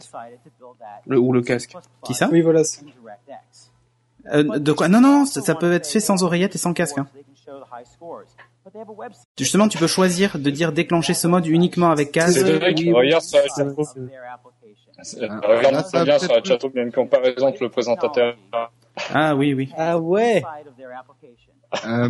le, 1.07 1.19
ou 1.19 1.33
le 1.33 1.43
casque. 1.43 1.75
Qui 2.05 2.15
ça? 2.15 2.29
Oui, 2.31 2.41
voilà. 2.41 2.63
Euh, 4.33 4.59
De 4.59 4.73
quoi 4.73 4.89
Non, 4.89 5.01
non, 5.01 5.21
non, 5.21 5.25
ça, 5.27 5.41
ça 5.41 5.55
peut 5.55 5.73
être 5.73 5.87
fait 5.87 6.01
sans 6.01 6.23
oreillette 6.23 6.55
et 6.55 6.59
sans 6.59 6.73
casque. 6.73 6.99
hein. 6.99 7.07
Justement, 9.39 9.69
tu 9.69 9.79
peux 9.79 9.87
choisir 9.87 10.39
de 10.39 10.51
dire 10.51 10.73
déclencher 10.73 11.15
ce 11.15 11.27
mode 11.27 11.47
uniquement 11.47 11.91
avec 11.91 12.13
casque. 12.13 12.45
Oui, 12.45 12.93
regarde 12.93 13.23
c'est- 13.23 13.39
Euh, 15.23 15.29
Regarde 15.43 15.75
là, 15.75 15.83
ça 15.85 16.05
bien 16.05 16.19
sur 16.19 16.33
la 16.35 16.43
chatroom, 16.43 16.73
il 16.75 16.79
y 16.79 16.81
a 16.81 16.83
une 16.85 16.93
comparaison 16.93 17.47
entre 17.47 17.63
le 17.63 17.69
présentateur. 17.71 18.37
Ah 19.15 19.35
oui, 19.37 19.55
oui. 19.55 19.71
Ah 19.77 19.99
ouais. 19.99 20.43
Euh, 21.87 22.09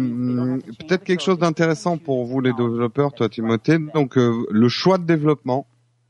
Peut-être 0.78 1.04
quelque 1.04 1.22
chose 1.22 1.38
d'intéressant 1.38 1.98
pour 1.98 2.24
vous 2.24 2.40
les 2.40 2.52
développeurs, 2.52 3.12
toi 3.12 3.28
Timothée. 3.28 3.78
Donc 3.94 4.16
euh, 4.16 4.46
le 4.50 4.68
choix 4.68 4.96
de 4.98 5.04
développement, 5.04 5.66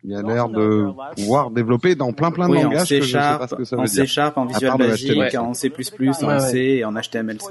il 0.08 0.12
y 0.14 0.16
a 0.16 0.22
l'air 0.22 0.48
de 0.48 0.86
pouvoir 1.16 1.50
développer 1.50 1.94
dans 1.94 2.12
plein 2.14 2.30
plein 2.30 2.48
de 2.48 2.52
Oui, 2.52 2.58
en 2.60 2.70
langages 2.70 2.88
que 2.88 3.00
je 3.02 3.06
sais 3.06 3.12
pas 3.12 3.18
Sharp, 3.38 3.50
ce 3.50 3.54
que 3.56 3.64
ça 3.64 3.76
en 3.76 3.86
C 3.86 3.94
dire. 4.00 4.06
Sharp, 4.10 4.38
en 4.38 4.46
Visual 4.46 4.78
Basic, 4.78 5.34
en 5.34 5.52
C++, 5.52 5.70
en 5.70 6.26
Ouais. 6.28 6.40
C 6.40 6.58
et 6.58 6.84
en 6.86 6.94
HTML5. 6.94 7.50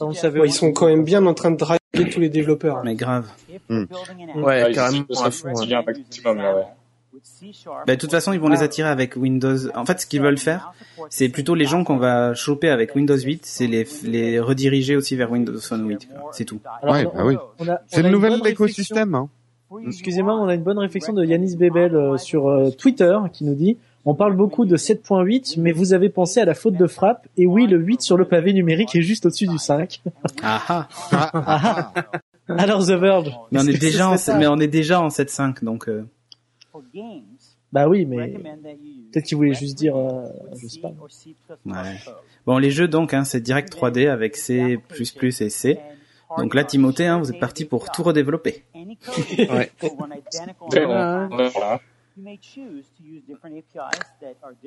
On 0.00 0.08
le 0.08 0.14
savait 0.14 0.40
Ouais, 0.40 0.48
ils 0.48 0.52
sont 0.52 0.72
quand 0.72 0.86
même 0.86 1.02
bien 1.02 1.24
en 1.26 1.34
train 1.34 1.50
de 1.50 1.56
driver 1.56 1.78
tous 2.12 2.20
les 2.20 2.28
développeurs. 2.28 2.82
Mais 2.84 2.94
grave. 2.94 3.26
Ouais, 3.68 3.86
Ouais, 4.36 4.72
carrément. 4.72 5.04
Bah, 7.86 7.94
de 7.94 8.00
toute 8.00 8.10
façon, 8.10 8.32
ils 8.32 8.38
vont 8.40 8.48
les 8.48 8.62
attirer 8.62 8.88
avec 8.88 9.16
Windows. 9.16 9.56
En 9.74 9.84
fait, 9.84 10.00
ce 10.00 10.06
qu'ils 10.06 10.20
veulent 10.22 10.38
faire, 10.38 10.72
c'est 11.10 11.28
plutôt 11.28 11.54
les 11.54 11.64
gens 11.64 11.82
qu'on 11.84 11.96
va 11.96 12.34
choper 12.34 12.68
avec 12.68 12.94
Windows 12.94 13.16
8, 13.18 13.44
c'est 13.44 13.66
les, 13.66 13.86
les 14.04 14.38
rediriger 14.40 14.94
aussi 14.96 15.16
vers 15.16 15.30
Windows 15.30 15.58
Phone 15.60 15.88
8. 15.88 16.08
quoi. 16.08 16.30
C'est 16.32 16.44
tout. 16.44 16.60
Ouais, 16.82 17.04
bah 17.04 17.24
oui. 17.24 17.36
C'est 17.88 18.02
le 18.02 18.10
nouvel 18.10 18.40
écosystème. 18.46 19.14
Hein. 19.14 19.28
Excusez-moi, 19.86 20.34
on 20.34 20.48
a 20.48 20.54
une 20.54 20.62
bonne 20.62 20.78
réflexion 20.78 21.12
de 21.12 21.24
Yanis 21.24 21.56
Bebel 21.56 21.94
euh, 21.94 22.16
sur 22.16 22.48
euh, 22.48 22.70
Twitter 22.70 23.16
qui 23.32 23.44
nous 23.44 23.54
dit 23.54 23.76
on 24.04 24.14
parle 24.14 24.34
beaucoup 24.34 24.64
de 24.64 24.76
7.8, 24.76 25.60
mais 25.60 25.70
vous 25.70 25.92
avez 25.92 26.08
pensé 26.08 26.40
à 26.40 26.46
la 26.46 26.54
faute 26.54 26.76
de 26.76 26.86
frappe. 26.86 27.26
Et 27.36 27.44
oui, 27.44 27.66
le 27.66 27.76
8 27.76 28.00
sur 28.00 28.16
le 28.16 28.24
pavé 28.24 28.54
numérique 28.54 28.96
est 28.96 29.02
juste 29.02 29.26
au-dessus 29.26 29.46
du 29.46 29.58
5. 29.58 30.00
Ah 30.42 30.62
ah. 30.68 30.88
Ah, 31.12 31.30
ah, 31.34 31.92
ah. 31.94 32.10
Alors 32.48 32.86
The 32.86 32.92
Verge. 32.92 33.30
Mais 33.52 33.60
on 33.60 33.66
est 33.66 33.78
déjà 33.78 34.08
en, 34.08 34.16
mais 34.38 34.46
on 34.46 34.56
est 34.58 34.68
déjà 34.68 35.02
en 35.02 35.08
7.5, 35.08 35.62
donc, 35.62 35.90
euh, 35.90 36.06
Bah 37.70 37.86
oui, 37.86 38.06
mais 38.06 38.32
peut-être 39.12 39.26
qu'il 39.26 39.36
voulait 39.36 39.52
juste 39.52 39.76
dire, 39.76 39.94
euh, 39.94 40.22
je 40.56 40.68
sais 40.68 40.80
pas. 40.80 40.94
ouais. 41.66 41.96
Bon, 42.46 42.56
les 42.56 42.70
jeux, 42.70 42.88
donc, 42.88 43.12
hein, 43.12 43.24
c'est 43.24 43.40
Direct 43.40 43.70
3D 43.70 44.08
avec 44.08 44.36
C++ 44.36 44.78
et 45.20 45.50
C. 45.50 45.78
Donc 46.36 46.54
là, 46.54 46.64
Timothée, 46.64 47.06
hein, 47.06 47.18
vous 47.18 47.30
êtes 47.30 47.40
parti 47.40 47.64
pour 47.64 47.90
tout 47.90 48.02
redévelopper. 48.02 48.64
Ouais. 49.38 49.70
Là. 51.60 51.80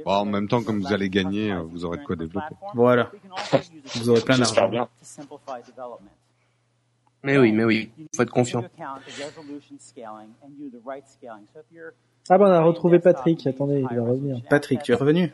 Bon, 0.05 0.11
en 0.11 0.25
même 0.25 0.47
temps, 0.47 0.63
comme 0.63 0.79
vous 0.79 0.93
allez 0.93 1.09
gagner, 1.09 1.51
euh, 1.51 1.61
vous 1.61 1.83
aurez 1.83 1.97
de 1.97 2.03
quoi 2.03 2.15
développer. 2.15 2.55
Voilà. 2.73 3.11
Vous 3.95 4.09
aurez 4.09 4.21
plein 4.21 4.37
d'argent. 4.37 4.89
Mais 7.23 7.37
oui, 7.37 7.51
mais 7.51 7.63
oui, 7.65 7.91
faut 8.15 8.23
être 8.23 8.31
confiant. 8.31 8.63
Ah 12.29 12.37
bah 12.37 12.45
on 12.47 12.51
a 12.51 12.61
retrouvé 12.61 12.99
Patrick. 12.99 13.45
Attendez, 13.47 13.83
il 13.89 13.97
va 13.97 14.03
revenir. 14.03 14.41
Patrick, 14.49 14.81
tu 14.83 14.91
es 14.91 14.95
revenu 14.95 15.31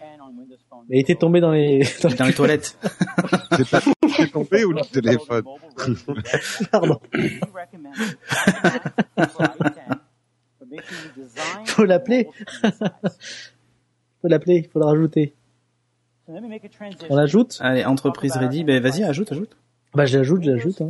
Mais 0.90 0.98
il 0.98 1.00
était 1.02 1.16
tombé 1.16 1.42
dans 1.42 1.52
les... 1.52 1.84
dans 2.02 2.10
les- 2.10 2.16
dans 2.16 2.26
les 2.26 2.34
toilettes. 2.34 2.78
C'est 3.58 3.70
pas 3.70 3.82
c'est 4.16 4.32
tombé 4.32 4.64
ou 4.66 4.72
le 4.72 4.82
téléphone 4.92 5.44
Pardon. 6.72 7.00
Faut 11.66 11.86
l'appeler. 11.86 12.28
Faut 14.22 14.28
l'appeler, 14.28 14.64
il 14.66 14.70
faut 14.70 14.80
le 14.80 14.86
rajouter. 14.86 15.34
On 17.10 17.16
l'ajoute 17.16 17.58
Allez, 17.62 17.86
entreprise 17.86 18.34
ready, 18.36 18.64
ben 18.64 18.82
vas-y, 18.82 19.04
ajoute, 19.04 19.32
ajoute. 19.32 19.56
Bah 19.94 20.06
je 20.06 20.18
l'ajoute, 20.18 20.44
je 20.44 20.52
l'ajoute. 20.52 20.82
Hein. 20.82 20.90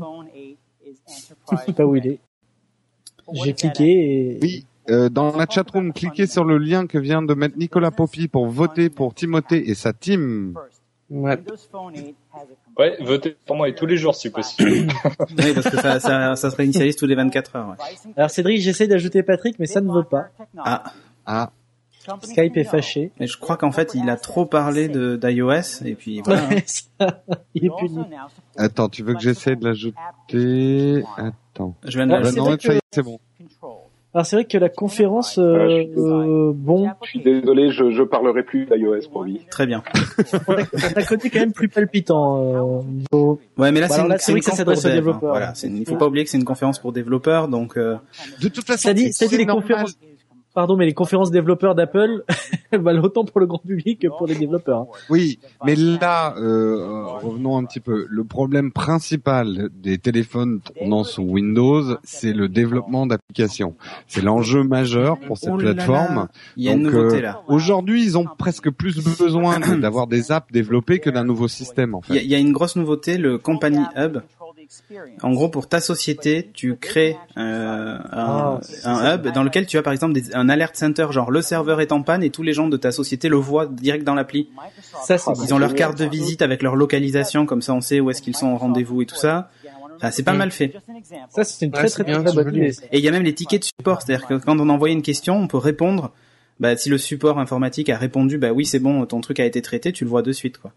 Je 1.51 1.57
sais 1.65 1.73
pas 1.73 1.85
où 1.85 1.95
il 1.95 2.07
est. 2.07 2.19
J'ai 3.33 3.53
cliqué 3.53 4.35
et... 4.35 4.39
Oui. 4.41 4.65
Euh, 4.89 5.09
dans 5.09 5.35
la 5.35 5.45
chatroom, 5.49 5.91
cliquez 5.93 6.27
sur 6.27 6.43
le 6.45 6.57
lien 6.57 6.87
que 6.87 6.97
vient 6.97 7.21
de 7.21 7.33
mettre 7.33 7.57
Nicolas 7.57 7.91
Poppy 7.91 8.27
pour 8.27 8.47
voter 8.47 8.89
pour 8.89 9.13
Timothée 9.13 9.69
et 9.69 9.75
sa 9.75 9.91
team. 9.93 10.53
Ouais. 11.09 11.37
Ouais, 12.77 12.97
votez 13.01 13.35
pour 13.45 13.55
moi 13.55 13.69
et 13.69 13.75
tous 13.75 13.85
les 13.85 13.97
jours 13.97 14.15
si 14.15 14.29
possible. 14.29 14.91
Oui, 15.37 15.53
parce 15.53 15.69
que 15.69 15.77
ça, 15.77 15.99
ça, 15.99 16.35
ça 16.35 16.49
se 16.51 16.55
réinitialise 16.55 16.95
tous 16.95 17.05
les 17.07 17.15
24 17.15 17.55
heures. 17.55 17.69
Ouais. 17.69 18.11
Alors 18.17 18.29
Cédric, 18.29 18.61
j'essaie 18.61 18.87
d'ajouter 18.87 19.23
Patrick, 19.23 19.57
mais 19.59 19.65
ça 19.65 19.81
ne 19.81 19.91
veut 19.91 20.03
pas. 20.03 20.27
Ah, 20.57 20.83
Ah, 21.25 21.51
Skype 22.21 22.55
est 22.55 22.63
fâché. 22.63 23.11
mais 23.19 23.27
je 23.27 23.37
crois 23.37 23.57
qu'en 23.57 23.71
fait, 23.71 23.93
il 23.95 24.09
a 24.09 24.15
trop 24.15 24.45
parlé 24.45 24.87
de 24.87 25.17
d'iOS 25.17 25.83
et 25.85 25.95
puis 25.95 26.21
voilà. 26.25 26.43
il 27.53 27.65
est 27.65 27.69
puni. 27.79 27.99
attends, 28.55 28.87
tu 28.89 29.03
veux 29.03 29.13
que 29.13 29.19
j'essaie 29.21 29.55
de 29.57 29.65
l'ajouter? 29.65 31.03
Attends. 31.17 31.75
Je 31.83 31.97
viens 31.97 32.07
de 32.07 32.13
Ah, 32.13 32.19
la- 32.19 32.31
c'est 32.31 32.37
non, 32.37 32.45
vrai 32.45 32.57
ça 32.61 32.67
y 32.67 32.71
que- 32.71 32.77
est, 32.77 32.81
c'est 32.93 33.03
bon. 33.03 33.19
Alors 34.13 34.25
c'est 34.25 34.35
vrai 34.37 34.45
que 34.45 34.57
la 34.57 34.69
conférence, 34.69 35.37
euh, 35.37 35.83
euh, 35.95 36.51
bon, 36.55 36.89
Je 37.03 37.09
suis 37.09 37.19
désolé, 37.21 37.69
je, 37.71 37.91
je 37.91 38.01
parlerai 38.03 38.41
plus 38.43 38.65
d'iOS 38.65 39.09
pour 39.11 39.23
lui. 39.23 39.41
Très 39.51 39.67
bien. 39.67 39.83
on 40.47 40.53
a 40.53 40.59
un 40.95 41.03
côté 41.03 41.29
quand 41.29 41.39
même 41.39 41.51
plus 41.53 41.67
palpitant. 41.67 42.41
Euh, 42.81 42.81
niveau- 43.11 43.39
Ouais, 43.57 43.71
mais 43.71 43.79
là, 43.81 43.87
Bah 43.87 43.95
c'est 43.95 44.01
une, 44.01 44.07
là, 44.09 44.17
c'est 44.17 44.25
c'est 44.25 44.31
vrai 44.31 44.39
une 44.39 44.43
que 44.43 44.45
ça 44.45 44.51
conf 44.51 44.57
s'adresse 44.57 44.81
pour 44.81 44.89
aux 44.89 44.89
dev, 44.89 44.97
hein. 44.97 45.01
développeurs. 45.01 45.29
Voilà, 45.29 45.53
c'est 45.55 45.67
une- 45.67 45.77
il 45.77 45.85
faut 45.85 45.97
pas 45.97 46.07
oublier 46.07 46.23
que 46.23 46.31
c'est 46.31 46.37
une 46.37 46.45
conférence 46.45 46.79
pour 46.79 46.93
développeurs, 46.93 47.47
donc 47.47 47.77
euh, 47.77 47.97
De 48.41 48.47
toute 48.47 48.65
façon, 48.65 48.87
Ça 48.87 48.93
dit, 48.93 49.11
ça 49.13 49.25
c'est 49.25 49.27
dit 49.27 49.37
les 49.37 49.45
normal. 49.45 49.61
conférences. 49.63 49.97
Pardon, 50.57 50.75
mais 50.75 50.87
les 50.87 50.95
conférences 50.95 51.29
développeurs 51.29 51.75
d'Apple 51.75 52.23
valent 52.73 53.03
autant 53.03 53.23
pour 53.25 53.39
le 53.39 53.45
grand 53.45 53.59
public 53.59 53.99
que 54.01 54.07
pour 54.07 54.25
les 54.25 54.33
développeurs. 54.33 54.79
hein. 54.81 54.97
Oui, 55.07 55.37
mais 55.63 55.75
là, 55.75 56.33
euh, 56.39 57.05
revenons 57.21 57.59
un 57.59 57.63
petit 57.63 57.79
peu. 57.79 58.07
Le 58.09 58.23
problème 58.23 58.71
principal 58.71 59.69
des 59.71 59.99
téléphones 59.99 60.61
tournant 60.61 61.03
sous 61.03 61.21
Windows, 61.21 61.83
c'est 62.03 62.33
le 62.33 62.49
développement 62.49 63.05
d'applications. 63.05 63.75
C'est 64.07 64.23
l'enjeu 64.23 64.63
majeur 64.63 65.19
pour 65.19 65.37
cette 65.37 65.51
Oh 65.53 65.57
là 65.59 65.65
là. 65.65 65.73
plateforme. 65.75 66.27
il 66.55 66.63
y 66.63 66.69
a 66.69 66.73
une 66.73 66.81
Donc, 66.85 66.93
nouveauté 66.93 67.17
euh, 67.17 67.21
là. 67.21 67.41
Aujourd'hui, 67.47 68.03
ils 68.03 68.17
ont 68.17 68.25
presque 68.39 68.71
plus 68.71 68.97
besoin 69.19 69.59
d'avoir 69.77 70.07
des 70.07 70.31
apps 70.31 70.51
développées 70.51 70.97
que 70.97 71.11
d'un 71.11 71.23
nouveau 71.23 71.47
système, 71.47 71.93
en 71.93 72.01
Il 72.09 72.15
y, 72.15 72.17
a, 72.17 72.21
fait. 72.21 72.25
il 72.25 72.31
y 72.31 72.33
a 72.35 72.39
une 72.39 72.51
grosse 72.51 72.75
nouveauté, 72.77 73.19
le 73.19 73.37
Company 73.37 73.83
Hub. 73.95 74.21
En 75.21 75.31
gros, 75.31 75.49
pour 75.49 75.67
ta 75.67 75.79
société, 75.79 76.49
tu 76.53 76.75
crées 76.75 77.17
euh, 77.37 77.97
un, 77.97 77.99
Ah, 78.11 78.59
un 78.83 79.15
hub 79.15 79.33
dans 79.33 79.43
lequel 79.43 79.65
tu 79.65 79.77
as 79.77 79.81
par 79.81 79.93
exemple 79.93 80.13
des, 80.13 80.35
un 80.35 80.49
alert 80.49 80.75
center, 80.75 81.07
genre 81.11 81.31
le 81.31 81.41
serveur 81.41 81.81
est 81.81 81.91
en 81.91 82.01
panne 82.01 82.23
et 82.23 82.29
tous 82.29 82.43
les 82.43 82.53
gens 82.53 82.67
de 82.67 82.77
ta 82.77 82.91
société 82.91 83.29
le 83.29 83.37
voient 83.37 83.65
direct 83.65 84.03
dans 84.03 84.15
l'appli. 84.15 84.49
Ça, 85.03 85.17
c'est 85.17 85.31
Ils 85.43 85.53
ont 85.53 85.59
leur 85.59 85.75
carte 85.75 85.97
de 85.97 86.05
visite 86.05 86.41
avec 86.41 86.61
leur 86.61 86.75
localisation, 86.75 87.45
comme 87.45 87.61
ça 87.61 87.73
on 87.73 87.81
sait 87.81 87.99
où 87.99 88.09
est-ce 88.09 88.21
qu'ils 88.21 88.35
sont 88.35 88.47
en 88.47 88.57
rendez-vous 88.57 89.01
et 89.01 89.05
tout 89.05 89.15
ça. 89.15 89.49
Enfin, 89.97 90.11
c'est 90.11 90.23
pas 90.23 90.33
mal 90.33 90.51
fait. 90.51 90.73
ça, 91.29 91.43
c'est 91.43 91.65
une 91.65 91.71
Ouais, 91.71 91.79
très 91.79 91.89
très 91.89 92.03
bien, 92.03 92.21
très, 92.23 92.31
c'est 92.31 92.43
bonne 92.43 92.55
idée. 92.55 92.73
Et 92.91 92.99
il 92.99 93.03
y 93.03 93.07
a 93.07 93.11
même 93.11 93.23
les 93.23 93.33
tickets 93.33 93.61
de 93.61 93.65
support, 93.65 94.01
c'est-à-dire 94.01 94.27
que 94.27 94.35
quand 94.35 94.59
on 94.59 94.69
envoie 94.69 94.89
une 94.89 95.01
question, 95.01 95.35
on 95.35 95.47
peut 95.47 95.57
répondre. 95.57 96.11
Bah, 96.59 96.75
si 96.75 96.89
le 96.89 96.97
support 96.97 97.37
informatique 97.39 97.89
a 97.89 97.97
répondu, 97.97 98.37
bah 98.39 98.51
oui, 98.51 98.65
c'est 98.65 98.79
bon, 98.79 99.05
ton 99.05 99.21
truc 99.21 99.39
a 99.39 99.45
été 99.45 99.61
traité, 99.61 99.91
tu 99.91 100.03
le 100.03 100.09
vois 100.09 100.23
de 100.23 100.31
suite, 100.31 100.57
quoi. 100.57 100.73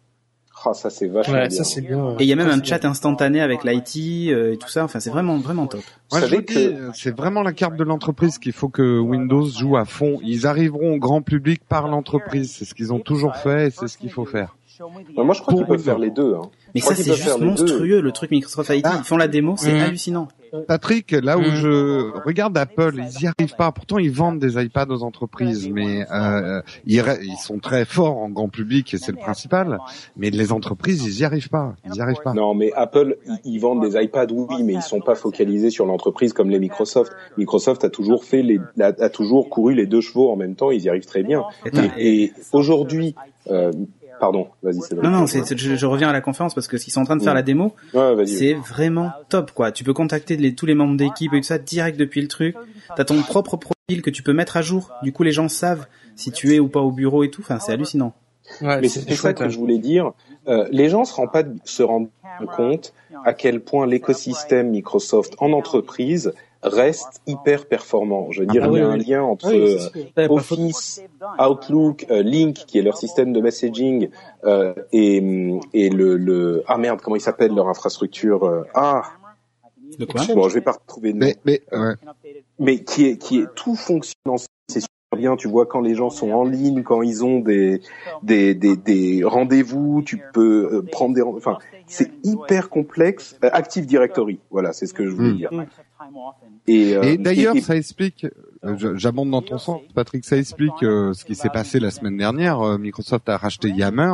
Ah, 0.65 0.75
ça 0.75 0.91
c'est 0.91 1.07
vachement 1.07 1.35
Ouais, 1.35 1.49
bien. 1.49 1.57
ça 1.57 1.65
c'est 1.65 1.81
bien. 1.81 2.17
Et 2.19 2.25
il 2.25 2.27
y 2.27 2.33
a 2.33 2.37
même 2.37 2.49
Ça, 2.51 2.55
un 2.57 2.63
chat 2.63 2.85
instantané 2.85 3.41
avec 3.41 3.65
l'IT 3.65 4.31
euh, 4.31 4.53
et 4.53 4.57
tout 4.59 4.69
ça. 4.69 4.85
Enfin, 4.85 5.01
c'est 5.01 5.11
vraiment 5.11 5.39
vraiment 5.39 5.67
top. 5.67 5.81
Je 6.13 6.37
que- 6.37 6.91
c'est 6.95 7.17
vraiment 7.17 7.43
la 7.43 7.53
carte 7.53 7.77
de 7.77 7.85
l'entreprise 7.85 8.39
qu'il 8.39 8.53
faut 8.53 8.69
que 8.69 8.99
Windows 8.99 9.47
joue 9.47 9.77
à 9.77 9.85
fond. 9.85 10.19
Ils 10.23 10.47
arriveront 10.47 10.95
au 10.95 10.99
grand 10.99 11.23
public 11.23 11.63
par 11.69 11.89
l'entreprise. 11.89 12.55
C'est 12.59 12.65
ce 12.65 12.75
qu'ils 12.75 12.93
ont 12.93 12.99
toujours 13.01 13.37
fait 13.37 13.69
et 13.69 13.71
c'est 13.71 13.89
ce 13.89 13.97
qu'il 13.97 14.11
faut 14.11 14.27
faire. 14.27 14.57
Bah, 15.17 15.23
moi, 15.25 15.35
je 15.35 15.41
crois 15.43 15.53
Pour 15.53 15.61
qu'ils 15.61 15.67
peuvent 15.67 15.83
faire 15.83 15.99
les 15.99 16.11
deux. 16.11 16.35
Hein. 16.35 16.49
Mais 16.75 16.81
ça, 16.81 16.95
c'est 16.95 17.05
juste 17.15 17.39
monstrueux, 17.39 18.01
le 18.01 18.13
truc 18.13 18.31
Microsoft 18.31 18.71
IT. 18.75 18.85
Ah. 18.87 18.97
Ils 18.99 19.05
font 19.05 19.17
la 19.17 19.29
démo, 19.29 19.55
c'est 19.57 19.73
Mhm. 19.73 19.81
hallucinant. 19.81 20.29
Patrick, 20.67 21.13
là 21.13 21.39
où 21.39 21.43
Mm. 21.43 21.55
je 21.55 22.21
regarde 22.25 22.59
Apple, 22.59 22.95
ils 22.97 23.23
y 23.23 23.27
arrivent 23.29 23.55
pas. 23.57 23.71
Pourtant, 23.71 23.99
ils 23.99 24.11
vendent 24.11 24.41
des 24.41 24.61
iPads 24.61 24.87
aux 24.91 25.05
entreprises, 25.05 25.69
mais 25.71 26.05
euh, 26.11 26.61
ils, 26.87 27.01
sont 27.41 27.59
très 27.61 27.85
forts 27.85 28.17
en 28.19 28.29
grand 28.31 28.49
public 28.49 28.93
et 28.95 28.99
c'est 28.99 29.13
le 29.13 29.19
principal. 29.19 29.79
Mais 30.17 30.31
les 30.31 30.51
entreprises, 30.51 31.05
ils 31.05 31.21
y 31.21 31.25
arrivent 31.25 31.51
pas. 31.51 31.75
Ils 31.87 31.95
y 31.97 32.01
arrivent 32.01 32.23
pas. 32.25 32.33
Non, 32.35 32.55
mais 32.55 32.73
Apple, 32.73 33.17
ils, 33.27 33.39
ils 33.55 33.59
vendent 33.61 33.83
des 33.89 33.97
iPads, 34.03 34.33
oui, 34.33 34.63
mais 34.65 34.73
ils 34.73 34.83
sont 34.83 35.01
pas 35.01 35.15
focalisés 35.15 35.71
sur 35.71 35.87
l'entreprise 35.87 36.33
comme 36.33 36.51
les 36.51 36.59
Microsoft. 36.59 37.13
Microsoft 37.37 37.85
a 37.85 37.91
toujours 37.91 38.25
fait 38.25 38.43
les, 38.43 38.59
a, 38.81 38.87
a 38.87 39.09
toujours 39.09 39.51
couru 39.51 39.75
les 39.75 39.87
deux 39.87 40.01
chevaux 40.01 40.31
en 40.33 40.37
même 40.37 40.57
temps. 40.57 40.73
Ils 40.73 40.83
y 40.83 40.89
arrivent 40.89 41.07
très 41.07 41.23
bien. 41.23 41.45
Et, 41.97 42.25
et 42.25 42.33
aujourd'hui, 42.53 43.15
euh, 43.51 43.71
pardon, 44.21 44.49
vas-y, 44.63 44.81
c'est 44.83 44.95
Non, 45.03 45.11
non, 45.11 45.27
c'est, 45.27 45.57
je, 45.59 45.75
je 45.75 45.87
reviens 45.87 46.09
à 46.11 46.13
la 46.13 46.21
conférence 46.21 46.55
parce 46.55 46.69
que 46.69 46.77
s'ils 46.79 46.93
sont 46.93 47.01
en 47.01 47.05
train 47.05 47.17
de 47.17 47.23
faire 47.23 47.33
Mm. 47.33 47.37
la 47.37 47.43
démo, 47.43 47.75
Ouais, 47.95 48.15
vas-y. 48.15 48.29
c'est 48.29 48.55
vraiment 48.55 49.11
top, 49.29 49.51
quoi. 49.53 49.73
Tu 49.73 49.83
peux 49.83 49.95
contacter 49.95 50.37
les- 50.37 50.55
tous 50.55 50.67
les 50.67 50.75
membres 50.75 50.97
d'équipe 50.97 51.33
et 51.35 51.41
tout 51.41 51.47
ça 51.47 51.59
direct 51.59 51.99
depuis 51.99 52.21
le 52.23 52.29
truc. 52.29 52.55
T'as 52.97 53.05
ton 53.05 53.21
propre 53.23 53.57
profil 53.57 54.03
que 54.03 54.11
tu 54.11 54.23
peux 54.23 54.33
mettre 54.33 54.57
à 54.57 54.63
jour. 54.63 54.93
Du 55.03 55.13
coup, 55.13 55.23
les 55.25 55.33
gens 55.33 55.49
savent 55.49 55.87
si 56.15 56.31
tu 56.31 56.55
es 56.55 56.61
ou 56.61 56.69
pas 56.69 56.81
au 56.81 56.93
bureau 56.93 57.25
et 57.25 57.31
tout. 57.31 57.41
Enfin, 57.43 57.59
c'est 57.59 57.73
hallucinant. 57.73 58.13
Ouais, 58.63 58.81
Mais 58.81 58.89
c'est 58.89 59.01
ça 59.09 59.15
chouette. 59.15 59.39
que 59.39 59.49
je 59.49 59.59
voulais 59.59 59.79
dire. 59.79 60.13
Euh, 60.49 60.67
les 60.73 60.89
gens 60.89 61.05
se 61.05 61.15
rendent 61.15 61.31
pas 61.33 61.45
se 61.65 61.83
rendent 61.83 62.09
compte 62.57 62.93
à 63.25 63.33
quel 63.33 63.61
point 63.61 63.87
l'écosystème 63.87 64.71
Microsoft 64.71 65.35
en 65.39 65.53
entreprise 65.53 66.33
reste 66.63 67.21
hyper 67.27 67.67
performant. 67.67 68.31
Je 68.31 68.41
veux 68.41 68.47
dire, 68.47 68.63
Ah 68.65 68.69
il 68.71 68.79
y 68.79 68.81
a 68.81 68.87
oui, 68.87 68.93
un 68.95 68.99
oui. 68.99 69.05
lien 69.05 69.23
entre 69.23 69.47
Ah 69.49 69.53
oui, 69.53 69.77
euh. 70.19 70.29
Office, 70.29 71.03
Outlook, 71.39 72.07
euh, 72.11 72.23
Link, 72.23 72.55
qui 72.67 72.79
est 72.79 72.83
leur 72.83 72.97
système 72.99 73.33
de 73.33 73.41
messaging, 73.41 74.11
euh, 74.45 74.75
et, 74.93 75.17
et 75.73 75.89
le, 75.91 76.17
le 76.17 76.63
ah 76.67 76.77
merde, 76.79 77.01
comment 77.03 77.17
il 77.17 77.21
s'appelle 77.21 77.55
leur 77.55 77.69
infrastructure 77.69 78.45
euh, 78.45 78.63
Ah, 78.75 79.03
De 79.99 80.05
quoi 80.05 80.23
bon, 80.35 80.49
je 80.49 80.55
vais 80.55 80.61
pas 80.61 80.73
retrouver 80.73 81.13
le 81.13 81.19
nom, 81.19 81.27
Mais, 81.27 81.37
mais 81.45 81.63
ouais. 81.73 81.95
mais 82.59 82.79
qui 82.85 83.07
est 83.07 83.17
qui 83.17 83.41
est 83.41 83.47
tout 83.55 83.75
fonctionne 83.75 84.15
ensemble. 84.27 84.49
C'est 84.69 84.81
super 84.81 85.19
bien. 85.19 85.37
Tu 85.37 85.49
vois 85.49 85.67
quand 85.67 85.81
les 85.81 85.95
gens 85.97 86.11
sont 86.11 86.31
en 86.31 86.45
ligne, 86.45 86.83
quand 86.85 87.03
ils 87.03 87.25
ont 87.25 87.41
des 87.41 87.81
des 88.23 88.55
des, 88.55 88.77
des 88.77 89.25
rendez-vous, 89.25 90.03
tu 90.05 90.23
peux 90.33 90.69
euh, 90.73 90.83
prendre 90.83 91.15
des, 91.15 91.23
enfin, 91.23 91.59
c'est 91.87 92.11
hyper 92.23 92.69
complexe. 92.71 93.37
Euh, 93.45 93.51
Active 93.53 93.87
Directory, 93.87 94.39
voilà, 94.51 94.73
c'est 94.73 94.87
ce 94.87 94.95
que 94.95 95.05
je 95.07 95.11
voulais 95.11 95.31
Mm. 95.33 95.37
dire. 95.39 95.51
Et, 96.67 96.97
euh, 96.97 97.03
Et 97.03 97.17
d'ailleurs, 97.19 97.57
et- 97.57 97.61
ça 97.61 97.77
explique, 97.77 98.27
euh, 98.65 98.97
j'abonde 98.97 99.31
dans 99.31 99.43
ton 99.43 99.59
sens, 99.59 99.81
Patrick, 99.95 100.25
ça 100.25 100.37
explique 100.37 100.83
euh, 100.83 101.13
ce 101.15 101.25
qui 101.25 101.35
s'est 101.35 101.49
passé 101.51 101.81
la 101.81 101.91
semaine 101.91 102.17
dernière. 102.17 102.61
Microsoft 102.79 103.29
a 103.29 103.37
racheté 103.37 103.69
Yammer. 103.71 104.13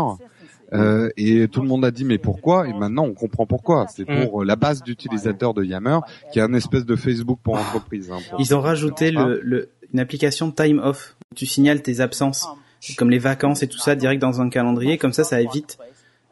euh, 0.73 1.11
et 1.17 1.47
tout 1.47 1.63
le 1.63 1.69
monde 1.69 1.85
a 1.85 1.93
dit 1.93 2.05
mais 2.05 2.19
pourquoi? 2.19 2.67
Et 2.69 2.73
maintenant 2.73 3.05
on 3.05 3.15
comprend 3.15 3.47
pourquoi. 3.47 3.87
C'est 3.89 4.05
pour 4.05 4.45
la 4.45 4.57
base 4.57 4.83
d'utilisateurs 4.83 5.55
de 5.55 5.63
Yammer, 5.63 6.01
qui 6.33 6.41
est 6.41 6.43
un 6.43 6.53
espèce 6.55 6.85
de 6.85 6.97
Facebook 6.97 7.39
pour 7.43 7.55
entreprise. 7.57 8.11
hein, 8.11 8.19
pour- 8.31 8.41
Ils 8.41 8.55
ont 8.55 8.61
rajouté 8.61 9.11
le, 9.13 9.41
le, 9.45 9.69
une 9.93 10.01
application 10.01 10.51
Time 10.51 10.81
Off 10.83 11.17
où 11.31 11.35
tu 11.37 11.47
signales 11.47 11.83
tes 11.83 12.01
absences, 12.01 12.49
comme 12.97 13.11
les 13.11 13.19
vacances 13.21 13.63
et 13.63 13.69
tout 13.69 13.79
ça, 13.79 13.95
direct 13.95 14.21
dans 14.21 14.41
un 14.41 14.49
calendrier. 14.49 14.99
Comme 14.99 15.13
ça, 15.13 15.23
ça 15.25 15.41
évite. 15.41 15.79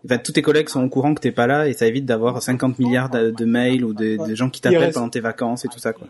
Enfin, 0.04 0.18
tous 0.18 0.32
tes 0.32 0.42
collègues 0.42 0.68
sont 0.68 0.82
au 0.84 0.88
courant 0.88 1.14
que 1.14 1.20
t'es 1.20 1.30
pas 1.32 1.46
là 1.46 1.66
et 1.68 1.72
ça 1.72 1.86
évite 1.86 2.04
d'avoir 2.04 2.42
50 2.42 2.78
milliards 2.78 3.08
de, 3.10 3.30
de 3.30 3.44
mails 3.44 3.84
ou 3.84 3.94
de, 3.94 4.18
de 4.28 4.34
gens 4.34 4.50
qui 4.50 4.60
t'appellent 4.60 4.78
reste- 4.80 4.94
pendant 4.94 5.08
tes 5.08 5.20
vacances 5.20 5.64
et 5.64 5.68
tout 5.68 5.78
ça, 5.78 5.92
quoi. 5.92 6.06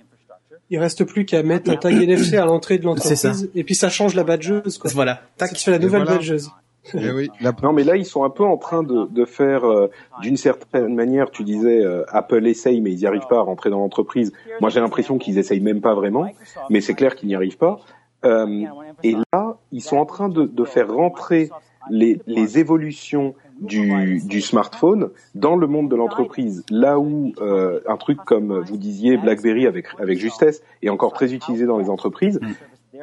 Il 0.71 0.79
reste 0.79 1.05
plus 1.05 1.25
qu'à 1.27 1.43
mettre 1.43 1.71
un 1.71 1.77
tag 1.77 1.95
NFC 2.03 2.37
à 2.37 2.47
l'entrée 2.47 2.79
de 2.79 2.85
l'entreprise, 2.85 3.51
et 3.55 3.65
puis 3.65 3.75
ça 3.75 3.91
change 3.91 4.15
la 4.15 4.25
badgeuse, 4.25 4.79
quoi. 4.79 4.91
Voilà. 4.95 5.21
Ça 5.39 5.47
te 5.49 5.59
fait 5.59 5.71
la 5.71 5.79
nouvelle 5.79 6.03
voilà. 6.03 6.17
badgeuse. 6.17 6.51
Eh 6.95 7.11
oui, 7.13 7.31
la- 7.41 7.53
Non, 7.63 7.73
mais 7.73 7.85
là, 7.85 7.97
ils 7.97 8.05
sont 8.07 8.25
un 8.25 8.31
peu 8.31 8.45
en 8.45 8.57
train 8.57 8.83
de, 8.83 9.07
de 9.07 9.25
faire, 9.27 9.65
euh, 9.65 9.91
d'une 10.23 10.37
certaine 10.39 10.95
manière, 10.95 11.31
tu 11.31 11.45
disais, 11.45 11.85
euh, 11.85 12.03
Apple 12.09 12.47
essaye, 12.47 12.81
mais 12.81 12.91
ils 12.93 12.99
n'y 12.99 13.07
arrivent 13.07 13.27
pas 13.29 13.39
à 13.39 13.43
rentrer 13.43 13.69
dans 13.71 13.79
l'entreprise. 13.79 14.33
Moi, 14.61 14.71
j'ai 14.71 14.81
l'impression 14.81 15.19
qu'ils 15.19 15.39
essayent 15.39 15.61
même 15.61 15.81
pas 15.83 15.95
vraiment, 15.95 16.27
mais 16.71 16.81
c'est 16.81 16.95
clair 16.95 17.15
qu'ils 17.15 17.29
n'y 17.29 17.35
arrivent 17.35 17.59
pas. 17.59 17.79
Euh, 18.25 18.65
et 19.03 19.17
là, 19.35 19.59
ils 19.71 19.83
sont 19.83 19.99
en 19.99 20.07
train 20.07 20.31
de, 20.31 20.45
de 20.47 20.65
faire 20.65 20.91
rentrer 20.93 21.51
les, 21.91 22.19
les 22.27 22.59
évolutions 22.59 23.35
du, 23.61 24.21
du 24.25 24.41
smartphone 24.41 25.11
dans 25.35 25.57
le 25.57 25.67
monde 25.67 25.91
de 25.91 25.97
l'entreprise. 25.97 26.65
Là 26.71 26.99
où 26.99 27.33
euh, 27.41 27.81
un 27.87 27.97
truc 27.97 28.19
comme 28.25 28.61
vous 28.61 28.77
disiez 28.77 29.17
BlackBerry 29.17 29.67
avec 29.67 29.87
avec 29.99 30.19
justesse 30.19 30.63
est 30.83 30.89
encore 30.89 31.13
très 31.13 31.33
utilisé 31.35 31.67
dans 31.67 31.79
les 31.79 31.89
entreprises. 31.89 32.41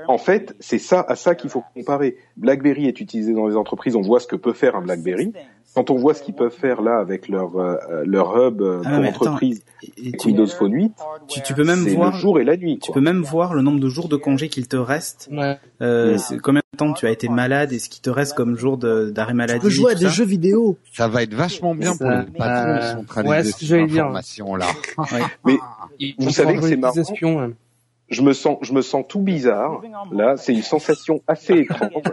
En 0.07 0.17
fait, 0.17 0.55
c'est 0.59 0.79
ça 0.79 1.05
à 1.07 1.15
ça 1.15 1.35
qu'il 1.35 1.49
faut 1.49 1.63
comparer. 1.75 2.17
BlackBerry 2.37 2.87
est 2.87 2.99
utilisé 3.01 3.33
dans 3.33 3.47
les 3.47 3.55
entreprises, 3.55 3.95
on 3.95 4.01
voit 4.01 4.19
ce 4.19 4.27
que 4.27 4.35
peut 4.35 4.53
faire 4.53 4.75
un 4.75 4.81
BlackBerry. 4.81 5.33
Quand 5.73 5.89
on 5.89 5.95
voit 5.95 6.13
ce 6.13 6.21
qu'ils 6.21 6.33
peuvent 6.33 6.51
faire 6.53 6.81
là 6.81 6.97
avec 6.99 7.29
leur 7.29 7.55
euh, 7.57 7.77
leur 8.05 8.35
hub 8.37 8.61
euh, 8.61 8.81
Ah, 8.85 8.97
pour 8.99 9.07
entreprise 9.27 9.63
Et- 9.97 10.11
tu, 10.11 10.27
Windows 10.27 10.45
Phone 10.47 10.73
8, 10.73 10.91
tu, 11.29 11.41
tu 11.41 11.53
peux 11.53 11.63
même 11.63 11.83
c'est 11.85 11.95
voir. 11.95 12.11
le 12.11 12.17
jour 12.17 12.39
et 12.39 12.43
la 12.43 12.57
nuit. 12.57 12.77
Tu 12.79 12.91
Quoi. 12.91 12.95
peux 12.95 13.01
même 13.05 13.21
voir 13.21 13.53
le 13.53 13.61
nombre 13.61 13.79
de 13.79 13.87
jours 13.87 14.09
de 14.09 14.17
congé 14.17 14.49
qu'il 14.49 14.67
te 14.67 14.75
reste. 14.75 15.29
Ouais. 15.31 15.57
Euh, 15.81 16.17
c'est 16.17 16.39
combien 16.39 16.61
de 16.73 16.77
temps 16.77 16.91
tu 16.91 17.05
as 17.07 17.11
été 17.11 17.29
malade 17.29 17.71
et 17.71 17.79
ce 17.79 17.87
qui 17.87 18.01
te 18.01 18.09
reste 18.09 18.35
comme 18.35 18.57
jour 18.57 18.77
d'arrêt 18.77 19.33
maladie. 19.33 19.59
Tu 19.59 19.63
peux 19.63 19.69
jouer 19.69 19.91
à 19.93 19.95
des 19.95 20.05
ça. 20.05 20.09
jeux 20.09 20.25
vidéo. 20.25 20.77
ça 20.93 21.07
va 21.07 21.23
être 21.23 21.33
vachement 21.33 21.73
bien 21.73 21.95
pour 21.95 22.09
les 22.09 22.25
patrons 22.37 22.71
euh, 22.71 22.77
de 22.77 22.81
centraliser 22.99 23.31
ouais, 23.33 23.43
ce 23.43 23.51
que 23.53 23.59
cette 23.59 23.67
j'allais 23.69 23.87
dire. 23.87 24.03
information 24.03 24.55
là. 24.55 24.65
Mais 25.45 25.57
vous 26.17 26.25
vont 26.25 26.31
savez 26.31 26.55
que 26.55 26.61
c'est 26.63 26.69
des 26.71 26.75
marrant. 26.77 26.95
espions. 26.99 27.53
Je 28.11 28.21
me 28.21 28.33
sens, 28.33 28.57
je 28.61 28.73
me 28.73 28.81
sens 28.83 29.03
tout 29.07 29.21
bizarre. 29.21 29.81
Là, 30.11 30.35
c'est 30.37 30.53
une 30.53 30.61
sensation 30.61 31.21
assez 31.27 31.53
étrange 31.61 32.03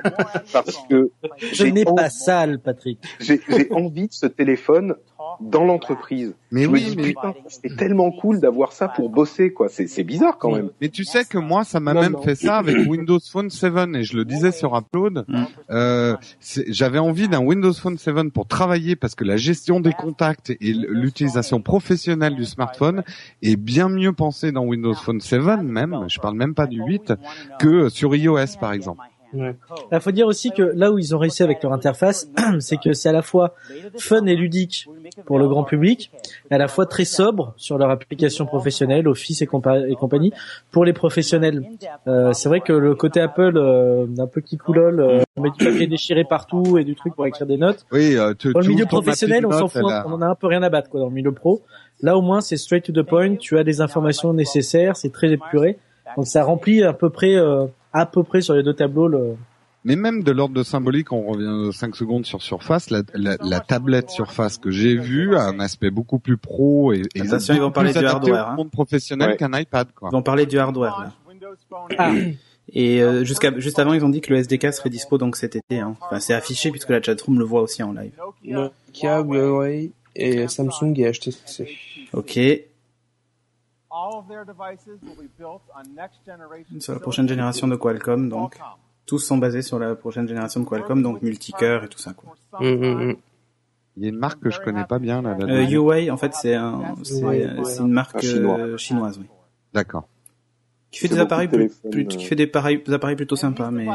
parce 0.53 0.79
que 0.89 1.11
Je 1.53 1.65
n'ai 1.65 1.85
envie- 1.87 1.97
pas 1.97 2.09
sale, 2.09 2.59
Patrick. 2.61 2.99
j'ai 3.20 3.41
j'ai 3.49 3.70
envie 3.73 4.09
de 4.09 4.12
ce 4.12 4.27
téléphone 4.27 4.95
dans 5.41 5.65
l'entreprise. 5.65 6.35
Mais 6.51 6.62
je 6.65 6.69
oui, 6.69 6.85
me 6.85 6.89
dis, 6.91 6.97
mais- 6.97 7.03
putain, 7.09 7.35
c'est 7.49 7.77
tellement 7.77 8.11
cool 8.11 8.41
d'avoir 8.41 8.73
ça 8.73 8.89
pour 8.89 9.11
bosser, 9.11 9.53
quoi. 9.53 9.69
C'est 9.69 9.87
c'est 9.87 10.05
bizarre 10.05 10.39
quand 10.39 10.53
même. 10.53 10.70
Mais 10.81 10.89
tu 10.89 11.05
sais 11.05 11.25
que 11.25 11.37
moi, 11.39 11.65
ça 11.65 11.81
m'a 11.81 11.93
Non, 11.93 12.01
même 12.01 12.12
non. 12.12 12.23
fait 12.23 12.35
ça 12.35 12.57
avec 12.57 12.89
Windows 12.89 13.19
Phone 13.31 13.51
7 13.51 13.95
et 13.95 14.03
je 14.05 14.16
le 14.16 14.25
disais 14.25 14.53
sur 14.53 14.75
Upload. 14.77 15.25
Mm. 15.29 15.45
Euh, 15.70 16.16
J'avais 16.69 16.99
envie 16.99 17.29
d'un 17.29 17.41
Windows 17.41 17.73
Phone 17.75 17.99
7 17.99 18.33
pour 18.33 18.47
travailler 18.47 18.97
parce 18.97 19.15
que 19.15 19.25
la 19.25 19.37
gestion 19.37 19.81
des 19.81 19.93
contacts 19.93 20.51
et 20.51 20.73
l'utilisation 20.73 21.61
professionnelle 21.61 22.35
du 22.37 22.45
smartphone 22.45 23.03
est 23.43 23.57
bien 23.57 23.89
mieux 23.89 24.12
pensée 24.12 24.53
dans 24.53 24.65
Windows 24.65 24.95
Phone 24.95 25.20
7 25.20 25.41
même. 25.62 25.88
Je 26.09 26.20
parle 26.20 26.35
même 26.36 26.55
pas 26.55 26.66
du 26.66 26.82
8 26.82 27.12
que 27.59 27.89
sur 27.89 28.15
iOS 28.15 28.59
par 28.60 28.73
exemple. 28.73 29.01
Ouais. 29.35 29.55
Il 29.93 30.01
faut 30.01 30.10
dire 30.10 30.27
aussi 30.27 30.52
que 30.52 30.62
là 30.62 30.90
où 30.90 30.98
ils 30.98 31.15
ont 31.15 31.19
réussi 31.19 31.43
avec 31.43 31.62
leur 31.62 31.74
interface, 31.74 32.31
c'est 32.60 32.78
que 32.78 32.94
c'est 32.94 33.10
à 33.10 33.12
la 33.12 33.20
fois 33.20 33.55
fun 33.98 34.24
et 34.24 34.35
ludique 34.35 34.89
pour 35.27 35.39
le 35.39 35.47
grand 35.48 35.65
public, 35.65 36.10
et 36.51 36.55
à 36.55 36.56
la 36.56 36.66
fois 36.66 36.86
très 36.86 37.05
sobre 37.05 37.52
sur 37.59 37.77
leur 37.77 37.90
application 37.90 38.47
professionnelle, 38.47 39.06
Office 39.06 39.43
et, 39.43 39.44
compa- 39.47 39.86
et 39.86 39.94
compagnie, 39.97 40.32
pour 40.70 40.86
les 40.86 40.94
professionnels. 40.94 41.62
Euh, 42.06 42.32
c'est 42.32 42.48
vrai 42.48 42.60
que 42.60 42.73
le 42.73 42.94
côté 42.94 43.20
Apple, 43.20 43.52
euh, 43.59 44.06
un 44.19 44.27
peu 44.27 44.40
qui 44.40 44.56
coulole, 44.56 44.98
euh, 45.01 45.20
on 45.36 45.43
met 45.43 45.51
du 45.51 45.62
papier 45.62 45.86
déchiré 45.86 46.24
partout 46.24 46.78
et 46.78 46.85
du 46.85 46.94
truc 46.94 47.15
pour 47.15 47.27
écrire 47.27 47.47
des 47.47 47.59
notes. 47.59 47.85
Oui, 47.93 48.16
euh, 48.16 48.32
tu, 48.39 48.55
Dans 48.55 48.60
le 48.60 48.69
milieu 48.69 48.86
professionnel, 48.86 49.44
on 49.44 49.52
s'en 49.52 49.69
fout, 49.69 49.82
on 50.06 50.12
en 50.15 50.23
a 50.23 50.27
un 50.27 50.36
peu 50.36 50.47
rien 50.47 50.62
à 50.62 50.70
battre 50.70 50.89
quoi 50.89 51.01
dans 51.01 51.09
le 51.09 51.12
milieu 51.15 51.32
pro. 51.32 51.60
Là 52.01 52.16
au 52.16 52.23
moins 52.23 52.41
c'est 52.41 52.57
straight 52.57 52.85
to 52.85 52.93
the 52.93 53.05
point, 53.07 53.37
tu 53.37 53.59
as 53.59 53.65
des 53.65 53.81
informations 53.81 54.33
nécessaires, 54.33 54.97
c'est 54.97 55.12
très 55.12 55.33
épuré. 55.33 55.79
Donc 56.16 56.27
ça 56.27 56.45
remplit 56.45 56.83
à 56.83 56.93
peu 56.93 57.11
près 57.11 57.37
euh, 57.37 57.66
à 57.93 58.07
peu 58.07 58.23
près 58.23 58.41
sur 58.41 58.55
les 58.55 58.62
deux 58.62 58.75
tableaux 58.75 59.09
le 59.09 59.35
Mais 59.85 59.97
même 59.97 60.23
de 60.23 60.33
l'ordre 60.33 60.55
de 60.55 60.62
symbolique, 60.62 61.12
on 61.12 61.23
revient 61.23 61.73
5 61.77 61.97
secondes 61.97 62.25
sur 62.25 62.43
Surface, 62.43 62.91
la, 62.91 63.03
la, 63.15 63.37
la 63.43 63.61
tablette 63.61 64.11
Surface 64.11 64.59
que 64.59 64.70
j'ai 64.70 64.97
vue 64.97 65.37
a 65.37 65.43
un 65.43 65.61
aspect 65.61 65.91
beaucoup 65.91 66.19
plus 66.19 66.37
pro 66.37 66.93
et, 66.93 67.03
et 67.15 67.20
Attention, 67.23 67.55
ils 67.55 67.59
vont 67.61 67.66
beaucoup 67.66 67.75
parler 67.75 67.93
plus 67.93 68.01
du 68.01 68.07
adapté 68.07 68.31
hardware, 68.31 68.47
au 68.47 68.51
hein. 68.51 68.55
monde 68.57 68.70
professionnel 68.70 69.31
Ouais. 69.31 69.37
qu'un 69.37 69.59
iPad. 69.59 69.89
Quoi. 69.95 70.09
Ils 70.11 70.16
vont 70.16 70.23
parler 70.23 70.47
du 70.47 70.59
hardware 70.59 71.01
là. 71.01 71.12
Ah. 71.99 72.12
Et 72.73 73.03
euh, 73.03 73.25
jusqu'à 73.25 73.59
juste 73.59 73.79
avant, 73.79 73.95
ils 73.95 74.05
ont 74.05 74.09
dit 74.11 74.20
que 74.20 74.33
le 74.33 74.41
SDK 74.41 74.75
serait 74.75 74.91
dispo 74.91 75.16
donc 75.16 75.37
cet 75.37 75.57
été. 75.57 75.79
Hein. 75.79 75.97
Enfin, 76.03 76.20
c'est 76.20 76.35
affiché 76.35 76.70
puisque 76.70 76.91
la 76.91 77.01
chatroom 77.01 77.39
le 77.39 77.45
voit 77.45 77.62
aussi 77.62 77.83
en 77.83 77.93
live. 77.93 78.12
Nokia, 78.45 79.20
Huawei 79.20 79.93
et 80.15 80.49
Samsung 80.49 80.93
et 80.97 81.11
HTC. 81.11 81.69
Ok. 82.12 82.39
Sur 86.80 86.93
la 86.94 87.01
prochaine 87.01 87.28
génération 87.28 87.68
de 87.68 87.76
Qualcomm, 87.76 88.28
donc 88.28 88.59
tous 89.06 89.18
sont 89.18 89.39
basés 89.39 89.62
sur 89.62 89.78
la 89.78 89.94
prochaine 89.94 90.28
génération 90.28 90.60
de 90.60 90.66
Qualcomm, 90.66 91.02
donc 91.02 91.22
multicœur 91.22 91.85
et 91.85 91.89
tout 91.89 91.98
ça 91.98 92.12
quoi. 92.12 92.35
Hum, 92.60 92.66
hum, 92.82 93.01
hum. 93.10 93.16
Il 93.97 94.05
y 94.05 94.06
a 94.06 94.10
une 94.10 94.18
marque 94.18 94.40
que 94.40 94.51
je 94.51 94.60
connais 94.60 94.85
pas 94.85 94.98
bien 95.01 95.22
là. 95.22 95.30
Euh, 95.30 95.39
là-dedans. 95.39 95.70
Huawei, 95.70 96.10
en 96.10 96.16
fait, 96.16 96.32
c'est 96.35 96.55
un, 96.55 96.94
c'est 97.02 97.78
une 97.80 97.90
marque 97.90 98.22
euh, 98.24 98.76
chinoise, 98.76 99.18
oui. 99.18 99.26
D'accord. 99.72 100.06
Qui 100.93 101.01
fait 101.01 101.09
des 101.09 101.18
appareils, 101.18 101.48
de 101.48 101.56
plus- 101.56 101.68
téléphones, 101.82 101.90
plus- 101.90 102.06
qui 102.06 102.24
fait 102.24 102.36
des 102.36 102.44
appareils, 102.44 102.82
des 102.82 102.93
appareils 102.93 103.16
plutôt 103.16 103.35
sympas, 103.36 103.70
mais. 103.72 103.86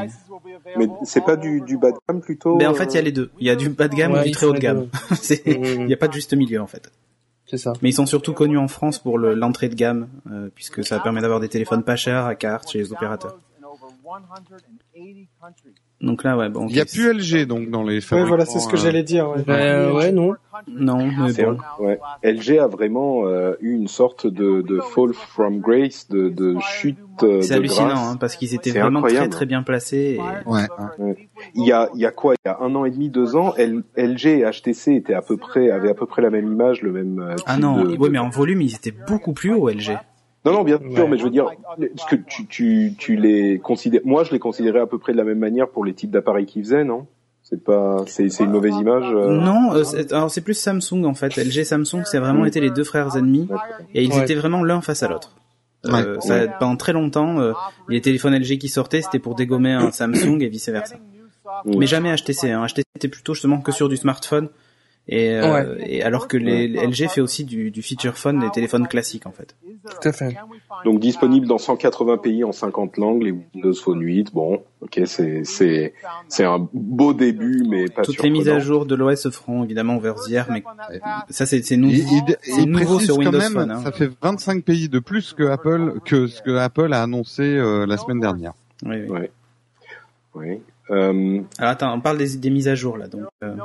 Mais 0.77 0.87
c'est 1.05 1.23
pas 1.23 1.35
du, 1.37 1.61
du 1.61 1.77
bas 1.77 1.91
de 1.91 1.97
gamme 2.07 2.19
plutôt. 2.21 2.55
Mais 2.57 2.67
en 2.67 2.73
fait, 2.73 2.85
il 2.85 2.93
y 2.95 2.97
a 2.97 2.99
euh, 2.99 3.03
les 3.03 3.11
deux. 3.13 3.31
Il 3.39 3.47
y 3.47 3.49
a 3.49 3.55
du 3.55 3.69
bas 3.69 3.87
de 3.87 3.95
gamme 3.95 4.11
Ouais, 4.13 4.21
et 4.21 4.25
du 4.25 4.31
très 4.31 4.45
haut 4.45 4.53
de 4.53 4.59
gamme. 4.59 4.87
Il 5.45 5.85
n'y 5.85 5.93
a 5.93 5.97
pas 5.97 6.07
de 6.07 6.13
juste 6.13 6.33
milieu 6.33 6.61
en 6.61 6.67
fait. 6.67 6.91
C'est 7.53 7.59
ça. 7.59 7.73
Mais 7.83 7.89
ils 7.89 7.93
sont 7.93 8.07
surtout 8.07 8.33
connus 8.33 8.57
en 8.57 8.67
France 8.67 8.97
pour 8.97 9.19
le- 9.19 9.35
l'entrée 9.35 9.69
de 9.69 9.75
gamme, 9.75 10.07
euh, 10.31 10.49
puisque 10.55 10.83
ça 10.83 10.99
permet 11.03 11.21
d'avoir 11.21 11.39
des 11.39 11.49
téléphones 11.49 11.83
pas 11.83 11.95
chers 11.95 12.25
à 12.25 12.33
carte 12.33 12.71
chez 12.71 12.79
les 12.79 12.91
opérateurs. 12.91 13.37
Donc 16.03 16.23
là, 16.25 16.37
ouais, 16.37 16.49
bon. 16.49 16.67
Il 16.69 16.75
y 16.75 16.81
a 16.81 16.85
plus 16.85 17.13
LG 17.13 17.47
donc 17.47 17.69
dans 17.69 17.81
les 17.81 17.95
Ouais, 17.95 18.01
fabricants. 18.01 18.27
voilà, 18.27 18.45
c'est 18.45 18.59
ce 18.59 18.67
que 18.67 18.73
euh, 18.75 18.77
j'allais 18.77 19.03
dire. 19.03 19.29
Ouais. 19.29 19.43
Euh, 19.47 19.93
ouais, 19.93 20.11
non. 20.11 20.33
Non, 20.67 20.97
mais 20.97 21.31
bon. 21.43 21.57
ouais. 21.79 21.97
LG 22.23 22.59
a 22.59 22.67
vraiment 22.67 23.25
euh, 23.25 23.53
eu 23.61 23.73
une 23.73 23.87
sorte 23.87 24.27
de, 24.27 24.61
de 24.61 24.79
fall 24.81 25.13
from 25.13 25.59
grace, 25.61 26.09
de, 26.09 26.27
de 26.29 26.57
chute 26.59 26.97
euh, 27.23 27.41
C'est 27.41 27.53
de 27.53 27.59
hallucinant, 27.59 27.87
grâce. 27.87 27.99
hein, 27.99 28.17
parce 28.19 28.35
qu'ils 28.35 28.53
étaient 28.53 28.71
vraiment 28.71 28.99
incroyable. 28.99 29.29
très 29.29 29.37
très 29.37 29.45
bien 29.45 29.63
placés. 29.63 30.19
et- 30.19 30.49
Ouais. 30.49 30.67
Il 31.55 31.65
y 31.65 31.71
a, 31.71 31.89
il 31.95 32.01
y 32.01 32.05
a 32.05 32.11
quoi? 32.11 32.33
Il 32.43 32.49
y 32.49 32.51
a 32.51 32.57
un 32.61 32.75
an 32.75 32.83
et 32.85 32.91
demi, 32.91 33.09
deux 33.09 33.35
ans, 33.37 33.53
L- 33.55 33.83
LG 33.95 34.25
et 34.27 34.43
HTC 34.51 34.95
étaient 34.95 35.13
à 35.13 35.21
peu 35.21 35.37
près, 35.37 35.71
avaient 35.71 35.89
à 35.89 35.93
peu 35.95 36.05
près 36.05 36.21
la 36.21 36.29
même 36.29 36.51
image, 36.51 36.81
le 36.81 36.91
même. 36.91 37.35
Ah 37.45 37.57
non, 37.57 37.81
de- 37.81 37.95
ouais, 37.97 38.09
mais 38.09 38.19
en 38.19 38.29
volume, 38.29 38.61
ils 38.61 38.75
étaient 38.75 38.93
beaucoup 39.07 39.31
plus 39.33 39.53
hauts, 39.53 39.69
LG. 39.69 39.97
Non, 40.45 40.51
non, 40.51 40.63
bien 40.63 40.77
sûr, 40.77 40.87
Ouais. 41.03 41.07
mais 41.07 41.17
je 41.17 41.23
veux 41.23 41.29
dire, 41.29 41.45
est-ce 41.81 42.05
que 42.05 42.15
tu, 42.15 42.45
tu, 42.47 42.93
tu 42.97 43.15
les 43.15 43.59
considères 43.59 44.01
Moi, 44.03 44.23
je 44.25 44.31
les 44.31 44.39
considérais 44.39 44.81
à 44.81 44.87
peu 44.87 44.97
près 44.99 45.13
de 45.13 45.17
la 45.17 45.23
même 45.23 45.39
manière 45.39 45.69
pour 45.69 45.85
les 45.85 45.93
types 45.93 46.11
d'appareils 46.11 46.45
qu'ils 46.45 46.63
faisaient, 46.63 46.83
non? 46.83 47.07
C'est 47.43 47.63
pas, 47.63 48.03
c'est, 48.07 48.29
c'est 48.29 48.43
une 48.45 48.51
mauvaise 48.51 48.73
image. 48.75 49.03
euh, 49.13 49.29
Non, 49.39 49.73
euh, 49.73 49.83
c'est- 49.83 50.11
alors 50.13 50.31
c'est 50.31 50.41
plus 50.41 50.53
Samsung 50.53 51.03
en 51.05 51.13
fait. 51.13 51.37
LG 51.37 51.59
et 51.59 51.63
Samsung, 51.65 52.03
c'est 52.05 52.19
vraiment 52.19 52.45
été 52.45 52.59
les 52.61 52.71
deux 52.71 52.83
frères 52.85 53.15
ennemis, 53.17 53.47
et 53.93 54.03
ils 54.03 54.11
Ouais. 54.11 54.21
étaient 54.23 54.35
vraiment 54.35 54.63
l'un 54.63 54.81
face 54.81 55.03
à 55.03 55.07
l'autre. 55.09 55.31
Euh, 55.85 56.15
Ouais. 56.15 56.21
ça, 56.21 56.47
pendant 56.59 56.77
très 56.77 56.93
longtemps, 56.93 57.39
euh, 57.39 57.51
les 57.89 57.99
téléphones 57.99 58.33
LG 58.33 58.57
qui 58.57 58.69
sortaient, 58.69 59.01
c'était 59.01 59.19
pour 59.19 59.35
dégommer 59.35 59.73
un 59.73 59.91
Samsung 59.91 60.39
et 60.41 60.47
vice 60.47 60.69
versa. 60.69 60.95
Mais 61.65 61.85
jamais 61.85 62.13
HTC. 62.15 62.51
Hein. 62.51 62.65
HTC 62.65 62.83
était 62.95 63.09
plutôt 63.09 63.33
justement 63.33 63.59
que 63.59 63.71
sur 63.73 63.89
du 63.89 63.97
smartphone. 63.97 64.47
Et, 65.09 65.31
euh, 65.31 65.75
Ouais. 65.75 65.83
et 65.97 66.01
alors 66.01 66.29
que 66.29 66.37
les, 66.37 66.67
les 66.69 66.87
LG 66.87 67.09
fait 67.09 67.19
aussi 67.19 67.43
du, 67.43 67.71
du 67.71 67.81
feature 67.81 68.17
phone 68.17 68.39
des 68.39 68.49
téléphones 68.51 68.87
classiques 68.87 69.25
en 69.27 69.31
fait. 69.33 69.53
Tout 69.85 70.07
à 70.07 70.13
fait. 70.13 70.33
Donc 70.85 71.01
disponible 71.01 71.45
dans 71.45 71.57
180 71.57 72.17
pays 72.19 72.45
en 72.45 72.53
50 72.53 72.95
langues, 72.95 73.21
les 73.21 73.31
Windows 73.31 73.73
Phone 73.73 73.99
8. 74.01 74.33
Bon, 74.33 74.63
ok, 74.79 75.01
c'est 75.05 75.43
c'est 75.43 75.93
c'est 76.29 76.45
un 76.45 76.69
beau 76.73 77.13
début, 77.13 77.65
mais 77.67 77.89
pas 77.89 78.03
Toutes 78.03 78.23
les 78.23 78.29
mises 78.29 78.47
à 78.47 78.59
jour 78.59 78.85
de 78.85 78.95
l'OS 78.95 79.19
se 79.23 79.29
feront 79.29 79.65
évidemment 79.65 79.97
over 79.97 80.13
the 80.25 80.31
air, 80.31 80.47
mais 80.49 80.63
ça 81.29 81.45
c'est 81.45 81.61
c'est 81.63 81.75
nouveau 81.75 81.91
précise 82.71 83.05
sur 83.05 83.15
quand 83.15 83.19
Windows 83.23 83.37
même, 83.39 83.51
Phone. 83.51 83.71
hein. 83.71 83.81
ça 83.83 83.91
fait 83.91 84.09
25 84.21 84.63
pays 84.63 84.87
de 84.87 84.99
plus 84.99 85.33
que 85.33 85.43
Apple 85.43 85.99
que 86.05 86.27
ce 86.27 86.41
que 86.41 86.55
Apple 86.55 86.93
a 86.93 87.03
annoncé 87.03 87.43
euh, 87.43 87.85
la 87.85 87.97
semaine 87.97 88.21
dernière. 88.21 88.53
Oui, 88.85 88.95
oui. 89.01 89.09
Ouais. 89.09 89.31
Oui. 90.35 90.61
Euh, 90.91 91.39
Alors 91.57 91.71
attends, 91.71 91.93
on 91.95 92.01
parle 92.01 92.17
des, 92.17 92.35
des 92.37 92.49
mises 92.49 92.67
à 92.67 92.75
jour 92.75 92.97
là. 92.97 93.07
Donc, 93.07 93.21
euh, 93.43 93.55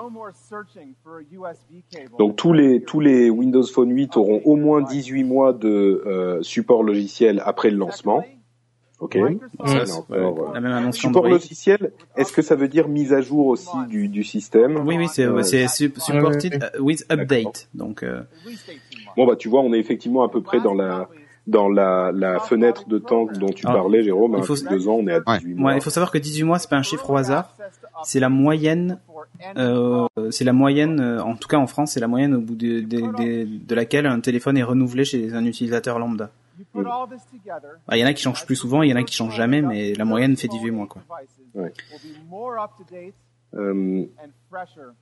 donc 2.18 2.36
tous 2.36 2.52
les 2.52 2.82
tous 2.82 3.00
les 3.00 3.28
Windows 3.30 3.64
Phone 3.64 3.90
8 3.90 4.16
auront 4.16 4.40
au 4.44 4.56
moins 4.56 4.82
18 4.82 5.24
mois 5.24 5.52
de 5.52 6.02
euh, 6.06 6.42
support 6.42 6.82
logiciel 6.82 7.42
après 7.44 7.70
le 7.70 7.76
lancement. 7.76 8.22
Ok. 9.00 9.14
euh, 10.10 10.32
la 10.54 10.60
même 10.60 10.72
annonce 10.72 10.96
Support 10.96 11.22
logiciel, 11.30 11.92
est-ce 12.16 12.32
que 12.32 12.42
ça 12.42 12.56
veut 12.56 12.66
dire 12.66 12.88
mise 12.88 13.12
à 13.12 13.20
jour 13.20 13.46
aussi 13.46 13.68
du, 13.88 14.08
du 14.08 14.24
système? 14.24 14.76
Oui, 14.86 14.96
oui, 14.98 15.06
c'est 15.08 15.26
c'est 15.44 15.68
su- 15.68 15.92
supported 15.96 16.70
with 16.80 17.04
update. 17.10 17.68
Donc, 17.74 18.02
euh, 18.02 18.22
Bon 19.16 19.26
bah 19.26 19.36
tu 19.36 19.48
vois, 19.48 19.60
on 19.60 19.72
est 19.72 19.78
effectivement 19.78 20.22
à 20.24 20.28
peu 20.28 20.40
près 20.42 20.60
dans 20.60 20.74
la 20.74 21.08
dans 21.48 21.68
la, 21.68 22.12
la 22.14 22.38
fenêtre 22.38 22.88
de 22.88 22.98
temps 22.98 23.26
dont 23.26 23.48
tu 23.48 23.66
Ah, 23.66 23.72
parlais, 23.72 24.02
Jérôme. 24.02 24.34
il 24.36 24.40
hein, 24.40 24.42
faut- 24.42 24.54
deux 24.68 24.86
ans, 24.88 24.98
on 25.00 25.06
est 25.08 25.14
à 25.14 25.18
Ouais. 25.26 25.38
18 25.38 25.54
mois. 25.54 25.70
ouais, 25.72 25.78
il 25.78 25.82
faut 25.82 25.90
savoir 25.90 26.10
que 26.12 26.18
18 26.18 26.44
mois, 26.44 26.58
c'est 26.58 26.68
pas 26.70 26.76
un 26.76 26.82
chiffre 26.82 27.08
au 27.10 27.16
hasard. 27.16 27.54
C'est 28.04 28.20
la 28.20 28.28
moyenne. 28.28 28.98
Euh, 29.56 30.06
c'est 30.30 30.44
la 30.44 30.52
moyenne, 30.52 31.00
euh, 31.00 31.22
en 31.22 31.36
tout 31.36 31.48
cas 31.48 31.56
en 31.58 31.66
France, 31.66 31.92
c'est 31.92 32.00
la 32.00 32.08
moyenne 32.08 32.34
au 32.34 32.40
bout 32.40 32.54
de, 32.56 32.80
de, 32.80 33.00
de, 33.16 33.46
de 33.66 33.74
laquelle 33.74 34.06
un 34.06 34.20
téléphone 34.20 34.56
est 34.58 34.62
renouvelé 34.62 35.04
chez 35.04 35.32
un 35.32 35.44
utilisateur 35.44 35.98
lambda. 35.98 36.30
Ah, 37.86 37.96
Il 37.96 38.00
y 38.00 38.04
en 38.04 38.06
a 38.08 38.12
qui 38.14 38.22
changent 38.22 38.44
plus 38.46 38.56
souvent, 38.56 38.82
il 38.82 38.90
y 38.90 38.92
en 38.92 38.96
a 38.96 39.04
qui 39.04 39.14
changent 39.14 39.36
jamais, 39.36 39.62
mais 39.62 39.94
la 39.94 40.04
moyenne 40.04 40.36
fait 40.36 40.48
18 40.48 40.70
mois, 40.72 40.86
quoi. 40.86 41.02
Euh, 43.54 44.04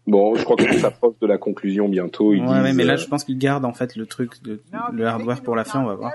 bon, 0.06 0.34
je 0.34 0.44
crois 0.44 0.56
qu'on 0.56 0.72
s'approche 0.72 1.18
de 1.20 1.26
la 1.26 1.38
conclusion 1.38 1.88
bientôt. 1.88 2.32
Ils 2.32 2.42
Ouais, 2.42 2.62
disent, 2.62 2.76
mais 2.76 2.84
là, 2.84 2.94
euh, 2.94 2.96
je 2.96 3.06
pense 3.06 3.24
qu'ils 3.24 3.38
gardent 3.38 3.64
en 3.64 3.72
fait 3.72 3.96
le 3.96 4.06
truc, 4.06 4.42
de, 4.42 4.60
le 4.92 5.06
hardware 5.06 5.42
pour 5.42 5.56
la 5.56 5.64
fin, 5.64 5.82
on 5.82 5.86
va 5.86 5.94
voir. 5.94 6.12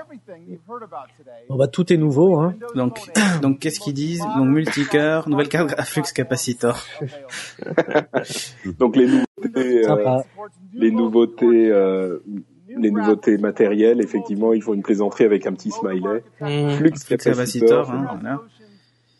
Bon 1.48 1.56
bah 1.56 1.68
tout 1.68 1.92
est 1.92 1.96
nouveau 1.96 2.38
hein. 2.38 2.54
Donc, 2.74 2.98
donc 3.42 3.58
qu'est-ce 3.58 3.80
qu'ils 3.80 3.94
disent? 3.94 4.24
Donc 4.36 4.48
multicœur, 4.48 5.28
nouvelle 5.28 5.48
carte 5.48 5.74
à 5.78 5.84
flux 5.84 6.02
capacitor. 6.14 6.78
donc 8.78 8.96
les 8.96 9.06
nouveautés, 9.06 9.88
euh, 9.88 10.22
les 10.74 10.90
nouveautés, 10.90 11.70
euh, 11.70 12.18
les 12.68 12.90
nouveautés 12.90 13.38
matérielles. 13.38 14.00
Effectivement, 14.00 14.52
ils 14.52 14.62
font 14.62 14.74
une 14.74 14.82
plaisanterie 14.82 15.24
avec 15.24 15.46
un 15.46 15.52
petit 15.52 15.70
smiley. 15.70 16.22
Flux 16.76 16.92
Flux 16.96 17.16
capacitor, 17.18 17.90
hein, 17.90 18.18
voilà. 18.20 18.40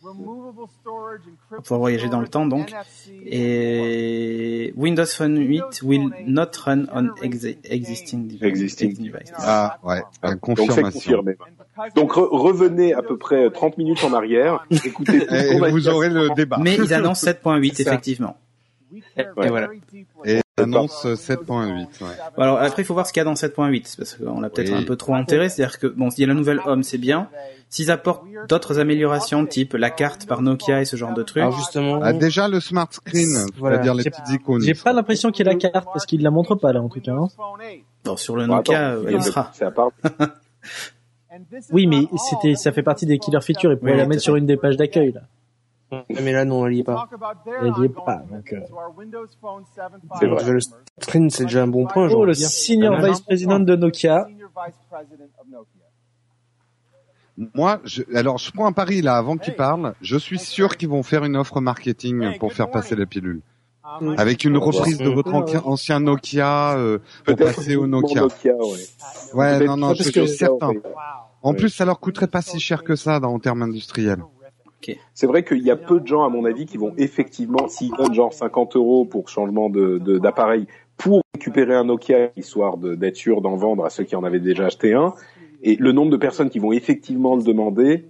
Pour 0.02 1.62
pouvoir 1.62 1.80
voyager 1.80 2.08
dans 2.08 2.20
le 2.20 2.28
temps, 2.28 2.46
donc. 2.46 2.72
Et 3.24 4.72
Windows 4.76 5.06
Phone 5.06 5.38
8 5.38 5.82
will 5.82 6.10
not 6.26 6.46
run 6.64 6.84
on 6.92 7.04
exi- 7.22 7.56
existing 7.64 8.26
device. 8.26 8.42
Existing. 8.42 8.94
device. 8.96 9.32
Ah 9.36 9.78
ouais, 9.84 10.02
c'est 10.22 10.40
confirmation. 10.40 10.82
confirmé. 10.90 11.36
Donc 11.96 12.12
re- 12.12 12.28
revenez 12.30 12.92
à 12.94 13.02
peu 13.02 13.16
près 13.16 13.50
30 13.50 13.78
minutes 13.78 14.04
en 14.04 14.12
arrière. 14.12 14.66
Écoutez 14.84 15.26
Et 15.32 15.70
vous 15.70 15.88
aurez 15.88 16.10
le 16.10 16.30
débat. 16.34 16.58
Mais 16.60 16.76
ils 16.76 16.92
annoncent 16.92 17.26
7.8 17.30 17.72
C'est 17.74 17.88
Et 19.16 19.48
voilà. 19.48 19.68
Et 20.24 20.40
annonce 20.58 21.04
7.8. 21.06 21.86
Ouais. 22.02 22.06
Alors 22.38 22.58
après, 22.58 22.82
il 22.82 22.84
faut 22.84 22.94
voir 22.94 23.06
ce 23.06 23.12
qu'il 23.12 23.20
y 23.20 23.22
a 23.22 23.24
dans 23.24 23.34
7.8 23.34 23.96
parce 23.96 24.14
qu'on 24.14 24.40
l'a 24.40 24.50
peut-être 24.50 24.70
Oui. 24.72 24.78
un 24.78 24.82
peu 24.84 24.96
trop 24.96 25.14
enterré. 25.14 25.48
C'est-à-dire 25.48 25.78
que 25.78 25.86
bon, 25.86 26.08
il 26.10 26.20
y 26.20 26.24
a 26.24 26.26
la 26.26 26.34
nouvelle 26.34 26.60
Home, 26.66 26.82
c'est 26.82 26.98
bien. 26.98 27.28
S'ils 27.70 27.90
apportent 27.90 28.24
d'autres 28.50 28.78
améliorations, 28.78 29.46
type 29.46 29.72
la 29.72 29.88
carte 29.90 30.26
par 30.26 30.42
Nokia 30.42 30.82
et 30.82 30.84
ce 30.84 30.96
genre 30.96 31.14
de 31.14 31.22
trucs. 31.22 31.42
Alors 31.42 31.56
justement, 31.56 32.00
Ah, 32.02 32.12
déjà 32.12 32.46
le 32.48 32.60
smart 32.60 32.88
screen, 32.90 33.46
Voilà. 33.56 33.76
c'est-à-dire 33.76 33.94
les 33.94 34.04
petites 34.04 34.28
icônes. 34.28 34.60
J'ai 34.62 34.74
pas 34.74 34.92
l'impression 34.92 35.30
qu'il 35.30 35.46
y 35.46 35.48
ait 35.48 35.52
la 35.54 35.58
carte 35.58 35.86
parce 35.92 36.04
qu'il 36.04 36.22
la 36.22 36.30
montre 36.30 36.54
pas 36.54 36.72
là 36.74 36.82
en 36.82 36.88
tout 36.90 37.00
cas. 37.00 37.12
hein. 37.12 37.28
Bon, 38.04 38.16
sur 38.18 38.36
le 38.36 38.46
Bon, 38.46 38.56
Nokia, 38.56 38.90
attends, 38.90 39.04
euh, 39.06 39.12
il 39.12 39.22
sera. 39.22 39.50
C'est 39.54 39.64
à 39.64 39.70
part. 39.70 39.88
Oui, 41.72 41.86
mais 41.86 42.02
c'était, 42.28 42.54
ça 42.56 42.72
fait 42.72 42.82
partie 42.82 43.06
des 43.06 43.18
killer 43.18 43.40
features. 43.40 43.72
Il 43.72 43.78
pourrait 43.78 43.92
Oui, 43.92 43.98
la 43.98 44.06
mettre 44.06 44.20
sur 44.22 44.36
une 44.36 44.44
des 44.46 44.56
pages 44.58 44.76
d'accueil 44.76 45.12
là. 45.12 45.22
Mais 46.08 46.32
là 46.32 46.44
non, 46.44 46.66
elle 46.66 46.74
y 46.74 46.80
est 46.80 46.84
pas. 46.84 47.08
Elle 47.62 47.72
y 47.80 47.84
est 47.84 47.88
pas, 47.88 48.22
donc, 48.30 48.52
euh. 48.52 48.60
C'est 50.18 50.26
vrai. 50.26 50.52
Le 50.52 50.58
screen, 51.00 51.30
c'est 51.30 51.44
déjà 51.44 51.62
un 51.62 51.66
bon 51.68 51.86
point. 51.86 52.08
Oh, 52.12 52.24
le 52.24 52.34
senior 52.34 52.94
Pas 52.96 53.00
mal. 53.02 53.10
vice 53.10 53.20
president 53.20 53.60
de 53.60 53.76
Nokia. 53.76 54.26
Moi, 57.54 57.80
je, 57.84 58.02
alors 58.14 58.36
je 58.38 58.52
prends 58.52 58.66
un 58.66 58.72
pari 58.72 59.00
là 59.00 59.16
avant 59.16 59.36
qu'ils 59.36 59.54
parlent. 59.54 59.94
Je 60.02 60.16
suis 60.18 60.38
sûr 60.38 60.76
qu'ils 60.76 60.88
vont 60.90 61.02
faire 61.02 61.24
une 61.24 61.36
offre 61.36 61.60
marketing 61.60 62.38
pour 62.38 62.52
faire 62.52 62.70
passer 62.70 62.94
la 62.94 63.06
pilule. 63.06 63.40
Avec 64.16 64.44
une 64.44 64.56
On 64.56 64.60
va 64.60 64.64
voir. 64.70 64.74
reprise 64.84 64.98
de 64.98 65.08
votre 65.08 65.32
anci- 65.32 65.60
ancien 65.64 66.00
Nokia 66.00 66.76
euh, 66.76 66.98
pour 67.24 67.36
passer 67.36 67.76
au 67.76 67.86
Nokia. 67.86 68.22
Nokia, 68.22 68.54
ouais. 69.34 69.66
Non, 69.66 69.76
non, 69.76 69.94
je 69.94 70.02
suis 70.04 70.28
certain. 70.28 70.70
En 71.42 71.54
plus, 71.54 71.70
ça 71.70 71.84
leur 71.84 71.98
coûterait 72.00 72.28
pas 72.28 72.42
si 72.42 72.60
cher 72.60 72.84
que 72.84 72.94
ça 72.96 73.18
dans 73.18 73.32
en 73.34 73.38
termes 73.38 73.62
industriels. 73.62 74.22
C'est 75.14 75.26
vrai 75.26 75.44
qu'il 75.44 75.62
y 75.62 75.70
a 75.70 75.76
peu 75.76 76.00
de 76.00 76.06
gens, 76.06 76.24
à 76.24 76.28
mon 76.28 76.44
avis, 76.44 76.66
qui 76.66 76.76
vont 76.76 76.92
effectivement, 76.98 77.68
s'ils 77.68 77.92
donnent 77.96 78.14
genre 78.14 78.32
50 78.32 78.76
euros 78.76 79.04
pour 79.04 79.28
changement 79.28 79.70
de 79.70 79.98
de- 79.98 80.18
d'appareil, 80.18 80.66
pour 80.96 81.22
récupérer 81.34 81.74
un 81.74 81.84
Nokia, 81.84 82.30
histoire 82.36 82.76
d'être 82.76 83.16
sûr 83.16 83.40
d'en 83.40 83.56
vendre 83.56 83.84
à 83.84 83.90
ceux 83.90 84.04
qui 84.04 84.14
en 84.16 84.24
avaient 84.24 84.40
déjà 84.40 84.66
acheté 84.66 84.92
un, 84.94 85.14
et 85.62 85.76
le 85.76 85.92
nombre 85.92 86.10
de 86.10 86.16
personnes 86.16 86.50
qui 86.50 86.58
vont 86.58 86.72
effectivement 86.72 87.36
le 87.36 87.42
demander, 87.42 88.04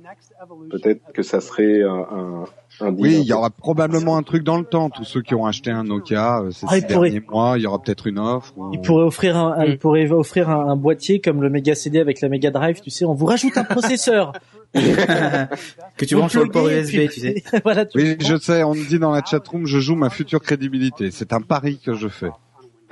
peut-être 0.70 1.12
que 1.12 1.22
ça 1.22 1.40
serait 1.40 1.82
un, 1.82 2.06
un, 2.10 2.44
Oui, 2.90 3.16
il 3.20 3.24
y 3.24 3.32
aura 3.32 3.50
probablement 3.50 4.16
un 4.16 4.22
truc 4.22 4.42
dans 4.44 4.59
le 4.59 4.64
temps. 4.64 4.90
Tous 4.90 5.04
ceux 5.04 5.22
qui 5.22 5.34
ont 5.34 5.46
acheté 5.46 5.70
un 5.70 5.84
Nokia 5.84 6.40
euh, 6.42 6.50
ces 6.50 6.66
Ah, 6.68 6.78
il 6.78 6.86
pourrait- 6.86 7.10
derniers 7.10 7.26
mois, 7.30 7.54
il 7.56 7.62
y 7.62 7.66
aura 7.66 7.80
peut-être 7.80 8.06
une 8.06 8.18
offre. 8.18 8.52
ou- 8.56 8.70
Il 8.72 8.80
pourrait 8.80 9.04
offrir 9.04 9.36
un, 9.36 9.52
un- 9.52 9.64
Mm. 9.66 9.70
il 9.70 9.78
pourrait 9.78 10.10
offrir 10.10 10.50
un, 10.50 10.68
un 10.68 10.76
boîtier 10.76 11.20
comme 11.20 11.42
le 11.42 11.50
Mega 11.50 11.74
CD 11.74 11.98
avec 12.00 12.20
la 12.20 12.28
Mega 12.28 12.50
Drive, 12.50 12.80
tu 12.80 12.90
sais, 12.90 13.04
on 13.04 13.14
vous 13.14 13.26
rajoute 13.26 13.56
un 13.56 13.64
processeur. 13.64 14.32
que 14.74 16.04
tu 16.04 16.16
branches 16.16 16.32
sur 16.32 16.44
le 16.44 16.50
port 16.50 16.68
USB, 16.68 16.90
puis- 16.96 17.09
tu 17.09 17.20
sais. 17.20 17.42
voilà, 17.64 17.84
tu 17.86 17.98
Oui, 17.98 18.16
je 18.20 18.36
sais, 18.38 18.62
on 18.62 18.74
me 18.74 18.88
dit 18.88 18.98
dans 18.98 19.10
la 19.12 19.22
chatroom, 19.24 19.66
je 19.66 19.78
joue 19.80 19.94
ma 19.96 20.10
future 20.10 20.40
crédibilité. 20.40 21.10
C'est 21.10 21.32
un 21.32 21.40
pari 21.40 21.78
que 21.78 21.94
je 21.94 22.09
fais. 22.09 22.30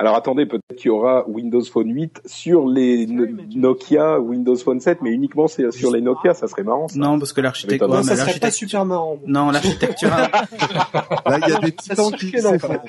Alors 0.01 0.15
attendez, 0.15 0.47
peut-être 0.47 0.75
qu'il 0.77 0.87
y 0.87 0.89
aura 0.89 1.29
Windows 1.29 1.63
Phone 1.63 1.93
8 1.93 2.21
sur 2.25 2.67
les 2.67 3.05
No- 3.05 3.27
Nokia 3.55 4.19
Windows 4.19 4.55
Phone 4.55 4.79
7, 4.79 4.97
mais 5.03 5.11
uniquement 5.11 5.47
sur 5.47 5.91
les 5.91 6.01
Nokia, 6.01 6.33
ça 6.33 6.47
serait 6.47 6.63
marrant. 6.63 6.87
Ça. 6.87 6.97
Non, 6.97 7.19
parce 7.19 7.33
que 7.33 7.41
l'architecture, 7.41 7.87
mais 7.87 8.01
ça 8.01 8.15
serait 8.15 8.39
pas 8.39 8.49
super 8.49 8.83
marrant. 8.83 9.19
non, 9.27 9.51
l'architecture, 9.51 10.09
Là, 10.09 11.39
il 11.45 11.49
y 11.49 11.53
a 11.55 11.59
des 11.59 11.75
Ça 11.79 11.93
titans 11.95 12.11
qui 12.13 12.31
que 12.31 12.41
non, 12.41 12.49
s'effondrent. 12.49 12.81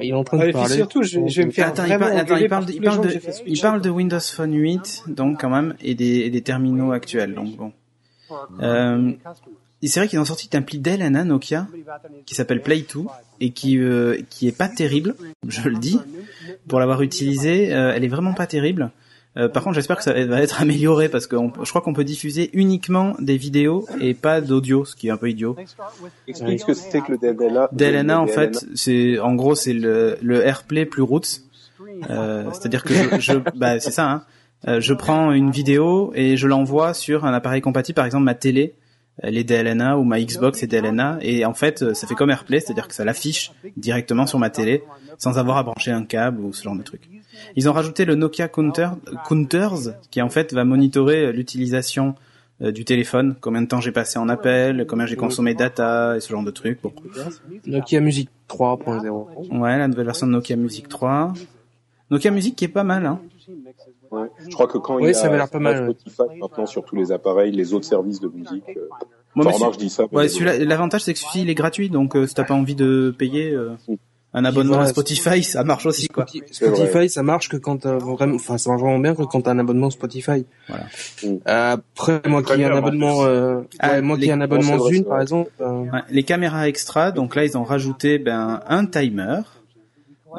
Il 0.00 0.08
est 0.10 0.12
en 0.14 0.24
train 0.24 0.38
Ah, 0.40 0.42
de 0.44 0.48
et 0.48 0.52
puis 0.52 0.60
parler. 0.60 0.74
surtout, 0.76 1.02
je, 1.04 1.20
je 1.28 1.40
vais 1.40 1.46
me 1.46 1.50
faire 1.52 1.68
Attends, 1.68 1.84
il 1.84 1.96
parle, 1.98 2.12
attends, 2.12 2.36
il 2.36 2.48
parle, 2.48 2.48
par 2.48 2.64
de, 2.64 2.72
il 2.72 2.80
parle 2.80 3.08
il 3.46 3.60
parle 3.60 3.88
Windows 3.88 4.18
Phone 4.20 4.52
8, 4.54 5.04
donc 5.08 5.40
quand 5.40 5.50
même, 5.50 5.74
et 5.80 5.94
des, 5.94 6.20
et 6.20 6.30
des 6.30 6.42
terminaux 6.42 6.90
actuels, 6.90 7.34
donc 7.34 7.54
bon. 7.56 7.72
Euh, 8.60 9.12
et 9.84 9.88
c'est 9.88 10.00
vrai 10.00 10.08
qu'ils 10.08 10.18
ont 10.18 10.24
sorti 10.24 10.48
une 10.52 10.58
appli 10.58 10.78
d'Elena 10.78 11.24
Nokia 11.24 11.66
qui 12.26 12.34
s'appelle 12.34 12.62
Play 12.62 12.84
2 12.92 13.00
et 13.40 13.50
qui 13.50 13.78
euh, 13.78 14.18
qui 14.30 14.48
est 14.48 14.56
pas 14.56 14.68
terrible, 14.68 15.14
je 15.48 15.68
le 15.68 15.76
dis, 15.76 15.98
pour 16.68 16.78
l'avoir 16.80 17.02
utilisée, 17.02 17.72
euh, 17.74 17.92
elle 17.94 18.04
est 18.04 18.08
vraiment 18.08 18.32
pas 18.34 18.46
terrible. 18.46 18.90
Euh, 19.36 19.48
par 19.48 19.64
contre, 19.64 19.74
j'espère 19.74 19.96
que 19.96 20.04
ça 20.04 20.12
va 20.12 20.40
être 20.42 20.60
amélioré 20.62 21.08
parce 21.08 21.26
que 21.26 21.34
on- 21.34 21.52
je 21.64 21.68
crois 21.68 21.80
qu'on 21.82 21.92
peut 21.92 22.04
diffuser 22.04 22.50
uniquement 22.52 23.16
des 23.18 23.36
vidéos 23.36 23.84
et 24.00 24.14
pas 24.14 24.40
d'audio, 24.40 24.84
ce 24.84 24.94
qui 24.94 25.08
est 25.08 25.10
un 25.10 25.16
peu 25.16 25.28
idiot. 25.28 25.56
Explique 26.28 26.60
ce 26.60 26.64
que 26.64 26.74
c'était 26.74 27.00
que 27.00 27.12
le 27.12 27.18
DLNA. 27.18 27.68
DLNA 27.72 28.20
en 28.20 28.26
fait, 28.28 28.64
c'est 28.76 29.18
en 29.18 29.34
gros 29.34 29.54
c'est 29.56 29.72
le, 29.72 30.16
le 30.22 30.46
AirPlay 30.46 30.86
plus 30.86 31.02
roots. 31.02 31.42
Euh, 32.10 32.44
C'est-à-dire 32.52 32.84
que 32.84 32.94
je, 32.94 33.18
je 33.20 33.32
bah 33.56 33.80
c'est 33.80 33.90
ça. 33.90 34.10
Hein. 34.10 34.22
Euh, 34.68 34.80
je 34.80 34.94
prends 34.94 35.32
une 35.32 35.50
vidéo 35.50 36.12
et 36.14 36.36
je 36.36 36.46
l'envoie 36.46 36.94
sur 36.94 37.24
un 37.26 37.34
appareil 37.34 37.60
compatible, 37.60 37.96
par 37.96 38.06
exemple 38.06 38.24
ma 38.24 38.34
télé, 38.34 38.74
elle 39.18 39.36
est 39.36 39.44
DLNA 39.44 39.96
ou 39.98 40.04
ma 40.04 40.20
Xbox 40.20 40.62
est 40.62 40.66
DLNA 40.66 41.18
et 41.20 41.44
en 41.44 41.54
fait 41.54 41.82
euh, 41.82 41.94
ça 41.94 42.06
fait 42.06 42.14
comme 42.14 42.30
AirPlay, 42.30 42.60
c'est-à-dire 42.60 42.88
que 42.88 42.94
ça 42.94 43.04
l'affiche 43.04 43.52
directement 43.76 44.26
sur 44.26 44.38
ma 44.38 44.50
télé 44.50 44.82
sans 45.18 45.38
avoir 45.38 45.56
à 45.56 45.62
brancher 45.62 45.92
un 45.92 46.04
câble 46.04 46.40
ou 46.40 46.52
ce 46.52 46.62
genre 46.62 46.76
de 46.76 46.82
truc. 46.82 47.08
Ils 47.56 47.68
ont 47.68 47.72
rajouté 47.72 48.04
le 48.04 48.14
Nokia 48.14 48.48
Counter, 48.48 48.90
Counters 49.26 49.94
qui 50.10 50.20
en 50.20 50.30
fait 50.30 50.52
va 50.52 50.64
monitorer 50.64 51.26
euh, 51.26 51.32
l'utilisation 51.32 52.14
euh, 52.62 52.72
du 52.72 52.84
téléphone, 52.84 53.36
combien 53.40 53.62
de 53.62 53.66
temps 53.66 53.80
j'ai 53.80 53.92
passé 53.92 54.18
en 54.18 54.28
appel, 54.28 54.86
combien 54.88 55.06
j'ai 55.06 55.16
consommé 55.16 55.54
de 55.54 55.58
data 55.58 56.16
et 56.16 56.20
ce 56.20 56.30
genre 56.30 56.44
de 56.44 56.50
trucs. 56.50 56.80
Bon. 56.82 56.92
Nokia 57.66 58.00
Music 58.00 58.30
3.0. 58.48 59.58
Ouais, 59.58 59.78
la 59.78 59.88
nouvelle 59.88 60.06
version 60.06 60.26
de 60.26 60.32
Nokia 60.32 60.56
Music 60.56 60.88
3. 60.88 61.34
Nokia 62.10 62.30
Music 62.30 62.54
qui 62.54 62.64
est 62.64 62.68
pas 62.68 62.84
mal, 62.84 63.06
hein. 63.06 63.20
Ouais. 64.14 64.28
Je 64.38 64.54
crois 64.54 64.66
que 64.66 64.78
quand 64.78 64.96
Oui, 64.96 65.02
il 65.02 65.06
y 65.06 65.10
a 65.10 65.14
ça 65.14 65.26
avait 65.26 65.36
l'air 65.36 65.48
pas 65.48 65.58
mal, 65.58 65.88
ouais. 65.88 65.94
Spotify 65.94 66.38
maintenant 66.38 66.66
sur 66.66 66.84
tous 66.84 66.96
les 66.96 67.12
appareils, 67.12 67.52
les 67.52 67.74
autres 67.74 67.86
services 67.86 68.20
de 68.20 68.28
musique. 68.28 68.64
Euh... 68.76 68.88
Bon, 69.36 69.42
enfin, 69.42 69.50
mais 69.50 69.56
remarque, 69.56 69.74
je 69.74 69.78
dis 69.78 69.90
ça. 69.90 70.04
Ouais, 70.12 70.28
l'avantage 70.64 71.02
c'est 71.02 71.12
que 71.12 71.18
celui-ci 71.18 71.42
il 71.42 71.50
est 71.50 71.54
gratuit, 71.54 71.90
donc 71.90 72.14
euh, 72.14 72.26
si 72.26 72.34
t'as 72.34 72.44
pas 72.44 72.54
envie 72.54 72.76
de 72.76 73.12
payer 73.18 73.50
euh, 73.50 73.74
un 74.32 74.44
abonnement 74.44 74.80
à 74.80 74.86
Spotify, 74.86 75.42
ça 75.42 75.62
marche 75.62 75.86
aussi 75.86 76.08
quoi. 76.08 76.26
Spotify, 76.50 77.08
ça 77.08 77.22
marche 77.22 77.48
que 77.48 77.56
quand 77.56 77.78
t'as 77.78 77.98
vraiment, 77.98 78.34
enfin, 78.34 78.58
ça 78.58 78.70
marche 78.70 78.82
vraiment 78.82 78.98
bien 78.98 79.14
que 79.14 79.22
quand 79.22 79.42
t'as 79.42 79.52
un 79.52 79.58
abonnement 79.60 79.90
Spotify. 79.90 80.44
Voilà. 80.68 80.84
Mm. 81.22 81.36
Après, 81.46 82.20
moi 82.26 82.42
qui 82.42 82.52
ai 82.52 82.64
un 82.64 82.72
en 82.72 82.76
abonnement, 82.76 83.24
euh, 83.24 83.62
Ah, 83.78 83.92
ouais, 83.92 84.02
moi 84.02 84.18
qui 84.18 84.26
ai 84.26 84.32
un 84.32 84.40
abonnement 84.40 84.78
Zune, 84.78 85.04
par 85.04 85.20
exemple, 85.20 85.50
euh, 85.60 85.84
Ouais, 85.84 86.02
les 86.10 86.24
caméras 86.24 86.68
extra, 86.68 87.12
donc 87.12 87.36
là 87.36 87.44
ils 87.44 87.56
ont 87.56 87.64
rajouté 87.64 88.18
ben 88.18 88.60
un 88.68 88.86
timer. 88.86 89.40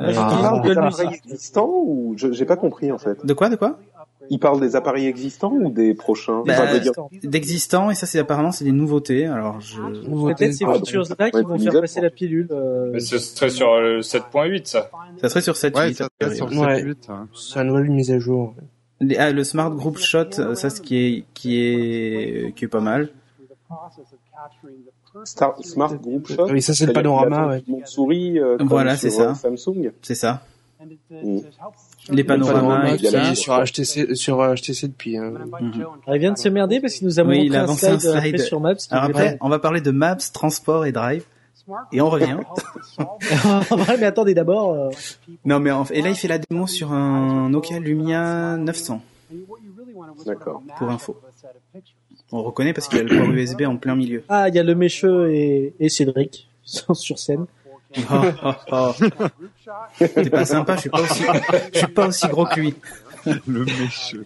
Euh, 0.01 0.05
Ouais, 0.07 0.11
Il 0.13 0.17
Ah. 0.17 0.37
parle 0.41 0.61
des 0.61 0.77
Ah. 0.77 0.85
appareils 0.87 1.15
existants 1.25 1.69
ou 1.73 2.15
j'ai 2.17 2.45
pas 2.45 2.57
compris 2.57 2.91
en 2.91 2.97
fait. 2.97 3.25
De 3.25 3.33
quoi, 3.33 3.49
de 3.49 3.55
quoi? 3.55 3.79
Il 4.31 4.39
parle 4.39 4.59
des 4.59 4.75
appareils 4.75 5.05
existants 5.07 5.51
ou 5.53 5.69
des 5.69 5.93
prochains? 5.93 6.41
Bah, 6.45 6.53
D'existants 7.23 7.91
et 7.91 7.95
ça 7.95 8.05
c'est 8.07 8.17
apparemment 8.19 8.51
c'est 8.51 8.65
des 8.65 8.71
nouveautés. 8.71 9.25
Alors 9.27 9.61
je 9.61 9.77
Peut-être 9.81 10.53
ces 10.53 10.65
Ah, 10.65 10.73
features-là 10.73 11.29
qui 11.31 11.41
vont 11.43 11.57
faire 11.59 11.79
passer 11.81 12.01
la 12.01 12.09
pilule. 12.09 12.47
euh, 12.51 12.89
Mais 12.91 12.99
ce 12.99 13.19
serait 13.19 13.49
sur 13.51 13.79
le 13.79 14.01
7.8, 14.01 14.67
ça. 14.67 14.89
ça 15.21 15.29
serait 15.29 15.41
sur 15.41 15.55
7 15.55 15.75
Ouais, 15.77 15.89
8, 15.89 15.93
ça 15.95 16.05
a 16.19 16.25
serait 16.25 16.35
sur 16.35 16.47
Ouais. 16.47 16.81
7.8. 16.81 17.09
hein. 17.09 17.27
c'est 17.35 17.59
une 17.61 17.67
nouvelle 17.67 17.89
mise 17.91 18.11
à 18.11 18.17
jour. 18.19 18.55
Les- 18.99 19.17
ah, 19.17 19.31
le 19.31 19.43
Smart 19.43 19.69
Group 19.71 19.97
Shot, 19.97 20.39
euh, 20.39 20.55
ça 20.55 20.69
ce 20.69 20.81
qui 20.81 20.97
est 20.97 21.25
qui 21.33 21.57
est 21.59 22.53
qui 22.55 22.65
est 22.65 22.69
pas 22.69 22.79
mal. 22.81 23.09
Star- 25.23 25.55
Smart 25.63 25.93
Group 25.95 26.27
Shot. 26.27 26.47
Oui, 26.51 26.61
ça 26.61 26.73
c'est 26.73 26.85
le 26.85 26.93
panorama, 26.93 27.47
ouais. 27.47 27.63
souris 27.85 28.39
euh, 28.39 28.57
Voilà, 28.61 28.97
c'est 28.97 29.09
ça. 29.09 29.29
euh, 29.31 29.33
Samsung. 29.33 29.91
C'est 30.01 30.15
ça. 30.15 30.41
Mm. 31.09 31.39
Les 32.11 32.23
panoramas 32.23 32.59
Panorama, 32.59 32.89
et 32.91 32.95
il 32.95 33.05
y 33.05 33.09
tout 33.09 33.15
a 33.15 33.19
la 33.19 33.25
ça. 33.29 33.35
sur 33.35 33.53
HTC, 33.63 34.13
sur 34.15 34.37
HTC 34.55 34.87
depuis. 34.87 35.17
hein. 35.17 35.31
Mhm. 35.59 35.85
Elle 36.05 36.19
vient 36.19 36.33
de 36.33 36.37
se 36.37 36.49
merder 36.49 36.79
parce 36.79 36.93
qu'il 36.95 37.07
nous 37.07 37.19
a 37.19 37.23
Oui, 37.23 37.29
montré 37.29 37.45
il 37.45 37.55
a 37.55 37.59
un 37.61 37.63
avancé 37.63 37.87
un 37.87 37.97
slide, 37.99 38.11
après 38.15 38.29
slide. 38.29 38.39
sur 38.41 38.59
Maps. 38.59 38.75
Alors 38.91 39.03
après, 39.05 39.37
on 39.41 39.49
va 39.49 39.57
parler 39.57 39.81
de 39.81 39.89
Maps, 39.91 40.17
transport 40.31 40.85
et 40.85 40.91
drive. 40.91 41.23
Et 41.91 42.01
on 42.01 42.09
revient. 42.11 42.37
pas- 42.97 43.17
ouais, 43.75 43.97
mais 43.99 44.05
attendez 44.05 44.35
d'abord. 44.35 44.73
euh, 44.73 44.89
Non 45.45 45.59
mais 45.59 45.71
en 45.71 45.83
et 45.85 46.03
là 46.03 46.09
il 46.09 46.15
fait 46.15 46.27
la 46.27 46.37
démo 46.37 46.67
sur 46.67 46.91
un 46.91 47.49
Nokia 47.49 47.79
Lumia 47.79 48.55
900 48.57 49.01
D'accord. 50.27 50.61
pour 50.77 50.89
info. 50.89 51.17
On 52.35 52.43
reconnaît 52.43 52.73
parce 52.73 52.89
qu'il 52.89 52.97
y 52.97 53.01
a 53.01 53.03
le 53.05 53.17
port 53.17 53.29
USB 53.31 53.61
en 53.61 53.77
plein 53.77 53.95
milieu. 53.95 54.23
Ah, 54.27 54.49
il 54.49 54.55
y 54.55 54.59
a 54.59 54.63
le 54.63 54.75
Mécheux 54.75 55.31
et, 55.31 55.73
et 55.79 55.89
Cédric 55.89 56.49
sur 56.65 57.17
scène. 57.17 57.45
Oh, 57.97 58.13
oh, 58.43 58.51
oh. 58.71 58.91
T'es 59.97 60.29
pas 60.29 60.43
sympa, 60.43 60.75
je 60.75 60.81
suis 60.81 60.89
pas 60.89 61.01
aussi, 61.01 61.23
je 61.71 61.77
suis 61.77 61.87
pas 61.87 62.07
aussi 62.07 62.27
gros 62.27 62.45
que 62.45 62.59
lui. 62.59 62.75
Le 63.47 63.63
méchant. 63.63 64.17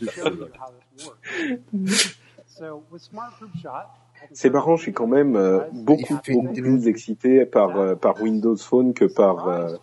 C'est 4.34 4.49
marrant, 4.49 4.76
je 4.76 4.81
suis 4.81 4.94
quand 4.94 5.07
même 5.07 5.36
euh, 5.36 5.60
beaucoup, 5.72 6.19
beaucoup 6.27 6.52
plus 6.52 6.88
excité 6.88 7.45
par, 7.45 7.77
euh, 7.77 7.95
par 7.95 8.22
Windows 8.22 8.57
Phone 8.57 8.94
que 8.95 9.06
par 9.06 9.48
euh, 9.48 9.76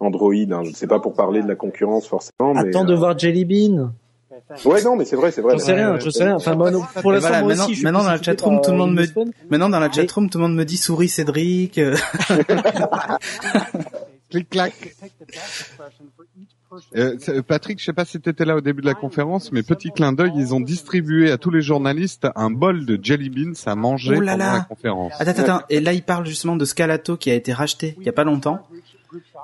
Android. 0.00 0.32
Hein. 0.32 0.64
Je 0.64 0.70
ne 0.70 0.74
sais 0.74 0.86
pas 0.86 1.00
pour 1.00 1.14
parler 1.14 1.42
de 1.42 1.48
la 1.48 1.54
concurrence 1.54 2.08
forcément, 2.08 2.54
mais 2.54 2.68
Attends 2.68 2.84
de 2.84 2.94
euh, 2.94 2.96
voir 2.96 3.18
Jelly 3.18 3.44
Bean. 3.44 3.92
Ouais, 4.64 4.82
non, 4.82 4.96
mais 4.96 5.04
c'est 5.04 5.16
vrai, 5.16 5.30
c'est 5.30 5.40
vrai. 5.40 5.52
J'en 5.52 5.58
sais 5.64 5.72
rien, 5.74 5.98
j'en 5.98 6.10
sais 6.10 6.24
rien. 6.24 6.34
Enfin, 6.36 6.54
moi, 6.54 6.70
non, 6.70 6.82
pour 7.00 7.12
l'instant, 7.12 7.28
voilà, 7.28 7.42
moi 7.42 7.48
maintenant- 7.50 7.64
aussi, 7.66 7.74
je 7.74 7.88
dans 7.88 8.02
la 8.02 8.20
chatroom, 8.22 8.60
tout 8.62 8.70
le 8.70 8.76
monde 8.76 8.94
me-. 8.94 9.06
Maintenant 9.50 9.68
dans 9.68 9.80
la 9.80 9.90
chatroom, 9.90 10.28
tout 10.30 10.38
le 10.38 10.42
monde 10.44 10.56
me 10.56 10.64
dit 10.64 10.76
souris 10.76 11.08
Cédric. 11.08 11.78
euh, 11.78 11.96
Clic 14.30 14.48
clac. 14.50 14.94
Euh, 16.96 17.16
Patrick, 17.46 17.78
je 17.78 17.84
sais 17.84 17.92
pas 17.92 18.04
si 18.04 18.20
tu 18.20 18.28
étais 18.28 18.44
là 18.44 18.56
au 18.56 18.60
début 18.60 18.80
de 18.80 18.86
la 18.86 18.94
conférence, 18.94 19.52
mais 19.52 19.62
petit 19.62 19.90
clin 19.92 20.12
d'œil, 20.12 20.32
ils 20.36 20.54
ont 20.54 20.60
distribué 20.60 21.30
à 21.30 21.38
tous 21.38 21.50
les 21.50 21.62
journalistes 21.62 22.26
un 22.34 22.50
bol 22.50 22.84
de 22.84 22.98
jelly 23.00 23.30
beans 23.30 23.52
à 23.66 23.76
manger 23.76 24.14
Oh 24.16 24.20
là 24.20 24.32
pendant 24.32 24.44
là. 24.44 24.52
la 24.54 24.60
conférence. 24.64 25.12
Attends, 25.20 25.30
attends, 25.30 25.42
attends. 25.42 25.66
Et 25.70 25.78
là, 25.80 25.92
il 25.92 26.02
parle 26.02 26.26
justement 26.26 26.56
de 26.56 26.64
Scalato 26.64 27.16
qui 27.16 27.30
a 27.30 27.34
été 27.34 27.52
racheté 27.52 27.94
il 28.00 28.04
y 28.06 28.08
a 28.08 28.12
pas 28.12 28.24
longtemps. 28.24 28.58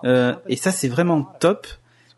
Euh, 0.05 0.35
et 0.49 0.57
ça, 0.57 0.73
c'est 0.73 0.89
vraiment 0.89 1.23
top. 1.39 1.69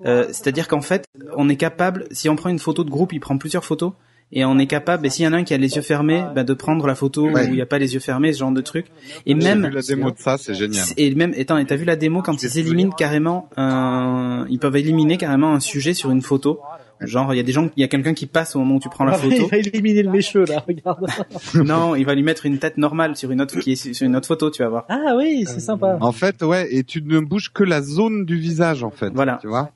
Euh, 0.07 0.27
C'est-à-dire 0.29 0.69
qu'en 0.69 0.81
fait, 0.81 1.05
on 1.37 1.49
est 1.49 1.57
capable, 1.57 2.07
si 2.11 2.29
on 2.29 2.37
prend 2.37 2.49
une 2.51 2.59
photo 2.59 2.85
de 2.85 2.91
groupe, 2.91 3.13
il 3.13 3.21
prend 3.21 3.39
plusieurs 3.39 3.65
photos. 3.65 3.93
Et 4.35 4.47
on 4.47 4.59
est 4.59 4.67
capable, 4.67 5.07
et 5.07 5.11
s'il 5.11 5.27
y 5.27 5.29
en 5.29 5.35
a 5.35 5.37
un 5.37 5.45
qui 5.45 5.53
a 5.53 5.59
les 5.59 5.77
yeux 5.77 5.83
fermés, 5.83 6.25
bah, 6.35 6.43
de 6.43 6.55
prendre 6.55 6.87
la 6.87 6.95
photo 6.95 7.29
Ouais. 7.29 7.43
où 7.45 7.49
il 7.49 7.53
n'y 7.53 7.61
a 7.61 7.67
pas 7.67 7.79
les 7.79 7.93
yeux 7.93 8.01
fermés, 8.01 8.33
ce 8.33 8.39
genre 8.39 8.51
de 8.51 8.63
truc. 8.63 8.87
Et 9.27 9.33
J'ai 9.33 9.35
même, 9.35 9.67
vu 9.67 9.71
la 9.75 9.83
démo 9.83 10.11
de 10.11 10.17
ça, 10.19 10.39
c'est 10.39 10.55
génial. 10.55 10.83
et 10.97 11.15
même, 11.15 11.35
attends, 11.39 11.59
et 11.59 11.67
t'as 11.67 11.77
vu 11.77 11.85
la 11.85 11.97
démo 11.97 12.23
quand 12.23 12.43
ils 12.43 12.59
éliminent 12.59 12.93
carrément 12.97 13.51
un, 13.59 14.47
ils 14.49 14.59
peuvent 14.59 14.77
éliminer 14.77 15.19
carrément 15.19 15.53
un 15.53 15.61
sujet 15.61 15.93
sur 15.93 16.11
une 16.11 16.23
photo. 16.23 16.61
Genre, 17.03 17.35
il 17.35 17.37
y 17.37 17.41
a 17.41 17.43
des 17.43 17.53
gens, 17.53 17.69
il 17.77 17.81
y 17.81 17.85
a 17.85 17.89
quelqu'un 17.89 18.15
qui 18.15 18.25
passe 18.27 18.55
au 18.57 18.61
moment 18.61 18.77
où 18.77 18.81
tu 18.81 18.89
prends 18.89 19.05
la 19.05 19.13
Ah, 19.15 19.19
photo. 19.19 19.35
Il 19.37 19.49
va 19.51 19.57
éliminer 19.59 20.03
le 20.05 20.11
mécheux 20.11 20.45
là, 20.47 20.65
regarde. 20.67 21.05
non, 21.55 21.95
il 21.97 22.07
va 22.07 22.15
lui 22.15 22.23
mettre 22.23 22.47
une 22.47 22.59
tête 22.59 22.79
normale 22.79 23.17
sur 23.17 23.33
une 23.33 23.41
autre 23.43 23.59
qui 23.59 23.73
est 23.73 23.93
sur 23.95 24.07
une 24.07 24.17
autre 24.17 24.29
photo, 24.29 24.51
tu 24.51 24.63
vas 24.63 24.69
voir. 24.71 24.85
Ah 24.89 25.15
oui, 25.17 25.45
c'est 25.47 25.61
sympa. 25.61 25.99
En 26.01 26.13
fait, 26.13 26.43
ouais, 26.43 26.69
et 26.75 26.85
tu 26.85 27.03
ne 27.03 27.19
bouges 27.21 27.53
que 27.53 27.65
la 27.65 27.83
zone 27.83 28.25
du 28.25 28.37
visage, 28.39 28.83
en 28.85 28.91
fait. 28.91 29.11
Voilà. 29.13 29.39
Tu 29.43 29.49
vois 29.49 29.73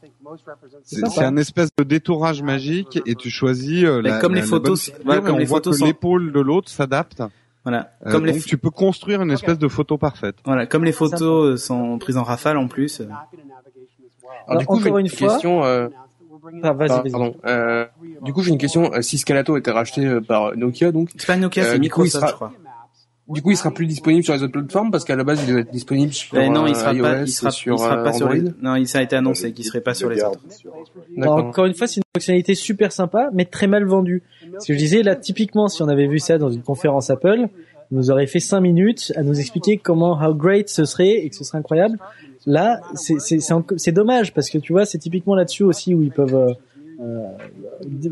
C'est 0.85 1.23
un 1.25 1.37
espèce 1.37 1.69
de 1.77 1.85
détourage 1.85 2.43
magique 2.43 3.01
et 3.07 3.15
tu 3.15 3.31
choisis 3.31 3.85
euh, 3.85 4.01
la, 4.03 4.19
comme 4.19 4.35
la- 4.35 4.41
les 4.41 4.47
la 4.47 4.47
photos- 4.49 4.91
bonne 4.91 5.01
voilà, 5.05 5.21
figure 5.21 5.25
et 5.25 5.27
comme 5.27 5.35
on 5.37 5.39
les 5.39 5.45
voit 5.45 5.59
photos 5.59 5.73
que 5.75 5.79
sont- 5.81 5.87
l'épaule 5.87 6.33
de 6.33 6.41
l'autre 6.41 6.69
s'adapte. 6.69 7.23
Voilà. 7.65 7.91
Euh, 8.07 8.13
Comme 8.13 8.27
les, 8.27 8.33
donc 8.33 8.45
tu 8.45 8.59
peux 8.59 8.71
construire 8.71 9.23
une 9.23 9.31
espèce 9.33 9.59
de 9.59 9.67
photo 9.69 9.99
parfaite. 9.99 10.37
voilà, 10.45 10.67
comme 10.67 10.85
les 10.85 10.93
photos 10.93 11.55
euh, 11.55 11.57
sont 11.57 11.99
prises 11.99 12.17
en 12.17 12.23
rafale 12.23 12.57
en 12.59 12.69
plus. 12.69 13.03
Alors, 14.49 14.61
du 14.61 14.67
coup, 14.67 14.79
j'ai 14.81 14.87
encore 14.89 14.99
une 14.99 15.07
une 15.07 15.13
fois- 15.13 15.29
question. 15.29 15.65
Euh, 15.65 15.89
Ah, 16.63 16.73
vas-y, 16.73 16.89
vas-y. 16.91 17.11
pardon. 17.11 17.35
Euh, 17.45 17.87
du 18.23 18.33
coup, 18.33 18.43
j'ai 18.43 18.51
une 18.53 18.59
question. 18.59 18.93
Si 19.01 19.19
Scalato 19.19 19.57
était 19.57 19.73
racheté 19.73 20.21
par 20.21 20.57
Nokia, 20.57 20.93
donc, 20.93 21.11
C'est 21.17 21.27
pas 21.27 21.37
Nokia, 21.37 21.65
Euh, 21.65 21.73
c'est 21.73 21.79
Microsoft, 21.81 22.15
sera- 22.15 22.29
je 22.29 22.35
crois. 22.35 22.53
Du 23.29 23.43
coup, 23.43 23.51
il 23.51 23.57
sera 23.57 23.73
plus 23.73 23.87
disponible 23.87 24.23
sur 24.23 24.35
les 24.35 24.43
autres 24.43 24.53
plateformes 24.53 24.91
parce 24.91 25.05
qu'à 25.05 25.17
la 25.17 25.25
base, 25.25 25.41
il 25.43 25.49
devait 25.49 25.63
être 25.63 25.71
disponible 25.73 26.13
sur 26.13 26.37
Mais 26.37 26.49
non, 26.49 26.67
il 26.67 26.73
euh, 26.73 26.75
sera 26.75 26.95
iOS 26.95 27.03
pas, 27.03 27.17
il 27.19 27.23
et 27.23 27.27
sera, 27.27 27.51
sur 27.51 27.75
il 27.75 27.79
sera 27.79 27.99
euh, 27.99 28.05
pas 28.05 28.13
sur 28.13 28.29
les. 28.29 28.41
Android. 28.41 28.55
Non, 28.63 28.75
il 28.77 28.87
ça 28.87 28.99
a 28.99 29.03
été 29.03 29.17
annoncé 29.17 29.53
qu'il 29.53 29.65
serait 29.65 29.81
pas 29.81 29.95
sur 29.95 30.09
les 30.09 30.23
autres. 30.23 30.41
D'accord. 31.17 31.39
Encore 31.39 31.67
une 31.67 31.75
fois, 31.75 31.87
c'est 31.87 31.97
une 31.97 32.03
fonctionnalité 32.15 32.55
super 32.55 32.93
sympa, 32.93 33.31
mais 33.33 33.45
très 33.45 33.67
mal 33.67 33.85
vendue. 33.85 34.23
Ce 34.61 34.67
que 34.69 34.75
je 34.75 34.79
disais, 34.79 35.03
là, 35.03 35.17
typiquement, 35.17 35.69
si 35.69 35.83
on 35.83 35.89
avait 35.89 36.07
vu 36.07 36.19
ça 36.19 36.39
dans 36.39 36.51
une 36.51 36.63
conférence 36.63 37.11
Apple, 37.11 37.49
on 37.93 37.97
nous 37.97 38.11
aurait 38.11 38.27
fait 38.27 38.41
cinq 38.41 38.61
minutes 38.61 39.13
à 39.17 39.23
nous 39.23 39.39
expliquer 39.39 39.77
comment, 39.77 40.21
how 40.21 40.35
great 40.35 40.69
ce 40.69 40.85
serait 40.85 41.25
et 41.25 41.29
que 41.29 41.37
ce 41.37 41.45
serait 41.45 41.59
incroyable. 41.59 41.99
Là, 42.47 42.81
c'est, 42.95 43.19
c'est, 43.19 43.41
c'est, 43.41 43.53
enco- 43.55 43.77
c'est 43.77 43.93
dommage 43.93 44.33
parce 44.33 44.51
que 44.51 44.59
tu 44.59 44.73
vois, 44.73 44.85
c'est 44.87 44.99
typiquement 44.99 45.35
là-dessus 45.35 45.65
aussi 45.65 45.95
où 45.95 46.03
ils 46.03 46.13
peuvent, 46.13 46.35
euh, 46.37 46.51
euh, 46.51 46.55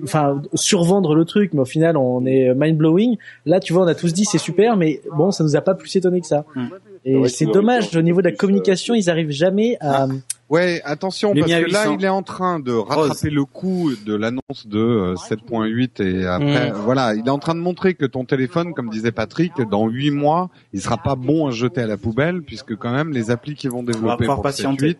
enfin, 0.02 0.42
survendre 0.54 1.14
le 1.14 1.24
truc, 1.24 1.52
mais 1.54 1.60
au 1.60 1.64
final, 1.66 1.96
on 1.96 2.24
est 2.26 2.54
mind 2.54 2.76
blowing. 2.76 3.16
Là, 3.46 3.60
tu 3.60 3.72
vois, 3.72 3.84
on 3.84 3.88
a 3.88 3.94
tous 3.94 4.12
dit 4.12 4.24
c'est 4.24 4.38
super, 4.38 4.76
mais 4.76 5.00
bon, 5.16 5.30
ça 5.30 5.44
nous 5.44 5.56
a 5.56 5.60
pas 5.60 5.74
plus 5.74 5.94
étonné 5.96 6.20
que 6.20 6.26
ça. 6.26 6.44
Hmm. 6.54 6.66
Et 7.06 7.16
Ouais, 7.16 7.28
c'est 7.28 7.44
qu'ils 7.44 7.52
dommage, 7.52 7.94
au 7.94 8.00
niveau 8.02 8.22
de 8.22 8.28
la 8.28 8.32
euh, 8.32 8.36
communication, 8.36 8.94
ils 8.94 9.10
arrivent 9.10 9.30
jamais 9.30 9.76
à, 9.80 10.06
Ouais, 10.50 10.80
attention 10.84 11.34
parce 11.34 11.46
que 11.46 11.70
là 11.72 11.84
800. 11.84 11.96
il 11.98 12.04
est 12.04 12.08
en 12.08 12.22
train 12.22 12.60
de 12.60 12.72
rattraper 12.72 13.30
le 13.30 13.44
coup 13.44 13.90
de 14.06 14.14
l'annonce 14.14 14.66
de 14.66 14.78
euh, 14.78 15.14
7.8 15.14 16.02
et 16.02 16.26
après 16.26 16.70
Mm. 16.70 16.74
voilà, 16.76 17.14
il 17.14 17.26
est 17.26 17.30
en 17.30 17.38
train 17.38 17.54
de 17.54 17.60
montrer 17.60 17.94
que 17.94 18.04
ton 18.04 18.24
téléphone, 18.24 18.72
comme 18.74 18.88
disait 18.90 19.10
Patrick, 19.10 19.52
dans 19.70 19.86
8 19.88 20.10
mois, 20.10 20.50
il 20.72 20.80
sera 20.80 20.96
pas 20.98 21.14
bon 21.14 21.46
à 21.46 21.50
jeter 21.50 21.80
à 21.80 21.86
la 21.86 21.96
poubelle 21.96 22.42
puisque 22.42 22.76
quand 22.76 22.92
même 22.92 23.10
les 23.12 23.30
applis 23.30 23.54
qui 23.54 23.68
vont 23.68 23.82
développer 23.82 24.26
pour 24.26 24.42
patienter. 24.42 24.92
7.8 24.92 24.96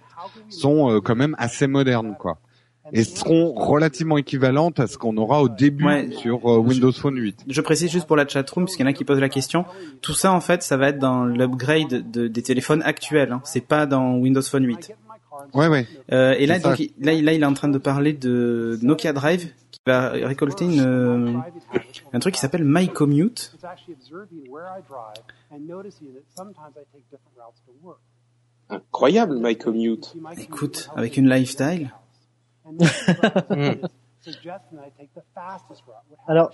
sont 0.48 0.90
euh, 0.90 1.00
quand 1.00 1.16
même 1.16 1.36
assez 1.38 1.66
modernes 1.66 2.16
quoi. 2.18 2.38
Et 2.92 3.02
seront 3.04 3.52
relativement 3.54 4.18
équivalentes 4.18 4.78
à 4.78 4.86
ce 4.86 4.98
qu'on 4.98 5.16
aura 5.16 5.42
au 5.42 5.48
début 5.48 5.84
Ouais. 5.86 6.10
sur 6.12 6.46
euh, 6.50 6.58
Windows 6.58 6.92
Phone 6.92 7.16
8. 7.16 7.44
Je 7.48 7.60
précise 7.62 7.90
juste 7.90 8.06
pour 8.06 8.16
la 8.16 8.26
chatroom, 8.28 8.66
puisqu'il 8.66 8.82
y 8.82 8.84
en 8.86 8.90
a 8.90 8.92
qui 8.92 9.04
posent 9.04 9.20
la 9.20 9.28
question. 9.30 9.64
Tout 10.02 10.12
ça, 10.12 10.32
en 10.32 10.40
fait, 10.40 10.62
ça 10.62 10.76
va 10.76 10.88
être 10.90 10.98
dans 10.98 11.24
l'upgrade 11.24 12.10
de, 12.10 12.28
des 12.28 12.42
téléphones 12.42 12.82
actuels. 12.82 13.32
Hein. 13.32 13.40
C'est 13.44 13.62
pas 13.66 13.86
dans 13.86 14.16
Windows 14.16 14.42
Phone 14.42 14.64
8. 14.66 14.92
Ouais 15.54 15.68
ouais. 15.68 15.86
Euh, 16.12 16.34
et 16.38 16.46
là, 16.46 16.58
donc, 16.58 16.78
il- 16.78 16.92
là, 17.00 17.12
il- 17.12 17.24
là, 17.24 17.32
il 17.32 17.42
est 17.42 17.46
en 17.46 17.54
train 17.54 17.68
de 17.68 17.78
parler 17.78 18.12
de 18.12 18.78
Nokia 18.82 19.12
Drive, 19.12 19.48
qui 19.70 19.80
va 19.86 20.10
récolter 20.10 20.64
une, 20.64 20.80
euh, 20.80 21.32
un 22.12 22.18
truc 22.20 22.34
qui 22.34 22.40
s'appelle 22.40 22.64
My 22.64 22.88
Commute. 22.88 23.56
Incroyable, 28.70 29.38
My 29.40 29.56
Commute. 29.56 30.14
Écoute, 30.38 30.90
avec 30.96 31.16
une 31.16 31.28
lifestyle. 31.28 31.90
Mm. 33.50 33.72
alors, 36.26 36.50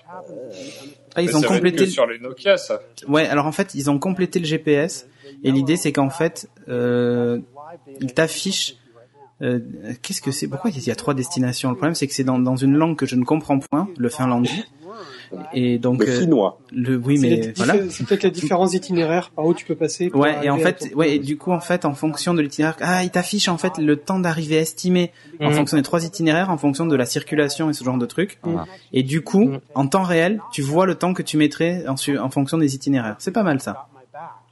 Ah, 1.15 1.23
ils 1.23 1.37
ont 1.37 1.41
complété. 1.43 1.85
le- 1.85 1.91
sur 1.91 2.07
les 2.07 2.19
Nokia, 2.19 2.57
ça. 2.57 2.81
Ouais, 3.07 3.27
alors 3.28 3.47
en 3.47 3.53
fait, 3.53 3.74
ils 3.74 3.89
ont 3.91 3.99
complété 3.99 4.39
le 4.39 4.45
GPS. 4.45 5.07
Et 5.45 5.53
l'idée, 5.53 5.77
c'est 5.77 5.93
qu'en 5.93 6.11
fait, 6.11 6.49
euh, 6.69 7.41
ils 8.01 8.12
t'affichent. 8.12 8.74
euh, 9.43 9.61
Qu'est-ce 10.03 10.20
que 10.20 10.31
c'est 10.32 10.49
Pourquoi 10.49 10.70
il 10.70 10.82
y 10.87 10.91
a 10.91 10.95
trois 10.97 11.15
destinations? 11.15 11.70
Le 11.70 11.77
problème, 11.77 11.95
c'est 11.95 12.07
que 12.07 12.12
c'est 12.15 12.24
dans, 12.24 12.39
dans 12.39 12.57
une 12.57 12.74
langue 12.74 12.97
que 12.97 13.07
je 13.07 13.16
ne 13.16 13.24
comprends 13.24 13.59
point, 13.59 13.89
le 13.97 14.09
finlandais. 14.09 14.51
Et 15.52 15.78
donc, 15.78 16.01
Le 16.05 16.09
euh, 16.11 16.20
finnois. 16.20 16.59
le 16.73 16.97
oui, 16.97 17.19
mais 17.20 17.52
voilà. 17.57 17.74
c'est 17.89 18.05
peut-être 18.07 18.23
les 18.24 18.31
différents 18.31 18.69
itinéraires 18.69 19.31
par 19.31 19.44
où 19.47 19.55
tu 19.55 19.65
peux 19.65 19.74
passer. 19.74 20.11
pour 20.11 20.20
Ouais, 20.20 20.35
et 20.44 20.51
en 20.51 20.59
fait, 20.59 20.90
ouais, 20.94 21.15
et 21.15 21.19
du 21.19 21.36
coup, 21.36 21.52
en 21.52 21.61
fait, 21.61 21.85
en 21.85 21.94
fonction 21.94 22.35
de 22.35 22.40
l'itinéraire, 22.43 22.77
ah, 22.81 23.05
il 23.05 23.11
t'affiche 23.11 23.48
en 23.48 23.59
fait 23.59 23.78
le 23.78 23.97
temps 23.97 24.19
d'arrivée 24.19 24.57
estimé 24.57 25.12
en 25.40 25.51
Mhm. 25.51 25.55
fonction 25.55 25.77
des 25.77 25.82
trois 25.82 26.05
itinéraires, 26.05 26.51
en 26.51 26.59
fonction 26.59 26.86
de 26.86 26.97
la 26.97 27.07
circulation 27.07 27.70
et 27.70 27.73
ce 27.73 27.85
genre 27.85 27.98
de 27.98 28.07
trucs. 28.07 28.39
Et 28.93 29.02
du 29.02 29.20
coup, 29.23 29.44
Mhm. 29.47 29.61
en 29.74 29.86
temps 29.86 30.02
réel, 30.02 30.40
tu 30.52 30.62
vois 30.62 30.86
le 30.86 30.94
temps 30.97 31.15
que 31.15 31.23
tu 31.23 31.36
mettrais 31.36 31.85
en, 31.89 31.97
su- 31.97 32.19
en 32.19 32.31
fonction 32.31 32.59
des 32.59 32.74
itinéraires. 32.74 33.16
C'est 33.19 33.32
pas 33.32 33.43
mal 33.44 33.61
ça. 33.61 33.86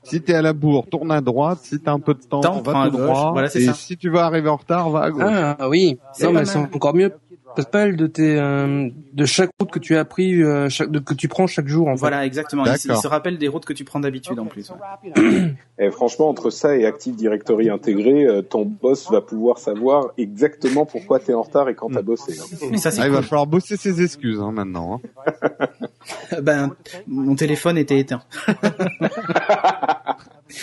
Si 0.05 0.23
t'es 0.23 0.33
à 0.33 0.41
la 0.41 0.55
bourre, 0.55 0.87
tourne 0.89 1.11
à 1.11 1.21
droite. 1.21 1.59
Si 1.65 1.79
t'as 1.81 1.93
un 1.93 1.99
peu 1.99 2.15
de 2.15 2.21
temps, 2.23 2.41
Temps, 2.41 2.63
va 2.63 2.73
prends 2.73 2.81
à 2.83 2.89
tout 2.89 2.97
gauche. 2.97 3.07
droit. 3.09 3.33
Voilà, 3.33 3.51
c'est 3.51 3.61
et 3.61 3.67
ça. 3.67 3.75
si 3.75 3.97
tu 3.99 4.09
veux 4.09 4.21
arriver 4.21 4.49
en 4.49 4.57
retard, 4.57 4.89
va 4.89 5.01
à 5.03 5.11
gauche. 5.11 5.23
Ah 5.27 5.69
oui. 5.69 5.99
C'est 6.15 6.25
Non, 6.25 6.33
mais 6.33 6.45
c'est 6.47 6.57
encore 6.57 6.95
mieux. 6.95 7.13
Pas 7.67 7.89
de 7.89 8.07
tes 8.07 8.39
euh, 8.39 8.89
de 9.13 9.25
chaque 9.25 9.51
route 9.59 9.71
que 9.71 9.79
tu 9.79 9.97
as 9.97 10.05
pris, 10.05 10.43
euh, 10.43 10.69
chaque, 10.69 10.91
de, 10.91 10.99
que 10.99 11.15
tu 11.15 11.29
prends 11.29 11.47
chaque 11.47 11.67
jour 11.69 11.89
en 11.89 11.97
fait. 11.97 12.01
Voilà, 12.01 12.25
exactement. 12.25 12.65
Il, 12.65 12.79
se 12.79 13.07
rappelle 13.07 13.39
des 13.39 13.49
routes 13.49 13.65
que 13.65 13.73
tu 13.73 13.85
prends 13.85 14.01
d'habitude 14.01 14.39
en 14.39 14.47
plus. 14.47 14.71
ouais. 14.71 15.55
Et 15.79 15.91
franchement, 15.91 16.29
entre 16.29 16.51
ça 16.51 16.77
et 16.77 16.87
Active 16.87 17.17
Directory 17.17 17.71
intégré, 17.71 18.27
euh, 18.27 18.43
ton 18.43 18.65
boss 18.65 19.11
va 19.11 19.21
pouvoir 19.21 19.59
savoir 19.59 20.09
exactement 20.19 20.87
pourquoi 20.87 21.21
t'es 21.21 21.35
en 21.35 21.43
retard 21.43 21.69
et 21.69 21.75
quand 21.75 21.91
t'as 21.91 22.03
bossé. 22.03 22.39
hein. 22.39 22.69
Mais 22.71 22.79
ça, 22.79 22.91
c'est 22.91 23.01
Ah, 23.01 23.07
il 23.07 23.13
va 23.13 23.23
falloir 23.23 23.47
bosser 23.47 23.77
ses 23.77 24.03
excuses 24.03 24.41
hein, 24.41 24.53
maintenant. 24.53 25.01
Hein. 25.05 25.67
Ben, 26.43 26.71
mon 27.07 27.35
téléphone 27.35 27.77
était 27.79 27.99
éteint. 27.99 28.23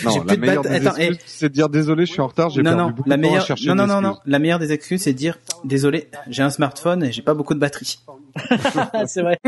Non, 0.04 0.24
la 0.24 0.38
meilleure 0.38 0.64
bat- 0.64 0.70
des 0.80 0.88
Attends, 0.88 0.96
excuses, 0.98 1.20
c'est 1.28 1.50
de 1.50 1.54
dire 1.54 1.70
désolé, 1.70 2.06
je 2.06 2.12
suis 2.12 2.22
en 2.22 2.28
retard, 2.28 2.50
j'ai 2.50 2.62
Non, 2.64 2.72
perdu 2.72 2.82
non, 2.84 2.90
beaucoup 2.96 3.10
la 3.10 3.18
de 3.18 3.22
temps 3.22 3.28
meilleure, 3.28 3.44
à 3.44 3.46
chercher 3.46 3.68
non, 3.70 3.76
non, 3.76 3.88
non, 3.88 4.02
non. 4.02 4.18
La 4.26 4.40
meilleure 4.40 4.60
des 4.60 4.72
excuses, 4.72 5.02
c'est 5.02 5.14
de 5.14 5.18
dire, 5.18 5.38
désolé, 5.64 6.10
j'ai 6.28 6.42
un 6.44 6.50
smartphone 6.50 7.04
et 7.04 7.12
j'ai 7.12 7.22
pas 7.22 7.34
beaucoup 7.34 7.54
de 7.54 7.60
batterie. 7.60 8.00
c'est 9.08 9.22
vrai. 9.22 9.40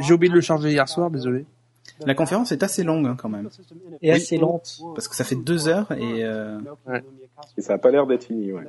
J'ai 0.00 0.12
oublié 0.14 0.30
de 0.30 0.34
le 0.34 0.40
charger 0.40 0.70
hier 0.70 0.88
soir, 0.88 1.10
désolé. 1.10 1.44
La 2.06 2.14
conférence 2.14 2.50
est 2.52 2.62
assez 2.62 2.82
longue 2.82 3.06
hein, 3.06 3.16
quand 3.16 3.28
même, 3.28 3.48
Et 4.00 4.10
assez 4.10 4.36
lente. 4.38 4.80
parce 4.94 5.06
que 5.08 5.14
ça 5.14 5.24
fait 5.24 5.36
deux 5.36 5.68
heures 5.68 5.92
et 5.92 6.24
euh, 6.24 6.58
Et 7.58 7.62
ça 7.62 7.74
a 7.74 7.78
pas 7.78 7.90
l'air 7.90 8.06
d'être 8.06 8.24
fini. 8.24 8.52
Ouais. 8.52 8.62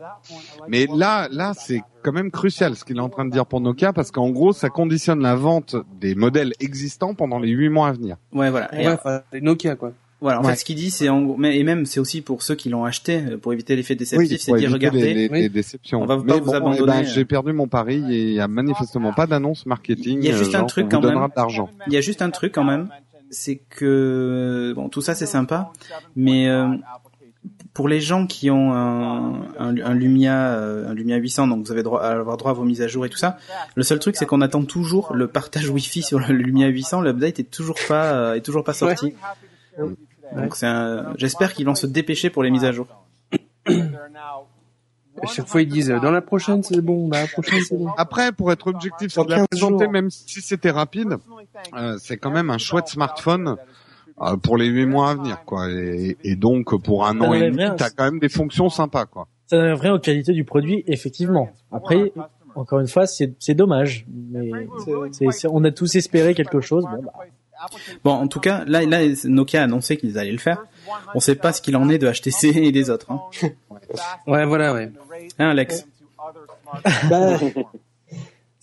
Mais 0.67 0.87
là, 0.95 1.27
là, 1.31 1.53
c'est 1.55 1.81
quand 2.03 2.11
même 2.11 2.31
crucial 2.31 2.75
ce 2.75 2.83
qu'il 2.83 2.97
est 2.97 3.01
en 3.01 3.09
train 3.09 3.25
de 3.25 3.31
dire 3.31 3.45
pour 3.45 3.61
Nokia, 3.61 3.93
parce 3.93 4.11
qu'en 4.11 4.29
gros, 4.29 4.53
ça 4.53 4.69
conditionne 4.69 5.21
la 5.21 5.35
vente 5.35 5.75
des 5.99 6.15
modèles 6.15 6.53
existants 6.59 7.13
pendant 7.13 7.39
les 7.39 7.49
huit 7.49 7.69
mois 7.69 7.87
à 7.89 7.91
venir. 7.93 8.17
ouais 8.33 8.49
voilà. 8.49 8.73
Et, 8.79 8.87
Ouais, 8.87 8.93
enfin, 8.93 9.21
les 9.31 9.41
Nokia 9.41 9.75
quoi. 9.75 9.93
voilà, 10.21 10.39
en 10.39 10.43
Ouais. 10.43 10.51
fait, 10.51 10.57
ce 10.59 10.65
qu'il 10.65 10.75
dit, 10.75 10.89
c'est 10.91 11.07
en 11.09 11.21
gros, 11.21 11.37
mais 11.37 11.57
et 11.57 11.63
même 11.63 11.85
c'est 11.85 11.99
aussi 11.99 12.21
pour 12.21 12.41
ceux 12.41 12.55
qui 12.55 12.69
l'ont 12.69 12.83
acheté 12.85 13.17
euh, 13.25 13.37
pour 13.37 13.53
éviter 13.53 13.75
l'effet 13.75 13.95
déceptif, 13.95 14.39
c'est 14.41 14.51
pour 14.51 14.55
de 14.55 14.59
dire 14.59 14.71
regardez, 14.71 15.01
les, 15.01 15.13
les- 15.13 15.29
Oui. 15.29 15.49
déceptions. 15.49 16.01
On 16.01 16.05
va 16.05 16.15
pas 16.17 16.21
vous 16.21 16.45
bon, 16.45 16.51
eh 16.51 16.55
abandonner, 16.55 16.85
ben, 16.85 17.01
euh. 17.01 17.05
j'ai 17.05 17.25
perdu 17.25 17.53
mon 17.53 17.67
pari 17.67 17.95
et 18.13 18.21
il 18.23 18.33
y 18.33 18.39
a 18.39 18.47
manifestement 18.47 19.13
pas 19.13 19.27
d'annonce 19.27 19.65
marketing. 19.65 20.19
Il 20.21 20.25
y 20.25 20.31
a 20.33 20.37
juste 20.37 20.55
euh, 20.55 20.59
un 20.59 20.65
truc 20.65 20.87
on 20.87 20.99
quand 20.99 21.01
même. 21.01 21.27
il 21.87 21.93
y 21.93 21.97
a 21.97 22.01
juste 22.01 22.21
un 22.21 22.29
truc 22.31 22.53
quand 22.53 22.63
même, 22.65 22.89
c'est 23.29 23.55
que 23.57 24.73
bon, 24.75 24.89
tout 24.89 25.01
ça 25.01 25.15
c'est 25.15 25.25
sympa, 25.25 25.71
mais 26.15 26.47
euh, 26.49 26.67
pour 27.73 27.87
les 27.87 27.99
gens 28.01 28.27
qui 28.27 28.51
ont 28.51 28.71
un, 28.73 29.41
un, 29.57 29.75
un 29.77 29.93
Lumia, 29.93 30.53
euh, 30.53 30.89
un 30.89 30.93
Lumia 30.93 31.17
800, 31.17 31.47
donc 31.47 31.65
vous 31.65 31.71
avez 31.71 31.81
droit 31.81 32.01
à 32.01 32.11
avoir 32.11 32.37
droit 32.37 32.51
à 32.51 32.53
vos 32.53 32.63
mises 32.63 32.81
à 32.81 32.87
jour 32.87 33.05
et 33.05 33.09
tout 33.09 33.17
ça. 33.17 33.37
Le 33.75 33.83
seul 33.83 33.99
truc, 33.99 34.15
c'est 34.15 34.25
qu'on 34.25 34.41
attend 34.41 34.63
toujours 34.63 35.13
le 35.13 35.27
partage 35.27 35.69
Wi-Fi 35.69 36.03
sur 36.03 36.19
le 36.19 36.33
Lumia 36.33 36.67
800. 36.67 37.01
L'update 37.01 37.39
est 37.39 37.49
toujours 37.49 37.77
pas, 37.87 38.13
euh, 38.13 38.35
est 38.35 38.41
toujours 38.41 38.63
pas 38.63 38.73
sorti. 38.73 39.15
Donc 40.35 40.55
c'est 40.55 40.67
un... 40.67 41.13
j'espère 41.17 41.53
qu'ils 41.53 41.65
vont 41.65 41.75
se 41.75 41.87
dépêcher 41.87 42.29
pour 42.29 42.43
les 42.43 42.51
mises 42.51 42.63
à 42.63 42.71
jour. 42.71 42.87
À 45.21 45.27
chaque 45.27 45.47
fois 45.47 45.61
ils 45.61 45.69
disent 45.69 45.91
euh, 45.91 45.99
dans 45.99 46.11
la 46.11 46.21
prochaine 46.21 46.63
c'est 46.63 46.81
bon, 46.81 47.07
dans 47.07 47.19
la 47.19 47.27
prochaine 47.27 47.61
c'est 47.63 47.77
bon. 47.77 47.89
Après, 47.97 48.31
pour 48.31 48.51
être 48.51 48.67
objectif 48.67 49.11
sur 49.11 49.25
la 49.25 49.37
15 49.37 49.47
présenté, 49.51 49.83
jours. 49.85 49.91
même 49.91 50.09
si 50.09 50.41
c'était 50.41 50.71
rapide, 50.71 51.17
euh, 51.75 51.97
c'est 51.99 52.17
quand 52.17 52.31
même 52.31 52.49
un 52.49 52.57
chouette 52.57 52.87
smartphone 52.87 53.57
euh, 54.21 54.37
pour 54.37 54.57
les 54.57 54.67
huit 54.67 54.85
mois 54.85 55.11
à 55.11 55.15
venir, 55.15 55.43
quoi. 55.45 55.69
Et, 55.69 56.17
et 56.23 56.35
donc 56.35 56.81
pour 56.81 57.05
un 57.05 57.19
an 57.21 57.33
et 57.33 57.51
demi, 57.51 57.63
t'as 57.77 57.89
quand 57.89 58.05
même 58.05 58.19
des 58.19 58.29
fonctions 58.29 58.69
sympas, 58.69 59.05
quoi. 59.05 59.27
Ça 59.47 59.57
n'enlève 59.57 59.79
rien 59.79 59.93
aux 59.93 59.99
qualités 59.99 60.33
du 60.33 60.43
produit, 60.43 60.83
effectivement. 60.87 61.49
Après, 61.71 62.11
encore 62.55 62.79
une 62.79 62.87
fois, 62.87 63.05
c'est 63.07 63.53
dommage. 63.53 64.05
Mais 64.31 64.51
on 65.49 65.63
a 65.63 65.71
tous 65.71 65.95
espéré 65.95 66.33
quelque 66.33 66.61
chose. 66.61 66.83
Bon, 66.85 67.01
bah, 67.03 67.11
Bon, 68.03 68.11
en 68.11 68.27
tout 68.27 68.41
cas, 68.41 68.65
là, 68.65 68.83
là, 68.85 68.99
Nokia 69.23 69.61
a 69.61 69.63
annoncé 69.63 69.95
qu'ils 69.95 70.17
allaient 70.17 70.33
le 70.33 70.37
faire. 70.37 70.63
On 71.15 71.21
sait 71.21 71.35
pas 71.35 71.53
ce 71.53 71.61
qu'il 71.61 71.77
en 71.77 71.87
est 71.87 71.97
de 71.97 72.11
HTC 72.11 72.47
et 72.49 72.71
des 72.73 72.89
autres. 72.89 73.09
Hein, 73.11 73.21
Ouais, 74.27 74.45
voilà, 74.45 74.73
ouais. 74.73 74.91
Hein, 75.39 75.49
Alex? 75.49 75.85
Bah, 77.09 77.37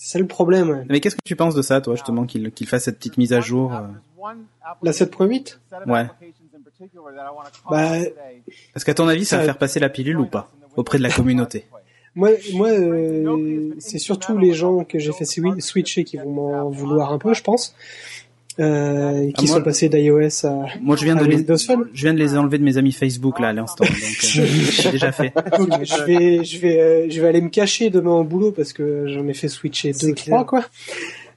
c'est 0.03 0.13
ça 0.13 0.19
le 0.19 0.27
problème. 0.27 0.71
ouais. 0.71 0.85
Mais 0.89 1.01
qu'est-ce 1.01 1.15
que 1.17 1.21
tu 1.23 1.37
penses 1.37 1.55
de 1.55 1.61
ça, 1.61 1.83
toi, 1.83 1.95
justement, 1.95 2.25
qu'il 2.25 2.51
qu'il 2.53 2.67
fasse 2.67 2.85
cette 2.85 2.97
petite 2.97 3.19
mise 3.19 3.35
à 3.35 3.41
jour 3.43 3.75
euh, 3.75 4.33
La 4.83 4.93
7.8 4.93 5.59
Ouais. 5.87 6.07
Bah, 7.71 7.93
Parce 8.73 8.85
qu'à 8.85 8.95
ton 8.95 9.09
avis, 9.09 9.25
ça 9.25 9.39
va 9.39 9.45
faire 9.45 9.59
passer 9.59 9.79
la 9.81 9.89
pilule 9.91 10.19
ou 10.19 10.27
pas 10.27 10.51
auprès 10.77 10.99
de 10.99 11.03
la 11.03 11.11
communauté? 11.11 11.67
Moi, 12.15 12.31
moi, 12.55 12.69
euh, 12.69 13.75
c'est 13.79 13.99
surtout 13.99 14.37
les 14.39 14.53
gens 14.53 14.83
que 14.85 14.99
j'ai 14.99 15.13
fait 15.13 15.25
swi- 15.25 15.61
switcher 15.61 16.03
qui 16.05 16.17
vont 16.17 16.31
m'en 16.33 16.69
vouloir 16.71 17.13
un 17.13 17.19
peu, 17.19 17.35
je 17.35 17.43
pense, 17.43 17.77
euh, 18.59 19.27
qui 19.29 19.33
Ah, 19.37 19.43
moi- 19.43 19.57
sont 19.59 19.63
passés 19.63 19.89
d'iOS 19.89 20.45
à, 20.47 20.67
Moi, 20.83 20.97
je 20.97 21.05
viens 21.05 21.17
à 21.17 21.21
de 21.23 21.27
les, 21.27 21.37
Windows 21.37 21.57
Phone. 21.59 21.89
je 21.95 22.03
viens 22.03 22.13
de 22.15 22.19
les 22.19 22.37
enlever 22.37 22.59
de 22.59 22.65
mes 22.65 22.77
amis 22.77 22.93
Facebook 22.93 23.39
là 23.41 23.49
à 23.49 23.53
l'instant. 23.53 23.85
Donc, 23.85 23.93
euh, 23.93 24.45
j'ai 24.47 24.91
déjà 24.91 25.13
fait. 25.13 25.33
Je 25.83 26.05
vais, 26.05 26.45
je 26.45 26.59
vais, 26.59 26.81
euh, 26.81 27.07
je 27.09 27.21
vais 27.21 27.29
aller 27.29 27.41
me 27.41 27.49
cacher 27.49 27.91
demain 27.91 28.13
au 28.13 28.25
boulot 28.25 28.51
parce 28.53 28.73
que 28.73 29.07
j'en 29.09 29.27
ai 29.29 29.35
fait 29.35 29.49
switcher 29.49 29.93
deux, 29.93 30.15
trois, 30.15 30.45
quoi. 30.45 30.65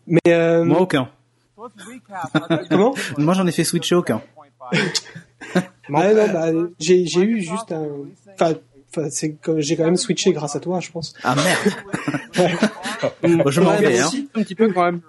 Mais 0.07 0.19
euh, 0.27 0.65
Moi, 0.65 0.81
aucun. 0.81 1.07
comment? 2.69 2.93
Moi, 3.17 3.33
j'en 3.35 3.47
ai 3.47 3.51
fait 3.51 3.63
switcher 3.63 3.95
aucun. 3.95 4.21
Ouais, 5.89 6.13
non, 6.13 6.27
bah, 6.33 6.47
j'ai, 6.79 7.05
j'ai 7.05 7.21
eu 7.21 7.41
juste 7.41 7.71
un, 7.71 7.85
enfin, 8.33 8.53
enfin, 8.89 9.09
c'est 9.09 9.33
que 9.33 9.59
j'ai 9.59 9.75
quand 9.75 9.83
même 9.85 9.97
switché 9.97 10.31
grâce 10.31 10.55
à 10.55 10.59
toi, 10.59 10.79
je 10.79 10.89
pense. 10.91 11.13
Ah 11.23 11.35
merde. 11.35 12.57
Bon, 13.43 13.49
je 13.51 13.61
m'en 13.61 13.75
vais. 13.75 13.99
Hein. 13.99 14.09
un 14.35 14.43
petit 14.43 14.55
peu 14.55 14.71
quand 14.71 14.83
même. 14.85 15.01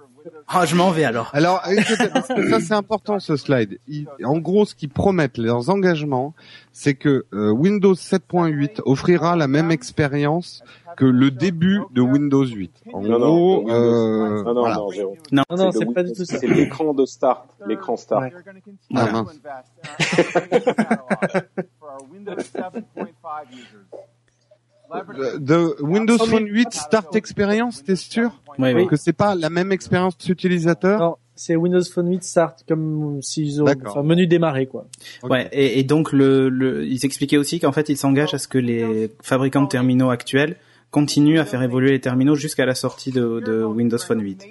Ah, 0.49 0.67
je 0.67 0.75
m'en 0.77 0.91
vais 0.91 1.05
alors. 1.05 1.31
Alors, 1.33 1.63
ça 1.65 2.61
c'est 2.61 2.75
important 2.75 3.19
ce 3.21 3.37
slide. 3.37 3.79
Ils- 3.89 4.07
en 4.25 4.39
gros, 4.39 4.65
ce 4.65 4.75
qu'ils 4.75 4.89
promettent, 4.89 5.39
leurs 5.39 5.71
engagements, 5.71 6.35
c'est 6.73 6.95
que 6.95 7.25
euh, 7.33 7.51
Windows 7.51 7.95
7.8 7.95 8.81
offrira 8.85 9.37
la 9.37 9.49
même 9.49 9.71
expérience 9.71 10.63
que 10.97 11.05
le 11.05 11.33
début 11.33 11.81
de 11.93 12.01
Windows 12.01 12.45
8. 12.47 12.71
En 12.93 13.01
Non, 13.03 13.19
non, 13.19 13.21
gros, 13.27 13.59
Windows- 13.59 13.73
euh, 13.75 14.43
Non, 14.45 14.55
non, 14.55 14.61
voilà. 14.61 14.77
non, 14.77 15.45
non, 15.51 15.57
non, 15.57 15.73
c'est 15.73 15.93
pas 15.93 16.05
du 16.05 16.13
tout 16.13 16.25
ça. 16.25 16.39
C'est 16.39 16.47
l'écran 16.47 16.95
de 16.95 17.05
start, 17.05 17.49
l'écran 17.67 17.97
start. 17.97 18.23
Ouais. 18.23 18.33
Ah, 18.95 19.11
mince. 19.11 19.41
De 25.41 25.75
Windows 25.83 26.19
Phone 26.19 26.47
8 26.47 26.73
Start 26.73 27.17
Experience, 27.17 27.83
t'es 27.83 27.97
sûr 27.97 28.31
Oui, 28.59 28.73
oui. 28.75 28.87
que 28.87 28.97
c'est 28.97 29.13
pas 29.13 29.35
la 29.35 29.51
même 29.51 29.73
expérience 29.73 30.15
utilisateur 30.29 31.01
Non, 31.01 31.17
c'est 31.35 31.57
Windows 31.57 31.83
Phone 31.85 32.09
8 32.11 32.23
Start 32.23 32.65
comme 32.69 33.21
s'ils 33.23 33.63
ont 33.63 33.67
enfin, 33.87 34.03
menu 34.03 34.27
démarrer 34.27 34.67
quoi. 34.67 34.87
Ouais, 35.23 35.49
et, 35.53 35.81
et 35.81 35.85
donc 35.85 36.13
le, 36.13 36.49
le, 36.49 36.85
ils 36.87 37.05
expliquaient 37.05 37.39
aussi 37.39 37.59
qu'en 37.61 37.73
fait 37.73 37.89
ils 37.89 37.97
s'engagent 37.97 38.35
à 38.35 38.39
ce 38.39 38.47
que 38.47 38.59
les 38.59 39.11
fabricants 39.23 39.63
de 39.63 39.69
terminaux 39.69 40.11
actuels 40.11 40.57
continuent 40.91 41.41
à 41.41 41.45
faire 41.45 41.63
évoluer 41.63 41.91
les 41.91 42.01
terminaux 42.01 42.37
jusqu'à 42.37 42.67
la 42.67 42.75
sortie 42.77 43.11
de, 43.11 43.41
de 43.45 43.65
Windows 43.65 43.99
Phone 43.99 44.21
8. 44.21 44.47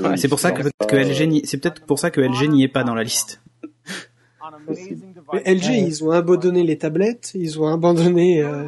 Oui, 0.00 0.08
c'est 0.18 0.28
pour 0.28 0.40
ça 0.40 0.50
que, 0.52 0.62
que 0.86 0.96
LG, 0.96 1.28
n'y- 1.28 1.46
c'est 1.46 1.56
peut-être 1.58 1.86
pour 1.86 1.98
ça 1.98 2.10
que 2.10 2.20
LG 2.20 2.48
n'y 2.50 2.62
est 2.64 2.68
pas 2.68 2.84
dans 2.84 2.94
la 2.94 3.04
liste. 3.04 3.40
Mais 5.32 5.42
LG, 5.54 5.70
ils 5.86 6.04
ont 6.04 6.10
abandonné 6.10 6.62
les 6.62 6.78
tablettes, 6.78 7.32
ils 7.34 7.60
ont 7.60 7.66
abandonné 7.68 8.42
euh, 8.42 8.64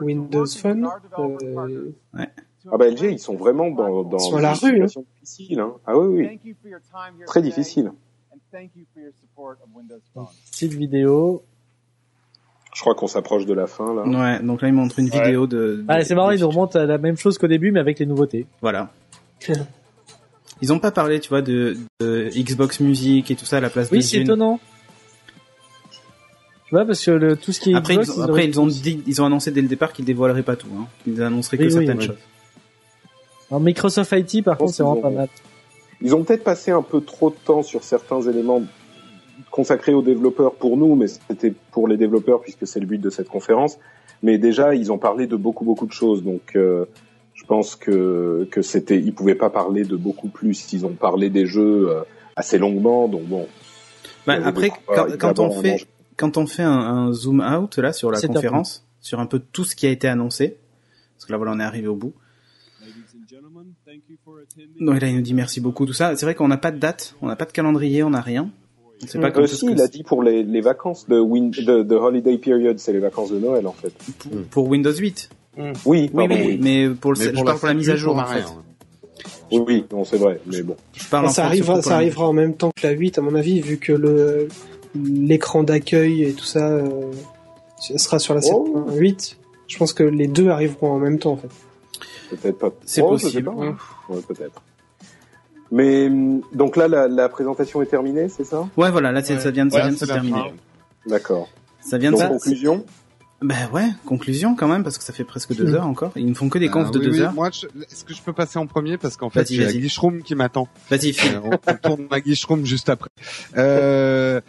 Windows 0.00 0.46
Phone. 0.46 0.88
Euh, 1.18 1.90
Ah 2.70 2.76
bah 2.76 2.88
LG, 2.88 3.12
ils 3.12 3.18
sont 3.18 3.34
vraiment 3.36 3.70
dans, 3.70 4.02
dans 4.04 4.36
à 4.36 4.40
la 4.40 4.48
une 4.50 4.54
rue, 4.54 4.70
situation 4.72 5.04
difficile. 5.22 5.60
Hein. 5.60 5.72
Ah 5.86 5.96
oui, 5.96 6.28
oui. 6.28 6.54
Très 7.26 7.40
difficile. 7.42 7.92
Petite 10.50 10.72
vidéo. 10.74 11.42
Je 12.74 12.80
crois 12.82 12.94
qu'on 12.94 13.06
s'approche 13.06 13.44
de 13.46 13.54
la 13.54 13.66
fin 13.66 13.94
là. 13.94 14.02
Ouais, 14.06 14.42
donc 14.42 14.62
là 14.62 14.68
ils 14.68 14.74
montrent 14.74 14.98
une 14.98 15.10
Ouais. 15.10 15.24
vidéo 15.24 15.46
de. 15.46 15.84
Ah, 15.88 15.98
de- 15.98 16.04
c'est 16.04 16.14
marrant, 16.14 16.30
ils 16.30 16.40
nous 16.40 16.48
remontent 16.48 16.78
à 16.78 16.84
la 16.86 16.98
même 16.98 17.16
chose 17.16 17.38
qu'au 17.38 17.48
début 17.48 17.72
mais 17.72 17.80
avec 17.80 17.98
les 17.98 18.06
nouveautés. 18.06 18.46
Voilà. 18.60 18.90
Ils 20.60 20.72
ont 20.72 20.78
pas 20.80 20.90
parlé, 20.90 21.20
tu 21.20 21.28
vois, 21.28 21.40
de, 21.42 21.76
de 22.00 22.28
Xbox 22.36 22.80
Music 22.80 23.30
et 23.30 23.36
tout 23.36 23.44
ça 23.46 23.58
à 23.58 23.60
la 23.60 23.70
place 23.70 23.90
Oui, 23.90 23.98
de 23.98 24.02
c'est 24.02 24.16
Zune. 24.16 24.22
étonnant. 24.24 24.60
Tu 26.68 26.74
vois 26.74 26.84
parce 26.84 27.02
que 27.04 27.10
le, 27.10 27.36
tout 27.36 27.52
ce 27.52 27.60
qui 27.60 27.72
est 27.72 27.74
Après, 27.74 27.94
Xbox, 27.94 28.08
ils, 28.16 28.20
ont- 28.20 28.24
après 28.24 28.46
ils 28.46 28.60
ont 28.60 28.66
dit, 28.66 29.02
ils 29.06 29.22
ont 29.22 29.24
annoncé 29.24 29.50
dès 29.50 29.62
le 29.62 29.68
départ 29.68 29.92
qu'ils 29.92 30.04
dévoileraient 30.04 30.42
pas 30.42 30.56
tout, 30.56 30.68
hein. 30.78 30.86
Qu'ils 31.04 31.22
annonceraient 31.22 31.56
que 31.58 31.62
Oui, 31.64 31.72
certaines 31.72 31.98
oui. 31.98 32.06
choses. 32.06 32.18
Alors, 33.50 33.60
Microsoft 33.62 34.12
IT 34.12 34.44
par 34.44 34.58
contre 34.58 34.74
c'est 34.74 34.82
vraiment 34.82 35.00
pas 35.00 35.10
mal. 35.10 35.28
Ils 36.02 36.14
ont 36.14 36.22
peut-être 36.24 36.44
passé 36.44 36.70
un 36.70 36.82
peu 36.82 37.00
trop 37.00 37.30
de 37.30 37.36
temps 37.44 37.62
sur 37.62 37.82
certains 37.82 38.20
éléments 38.22 38.62
consacrés 39.50 39.94
aux 39.94 40.02
développeurs 40.02 40.54
pour 40.54 40.76
nous, 40.76 40.94
mais 40.94 41.06
c'était 41.08 41.52
pour 41.72 41.88
les 41.88 41.96
développeurs 41.96 42.40
puisque 42.42 42.66
c'est 42.66 42.80
le 42.80 42.86
but 42.86 43.00
de 43.00 43.10
cette 43.10 43.28
conférence. 43.28 43.78
Mais 44.22 44.36
déjà, 44.36 44.74
ils 44.74 44.92
ont 44.92 44.98
parlé 44.98 45.26
de 45.26 45.36
beaucoup 45.36 45.64
beaucoup 45.64 45.86
de 45.86 45.92
choses, 45.92 46.22
donc 46.22 46.54
euh, 46.56 46.84
je 47.34 47.44
pense 47.44 47.76
que 47.76 48.46
que 48.50 48.60
c'était, 48.62 48.98
ils 49.00 49.14
pouvaient 49.14 49.34
pas 49.36 49.48
parler 49.48 49.84
de 49.84 49.96
beaucoup 49.96 50.28
plus. 50.28 50.72
Ils 50.72 50.84
ont 50.84 50.92
parlé 50.92 51.30
des 51.30 51.46
jeux 51.46 51.88
euh, 51.88 52.00
assez 52.36 52.58
longuement, 52.58 53.08
donc 53.08 53.22
bon. 53.22 53.46
Bah, 54.26 54.34
après, 54.44 54.70
quand, 54.86 55.06
quand 55.18 55.38
on 55.38 55.50
fait, 55.62 55.86
quand 56.18 56.36
on 56.36 56.46
fait 56.46 56.62
un, 56.64 56.70
un 56.78 57.12
zoom 57.14 57.40
out 57.40 57.78
là 57.78 57.94
sur 57.94 58.10
la 58.10 58.20
top. 58.20 58.34
conférence, 58.34 58.84
sur 59.00 59.20
un 59.20 59.26
peu 59.26 59.38
tout 59.38 59.64
ce 59.64 59.74
qui 59.74 59.86
a 59.86 59.90
été 59.90 60.06
annoncé, 60.08 60.56
parce 61.16 61.24
que 61.24 61.32
là 61.32 61.38
voilà 61.38 61.52
on 61.52 61.60
est 61.60 61.64
arrivé 61.64 61.86
au 61.88 61.94
bout. 61.96 62.12
Donc 64.80 65.00
là 65.00 65.08
il 65.08 65.16
nous 65.16 65.22
dit 65.22 65.34
merci 65.34 65.60
beaucoup 65.60 65.86
tout 65.86 65.92
ça. 65.92 66.14
C'est 66.16 66.26
vrai 66.26 66.34
qu'on 66.34 66.48
n'a 66.48 66.56
pas 66.56 66.70
de 66.70 66.78
date, 66.78 67.14
on 67.22 67.26
n'a 67.28 67.36
pas 67.36 67.44
de 67.44 67.52
calendrier, 67.52 68.02
on 68.02 68.10
n'a 68.10 68.20
rien. 68.20 68.50
On 69.02 69.06
sait 69.06 69.18
pas 69.20 69.30
quand 69.30 69.40
Euh, 69.40 69.44
est-ce 69.44 69.56
si, 69.56 69.66
que 69.66 69.70
il 69.72 69.80
a 69.80 69.86
dit 69.86 70.02
pour 70.02 70.22
les, 70.24 70.42
les 70.42 70.60
vacances 70.60 71.06
de, 71.08 71.18
win, 71.20 71.50
de, 71.50 71.82
de 71.82 71.94
holiday 71.94 72.36
period, 72.36 72.78
c'est 72.78 72.92
les 72.92 72.98
vacances 72.98 73.30
de 73.30 73.38
Noël 73.38 73.66
en 73.66 73.72
fait. 73.72 73.92
pour, 74.18 74.42
pour 74.50 74.68
Windows 74.68 74.92
8. 74.92 75.30
Oui, 75.56 75.72
Oui, 75.86 76.08
pardon, 76.08 76.34
oui, 76.34 76.42
oui. 76.46 76.58
mais 76.60 76.88
pour 76.94 77.12
le, 77.12 77.18
Mais 77.18 77.24
je 77.26 77.30
pour 77.32 77.44
parle 77.44 77.58
pour 77.58 77.68
la 77.68 77.74
mise 77.74 77.90
à 77.90 77.96
jour 77.96 78.16
en 78.18 78.24
fait. 78.26 78.44
Oui, 79.50 79.62
oui, 79.66 79.84
non, 79.92 80.04
c'est 80.04 80.18
vrai, 80.18 80.40
mais 80.46 80.62
bon. 80.62 80.76
Je 80.94 81.08
parle 81.08 81.26
en 81.26 81.30
ça 81.30 81.44
arrivera 81.46 82.28
en 82.28 82.32
même 82.32 82.54
temps 82.54 82.70
que 82.74 82.86
la 82.86 82.92
8 82.92 83.18
à 83.18 83.22
mon 83.22 83.34
avis, 83.34 83.60
vu 83.60 83.78
que 83.78 83.92
le 83.92 84.48
l'écran 85.04 85.62
d'accueil 85.62 86.24
et 86.24 86.32
tout 86.32 86.44
ça 86.44 86.68
euh, 86.68 87.10
sera 87.96 88.18
sur 88.18 88.34
la 88.34 88.40
Oh. 88.50 88.86
7.8. 88.96 89.36
Je 89.66 89.76
pense 89.78 89.92
que 89.92 90.02
les 90.02 90.26
deux 90.28 90.48
arriveront 90.48 90.92
en 90.92 90.98
même 90.98 91.18
temps 91.18 91.32
en 91.32 91.36
fait. 91.36 91.48
Peut-être 92.30 92.58
pas. 92.58 92.70
C'est 92.84 93.02
Oh, 93.02 93.10
possible. 93.10 93.48
hein. 93.48 93.76
Ouais, 94.08 94.20
peut-être. 94.26 94.62
Mais 95.70 96.06
hum, 96.06 96.40
donc 96.54 96.76
là, 96.76 96.88
la, 96.88 97.08
la 97.08 97.28
présentation 97.28 97.82
est 97.82 97.86
terminée, 97.86 98.28
c'est 98.28 98.44
ça? 98.44 98.66
Ouais 98.76 98.90
voilà, 98.90 99.12
là 99.12 99.22
ça 99.22 99.50
vient 99.50 99.66
de, 99.66 99.70
ça 99.70 99.76
Ouais, 99.78 99.82
vient 99.84 99.92
de 99.92 99.96
se 99.98 100.04
terminer. 100.06 100.52
D'accord. 101.06 101.48
Ça 101.80 101.98
vient 101.98 102.10
de 102.10 102.16
Donc 102.16 102.22
ça. 102.22 102.28
conclusion? 102.28 102.84
Ben 103.40 103.68
ouais, 103.72 103.86
conclusion 104.04 104.56
quand 104.56 104.66
même 104.66 104.82
parce 104.82 104.98
que 104.98 105.04
ça 105.04 105.12
fait 105.12 105.22
presque 105.24 105.54
deux 105.54 105.72
heures 105.74 105.86
encore. 105.86 106.10
Ils 106.16 106.26
ne 106.26 106.34
font 106.34 106.48
que 106.48 106.58
des 106.58 106.68
confs 106.68 106.86
Ah, 106.88 106.90
de 106.90 106.98
oui, 106.98 107.04
deux 107.04 107.12
oui, 107.12 107.20
heures. 107.20 107.32
Moi, 107.32 107.50
je- 107.52 107.66
est-ce 107.84 108.04
que 108.04 108.12
je 108.12 108.20
peux 108.20 108.32
passer 108.32 108.58
en 108.58 108.66
premier? 108.66 108.96
Parce 108.98 109.16
qu'en 109.16 109.30
fait, 109.30 109.40
Vas-y, 109.42 109.54
j'ai 109.54 109.62
la 109.64 109.68
vas-y. 109.70 109.78
Guichroom 109.80 110.22
qui 110.22 110.34
m'attend. 110.34 110.66
Vas-y. 110.90 111.10
Euh, 111.10 111.40
on, 111.44 111.50
on 111.70 111.74
tourne 111.76 112.08
la 112.10 112.20
Guichroom 112.20 112.64
juste 112.66 112.88
après. 112.88 113.10
Euh, 113.56 114.40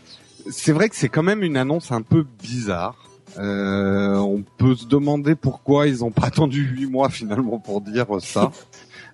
c'est 0.50 0.72
vrai 0.72 0.90
que 0.90 0.96
c'est 0.96 1.10
quand 1.10 1.24
même 1.24 1.44
une 1.44 1.58
annonce 1.58 1.92
un 1.92 2.02
peu 2.02 2.26
bizarre. 2.42 2.96
Euh, 3.38 4.16
on 4.16 4.44
peut 4.58 4.76
se 4.76 4.86
demander 4.86 5.36
pourquoi 5.36 5.88
ils 5.88 6.04
ont 6.04 6.12
pas 6.12 6.28
attendu 6.28 6.64
huit 6.64 6.88
mois 6.88 7.10
finalement 7.10 7.60
pour 7.60 7.82
dire 7.82 8.08
ça. 8.20 8.52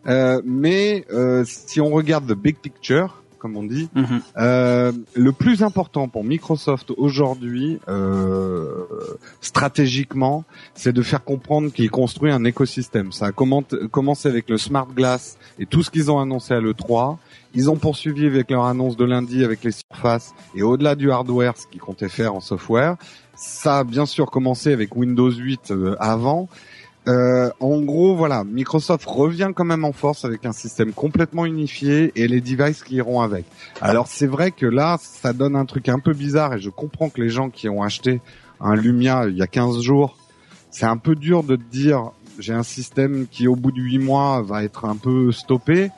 Euh, 0.07 0.39
mais 0.45 1.03
euh, 1.11 1.43
si 1.47 1.81
on 1.81 1.89
regarde 1.89 2.27
the 2.27 2.37
big 2.37 2.57
picture, 2.57 3.23
comme 3.45 3.57
on 3.57 3.63
dit, 3.63 3.89
euh, 4.37 4.91
le 5.13 5.31
plus 5.31 5.61
important 5.61 6.07
pour 6.07 6.23
Microsoft 6.23 6.91
aujourd'hui, 6.97 7.79
euh, 7.87 8.85
stratégiquement, 9.39 10.45
c'est 10.73 10.93
de 10.93 11.01
faire 11.03 11.23
comprendre 11.23 11.71
qu'il 11.71 11.91
construit 11.91 12.31
un 12.31 12.43
écosystème. 12.43 13.11
Ça 13.11 13.27
a 13.27 13.31
commencé 13.31 14.27
avec 14.27 14.49
le 14.49 14.57
Smart 14.57 14.87
Glass 14.87 15.37
et 15.59 15.67
tout 15.67 15.83
ce 15.83 15.91
qu'ils 15.91 16.09
ont 16.09 16.19
annoncé 16.19 16.55
à 16.55 16.59
l'E3. 16.59 17.17
Ils 17.55 17.69
ont 17.69 17.77
poursuivi 17.77 18.25
avec 18.25 18.51
leur 18.51 18.65
annonce 18.65 18.97
de 18.97 19.05
lundi 19.05 19.43
avec 19.45 19.63
les 19.63 19.71
surfaces 19.71 20.33
et 20.55 20.63
au-delà 20.63 20.95
du 20.95 21.11
hardware, 21.11 21.55
ce 21.57 21.67
qu'ils 21.67 21.81
comptaient 21.81 22.09
faire 22.09 22.35
en 22.35 22.41
software. 22.41 22.97
Ça 23.35 23.79
a 23.79 23.83
bien 23.83 24.05
sûr 24.05 24.29
commencé 24.29 24.73
avec 24.73 24.95
Windows 24.95 25.31
8 25.31 25.71
euh, 25.71 25.95
avant. 25.99 26.49
Euh, 27.07 27.49
en 27.59 27.79
gros, 27.81 28.15
voilà, 28.15 28.43
Microsoft 28.43 29.05
revient 29.05 29.51
quand 29.55 29.63
même 29.63 29.85
en 29.85 29.91
force 29.91 30.25
avec 30.25 30.45
un 30.45 30.51
système 30.51 30.91
complètement 30.91 31.45
unifié 31.45 32.11
et 32.15 32.27
les 32.27 32.41
devices 32.41 32.83
qui 32.83 32.95
iront 32.95 33.21
avec. 33.21 33.45
Alors 33.79 34.07
c'est 34.07 34.27
vrai 34.27 34.51
que 34.51 34.65
là, 34.65 34.97
ça 34.99 35.31
donne 35.31 35.55
un 35.55 35.65
truc 35.65 35.87
un 35.87 35.99
peu 35.99 36.13
bizarre 36.13 36.55
et 36.55 36.59
je 36.59 36.69
comprends 36.69 37.09
que 37.09 37.21
les 37.21 37.29
gens 37.29 37.49
qui 37.49 37.69
ont 37.69 37.83
acheté 37.83 38.21
un 38.59 38.75
Lumia 38.75 39.27
il 39.27 39.37
y 39.37 39.43
a 39.43 39.47
15 39.47 39.81
jours, 39.81 40.17
c'est 40.71 40.85
un 40.85 40.97
peu 40.97 41.15
dur 41.15 41.43
de 41.43 41.55
dire 41.55 42.11
j'ai 42.39 42.53
un 42.53 42.63
système 42.63 43.27
qui 43.27 43.47
au 43.47 43.55
bout 43.55 43.71
de 43.71 43.81
8 43.81 43.99
mois 43.99 44.41
va 44.41 44.63
être 44.63 44.85
un 44.85 44.97
peu 44.97 45.31
stoppé. 45.31 45.91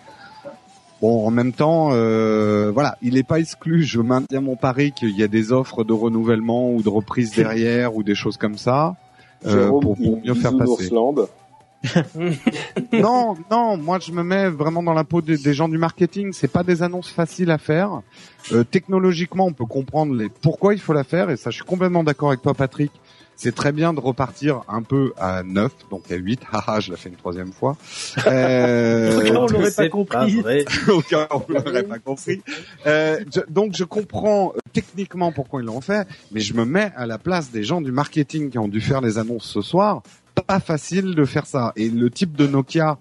Bon, 1.02 1.28
en 1.28 1.32
même 1.32 1.52
temps, 1.54 1.90
euh, 1.92 2.72
voilà, 2.74 2.98
il 3.04 3.14
n'est 3.16 3.24
pas 3.24 3.40
exclu. 3.40 3.84
Je 3.84 4.02
maintiens 4.02 4.42
mon 4.42 4.56
pari 4.56 4.92
qu'il 4.94 5.16
y 5.18 5.24
a 5.24 5.28
des 5.28 5.52
offres 5.52 5.84
de 5.84 5.94
renouvellement 5.94 6.72
ou 6.72 6.82
de 6.82 6.90
reprise 6.90 7.32
derrière 7.36 7.96
ou 7.96 8.04
des 8.04 8.16
choses 8.16 8.38
comme 8.38 8.58
ça. 8.58 8.96
euh, 9.46 9.70
pour, 9.70 9.96
pour 9.96 10.18
mieux 10.26 10.34
faire 10.34 10.52
passer. 10.58 10.90
Non, 12.94 13.36
non, 13.52 13.78
moi 13.78 14.00
je 14.00 14.12
me 14.12 14.24
mets 14.24 14.50
vraiment 14.50 14.82
dans 14.82 14.94
la 14.96 15.04
peau 15.04 15.22
des, 15.22 15.38
des 15.38 15.54
gens 15.54 15.70
du 15.70 15.78
marketing. 15.78 16.32
C'est 16.34 16.48
pas 16.52 16.64
des 16.64 16.82
annonces 16.82 17.10
faciles 17.10 17.52
à 17.52 17.58
faire. 17.60 18.02
Euh, 18.52 18.64
technologiquement, 18.64 19.46
on 19.46 19.54
peut 19.54 19.66
comprendre 19.66 20.16
les 20.16 20.30
pourquoi 20.30 20.74
il 20.74 20.80
faut 20.80 20.94
la 20.94 21.04
faire, 21.04 21.30
et 21.30 21.38
ça, 21.38 21.52
je 21.52 21.58
suis 21.58 21.66
complètement 21.66 22.04
d'accord 22.04 22.30
avec 22.30 22.42
toi, 22.42 22.54
Patrick. 22.56 22.92
C'est 23.40 23.54
très 23.54 23.72
bien 23.72 23.94
de 23.94 24.00
repartir 24.00 24.62
un 24.68 24.82
peu 24.82 25.14
à 25.20 25.44
9, 25.44 25.72
donc 25.92 26.12
à 26.12 26.16
8. 26.16 26.42
Haha, 26.52 26.80
je 26.80 26.90
l'ai 26.92 26.98
fait 26.98 27.10
une 27.10 27.16
troisième 27.16 27.52
fois. 27.54 27.78
Euh, 28.26 29.32
on 29.38 29.46
l'aurait 29.48 29.72
pas 29.72 29.90
compris. 29.90 30.42
vrai. 30.42 30.66
au 30.90 31.02
cas 31.02 31.28
où 31.34 31.42
on 31.50 31.54
l'aurait 31.54 31.84
pas 31.84 32.00
compris. 32.00 32.42
Euh, 32.86 33.20
je- 33.34 33.42
donc 33.50 33.76
je 33.76 33.84
comprends 33.84 34.54
euh, 34.56 34.60
techniquement 34.74 35.32
pourquoi 35.32 35.62
ils 35.62 35.66
l'ont 35.66 35.82
fait, 35.82 36.08
mais 36.32 36.40
je 36.40 36.54
me 36.54 36.66
mets 36.66 36.92
à 36.96 37.06
la 37.06 37.18
place 37.18 37.52
des 37.52 37.64
gens 37.64 37.80
du 37.82 37.92
marketing 37.92 38.50
qui 38.50 38.58
ont 38.58 38.68
dû 38.68 38.82
faire 38.82 39.02
les 39.02 39.18
annonces 39.18 39.46
ce 39.46 39.62
soir. 39.62 40.02
Pas 40.48 40.60
facile 40.60 41.16
de 41.16 41.26
faire 41.26 41.46
ça. 41.48 41.74
Et 41.76 41.90
le 41.90 42.10
type 42.12 42.36
de 42.36 42.46
Nokia, 42.48 42.98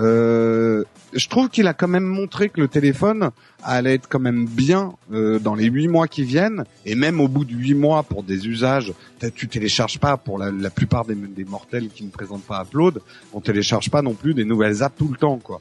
euh, 0.00 0.84
je 1.12 1.28
trouve 1.28 1.48
qu'il 1.48 1.66
a 1.66 1.74
quand 1.74 1.88
même 1.88 2.04
montré 2.04 2.48
que 2.48 2.60
le 2.60 2.68
téléphone 2.68 3.30
allait 3.62 3.94
être 3.94 4.08
quand 4.08 4.20
même 4.20 4.46
bien 4.46 4.94
euh, 5.12 5.38
dans 5.38 5.54
les 5.54 5.66
huit 5.66 5.88
mois 5.88 6.08
qui 6.08 6.24
viennent, 6.24 6.64
et 6.86 6.94
même 6.94 7.20
au 7.20 7.28
bout 7.28 7.44
de 7.44 7.52
huit 7.52 7.74
mois 7.74 8.02
pour 8.02 8.22
des 8.22 8.48
usages, 8.48 8.92
tu 9.34 9.48
télécharges 9.48 9.98
pas 9.98 10.16
pour 10.16 10.38
la, 10.38 10.70
plupart 10.70 11.04
des, 11.04 11.14
des 11.14 11.44
mortels 11.44 11.88
qui 11.88 12.04
ne 12.04 12.10
présentent 12.10 12.44
pas 12.44 12.62
Upload, 12.62 13.02
on 13.32 13.40
télécharge 13.40 13.90
pas 13.90 14.02
non 14.02 14.14
plus 14.14 14.34
des 14.34 14.44
nouvelles 14.44 14.82
apps 14.82 14.96
tout 14.96 15.08
le 15.08 15.16
temps, 15.16 15.38
quoi. 15.38 15.60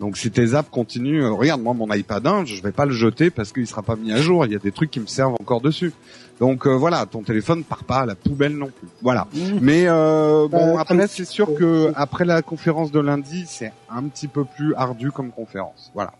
Donc 0.00 0.16
si 0.16 0.30
tes 0.30 0.54
apps 0.54 0.70
continuent, 0.70 1.22
euh, 1.22 1.32
regarde 1.32 1.62
moi 1.62 1.72
mon 1.74 1.92
iPad 1.92 2.26
1, 2.26 2.44
je 2.46 2.60
vais 2.62 2.72
pas 2.72 2.84
le 2.84 2.92
jeter 2.92 3.30
parce 3.30 3.52
qu'il 3.52 3.66
sera 3.66 3.82
pas 3.82 3.96
mis 3.96 4.12
à 4.12 4.20
jour. 4.20 4.44
Il 4.44 4.52
y 4.52 4.56
a 4.56 4.58
des 4.58 4.72
trucs 4.72 4.90
qui 4.90 5.00
me 5.00 5.06
servent 5.06 5.34
encore 5.34 5.60
dessus. 5.60 5.92
Donc 6.40 6.66
euh, 6.66 6.70
voilà, 6.70 7.06
ton 7.06 7.22
téléphone 7.22 7.62
part 7.64 7.84
pas 7.84 8.00
à 8.00 8.06
la 8.06 8.14
poubelle 8.14 8.56
non 8.56 8.66
plus. 8.66 8.88
Voilà. 9.02 9.26
Mais 9.60 9.84
euh, 9.86 10.48
bon 10.48 10.76
Euh, 10.76 10.78
après 10.78 11.06
c'est 11.06 11.24
sûr 11.24 11.54
que 11.54 11.92
après 11.94 12.24
la 12.24 12.42
conférence 12.42 12.90
de 12.90 13.00
lundi, 13.00 13.44
c'est 13.46 13.72
un 13.88 14.04
petit 14.04 14.28
peu 14.28 14.44
plus 14.44 14.74
ardu 14.74 15.10
comme 15.12 15.30
conférence. 15.30 15.90
Voilà. 15.94 16.12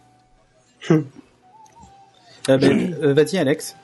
Euh, 0.90 1.02
ben, 2.48 2.94
euh, 3.02 3.14
Vas-y, 3.14 3.38
Alex. 3.38 3.76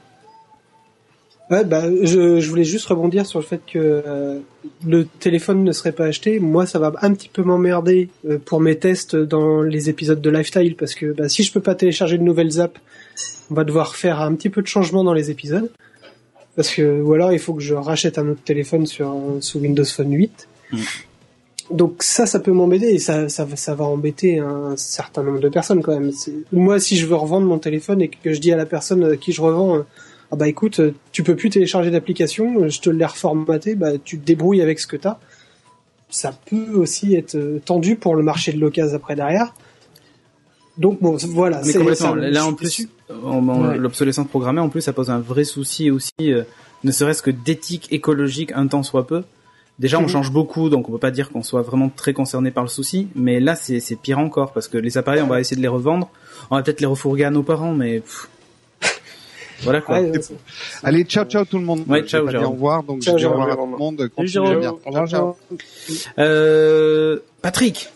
Ouais, 1.50 1.64
bah, 1.64 1.82
je, 2.02 2.38
je 2.38 2.48
voulais 2.48 2.62
juste 2.62 2.86
rebondir 2.86 3.26
sur 3.26 3.40
le 3.40 3.44
fait 3.44 3.60
que 3.66 3.78
euh, 4.06 4.38
le 4.86 5.04
téléphone 5.04 5.64
ne 5.64 5.72
serait 5.72 5.90
pas 5.90 6.04
acheté. 6.04 6.38
Moi, 6.38 6.64
ça 6.64 6.78
va 6.78 6.92
un 7.02 7.12
petit 7.12 7.28
peu 7.28 7.42
m'emmerder 7.42 8.08
euh, 8.24 8.38
pour 8.38 8.60
mes 8.60 8.78
tests 8.78 9.16
dans 9.16 9.60
les 9.62 9.90
épisodes 9.90 10.20
de 10.20 10.30
Lifestyle 10.30 10.76
parce 10.76 10.94
que 10.94 11.06
bah, 11.12 11.28
si 11.28 11.42
je 11.42 11.52
peux 11.52 11.60
pas 11.60 11.74
télécharger 11.74 12.18
de 12.18 12.22
nouvelles 12.22 12.60
apps, 12.60 12.80
on 13.50 13.54
va 13.54 13.64
devoir 13.64 13.96
faire 13.96 14.20
un 14.20 14.32
petit 14.36 14.48
peu 14.48 14.62
de 14.62 14.68
changement 14.68 15.02
dans 15.02 15.12
les 15.12 15.32
épisodes. 15.32 15.72
Parce 16.56 16.70
que 16.74 17.00
ou 17.00 17.14
alors 17.14 17.32
il 17.32 17.38
faut 17.38 17.54
que 17.54 17.62
je 17.62 17.74
rachète 17.74 18.18
un 18.18 18.28
autre 18.28 18.42
téléphone 18.44 18.86
sur 18.86 19.08
euh, 19.10 19.40
sous 19.40 19.58
Windows 19.60 19.84
Phone 19.84 20.12
8. 20.12 20.48
Mm. 20.72 20.78
Donc 21.70 22.02
ça, 22.02 22.26
ça 22.26 22.40
peut 22.40 22.50
m'embêter 22.50 22.92
et 22.94 22.98
ça, 22.98 23.28
ça, 23.28 23.44
va- 23.44 23.54
ça 23.56 23.74
va 23.76 23.84
embêter 23.84 24.38
un 24.40 24.76
certain 24.76 25.22
nombre 25.22 25.38
de 25.38 25.48
personnes 25.48 25.82
quand 25.82 25.92
même. 25.98 26.10
Moi, 26.52 26.80
si 26.80 26.96
je 26.96 27.06
veux 27.06 27.14
revendre 27.14 27.46
mon 27.46 27.58
téléphone 27.58 28.02
et 28.02 28.08
que 28.08 28.32
je 28.32 28.40
dis 28.40 28.52
à 28.52 28.56
la 28.56 28.66
personne 28.66 29.04
à 29.04 29.16
qui 29.16 29.30
je 29.32 29.40
revends, 29.40 29.76
euh, 29.76 29.82
ah 30.32 30.36
bah 30.36 30.48
écoute, 30.48 30.80
euh, 30.80 30.92
tu 31.12 31.22
peux 31.22 31.36
plus 31.36 31.50
télécharger 31.50 31.90
d'application, 31.92 32.68
je 32.68 32.80
te 32.80 32.90
l'ai 32.90 33.04
reformaté, 33.04 33.76
bah 33.76 33.92
tu 34.04 34.18
te 34.18 34.24
débrouilles 34.26 34.62
avec 34.62 34.80
ce 34.80 34.86
que 34.88 34.96
t'as. 34.96 35.18
Ça 36.08 36.36
peut 36.46 36.72
aussi 36.74 37.14
être 37.14 37.36
euh, 37.36 37.60
tendu 37.64 37.94
pour 37.94 38.16
le 38.16 38.22
marché 38.24 38.52
de 38.52 38.58
l'occasion 38.58 38.96
après 38.96 39.14
derrière. 39.14 39.54
Donc 40.80 41.00
bon, 41.00 41.16
voilà. 41.28 41.60
Mais 41.64 41.72
c'est- 41.72 41.78
complètement. 41.78 42.14
ça- 42.14 42.16
Là, 42.16 42.44
en 42.46 42.54
plus, 42.54 42.88
Ouais. 43.10 43.76
l'obsolescence 43.78 44.26
programmée, 44.26 44.60
en 44.60 44.68
plus, 44.68 44.80
ça 44.80 44.92
pose 44.92 45.10
un 45.10 45.20
vrai 45.20 45.44
souci 45.44 45.90
aussi, 45.90 46.10
euh, 46.22 46.42
ne 46.84 46.90
serait-ce 46.90 47.22
que 47.22 47.30
d'éthique 47.30 47.86
écologique, 47.92 48.50
un 48.54 48.66
temps 48.66 48.82
soit 48.82 49.06
peu. 49.06 49.22
Déjà, 49.78 49.98
on 49.98 50.02
Mhm. 50.02 50.08
change 50.08 50.30
beaucoup, 50.32 50.68
donc 50.68 50.88
on 50.88 50.92
peut 50.92 50.98
pas 50.98 51.10
dire 51.10 51.30
qu'on 51.30 51.42
soit 51.42 51.62
vraiment 51.62 51.88
très 51.94 52.12
concerné 52.12 52.50
par 52.50 52.64
le 52.64 52.68
souci. 52.68 53.08
Mais 53.14 53.40
là, 53.40 53.54
c'est 53.56 53.80
pire 53.96 54.18
encore, 54.18 54.52
parce 54.52 54.68
que 54.68 54.76
les 54.78 54.98
appareils, 54.98 55.22
on 55.22 55.26
va 55.26 55.40
essayer 55.40 55.56
de 55.56 55.62
les 55.62 55.68
revendre. 55.68 56.08
On 56.50 56.56
va 56.56 56.62
peut-être 56.62 56.80
les 56.80 56.86
refourguer 56.86 57.24
à 57.24 57.30
nos 57.30 57.42
parents, 57.42 57.72
mais... 57.74 58.00
pff. 58.00 58.28
Voilà 59.62 59.82
quoi. 59.82 59.98
Allez, 60.82 61.04
ciao 61.04 61.24
ciao 61.26 61.44
tout 61.44 61.58
le 61.58 61.64
monde. 61.64 61.84
Ouais, 61.86 62.02
ciao, 62.04 62.26
Jérôme. 62.30 62.46
au 62.46 62.50
revoir, 62.52 62.82
donc 62.82 63.02
Ciao, 63.02 63.18
je 63.18 63.18
dis 63.18 63.26
au 63.26 63.30
revoir 63.30 63.50
à 63.50 63.56
tout 63.56 63.66
le 63.66 63.78
monde. 63.78 63.96
Bien. 64.60 64.70
Au 64.70 64.76
revoir, 64.86 65.06
Ciao, 65.06 65.36
ciao. 65.36 65.36
Euh, 66.18 67.18
Patrick, 67.42 67.90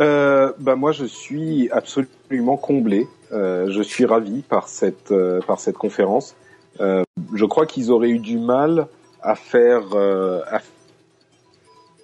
Euh, 0.00 0.52
bah 0.58 0.76
moi 0.76 0.92
je 0.92 1.04
suis 1.04 1.68
absolument 1.70 2.56
comblé. 2.56 3.06
Euh, 3.32 3.70
je 3.70 3.82
suis 3.82 4.04
ravi 4.04 4.42
par 4.42 4.68
cette 4.68 5.10
euh, 5.10 5.40
par 5.40 5.58
cette 5.60 5.76
conférence. 5.76 6.34
Euh, 6.80 7.02
je 7.34 7.44
crois 7.44 7.66
qu'ils 7.66 7.90
auraient 7.90 8.10
eu 8.10 8.20
du 8.20 8.38
mal 8.38 8.86
à 9.22 9.34
faire 9.34 9.82
euh, 9.94 10.40
à 10.50 10.60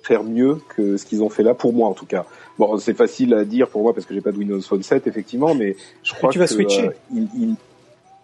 faire 0.02 0.22
mieux 0.24 0.58
que 0.76 0.96
ce 0.96 1.06
qu'ils 1.06 1.22
ont 1.22 1.30
fait 1.30 1.42
là 1.42 1.54
pour 1.54 1.72
moi 1.72 1.88
en 1.88 1.94
tout 1.94 2.04
cas. 2.06 2.26
Bon, 2.58 2.76
c'est 2.78 2.94
facile 2.94 3.32
à 3.34 3.44
dire 3.44 3.68
pour 3.68 3.82
moi 3.82 3.94
parce 3.94 4.06
que 4.06 4.14
j'ai 4.14 4.20
pas 4.20 4.32
de 4.32 4.38
Windows 4.38 4.60
Phone 4.60 4.82
7 4.82 5.06
effectivement, 5.06 5.54
mais 5.54 5.76
je 6.02 6.12
crois 6.14 6.30
tu 6.30 6.38
vas 6.38 6.46
que 6.46 6.52
switcher. 6.54 6.88
euh, 6.88 6.92
il, 7.14 7.28
il- 7.38 7.54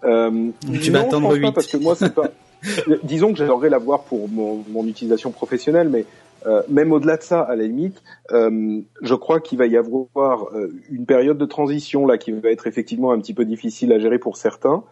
euh, 0.05 0.51
Tu 0.80 0.90
non, 0.90 0.98
vas 1.01 1.06
attendre 1.06 1.28
pense 1.28 1.36
huit. 1.36 1.42
pas 1.42 1.52
parce 1.52 1.66
que 1.68 1.76
moi 1.76 1.94
c'est 1.94 2.14
pas. 2.14 2.30
Disons 3.02 3.32
que 3.32 3.38
j'aimerais 3.38 3.70
l'avoir 3.70 4.02
pour 4.02 4.28
mon, 4.28 4.62
mon 4.70 4.86
utilisation 4.86 5.30
professionnelle, 5.30 5.88
mais 5.88 6.05
euh, 6.46 6.62
même 6.68 6.92
au-delà 6.92 7.16
de 7.16 7.22
ça, 7.22 7.42
à 7.42 7.54
la 7.56 7.64
limite, 7.64 8.02
euh, 8.32 8.80
je 9.02 9.14
crois 9.14 9.40
qu'il 9.40 9.58
va 9.58 9.66
y 9.66 9.76
avoir 9.76 10.48
euh, 10.54 10.72
une 10.90 11.04
période 11.06 11.38
de 11.38 11.44
transition 11.44 12.06
là 12.06 12.18
qui 12.18 12.32
va 12.32 12.50
être 12.50 12.66
effectivement 12.66 13.12
un 13.12 13.18
petit 13.20 13.34
peu 13.34 13.44
difficile 13.44 13.92
à 13.92 13.98
gérer 13.98 14.18
pour 14.18 14.36
certains, 14.36 14.82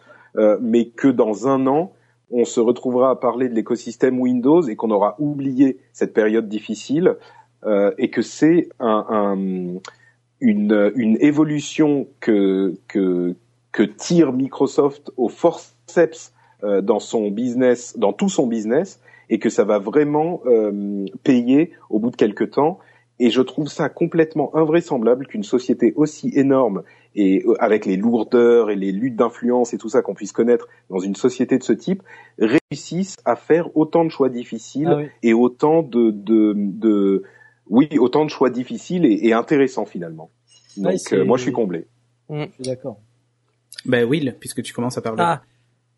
mais 0.61 0.85
que 0.85 1.07
dans 1.07 1.47
un 1.47 1.65
an, 1.65 1.91
on 2.29 2.45
se 2.45 2.59
retrouvera 2.59 3.09
à 3.09 3.15
parler 3.15 3.49
de 3.49 3.55
l'écosystème 3.55 4.19
Windows 4.19 4.61
et 4.61 4.75
qu'on 4.75 4.91
aura 4.91 5.15
oublié 5.17 5.79
cette 5.91 6.13
période 6.13 6.47
difficile 6.47 7.15
et 7.97 8.11
que 8.11 8.21
c'est 8.21 8.69
un, 8.79 9.05
un- 9.09 9.79
une, 10.39 11.17
évolution 11.19 12.07
que, 12.19 12.75
que, 12.87 13.33
tire 13.97 14.33
Microsoft 14.33 15.11
au 15.17 15.29
forceps 15.29 16.31
dans 16.61 16.99
son 16.99 17.31
business, 17.31 17.97
dans 17.97 18.13
tout 18.13 18.29
son 18.29 18.45
business, 18.45 19.01
et 19.29 19.39
que 19.39 19.49
ça 19.49 19.63
va 19.63 19.79
vraiment 19.79 20.41
euh, 20.45 21.05
payer 21.23 21.71
au 21.89 21.99
bout 21.99 22.11
de 22.11 22.15
quelques 22.15 22.51
temps. 22.51 22.79
Et 23.21 23.31
je 23.31 23.41
trouve 23.41 23.67
ça 23.67 23.89
complètement 23.89 24.55
invraisemblable 24.55 25.27
qu'une 25.27 25.43
société 25.43 25.91
aussi 25.97 26.31
énorme 26.35 26.83
et 27.15 27.43
euh, 27.45 27.53
avec 27.59 27.85
les 27.85 27.97
lourdeurs 27.97 28.69
et 28.69 28.75
les 28.75 28.93
luttes 28.93 29.17
d'influence 29.17 29.73
et 29.73 29.77
tout 29.77 29.89
ça 29.89 30.01
qu'on 30.01 30.13
puisse 30.13 30.31
connaître 30.31 30.69
dans 30.89 30.99
une 30.99 31.15
société 31.15 31.57
de 31.57 31.63
ce 31.63 31.73
type 31.73 32.01
réussisse 32.39 33.17
à 33.25 33.35
faire 33.35 33.75
autant 33.75 34.05
de 34.05 34.09
choix 34.09 34.29
difficiles 34.29 34.87
Ah 34.89 34.97
oui, 34.97 35.07
et 35.21 35.33
autant 35.33 35.83
de, 35.83 36.11
de, 36.11 36.53
de 36.55 37.23
oui 37.67 37.89
autant 37.99 38.23
de 38.23 38.29
choix 38.29 38.49
difficiles 38.49 39.05
et, 39.05 39.27
et 39.27 39.33
intéressants 39.33 39.85
finalement. 39.85 40.31
Donc 40.77 40.95
euh, 41.11 41.25
moi 41.25 41.37
je 41.37 41.43
suis 41.43 41.51
comblé. 41.51 41.87
je 42.29 42.47
suis 42.53 42.63
d'accord. 42.63 42.99
ben 43.85 44.05
Will, 44.07 44.35
puisque 44.39 44.63
tu 44.63 44.73
commences 44.73 44.97
à 44.97 45.01
parler. 45.01 45.21
Ah, 45.21 45.41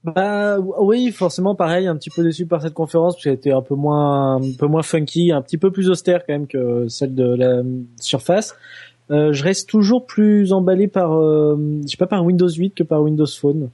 bah 0.03 0.57
oui, 0.59 1.11
forcément 1.11 1.53
pareil, 1.53 1.85
un 1.87 1.95
petit 1.95 2.09
peu 2.09 2.23
déçu 2.23 2.47
par 2.47 2.61
cette 2.61 2.73
conférence 2.73 3.15
parce 3.15 3.23
qu'elle 3.23 3.33
était 3.33 3.51
un 3.51 3.61
peu 3.61 3.75
moins, 3.75 4.37
un 4.37 4.51
peu 4.57 4.65
moins 4.65 4.81
funky, 4.81 5.31
un 5.31 5.41
petit 5.41 5.57
peu 5.57 5.69
plus 5.71 5.89
austère 5.89 6.25
quand 6.25 6.33
même 6.33 6.47
que 6.47 6.87
celle 6.87 7.13
de 7.13 7.23
la 7.35 7.61
Surface. 7.99 8.55
Euh, 9.11 9.31
je 9.33 9.43
reste 9.43 9.69
toujours 9.69 10.05
plus 10.05 10.53
emballé 10.53 10.87
par, 10.87 11.13
euh, 11.13 11.55
je 11.83 11.87
sais 11.87 11.97
pas 11.97 12.07
par 12.07 12.25
Windows 12.25 12.49
8 12.49 12.73
que 12.73 12.83
par 12.83 13.01
Windows 13.03 13.27
Phone. 13.27 13.69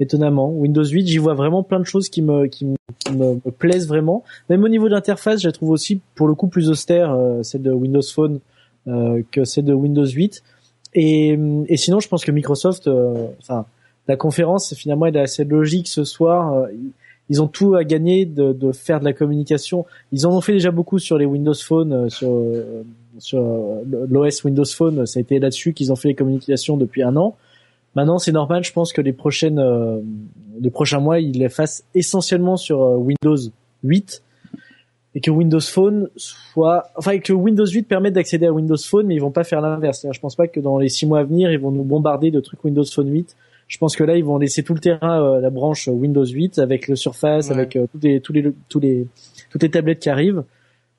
Étonnamment, 0.00 0.50
Windows 0.50 0.84
8, 0.84 1.06
j'y 1.06 1.18
vois 1.18 1.34
vraiment 1.34 1.62
plein 1.62 1.78
de 1.78 1.84
choses 1.84 2.08
qui 2.08 2.22
me 2.22 2.46
qui, 2.46 2.64
me, 2.64 2.76
qui 2.98 3.12
me- 3.12 3.38
plaisent 3.50 3.86
vraiment. 3.86 4.24
Même 4.48 4.64
au 4.64 4.68
niveau 4.68 4.88
d'interface, 4.88 5.42
je 5.42 5.48
la 5.48 5.52
trouve 5.52 5.70
aussi 5.70 6.00
pour 6.14 6.26
le 6.26 6.34
coup 6.34 6.48
plus 6.48 6.70
austère 6.70 7.12
euh, 7.12 7.42
celle 7.42 7.62
de 7.62 7.70
Windows 7.70 8.00
Phone 8.02 8.40
euh, 8.88 9.22
que 9.30 9.44
celle 9.44 9.66
de 9.66 9.74
Windows 9.74 10.06
8. 10.06 10.42
Et, 10.94 11.38
et 11.68 11.76
sinon, 11.76 12.00
je 12.00 12.08
pense 12.08 12.24
que 12.24 12.32
Microsoft, 12.32 12.86
euh, 12.88 13.28
enfin 13.40 13.66
la 14.10 14.16
conférence 14.16 14.74
finalement 14.74 15.06
elle 15.06 15.16
est 15.16 15.20
assez 15.20 15.44
logique 15.44 15.86
ce 15.86 16.02
soir. 16.02 16.52
Euh, 16.52 16.66
ils- 17.28 17.40
ont 17.40 17.46
tout 17.46 17.76
à 17.76 17.84
gagner 17.84 18.24
de, 18.24 18.72
faire 18.72 18.98
de 18.98 19.04
la 19.04 19.12
communication. 19.12 19.86
Ils 20.10 20.26
en 20.26 20.36
ont 20.36 20.40
fait 20.40 20.54
déjà 20.54 20.72
beaucoup 20.72 20.98
sur 20.98 21.16
les 21.16 21.26
Windows 21.26 21.54
Phone, 21.54 21.92
euh, 21.92 22.08
sur 22.08 23.40
euh, 23.40 23.82
l'OS 24.08 24.42
Windows 24.42 24.64
Phone. 24.64 25.06
Ça 25.06 25.18
a 25.18 25.20
été 25.20 25.38
là-dessus 25.38 25.72
qu'ils 25.72 25.92
ont 25.92 25.96
fait 25.96 26.08
les 26.08 26.16
communications 26.16 26.76
depuis 26.76 27.04
un 27.04 27.14
an. 27.14 27.36
Maintenant, 27.94 28.18
c'est 28.18 28.32
normal. 28.32 28.64
Je 28.64 28.72
pense 28.72 28.92
que 28.92 29.00
les 29.00 29.12
prochaines 29.12 29.62
les 30.60 30.70
prochains 30.70 30.98
mois, 30.98 31.20
ils 31.20 31.38
les 31.38 31.48
fassent 31.48 31.84
essentiellement 31.94 32.56
sur 32.56 32.80
Windows 32.80 33.36
8 33.84 34.22
et 35.14 35.20
que 35.20 35.30
Windows 35.30 35.60
Phone 35.60 36.08
soit, 36.16 36.90
enfin 36.96 37.18
que 37.18 37.32
Windows 37.32 37.66
8 37.66 37.82
permette 37.82 38.14
d'accéder 38.14 38.46
à 38.46 38.52
Windows 38.52 38.76
Phone, 38.76 39.06
mais 39.06 39.14
ils 39.14 39.20
vont 39.20 39.30
pas 39.30 39.44
faire 39.44 39.60
l'inverse. 39.60 40.06
Je 40.10 40.20
pense 40.20 40.36
pas 40.36 40.46
que 40.46 40.60
dans 40.60 40.78
les 40.78 40.88
six 40.88 41.06
mois 41.06 41.20
à 41.20 41.24
venir, 41.24 41.50
ils 41.50 41.58
vont 41.58 41.72
nous 41.72 41.84
bombarder 41.84 42.30
de 42.30 42.40
trucs 42.40 42.64
Windows 42.64 42.84
Phone 42.84 43.10
8. 43.10 43.36
Je 43.70 43.78
pense 43.78 43.94
que 43.94 44.02
là, 44.02 44.16
ils 44.16 44.24
vont 44.24 44.36
laisser 44.36 44.64
tout 44.64 44.74
le 44.74 44.80
terrain 44.80 45.22
euh, 45.22 45.40
la 45.40 45.48
branche 45.48 45.86
Windows 45.86 46.26
8 46.26 46.58
avec 46.58 46.88
le 46.88 46.96
Surface, 46.96 47.46
Ouais. 47.48 47.54
avec 47.54 47.76
euh, 47.76 47.86
tous 47.92 48.00
les 48.02 48.20
tous 48.20 48.32
les 48.32 48.52
tous 48.68 48.80
les 48.80 49.06
toutes 49.48 49.62
les 49.62 49.70
tablettes 49.70 50.00
qui 50.00 50.10
arrivent. 50.10 50.42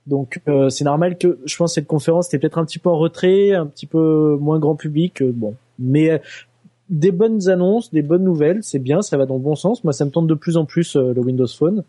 Donc 0.08 0.40
euh, 0.48 0.69
c'est 0.69 0.85
normal 0.85 1.17
que 1.17 1.38
je 1.45 1.56
pense 1.58 1.72
que 1.72 1.75
cette 1.75 1.88
conférence 1.88 2.27
était 2.30 2.40
peut-être 2.40 2.58
un 2.58 2.66
petit 2.66 2.80
peu 2.80 2.90
en 2.90 2.98
retrait, 2.98 3.51
un 3.53 3.66
petit 3.67 3.85
peu 3.88 4.38
moins 4.40 4.58
grand 4.58 4.75
public, 4.75 5.22
euh, 5.22 5.32
bon. 5.35 5.53
Mais 5.80 6.11
euh, 6.11 6.17
des 6.90 7.11
bonnes 7.11 7.50
annonces, 7.50 7.91
des 7.91 8.01
bonnes 8.01 8.24
nouvelles, 8.24 8.59
c'est 8.64 8.80
bien, 8.80 9.01
ça 9.01 9.17
va 9.17 9.25
dans 9.25 9.35
le 9.35 9.41
bon 9.41 9.56
sens. 9.56 9.83
Moi, 9.83 9.91
ça 9.93 10.06
me 10.06 10.09
tente 10.11 10.27
de 10.27 10.33
plus 10.33 10.56
en 10.58 10.64
plus 10.66 10.95
euh, 10.95 11.14
le 11.14 11.22
Windows 11.22 11.48
Phone. 11.48 11.83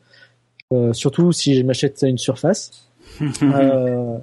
euh, 0.73 0.93
surtout 0.93 1.31
si 1.33 1.55
je 1.55 1.63
m'achète 1.65 2.03
une 2.03 2.19
surface. 2.19 2.89
Euh, 3.43 4.19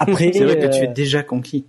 après, 0.00 0.30
C'est 0.32 0.44
vrai 0.44 0.58
que 0.58 0.66
tu 0.76 0.84
es 0.84 0.88
déjà 0.88 1.22
conquis. 1.22 1.64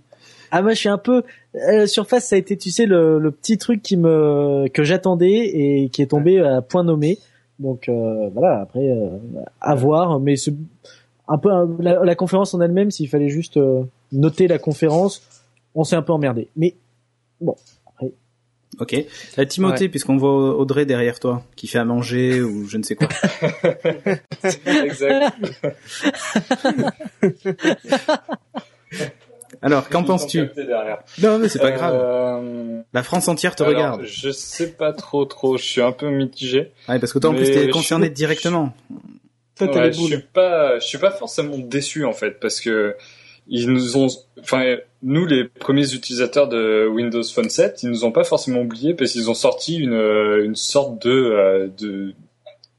Ah 0.50 0.62
moi 0.62 0.72
je 0.72 0.78
suis 0.78 0.88
un 0.88 0.98
peu 0.98 1.22
euh, 1.68 1.86
surface 1.86 2.28
ça 2.28 2.36
a 2.36 2.38
été 2.38 2.56
tu 2.56 2.70
sais 2.70 2.86
le, 2.86 3.18
le 3.18 3.30
petit 3.30 3.58
truc 3.58 3.82
qui 3.82 3.96
me 3.96 4.68
que 4.68 4.84
j'attendais 4.84 5.50
et 5.54 5.88
qui 5.90 6.02
est 6.02 6.06
tombé 6.06 6.40
à 6.40 6.62
point 6.62 6.84
nommé 6.84 7.18
donc 7.58 7.88
euh, 7.88 8.28
voilà 8.34 8.60
après 8.60 8.90
euh, 8.90 9.18
à 9.60 9.74
voir 9.74 10.20
mais 10.20 10.36
c'est 10.36 10.54
un 11.28 11.38
peu 11.38 11.50
la, 11.80 12.04
la 12.04 12.14
conférence 12.14 12.54
en 12.54 12.60
elle-même 12.60 12.90
s'il 12.90 13.08
fallait 13.08 13.28
juste 13.28 13.56
euh, 13.56 13.82
noter 14.12 14.48
la 14.48 14.58
conférence 14.58 15.22
on 15.74 15.84
s'est 15.84 15.96
un 15.96 16.02
peu 16.02 16.12
emmerdé 16.12 16.48
mais 16.56 16.74
Ok. 18.78 18.94
Euh, 19.38 19.44
Timothée, 19.46 19.88
puisqu'on 19.88 20.16
voit 20.16 20.56
Audrey 20.56 20.84
derrière 20.84 21.18
toi, 21.18 21.42
qui 21.56 21.66
fait 21.66 21.78
à 21.78 21.84
manger 21.84 22.42
ou 22.42 22.66
je 22.66 22.76
ne 22.76 22.82
sais 22.82 22.94
quoi. 22.94 23.08
exact. 24.84 25.36
Alors, 29.62 29.88
qu'en 29.88 30.04
penses-tu. 30.04 30.48
Non, 31.22 31.38
mais 31.38 31.48
c'est 31.48 31.58
pas 31.58 31.70
grave. 31.72 31.94
Euh, 31.98 32.80
La 32.92 33.02
France 33.02 33.28
entière 33.28 33.54
te 33.56 33.62
alors, 33.62 33.74
regarde. 33.74 34.02
Je 34.04 34.30
sais 34.30 34.72
pas 34.72 34.92
trop 34.92 35.24
trop. 35.24 35.56
Je 35.56 35.64
suis 35.64 35.80
un 35.80 35.92
peu 35.92 36.08
mitigé. 36.10 36.72
Ouais, 36.88 36.98
parce 36.98 37.12
que 37.12 37.18
toi, 37.18 37.30
en 37.30 37.34
plus, 37.34 37.50
t'es 37.50 37.68
concerné 37.70 38.06
suis- 38.06 38.14
directement. 38.14 38.74
Toi, 39.58 39.68
Ouais, 39.74 39.86
les 39.86 39.92
je 39.92 39.98
boules. 39.98 40.08
suis 40.10 40.22
pas, 40.34 40.78
je 40.78 40.84
suis 40.84 40.98
pas 40.98 41.10
forcément 41.10 41.56
déçu 41.58 42.04
en 42.04 42.12
fait 42.12 42.40
parce 42.40 42.60
que 42.60 42.94
ils 43.48 43.70
nous 43.70 43.96
ont, 43.96 44.08
enfin 44.40 44.76
nous 45.02 45.24
les 45.24 45.44
premiers 45.44 45.94
utilisateurs 45.94 46.46
de 46.48 46.86
Windows 46.86 47.22
Phone 47.22 47.48
7, 47.48 47.82
ils 47.82 47.88
nous 47.88 48.04
ont 48.04 48.12
pas 48.12 48.24
forcément 48.24 48.60
oublié 48.60 48.92
parce 48.92 49.12
qu'ils 49.12 49.30
ont 49.30 49.34
sorti 49.34 49.76
une 49.78 49.94
euh, 49.94 50.44
une 50.44 50.56
sorte 50.56 51.00
de 51.06 51.10
euh, 51.10 51.68
de 51.78 52.12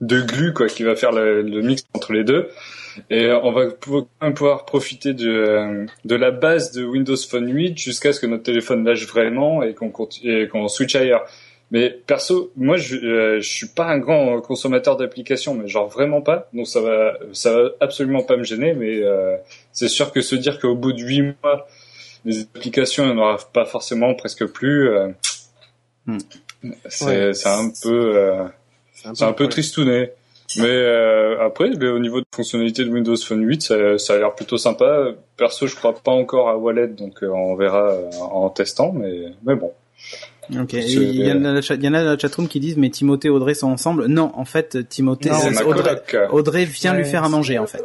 de 0.02 0.22
glue 0.22 0.54
quoi 0.54 0.68
qui 0.68 0.84
va 0.84 0.96
faire 0.96 1.12
le, 1.12 1.42
le 1.42 1.62
mix 1.62 1.84
entre 1.94 2.14
les 2.14 2.24
deux 2.24 2.50
et 3.10 3.32
on 3.32 3.52
va 3.52 3.68
pouvoir, 3.70 4.04
quand 4.20 4.26
même 4.28 4.34
pouvoir 4.34 4.66
profiter 4.66 5.14
de 5.14 5.30
euh, 5.30 5.86
de 6.06 6.16
la 6.16 6.32
base 6.32 6.72
de 6.72 6.84
Windows 6.84 7.16
Phone 7.16 7.52
8 7.52 7.78
jusqu'à 7.78 8.12
ce 8.12 8.20
que 8.20 8.26
notre 8.26 8.44
téléphone 8.44 8.84
lâche 8.84 9.06
vraiment 9.08 9.62
et 9.64 9.74
qu'on 9.76 9.90
continue 9.90 10.42
et 10.44 10.48
qu'on 10.48 10.68
switch 10.68 10.96
ailleurs. 10.96 11.26
Mais 11.70 11.90
perso, 11.90 12.52
moi, 12.56 12.78
je, 12.78 12.96
euh, 12.96 13.42
je 13.42 13.48
suis 13.48 13.68
pas 13.68 13.86
un 13.88 13.98
grand 14.00 14.40
consommateur 14.42 14.96
d'applications, 14.96 15.54
mais 15.54 15.68
genre 15.68 15.90
vraiment 15.90 16.22
pas. 16.22 16.50
Donc 16.54 16.66
ça 16.68 16.80
va, 16.82 17.18
ça 17.34 17.52
va 17.54 17.70
absolument 17.82 18.24
pas 18.24 18.38
me 18.38 18.44
gêner. 18.44 18.74
Mais 18.74 19.02
euh, 19.04 19.36
c'est 19.74 19.90
sûr 19.90 20.12
que 20.12 20.22
se 20.22 20.36
dire 20.36 20.60
qu'au 20.60 20.76
bout 20.76 20.94
de 20.94 21.02
huit 21.02 21.36
mois, 21.44 21.68
les 22.26 22.42
applications, 22.42 23.04
il 23.04 23.14
n'y 23.14 23.20
en 23.20 23.24
aura 23.24 23.38
pas 23.54 23.66
forcément, 23.66 24.16
presque 24.16 24.46
plus. 24.46 24.90
euh, 24.90 25.10
Hmm. 26.08 26.18
C'est 26.88 27.06
Ouais. 27.06 27.34
c'est 27.34 27.50
un 27.50 27.70
peu, 27.84 28.16
euh, 28.18 28.44
c'est 29.16 29.24
un 29.24 29.28
peu 29.28 29.34
problème. 29.34 29.50
tristouné. 29.50 30.10
Mais 30.58 30.64
euh, 30.68 31.46
après, 31.46 31.68
le- 31.70 31.94
au 31.94 32.00
niveau 32.00 32.20
de 32.22 32.26
fonctionnalité 32.34 32.86
de 32.86 32.90
Windows 32.90 33.18
Phone 33.18 33.44
8, 33.44 33.62
ça, 33.62 33.98
ça 33.98 34.14
a 34.14 34.18
l'air 34.18 34.34
plutôt 34.34 34.58
sympa. 34.58 35.10
Perso, 35.36 35.68
je 35.68 35.76
crois 35.76 35.94
pas 35.94 36.12
encore 36.12 36.48
à 36.50 36.58
Wallet, 36.58 36.88
donc 36.88 37.22
euh, 37.22 37.28
on 37.28 37.56
verra 37.56 37.90
euh, 37.92 38.10
en 38.20 38.50
testant. 38.50 38.94
Mais 38.94 39.34
mais 39.44 39.56
bon. 39.56 39.74
Ok. 40.54 40.70
C'est- 40.72 40.82
Il 40.88 41.16
y, 41.26 41.32
en 41.32 41.44
a 41.46 42.04
dans 42.04 42.12
la 42.12 42.18
chatroom 42.18 42.48
qui 42.48 42.60
disent, 42.60 42.78
mais 42.78 42.90
Timothée 42.90 43.28
et 43.28 43.32
Audrey 43.32 43.54
sont 43.54 43.68
ensemble. 43.68 44.06
Non, 44.08 44.32
en 44.36 44.46
fait, 44.46 44.88
Timothée, 44.90 45.30
c'est- 45.34 45.52
ma 45.52 45.64
Audrey. 45.64 46.02
Audrey 46.32 46.66
vient 46.66 46.94
lui 46.94 47.06
faire 47.06 47.24
à 47.24 47.30
manger, 47.30 47.58
en 47.60 47.68
fait. 47.68 47.84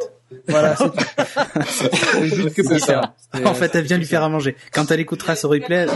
Voilà, 0.49 0.75
c'est 0.77 0.87
c'est 1.67 2.25
juste 2.27 2.55
que 2.55 2.63
pour 2.63 2.79
ça. 2.79 3.15
En 3.45 3.55
fait, 3.55 3.75
elle 3.75 3.85
vient 3.85 3.99
lui 3.99 4.07
faire 4.07 4.23
à 4.23 4.29
manger. 4.29 4.57
Quand 4.73 4.91
elle 4.91 5.01
écoutera 5.01 5.37
ce 5.37 5.47
replay, 5.47 5.87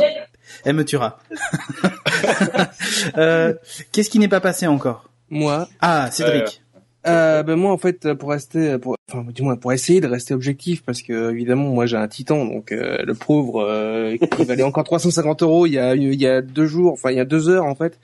elle 0.64 0.74
me 0.74 0.84
tuera. 0.84 1.18
euh, 3.18 3.54
Qu'est-ce 3.92 4.10
qui 4.10 4.18
n'est 4.18 4.28
pas 4.28 4.40
passé 4.40 4.66
encore? 4.66 5.08
Moi, 5.30 5.68
Ah, 5.80 6.10
Cédric. 6.10 6.62
Euh, 7.06 7.42
ben 7.44 7.54
moi 7.54 7.70
en 7.70 7.78
fait 7.78 8.14
pour 8.14 8.30
rester 8.30 8.78
pour 8.78 8.96
enfin 9.08 9.24
du 9.30 9.42
moins 9.42 9.56
pour 9.56 9.72
essayer 9.72 10.00
de 10.00 10.08
rester 10.08 10.34
objectif 10.34 10.82
parce 10.82 11.02
que 11.02 11.30
évidemment 11.30 11.68
moi 11.68 11.86
j'ai 11.86 11.96
un 11.96 12.08
titan 12.08 12.44
donc 12.44 12.72
euh, 12.72 12.98
le 13.04 13.14
pauvre 13.14 13.62
euh, 13.62 14.16
qui 14.16 14.44
valait 14.44 14.64
encore 14.64 14.82
350 14.82 15.42
euros 15.42 15.66
il 15.66 15.74
y 15.74 15.78
a 15.78 15.94
il 15.94 16.20
y 16.20 16.26
a 16.26 16.42
deux 16.42 16.66
jours 16.66 16.92
enfin 16.94 17.12
il 17.12 17.16
y 17.16 17.20
a 17.20 17.24
deux 17.24 17.48
heures 17.48 17.66
en 17.66 17.76
fait. 17.76 17.98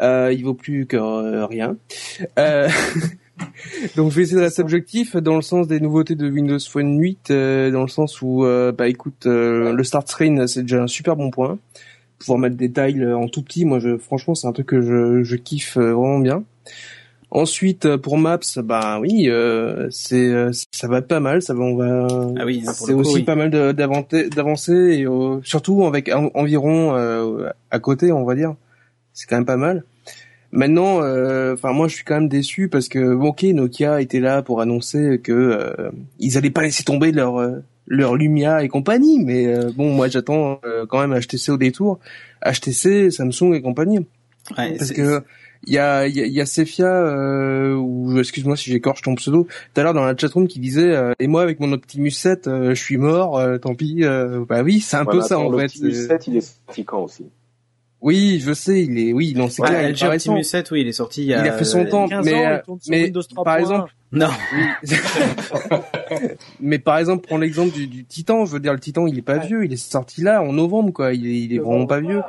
Euh, 0.00 0.32
il 0.32 0.44
vaut 0.44 0.54
plus 0.54 0.86
que 0.86 0.96
euh, 0.96 1.46
rien. 1.46 1.76
Euh, 2.38 2.68
donc 3.96 4.10
je 4.10 4.16
vais 4.16 4.22
essayer 4.22 4.38
de 4.38 4.42
rester 4.42 4.62
objectif 4.62 5.16
dans 5.16 5.36
le 5.36 5.42
sens 5.42 5.68
des 5.68 5.78
nouveautés 5.78 6.16
de 6.16 6.28
Windows 6.28 6.58
Phone 6.58 6.98
8 6.98 7.30
euh, 7.30 7.70
dans 7.70 7.82
le 7.82 7.88
sens 7.88 8.20
où 8.20 8.44
bah 8.76 8.88
écoute 8.88 9.26
le 9.26 9.82
start 9.84 10.08
screen 10.08 10.46
c'est 10.46 10.62
déjà 10.62 10.82
un 10.82 10.88
super 10.88 11.14
bon 11.16 11.30
point. 11.30 11.58
Pouvoir 12.18 12.38
mettre 12.38 12.56
des 12.56 12.72
tiles 12.72 13.06
en 13.06 13.28
tout 13.28 13.42
petit 13.42 13.64
moi 13.64 13.78
je 13.78 13.96
franchement 13.96 14.34
c'est 14.34 14.48
un 14.48 14.52
truc 14.52 14.66
que 14.66 14.80
je, 14.80 15.22
je 15.22 15.36
kiffe 15.36 15.76
vraiment 15.76 16.18
bien 16.18 16.42
Ensuite, 17.34 17.84
euh, 17.86 17.98
pour 17.98 18.16
Maps, 18.16 18.38
bah 18.62 19.00
oui, 19.00 19.24
euh, 19.28 19.88
c'est 19.90 20.28
euh, 20.28 20.52
ça 20.70 20.86
va 20.86 21.02
pas 21.02 21.18
mal, 21.18 21.42
ça 21.42 21.52
va, 21.52 21.64
on 21.64 21.74
va. 21.74 22.06
Ah 22.38 22.44
oui, 22.46 22.62
c'est 22.72 22.92
coup, 22.92 23.00
aussi 23.00 23.14
oui. 23.16 23.22
pas 23.24 23.34
mal 23.34 23.50
d'avancer, 23.74 24.30
d'avancer 24.30 24.72
et 24.72 25.04
euh, 25.04 25.40
surtout 25.42 25.84
avec 25.84 26.08
en- 26.14 26.30
environ 26.34 26.94
euh, 26.94 27.48
à 27.72 27.80
côté, 27.80 28.12
on 28.12 28.24
va 28.24 28.36
dire, 28.36 28.54
c'est 29.14 29.28
quand 29.28 29.34
même 29.34 29.44
pas 29.46 29.56
mal. 29.56 29.82
Maintenant, 30.52 31.02
euh, 31.02 31.54
enfin 31.54 31.72
moi 31.72 31.88
je 31.88 31.96
suis 31.96 32.04
quand 32.04 32.14
même 32.14 32.28
déçu 32.28 32.68
parce 32.68 32.88
que 32.88 33.16
bon, 33.16 33.30
ok, 33.30 33.42
Nokia 33.42 34.00
était 34.00 34.20
là 34.20 34.40
pour 34.42 34.60
annoncer 34.60 35.20
que 35.20 35.32
euh, 35.32 35.90
ils 36.20 36.38
allaient 36.38 36.50
pas 36.50 36.62
laisser 36.62 36.84
tomber 36.84 37.10
leur 37.10 37.44
leur 37.88 38.14
Lumia 38.14 38.62
et 38.62 38.68
compagnie, 38.68 39.18
mais 39.24 39.52
bon 39.74 39.92
moi 39.92 40.06
j'attends 40.06 40.60
quand 40.88 41.04
même 41.04 41.18
HTC 41.20 41.50
au 41.50 41.56
détour, 41.56 41.98
HTC, 42.46 43.10
Samsung 43.10 43.54
et 43.54 43.60
compagnie. 43.60 44.06
Ouais, 44.56 44.76
Parce 44.78 44.92
que 44.92 45.22
il 45.66 45.72
y 45.74 45.78
a, 45.78 46.06
il 46.06 46.16
y 46.16 46.20
a, 46.20 46.26
il 46.26 46.32
y 46.32 46.40
a 46.40 46.46
Cephia, 46.46 46.86
euh, 46.86 47.74
ou 47.74 48.18
excuse-moi 48.18 48.56
si 48.56 48.70
j'écorche 48.70 49.02
ton 49.02 49.14
pseudo, 49.14 49.44
tout 49.74 49.80
à 49.80 49.84
l'heure 49.84 49.94
dans 49.94 50.04
la 50.04 50.16
chatroom 50.16 50.46
qui 50.48 50.58
disait 50.60 50.94
euh, 50.94 51.12
et 51.18 51.26
moi 51.26 51.42
avec 51.42 51.60
mon 51.60 51.72
Optimus 51.72 52.10
7, 52.10 52.46
euh, 52.48 52.74
je 52.74 52.82
suis 52.82 52.96
mort, 52.96 53.38
euh, 53.38 53.58
tant 53.58 53.74
pis. 53.74 54.04
euh, 54.04 54.44
bah 54.48 54.62
oui, 54.62 54.80
c'est 54.80 54.96
un 54.96 55.04
Ouais, 55.04 55.12
peu 55.12 55.20
ça 55.20 55.38
en 55.38 55.50
fait. 55.50 55.62
l'Optimus 55.62 55.92
c'est- 55.94 56.06
7, 56.08 56.26
il 56.28 56.36
est 56.36 56.40
sorti 56.66 56.84
quand 56.84 57.00
aussi? 57.02 57.24
Oui, 58.00 58.38
je 58.44 58.52
sais, 58.52 58.82
il 58.84 58.98
est, 58.98 59.12
oui, 59.14 59.32
non, 59.34 59.48
c'est 59.48 59.62
Ouais, 59.62 59.68
clair, 59.68 59.88
il. 59.88 60.06
Optimus 60.06 60.44
7, 60.44 60.70
oui, 60.72 60.82
il 60.82 60.88
est 60.88 60.92
sorti 60.92 61.22
il 61.22 61.28
y 61.28 61.32
a... 61.34 61.40
Il 61.42 61.48
a 61.48 61.52
fait 61.52 61.64
son 61.64 61.86
temps, 61.86 62.06
15 62.06 62.22
mais, 62.26 62.34
ans, 62.34 62.50
euh, 62.68 62.74
mais 62.90 63.04
Windows 63.04 63.22
3. 63.22 63.44
par 63.44 63.56
exemple, 63.56 63.94
Non. 64.12 64.28
Oui. 64.54 64.88
mais 66.60 66.78
par 66.78 66.98
exemple, 66.98 67.26
prends 67.26 67.38
l'exemple 67.38 67.72
du, 67.72 67.86
du 67.86 68.04
Titan. 68.04 68.44
Je 68.44 68.52
veux 68.52 68.60
dire, 68.60 68.72
le 68.74 68.78
Titan, 68.78 69.06
il 69.06 69.18
est 69.18 69.22
pas 69.22 69.38
vieux. 69.38 69.64
Il 69.64 69.72
est 69.72 69.76
sorti 69.76 70.20
là 70.20 70.42
en 70.42 70.52
novembre, 70.52 70.92
quoi. 70.92 71.14
Il 71.14 71.26
est, 71.26 71.40
il 71.40 71.54
est 71.54 71.58
vraiment 71.58 71.86
pas 71.86 72.00
vieux. 72.00 72.20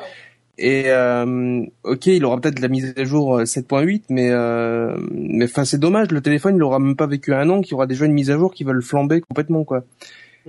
Et 0.57 0.85
euh, 0.87 1.63
ok, 1.83 2.05
il 2.07 2.23
aura 2.23 2.39
peut-être 2.39 2.59
la 2.59 2.67
mise 2.69 2.93
à 2.95 3.03
jour 3.03 3.39
euh, 3.39 3.43
7.8, 3.43 4.03
mais 4.09 4.29
euh, 4.31 4.95
mais 5.11 5.45
enfin 5.45 5.65
c'est 5.65 5.77
dommage. 5.79 6.11
Le 6.11 6.21
téléphone, 6.21 6.55
il 6.55 6.63
aura 6.63 6.79
même 6.79 6.95
pas 6.95 7.07
vécu 7.07 7.33
un 7.33 7.49
an, 7.49 7.61
qu'il 7.61 7.71
y 7.71 7.73
aura 7.75 7.87
déjà 7.87 8.05
une 8.05 8.13
mise 8.13 8.31
à 8.31 8.37
jour 8.37 8.53
qui 8.53 8.63
va 8.63 8.71
le 8.71 8.81
flamber 8.81 9.19
complètement, 9.21 9.63
quoi. 9.65 9.83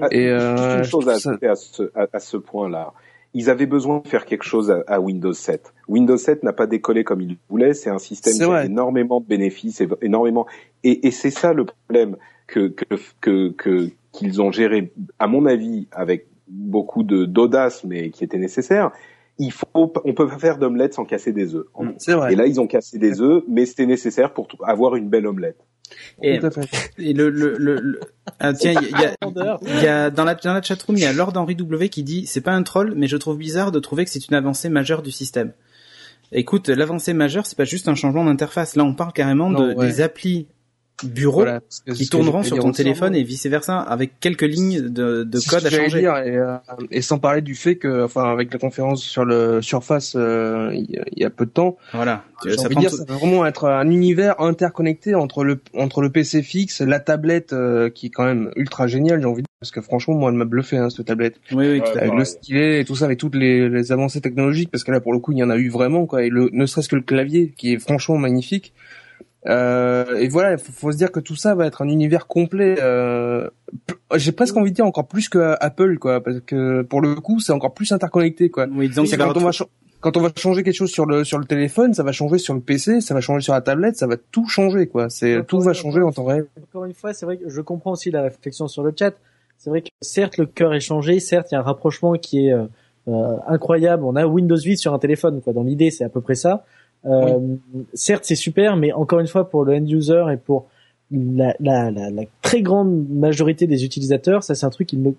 Ah, 0.01 0.07
Et, 0.12 0.25
juste 0.28 0.31
euh, 0.31 0.78
une 0.78 0.85
chose 0.85 1.09
à 1.09 1.18
ça- 1.18 1.36
à 1.43 1.55
ce, 1.57 1.83
à, 1.94 2.07
à 2.12 2.20
ce 2.20 2.36
point-là. 2.36 2.93
Ils 3.35 3.51
avaient 3.51 3.67
besoin 3.67 4.01
de 4.01 4.09
faire 4.09 4.25
quelque 4.26 4.44
chose 4.44 4.70
à, 4.70 4.83
à 4.86 5.01
Windows 5.01 5.33
7. 5.33 5.75
Windows 5.89 6.17
7 6.17 6.43
n'a 6.43 6.52
pas 6.52 6.67
décollé 6.67 7.02
comme 7.05 7.20
il 7.20 7.36
voulait. 7.51 7.75
C'est 7.75 7.91
un 7.91 7.99
système 7.99 8.33
qui 8.35 8.43
a 8.44 8.65
énormément 8.67 9.20
de 9.20 9.26
bénéfices, 9.26 9.83
énormément. 10.02 10.47
Et, 10.85 11.07
et 11.07 11.10
c'est 11.10 11.31
ça 11.31 11.52
le 11.52 11.65
problème 11.67 12.17
que 12.47 12.68
que 12.68 12.85
que 13.20 13.49
que- 13.51 13.91
qu'ils 14.12 14.41
ont 14.41 14.52
géré, 14.52 14.93
à 15.18 15.26
mon 15.26 15.44
avis, 15.47 15.89
avec 15.93 16.26
beaucoup 16.49 17.02
de 17.02 17.25
d'audace, 17.26 17.83
mais 17.85 18.10
qui 18.10 18.23
était 18.25 18.39
nécessaire. 18.39 18.93
Il 19.39 19.52
faut, 19.52 19.66
on 19.74 19.89
peut 20.15 20.26
pas 20.28 20.39
faire 20.39 20.56
d'omelette 20.58 20.94
sans 20.94 21.05
casser 21.05 21.32
des 21.32 21.55
œufs. 21.55 21.66
Mm. 21.78 21.90
C'est 21.98 22.15
vrai. 22.15 22.32
Et 22.32 22.36
là, 22.36 22.47
ils 22.47 22.60
ont 22.60 22.66
cassé 22.66 22.98
des 22.98 23.20
œufs, 23.20 23.42
mais 23.48 23.66
c'était 23.66 23.86
nécessaire 23.86 24.32
pour 24.32 24.48
avoir 24.65 24.97
une 24.97 25.08
belle 25.08 25.26
omelette. 25.26 25.58
Et, 26.23 26.39
Tout 26.40 26.47
à 26.47 26.50
fait. 26.50 26.68
et 26.98 27.12
le, 27.12 27.31
le, 27.31 27.56
le, 27.58 27.76
le- 27.76 28.00
Ah, 28.40 28.52
tiens, 28.55 28.73
il 28.81 28.90
y 28.90 29.05
a, 29.05 29.10
y 29.10 30.08
y 30.08 30.12
dans 30.12 30.24
la 30.24 30.34
dans 30.34 30.55
la 30.55 30.62
chatroom, 30.62 30.97
il 30.97 31.02
y 31.02 31.06
a 31.06 31.12
Lord 31.12 31.32
Henry 31.36 31.55
W 31.55 31.89
qui 31.90 32.02
dit 32.02 32.26
c'est 32.26 32.40
pas 32.40 32.52
un 32.52 32.62
troll, 32.62 32.94
mais 32.97 33.06
je 33.06 33.16
trouve 33.16 33.36
bizarre 33.39 33.70
de 33.73 33.78
trouver 33.78 34.05
que 34.05 34.10
c'est 34.10 34.26
une 34.26 34.34
avancée 34.34 34.68
majeure 34.68 35.02
du 35.02 35.12
système. 35.12 35.52
Écoute, 36.32 36.68
l'avancée 36.68 37.12
majeure, 37.12 37.47
c'est 37.47 37.56
pas 37.56 37.65
juste 37.65 37.86
un 37.89 37.94
changement 37.94 38.24
d'interface. 38.24 38.74
Là, 38.74 38.82
on 38.84 38.94
parle 38.94 39.12
carrément 39.12 39.50
de, 39.50 39.74
ouais. 39.74 39.86
des 39.86 40.00
applis 40.00 40.48
bureau 41.05 41.41
Voilà, 41.42 41.60
qui 41.94 42.08
tourneront 42.08 42.42
sur 42.42 42.58
ton 42.58 42.70
aussi. 42.70 42.78
téléphone 42.83 43.15
et 43.15 43.23
vice 43.23 43.44
versa, 43.47 43.78
avec 43.81 44.18
quelques 44.20 44.42
lignes 44.42 44.81
de, 44.89 45.25
de 45.25 45.39
code 45.49 45.66
à 45.66 45.70
changer. 45.70 46.00
dire, 46.00 46.16
et, 46.16 46.36
euh, 46.36 46.57
et 46.91 47.02
sans 47.02 47.18
parler 47.18 47.42
du 47.42 47.55
fait 47.55 47.76
que, 47.76 48.05
enfin, 48.05 48.25
avec 48.33 48.52
la 48.52 48.58
conférence 48.58 49.02
sur 49.02 49.25
le 49.25 49.60
Surface 49.60 50.15
euh, 50.16 50.70
il 50.73 50.91
y, 50.91 50.99
a- 50.99 51.05
il 51.12 51.23
y 51.23 51.25
a 51.25 51.31
peu 51.31 51.44
de 51.44 51.50
temps, 51.50 51.76
Voilà. 51.92 52.25
Ça 52.57 52.68
dire, 52.68 52.91
tout- 52.91 52.97
ça 52.99 53.05
va 53.07 53.16
vraiment 53.16 53.44
être 53.47 53.66
un 53.68 53.89
univers 53.91 54.41
interconnecté 54.41 55.15
entre 55.15 55.42
le 55.44 55.60
entre 55.75 56.00
le 56.02 56.10
PC 56.10 56.42
fixe, 56.42 56.81
la 56.81 57.00
tablette 57.00 57.52
euh, 57.52 57.89
qui 57.91 58.07
est 58.07 58.10
quand 58.10 58.25
même 58.25 58.50
ultra 58.57 58.86
géniale, 58.86 59.20
j'ai 59.20 59.26
envie 59.26 59.42
de 59.42 59.47
dire, 59.47 59.57
parce 59.60 59.70
que 59.70 59.81
franchement, 59.81 60.15
moi, 60.15 60.31
elle 60.31 60.36
m'a 60.36 60.44
bluffé 60.44 60.76
hein, 60.78 60.89
cette 60.91 61.07
tablette, 61.07 61.36
Oui, 61.52 61.57
oui, 61.57 61.66
Ouais, 61.73 61.81
tout 61.81 61.86
à 61.89 61.92
fait. 61.92 61.99
avec 62.00 62.15
le 62.15 62.25
stylet 62.25 62.81
et 62.81 62.84
tout 62.84 62.94
ça, 62.97 63.05
avec 63.07 63.18
toutes 63.18 63.34
les, 63.36 63.68
les 63.68 63.92
avancées 63.92 64.20
technologiques, 64.20 64.70
parce 64.70 64.84
que 64.84 64.92
là, 64.92 65.00
pour 65.00 65.12
le 65.12 65.18
coup, 65.18 65.33
il 65.33 65.39
y 65.39 65.42
en 65.42 65.50
a 65.50 65.57
eu 65.57 65.68
vraiment, 65.68 66.07
quoi, 66.07 66.23
et 66.25 66.28
le, 66.31 66.49
ne 66.52 66.66
serait-ce 66.66 66.89
que 66.89 66.97
le 66.97 67.02
clavier, 67.02 67.52
qui 67.57 67.73
est 67.75 67.78
franchement 67.78 68.16
magnifique. 68.18 68.73
Euh, 69.49 70.16
et 70.16 70.28
voilà, 70.28 70.52
il 70.52 70.58
faut, 70.58 70.73
faut 70.73 70.92
se 70.92 70.97
dire 70.97 71.12
que 71.12 71.20
tout 71.20 71.36
ça 71.36 71.55
va 71.55 71.66
être 71.66 71.83
un 71.83 71.89
univers 71.89 72.26
complet. 72.26 72.76
Euh, 72.81 73.49
J'ai 74.15 74.33
presque 74.33 74.57
envie 74.57 74.70
de 74.70 74.76
dire 74.76 74.86
encore 74.86 75.07
plus 75.07 75.28
que 75.28 75.55
Apple, 75.60 75.99
quoi, 75.99 76.23
parce 76.23 76.41
que 76.41 76.83
pour 76.83 77.00
le 77.00 77.15
coup, 77.16 77.41
c'est 77.41 77.52
encore 77.52 77.75
plus 77.75 77.92
interconnecté, 77.92 78.50
quoi. 78.50 78.66
Oui, 78.73 78.89
disons 78.89 79.05
que 79.05 79.16
quand 79.16 79.36
on 79.36 79.44
va 79.44 79.52
quand 80.00 80.16
on 80.16 80.20
va 80.20 80.31
changer 80.36 80.62
quelque 80.62 80.75
chose 80.75 80.91
sur 80.91 81.07
le 81.07 81.25
sur 81.25 81.39
le 81.39 81.47
téléphone, 81.47 81.94
ça 81.94 82.02
va 82.02 82.12
changer 82.12 82.39
sur 82.39 82.55
le 82.55 82.60
PC, 82.60 83.00
ça 83.00 83.15
va 83.15 83.20
changer 83.20 83.42
sur 83.42 83.55
la 83.55 83.60
tablette, 83.60 83.97
ça 83.97 84.07
va 84.07 84.16
tout 84.16 84.47
changer 84.47 84.86
quoi. 84.86 85.08
C'est 85.10 85.44
tout 85.47 85.60
va 85.60 85.73
changer 85.73 86.00
en 86.02 86.12
temps 86.12 86.25
réel. 86.25 86.47
Encore 86.62 86.84
une 86.84 86.94
fois, 86.94 87.12
c'est 87.12 87.26
vrai 87.26 87.39
que 87.39 87.49
je 87.49 87.60
comprends 87.60 87.92
aussi 87.92 88.10
la 88.10 88.23
réflexion 88.23 88.68
sur 88.68 88.83
le 88.83 88.92
chat. 88.97 89.15
C'est 89.58 89.70
vrai 89.70 89.83
que 89.83 89.89
certes 90.02 90.36
le 90.36 90.47
cœur 90.47 90.75
est 90.75 90.81
changé, 90.81 91.18
certes 91.18 91.49
il 91.50 91.55
y 91.55 91.57
a 91.57 91.60
un 91.60 91.65
rapprochement 91.65 92.12
qui 92.12 92.47
est 92.47 92.52
euh, 92.52 92.66
euh, 93.08 93.36
incroyable. 93.49 94.05
On 94.05 94.15
a 94.16 94.26
Windows 94.26 94.58
8 94.58 94.76
sur 94.76 94.92
un 94.94 94.99
téléphone 94.99 95.41
quoi. 95.41 95.52
Dans 95.52 95.62
l'idée, 95.62 95.91
c'est 95.91 96.05
à 96.05 96.08
peu 96.08 96.20
près 96.20 96.34
ça. 96.34 96.65
Euh, 97.07 97.39
Certes, 97.94 98.25
c'est 98.26 98.35
super, 98.35 98.76
mais 98.76 98.93
encore 98.93 99.20
une 99.20 99.26
fois 99.26 99.49
pour 99.49 99.65
le 99.65 99.75
end 99.75 99.85
user 99.86 100.25
et 100.33 100.36
pour 100.36 100.67
la, 101.10 101.55
la, 101.60 101.91
la, 101.91 102.10
la 102.10 102.23
très 102.43 102.62
grande 102.62 103.09
majorité 103.09 103.67
des 103.67 103.85
utilisateurs, 103.85 104.43
ça 104.43 104.55
c'est 104.55 104.67
un 104.67 104.70
truc 104.70 104.89
qu'ils 104.89 105.02
ne 105.02 105.12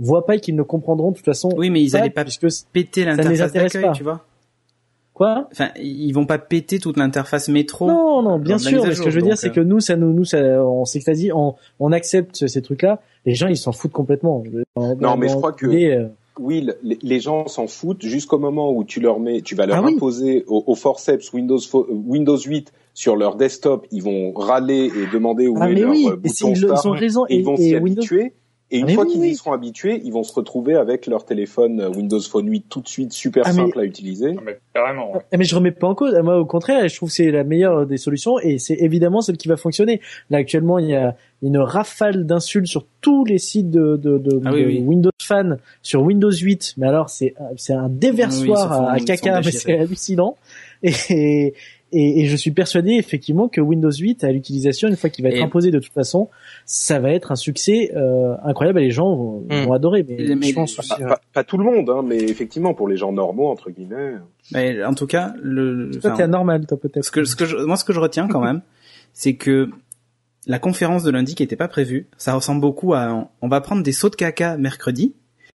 voient 0.00 0.24
pas 0.26 0.36
et 0.36 0.40
qu'ils 0.40 0.56
ne 0.56 0.62
comprendront 0.62 1.10
de 1.10 1.16
toute 1.16 1.24
façon. 1.24 1.50
Oui, 1.56 1.68
mais 1.70 1.82
ils 1.82 1.90
pas, 1.90 1.98
allaient 1.98 2.10
pas 2.10 2.24
puisque 2.24 2.46
péter 2.72 3.02
ne 3.04 3.10
les 3.10 3.16
l'interface 3.16 3.40
intéresse 3.50 3.72
d'accueil, 3.72 3.88
pas. 3.90 3.92
tu 3.94 4.02
vois. 4.04 4.24
quoi? 5.12 5.48
Enfin, 5.52 5.68
ils 5.76 6.12
vont 6.12 6.26
pas 6.26 6.38
péter 6.38 6.78
toute 6.78 6.96
l'interface 6.96 7.48
métro. 7.48 7.86
Non, 7.88 8.22
non, 8.22 8.38
bien 8.38 8.58
sûr. 8.58 8.84
Mais 8.84 8.94
ce 8.94 9.02
que 9.02 9.10
je 9.10 9.16
veux 9.16 9.22
dire, 9.26 9.36
c'est 9.38 9.48
euh, 9.50 9.52
que 9.52 9.60
nous, 9.60 9.80
ça 9.80 9.96
nous, 9.96 10.12
nous, 10.12 10.24
ça, 10.24 10.38
on 10.64 10.84
s'extasie, 10.84 11.30
on, 11.32 11.54
on 11.78 11.92
accepte 11.92 12.46
ces 12.46 12.62
trucs-là. 12.62 13.00
Les 13.26 13.34
gens, 13.34 13.46
ils 13.48 13.56
s'en 13.56 13.72
foutent 13.72 13.92
complètement. 13.92 14.42
Non, 14.76 14.94
dans- 14.96 15.16
mais 15.16 15.28
je 15.28 15.34
crois 15.34 15.52
que- 15.52 15.66
Oui, 16.38 16.62
le- 16.62 16.76
les 17.02 17.20
gens 17.20 17.46
s'en 17.46 17.66
foutent 17.68 18.02
jusqu'au 18.04 18.38
moment 18.38 18.72
où 18.72 18.82
tu 18.84 18.98
leur 19.00 19.20
mets, 19.20 19.40
tu 19.40 19.54
vas 19.54 19.66
leur 19.66 19.76
Ah 19.76 19.82
oui. 19.84 19.94
imposer 19.94 20.44
au, 20.48 20.64
au 20.66 20.74
forceps 20.74 21.32
Windows 21.32 21.58
pho- 21.58 21.86
Windows 21.88 22.36
8 22.38 22.72
sur 22.92 23.14
leur 23.16 23.36
desktop, 23.36 23.86
ils 23.92 24.02
vont 24.02 24.32
râler 24.32 24.86
et 24.86 25.06
demander 25.12 25.46
où 25.46 25.56
Ah 25.60 25.70
est 25.70 25.74
mais 25.74 25.80
leur 25.82 25.90
oui, 25.90 26.06
euh, 26.08 26.16
et 26.24 26.28
ils, 26.28 26.50
ils 26.50 26.56
start. 26.56 26.86
ont 26.86 26.90
raison. 26.90 27.24
Et 27.28 27.36
ils 27.36 27.44
vont 27.44 27.56
s'y 27.56 27.74
habituer. 27.74 28.32
Et 28.70 28.78
une 28.78 28.84
Ah, 28.84 28.86
mais 28.86 28.94
fois 28.94 29.04
oui, 29.04 29.12
qu'ils 29.12 29.20
oui. 29.20 29.28
y 29.30 29.34
seront 29.36 29.52
habitués, 29.52 30.00
ils 30.04 30.12
vont 30.12 30.22
se 30.24 30.32
retrouver 30.32 30.74
avec 30.74 31.06
leur 31.06 31.24
téléphone 31.26 31.80
euh, 31.80 31.90
Windows 31.90 32.20
Phone 32.20 32.48
8 32.50 32.64
tout 32.68 32.80
de 32.80 32.88
suite 32.88 33.12
super 33.12 33.42
Ah, 33.46 33.52
mais- 33.52 33.62
simple 33.62 33.78
à 33.78 33.84
utiliser. 33.84 34.32
Non, 34.32 34.40
mais 34.44 34.58
carrément. 34.74 35.12
ouais. 35.12 35.20
Ah, 35.32 35.36
mais 35.36 35.44
je 35.44 35.54
remets 35.54 35.70
pas 35.70 35.86
en 35.86 35.94
cause. 35.94 36.14
Moi, 36.24 36.38
au 36.38 36.46
contraire, 36.46 36.88
je 36.88 36.96
trouve 36.96 37.10
que 37.10 37.14
c'est 37.14 37.30
la 37.30 37.44
meilleure 37.44 37.86
des 37.86 37.98
solutions 37.98 38.38
et 38.40 38.58
c'est 38.58 38.74
évidemment 38.74 39.20
celle 39.20 39.36
qui 39.36 39.48
va 39.48 39.56
fonctionner. 39.56 40.00
Là, 40.30 40.38
actuellement, 40.38 40.78
il 40.78 40.88
y 40.88 40.94
a 40.96 41.14
une 41.42 41.58
rafale 41.58 42.24
d'insultes 42.26 42.66
sur 42.66 42.86
tous 43.02 43.24
les 43.26 43.38
sites 43.38 43.70
de, 43.70 43.96
de, 43.96 44.16
de, 44.18 44.40
Ah 44.46 44.52
oui, 44.54 44.62
de 44.62 44.66
oui. 44.66 44.78
Windows 44.80 45.10
Fan 45.22 45.58
sur 45.82 46.02
Windows 46.02 46.32
8. 46.32 46.74
Mais 46.78 46.86
alors, 46.88 47.10
c'est 47.10 47.34
c'est 47.56 47.74
un 47.74 47.90
déversoir 47.90 48.72
à 48.88 48.98
se 48.98 49.04
caca, 49.04 49.40
mais 49.44 49.52
c'est 49.52 49.78
hallucinant. 49.78 50.36
Et, 50.82 51.54
et, 51.94 52.20
et 52.22 52.26
je 52.26 52.36
suis 52.36 52.50
persuadé 52.50 52.92
effectivement 52.92 53.48
que 53.48 53.60
Windows 53.60 53.90
8 53.90 54.24
à 54.24 54.32
l'utilisation, 54.32 54.88
une 54.88 54.96
fois 54.96 55.08
qu'il 55.10 55.22
va 55.22 55.30
être 55.30 55.36
Et- 55.38 55.42
imposé 55.42 55.70
de 55.70 55.78
toute 55.78 55.92
façon, 55.92 56.28
ça 56.66 56.98
va 56.98 57.10
être 57.12 57.32
un 57.32 57.36
succès 57.36 57.92
euh, 57.96 58.34
incroyable 58.44 58.80
et 58.80 58.84
les 58.84 58.90
gens 58.90 59.14
vont, 59.16 59.40
Hmm. 59.50 59.64
vont 59.66 59.72
adorer. 59.72 60.04
Mais 60.08 60.34
Mais- 60.34 60.46
je 60.48 60.54
pense 60.54 60.74
Pas, 60.74 60.82
aussi. 60.82 61.02
ouais. 61.02 61.08
pas- 61.08 61.20
pas 61.32 61.44
tout 61.44 61.56
le 61.58 61.64
monde, 61.64 61.88
hein, 61.90 62.02
mais 62.06 62.18
effectivement 62.18 62.74
pour 62.74 62.88
les 62.88 62.96
gens 62.96 63.12
normaux 63.12 63.48
entre 63.48 63.70
guillemets. 63.70 64.14
Mais 64.52 64.84
en 64.84 64.94
tout 64.94 65.06
cas, 65.06 65.32
le, 65.42 65.90
toi, 66.00 66.10
t'es 66.10 66.22
anormal, 66.24 66.66
toi 66.66 66.78
peut-être. 66.78 67.04
ce 67.04 67.10
que, 67.10 67.24
ce 67.24 67.36
que 67.36 67.44
je, 67.46 67.56
moi, 67.56 67.76
ce 67.76 67.84
que 67.84 67.92
je 67.92 68.00
retiens 68.00 68.28
quand 68.28 68.40
même, 68.42 68.60
c'est 69.12 69.34
que 69.36 69.70
la 70.46 70.58
conférence 70.58 71.04
de 71.04 71.10
lundi 71.10 71.34
qui 71.34 71.42
était 71.42 71.56
pas 71.56 71.68
prévue, 71.68 72.06
ça 72.18 72.34
ressemble 72.34 72.60
beaucoup 72.60 72.92
à, 72.94 73.30
on 73.40 73.48
va 73.48 73.60
prendre 73.60 73.82
des 73.82 73.92
sauts 73.92 74.10
de 74.10 74.16
caca 74.16 74.56
mercredi. 74.58 75.14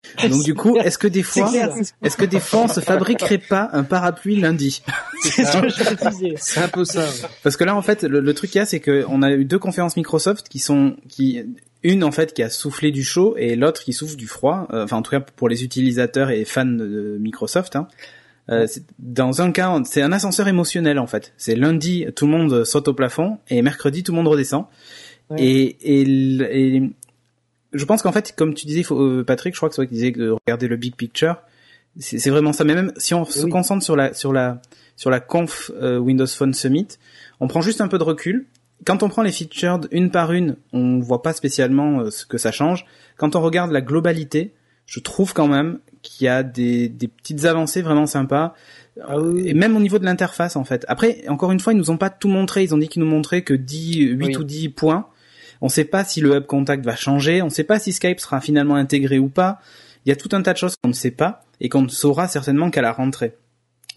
Donc 0.29 0.43
du 0.43 0.53
coup, 0.53 0.77
est-ce 0.77 0.97
que 0.97 1.07
des 1.07 1.23
fois, 1.23 1.51
est-ce 2.01 2.17
que 2.17 2.25
des 2.25 2.39
fois 2.39 2.61
on 2.61 2.67
se 2.67 2.79
fabriquerait 2.79 3.37
pas 3.37 3.69
un 3.73 3.83
parapluie 3.83 4.35
lundi 4.39 4.81
c'est 5.21 5.45
ce 5.45 5.57
que 5.57 5.69
je 5.69 6.09
disais. 6.09 6.33
C'est 6.37 6.61
un 6.61 6.67
peu 6.67 6.85
ça. 6.85 7.01
ouais. 7.01 7.29
Parce 7.43 7.57
que 7.57 7.63
là, 7.63 7.75
en 7.75 7.81
fait, 7.81 8.03
le, 8.03 8.19
le 8.19 8.33
truc 8.33 8.51
qu'il 8.51 8.59
y 8.59 8.61
a, 8.61 8.65
c'est 8.65 8.79
que 8.79 9.05
on 9.09 9.21
a 9.21 9.31
eu 9.31 9.45
deux 9.45 9.59
conférences 9.59 9.97
Microsoft 9.97 10.47
qui 10.49 10.59
sont, 10.59 10.95
qui, 11.09 11.41
une 11.83 12.03
en 12.03 12.11
fait 12.11 12.33
qui 12.33 12.43
a 12.43 12.49
soufflé 12.49 12.91
du 12.91 13.03
chaud 13.03 13.35
et 13.37 13.55
l'autre 13.55 13.83
qui 13.83 13.93
souffle 13.93 14.15
du 14.15 14.27
froid. 14.27 14.67
Euh, 14.73 14.83
Enfin, 14.83 14.97
en 14.97 15.01
tout 15.01 15.11
cas 15.11 15.19
pour 15.19 15.49
les 15.49 15.63
utilisateurs 15.63 16.29
et 16.31 16.45
fans 16.45 16.65
de 16.65 17.17
Microsoft. 17.19 17.75
Hein. 17.75 17.87
Euh, 18.49 18.67
dans 18.99 19.41
un 19.41 19.51
cas, 19.51 19.75
c'est 19.85 20.01
un 20.01 20.11
ascenseur 20.11 20.47
émotionnel 20.47 20.99
en 20.99 21.07
fait. 21.07 21.33
C'est 21.37 21.55
lundi, 21.55 22.05
tout 22.15 22.25
le 22.25 22.31
monde 22.31 22.63
saute 22.63 22.87
au 22.87 22.93
plafond 22.93 23.39
et 23.49 23.61
mercredi, 23.61 24.03
tout 24.03 24.11
le 24.11 24.17
monde 24.17 24.27
redescend. 24.27 24.65
Ouais. 25.29 25.41
Et, 25.41 26.01
et, 26.01 26.75
et 26.75 26.83
je 27.75 27.85
pense 27.85 28.01
qu'en 28.01 28.11
fait, 28.11 28.33
comme 28.35 28.53
tu 28.53 28.65
disais, 28.65 28.83
faut- 28.83 28.99
euh, 28.99 29.23
Patrick, 29.25 29.53
je 29.53 29.59
crois 29.59 29.69
que 29.69 29.75
c'est 29.75 29.81
toi 29.81 29.85
qui 29.85 29.93
disais 29.93 30.11
de 30.11 30.29
regarder 30.31 30.67
le 30.67 30.75
big 30.77 30.95
picture. 30.95 31.37
C'est 31.97 32.29
vraiment 32.29 32.51
ça. 32.51 32.63
Mais 32.65 32.75
même 32.75 32.91
si 32.97 33.13
on 33.13 33.23
se 33.23 33.45
concentre 33.45 33.83
sur 33.83 33.95
la 33.95 34.13
sur 34.13 34.33
la 34.33 34.61
sur 34.97 35.09
la 35.09 35.19
conf 35.21 35.71
euh, 35.81 35.97
Windows 35.97 36.27
Phone 36.27 36.53
Summit, 36.53 36.87
on 37.39 37.47
prend 37.47 37.61
juste 37.61 37.79
un 37.81 37.87
peu 37.87 37.97
de 37.97 38.03
recul. 38.03 38.45
Quand 38.85 39.01
on 39.03 39.07
prend 39.09 39.21
les 39.21 39.31
features 39.31 39.79
une 39.91 40.11
par 40.11 40.33
une, 40.33 40.57
on 40.73 40.99
voit 40.99 41.21
pas 41.21 41.31
spécialement 41.31 42.01
euh, 42.01 42.09
ce 42.11 42.25
que 42.25 42.37
ça 42.37 42.51
change. 42.51 42.85
Quand 43.17 43.37
on 43.37 43.41
regarde 43.41 43.71
la 43.71 43.79
globalité, 43.79 44.53
je 44.85 44.99
trouve 44.99 45.33
quand 45.33 45.47
même 45.47 45.79
qu'il 46.01 46.25
y 46.25 46.27
a 46.27 46.43
des, 46.43 46.89
des 46.89 47.07
petites 47.07 47.45
avancées 47.45 47.81
vraiment 47.81 48.05
sympas. 48.07 48.53
Ah 49.01 49.17
oui. 49.19 49.47
Et 49.47 49.53
même 49.53 49.75
au 49.77 49.79
niveau 49.79 49.97
de 49.97 50.03
l'interface, 50.05 50.57
en 50.57 50.65
fait. 50.65 50.83
Après, 50.89 51.23
encore 51.29 51.51
une 51.53 51.59
fois, 51.61 51.71
ils 51.71 51.77
nous 51.77 51.91
ont 51.91 51.97
pas 51.97 52.09
tout 52.09 52.27
montré. 52.27 52.63
Ils 52.63 52.75
ont 52.75 52.77
dit 52.77 52.89
qu'ils 52.89 53.01
nous 53.01 53.09
montraient 53.09 53.41
que 53.43 53.53
10, 53.53 53.99
8 54.01 54.17
Oui. 54.27 54.37
ou 54.37 54.43
10 54.43 54.69
points. 54.69 55.07
On 55.61 55.69
sait 55.69 55.85
pas 55.85 56.03
si 56.03 56.21
le 56.21 56.35
Hub 56.35 56.45
Contact 56.45 56.85
va 56.85 56.95
changer. 56.95 57.41
On 57.41 57.49
sait 57.49 57.63
pas 57.63 57.79
si 57.79 57.93
Skype 57.93 58.19
sera 58.19 58.41
finalement 58.41 58.75
intégré 58.75 59.19
ou 59.19 59.29
pas. 59.29 59.59
Il 60.05 60.09
y 60.09 60.11
a 60.11 60.15
tout 60.15 60.29
un 60.33 60.41
tas 60.41 60.53
de 60.53 60.57
choses 60.57 60.75
qu'on 60.81 60.89
ne 60.89 60.93
sait 60.93 61.11
pas 61.11 61.43
et 61.59 61.69
qu'on 61.69 61.81
ne 61.81 61.87
saura 61.87 62.27
certainement 62.27 62.69
qu'à 62.69 62.81
la 62.81 62.91
rentrée. 62.91 63.35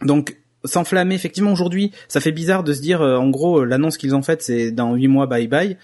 Donc, 0.02 0.36
s'enflammer, 0.64 1.14
effectivement, 1.14 1.52
aujourd'hui, 1.52 1.92
ça 2.08 2.20
fait 2.20 2.32
bizarre 2.32 2.64
de 2.64 2.72
se 2.72 2.80
dire, 2.80 3.02
euh, 3.02 3.16
en 3.16 3.28
gros, 3.28 3.60
euh, 3.60 3.64
l'annonce 3.64 3.96
qu'ils 3.96 4.14
ont 4.14 4.22
faite, 4.22 4.42
c'est 4.42 4.70
dans 4.70 4.94
8 4.94 5.08
mois, 5.08 5.26
bye 5.26 5.48
bye, 5.48 5.76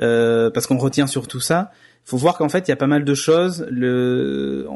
euh, 0.00 0.50
parce 0.50 0.66
qu'on 0.66 0.78
retient 0.78 1.06
surtout 1.06 1.40
ça. 1.40 1.70
faut 2.04 2.16
voir 2.16 2.38
qu'en 2.38 2.48
fait, 2.48 2.68
il 2.68 2.70
y 2.70 2.72
a 2.72 2.76
pas 2.76 2.86
mal 2.86 3.04
de 3.04 3.14
choses. 3.14 3.66
Le... 3.70 4.66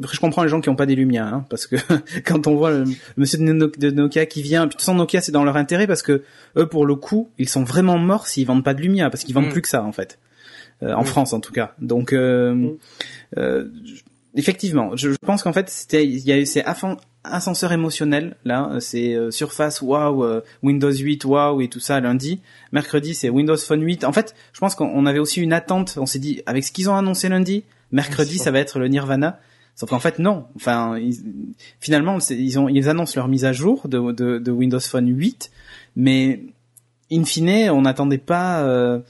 Après, 0.00 0.14
je 0.16 0.20
comprends 0.20 0.42
les 0.42 0.48
gens 0.48 0.60
qui 0.60 0.68
n'ont 0.68 0.76
pas 0.76 0.86
des 0.86 0.94
Lumia, 0.96 1.26
hein, 1.26 1.44
parce 1.50 1.66
que 1.66 1.76
quand 2.26 2.46
on 2.46 2.56
voit 2.56 2.70
le 2.70 2.84
monsieur 3.16 3.38
de 3.38 3.44
No- 3.44 3.66
de 3.68 3.90
Nokia 3.90 4.26
qui 4.26 4.42
vient, 4.42 4.62
puis 4.62 4.68
de 4.68 4.72
toute 4.72 4.80
façon 4.80 4.94
Nokia 4.94 5.20
c'est 5.20 5.32
dans 5.32 5.44
leur 5.44 5.56
intérêt 5.56 5.86
parce 5.86 6.02
que 6.02 6.22
eux 6.56 6.66
pour 6.66 6.86
le 6.86 6.94
coup 6.96 7.28
ils 7.38 7.48
sont 7.48 7.62
vraiment 7.64 7.98
morts 7.98 8.26
s'ils 8.26 8.46
vendent 8.46 8.64
pas 8.64 8.74
de 8.74 8.80
Lumia 8.80 9.10
parce 9.10 9.24
qu'ils 9.24 9.34
vendent 9.34 9.46
Mm. 9.48 9.52
plus 9.52 9.62
que 9.62 9.68
ça 9.68 9.82
en 9.84 9.92
fait, 9.92 10.18
Euh, 10.82 10.94
en 10.94 11.02
Mm. 11.02 11.06
France 11.06 11.32
en 11.34 11.40
tout 11.40 11.52
cas. 11.52 11.74
Donc 11.80 12.12
euh, 12.12 12.54
Mm. 12.54 12.70
euh, 13.38 13.68
effectivement, 14.34 14.96
je, 14.96 15.10
je 15.10 15.16
pense 15.24 15.42
qu'en 15.42 15.52
fait 15.52 15.68
c'était 15.68 16.04
il 16.06 16.18
y 16.26 16.32
a 16.32 16.38
eu 16.38 16.46
ces 16.46 16.62
ascenseurs 17.24 17.72
émotionnels 17.72 18.36
là, 18.44 18.70
euh, 18.72 18.80
c'est 18.80 19.14
euh, 19.14 19.30
Surface 19.30 19.82
waouh, 19.82 20.24
euh, 20.24 20.40
Windows 20.62 20.90
8 20.92 21.24
waouh 21.26 21.60
et 21.60 21.68
tout 21.68 21.80
ça 21.80 22.00
lundi. 22.00 22.40
Mercredi 22.72 23.14
c'est 23.14 23.28
Windows 23.28 23.56
Phone 23.56 23.82
8. 23.82 24.04
En 24.04 24.12
fait, 24.12 24.34
je 24.52 24.60
pense 24.60 24.74
qu'on 24.74 24.86
on 24.94 25.04
avait 25.06 25.18
aussi 25.18 25.40
une 25.40 25.52
attente. 25.52 25.98
On 26.00 26.06
s'est 26.06 26.18
dit 26.18 26.42
avec 26.46 26.64
ce 26.64 26.72
qu'ils 26.72 26.88
ont 26.88 26.96
annoncé 26.96 27.28
lundi, 27.28 27.64
mercredi 27.92 28.38
ça 28.38 28.50
va 28.50 28.60
être 28.60 28.78
le 28.78 28.88
Nirvana. 28.88 29.38
Sauf 29.74 29.88
qu'en 29.90 30.00
fait 30.00 30.18
non. 30.18 30.44
Enfin, 30.56 30.98
ils- 30.98 31.54
finalement 31.80 32.18
ils 32.30 32.58
ont 32.58 32.68
ils 32.68 32.88
annoncent 32.88 33.14
leur 33.16 33.28
mise 33.28 33.44
à 33.44 33.52
jour 33.52 33.88
de, 33.88 34.12
de, 34.12 34.38
de 34.38 34.50
Windows 34.50 34.80
Phone 34.80 35.08
8, 35.08 35.50
mais 35.96 36.42
in 37.12 37.24
fine 37.24 37.70
on 37.70 37.82
n'attendait 37.82 38.18
pas. 38.18 38.62
euh, 38.62 39.00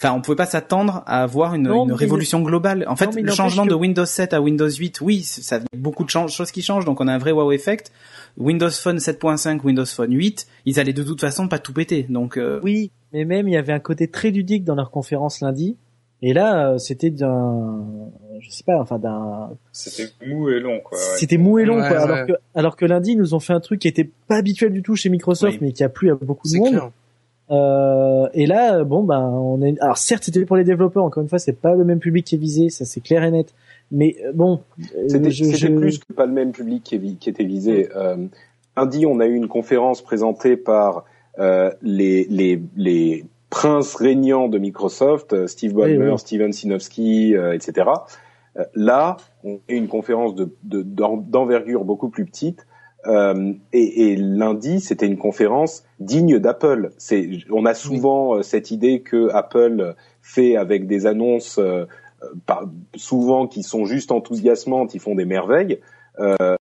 Enfin, 0.00 0.12
on 0.12 0.20
pouvait 0.20 0.36
pas 0.36 0.44
s'attendre 0.44 1.04
à 1.06 1.22
avoir 1.22 1.54
une, 1.54 1.62
Non, 1.68 1.84
une 1.86 1.92
révolution 1.92 2.42
globale. 2.42 2.84
En 2.88 2.96
fait, 2.96 3.14
le 3.14 3.30
changement 3.30 3.62
que- 3.64 3.70
de 3.70 3.74
Windows 3.74 4.04
7 4.04 4.34
à 4.34 4.42
Windows 4.42 4.68
8, 4.68 5.00
oui, 5.00 5.22
ça 5.22 5.60
beaucoup 5.76 6.02
de 6.04 6.10
choses 6.10 6.50
qui 6.50 6.62
changent, 6.62 6.84
donc 6.84 7.00
on 7.00 7.06
a 7.06 7.12
un 7.14 7.18
vrai 7.18 7.30
wow 7.30 7.52
effect. 7.52 7.92
Windows 8.36 8.70
Phone 8.70 8.98
7.5, 8.98 9.62
Windows 9.64 9.86
Phone 9.86 10.12
8, 10.12 10.48
ils 10.66 10.80
allaient 10.80 10.92
de 10.92 11.04
toute 11.04 11.20
façon 11.20 11.46
pas 11.46 11.60
tout 11.60 11.72
péter. 11.72 12.06
Donc 12.08 12.36
euh, 12.36 12.58
Oui, 12.64 12.90
mais 13.12 13.24
même 13.24 13.46
il 13.46 13.54
y 13.54 13.56
avait 13.56 13.72
un 13.72 13.78
côté 13.78 14.08
très 14.08 14.30
ludique 14.32 14.64
dans 14.64 14.74
leur 14.74 14.90
conférence 14.90 15.40
lundi. 15.40 15.76
Et 16.22 16.32
là, 16.32 16.72
euh, 16.72 16.78
c'était 16.78 17.10
d'un, 17.10 17.84
je 18.40 18.50
sais 18.50 18.64
pas, 18.64 18.78
enfin 18.80 18.98
d'un, 18.98 19.50
C'était 19.72 20.10
mou 20.26 20.48
et 20.50 20.60
long, 20.60 20.80
quoi. 20.80 20.98
ouais. 20.98 21.04
c'était 21.18 21.36
mou 21.38 21.58
et 21.58 21.64
long, 21.64 21.76
Ouais, 21.80 21.88
quoi. 21.88 21.96
ouais. 21.98 22.02
Alors 22.02 22.26
que, 22.26 22.32
alors 22.54 22.76
que 22.76 22.84
lundi, 22.84 23.12
ils 23.12 23.18
nous 23.18 23.34
ont 23.34 23.40
fait 23.40 23.52
un 23.52 23.60
truc 23.60 23.80
qui 23.80 23.88
était 23.88 24.08
pas 24.28 24.36
habituel 24.36 24.72
du 24.72 24.82
tout 24.82 24.96
chez 24.96 25.08
Microsoft, 25.08 25.54
Oui. 25.54 25.58
mais 25.68 25.72
qui 25.72 25.84
a 25.84 25.88
plu 25.88 26.10
à 26.10 26.14
beaucoup 26.14 26.46
de 26.46 26.52
C'est 26.52 26.58
monde. 26.58 26.68
clair. 26.70 26.90
Euh, 27.50 28.26
et 28.32 28.46
là, 28.46 28.84
bon, 28.84 29.02
ben, 29.04 29.20
on 29.20 29.60
est, 29.62 29.78
alors 29.80 29.98
certes, 29.98 30.24
c'était 30.24 30.44
pour 30.46 30.56
les 30.56 30.64
développeurs. 30.64 31.04
Encore 31.04 31.22
une 31.22 31.28
fois, 31.28 31.38
c'est 31.38 31.52
pas 31.60 31.74
le 31.74 31.84
même 31.84 31.98
public 31.98 32.24
qui 32.26 32.36
est 32.36 32.38
visé, 32.38 32.70
ça 32.70 32.84
c'est 32.84 33.00
clair 33.02 33.22
et 33.22 33.30
net. 33.30 33.54
Mais 33.92 34.16
euh, 34.24 34.32
bon, 34.32 34.60
euh, 34.80 34.84
C'était 35.08 35.30
je- 35.30 35.68
plus 35.68 35.98
que 35.98 36.12
pas 36.14 36.24
le 36.26 36.32
même 36.32 36.52
public 36.52 36.82
qui, 36.82 36.94
est 36.94 36.98
vi- 36.98 37.16
qui 37.16 37.28
était 37.28 37.44
visé. 37.44 37.90
Euh, 37.94 38.16
lundi, 38.78 39.04
on 39.04 39.20
a 39.20 39.26
eu 39.26 39.34
une 39.34 39.48
conférence 39.48 40.00
présentée 40.02 40.56
par 40.56 41.04
euh, 41.38 41.70
les, 41.82 42.26
les, 42.30 42.62
les 42.76 43.26
princes 43.50 43.94
régnants 43.96 44.48
de 44.48 44.56
Microsoft, 44.58 45.46
Steve 45.46 45.74
Ballmer, 45.74 45.98
Oui, 46.06 46.10
oui. 46.12 46.18
Steven 46.18 46.52
Sinofsky, 46.52 47.36
euh, 47.36 47.52
etc. 47.52 47.88
Euh, 48.58 48.64
là, 48.74 49.16
on 49.42 49.54
a 49.56 49.72
eu 49.72 49.76
une 49.76 49.88
conférence 49.88 50.34
de- 50.34 50.54
de- 50.62 50.82
d'en- 50.82 51.16
d'envergure 51.16 51.84
beaucoup 51.84 52.08
plus 52.08 52.24
petite. 52.24 52.66
Euh, 53.06 53.52
et, 53.72 54.12
et 54.12 54.16
lundi, 54.16 54.80
c'était 54.80 55.06
une 55.06 55.18
conférence 55.18 55.84
digne 56.00 56.38
d'Apple. 56.38 56.92
On 57.50 57.66
a 57.66 57.74
souvent 57.74 58.36
euh, 58.36 58.42
cette 58.42 58.70
idée 58.70 59.02
que 59.02 59.28
Apple 59.34 59.94
fait 60.22 60.56
avec 60.56 60.86
des 60.86 61.04
annonces 61.06 61.58
euh, 61.58 61.84
par- 62.46 62.64
souvent 62.94 63.46
qui 63.46 63.62
sont 63.62 63.84
juste 63.84 64.10
enthousiasmantes, 64.10 64.94
ils 64.94 65.00
font 65.00 65.14
des 65.14 65.26
merveilles. 65.26 65.80
Euh, 66.18 66.56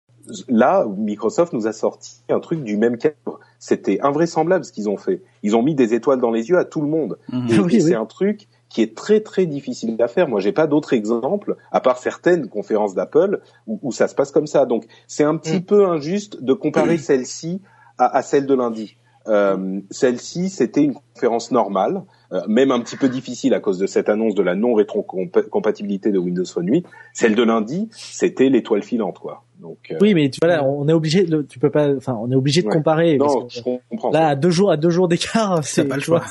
là, 0.49 0.85
Microsoft 0.97 1.53
nous 1.53 1.67
a 1.67 1.71
sorti 1.73 2.17
un 2.29 2.41
truc 2.41 2.61
du 2.63 2.75
même 2.75 2.97
calibre. 2.97 3.39
C'était 3.59 4.01
invraisemblable 4.01 4.65
ce 4.65 4.73
qu'ils 4.73 4.89
ont 4.89 4.97
fait. 4.97 5.21
Ils 5.43 5.55
ont 5.55 5.63
mis 5.63 5.75
des 5.75 5.93
étoiles 5.93 6.19
dans 6.19 6.31
les 6.31 6.49
yeux 6.49 6.57
à 6.57 6.65
tout 6.65 6.81
le 6.81 6.87
monde. 6.87 7.17
mhm. 7.31 7.47
Oui, 7.51 7.59
oui. 7.75 7.81
c'est 7.81 7.95
un 7.95 8.05
truc 8.05 8.49
qui 8.73 8.81
est 8.81 8.95
très 8.95 9.21
très 9.21 9.45
difficile 9.45 9.95
à 10.01 10.07
faire. 10.07 10.27
Moi, 10.27 10.39
j'ai 10.39 10.51
pas 10.51 10.65
d'autres 10.65 10.93
exemples 10.93 11.55
à 11.71 11.79
part 11.79 11.99
certaines 11.99 12.49
conférences 12.49 12.95
d'Apple 12.95 13.39
où, 13.67 13.79
où, 13.83 13.91
ça 13.91 14.07
se 14.07 14.15
passe 14.15 14.31
comme 14.31 14.47
ça. 14.47 14.65
Donc, 14.65 14.85
c'est 15.07 15.23
un 15.23 15.37
petit 15.37 15.59
mm. 15.59 15.63
peu 15.63 15.85
injuste 15.85 16.43
de 16.43 16.53
comparer 16.53 16.97
celle-ci 16.97 17.61
à, 17.99 18.17
à, 18.17 18.23
celle 18.23 18.47
de 18.47 18.55
lundi. 18.55 18.97
Euh, 19.27 19.79
celle-ci, 19.89 20.49
c'était 20.49 20.83
une 20.83 20.95
conférence 21.13 21.51
normale, 21.51 22.01
euh, 22.33 22.41
même 22.47 22.71
un 22.71 22.81
petit 22.81 22.97
peu 22.97 23.07
difficile 23.07 23.53
à 23.53 23.59
cause 23.59 23.77
de 23.77 23.85
cette 23.85 24.09
annonce 24.09 24.33
de 24.33 24.41
la 24.41 24.55
non 24.55 24.73
rétrocompatibilité 24.73 26.11
de 26.11 26.17
Windows 26.17 26.43
Phone 26.43 26.67
8. 26.67 26.85
Celle 27.13 27.35
de 27.35 27.43
lundi, 27.43 27.89
c'était 27.91 28.49
l'étoile 28.49 28.83
filante, 28.83 29.19
quoi. 29.19 29.43
Donc, 29.61 29.77
euh, 29.91 29.97
oui, 30.01 30.15
mais 30.15 30.29
tu 30.31 30.39
vois 30.41 30.49
là, 30.49 30.65
on 30.65 30.89
est 30.89 30.93
obligé, 30.93 31.23
de, 31.23 31.43
tu 31.43 31.59
peux 31.59 31.69
pas, 31.69 31.95
enfin, 31.95 32.17
on 32.19 32.31
est 32.31 32.35
obligé 32.35 32.63
de 32.63 32.67
comparer. 32.67 33.17
Non, 33.17 33.47
je 33.49 33.61
comprends. 33.61 34.09
Là, 34.11 34.29
à 34.29 34.35
deux 34.35 34.49
jours, 34.49 34.71
à 34.71 34.77
deux 34.77 34.89
jours 34.89 35.07
d'écart, 35.07 35.63
c'est 35.63 35.85
pas 35.85 35.95
le 35.95 36.01
choix. 36.01 36.23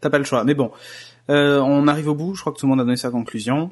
T'as 0.00 0.10
pas 0.10 0.18
le 0.18 0.24
choix. 0.24 0.44
Mais 0.44 0.54
bon, 0.54 0.70
euh, 1.28 1.60
on 1.60 1.86
arrive 1.88 2.08
au 2.08 2.14
bout. 2.14 2.34
Je 2.34 2.40
crois 2.40 2.52
que 2.52 2.58
tout 2.58 2.66
le 2.66 2.70
monde 2.70 2.80
a 2.80 2.84
donné 2.84 2.96
sa 2.96 3.10
conclusion. 3.10 3.70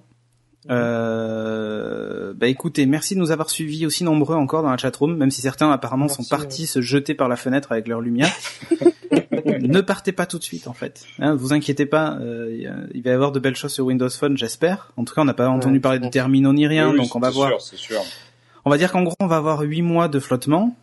Euh, 0.70 2.34
bah 2.34 2.48
écoutez, 2.48 2.84
merci 2.86 3.14
de 3.14 3.20
nous 3.20 3.30
avoir 3.30 3.48
suivis 3.48 3.86
aussi 3.86 4.04
nombreux 4.04 4.36
encore 4.36 4.62
dans 4.62 4.70
la 4.70 4.76
chatroom, 4.76 5.16
même 5.16 5.30
si 5.30 5.40
certains 5.40 5.70
apparemment 5.70 6.08
sont 6.08 6.24
partis 6.24 6.66
se 6.66 6.80
jeter 6.82 7.14
par 7.14 7.28
la 7.28 7.36
fenêtre 7.36 7.72
avec 7.72 7.88
leur 7.88 8.00
lumière. 8.00 8.32
ne 9.60 9.80
partez 9.80 10.12
pas 10.12 10.26
tout 10.26 10.38
de 10.38 10.44
suite 10.44 10.66
en 10.66 10.74
fait. 10.74 11.06
Hein, 11.20 11.34
vous 11.36 11.52
inquiétez 11.52 11.86
pas, 11.86 12.18
euh, 12.20 12.86
il 12.92 13.02
va 13.02 13.10
y 13.10 13.12
avoir 13.12 13.32
de 13.32 13.38
belles 13.38 13.56
choses 13.56 13.72
sur 13.72 13.86
Windows 13.86 14.10
Phone, 14.10 14.36
j'espère. 14.36 14.92
En 14.96 15.04
tout 15.04 15.14
cas, 15.14 15.22
on 15.22 15.26
n'a 15.26 15.34
pas 15.34 15.48
entendu 15.48 15.80
parler 15.80 16.00
de 16.00 16.08
terminaux 16.08 16.52
ni 16.52 16.66
rien, 16.66 16.92
donc 16.92 17.14
on 17.14 17.20
va 17.20 17.30
voir. 17.30 17.60
Sûr, 17.60 17.78
sûr. 17.78 18.00
On 18.64 18.70
va 18.70 18.76
dire 18.76 18.92
qu'en 18.92 19.02
gros, 19.02 19.16
on 19.20 19.26
va 19.26 19.36
avoir 19.36 19.60
8 19.60 19.82
mois 19.82 20.08
de 20.08 20.18
flottement, 20.18 20.76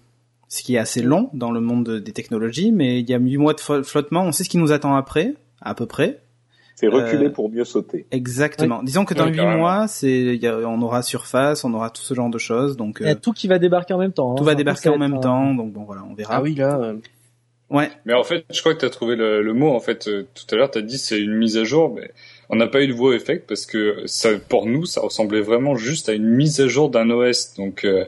ce 0.47 0.63
qui 0.63 0.75
est 0.75 0.79
assez 0.79 1.01
long 1.01 1.29
dans 1.33 1.51
le 1.51 1.59
monde 1.59 1.99
des 1.99 2.11
technologies, 2.11 2.71
mais 2.71 2.99
il 2.99 3.09
y 3.09 3.13
a 3.13 3.17
8 3.17 3.37
mois 3.37 3.53
de 3.53 3.59
flottement, 3.59 4.23
on 4.23 4.31
sait 4.31 4.43
ce 4.43 4.49
qui 4.49 4.57
nous 4.57 4.71
attend 4.71 4.95
après, 4.95 5.33
à 5.61 5.75
peu 5.75 5.85
près. 5.85 6.19
C'est 6.75 6.89
reculer 6.89 7.27
euh, 7.27 7.31
pour 7.31 7.49
mieux 7.49 7.63
sauter. 7.63 8.05
Exactement. 8.11 8.83
Disons 8.83 9.05
que 9.05 9.13
dans 9.13 9.27
huit 9.27 9.39
mois, 9.39 9.87
c'est, 9.87 10.37
on 10.65 10.81
aura 10.81 11.01
Surface, 11.03 11.63
on 11.63 11.73
aura 11.73 11.89
tout 11.89 12.01
ce 12.01 12.13
genre 12.13 12.29
de 12.29 12.37
choses. 12.37 12.75
Donc 12.75 12.97
il 12.99 13.07
y 13.07 13.09
a 13.09 13.15
tout 13.15 13.31
qui 13.31 13.47
va 13.47 13.59
débarquer 13.59 13.93
en 13.93 13.97
même 13.97 14.11
temps. 14.11 14.33
Hein. 14.33 14.35
Tout 14.35 14.43
va 14.43 14.55
débarquer 14.55 14.89
en 14.89 14.97
même 14.97 15.21
temps. 15.21 15.53
Donc 15.55 15.71
bon, 15.71 15.83
voilà, 15.83 16.03
on 16.09 16.13
verra. 16.13 16.35
Ah 16.35 16.41
oui, 16.41 16.55
là. 16.55 16.77
Euh... 16.77 16.95
Ouais. 17.69 17.89
Mais 18.03 18.13
en 18.13 18.23
fait, 18.23 18.45
je 18.53 18.59
crois 18.59 18.73
que 18.73 18.79
tu 18.79 18.85
as 18.85 18.89
trouvé 18.89 19.15
le, 19.15 19.41
le, 19.41 19.53
mot. 19.53 19.73
En 19.73 19.79
fait, 19.79 20.07
euh, 20.09 20.27
tout 20.35 20.53
à 20.53 20.57
l'heure, 20.57 20.69
tu 20.69 20.79
as 20.79 20.81
dit 20.81 20.97
c'est 20.97 21.19
une 21.19 21.35
mise 21.35 21.57
à 21.57 21.63
jour, 21.63 21.93
mais 21.95 22.11
on 22.49 22.57
n'a 22.57 22.67
pas 22.67 22.83
eu 22.83 22.87
de 22.87 22.93
wow 22.93 23.13
effect 23.13 23.47
parce 23.47 23.65
que 23.65 24.03
ça, 24.05 24.29
pour 24.49 24.65
nous, 24.65 24.85
ça 24.85 24.99
ressemblait 24.99 25.41
vraiment 25.41 25.75
juste 25.75 26.09
à 26.09 26.13
une 26.13 26.27
mise 26.27 26.59
à 26.59 26.67
jour 26.67 26.89
d'un 26.89 27.09
OS. 27.09 27.53
Donc 27.55 27.85
euh, 27.85 28.05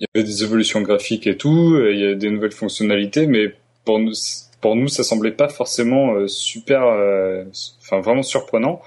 il 0.00 0.06
y 0.14 0.18
avait 0.18 0.26
des 0.26 0.42
évolutions 0.42 0.82
graphiques 0.82 1.26
et 1.26 1.36
tout, 1.36 1.80
il 1.90 1.98
y 1.98 2.06
a 2.06 2.14
des 2.14 2.30
nouvelles 2.30 2.52
fonctionnalités, 2.52 3.26
mais 3.26 3.54
pour 3.84 3.98
nous 3.98 4.12
pour 4.60 4.76
nous, 4.76 4.88
ça 4.88 5.04
semblait 5.04 5.32
pas 5.32 5.48
forcément 5.48 6.14
euh, 6.14 6.26
super, 6.26 6.82
euh, 6.84 7.44
enfin 7.80 8.00
vraiment 8.00 8.22
surprenant. 8.22 8.80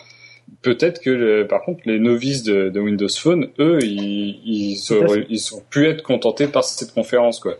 Peut-être 0.61 0.99
que, 0.99 1.43
par 1.43 1.61
contre, 1.61 1.81
les 1.85 1.99
novices 1.99 2.43
de, 2.43 2.69
de, 2.69 2.79
Windows 2.79 3.07
Phone, 3.07 3.49
eux, 3.59 3.79
ils, 3.81 4.41
ils, 4.43 4.93
auraient, 4.93 5.25
ils 5.29 5.53
ont 5.53 5.61
pu 5.69 5.87
être 5.87 6.01
contentés 6.01 6.47
par 6.47 6.63
cette 6.63 6.93
conférence, 6.93 7.39
quoi. 7.39 7.55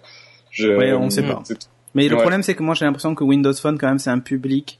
Je, 0.50 0.68
ouais, 0.68 0.92
on 0.92 1.10
sait 1.10 1.22
pas. 1.22 1.42
Mais 1.94 2.10
le 2.10 2.18
problème, 2.18 2.42
c'est 2.42 2.56
que 2.56 2.64
moi, 2.64 2.74
j'ai 2.74 2.86
l'impression 2.86 3.14
que 3.14 3.24
Windows 3.24 3.54
Phone, 3.54 3.78
quand 3.78 3.88
même, 3.88 4.00
c'est 4.00 4.10
un 4.10 4.20
public 4.20 4.80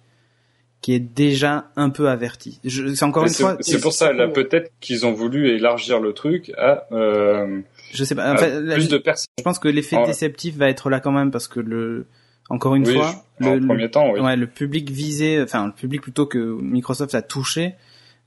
qui 0.82 0.94
est 0.94 1.00
déjà 1.00 1.68
un 1.76 1.92
peu 1.92 2.10
averti. 2.10 2.60
C'est 2.66 3.04
encore 3.04 3.26
une 3.26 3.30
fois. 3.30 3.58
C'est 3.60 3.80
pour 3.80 3.94
ça, 3.94 4.12
là, 4.12 4.28
peut-être 4.28 4.72
qu'ils 4.80 5.06
ont 5.06 5.14
voulu 5.14 5.50
élargir 5.50 6.00
le 6.00 6.14
truc 6.14 6.52
à. 6.58 6.88
Euh, 6.92 7.62
je 7.92 8.04
sais 8.04 8.16
pas. 8.16 8.34
En 8.34 8.38
fait, 8.38 8.62
plus 8.74 8.90
de 8.90 8.98
personnes. 8.98 9.28
Je 9.38 9.44
pense 9.44 9.60
que 9.60 9.68
l'effet 9.68 9.98
déceptif 10.06 10.56
va 10.56 10.70
être 10.70 10.90
là 10.90 11.00
quand 11.00 11.12
même 11.12 11.32
parce 11.32 11.48
que 11.48 11.60
le 11.60 12.06
encore 12.50 12.76
une 12.76 12.86
fois, 12.86 13.24
le, 13.40 13.60
premier 13.66 13.92
temps, 13.92 14.12
oui. 14.12 14.20
ouais, 14.20 14.36
le 14.36 14.48
public 14.48 14.90
visé, 14.90 15.42
enfin 15.42 15.68
le 15.68 15.72
public 15.72 16.02
plutôt 16.02 16.26
que 16.26 16.40
Microsoft 16.40 17.14
a 17.14 17.22
touché, 17.22 17.76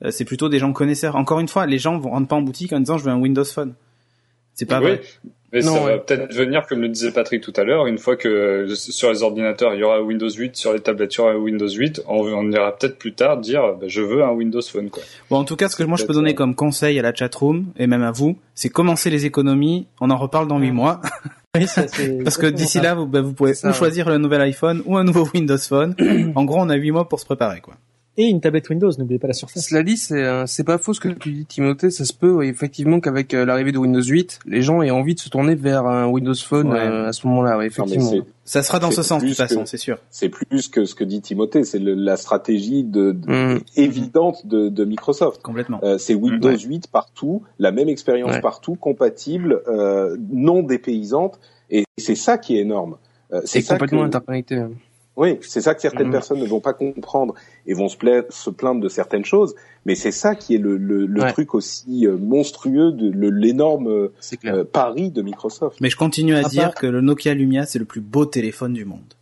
euh, 0.05 0.11
c'est 0.13 0.25
plutôt 0.25 0.49
des 0.49 0.61
gens 0.61 0.73
connaisseurs. 0.73 1.17
Encore 1.17 1.41
une 1.41 1.49
fois, 1.49 1.67
les 1.67 1.79
gens 1.79 1.99
vont 1.99 2.11
rentrent 2.11 2.29
pas 2.29 2.37
en 2.37 2.43
boutique 2.43 2.73
en 2.73 2.79
disant 2.79 2.99
je 2.99 3.05
veux 3.05 3.11
un 3.11 3.19
Windows 3.19 3.45
Phone. 3.45 3.75
C'est 4.55 4.67
pas 4.67 4.81
vrai. 4.81 5.03
Mais 5.53 5.63
ça 5.63 5.79
va 5.81 5.99
peut-être 5.99 6.33
venir, 6.35 6.67
comme 6.67 6.81
le 6.81 6.89
disait 6.89 7.13
Patrick 7.13 7.43
tout 7.43 7.53
à 7.57 7.65
l'heure, 7.65 7.87
une 7.87 7.99
fois 7.99 8.17
que 8.17 8.67
sur 8.75 9.11
les 9.11 9.23
ordinateurs 9.23 9.75
il 9.75 9.81
y 9.81 9.83
aura 9.83 10.01
Windows 10.01 10.31
8, 10.31 10.57
sur 10.57 10.73
les 10.73 10.81
tablettes 10.81 11.15
il 11.15 11.19
y 11.19 11.21
aura 11.21 11.37
Windows 11.37 11.69
8, 11.69 12.03
on, 12.09 12.21
on 12.21 12.51
ira 12.51 12.77
peut-être 12.77 12.99
plus 12.99 13.13
tard 13.13 13.39
dire 13.39 13.63
bah, 13.79 13.87
je 13.87 14.01
veux 14.01 14.23
un 14.23 14.31
Windows 14.31 14.63
Phone 14.63 14.89
quoi. 14.89 15.03
Bon 15.31 15.37
en 15.37 15.45
tout 15.45 15.57
cas 15.57 15.69
ce 15.69 15.77
que 15.77 15.83
moi 15.83 15.99
je 15.99 16.07
peux 16.07 16.15
donner 16.15 16.35
comme 16.35 16.55
conseil 16.55 16.99
à 16.99 17.03
la 17.03 17.15
chatroom 17.15 17.67
et 17.79 17.87
même 17.87 18.03
à 18.03 18.13
vous, 18.13 18.39
c'est 18.55 18.71
commencer 18.71 19.11
les 19.11 19.27
économies, 19.27 19.87
on 20.01 20.11
en 20.11 20.17
reparle 20.17 20.49
dans 20.49 20.59
8 20.59 20.71
mois. 20.71 21.01
Parce 21.53 22.39
que 22.39 22.47
d'ici 22.47 22.81
là, 22.81 22.95
vous, 22.95 23.07
bah, 23.07 23.21
vous 23.21 23.35
pouvez 23.35 23.53
ou 23.65 23.73
choisir 23.75 24.09
le 24.09 24.17
nouvel 24.17 24.41
iPhone 24.41 24.83
ou 24.87 24.97
un 24.97 25.05
nouveau 25.05 25.29
Windows 25.35 25.59
Phone. 25.59 25.95
en 26.35 26.45
gros, 26.45 26.59
on 26.59 26.71
a 26.71 26.77
8 26.77 26.93
mois 26.93 27.09
pour 27.11 27.21
se 27.21 27.27
préparer, 27.27 27.61
quoi. 27.61 27.75
Et 28.19 28.27
une 28.27 28.43
tablette 28.43 28.69
Windows, 28.69 28.91
n'oubliez 28.99 29.19
pas 29.19 29.29
la 29.29 29.33
surface. 29.33 29.67
Cela 29.67 29.83
dit, 29.83 29.97
c'est 29.97 30.23
euh, 30.23 30.45
c'est 30.47 30.65
pas 30.65 30.77
faux 30.77 30.93
ce 30.93 31.01
que 31.01 31.09
tu 31.09 31.33
dis, 31.33 31.47
Timothée. 31.47 31.91
Ça 31.91 32.05
se 32.05 32.13
peut 32.13 32.45
effectivement 32.45 33.01
qu'avec 33.01 33.33
euh, 33.33 33.47
l'arrivée 33.47 33.73
de 33.73 33.79
Windows 33.79 34.03
8, 34.03 34.41
les 34.45 34.61
gens 34.61 34.83
aient 34.83 34.91
envie 34.91 35.15
de 35.15 35.21
se 35.21 35.31
tourner 35.31 35.55
vers 35.55 35.87
un 35.87 36.07
Windows 36.09 36.35
Phone 36.35 36.75
euh, 36.75 37.09
à 37.09 37.13
ce 37.13 37.27
moment-là. 37.27 37.65
effectivement. 37.65 38.13
ça 38.45 38.63
sera 38.63 38.81
dans 38.81 38.91
ce 38.91 39.03
sens 39.03 39.23
de 39.23 39.29
toute 39.29 39.37
façon, 39.37 39.65
c'est 39.65 39.79
sûr. 39.79 39.97
C'est 40.11 40.29
plus 40.29 40.69
que 40.69 40.85
ce 40.85 40.95
que 40.95 41.05
dit 41.05 41.23
Timothée. 41.23 41.65
C'est 41.65 41.79
la 41.79 42.19
stratégie 42.19 42.85
de, 42.85 43.13
mm. 43.27 43.61
évidente 43.77 44.47
de, 44.47 44.69
de, 44.69 44.85
Microsoft. 44.85 45.41
Complètement. 45.41 45.81
c'est 45.97 46.15
Windows 46.15 46.57
8 46.57 46.89
partout, 46.89 47.43
la 47.59 47.73
même 47.73 47.89
expérience 47.89 48.39
partout, 48.43 48.75
compatible, 48.75 49.63
non 50.31 50.63
dépaysante. 50.63 51.41
Et 51.71 51.85
c'est 51.97 52.15
ça 52.15 52.37
qui 52.37 52.59
est 52.59 52.61
énorme. 52.61 52.99
c'est 53.45 53.63
complètement 53.63 54.03
interconnecté. 54.03 54.63
Oui, 55.17 55.39
c'est 55.43 55.61
ça 55.61 55.75
que 55.75 55.83
certaines 55.83 56.09
mmh. 56.09 56.13
personnes 56.13 56.41
ne 56.41 56.47
vont 56.47 56.61
pas 56.61 56.73
comprendre 56.73 57.35
et 57.67 57.75
vont 57.75 57.89
se, 57.89 57.97
se 58.31 58.51
plaindre 58.51 58.81
de 58.81 58.89
certaines 58.89 59.27
choses, 59.27 59.55
mais 59.85 59.95
c'est 59.95 60.11
ça 60.11 60.35
qui 60.35 60.55
est 60.55 60.59
le, 60.59 60.79
le, 60.79 61.07
le 61.07 61.33
truc 61.33 61.55
aussi 61.55 62.07
euh, 62.07 62.17
monstrueux 62.17 62.93
de 62.93 63.29
l'énorme 63.29 63.89
euh, 63.89 64.65
pari 64.65 65.11
de 65.11 65.21
Microsoft. 65.21 65.81
Mais 65.81 65.91
je 65.91 65.97
continue 65.97 66.35
à, 66.35 66.45
dire 66.45 66.75
que 66.75 66.87
le 66.87 67.03
Nokia 67.03 67.35
Lumia 67.35 67.67
c'est 67.67 67.79
le 67.79 67.85
plus 67.85 68.01
beau 68.01 68.25
téléphone 68.25 68.73
du 68.73 68.87
monde. 68.87 69.15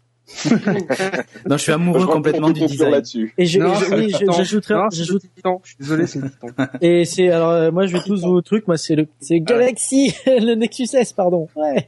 non, 1.48 1.56
je 1.56 1.62
suis 1.62 1.72
amoureux 1.72 2.06
complètement 2.06 2.50
du 2.50 2.64
design. 2.64 3.02
Et 3.36 3.46
je, 3.46 3.60
oui, 3.94 4.14
j'ajouterai, 4.32 4.74
j'ajoute. 4.92 5.22
Je 5.62 5.68
suis 5.68 5.76
désolé, 5.78 6.06
c'est 6.06 6.20
Et 6.80 7.04
c'est 7.04 7.30
alors 7.30 7.50
euh, 7.50 7.70
moi 7.70 7.86
je 7.86 7.92
vais 7.96 8.02
tous 8.02 8.22
vos 8.22 8.40
trucs. 8.40 8.66
Moi 8.66 8.76
c'est 8.76 8.94
le 8.94 9.06
c'est 9.20 9.40
Galaxy, 9.40 10.14
le 10.26 10.54
Nexus 10.54 10.88
S, 10.92 11.12
pardon. 11.12 11.48
Ouais. 11.56 11.86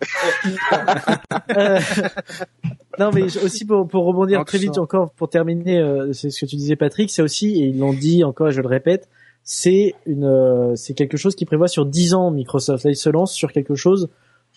euh, 1.57 1.79
non, 2.99 3.11
mais 3.13 3.25
aussi 3.39 3.65
pour, 3.65 3.89
pour 3.89 4.05
rebondir 4.05 4.45
très 4.45 4.59
vite 4.59 4.79
encore 4.79 5.13
pour 5.13 5.29
terminer, 5.29 5.79
euh, 5.79 6.13
c'est 6.13 6.31
ce 6.31 6.45
que 6.45 6.51
tu 6.51 6.57
disais 6.57 6.77
Patrick, 6.77 7.11
c'est 7.11 7.23
aussi 7.23 7.63
et 7.63 7.67
ils 7.67 7.79
l'ont 7.79 7.95
dit 7.95 8.25
encore, 8.25 8.49
et 8.49 8.53
je 8.53 8.61
le 8.61 8.69
répète, 8.69 9.09
c'est 9.45 9.95
une 10.07 10.25
euh, 10.25 10.75
c'est 10.77 10.95
quelque 10.95 11.17
chose 11.17 11.35
qui 11.35 11.45
prévoit 11.45 11.69
sur 11.69 11.87
10 11.87 12.15
ans 12.15 12.31
Microsoft. 12.31 12.85
Là, 12.85 12.91
ils 12.91 12.97
se 12.97 13.09
lancent 13.09 13.35
sur 13.35 13.53
quelque 13.53 13.75
chose 13.75 14.09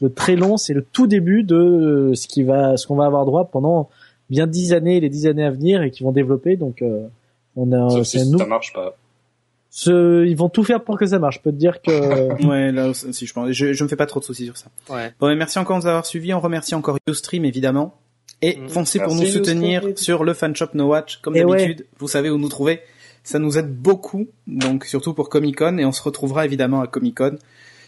de 0.01 0.07
très 0.07 0.35
long. 0.35 0.57
C'est 0.57 0.73
le 0.73 0.83
tout 0.83 1.07
début 1.07 1.43
de 1.43 1.55
euh, 1.55 2.15
ce 2.15 2.27
qui 2.27 2.43
va 2.43 2.77
ce 2.77 2.87
qu'on 2.87 2.95
va 2.95 3.05
avoir 3.05 3.25
droit 3.25 3.45
pendant 3.45 3.89
bien 4.29 4.47
10 4.47 4.73
années, 4.73 4.99
les 4.99 5.09
10 5.09 5.27
années 5.27 5.45
à 5.45 5.51
venir 5.51 5.81
et 5.83 5.91
qui 5.91 6.03
vont 6.03 6.11
développer. 6.11 6.57
Donc 6.57 6.83
on 7.55 7.71
a 7.71 7.89
ça, 7.89 8.03
si 8.03 8.37
ça 8.37 8.45
marche 8.45 8.73
pas. 8.73 8.95
Ce, 9.69 10.25
ils 10.25 10.37
vont 10.37 10.47
tout 10.47 10.63
faire 10.63 10.85
pour 10.85 10.97
que 10.97 11.05
ça 11.05 11.19
marche. 11.19 11.35
Je 11.35 11.41
peux 11.41 11.51
te 11.51 11.57
dire 11.57 11.81
que. 11.81 12.45
ouais, 12.47 12.71
là, 12.71 12.93
si 12.93 13.25
je 13.25 13.33
pense, 13.33 13.51
je, 13.51 13.73
je 13.73 13.83
me 13.83 13.89
fais 13.89 13.97
pas 13.97 14.05
trop 14.05 14.21
de 14.21 14.25
soucis 14.25 14.45
sur 14.45 14.55
ça. 14.55 14.67
Ouais. 14.89 15.13
Bon, 15.19 15.35
merci 15.35 15.59
encore 15.59 15.77
de 15.79 15.83
nous 15.83 15.87
avoir 15.87 16.05
suivis. 16.05 16.33
On 16.33 16.39
remercie 16.39 16.75
encore 16.75 16.97
YouStream 17.07 17.43
évidemment. 17.43 17.93
Et 18.41 18.57
mm. 18.57 18.69
foncez 18.69 18.99
pour 18.99 19.15
nous 19.15 19.25
soutenir 19.25 19.83
sur 19.95 20.23
le 20.23 20.33
fanshop 20.33 20.67
No 20.75 20.87
Watch, 20.87 21.17
comme 21.17 21.33
d'habitude. 21.33 21.85
Vous 21.99 22.07
savez 22.07 22.29
où 22.29 22.37
nous 22.37 22.49
trouver. 22.49 22.81
Ça 23.23 23.39
nous 23.39 23.57
aide 23.57 23.75
beaucoup, 23.75 24.27
donc 24.45 24.85
surtout 24.85 25.15
pour 25.15 25.29
Comic 25.29 25.57
Con, 25.57 25.79
et 25.79 25.85
on 25.85 25.91
se 25.91 26.03
retrouvera 26.03 26.45
évidemment 26.45 26.81
à 26.81 26.87
Comic 26.87 27.17
Con 27.17 27.37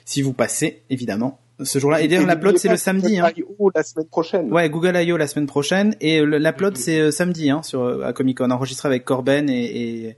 si 0.03 0.23
vous 0.23 0.33
passez, 0.33 0.81
évidemment, 0.89 1.37
ce 1.61 1.79
jour-là. 1.79 2.01
Et, 2.01 2.07
d'ailleurs, 2.07 2.27
l'upload 2.27 2.57
c'est 2.57 2.69
le 2.69 2.77
samedi. 2.77 3.19
Hein. 3.19 3.31
la 3.73 3.83
semaine 3.83 4.07
prochaine. 4.07 4.51
Ouais, 4.51 4.69
Google 4.69 4.95
I.O. 4.95 5.17
la 5.17 5.27
semaine 5.27 5.47
prochaine, 5.47 5.95
et 6.01 6.21
l'upload 6.21 6.75
mm-hmm. 6.75 6.81
c'est 6.81 6.99
euh, 6.99 7.11
samedi 7.11 7.49
hein, 7.49 7.61
sur 7.63 8.05
à 8.05 8.13
Comic 8.13 8.37
Con, 8.37 8.51
enregistré 8.51 8.87
avec 8.87 9.05
Corben 9.05 9.49
et. 9.49 9.63
et... 9.63 10.17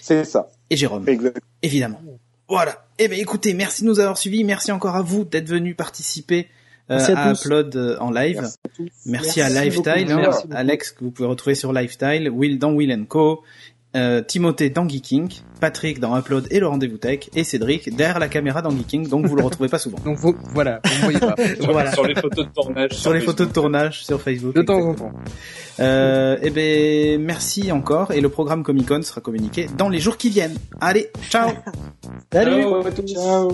C'est 0.00 0.24
ça. 0.24 0.48
Et 0.70 0.76
Jérôme. 0.76 1.08
Exact. 1.08 1.38
Évidemment. 1.62 2.00
Voilà. 2.48 2.86
Eh 2.98 3.08
ben 3.08 3.18
écoutez, 3.18 3.54
merci 3.54 3.82
de 3.82 3.88
nous 3.88 4.00
avoir 4.00 4.16
suivis, 4.16 4.44
merci 4.44 4.70
encore 4.70 4.94
à 4.94 5.02
vous 5.02 5.24
d'être 5.24 5.48
venus 5.48 5.76
participer 5.76 6.48
euh, 6.90 7.00
à, 7.16 7.32
Upload 7.32 7.74
euh, 7.74 7.96
en 7.98 8.12
live. 8.12 8.46
Merci, 9.04 9.40
à, 9.40 9.48
Lifestyle, 9.48 10.12
hein, 10.12 10.30
Alex 10.52 10.92
que 10.92 11.02
vous 11.02 11.10
pouvez 11.10 11.28
retrouver 11.28 11.56
sur 11.56 11.72
Lifestyle, 11.72 12.30
Will 12.30 12.58
dans 12.58 12.72
Will 12.72 13.06
Co, 13.08 13.42
euh, 13.96 14.20
Timothée 14.20 14.68
dans 14.68 14.86
Geeking, 14.86 15.30
Patrick 15.58 16.00
dans 16.00 16.18
Upload 16.18 16.46
et 16.50 16.60
le 16.60 16.66
Rendez-vous 16.66 16.98
Tech, 16.98 17.30
et 17.34 17.44
Cédric 17.44 17.96
derrière 17.96 18.18
la 18.18 18.28
caméra 18.28 18.60
dans 18.60 18.70
Geeking, 18.70 19.08
donc 19.08 19.24
vous 19.24 19.36
le 19.36 19.42
retrouvez 19.42 19.70
pas 19.70 19.78
souvent. 19.78 19.96
donc 20.04 20.18
vous, 20.18 20.36
voilà, 20.52 20.80
vous 20.84 20.94
ne 20.94 21.02
voyez 21.02 21.18
pas. 21.18 21.34
Sur 21.92 22.04
les 22.04 22.14
photos 22.14 22.46
de 22.46 22.52
tournage. 22.52 22.92
Sur, 22.92 23.14
les 23.14 23.20
photos 23.20 23.48
de 23.48 23.52
tournage, 23.52 24.04
sur 24.04 24.20
Facebook. 24.20 24.54
De 24.54 24.62
temps 24.62 24.80
en 24.80 24.94
temps. 24.94 25.12
Euh, 25.80 26.36
eh 26.42 26.48
et 26.48 26.50
ben, 26.50 27.22
merci 27.22 27.72
encore, 27.72 28.12
et 28.12 28.20
le 28.20 28.28
programme 28.28 28.62
Comic 28.62 28.86
Con 28.86 29.00
sera 29.02 29.22
communiqué 29.22 29.66
dans 29.78 29.88
les 29.88 29.98
jours 29.98 30.18
qui 30.18 30.28
viennent. 30.28 30.56
Allez, 30.78 31.10
ciao 31.30 31.52
Salut 32.32 32.66
ciao. 33.06 33.52